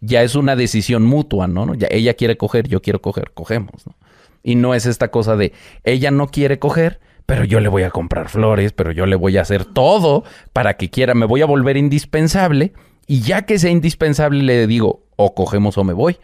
ya 0.00 0.22
es 0.22 0.34
una 0.34 0.56
decisión 0.56 1.04
mutua, 1.04 1.46
¿no? 1.46 1.74
Ya 1.74 1.88
ella 1.90 2.14
quiere 2.14 2.36
coger, 2.36 2.68
yo 2.68 2.82
quiero 2.82 3.00
coger, 3.00 3.32
cogemos, 3.32 3.86
¿no? 3.86 3.94
Y 4.42 4.56
no 4.56 4.74
es 4.74 4.86
esta 4.86 5.08
cosa 5.08 5.36
de 5.36 5.52
ella 5.84 6.10
no 6.10 6.28
quiere 6.28 6.58
coger, 6.58 7.00
pero 7.26 7.44
yo 7.44 7.60
le 7.60 7.68
voy 7.68 7.84
a 7.84 7.90
comprar 7.90 8.28
flores, 8.28 8.72
pero 8.72 8.90
yo 8.90 9.06
le 9.06 9.16
voy 9.16 9.38
a 9.38 9.42
hacer 9.42 9.64
todo 9.64 10.24
para 10.52 10.76
que 10.76 10.90
quiera, 10.90 11.14
me 11.14 11.26
voy 11.26 11.42
a 11.42 11.46
volver 11.46 11.76
indispensable 11.76 12.72
y 13.06 13.20
ya 13.20 13.42
que 13.42 13.58
sea 13.58 13.70
indispensable 13.70 14.42
le 14.42 14.66
digo, 14.66 15.04
o 15.16 15.34
cogemos 15.34 15.78
o 15.78 15.84
me 15.84 15.92
voy. 15.92 16.18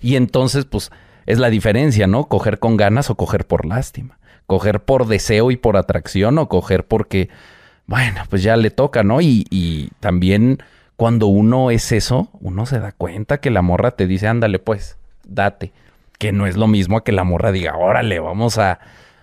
Y 0.00 0.16
entonces, 0.16 0.64
pues, 0.64 0.90
es 1.26 1.38
la 1.38 1.50
diferencia, 1.50 2.06
¿no? 2.06 2.28
Coger 2.28 2.58
con 2.58 2.76
ganas 2.76 3.10
o 3.10 3.16
coger 3.16 3.46
por 3.46 3.66
lástima. 3.66 4.18
Coger 4.46 4.84
por 4.84 5.06
deseo 5.06 5.50
y 5.50 5.56
por 5.56 5.76
atracción 5.76 6.38
o 6.38 6.48
coger 6.48 6.86
porque, 6.86 7.28
bueno, 7.86 8.22
pues 8.28 8.42
ya 8.42 8.56
le 8.56 8.70
toca, 8.70 9.02
¿no? 9.02 9.20
Y, 9.20 9.46
y 9.50 9.88
también 10.00 10.58
cuando 10.96 11.26
uno 11.26 11.70
es 11.70 11.92
eso, 11.92 12.30
uno 12.40 12.66
se 12.66 12.80
da 12.80 12.92
cuenta 12.92 13.38
que 13.38 13.50
la 13.50 13.62
morra 13.62 13.92
te 13.92 14.06
dice, 14.06 14.28
ándale, 14.28 14.58
pues, 14.58 14.98
date. 15.24 15.72
Que 16.18 16.32
no 16.32 16.46
es 16.46 16.56
lo 16.56 16.66
mismo 16.66 16.96
a 16.96 17.04
que 17.04 17.12
la 17.12 17.24
morra 17.24 17.52
diga, 17.52 17.76
órale, 17.76 18.18
vamos 18.20 18.56
a, 18.58 18.78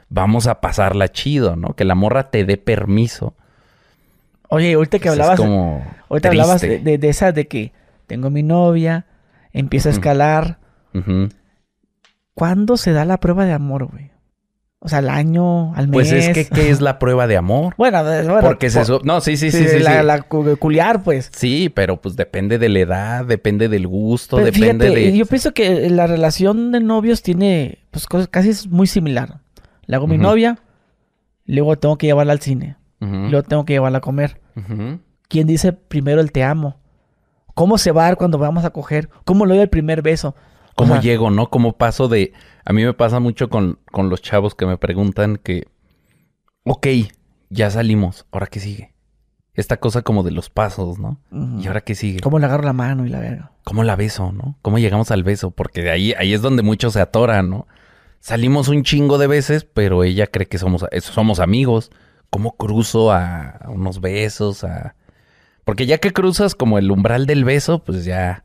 vamos 0.10 0.46
a 0.46 0.62
pasarla 0.62 1.10
chido, 1.10 1.56
¿no? 1.56 1.76
Que 1.76 1.86
la 1.86 1.96
morra 1.96 2.30
te 2.30 2.46
dé 2.46 2.58
permiso. 2.58 3.34
Oye, 4.50 4.74
ahorita 4.74 5.00
que 5.00 5.10
Pues 5.10 5.18
es 5.18 5.20
hablabas, 5.20 5.40
como 5.40 5.84
ahorita 6.10 6.30
hablabas 6.30 6.62
de, 6.62 6.78
de, 6.80 7.00
de 7.00 7.10
esa 7.10 7.32
de 7.32 7.48
que 7.48 7.74
tengo 8.06 8.30
mi 8.30 8.44
novia, 8.44 9.08
empieza 9.52 9.90
a 9.90 9.94
escalar. 9.94 10.60
¿Cuándo 12.36 12.78
se 12.78 12.92
da 12.92 13.06
la 13.06 13.20
prueba 13.20 13.46
de 13.46 13.54
amor, 13.54 13.86
güey? 13.86 14.12
O 14.86 14.90
sea, 14.90 14.98
al 15.00 15.08
año, 15.10 15.74
al 15.76 15.88
mes. 15.88 15.94
Pues 15.94 16.12
es 16.12 16.30
que, 16.34 16.46
¿qué 16.46 16.70
es 16.70 16.82
la 16.82 17.00
prueba 17.00 17.26
de 17.26 17.38
amor? 17.38 17.74
Bueno, 17.78 18.04
Porque 18.42 18.70
se... 18.70 18.80
por- 18.80 18.86
su- 18.86 19.00
No, 19.06 19.22
sí, 19.22 19.38
sí, 19.38 19.50
sí, 19.50 19.60
sí, 19.60 19.70
sí. 19.70 19.80
la, 19.80 20.02
sí. 20.02 20.06
la 20.06 20.22
cu- 20.24 20.58
culiar, 20.58 21.04
pues. 21.04 21.32
Sí, 21.34 21.72
pero 21.74 22.02
pues 22.02 22.18
depende 22.18 22.58
de 22.60 22.68
la 22.68 22.80
edad, 22.80 23.26
depende 23.26 23.70
del 23.70 23.88
gusto, 23.88 24.36
Pero 24.36 24.48
depende 24.48 24.88
fíjate, 24.90 25.00
de... 25.12 25.18
yo 25.18 25.26
pienso 25.26 25.54
que 25.54 25.90
la 25.90 26.06
relación 26.06 26.74
de 26.74 26.82
novios 26.82 27.22
tiene, 27.22 27.80
pues, 27.92 28.06
cosas 28.08 28.28
casi 28.28 28.50
es 28.50 28.68
muy 28.68 28.86
similar. 28.88 29.40
Le 29.86 29.96
hago 29.96 30.06
mi 30.08 30.18
novia, 30.18 30.60
luego 31.46 31.78
tengo 31.78 31.98
que 31.98 32.08
llevarla 32.08 32.34
al 32.34 32.42
cine, 32.42 32.76
luego 33.00 33.44
tengo 33.44 33.64
que 33.66 33.74
llevarla 33.74 34.00
a 34.00 34.02
comer. 34.02 34.42
¿Quién 35.30 35.48
dice 35.48 35.72
primero 35.74 36.20
el 36.20 36.32
te 36.34 36.44
amo? 36.44 36.80
¿Cómo 37.54 37.78
se 37.78 37.92
va 37.92 38.04
a 38.04 38.06
dar 38.08 38.18
cuando 38.18 38.38
vamos 38.38 38.66
a 38.66 38.72
coger? 38.72 39.10
¿Cómo 39.26 39.46
le 39.46 39.54
doy 39.54 39.64
el 39.64 39.70
primer 39.70 40.02
beso? 40.02 40.36
¿Cómo 40.76 41.00
llego, 41.00 41.30
no? 41.30 41.50
¿Cómo 41.50 41.78
paso 41.78 42.08
de... 42.08 42.34
A 42.66 42.74
mí 42.74 42.84
me 42.84 42.94
pasa 42.94 43.20
mucho 43.20 43.50
con, 43.50 43.80
con 43.92 44.10
los 44.10 44.22
chavos 44.22 44.56
que 44.56 44.66
me 44.66 44.78
preguntan 44.78 45.38
que... 45.38 45.68
Ok, 46.64 46.88
ya 47.50 47.70
salimos, 47.70 48.26
¿ahora 48.32 48.48
qué 48.48 48.60
sigue? 48.60 48.94
Esta 49.54 49.78
cosa 49.78 50.02
como 50.02 50.24
de 50.24 50.32
los 50.32 50.50
pasos, 50.50 50.98
¿no? 50.98 51.20
¿Y 51.62 51.68
ahora 51.68 51.82
qué 51.82 51.94
sigue? 51.94 52.22
¿Cómo 52.22 52.40
le 52.40 52.46
agarro 52.46 52.64
la 52.64 52.74
mano 52.74 53.06
y 53.06 53.10
la 53.10 53.20
verga? 53.20 53.52
¿Cómo 53.64 53.84
la 53.84 53.96
beso, 53.96 54.32
no? 54.32 54.58
¿Cómo 54.64 54.80
llegamos 54.80 55.12
al 55.12 55.24
beso? 55.24 55.52
Porque 55.52 55.84
de 55.84 55.92
ahí, 55.92 56.14
ahí 56.18 56.34
es 56.34 56.42
donde 56.42 56.64
muchos 56.64 56.94
se 56.94 57.02
atoran, 57.02 57.50
¿no? 57.50 57.68
Salimos 58.20 58.68
un 58.70 58.84
chingo 58.84 59.18
de 59.18 59.28
veces, 59.28 59.66
pero 59.66 60.04
ella 60.04 60.28
cree 60.28 60.48
que 60.48 60.58
somos, 60.58 60.86
eh, 60.92 61.02
somos 61.02 61.40
amigos. 61.40 61.92
¿Cómo 62.32 62.56
cruzo 62.56 63.12
a, 63.12 63.50
a 63.50 63.70
unos 63.70 64.02
besos? 64.02 64.64
A... 64.64 64.96
Porque 65.66 65.86
ya 65.86 66.00
que 66.00 66.14
cruzas 66.14 66.56
como 66.56 66.80
el 66.80 66.90
umbral 66.90 67.28
del 67.28 67.44
beso, 67.44 67.84
pues 67.84 68.06
ya 68.06 68.44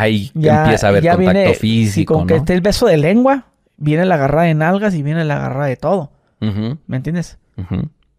ahí 0.00 0.30
empieza 0.34 0.86
a 0.86 0.90
haber 0.90 1.02
ya 1.02 1.14
contacto 1.16 1.38
viene- 1.40 1.54
físico, 1.54 2.14
con 2.14 2.26
que 2.26 2.36
esté 2.36 2.54
el 2.54 2.60
beso 2.60 2.86
de 2.86 2.96
lengua, 2.96 3.46
viene 3.76 4.04
la 4.06 4.14
agarrada 4.16 4.46
de 4.46 4.54
nalgas 4.54 4.94
y 4.94 5.02
viene 5.02 5.24
la 5.24 5.36
agarrada 5.36 5.66
de 5.66 5.76
todo. 5.76 6.12
¿Me 6.40 6.96
entiendes? 6.96 7.38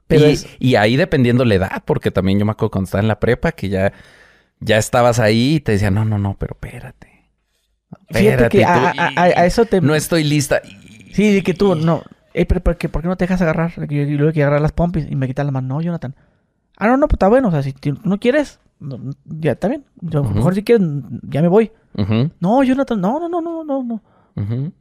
Pero 0.08 0.28
y, 0.30 0.32
es- 0.34 0.48
y 0.60 0.76
ahí 0.76 0.96
dependiendo 0.96 1.46
la 1.46 1.56
edad, 1.56 1.84
porque 1.86 2.12
también 2.12 2.40
yo 2.40 2.46
me 2.46 2.52
acuerdo 2.52 2.72
cuando 2.72 2.86
estaba 2.86 3.02
en 3.02 3.08
la 3.08 3.20
prepa 3.20 3.52
que 3.52 3.70
ya, 3.70 3.92
ya 4.60 4.78
estabas 4.78 5.20
ahí 5.20 5.56
y 5.56 5.60
te 5.60 5.74
decía, 5.74 5.92
no, 5.92 6.06
no, 6.06 6.18
no, 6.18 6.36
pero 6.40 6.54
espérate. 6.60 7.08
Fíjate 8.10 8.50
que 8.50 8.58
y 8.60 8.62
tú, 8.64 8.68
a, 8.68 8.90
a- 8.92 9.12
a- 9.16 9.24
a 9.42 9.46
eso 9.46 9.66
te... 9.66 9.82
No 9.82 9.96
estoy 9.96 10.24
lista. 10.24 10.62
Sí, 11.14 11.34
de 11.34 11.44
que 11.44 11.54
tú, 11.54 11.76
no. 11.76 12.04
Eh, 12.34 12.46
pero 12.46 12.62
¿por 12.62 12.78
qué, 12.78 12.90
por 12.90 13.02
qué 13.02 13.08
no 13.08 13.16
te 13.18 13.26
dejas 13.26 13.42
agarrar? 13.42 13.74
Yo- 13.90 14.02
Y 14.04 14.18
luego 14.18 14.34
que 14.34 14.42
agarrar 14.44 14.62
las 14.62 14.72
pompis 14.72 15.08
y 15.10 15.16
me 15.16 15.28
quitas 15.28 15.46
la 15.46 15.52
mano. 15.52 15.68
No, 15.76 15.82
Jonathan. 15.82 16.16
Ah, 16.78 16.88
no, 16.88 16.98
no, 16.98 17.08
pues 17.08 17.16
está 17.16 17.28
bueno. 17.28 17.48
O 17.48 17.52
sea, 17.52 17.64
si 17.64 17.74
no 18.04 18.20
quieres, 18.20 18.60
no, 18.80 19.00
ya 19.26 19.54
está 19.54 19.68
bien. 19.68 19.86
Yo, 20.02 20.20
lo 20.22 20.26
Ujú. 20.28 20.36
mejor 20.36 20.56
si 20.56 20.64
quieres, 20.64 20.86
ya 21.30 21.42
me 21.42 21.48
voy. 21.48 21.72
Ujú, 21.98 22.30
No, 22.40 22.64
Jonathan, 22.64 23.02
no, 23.02 23.20
no, 23.20 23.28
no, 23.30 23.42
no, 23.42 23.64
no, 23.64 23.84
no. 23.84 24.02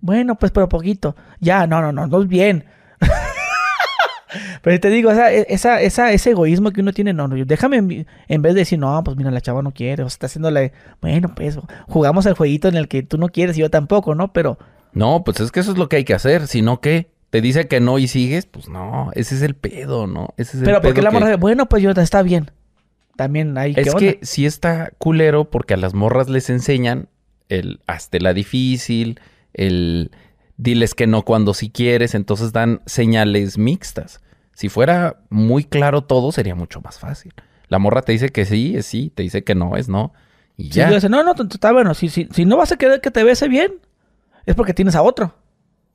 Bueno, 0.00 0.34
pues, 0.34 0.52
pero 0.52 0.68
poquito. 0.68 1.16
Ya, 1.40 1.66
no, 1.66 1.80
no, 1.80 1.90
no, 1.92 2.06
no 2.06 2.20
es 2.22 2.28
bien. 2.28 2.64
pero 4.62 4.78
te 4.80 4.90
digo, 4.90 5.10
esa, 5.10 5.30
esa, 5.32 5.80
esa, 5.80 6.12
ese 6.12 6.30
egoísmo 6.32 6.70
que 6.72 6.80
uno 6.82 6.92
tiene, 6.92 7.12
no, 7.14 7.26
no, 7.28 7.36
déjame, 7.44 7.78
en 8.28 8.42
vez 8.42 8.54
de 8.54 8.60
decir, 8.60 8.78
no, 8.78 9.02
pues 9.04 9.16
mira, 9.16 9.30
la 9.30 9.40
chava 9.40 9.62
no 9.62 9.72
quiere, 9.72 10.02
o 10.02 10.08
sea, 10.08 10.14
está 10.14 10.26
haciéndole, 10.26 10.72
bueno, 11.00 11.32
pues, 11.34 11.58
jugamos 11.88 12.26
al 12.26 12.34
jueguito 12.34 12.68
en 12.68 12.76
el 12.76 12.88
que 12.88 13.02
tú 13.02 13.16
no 13.18 13.28
quieres 13.28 13.56
y 13.56 13.60
yo 13.60 13.70
tampoco, 13.70 14.14
¿no? 14.14 14.32
Pero, 14.32 14.58
No, 14.92 15.24
pues 15.24 15.40
es 15.40 15.50
que 15.52 15.60
eso 15.60 15.72
es 15.72 15.78
lo 15.78 15.88
que 15.88 15.96
hay 15.96 16.04
que 16.04 16.14
hacer. 16.14 16.46
Si 16.48 16.60
no, 16.62 16.80
¿qué? 16.80 17.10
Te 17.30 17.40
dice 17.40 17.66
que 17.68 17.80
no 17.80 17.98
y 17.98 18.08
sigues, 18.08 18.46
pues 18.46 18.68
no. 18.68 19.10
Ese 19.14 19.34
es 19.36 19.42
el 19.42 19.54
pedo, 19.54 20.06
¿no? 20.06 20.28
Ese 20.36 20.56
es 20.56 20.62
el 20.62 20.64
pero 20.64 20.80
porque 20.80 20.94
pedo 21.00 21.04
la 21.04 21.10
que- 21.10 21.18
morra, 21.20 21.36
bueno, 21.36 21.66
pues 21.66 21.82
Jonathan, 21.82 22.04
está 22.04 22.22
bien. 22.22 22.50
También 23.16 23.56
hay 23.58 23.74
Es 23.76 23.94
que 23.94 24.18
sí 24.22 24.46
está 24.46 24.92
culero 24.98 25.50
porque 25.50 25.74
a 25.74 25.76
las 25.76 25.94
morras 25.94 26.28
les 26.28 26.50
enseñan 26.50 27.08
el 27.48 27.80
hazte 27.86 28.20
la 28.20 28.34
difícil, 28.34 29.20
el 29.54 30.10
diles 30.56 30.94
que 30.94 31.06
no 31.06 31.22
cuando 31.22 31.54
sí 31.54 31.70
quieres, 31.70 32.14
entonces 32.14 32.52
dan 32.52 32.82
señales 32.86 33.58
mixtas. 33.58 34.20
Si 34.52 34.68
fuera 34.68 35.20
muy 35.28 35.64
claro 35.64 36.02
todo, 36.04 36.32
sería 36.32 36.54
mucho 36.54 36.80
más 36.80 36.98
fácil. 36.98 37.32
La 37.68 37.78
morra 37.78 38.02
te 38.02 38.12
dice 38.12 38.30
que 38.30 38.44
sí, 38.44 38.76
es 38.76 38.86
sí, 38.86 39.12
te 39.14 39.22
dice 39.22 39.44
que 39.44 39.54
no, 39.54 39.76
es 39.76 39.88
no. 39.88 40.12
Y 40.56 40.64
Sí, 40.64 40.70
ya. 40.70 40.88
yo 40.88 40.94
decía, 40.94 41.08
no, 41.10 41.22
no, 41.22 41.32
está 41.32 41.72
bueno. 41.72 41.92
Si, 41.94 42.08
si, 42.08 42.28
si 42.32 42.44
no 42.44 42.56
vas 42.56 42.72
a 42.72 42.76
querer 42.76 43.00
que 43.00 43.10
te 43.10 43.22
bese 43.24 43.48
bien, 43.48 43.74
es 44.46 44.54
porque 44.54 44.72
tienes 44.72 44.94
a 44.94 45.02
otro. 45.02 45.34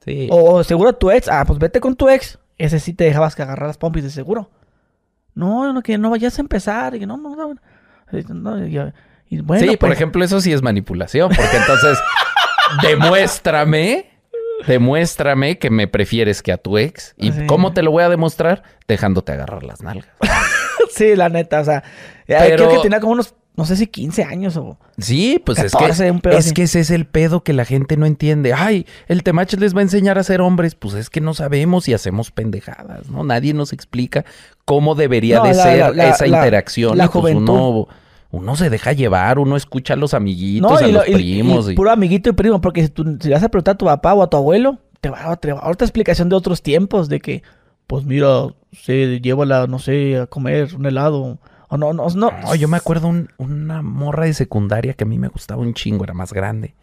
Sí. 0.05 0.27
O, 0.31 0.55
o 0.55 0.63
seguro 0.63 0.93
tu 0.93 1.09
ex. 1.11 1.27
Ah, 1.27 1.43
pues 1.45 1.57
vete 1.59 1.79
con 1.79 1.95
tu 1.95 2.09
ex. 2.09 2.37
Ese 2.57 2.79
sí 2.79 2.93
te 2.93 3.05
dejabas 3.05 3.35
que 3.35 3.41
agarrar 3.41 3.67
las 3.67 3.77
pompis 3.77 4.03
de 4.03 4.09
seguro. 4.11 4.51
No, 5.33 5.71
no, 5.73 5.81
que 5.81 5.97
no 5.97 6.09
vayas 6.09 6.37
a 6.37 6.41
empezar. 6.41 6.95
Y 6.95 7.05
no, 7.05 7.17
no, 7.17 7.35
no. 7.35 7.55
No, 8.33 8.67
y, 8.67 8.77
y 9.29 9.41
bueno, 9.41 9.63
sí, 9.63 9.69
por 9.77 9.87
pues, 9.89 9.93
ejemplo, 9.93 10.23
eso 10.23 10.41
sí 10.41 10.51
es 10.51 10.61
manipulación, 10.61 11.29
porque 11.29 11.55
entonces 11.57 11.97
demuéstrame 12.81 14.07
demuéstrame 14.67 15.57
que 15.57 15.69
me 15.69 15.87
prefieres 15.87 16.41
que 16.43 16.51
a 16.51 16.57
tu 16.57 16.77
ex. 16.77 17.15
¿Y 17.17 17.31
Sí. 17.31 17.47
cómo 17.47 17.73
te 17.73 17.81
lo 17.81 17.91
voy 17.91 18.03
a 18.03 18.09
demostrar? 18.09 18.63
Dejándote 18.87 19.31
agarrar 19.31 19.63
las 19.63 19.81
nalgas. 19.81 20.09
Sí, 20.93 21.15
la 21.15 21.29
neta, 21.29 21.61
o 21.61 21.63
sea, 21.63 21.77
eh, 22.27 22.35
Pero- 22.37 22.67
creo 22.67 22.69
que 22.77 22.83
tenía 22.83 22.99
como 22.99 23.13
unos, 23.13 23.33
no 23.61 23.65
sé 23.67 23.75
si 23.75 23.87
15 23.87 24.23
años 24.23 24.57
o... 24.57 24.77
Sí, 24.97 25.41
pues 25.45 25.57
14, 25.59 25.87
es 25.91 25.97
que 26.01 26.11
un 26.11 26.19
pedo 26.19 26.37
es 26.37 26.45
así. 26.45 26.53
que 26.53 26.63
ese 26.63 26.79
es 26.79 26.89
el 26.91 27.05
pedo 27.05 27.43
que 27.43 27.53
la 27.53 27.63
gente 27.65 27.95
no 27.97 28.05
entiende. 28.05 28.53
Ay, 28.53 28.85
el 29.07 29.21
Temach 29.23 29.53
les 29.53 29.75
va 29.75 29.79
a 29.79 29.83
enseñar 29.83 30.17
a 30.17 30.23
ser 30.23 30.41
hombres. 30.41 30.75
Pues 30.75 30.95
es 30.95 31.09
que 31.09 31.21
no 31.21 31.33
sabemos 31.33 31.87
y 31.87 31.93
hacemos 31.93 32.31
pendejadas, 32.31 33.09
¿no? 33.09 33.23
Nadie 33.23 33.53
nos 33.53 33.71
explica 33.73 34.25
cómo 34.65 34.95
debería 34.95 35.37
No, 35.37 35.43
de 35.43 35.53
la- 35.53 35.63
ser 35.63 35.79
la- 35.79 35.91
la- 35.91 36.09
esa 36.09 36.25
la- 36.27 36.37
interacción. 36.37 36.97
la 36.97 37.05
pues, 37.07 37.21
juventud. 37.21 37.53
uno, 37.53 37.87
uno 38.31 38.55
se 38.55 38.69
deja 38.69 38.93
llevar, 38.93 39.39
uno 39.39 39.55
escucha 39.55 39.93
a 39.93 39.97
los 39.97 40.13
amiguitos, 40.13 40.81
a 40.81 40.87
y, 40.87 40.91
los 40.91 41.07
lo- 41.07 41.13
primos. 41.13 41.69
y 41.69 41.73
y- 41.73 41.75
puro 41.75 41.91
amiguito 41.91 42.29
y 42.29 42.33
primo, 42.33 42.59
porque 42.61 42.83
si, 42.83 42.89
tú, 42.89 43.17
si 43.21 43.29
vas 43.29 43.43
a 43.43 43.49
preguntar 43.49 43.75
a 43.75 43.77
tu 43.77 43.85
papá 43.85 44.13
o 44.13 44.23
a 44.23 44.29
tu 44.29 44.37
abuelo, 44.37 44.79
te 45.01 45.09
va, 45.09 45.19
a 45.23 45.35
dar 45.35 45.59
otra 45.63 45.85
explicación 45.85 46.29
de 46.29 46.35
otros 46.35 46.61
tiempos, 46.61 47.09
de 47.09 47.19
que, 47.19 47.43
pues 47.87 48.05
mira, 48.05 48.47
se 48.71 49.19
llévala, 49.19 49.67
no 49.67 49.79
sé, 49.79 50.17
a 50.17 50.27
comer 50.27 50.73
un 50.75 50.85
helado, 50.85 51.39
o 51.71 51.77
no, 51.77 51.93
no, 51.93 52.07
no. 52.09 52.31
No, 52.31 52.55
yo 52.55 52.67
me 52.67 52.77
acuerdo 52.77 53.07
un- 53.07 53.29
una 53.37 53.81
morra 53.81 54.25
de 54.25 54.33
secundaria 54.33 54.93
que 54.93 55.03
a 55.05 55.07
mí 55.07 55.17
me 55.17 55.27
gustaba 55.29 55.61
un 55.61 55.73
chingo, 55.73 56.03
era 56.03 56.13
más 56.13 56.33
grande. 56.33 56.75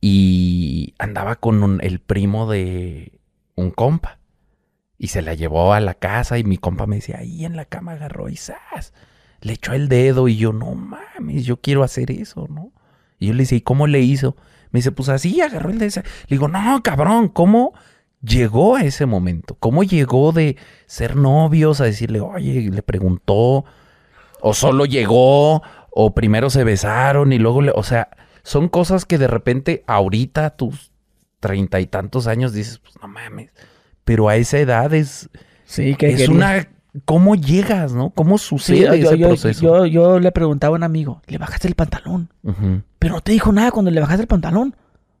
Y 0.00 0.94
andaba 0.98 1.36
con 1.36 1.80
el 1.82 1.98
primo 2.00 2.50
de 2.50 3.20
un 3.56 3.70
compa. 3.70 4.18
Y 4.96 5.08
se 5.08 5.22
la 5.22 5.34
llevó 5.34 5.72
a 5.72 5.80
la 5.80 5.94
casa 5.94 6.38
y 6.38 6.44
mi 6.44 6.56
compa 6.58 6.86
me 6.86 6.96
decía, 6.96 7.18
ahí 7.18 7.44
en 7.44 7.56
la 7.56 7.64
cama 7.64 7.92
agarró 7.92 8.28
y 8.28 8.36
¡zas! 8.36 8.92
Le 9.40 9.52
echó 9.52 9.72
el 9.72 9.88
dedo 9.88 10.26
y 10.26 10.36
yo, 10.36 10.52
no 10.52 10.74
mames, 10.74 11.44
yo 11.44 11.60
quiero 11.60 11.84
hacer 11.84 12.10
eso, 12.10 12.48
¿no? 12.50 12.72
Y 13.20 13.28
yo 13.28 13.32
le 13.34 13.44
decía, 13.44 13.58
¿y 13.58 13.62
cómo 13.62 13.86
le 13.86 14.00
hizo? 14.00 14.36
Me 14.72 14.78
dice, 14.78 14.90
pues 14.90 15.08
así, 15.08 15.40
agarró 15.40 15.70
el 15.70 15.78
dedo. 15.78 16.02
Le 16.02 16.36
digo, 16.36 16.48
no, 16.48 16.82
cabrón, 16.82 17.28
¿cómo 17.28 17.72
llegó 18.22 18.74
a 18.76 18.82
ese 18.82 19.06
momento? 19.06 19.54
¿Cómo 19.60 19.84
llegó 19.84 20.32
de 20.32 20.56
ser 20.86 21.14
novios 21.14 21.80
a 21.80 21.84
decirle, 21.84 22.20
oye, 22.20 22.68
le 22.70 22.82
preguntó? 22.82 23.64
O 24.40 24.54
solo 24.54 24.84
llegó, 24.84 25.62
o 25.90 26.14
primero 26.14 26.50
se 26.50 26.64
besaron 26.64 27.32
y 27.32 27.38
luego 27.38 27.62
le. 27.62 27.72
O 27.74 27.82
sea, 27.82 28.08
son 28.42 28.68
cosas 28.68 29.04
que 29.04 29.18
de 29.18 29.26
repente, 29.26 29.84
ahorita, 29.86 30.50
tus 30.50 30.92
treinta 31.40 31.80
y 31.80 31.86
tantos 31.86 32.26
años, 32.26 32.52
dices, 32.52 32.78
pues 32.78 32.94
no 33.00 33.08
mames. 33.08 33.50
Pero 34.04 34.28
a 34.28 34.36
esa 34.36 34.58
edad 34.58 34.92
es, 34.94 35.28
Sí, 35.64 35.94
que 35.96 36.10
es 36.10 36.16
quería. 36.20 36.34
una. 36.34 36.68
¿Cómo 37.04 37.34
llegas, 37.36 37.92
no? 37.92 38.10
¿Cómo 38.10 38.38
Sí, 38.38 38.46
sucede 38.46 38.78
yo, 39.00 39.10
ese 39.10 39.18
yo- 39.18 39.28
proceso? 39.28 39.60
yo- 39.62 39.86
yo 39.86 40.18
le 40.18 40.32
preguntaba 40.32 40.74
a 40.74 40.78
un 40.78 40.82
amigo, 40.82 41.20
¿le 41.26 41.38
bajaste 41.38 41.68
el 41.68 41.74
pantalón? 41.74 42.30
Pero 42.98 43.14
no 43.14 43.20
te 43.20 43.32
dijo 43.32 43.52
nada 43.52 43.70
cuando 43.70 43.90
le 43.90 44.00
bajaste 44.00 44.22
el 44.22 44.26
pantalón. 44.28 44.74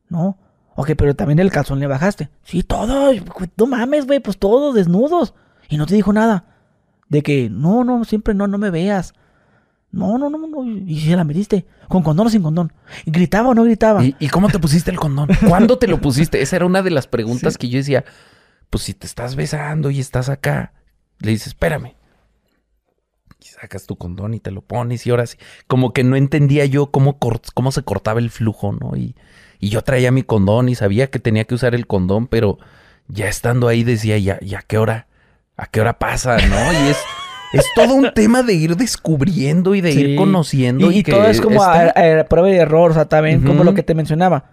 No. 0.08 0.38
Ok, 0.74 0.92
pero 0.96 1.14
también 1.14 1.38
el 1.40 1.50
calzón 1.50 1.78
le 1.80 1.86
bajaste. 1.86 2.30
Sí, 2.42 2.62
todo. 2.62 3.12
No 3.56 3.66
mames, 3.66 4.06
güey, 4.06 4.20
pues 4.20 4.38
todos 4.38 4.74
desnudos. 4.74 5.34
Y 5.68 5.76
no 5.76 5.86
te 5.86 5.94
dijo 5.94 6.12
nada. 6.12 6.44
De 7.08 7.22
que, 7.22 7.48
no, 7.50 7.84
no, 7.84 8.04
siempre 8.04 8.34
no, 8.34 8.46
no 8.46 8.58
me 8.58 8.70
veas. 8.70 9.14
No, 9.90 10.18
no, 10.18 10.28
no, 10.28 10.38
no. 10.38 10.64
Y 10.64 11.00
si 11.00 11.08
se 11.08 11.16
la 11.16 11.24
metiste. 11.24 11.66
¿Con 11.88 12.02
condón 12.02 12.26
o 12.26 12.30
sin 12.30 12.42
condón? 12.42 12.72
¿Y 13.06 13.10
gritaba 13.10 13.48
o 13.48 13.54
no 13.54 13.64
gritaba? 13.64 14.04
¿Y, 14.04 14.14
y 14.18 14.28
cómo 14.28 14.48
te 14.48 14.58
pusiste 14.58 14.90
el 14.90 14.98
condón? 14.98 15.28
¿Cuándo 15.48 15.78
te 15.78 15.88
lo 15.88 16.00
pusiste? 16.02 16.42
Esa 16.42 16.56
era 16.56 16.66
una 16.66 16.82
de 16.82 16.90
las 16.90 17.06
preguntas 17.06 17.56
que 17.56 17.68
yo 17.68 17.78
decía. 17.78 18.04
Pues 18.70 18.84
si 18.84 18.92
te 18.92 19.06
estás 19.06 19.34
besando 19.34 19.90
y 19.90 19.98
estás 19.98 20.28
acá, 20.28 20.74
le 21.20 21.30
dices, 21.30 21.48
espérame. 21.48 21.94
Y 23.40 23.46
sacas 23.46 23.86
tu 23.86 23.96
condón 23.96 24.34
y 24.34 24.40
te 24.40 24.50
lo 24.50 24.60
pones 24.60 25.06
y 25.06 25.10
ahora 25.10 25.26
sí. 25.26 25.38
Como 25.66 25.94
que 25.94 26.04
no 26.04 26.16
entendía 26.16 26.66
yo 26.66 26.90
cómo, 26.90 27.18
cómo 27.54 27.72
se 27.72 27.82
cortaba 27.82 28.20
el 28.20 28.28
flujo, 28.28 28.72
¿no? 28.72 28.94
Y, 28.94 29.16
y 29.58 29.70
yo 29.70 29.82
traía 29.82 30.12
mi 30.12 30.22
condón 30.22 30.68
y 30.68 30.74
sabía 30.74 31.10
que 31.10 31.18
tenía 31.18 31.44
que 31.44 31.54
usar 31.54 31.74
el 31.74 31.86
condón, 31.86 32.26
pero 32.26 32.58
ya 33.08 33.28
estando 33.28 33.68
ahí 33.68 33.84
decía, 33.84 34.18
ya, 34.18 34.38
ya, 34.40 34.60
¿a 34.60 34.62
qué 34.62 34.76
hora? 34.76 35.07
¿a 35.58 35.66
qué 35.66 35.80
hora 35.82 35.98
pasa? 35.98 36.36
¿No? 36.36 36.72
Y 36.72 36.90
es... 36.90 36.98
Es 37.50 37.64
todo 37.74 37.94
un 37.94 38.12
tema 38.12 38.42
de 38.42 38.52
ir 38.52 38.76
descubriendo 38.76 39.74
y 39.74 39.80
de 39.80 39.92
sí. 39.92 40.00
ir 40.00 40.16
conociendo. 40.16 40.90
Y, 40.90 40.98
y 40.98 41.02
que 41.02 41.12
todo 41.12 41.24
es 41.26 41.40
como 41.40 41.56
está... 41.56 41.94
a, 41.96 42.20
a, 42.20 42.24
prueba 42.24 42.50
y 42.50 42.56
error, 42.56 42.90
o 42.90 42.94
sea, 42.94 43.06
también 43.06 43.38
uh 43.38 43.42
-huh. 43.42 43.46
como 43.46 43.64
lo 43.64 43.72
que 43.72 43.82
te 43.82 43.94
mencionaba. 43.94 44.44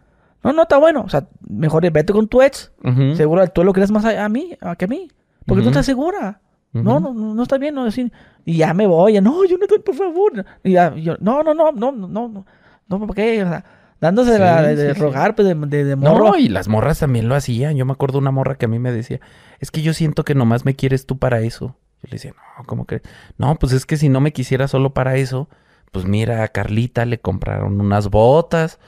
No, 0.42 0.54
no 0.54 0.62
está 0.62 0.78
bueno. 0.78 1.04
O 1.06 1.10
sea, 1.10 1.28
mejor 1.46 1.92
vete 1.92 2.14
con 2.14 2.30
tu 2.30 2.42
ex. 2.42 2.72
Uh 2.84 2.90
-huh. 2.92 3.16
Seguro 3.16 3.46
tú 3.48 3.66
lo 3.66 3.74
crees 3.74 3.92
más 3.92 4.06
a, 4.06 4.24
a 4.24 4.30
mí 4.30 4.58
a 4.62 4.78
que 4.78 4.86
a 4.86 4.88
mí. 4.88 5.10
Porque 5.46 5.60
uh 5.60 5.62
-huh. 5.62 5.64
tú 5.64 5.70
estás 5.72 5.86
segura. 5.86 6.40
No, 6.72 7.00
no, 7.00 7.14
no 7.14 7.42
está 7.42 7.58
bien, 7.58 7.74
no 7.74 7.86
decir, 7.86 8.12
y 8.44 8.58
ya 8.58 8.74
me 8.74 8.86
voy, 8.86 9.14
ya, 9.14 9.22
no, 9.22 9.46
yo 9.46 9.58
no 9.58 9.64
estoy, 9.64 9.80
por 9.80 9.96
favor. 9.96 10.46
Y 10.62 10.74
ya, 10.74 10.94
yo, 10.96 11.16
no, 11.22 11.42
no, 11.42 11.54
no, 11.54 11.72
no, 11.72 11.92
no, 11.94 12.08
no, 12.08 12.46
no, 12.90 13.08
¿por 13.08 13.16
qué? 13.16 13.44
O 13.44 13.48
sea, 13.48 13.64
dándose 14.02 14.34
Sí, 14.34 14.40
la 14.40 14.62
de, 14.62 14.94
sí, 14.94 15.00
rogar, 15.00 15.36
pues, 15.36 15.48
de, 15.48 15.84
de, 15.84 15.96
morro. 15.96 16.30
No, 16.30 16.38
y 16.38 16.48
las 16.50 16.68
morras 16.68 17.00
también 17.00 17.28
lo 17.30 17.36
hacían. 17.36 17.76
Yo 17.76 17.86
me 17.86 17.94
acuerdo 17.94 18.20
una 18.20 18.32
morra 18.32 18.56
que 18.56 18.66
a 18.66 18.70
mí 18.70 18.80
me 18.80 18.92
decía, 18.92 19.20
es 19.60 19.72
que 19.72 19.82
yo 19.82 19.94
siento 19.94 20.24
que 20.24 20.36
nomás 20.36 20.66
me 20.66 20.76
quieres 20.76 21.06
tú 21.06 21.18
para 21.18 21.42
eso. 21.42 21.78
Yo 22.04 22.10
le 22.10 22.12
decía, 22.12 22.34
no, 22.58 22.66
¿cómo 22.66 22.86
que? 22.86 23.02
No, 23.38 23.56
pues 23.56 23.74
es 23.74 23.86
que 23.86 23.98
si 23.98 24.10
no 24.10 24.22
me 24.22 24.34
quisiera 24.34 24.68
solo 24.68 24.94
para 24.94 25.16
eso, 25.16 25.50
pues 25.96 26.04
mira, 26.04 26.44
a 26.44 26.50
Carlita 26.50 27.06
le 27.06 27.20
compraron 27.20 27.80
unas 27.80 28.10
botas. 28.10 28.80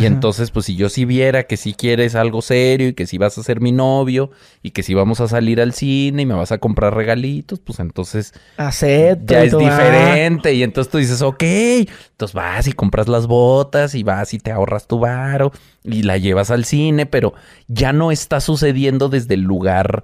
Y 0.00 0.06
entonces, 0.06 0.50
pues 0.50 0.64
si 0.64 0.76
yo 0.76 0.88
sí 0.88 1.04
viera 1.04 1.42
que 1.42 1.58
sí 1.58 1.74
quieres 1.74 2.14
algo 2.14 2.40
serio 2.40 2.88
y 2.88 2.94
que 2.94 3.06
sí 3.06 3.18
vas 3.18 3.36
a 3.36 3.42
ser 3.42 3.60
mi 3.60 3.70
novio 3.70 4.30
y 4.62 4.70
que 4.70 4.82
sí 4.82 4.94
vamos 4.94 5.20
a 5.20 5.28
salir 5.28 5.60
al 5.60 5.74
cine 5.74 6.22
y 6.22 6.24
me 6.24 6.32
vas 6.32 6.52
a 6.52 6.58
comprar 6.58 6.94
regalitos, 6.94 7.60
pues 7.60 7.80
entonces 7.80 8.32
Acepto. 8.56 9.34
ya 9.34 9.44
es 9.44 9.52
ah, 9.52 9.58
diferente. 9.58 10.54
Y 10.54 10.62
entonces 10.62 10.90
tú 10.90 10.96
dices, 10.96 11.20
ok. 11.20 11.42
Entonces 11.42 12.34
vas 12.34 12.66
y 12.66 12.72
compras 12.72 13.08
las 13.08 13.26
botas 13.26 13.94
y 13.94 14.02
vas 14.02 14.32
y 14.32 14.38
te 14.38 14.50
ahorras 14.50 14.86
tu 14.86 14.98
varo 14.98 15.52
y 15.82 16.04
la 16.04 16.16
llevas 16.16 16.50
al 16.50 16.64
cine, 16.64 17.04
pero 17.04 17.34
ya 17.68 17.92
no 17.92 18.10
está 18.10 18.40
sucediendo 18.40 19.10
desde 19.10 19.34
el 19.34 19.42
lugar 19.42 20.02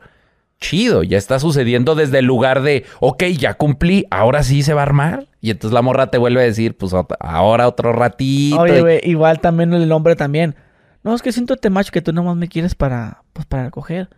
chido. 0.60 1.02
Ya 1.02 1.18
está 1.18 1.38
sucediendo 1.38 1.94
desde 1.94 2.18
el 2.20 2.26
lugar 2.26 2.62
de, 2.62 2.84
ok, 3.00 3.24
ya 3.24 3.54
cumplí, 3.54 4.06
ahora 4.10 4.42
sí 4.42 4.62
se 4.62 4.74
va 4.74 4.82
a 4.82 4.84
armar. 4.84 5.26
Y 5.40 5.50
entonces 5.50 5.74
la 5.74 5.82
morra 5.82 6.10
te 6.10 6.18
vuelve 6.18 6.42
a 6.42 6.44
decir, 6.44 6.76
pues 6.76 6.92
ahora 7.18 7.66
otro 7.66 7.92
ratito. 7.92 8.60
Oye, 8.60 8.80
güey, 8.80 9.00
igual 9.04 9.40
también 9.40 9.72
el 9.72 9.90
hombre 9.90 10.14
también. 10.16 10.54
No, 11.02 11.14
es 11.14 11.22
que 11.22 11.32
siento 11.32 11.54
este 11.54 11.70
macho 11.70 11.92
que 11.92 12.02
tú 12.02 12.12
nomás 12.12 12.36
me 12.36 12.48
quieres 12.48 12.74
para, 12.74 13.22
pues, 13.32 13.46
para 13.46 13.70
coger. 13.70 14.10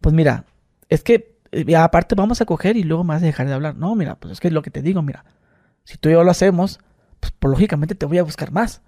Pues 0.00 0.14
mira, 0.14 0.44
es 0.88 1.02
que 1.02 1.34
eh, 1.52 1.74
aparte 1.74 2.14
vamos 2.14 2.40
a 2.40 2.44
coger 2.44 2.76
y 2.76 2.84
luego 2.84 3.02
me 3.02 3.14
vas 3.14 3.22
a 3.22 3.26
dejar 3.26 3.48
de 3.48 3.54
hablar. 3.54 3.74
No, 3.76 3.94
mira, 3.94 4.14
pues 4.16 4.32
es 4.32 4.40
que 4.40 4.48
es 4.48 4.54
lo 4.54 4.62
que 4.62 4.70
te 4.70 4.82
digo, 4.82 5.02
mira. 5.02 5.24
Si 5.84 5.96
tú 5.96 6.10
y 6.10 6.12
yo 6.12 6.22
lo 6.22 6.30
hacemos, 6.30 6.80
pues, 7.18 7.32
pues, 7.38 7.50
lógicamente 7.50 7.94
te 7.94 8.04
voy 8.06 8.18
a 8.18 8.22
buscar 8.22 8.52
más. 8.52 8.82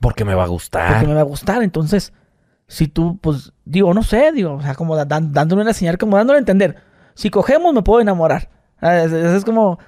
Porque 0.00 0.24
me 0.24 0.34
va 0.34 0.44
a 0.44 0.48
gustar. 0.48 0.92
porque 0.92 1.06
me 1.08 1.14
va 1.14 1.20
a 1.20 1.24
gustar. 1.24 1.62
Entonces, 1.62 2.12
si 2.68 2.86
tú, 2.86 3.18
pues, 3.20 3.52
digo, 3.64 3.92
no 3.94 4.02
sé, 4.04 4.30
digo, 4.32 4.54
o 4.54 4.62
sea, 4.62 4.74
como 4.76 4.94
da- 4.94 5.04
dándole 5.06 5.62
una 5.62 5.72
señal, 5.72 5.98
como 5.98 6.16
dándole 6.16 6.36
a 6.36 6.40
entender. 6.40 6.76
Si 7.14 7.30
cogemos, 7.30 7.74
me 7.74 7.82
puedo 7.82 8.00
enamorar. 8.00 8.48
Ah, 8.80 8.98
Es, 8.98 9.10
es- 9.12 9.32
es 9.38 9.44
como, 9.44 9.78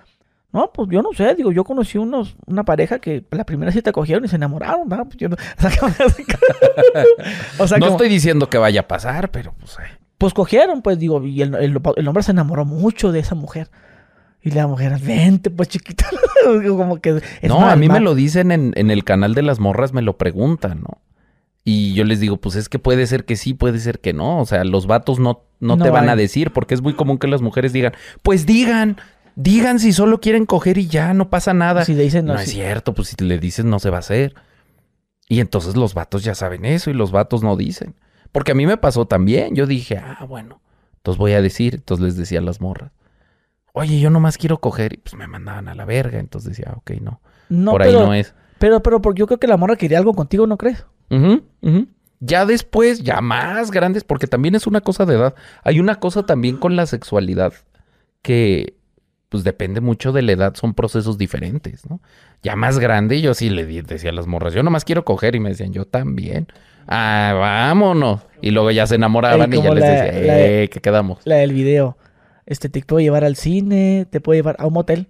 no, 0.52 0.72
pues 0.72 0.88
yo 0.90 1.00
no 1.02 1.10
sé, 1.12 1.34
digo, 1.36 1.52
yo 1.52 1.62
conocí 1.62 1.96
unos, 1.98 2.34
una 2.46 2.64
pareja 2.64 2.98
que 2.98 3.24
la 3.30 3.44
primera 3.44 3.70
cita 3.70 3.92
cogieron 3.92 4.24
y 4.24 4.28
se 4.28 4.34
enamoraron, 4.36 4.88
¿verdad? 4.88 5.04
Pues, 5.04 5.16
yo 5.18 5.28
no- 5.28 5.36
o 5.58 5.60
sea, 5.60 5.70
como- 5.78 5.92
o 7.58 7.68
sea, 7.68 7.78
no 7.78 7.86
como- 7.86 7.96
estoy 7.96 8.08
diciendo 8.08 8.48
que 8.48 8.58
vaya 8.58 8.80
a 8.80 8.88
pasar, 8.88 9.30
pero 9.30 9.52
pues... 9.60 9.78
ay. 9.78 9.86
pues 10.18 10.34
cogieron, 10.34 10.82
pues 10.82 10.98
digo, 10.98 11.22
y 11.24 11.42
el, 11.42 11.54
el- 11.54 11.80
el 11.96 12.08
hombre 12.08 12.22
se 12.22 12.32
enamoró 12.32 12.64
mucho 12.64 13.12
de 13.12 13.20
esa 13.20 13.34
mujer. 13.34 13.70
Y 14.42 14.52
la 14.52 14.66
mujer, 14.66 14.98
vente, 15.00 15.50
pues 15.50 15.68
chiquita. 15.68 16.06
como 16.66 16.98
que 17.00 17.20
es 17.42 17.48
no, 17.50 17.60
a 17.68 17.76
mí 17.76 17.88
me 17.90 18.00
lo 18.00 18.14
dicen 18.14 18.52
en, 18.52 18.72
en 18.74 18.90
el 18.90 19.04
canal 19.04 19.34
de 19.34 19.42
las 19.42 19.60
morras, 19.60 19.92
me 19.92 20.00
lo 20.00 20.16
preguntan, 20.16 20.80
¿no? 20.80 20.98
Y 21.64 21.92
yo 21.94 22.04
les 22.04 22.20
digo, 22.20 22.38
pues 22.38 22.56
es 22.56 22.68
que 22.68 22.78
puede 22.78 23.06
ser 23.06 23.24
que 23.24 23.36
sí, 23.36 23.52
puede 23.54 23.78
ser 23.80 24.00
que 24.00 24.12
no. 24.12 24.38
O 24.40 24.46
sea, 24.46 24.64
los 24.64 24.86
vatos 24.86 25.18
no, 25.18 25.44
no, 25.60 25.76
No 25.76 25.84
te 25.84 25.90
van 25.90 26.04
hay. 26.04 26.10
a 26.10 26.16
decir, 26.16 26.52
porque 26.52 26.74
es 26.74 26.80
muy 26.82 26.94
común 26.94 27.18
que 27.18 27.28
las 27.28 27.42
mujeres 27.42 27.72
digan, 27.72 27.92
pues 28.22 28.46
digan, 28.46 28.96
digan 29.36 29.78
si 29.78 29.92
solo 29.92 30.20
quieren 30.20 30.46
coger 30.46 30.78
y 30.78 30.86
ya, 30.86 31.12
no 31.12 31.28
pasa 31.28 31.52
nada. 31.52 31.84
Si 31.84 31.94
le 31.94 32.02
dicen, 32.04 32.24
no 32.24 32.34
no, 32.34 32.40
es 32.40 32.50
cierto, 32.50 32.94
pues 32.94 33.08
si 33.08 33.24
le 33.24 33.38
dices 33.38 33.64
no 33.66 33.78
se 33.78 33.90
va 33.90 33.96
a 33.98 34.00
hacer. 34.00 34.34
Y 35.28 35.40
entonces 35.40 35.76
los 35.76 35.94
vatos 35.94 36.24
ya 36.24 36.34
saben 36.34 36.64
eso 36.64 36.90
y 36.90 36.94
los 36.94 37.12
vatos 37.12 37.42
no 37.42 37.56
dicen. 37.56 37.94
Porque 38.32 38.52
a 38.52 38.54
mí 38.54 38.66
me 38.66 38.76
pasó 38.78 39.06
también. 39.06 39.54
Yo 39.54 39.66
dije, 39.66 39.98
ah, 39.98 40.24
bueno, 40.28 40.60
entonces 40.96 41.18
voy 41.18 41.32
a 41.32 41.42
decir. 41.42 41.74
Entonces 41.74 42.04
les 42.04 42.16
decía 42.16 42.38
a 42.38 42.42
las 42.42 42.60
morras, 42.60 42.90
oye, 43.72 44.00
yo 44.00 44.08
nomás 44.10 44.38
quiero 44.38 44.58
coger. 44.60 44.94
Y 44.94 44.96
pues 44.96 45.14
me 45.14 45.26
mandaban 45.26 45.68
a 45.68 45.74
la 45.74 45.84
verga. 45.84 46.18
Entonces 46.18 46.50
decía, 46.56 46.72
"Ah, 46.72 46.78
ok, 46.78 46.92
no. 47.02 47.20
No, 47.48 47.72
por 47.72 47.82
pero, 47.82 48.00
ahí 48.00 48.06
no 48.06 48.14
es. 48.14 48.34
pero, 48.58 48.82
pero, 48.82 49.00
porque 49.02 49.20
yo 49.20 49.26
creo 49.26 49.38
que 49.38 49.46
la 49.46 49.56
morra 49.56 49.76
quería 49.76 49.98
algo 49.98 50.14
contigo, 50.14 50.46
¿no 50.46 50.56
crees? 50.56 50.84
Ya 52.20 52.44
después, 52.46 53.02
ya 53.02 53.20
más 53.20 53.70
grandes, 53.70 54.04
porque 54.04 54.26
también 54.26 54.54
es 54.54 54.66
una 54.66 54.80
cosa 54.82 55.06
de 55.06 55.14
edad. 55.16 55.34
Hay 55.64 55.80
una 55.80 55.96
cosa 55.96 56.24
también 56.26 56.56
con 56.58 56.76
la 56.76 56.86
sexualidad 56.86 57.52
que, 58.22 58.74
pues 59.30 59.42
depende 59.44 59.80
mucho 59.80 60.12
de 60.12 60.22
la 60.22 60.32
edad, 60.32 60.54
son 60.54 60.74
procesos 60.74 61.16
diferentes, 61.16 61.88
¿no? 61.88 62.00
Ya 62.42 62.56
más 62.56 62.78
grande, 62.78 63.20
yo 63.22 63.32
sí 63.34 63.48
le 63.48 63.64
decía 63.82 64.10
a 64.10 64.12
las 64.12 64.26
morras, 64.26 64.52
yo 64.52 64.62
nomás 64.62 64.84
quiero 64.84 65.04
coger, 65.04 65.34
y 65.34 65.40
me 65.40 65.48
decían, 65.50 65.72
yo 65.72 65.84
también. 65.86 66.46
Ah, 66.86 67.34
vámonos. 67.38 68.20
Y 68.42 68.50
luego 68.50 68.70
ya 68.70 68.86
se 68.86 68.96
enamoraban 68.96 69.52
Ey, 69.52 69.58
y 69.58 69.62
ya 69.62 69.68
como 69.68 69.74
les 69.76 69.84
la- 69.84 69.90
decía, 70.04 70.20
la- 70.26 70.40
eh, 70.40 70.68
¿qué 70.70 70.80
quedamos? 70.80 71.20
La 71.24 71.36
del 71.36 71.52
video. 71.52 71.96
Este, 72.46 72.68
te 72.68 72.82
puedo 72.82 73.00
llevar 73.00 73.24
al 73.24 73.36
cine, 73.36 74.06
te 74.10 74.20
puedo 74.20 74.36
llevar 74.36 74.56
a 74.58 74.66
un 74.66 74.74
motel. 74.74 75.06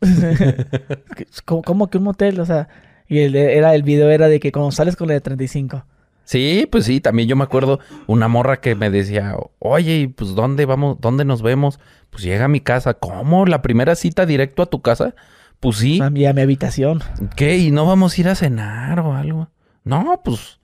¿Cómo, 1.44 1.62
cómo 1.62 1.88
que 1.88 1.98
un 1.98 2.04
motel? 2.04 2.40
O 2.40 2.46
sea, 2.46 2.68
y 3.12 3.18
el, 3.20 3.36
era, 3.36 3.74
el 3.74 3.82
video 3.82 4.08
era 4.08 4.28
de 4.28 4.40
que 4.40 4.52
cuando 4.52 4.72
sales 4.72 4.96
con 4.96 5.08
la 5.08 5.14
de 5.14 5.20
35. 5.20 5.84
Sí, 6.24 6.66
pues 6.70 6.86
sí, 6.86 7.00
también 7.00 7.28
yo 7.28 7.36
me 7.36 7.44
acuerdo 7.44 7.78
una 8.06 8.26
morra 8.26 8.60
que 8.60 8.74
me 8.74 8.88
decía, 8.88 9.36
oye, 9.58 9.96
¿y 9.96 10.06
pues 10.06 10.34
dónde 10.34 10.64
vamos, 10.64 10.96
dónde 10.98 11.26
nos 11.26 11.42
vemos? 11.42 11.78
Pues 12.08 12.22
llega 12.22 12.46
a 12.46 12.48
mi 12.48 12.60
casa. 12.60 12.94
¿Cómo? 12.94 13.44
¿La 13.44 13.60
primera 13.60 13.96
cita 13.96 14.24
directo 14.24 14.62
a 14.62 14.66
tu 14.66 14.80
casa? 14.80 15.14
Pues 15.60 15.76
sí. 15.76 16.00
A 16.00 16.08
mi, 16.08 16.24
a 16.24 16.32
mi 16.32 16.40
habitación. 16.40 17.02
¿Qué? 17.36 17.58
¿Y 17.58 17.70
no 17.70 17.84
vamos 17.84 18.16
a 18.16 18.20
ir 18.22 18.28
a 18.28 18.34
cenar 18.34 19.00
o 19.00 19.12
algo? 19.14 19.50
No, 19.84 20.22
pues 20.24 20.58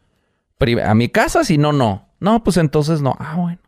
a 0.82 0.94
mi 0.94 1.10
casa, 1.10 1.44
si 1.44 1.58
no, 1.58 1.74
no. 1.74 2.08
No, 2.18 2.42
pues 2.42 2.56
entonces 2.56 3.02
no. 3.02 3.14
Ah, 3.18 3.36
bueno. 3.36 3.58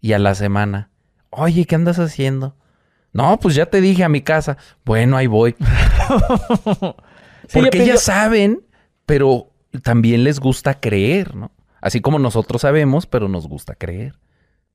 Y 0.00 0.14
a 0.14 0.18
la 0.18 0.34
semana. 0.34 0.88
Oye, 1.28 1.66
¿qué 1.66 1.74
andas 1.74 1.98
haciendo? 1.98 2.56
No, 3.12 3.38
pues 3.38 3.54
ya 3.54 3.66
te 3.66 3.82
dije 3.82 4.02
a 4.02 4.08
mi 4.08 4.22
casa. 4.22 4.56
Bueno, 4.82 5.18
ahí 5.18 5.26
voy. 5.26 5.54
Sí, 7.48 7.58
Porque 7.58 7.70
pienso- 7.70 7.90
ellas 7.90 8.02
saben, 8.02 8.60
pero 9.06 9.50
también 9.82 10.24
les 10.24 10.40
gusta 10.40 10.80
creer, 10.80 11.34
¿no? 11.34 11.50
Así 11.80 12.00
como 12.00 12.18
nosotros 12.18 12.62
sabemos, 12.62 13.06
pero 13.06 13.28
nos 13.28 13.48
gusta 13.48 13.74
creer. 13.74 14.14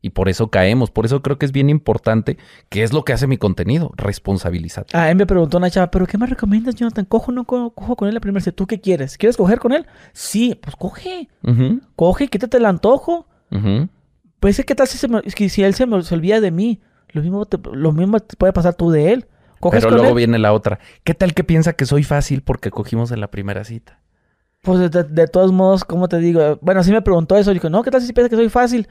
Y 0.01 0.11
por 0.11 0.29
eso 0.29 0.49
caemos. 0.51 0.91
Por 0.91 1.05
eso 1.05 1.21
creo 1.23 1.39
que 1.39 1.45
es 1.47 1.51
bien 1.51 1.69
importante, 1.71 2.37
que 2.69 2.83
es 2.83 2.93
lo 2.93 3.03
que 3.03 3.13
hace 3.13 3.25
mi 3.25 3.37
contenido, 3.37 3.91
responsabilizarte. 3.97 4.95
Ah, 4.95 5.09
él 5.09 5.15
me 5.17 5.25
preguntó 5.25 5.57
una 5.57 5.71
chava, 5.71 5.89
¿pero 5.89 6.05
qué 6.05 6.17
me 6.19 6.27
recomiendas, 6.27 6.75
Jonathan? 6.75 7.05
¿Cojo 7.05 7.31
o 7.31 7.33
no 7.33 7.45
co- 7.45 7.71
cojo 7.71 7.95
con 7.95 8.07
él 8.07 8.13
la 8.13 8.19
primera 8.19 8.43
vez? 8.43 8.53
¿Tú 8.53 8.67
qué 8.67 8.79
quieres? 8.79 9.17
¿Quieres 9.17 9.37
coger 9.37 9.57
con 9.59 9.71
él? 9.73 9.87
Sí, 10.13 10.53
pues 10.61 10.75
coge. 10.75 11.29
Coge, 11.95 12.27
quítate 12.27 12.57
el 12.57 12.65
antojo. 12.65 13.27
Pues 14.39 14.61
¿qué 14.65 14.75
tal 14.75 14.87
si, 14.87 14.97
se 14.97 15.07
me- 15.07 15.21
es 15.23 15.33
que 15.33 15.49
si 15.49 15.63
él 15.63 15.73
se, 15.73 15.87
me, 15.87 16.01
se 16.03 16.13
olvida 16.13 16.39
de 16.41 16.51
mí? 16.51 16.79
Lo 17.09 17.21
mismo, 17.21 17.45
te, 17.45 17.57
lo 17.73 17.91
mismo 17.91 18.19
te 18.19 18.35
puede 18.35 18.53
pasar 18.53 18.75
tú 18.75 18.91
de 18.91 19.13
él. 19.13 19.25
¿Coges 19.59 19.79
Pero 19.79 19.89
con 19.89 19.97
luego 19.97 20.11
él? 20.11 20.17
viene 20.17 20.39
la 20.39 20.53
otra. 20.53 20.79
¿Qué 21.03 21.13
tal 21.13 21.33
que 21.33 21.43
piensa 21.43 21.73
que 21.73 21.85
soy 21.85 22.03
fácil 22.03 22.41
porque 22.41 22.71
cogimos 22.71 23.11
en 23.11 23.21
la 23.21 23.27
primera 23.31 23.63
cita? 23.63 23.99
Pues 24.61 24.91
de, 24.91 25.27
todos 25.27 25.51
modos, 25.51 25.83
¿cómo 25.85 26.09
te 26.09 26.17
digo? 26.17 26.59
Bueno, 26.61 26.83
sí 26.83 26.91
me 26.91 27.01
preguntó 27.01 27.37
eso. 27.37 27.53
Dijo, 27.53 27.69
no, 27.69 27.83
¿qué 27.83 27.91
tal 27.91 28.01
si 28.01 28.11
piensas 28.13 28.29
que 28.29 28.35
soy 28.35 28.49
fácil? 28.49 28.87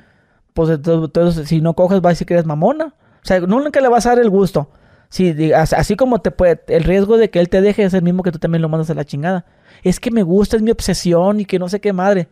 Pues 0.55 0.71
entonces, 0.71 1.49
si 1.49 1.61
no 1.61 1.75
coges, 1.75 2.01
va 2.01 2.09
a 2.09 2.13
decir 2.13 2.27
que 2.27 2.35
eres 2.35 2.47
mamona. 2.47 2.87
O 2.87 3.27
sea, 3.27 3.41
nunca 3.41 3.81
le 3.81 3.89
vas 3.89 4.07
a 4.07 4.11
dar 4.11 4.21
el 4.21 4.31
gusto. 4.31 4.71
Sí, 5.09 5.53
así 5.53 5.97
como 5.97 6.21
te 6.21 6.31
puede, 6.31 6.63
el 6.69 6.85
riesgo 6.85 7.17
de 7.17 7.31
que 7.31 7.39
él 7.39 7.49
te 7.49 7.61
deje 7.61 7.85
es 7.85 7.95
el 7.95 8.03
mismo 8.03 8.23
que 8.23 8.33
tú 8.33 8.39
también 8.39 8.63
lo 8.63 8.69
mandas 8.69 8.91
a 8.91 8.95
la 8.95 9.05
chingada. 9.05 9.45
Es 9.83 10.01
que 10.01 10.11
me 10.11 10.23
gusta, 10.23 10.57
es 10.57 10.63
mi 10.63 10.71
obsesión 10.71 11.41
y 11.41 11.45
que 11.45 11.59
no 11.59 11.69
sé 11.69 11.81
qué 11.81 11.93
madre. 11.93 12.29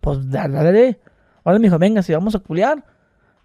Pues 0.00 0.30
dale, 0.30 0.54
dale. 0.54 1.00
Ahora 1.44 1.58
me 1.58 1.66
dijo, 1.66 1.78
venga, 1.78 2.02
si 2.02 2.12
vamos 2.12 2.34
a 2.34 2.40
culiar. 2.40 2.84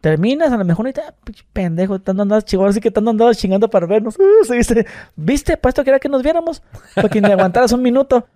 Terminas, 0.01 0.51
a 0.51 0.57
lo 0.57 0.65
mejor 0.65 0.85
ahorita, 0.85 1.15
pinche 1.23 1.43
pendejo, 1.51 1.99
tanto 1.99 2.21
andabas 2.21 2.45
chingando, 2.45 2.69
así 2.69 2.79
que 2.79 2.91
tanto 2.91 3.09
andabas 3.09 3.37
chingando 3.37 3.69
para 3.69 3.87
vernos. 3.87 4.17
¿viste? 4.49 4.85
¿Viste? 5.15 5.57
Para 5.57 5.69
esto 5.69 5.83
quería 5.83 5.99
que 5.99 6.09
nos 6.09 6.21
viéramos. 6.21 6.61
Para 6.93 7.09
que 7.09 7.21
me 7.21 7.31
aguantaras 7.31 7.71
un 7.71 7.81
minuto. 7.81 8.27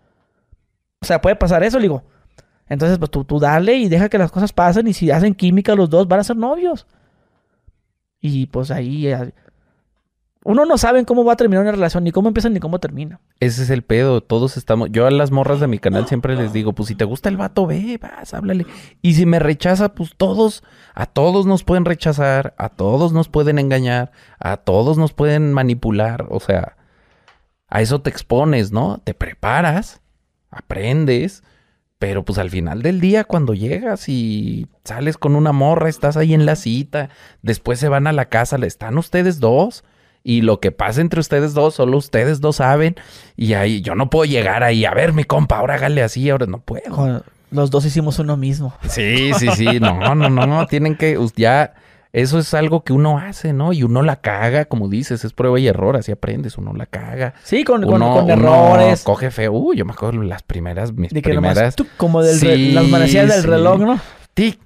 O 1.01 1.05
sea, 1.05 1.21
puede 1.21 1.35
pasar 1.35 1.63
eso, 1.63 1.77
le 1.77 1.83
digo. 1.83 2.03
Entonces, 2.67 2.97
pues 2.97 3.11
tú, 3.11 3.23
tú 3.23 3.39
dale 3.39 3.75
y 3.75 3.89
deja 3.89 4.09
que 4.09 4.17
las 4.17 4.31
cosas 4.31 4.51
pasen. 4.51 4.87
Y 4.87 4.93
si 4.93 5.11
hacen 5.11 5.35
química 5.35 5.75
los 5.75 5.89
dos, 5.89 6.07
van 6.07 6.19
a 6.19 6.23
ser 6.23 6.37
novios. 6.37 6.87
Y 8.19 8.47
pues 8.47 8.71
ahí. 8.71 9.13
Uno 10.45 10.65
no 10.65 10.77
sabe 10.77 11.03
cómo 11.03 11.25
va 11.25 11.33
a 11.33 11.35
terminar 11.35 11.63
una 11.63 11.73
relación, 11.73 12.05
ni 12.05 12.11
cómo 12.11 12.29
empieza 12.29 12.47
ni 12.47 12.61
cómo 12.61 12.79
termina. 12.79 13.19
Ese 13.41 13.63
es 13.63 13.69
el 13.69 13.83
pedo. 13.83 14.21
Todos 14.21 14.55
estamos. 14.55 14.89
Yo 14.89 15.05
a 15.05 15.11
las 15.11 15.31
morras 15.31 15.59
de 15.59 15.67
mi 15.67 15.79
canal 15.79 16.07
siempre 16.07 16.35
les 16.37 16.53
digo: 16.53 16.71
Pues 16.71 16.87
si 16.87 16.95
te 16.95 17.03
gusta 17.03 17.27
el 17.27 17.35
vato, 17.35 17.67
ve, 17.67 17.99
vas, 18.01 18.33
háblale. 18.33 18.65
Y 19.01 19.15
si 19.15 19.25
me 19.25 19.39
rechaza, 19.39 19.93
pues 19.93 20.13
todos, 20.15 20.63
a 20.95 21.07
todos 21.07 21.45
nos 21.45 21.65
pueden 21.65 21.83
rechazar, 21.83 22.53
a 22.57 22.69
todos 22.69 23.11
nos 23.11 23.27
pueden 23.27 23.59
engañar, 23.59 24.11
a 24.39 24.57
todos 24.57 24.97
nos 24.97 25.11
pueden 25.11 25.51
manipular. 25.51 26.25
O 26.29 26.39
sea, 26.39 26.77
a 27.67 27.81
eso 27.81 28.01
te 28.01 28.09
expones, 28.09 28.71
¿no? 28.71 29.01
Te 29.03 29.13
preparas, 29.13 30.01
aprendes. 30.51 31.43
Pero 31.97 32.23
pues 32.23 32.39
al 32.39 32.49
final 32.49 32.81
del 32.81 33.01
día, 33.01 33.25
cuando 33.25 33.53
llegas 33.53 34.07
y 34.07 34.67
sales 34.85 35.17
con 35.17 35.35
una 35.35 35.51
morra, 35.51 35.89
estás 35.89 36.15
ahí 36.15 36.33
en 36.33 36.45
la 36.45 36.55
cita, 36.55 37.09
después 37.41 37.77
se 37.77 37.89
van 37.89 38.07
a 38.07 38.13
la 38.13 38.29
casa, 38.29 38.55
están 38.65 38.97
ustedes 38.97 39.41
dos. 39.41 39.83
Y 40.29 40.41
lo 40.41 40.59
que 40.59 40.71
pasa 40.71 41.01
entre 41.01 41.19
ustedes 41.19 41.55
dos, 41.55 41.73
solo 41.73 41.97
ustedes 41.97 42.39
dos 42.39 42.57
saben. 42.57 42.95
Y 43.35 43.53
ahí 43.53 43.81
yo 43.81 43.95
no 43.95 44.09
puedo 44.11 44.25
llegar 44.25 44.63
ahí, 44.63 44.85
a 44.85 44.93
ver, 44.93 45.11
mi 45.13 45.23
compa, 45.23 45.57
ahora 45.57 45.73
hágale 45.75 46.03
así, 46.03 46.29
ahora 46.29 46.45
no 46.45 46.59
puedo. 46.59 47.23
Los 47.49 47.71
dos 47.71 47.83
hicimos 47.85 48.19
uno 48.19 48.37
mismo. 48.37 48.73
Sí, 48.87 49.31
sí, 49.39 49.47
sí, 49.55 49.79
no, 49.79 50.13
no, 50.13 50.29
no, 50.29 50.45
no, 50.45 50.67
tienen 50.67 50.95
que, 50.95 51.17
ya, 51.35 51.73
eso 52.13 52.37
es 52.37 52.53
algo 52.53 52.83
que 52.83 52.93
uno 52.93 53.17
hace, 53.17 53.53
¿no? 53.53 53.73
Y 53.73 53.81
uno 53.81 54.03
la 54.03 54.17
caga, 54.17 54.65
como 54.65 54.87
dices, 54.87 55.25
es 55.25 55.33
prueba 55.33 55.59
y 55.59 55.67
error, 55.67 55.97
así 55.97 56.11
aprendes, 56.11 56.59
uno 56.59 56.73
la 56.73 56.85
caga. 56.85 57.33
Sí, 57.43 57.63
con, 57.63 57.81
con- 57.81 57.95
Uno, 57.95 58.13
con 58.13 58.23
uno 58.25 58.33
errores. 58.33 59.01
coge 59.03 59.31
feo. 59.31 59.51
Uy, 59.53 59.77
yo 59.77 59.85
me 59.85 59.93
acuerdo 59.93 60.21
las 60.21 60.43
primeras, 60.43 60.93
mis 60.93 61.11
de 61.11 61.23
que 61.23 61.33
nomás 61.33 61.53
primeras. 61.53 61.75
tú, 61.75 61.87
como 61.97 62.21
del 62.21 62.37
Sí, 62.37 62.45
re- 62.45 62.57
las 62.73 62.87
manecillas 62.87 63.29
del 63.29 63.43
reloj, 63.45 63.79
¿no? 63.79 63.99
tic. 64.35 64.59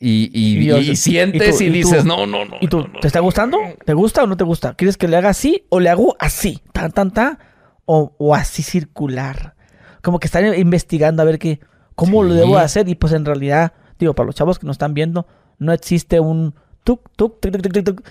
Y, 0.00 0.30
y, 0.32 0.58
Y 0.58 0.64
yo- 0.66 0.78
y 0.78 0.94
sientes 0.96 1.60
y 1.60 1.64
tú- 1.64 1.70
tú- 1.70 1.72
dices, 1.72 2.04
no, 2.04 2.26
no, 2.26 2.44
no. 2.44 2.56
¿Y 2.60 2.68
tú, 2.68 2.82
no, 2.82 2.88
no, 2.88 3.00
te 3.00 3.06
está 3.08 3.20
gustando? 3.20 3.58
¿Te 3.84 3.94
gusta 3.94 4.22
o 4.22 4.26
no 4.26 4.36
te 4.36 4.44
gusta? 4.44 4.74
¿Quieres 4.74 4.96
que 4.96 5.08
le 5.08 5.16
haga 5.16 5.30
así 5.30 5.64
o 5.70 5.80
le 5.80 5.90
hago 5.90 6.16
así? 6.20 6.60
Tan, 6.72 6.92
tan, 6.92 7.10
tan. 7.12 7.38
O, 7.84 8.14
o 8.18 8.34
así 8.34 8.62
circular. 8.62 9.54
Como 10.02 10.20
que 10.20 10.26
están 10.26 10.54
investigando 10.56 11.22
a 11.22 11.24
ver 11.24 11.38
qué, 11.38 11.58
cómo 11.94 12.22
lo 12.22 12.34
debo 12.34 12.58
hacer. 12.58 12.88
Y 12.88 12.94
pues 12.94 13.12
en 13.12 13.24
realidad, 13.24 13.72
digo, 13.98 14.14
para 14.14 14.26
los 14.26 14.34
chavos 14.36 14.58
que 14.58 14.66
nos 14.66 14.74
están 14.74 14.94
viendo, 14.94 15.26
no 15.58 15.72
existe 15.72 16.20
un 16.20 16.54
tuk, 16.84 17.08
tuk, 17.16 17.40
tuk, 17.40 17.52
tuk, 17.52 17.62
tuk, 17.62 17.72
tuk, 17.72 17.84
tuk. 17.84 18.02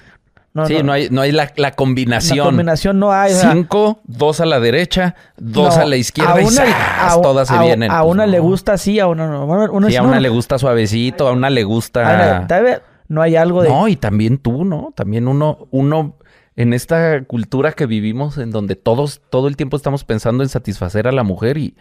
No, 0.57 0.67
Sí, 0.67 0.81
no 0.84 0.91
hay, 0.91 1.07
no 1.11 1.21
hay 1.21 1.31
la, 1.31 1.51
la 1.55 1.71
combinación. 1.71 2.39
La 2.39 2.43
combinación 2.45 2.99
no 2.99 3.11
hay. 3.11 3.31
o 3.34 3.35
sea, 3.35 3.51
Cinco, 3.53 3.99
dos 4.05 4.39
a 4.41 4.45
la 4.45 4.59
derecha, 4.59 5.15
dos 5.38 5.75
no, 5.75 5.81
a 5.84 5.85
la 5.85 5.95
izquierda 5.97 6.41
y 6.41 6.45
una- 6.45 6.51
¡zas! 6.65 7.17
a- 7.17 7.21
todas 7.21 7.47
se 7.47 7.53
a- 7.55 7.61
vienen. 7.61 7.91
A 7.91 8.01
Pues 8.01 8.11
una 8.11 8.25
le 8.25 8.39
gusta 8.39 8.73
así, 8.73 8.99
a 8.99 9.07
una 9.07 9.27
no. 9.27 9.45
Una, 9.45 9.89
Sí, 9.89 9.95
a 9.95 10.01
una 10.03 10.15
no. 10.15 10.19
le 10.21 10.29
gusta 10.29 10.57
suavecito, 10.57 11.27
a 11.27 11.31
una 11.31 11.49
le 11.49 11.61
A 11.61 11.65
gusta... 11.65 12.45
vez 12.61 12.81
no 13.07 13.21
hay 13.21 13.35
algo 13.35 13.61
de. 13.63 13.69
No, 13.69 13.88
y 13.88 13.95
también 13.95 14.38
tú, 14.38 14.65
¿no? 14.65 14.91
También 14.95 15.27
uno, 15.27 15.67
uno, 15.71 16.15
en 16.55 16.73
esta 16.73 17.23
cultura 17.23 17.71
que 17.71 17.85
vivimos, 17.85 18.38
en 18.38 18.51
donde 18.51 18.75
todos, 18.75 19.21
todo 19.29 19.47
el 19.47 19.55
tiempo 19.55 19.77
estamos 19.77 20.03
pensando 20.03 20.43
en 20.43 20.49
satisfacer 20.49 21.07
a 21.07 21.11
la 21.11 21.23
mujer 21.23 21.57
y, 21.57 21.75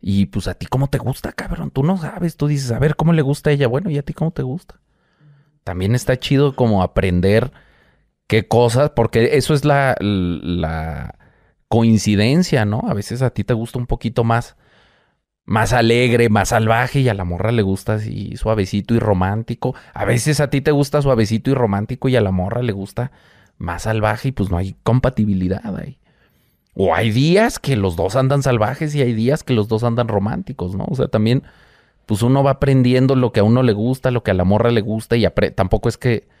y 0.00 0.26
pues 0.26 0.46
a 0.48 0.54
ti 0.54 0.66
cómo 0.66 0.86
te 0.88 0.98
gusta, 0.98 1.32
cabrón. 1.32 1.70
Tú 1.72 1.82
no 1.82 1.98
sabes, 1.98 2.36
tú 2.36 2.46
dices, 2.46 2.70
a 2.70 2.78
ver, 2.78 2.94
¿cómo 2.96 3.12
le 3.12 3.22
gusta 3.22 3.50
a 3.50 3.52
ella? 3.52 3.66
Bueno, 3.66 3.90
¿y 3.90 3.98
a 3.98 4.02
ti 4.02 4.12
cómo 4.14 4.30
te 4.30 4.42
gusta? 4.42 4.76
También 5.64 5.94
está 5.94 6.18
chido 6.18 6.56
como 6.56 6.82
aprender 6.82 7.52
qué 8.32 8.48
cosas, 8.48 8.88
porque 8.96 9.36
eso 9.36 9.52
es 9.52 9.66
la, 9.66 9.94
la 10.00 11.16
coincidencia, 11.68 12.64
¿no? 12.64 12.80
A 12.88 12.94
veces 12.94 13.20
a 13.20 13.28
ti 13.28 13.44
te 13.44 13.52
gusta 13.52 13.78
un 13.78 13.86
poquito 13.86 14.24
más, 14.24 14.56
más 15.44 15.74
alegre, 15.74 16.30
más 16.30 16.48
salvaje 16.48 17.00
y 17.00 17.10
a 17.10 17.14
la 17.14 17.26
morra 17.26 17.52
le 17.52 17.60
gusta 17.60 17.96
así 17.96 18.34
suavecito 18.38 18.94
y 18.94 19.00
romántico. 19.00 19.74
A 19.92 20.06
veces 20.06 20.40
a 20.40 20.48
ti 20.48 20.62
te 20.62 20.70
gusta 20.70 21.02
suavecito 21.02 21.50
y 21.50 21.54
romántico 21.54 22.08
y 22.08 22.16
a 22.16 22.22
la 22.22 22.30
morra 22.30 22.62
le 22.62 22.72
gusta 22.72 23.12
más 23.58 23.82
salvaje 23.82 24.28
y 24.28 24.32
pues 24.32 24.50
no 24.50 24.56
hay 24.56 24.76
compatibilidad 24.82 25.76
ahí. 25.76 25.98
O 26.74 26.94
hay 26.94 27.10
días 27.10 27.58
que 27.58 27.76
los 27.76 27.96
dos 27.96 28.16
andan 28.16 28.42
salvajes 28.42 28.94
y 28.94 29.02
hay 29.02 29.12
días 29.12 29.44
que 29.44 29.52
los 29.52 29.68
dos 29.68 29.84
andan 29.84 30.08
románticos, 30.08 30.74
¿no? 30.74 30.86
O 30.88 30.94
sea, 30.94 31.08
también 31.08 31.42
pues 32.06 32.22
uno 32.22 32.42
va 32.42 32.52
aprendiendo 32.52 33.14
lo 33.14 33.30
que 33.30 33.40
a 33.40 33.44
uno 33.44 33.62
le 33.62 33.74
gusta, 33.74 34.10
lo 34.10 34.22
que 34.22 34.30
a 34.30 34.34
la 34.34 34.44
morra 34.44 34.70
le 34.70 34.80
gusta 34.80 35.18
y 35.18 35.26
tampoco 35.54 35.90
es 35.90 35.98
que 35.98 36.32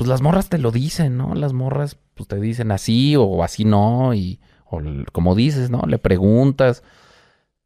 pues 0.00 0.08
las 0.08 0.22
morras 0.22 0.48
te 0.48 0.56
lo 0.56 0.70
dicen, 0.70 1.18
¿no? 1.18 1.34
Las 1.34 1.52
morras 1.52 1.98
pues 2.14 2.26
te 2.26 2.40
dicen 2.40 2.72
así 2.72 3.16
o 3.16 3.44
así 3.44 3.66
no 3.66 4.14
y 4.14 4.40
o 4.64 4.80
como 5.12 5.34
dices, 5.34 5.68
¿no? 5.68 5.82
Le 5.86 5.98
preguntas. 5.98 6.82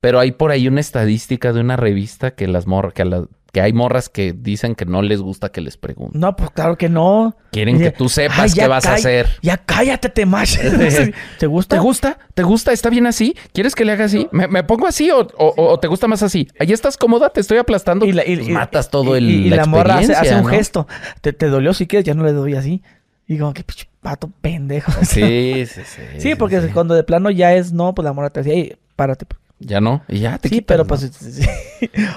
Pero 0.01 0.19
hay 0.19 0.33
por 0.33 0.51
ahí 0.51 0.67
una 0.67 0.81
estadística 0.81 1.53
de 1.53 1.61
una 1.61 1.77
revista 1.77 2.35
que 2.35 2.49
las 2.49 2.67
morras 2.67 2.93
que, 2.93 3.03
a 3.03 3.29
que 3.55 3.61
hay 3.63 3.73
morras 3.73 4.09
que 4.09 4.33
dicen 4.37 4.75
que 4.75 4.85
no 4.85 5.01
les 5.01 5.21
gusta 5.23 5.51
que 5.51 5.61
les 5.61 5.77
pregunten. 5.77 6.21
No, 6.21 6.35
pues 6.35 6.51
claro 6.51 6.77
que 6.77 6.89
no. 6.89 7.37
Quieren 7.53 7.79
Dice, 7.79 7.93
que 7.93 7.97
tú 7.97 8.09
sepas 8.09 8.39
"Ay, 8.41 8.51
qué 8.53 8.67
vas 8.67 8.85
a 8.85 8.95
hacer. 8.95 9.29
Ya 9.43 9.57
cállate, 9.59 10.09
te. 10.09 10.27
¿Te 11.39 11.47
gusta? 11.47 11.77
¿Te 11.77 11.81
gusta? 11.81 12.19
¿Te 12.35 12.43
gusta? 12.43 12.73
¿Está 12.73 12.91
bien 12.91 13.07
así? 13.07 13.37
¿Quieres 13.53 13.75
que 13.77 13.85
le 13.85 13.93
haga 13.93 14.07
así? 14.07 14.27
¿Me, 14.33 14.49
me 14.49 14.65
pongo 14.65 14.87
así 14.89 15.11
o, 15.11 15.21
o- 15.21 15.55
o 15.57 15.79
te 15.79 15.87
gusta 15.87 16.09
más 16.09 16.23
así? 16.25 16.49
Ahí 16.59 16.73
estás 16.73 16.97
cómoda, 16.97 17.31
te 17.31 17.41
estoy 17.41 17.59
aplastando. 17.59 18.05
Y 18.07 18.13
la, 18.13 18.27
y- 18.27 18.37
Pues 18.37 18.49
y- 18.49 18.51
matas 18.53 18.91
todo 18.91 19.15
y- 19.15 19.19
el. 19.19 19.31
Y, 19.31 19.51
la, 19.51 19.67
morra 19.67 19.99
hace, 19.99 20.15
hace 20.15 20.35
un 20.35 20.43
¿no? 20.43 20.49
gesto. 20.49 20.89
Te, 21.21 21.33
te 21.33 21.47
dolió 21.47 21.73
si 21.75 21.87
quieres, 21.87 22.05
ya 22.05 22.15
no 22.15 22.25
le 22.25 22.33
doy 22.33 22.55
así. 22.55 22.83
Y 23.29 23.39
como, 23.39 23.55
pinche 23.55 23.89
pato 24.03 24.31
pendejo. 24.41 24.91
Sí, 25.05 25.65
sí, 25.67 25.81
sí. 25.85 26.03
Sí, 26.19 26.35
porque 26.35 26.61
sí. 26.61 26.69
cuando 26.75 26.95
de 26.95 27.05
plano 27.05 27.31
ya 27.31 27.55
es 27.55 27.73
no, 27.73 27.95
pues 27.95 28.05
la 28.05 28.13
morra 28.13 28.31
te 28.31 28.41
decía, 28.43 28.55
"Ey, 28.55 28.77
párate. 28.97 29.27
Ya 29.65 29.81
no. 29.81 30.03
Y 30.09 30.21
ya 30.21 30.39
te 30.39 30.49
Sí, 30.49 30.57
quitas, 30.57 30.67
pero 30.67 30.85
¿no? 30.85 30.89
pues. 30.89 31.01
sí. 31.19 31.47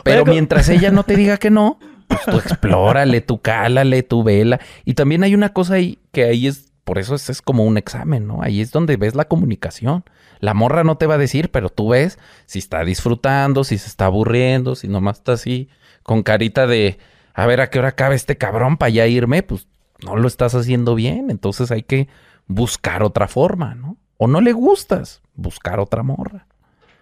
Pero 0.04 0.24
Oye, 0.24 0.32
mientras 0.32 0.70
ella 0.70 0.92
no 0.92 1.04
te 1.04 1.16
diga 1.16 1.38
que 1.38 1.50
no, 1.50 1.80
pues 2.08 2.22
tú 2.26 2.38
explórale, 2.38 3.22
tú 3.22 3.42
cálale, 3.42 4.04
tú 4.04 4.24
vela. 4.24 4.60
Y 4.86 4.94
también 4.96 5.24
hay 5.24 5.34
una 5.36 5.54
cosa 5.54 5.76
ahí 5.76 6.00
que 6.12 6.26
ahí 6.26 6.48
es, 6.48 6.74
por 6.84 7.00
eso 7.00 7.16
es, 7.16 7.30
es 7.30 7.42
como 7.42 7.66
un 7.66 7.78
examen, 7.78 8.28
¿no? 8.28 8.42
Ahí 8.42 8.62
es 8.62 8.72
donde 8.72 8.98
ves 8.98 9.16
la 9.16 9.26
comunicación. 9.26 10.04
La 10.40 10.54
morra 10.54 10.84
no 10.84 10.98
te 10.98 11.08
va 11.08 11.16
a 11.16 11.20
decir, 11.20 11.52
pero 11.52 11.70
tú 11.70 11.90
ves 11.90 12.20
si 12.46 12.60
está 12.60 12.84
disfrutando, 12.86 13.64
si 13.64 13.78
se 13.78 13.88
está 13.88 14.06
aburriendo, 14.06 14.76
si 14.76 14.88
nomás 14.88 15.18
está 15.18 15.34
así, 15.34 15.70
con 16.04 16.24
carita 16.24 16.68
de, 16.68 17.00
a 17.34 17.46
ver 17.48 17.60
a 17.62 17.70
qué 17.70 17.80
hora 17.80 17.90
acaba 17.90 18.14
este 18.16 18.38
cabrón 18.38 18.78
para 18.78 18.90
ya 18.90 19.08
irme, 19.08 19.42
pues 19.44 19.68
no 20.04 20.16
lo 20.16 20.28
estás 20.28 20.54
haciendo 20.54 20.96
bien. 20.96 21.32
Entonces 21.32 21.72
hay 21.72 21.84
que 21.84 22.08
buscar 22.48 23.04
otra 23.04 23.28
forma, 23.28 23.74
¿no? 23.76 23.98
O 24.18 24.28
no 24.28 24.42
le 24.42 24.52
gustas, 24.54 25.22
buscar 25.36 25.80
otra 25.80 26.04
morra. 26.04 26.46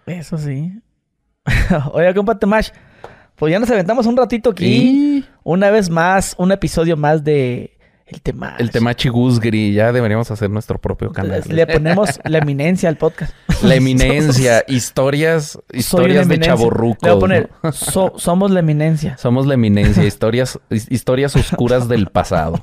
Eso 0.06 0.38
sí. 0.38 0.72
Oiga, 1.92 2.14
compa 2.14 2.38
Temash, 2.38 2.70
Pues 3.36 3.52
ya 3.52 3.58
nos 3.58 3.70
aventamos 3.70 4.06
un 4.06 4.16
ratito 4.16 4.50
aquí. 4.50 4.66
Y 4.66 5.24
Una 5.44 5.70
vez 5.70 5.90
más, 5.90 6.34
un 6.38 6.52
episodio 6.52 6.96
más 6.96 7.22
de 7.24 7.76
El 8.06 8.20
Tema. 8.22 8.54
el 8.58 8.70
Temachi 8.70 9.08
Gusgri, 9.08 9.72
ya 9.72 9.92
deberíamos 9.92 10.30
hacer 10.30 10.48
nuestro 10.50 10.78
propio 10.80 11.12
canal. 11.12 11.42
Le 11.48 11.66
ponemos 11.66 12.20
la 12.24 12.38
eminencia 12.38 12.88
al 12.88 12.96
podcast. 12.96 13.32
La 13.62 13.74
eminencia, 13.76 14.62
historias, 14.68 15.58
historias 15.72 16.28
de 16.28 16.38
chaborrucos. 16.38 17.02
Le 17.02 17.10
voy 17.10 17.16
a 17.16 17.20
poner, 17.20 17.50
¿no? 17.62 17.72
"So- 17.72 18.12
somos 18.16 18.50
la 18.52 18.60
eminencia. 18.60 19.16
Somos 19.18 19.46
la 19.46 19.54
eminencia, 19.54 20.04
historias, 20.04 20.58
his- 20.70 20.90
historias 20.90 21.34
oscuras 21.36 21.88
del 21.88 22.06
pasado. 22.06 22.62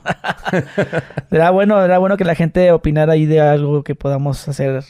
Será 1.30 1.52
bueno, 1.52 1.82
será 1.82 1.98
bueno 1.98 2.16
que 2.18 2.24
la 2.26 2.36
gente 2.36 2.72
opinara 2.72 3.14
ahí 3.14 3.26
de 3.26 3.42
algo 3.42 3.84
que 3.84 3.96
podamos 3.96 4.48
hacer. 4.48 4.84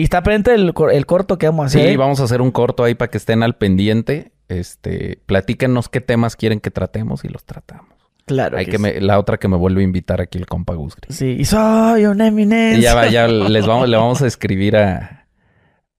Y 0.00 0.04
está 0.04 0.22
presente 0.22 0.54
el, 0.54 0.72
el 0.92 1.06
corto 1.06 1.36
que 1.36 1.46
vamos 1.46 1.64
a 1.64 1.66
hacer. 1.66 1.90
Sí, 1.90 1.96
vamos 1.96 2.20
a 2.20 2.24
hacer 2.24 2.40
un 2.40 2.50
corto 2.50 2.84
ahí 2.84 2.94
para 2.94 3.10
que 3.10 3.18
estén 3.18 3.42
al 3.42 3.56
pendiente. 3.56 4.32
Este, 4.48 5.20
platíquenos 5.26 5.88
qué 5.88 6.00
temas 6.00 6.36
quieren 6.36 6.58
que 6.60 6.70
tratemos 6.70 7.24
y 7.24 7.28
los 7.28 7.44
tratamos. 7.44 7.88
Claro. 8.26 8.56
Hay 8.58 8.64
que 8.64 8.72
que 8.72 8.76
sí. 8.78 8.82
me- 8.82 9.00
la 9.00 9.18
otra 9.18 9.36
que 9.38 9.46
me 9.48 9.56
vuelve 9.56 9.80
a 9.80 9.84
invitar 9.84 10.20
aquí 10.20 10.38
el 10.38 10.46
compa 10.46 10.74
Gusgri. 10.74 11.12
Sí, 11.12 11.36
y 11.38 11.44
soy 11.44 12.06
una 12.06 12.28
eminencia. 12.28 12.78
Y 12.78 12.82
ya 12.82 12.94
va, 12.94 13.08
ya 13.08 13.28
les 13.28 13.66
vamos, 13.66 13.88
le 13.88 13.96
vamos 13.96 14.22
a 14.22 14.26
escribir 14.26 14.76
a, 14.76 15.26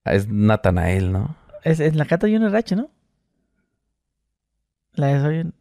a- 0.04 0.14
es 0.14 0.28
Natanael, 0.30 1.12
¿no? 1.12 1.36
Es, 1.64 1.80
es 1.80 1.96
la 1.96 2.06
cata 2.06 2.28
Junior 2.28 2.56
H, 2.56 2.76
¿no? 2.76 2.90
La 4.94 5.08
de 5.08 5.22
soy 5.22 5.38
un- 5.40 5.54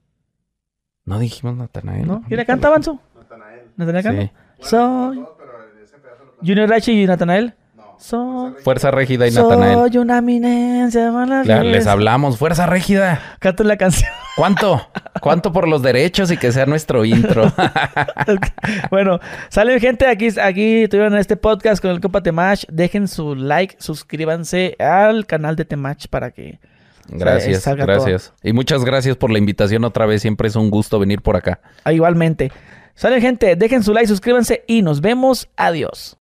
No 1.05 1.19
dijimos 1.19 1.57
Natanael. 1.57 2.07
¿No? 2.07 2.25
¿Y 2.29 2.37
la 2.37 2.45
canta 2.45 2.69
Banzo? 2.71 3.01
Natanael. 3.17 3.61
¿Natanael 3.77 4.05
canta? 4.05 4.23
Sí. 4.23 4.31
Soy 4.69 5.25
pero 5.39 5.53
ese 5.85 5.97
lo 5.99 6.35
Junior 6.47 6.73
H 6.73 6.93
y 6.93 7.07
Natanael. 7.07 7.55
Fuerza 8.63 8.91
Régida 8.91 9.29
y 9.29 9.31
Natanael. 9.31 9.79
soy 9.79 9.99
una 9.99 10.19
eminencia. 10.19 11.13
mala 11.13 11.43
les 11.63 11.87
hablamos. 11.87 12.39
Fuerza 12.39 12.67
Régida. 12.67 13.21
Canta 13.39 13.63
la 13.65 13.77
canción. 13.77 14.11
¿Cuánto? 14.37 14.89
¿Cuánto 15.21 15.53
por 15.53 15.69
los 15.69 15.83
derechos 15.83 16.31
y 16.31 16.37
que 16.37 16.51
sea 16.51 16.67
nuestro 16.67 17.05
intro? 17.05 17.53
bueno, 18.91 19.21
sale 19.51 19.79
gente 19.81 20.07
aquí, 20.07 20.29
aquí 20.41 20.89
tuvieron 20.89 21.17
este 21.19 21.37
podcast 21.37 21.83
con 21.83 21.91
el 21.91 22.01
compa 22.01 22.23
Temach. 22.23 22.65
Dejen 22.69 23.07
su 23.07 23.35
like, 23.35 23.77
suscríbanse 23.79 24.77
al 24.79 25.27
canal 25.27 25.57
de 25.57 25.65
Temach 25.67 26.07
para 26.09 26.31
que 26.31 26.59
Gracias, 27.09 27.65
salga 27.65 27.85
gracias. 27.85 28.33
Y 28.43 28.53
muchas 28.53 28.85
gracias 28.85 29.17
por 29.17 29.31
la 29.31 29.39
invitación 29.39 29.85
otra 29.85 30.07
vez. 30.07 30.23
Siempre 30.23 30.49
es 30.49 30.57
un 30.57 30.71
gusto 30.71 30.99
venir 30.99 31.21
por 31.23 31.37
acá. 31.37 31.61
ah, 31.85 31.93
igualmente. 31.93 32.51
Sale 32.95 33.21
gente, 33.21 33.57
dejen 33.57 33.83
su 33.83 33.93
like, 33.93 34.07
suscríbanse 34.09 34.65
y 34.67 34.83
nos 34.83 35.01
vemos. 35.01 35.49
Adiós. 35.57 36.17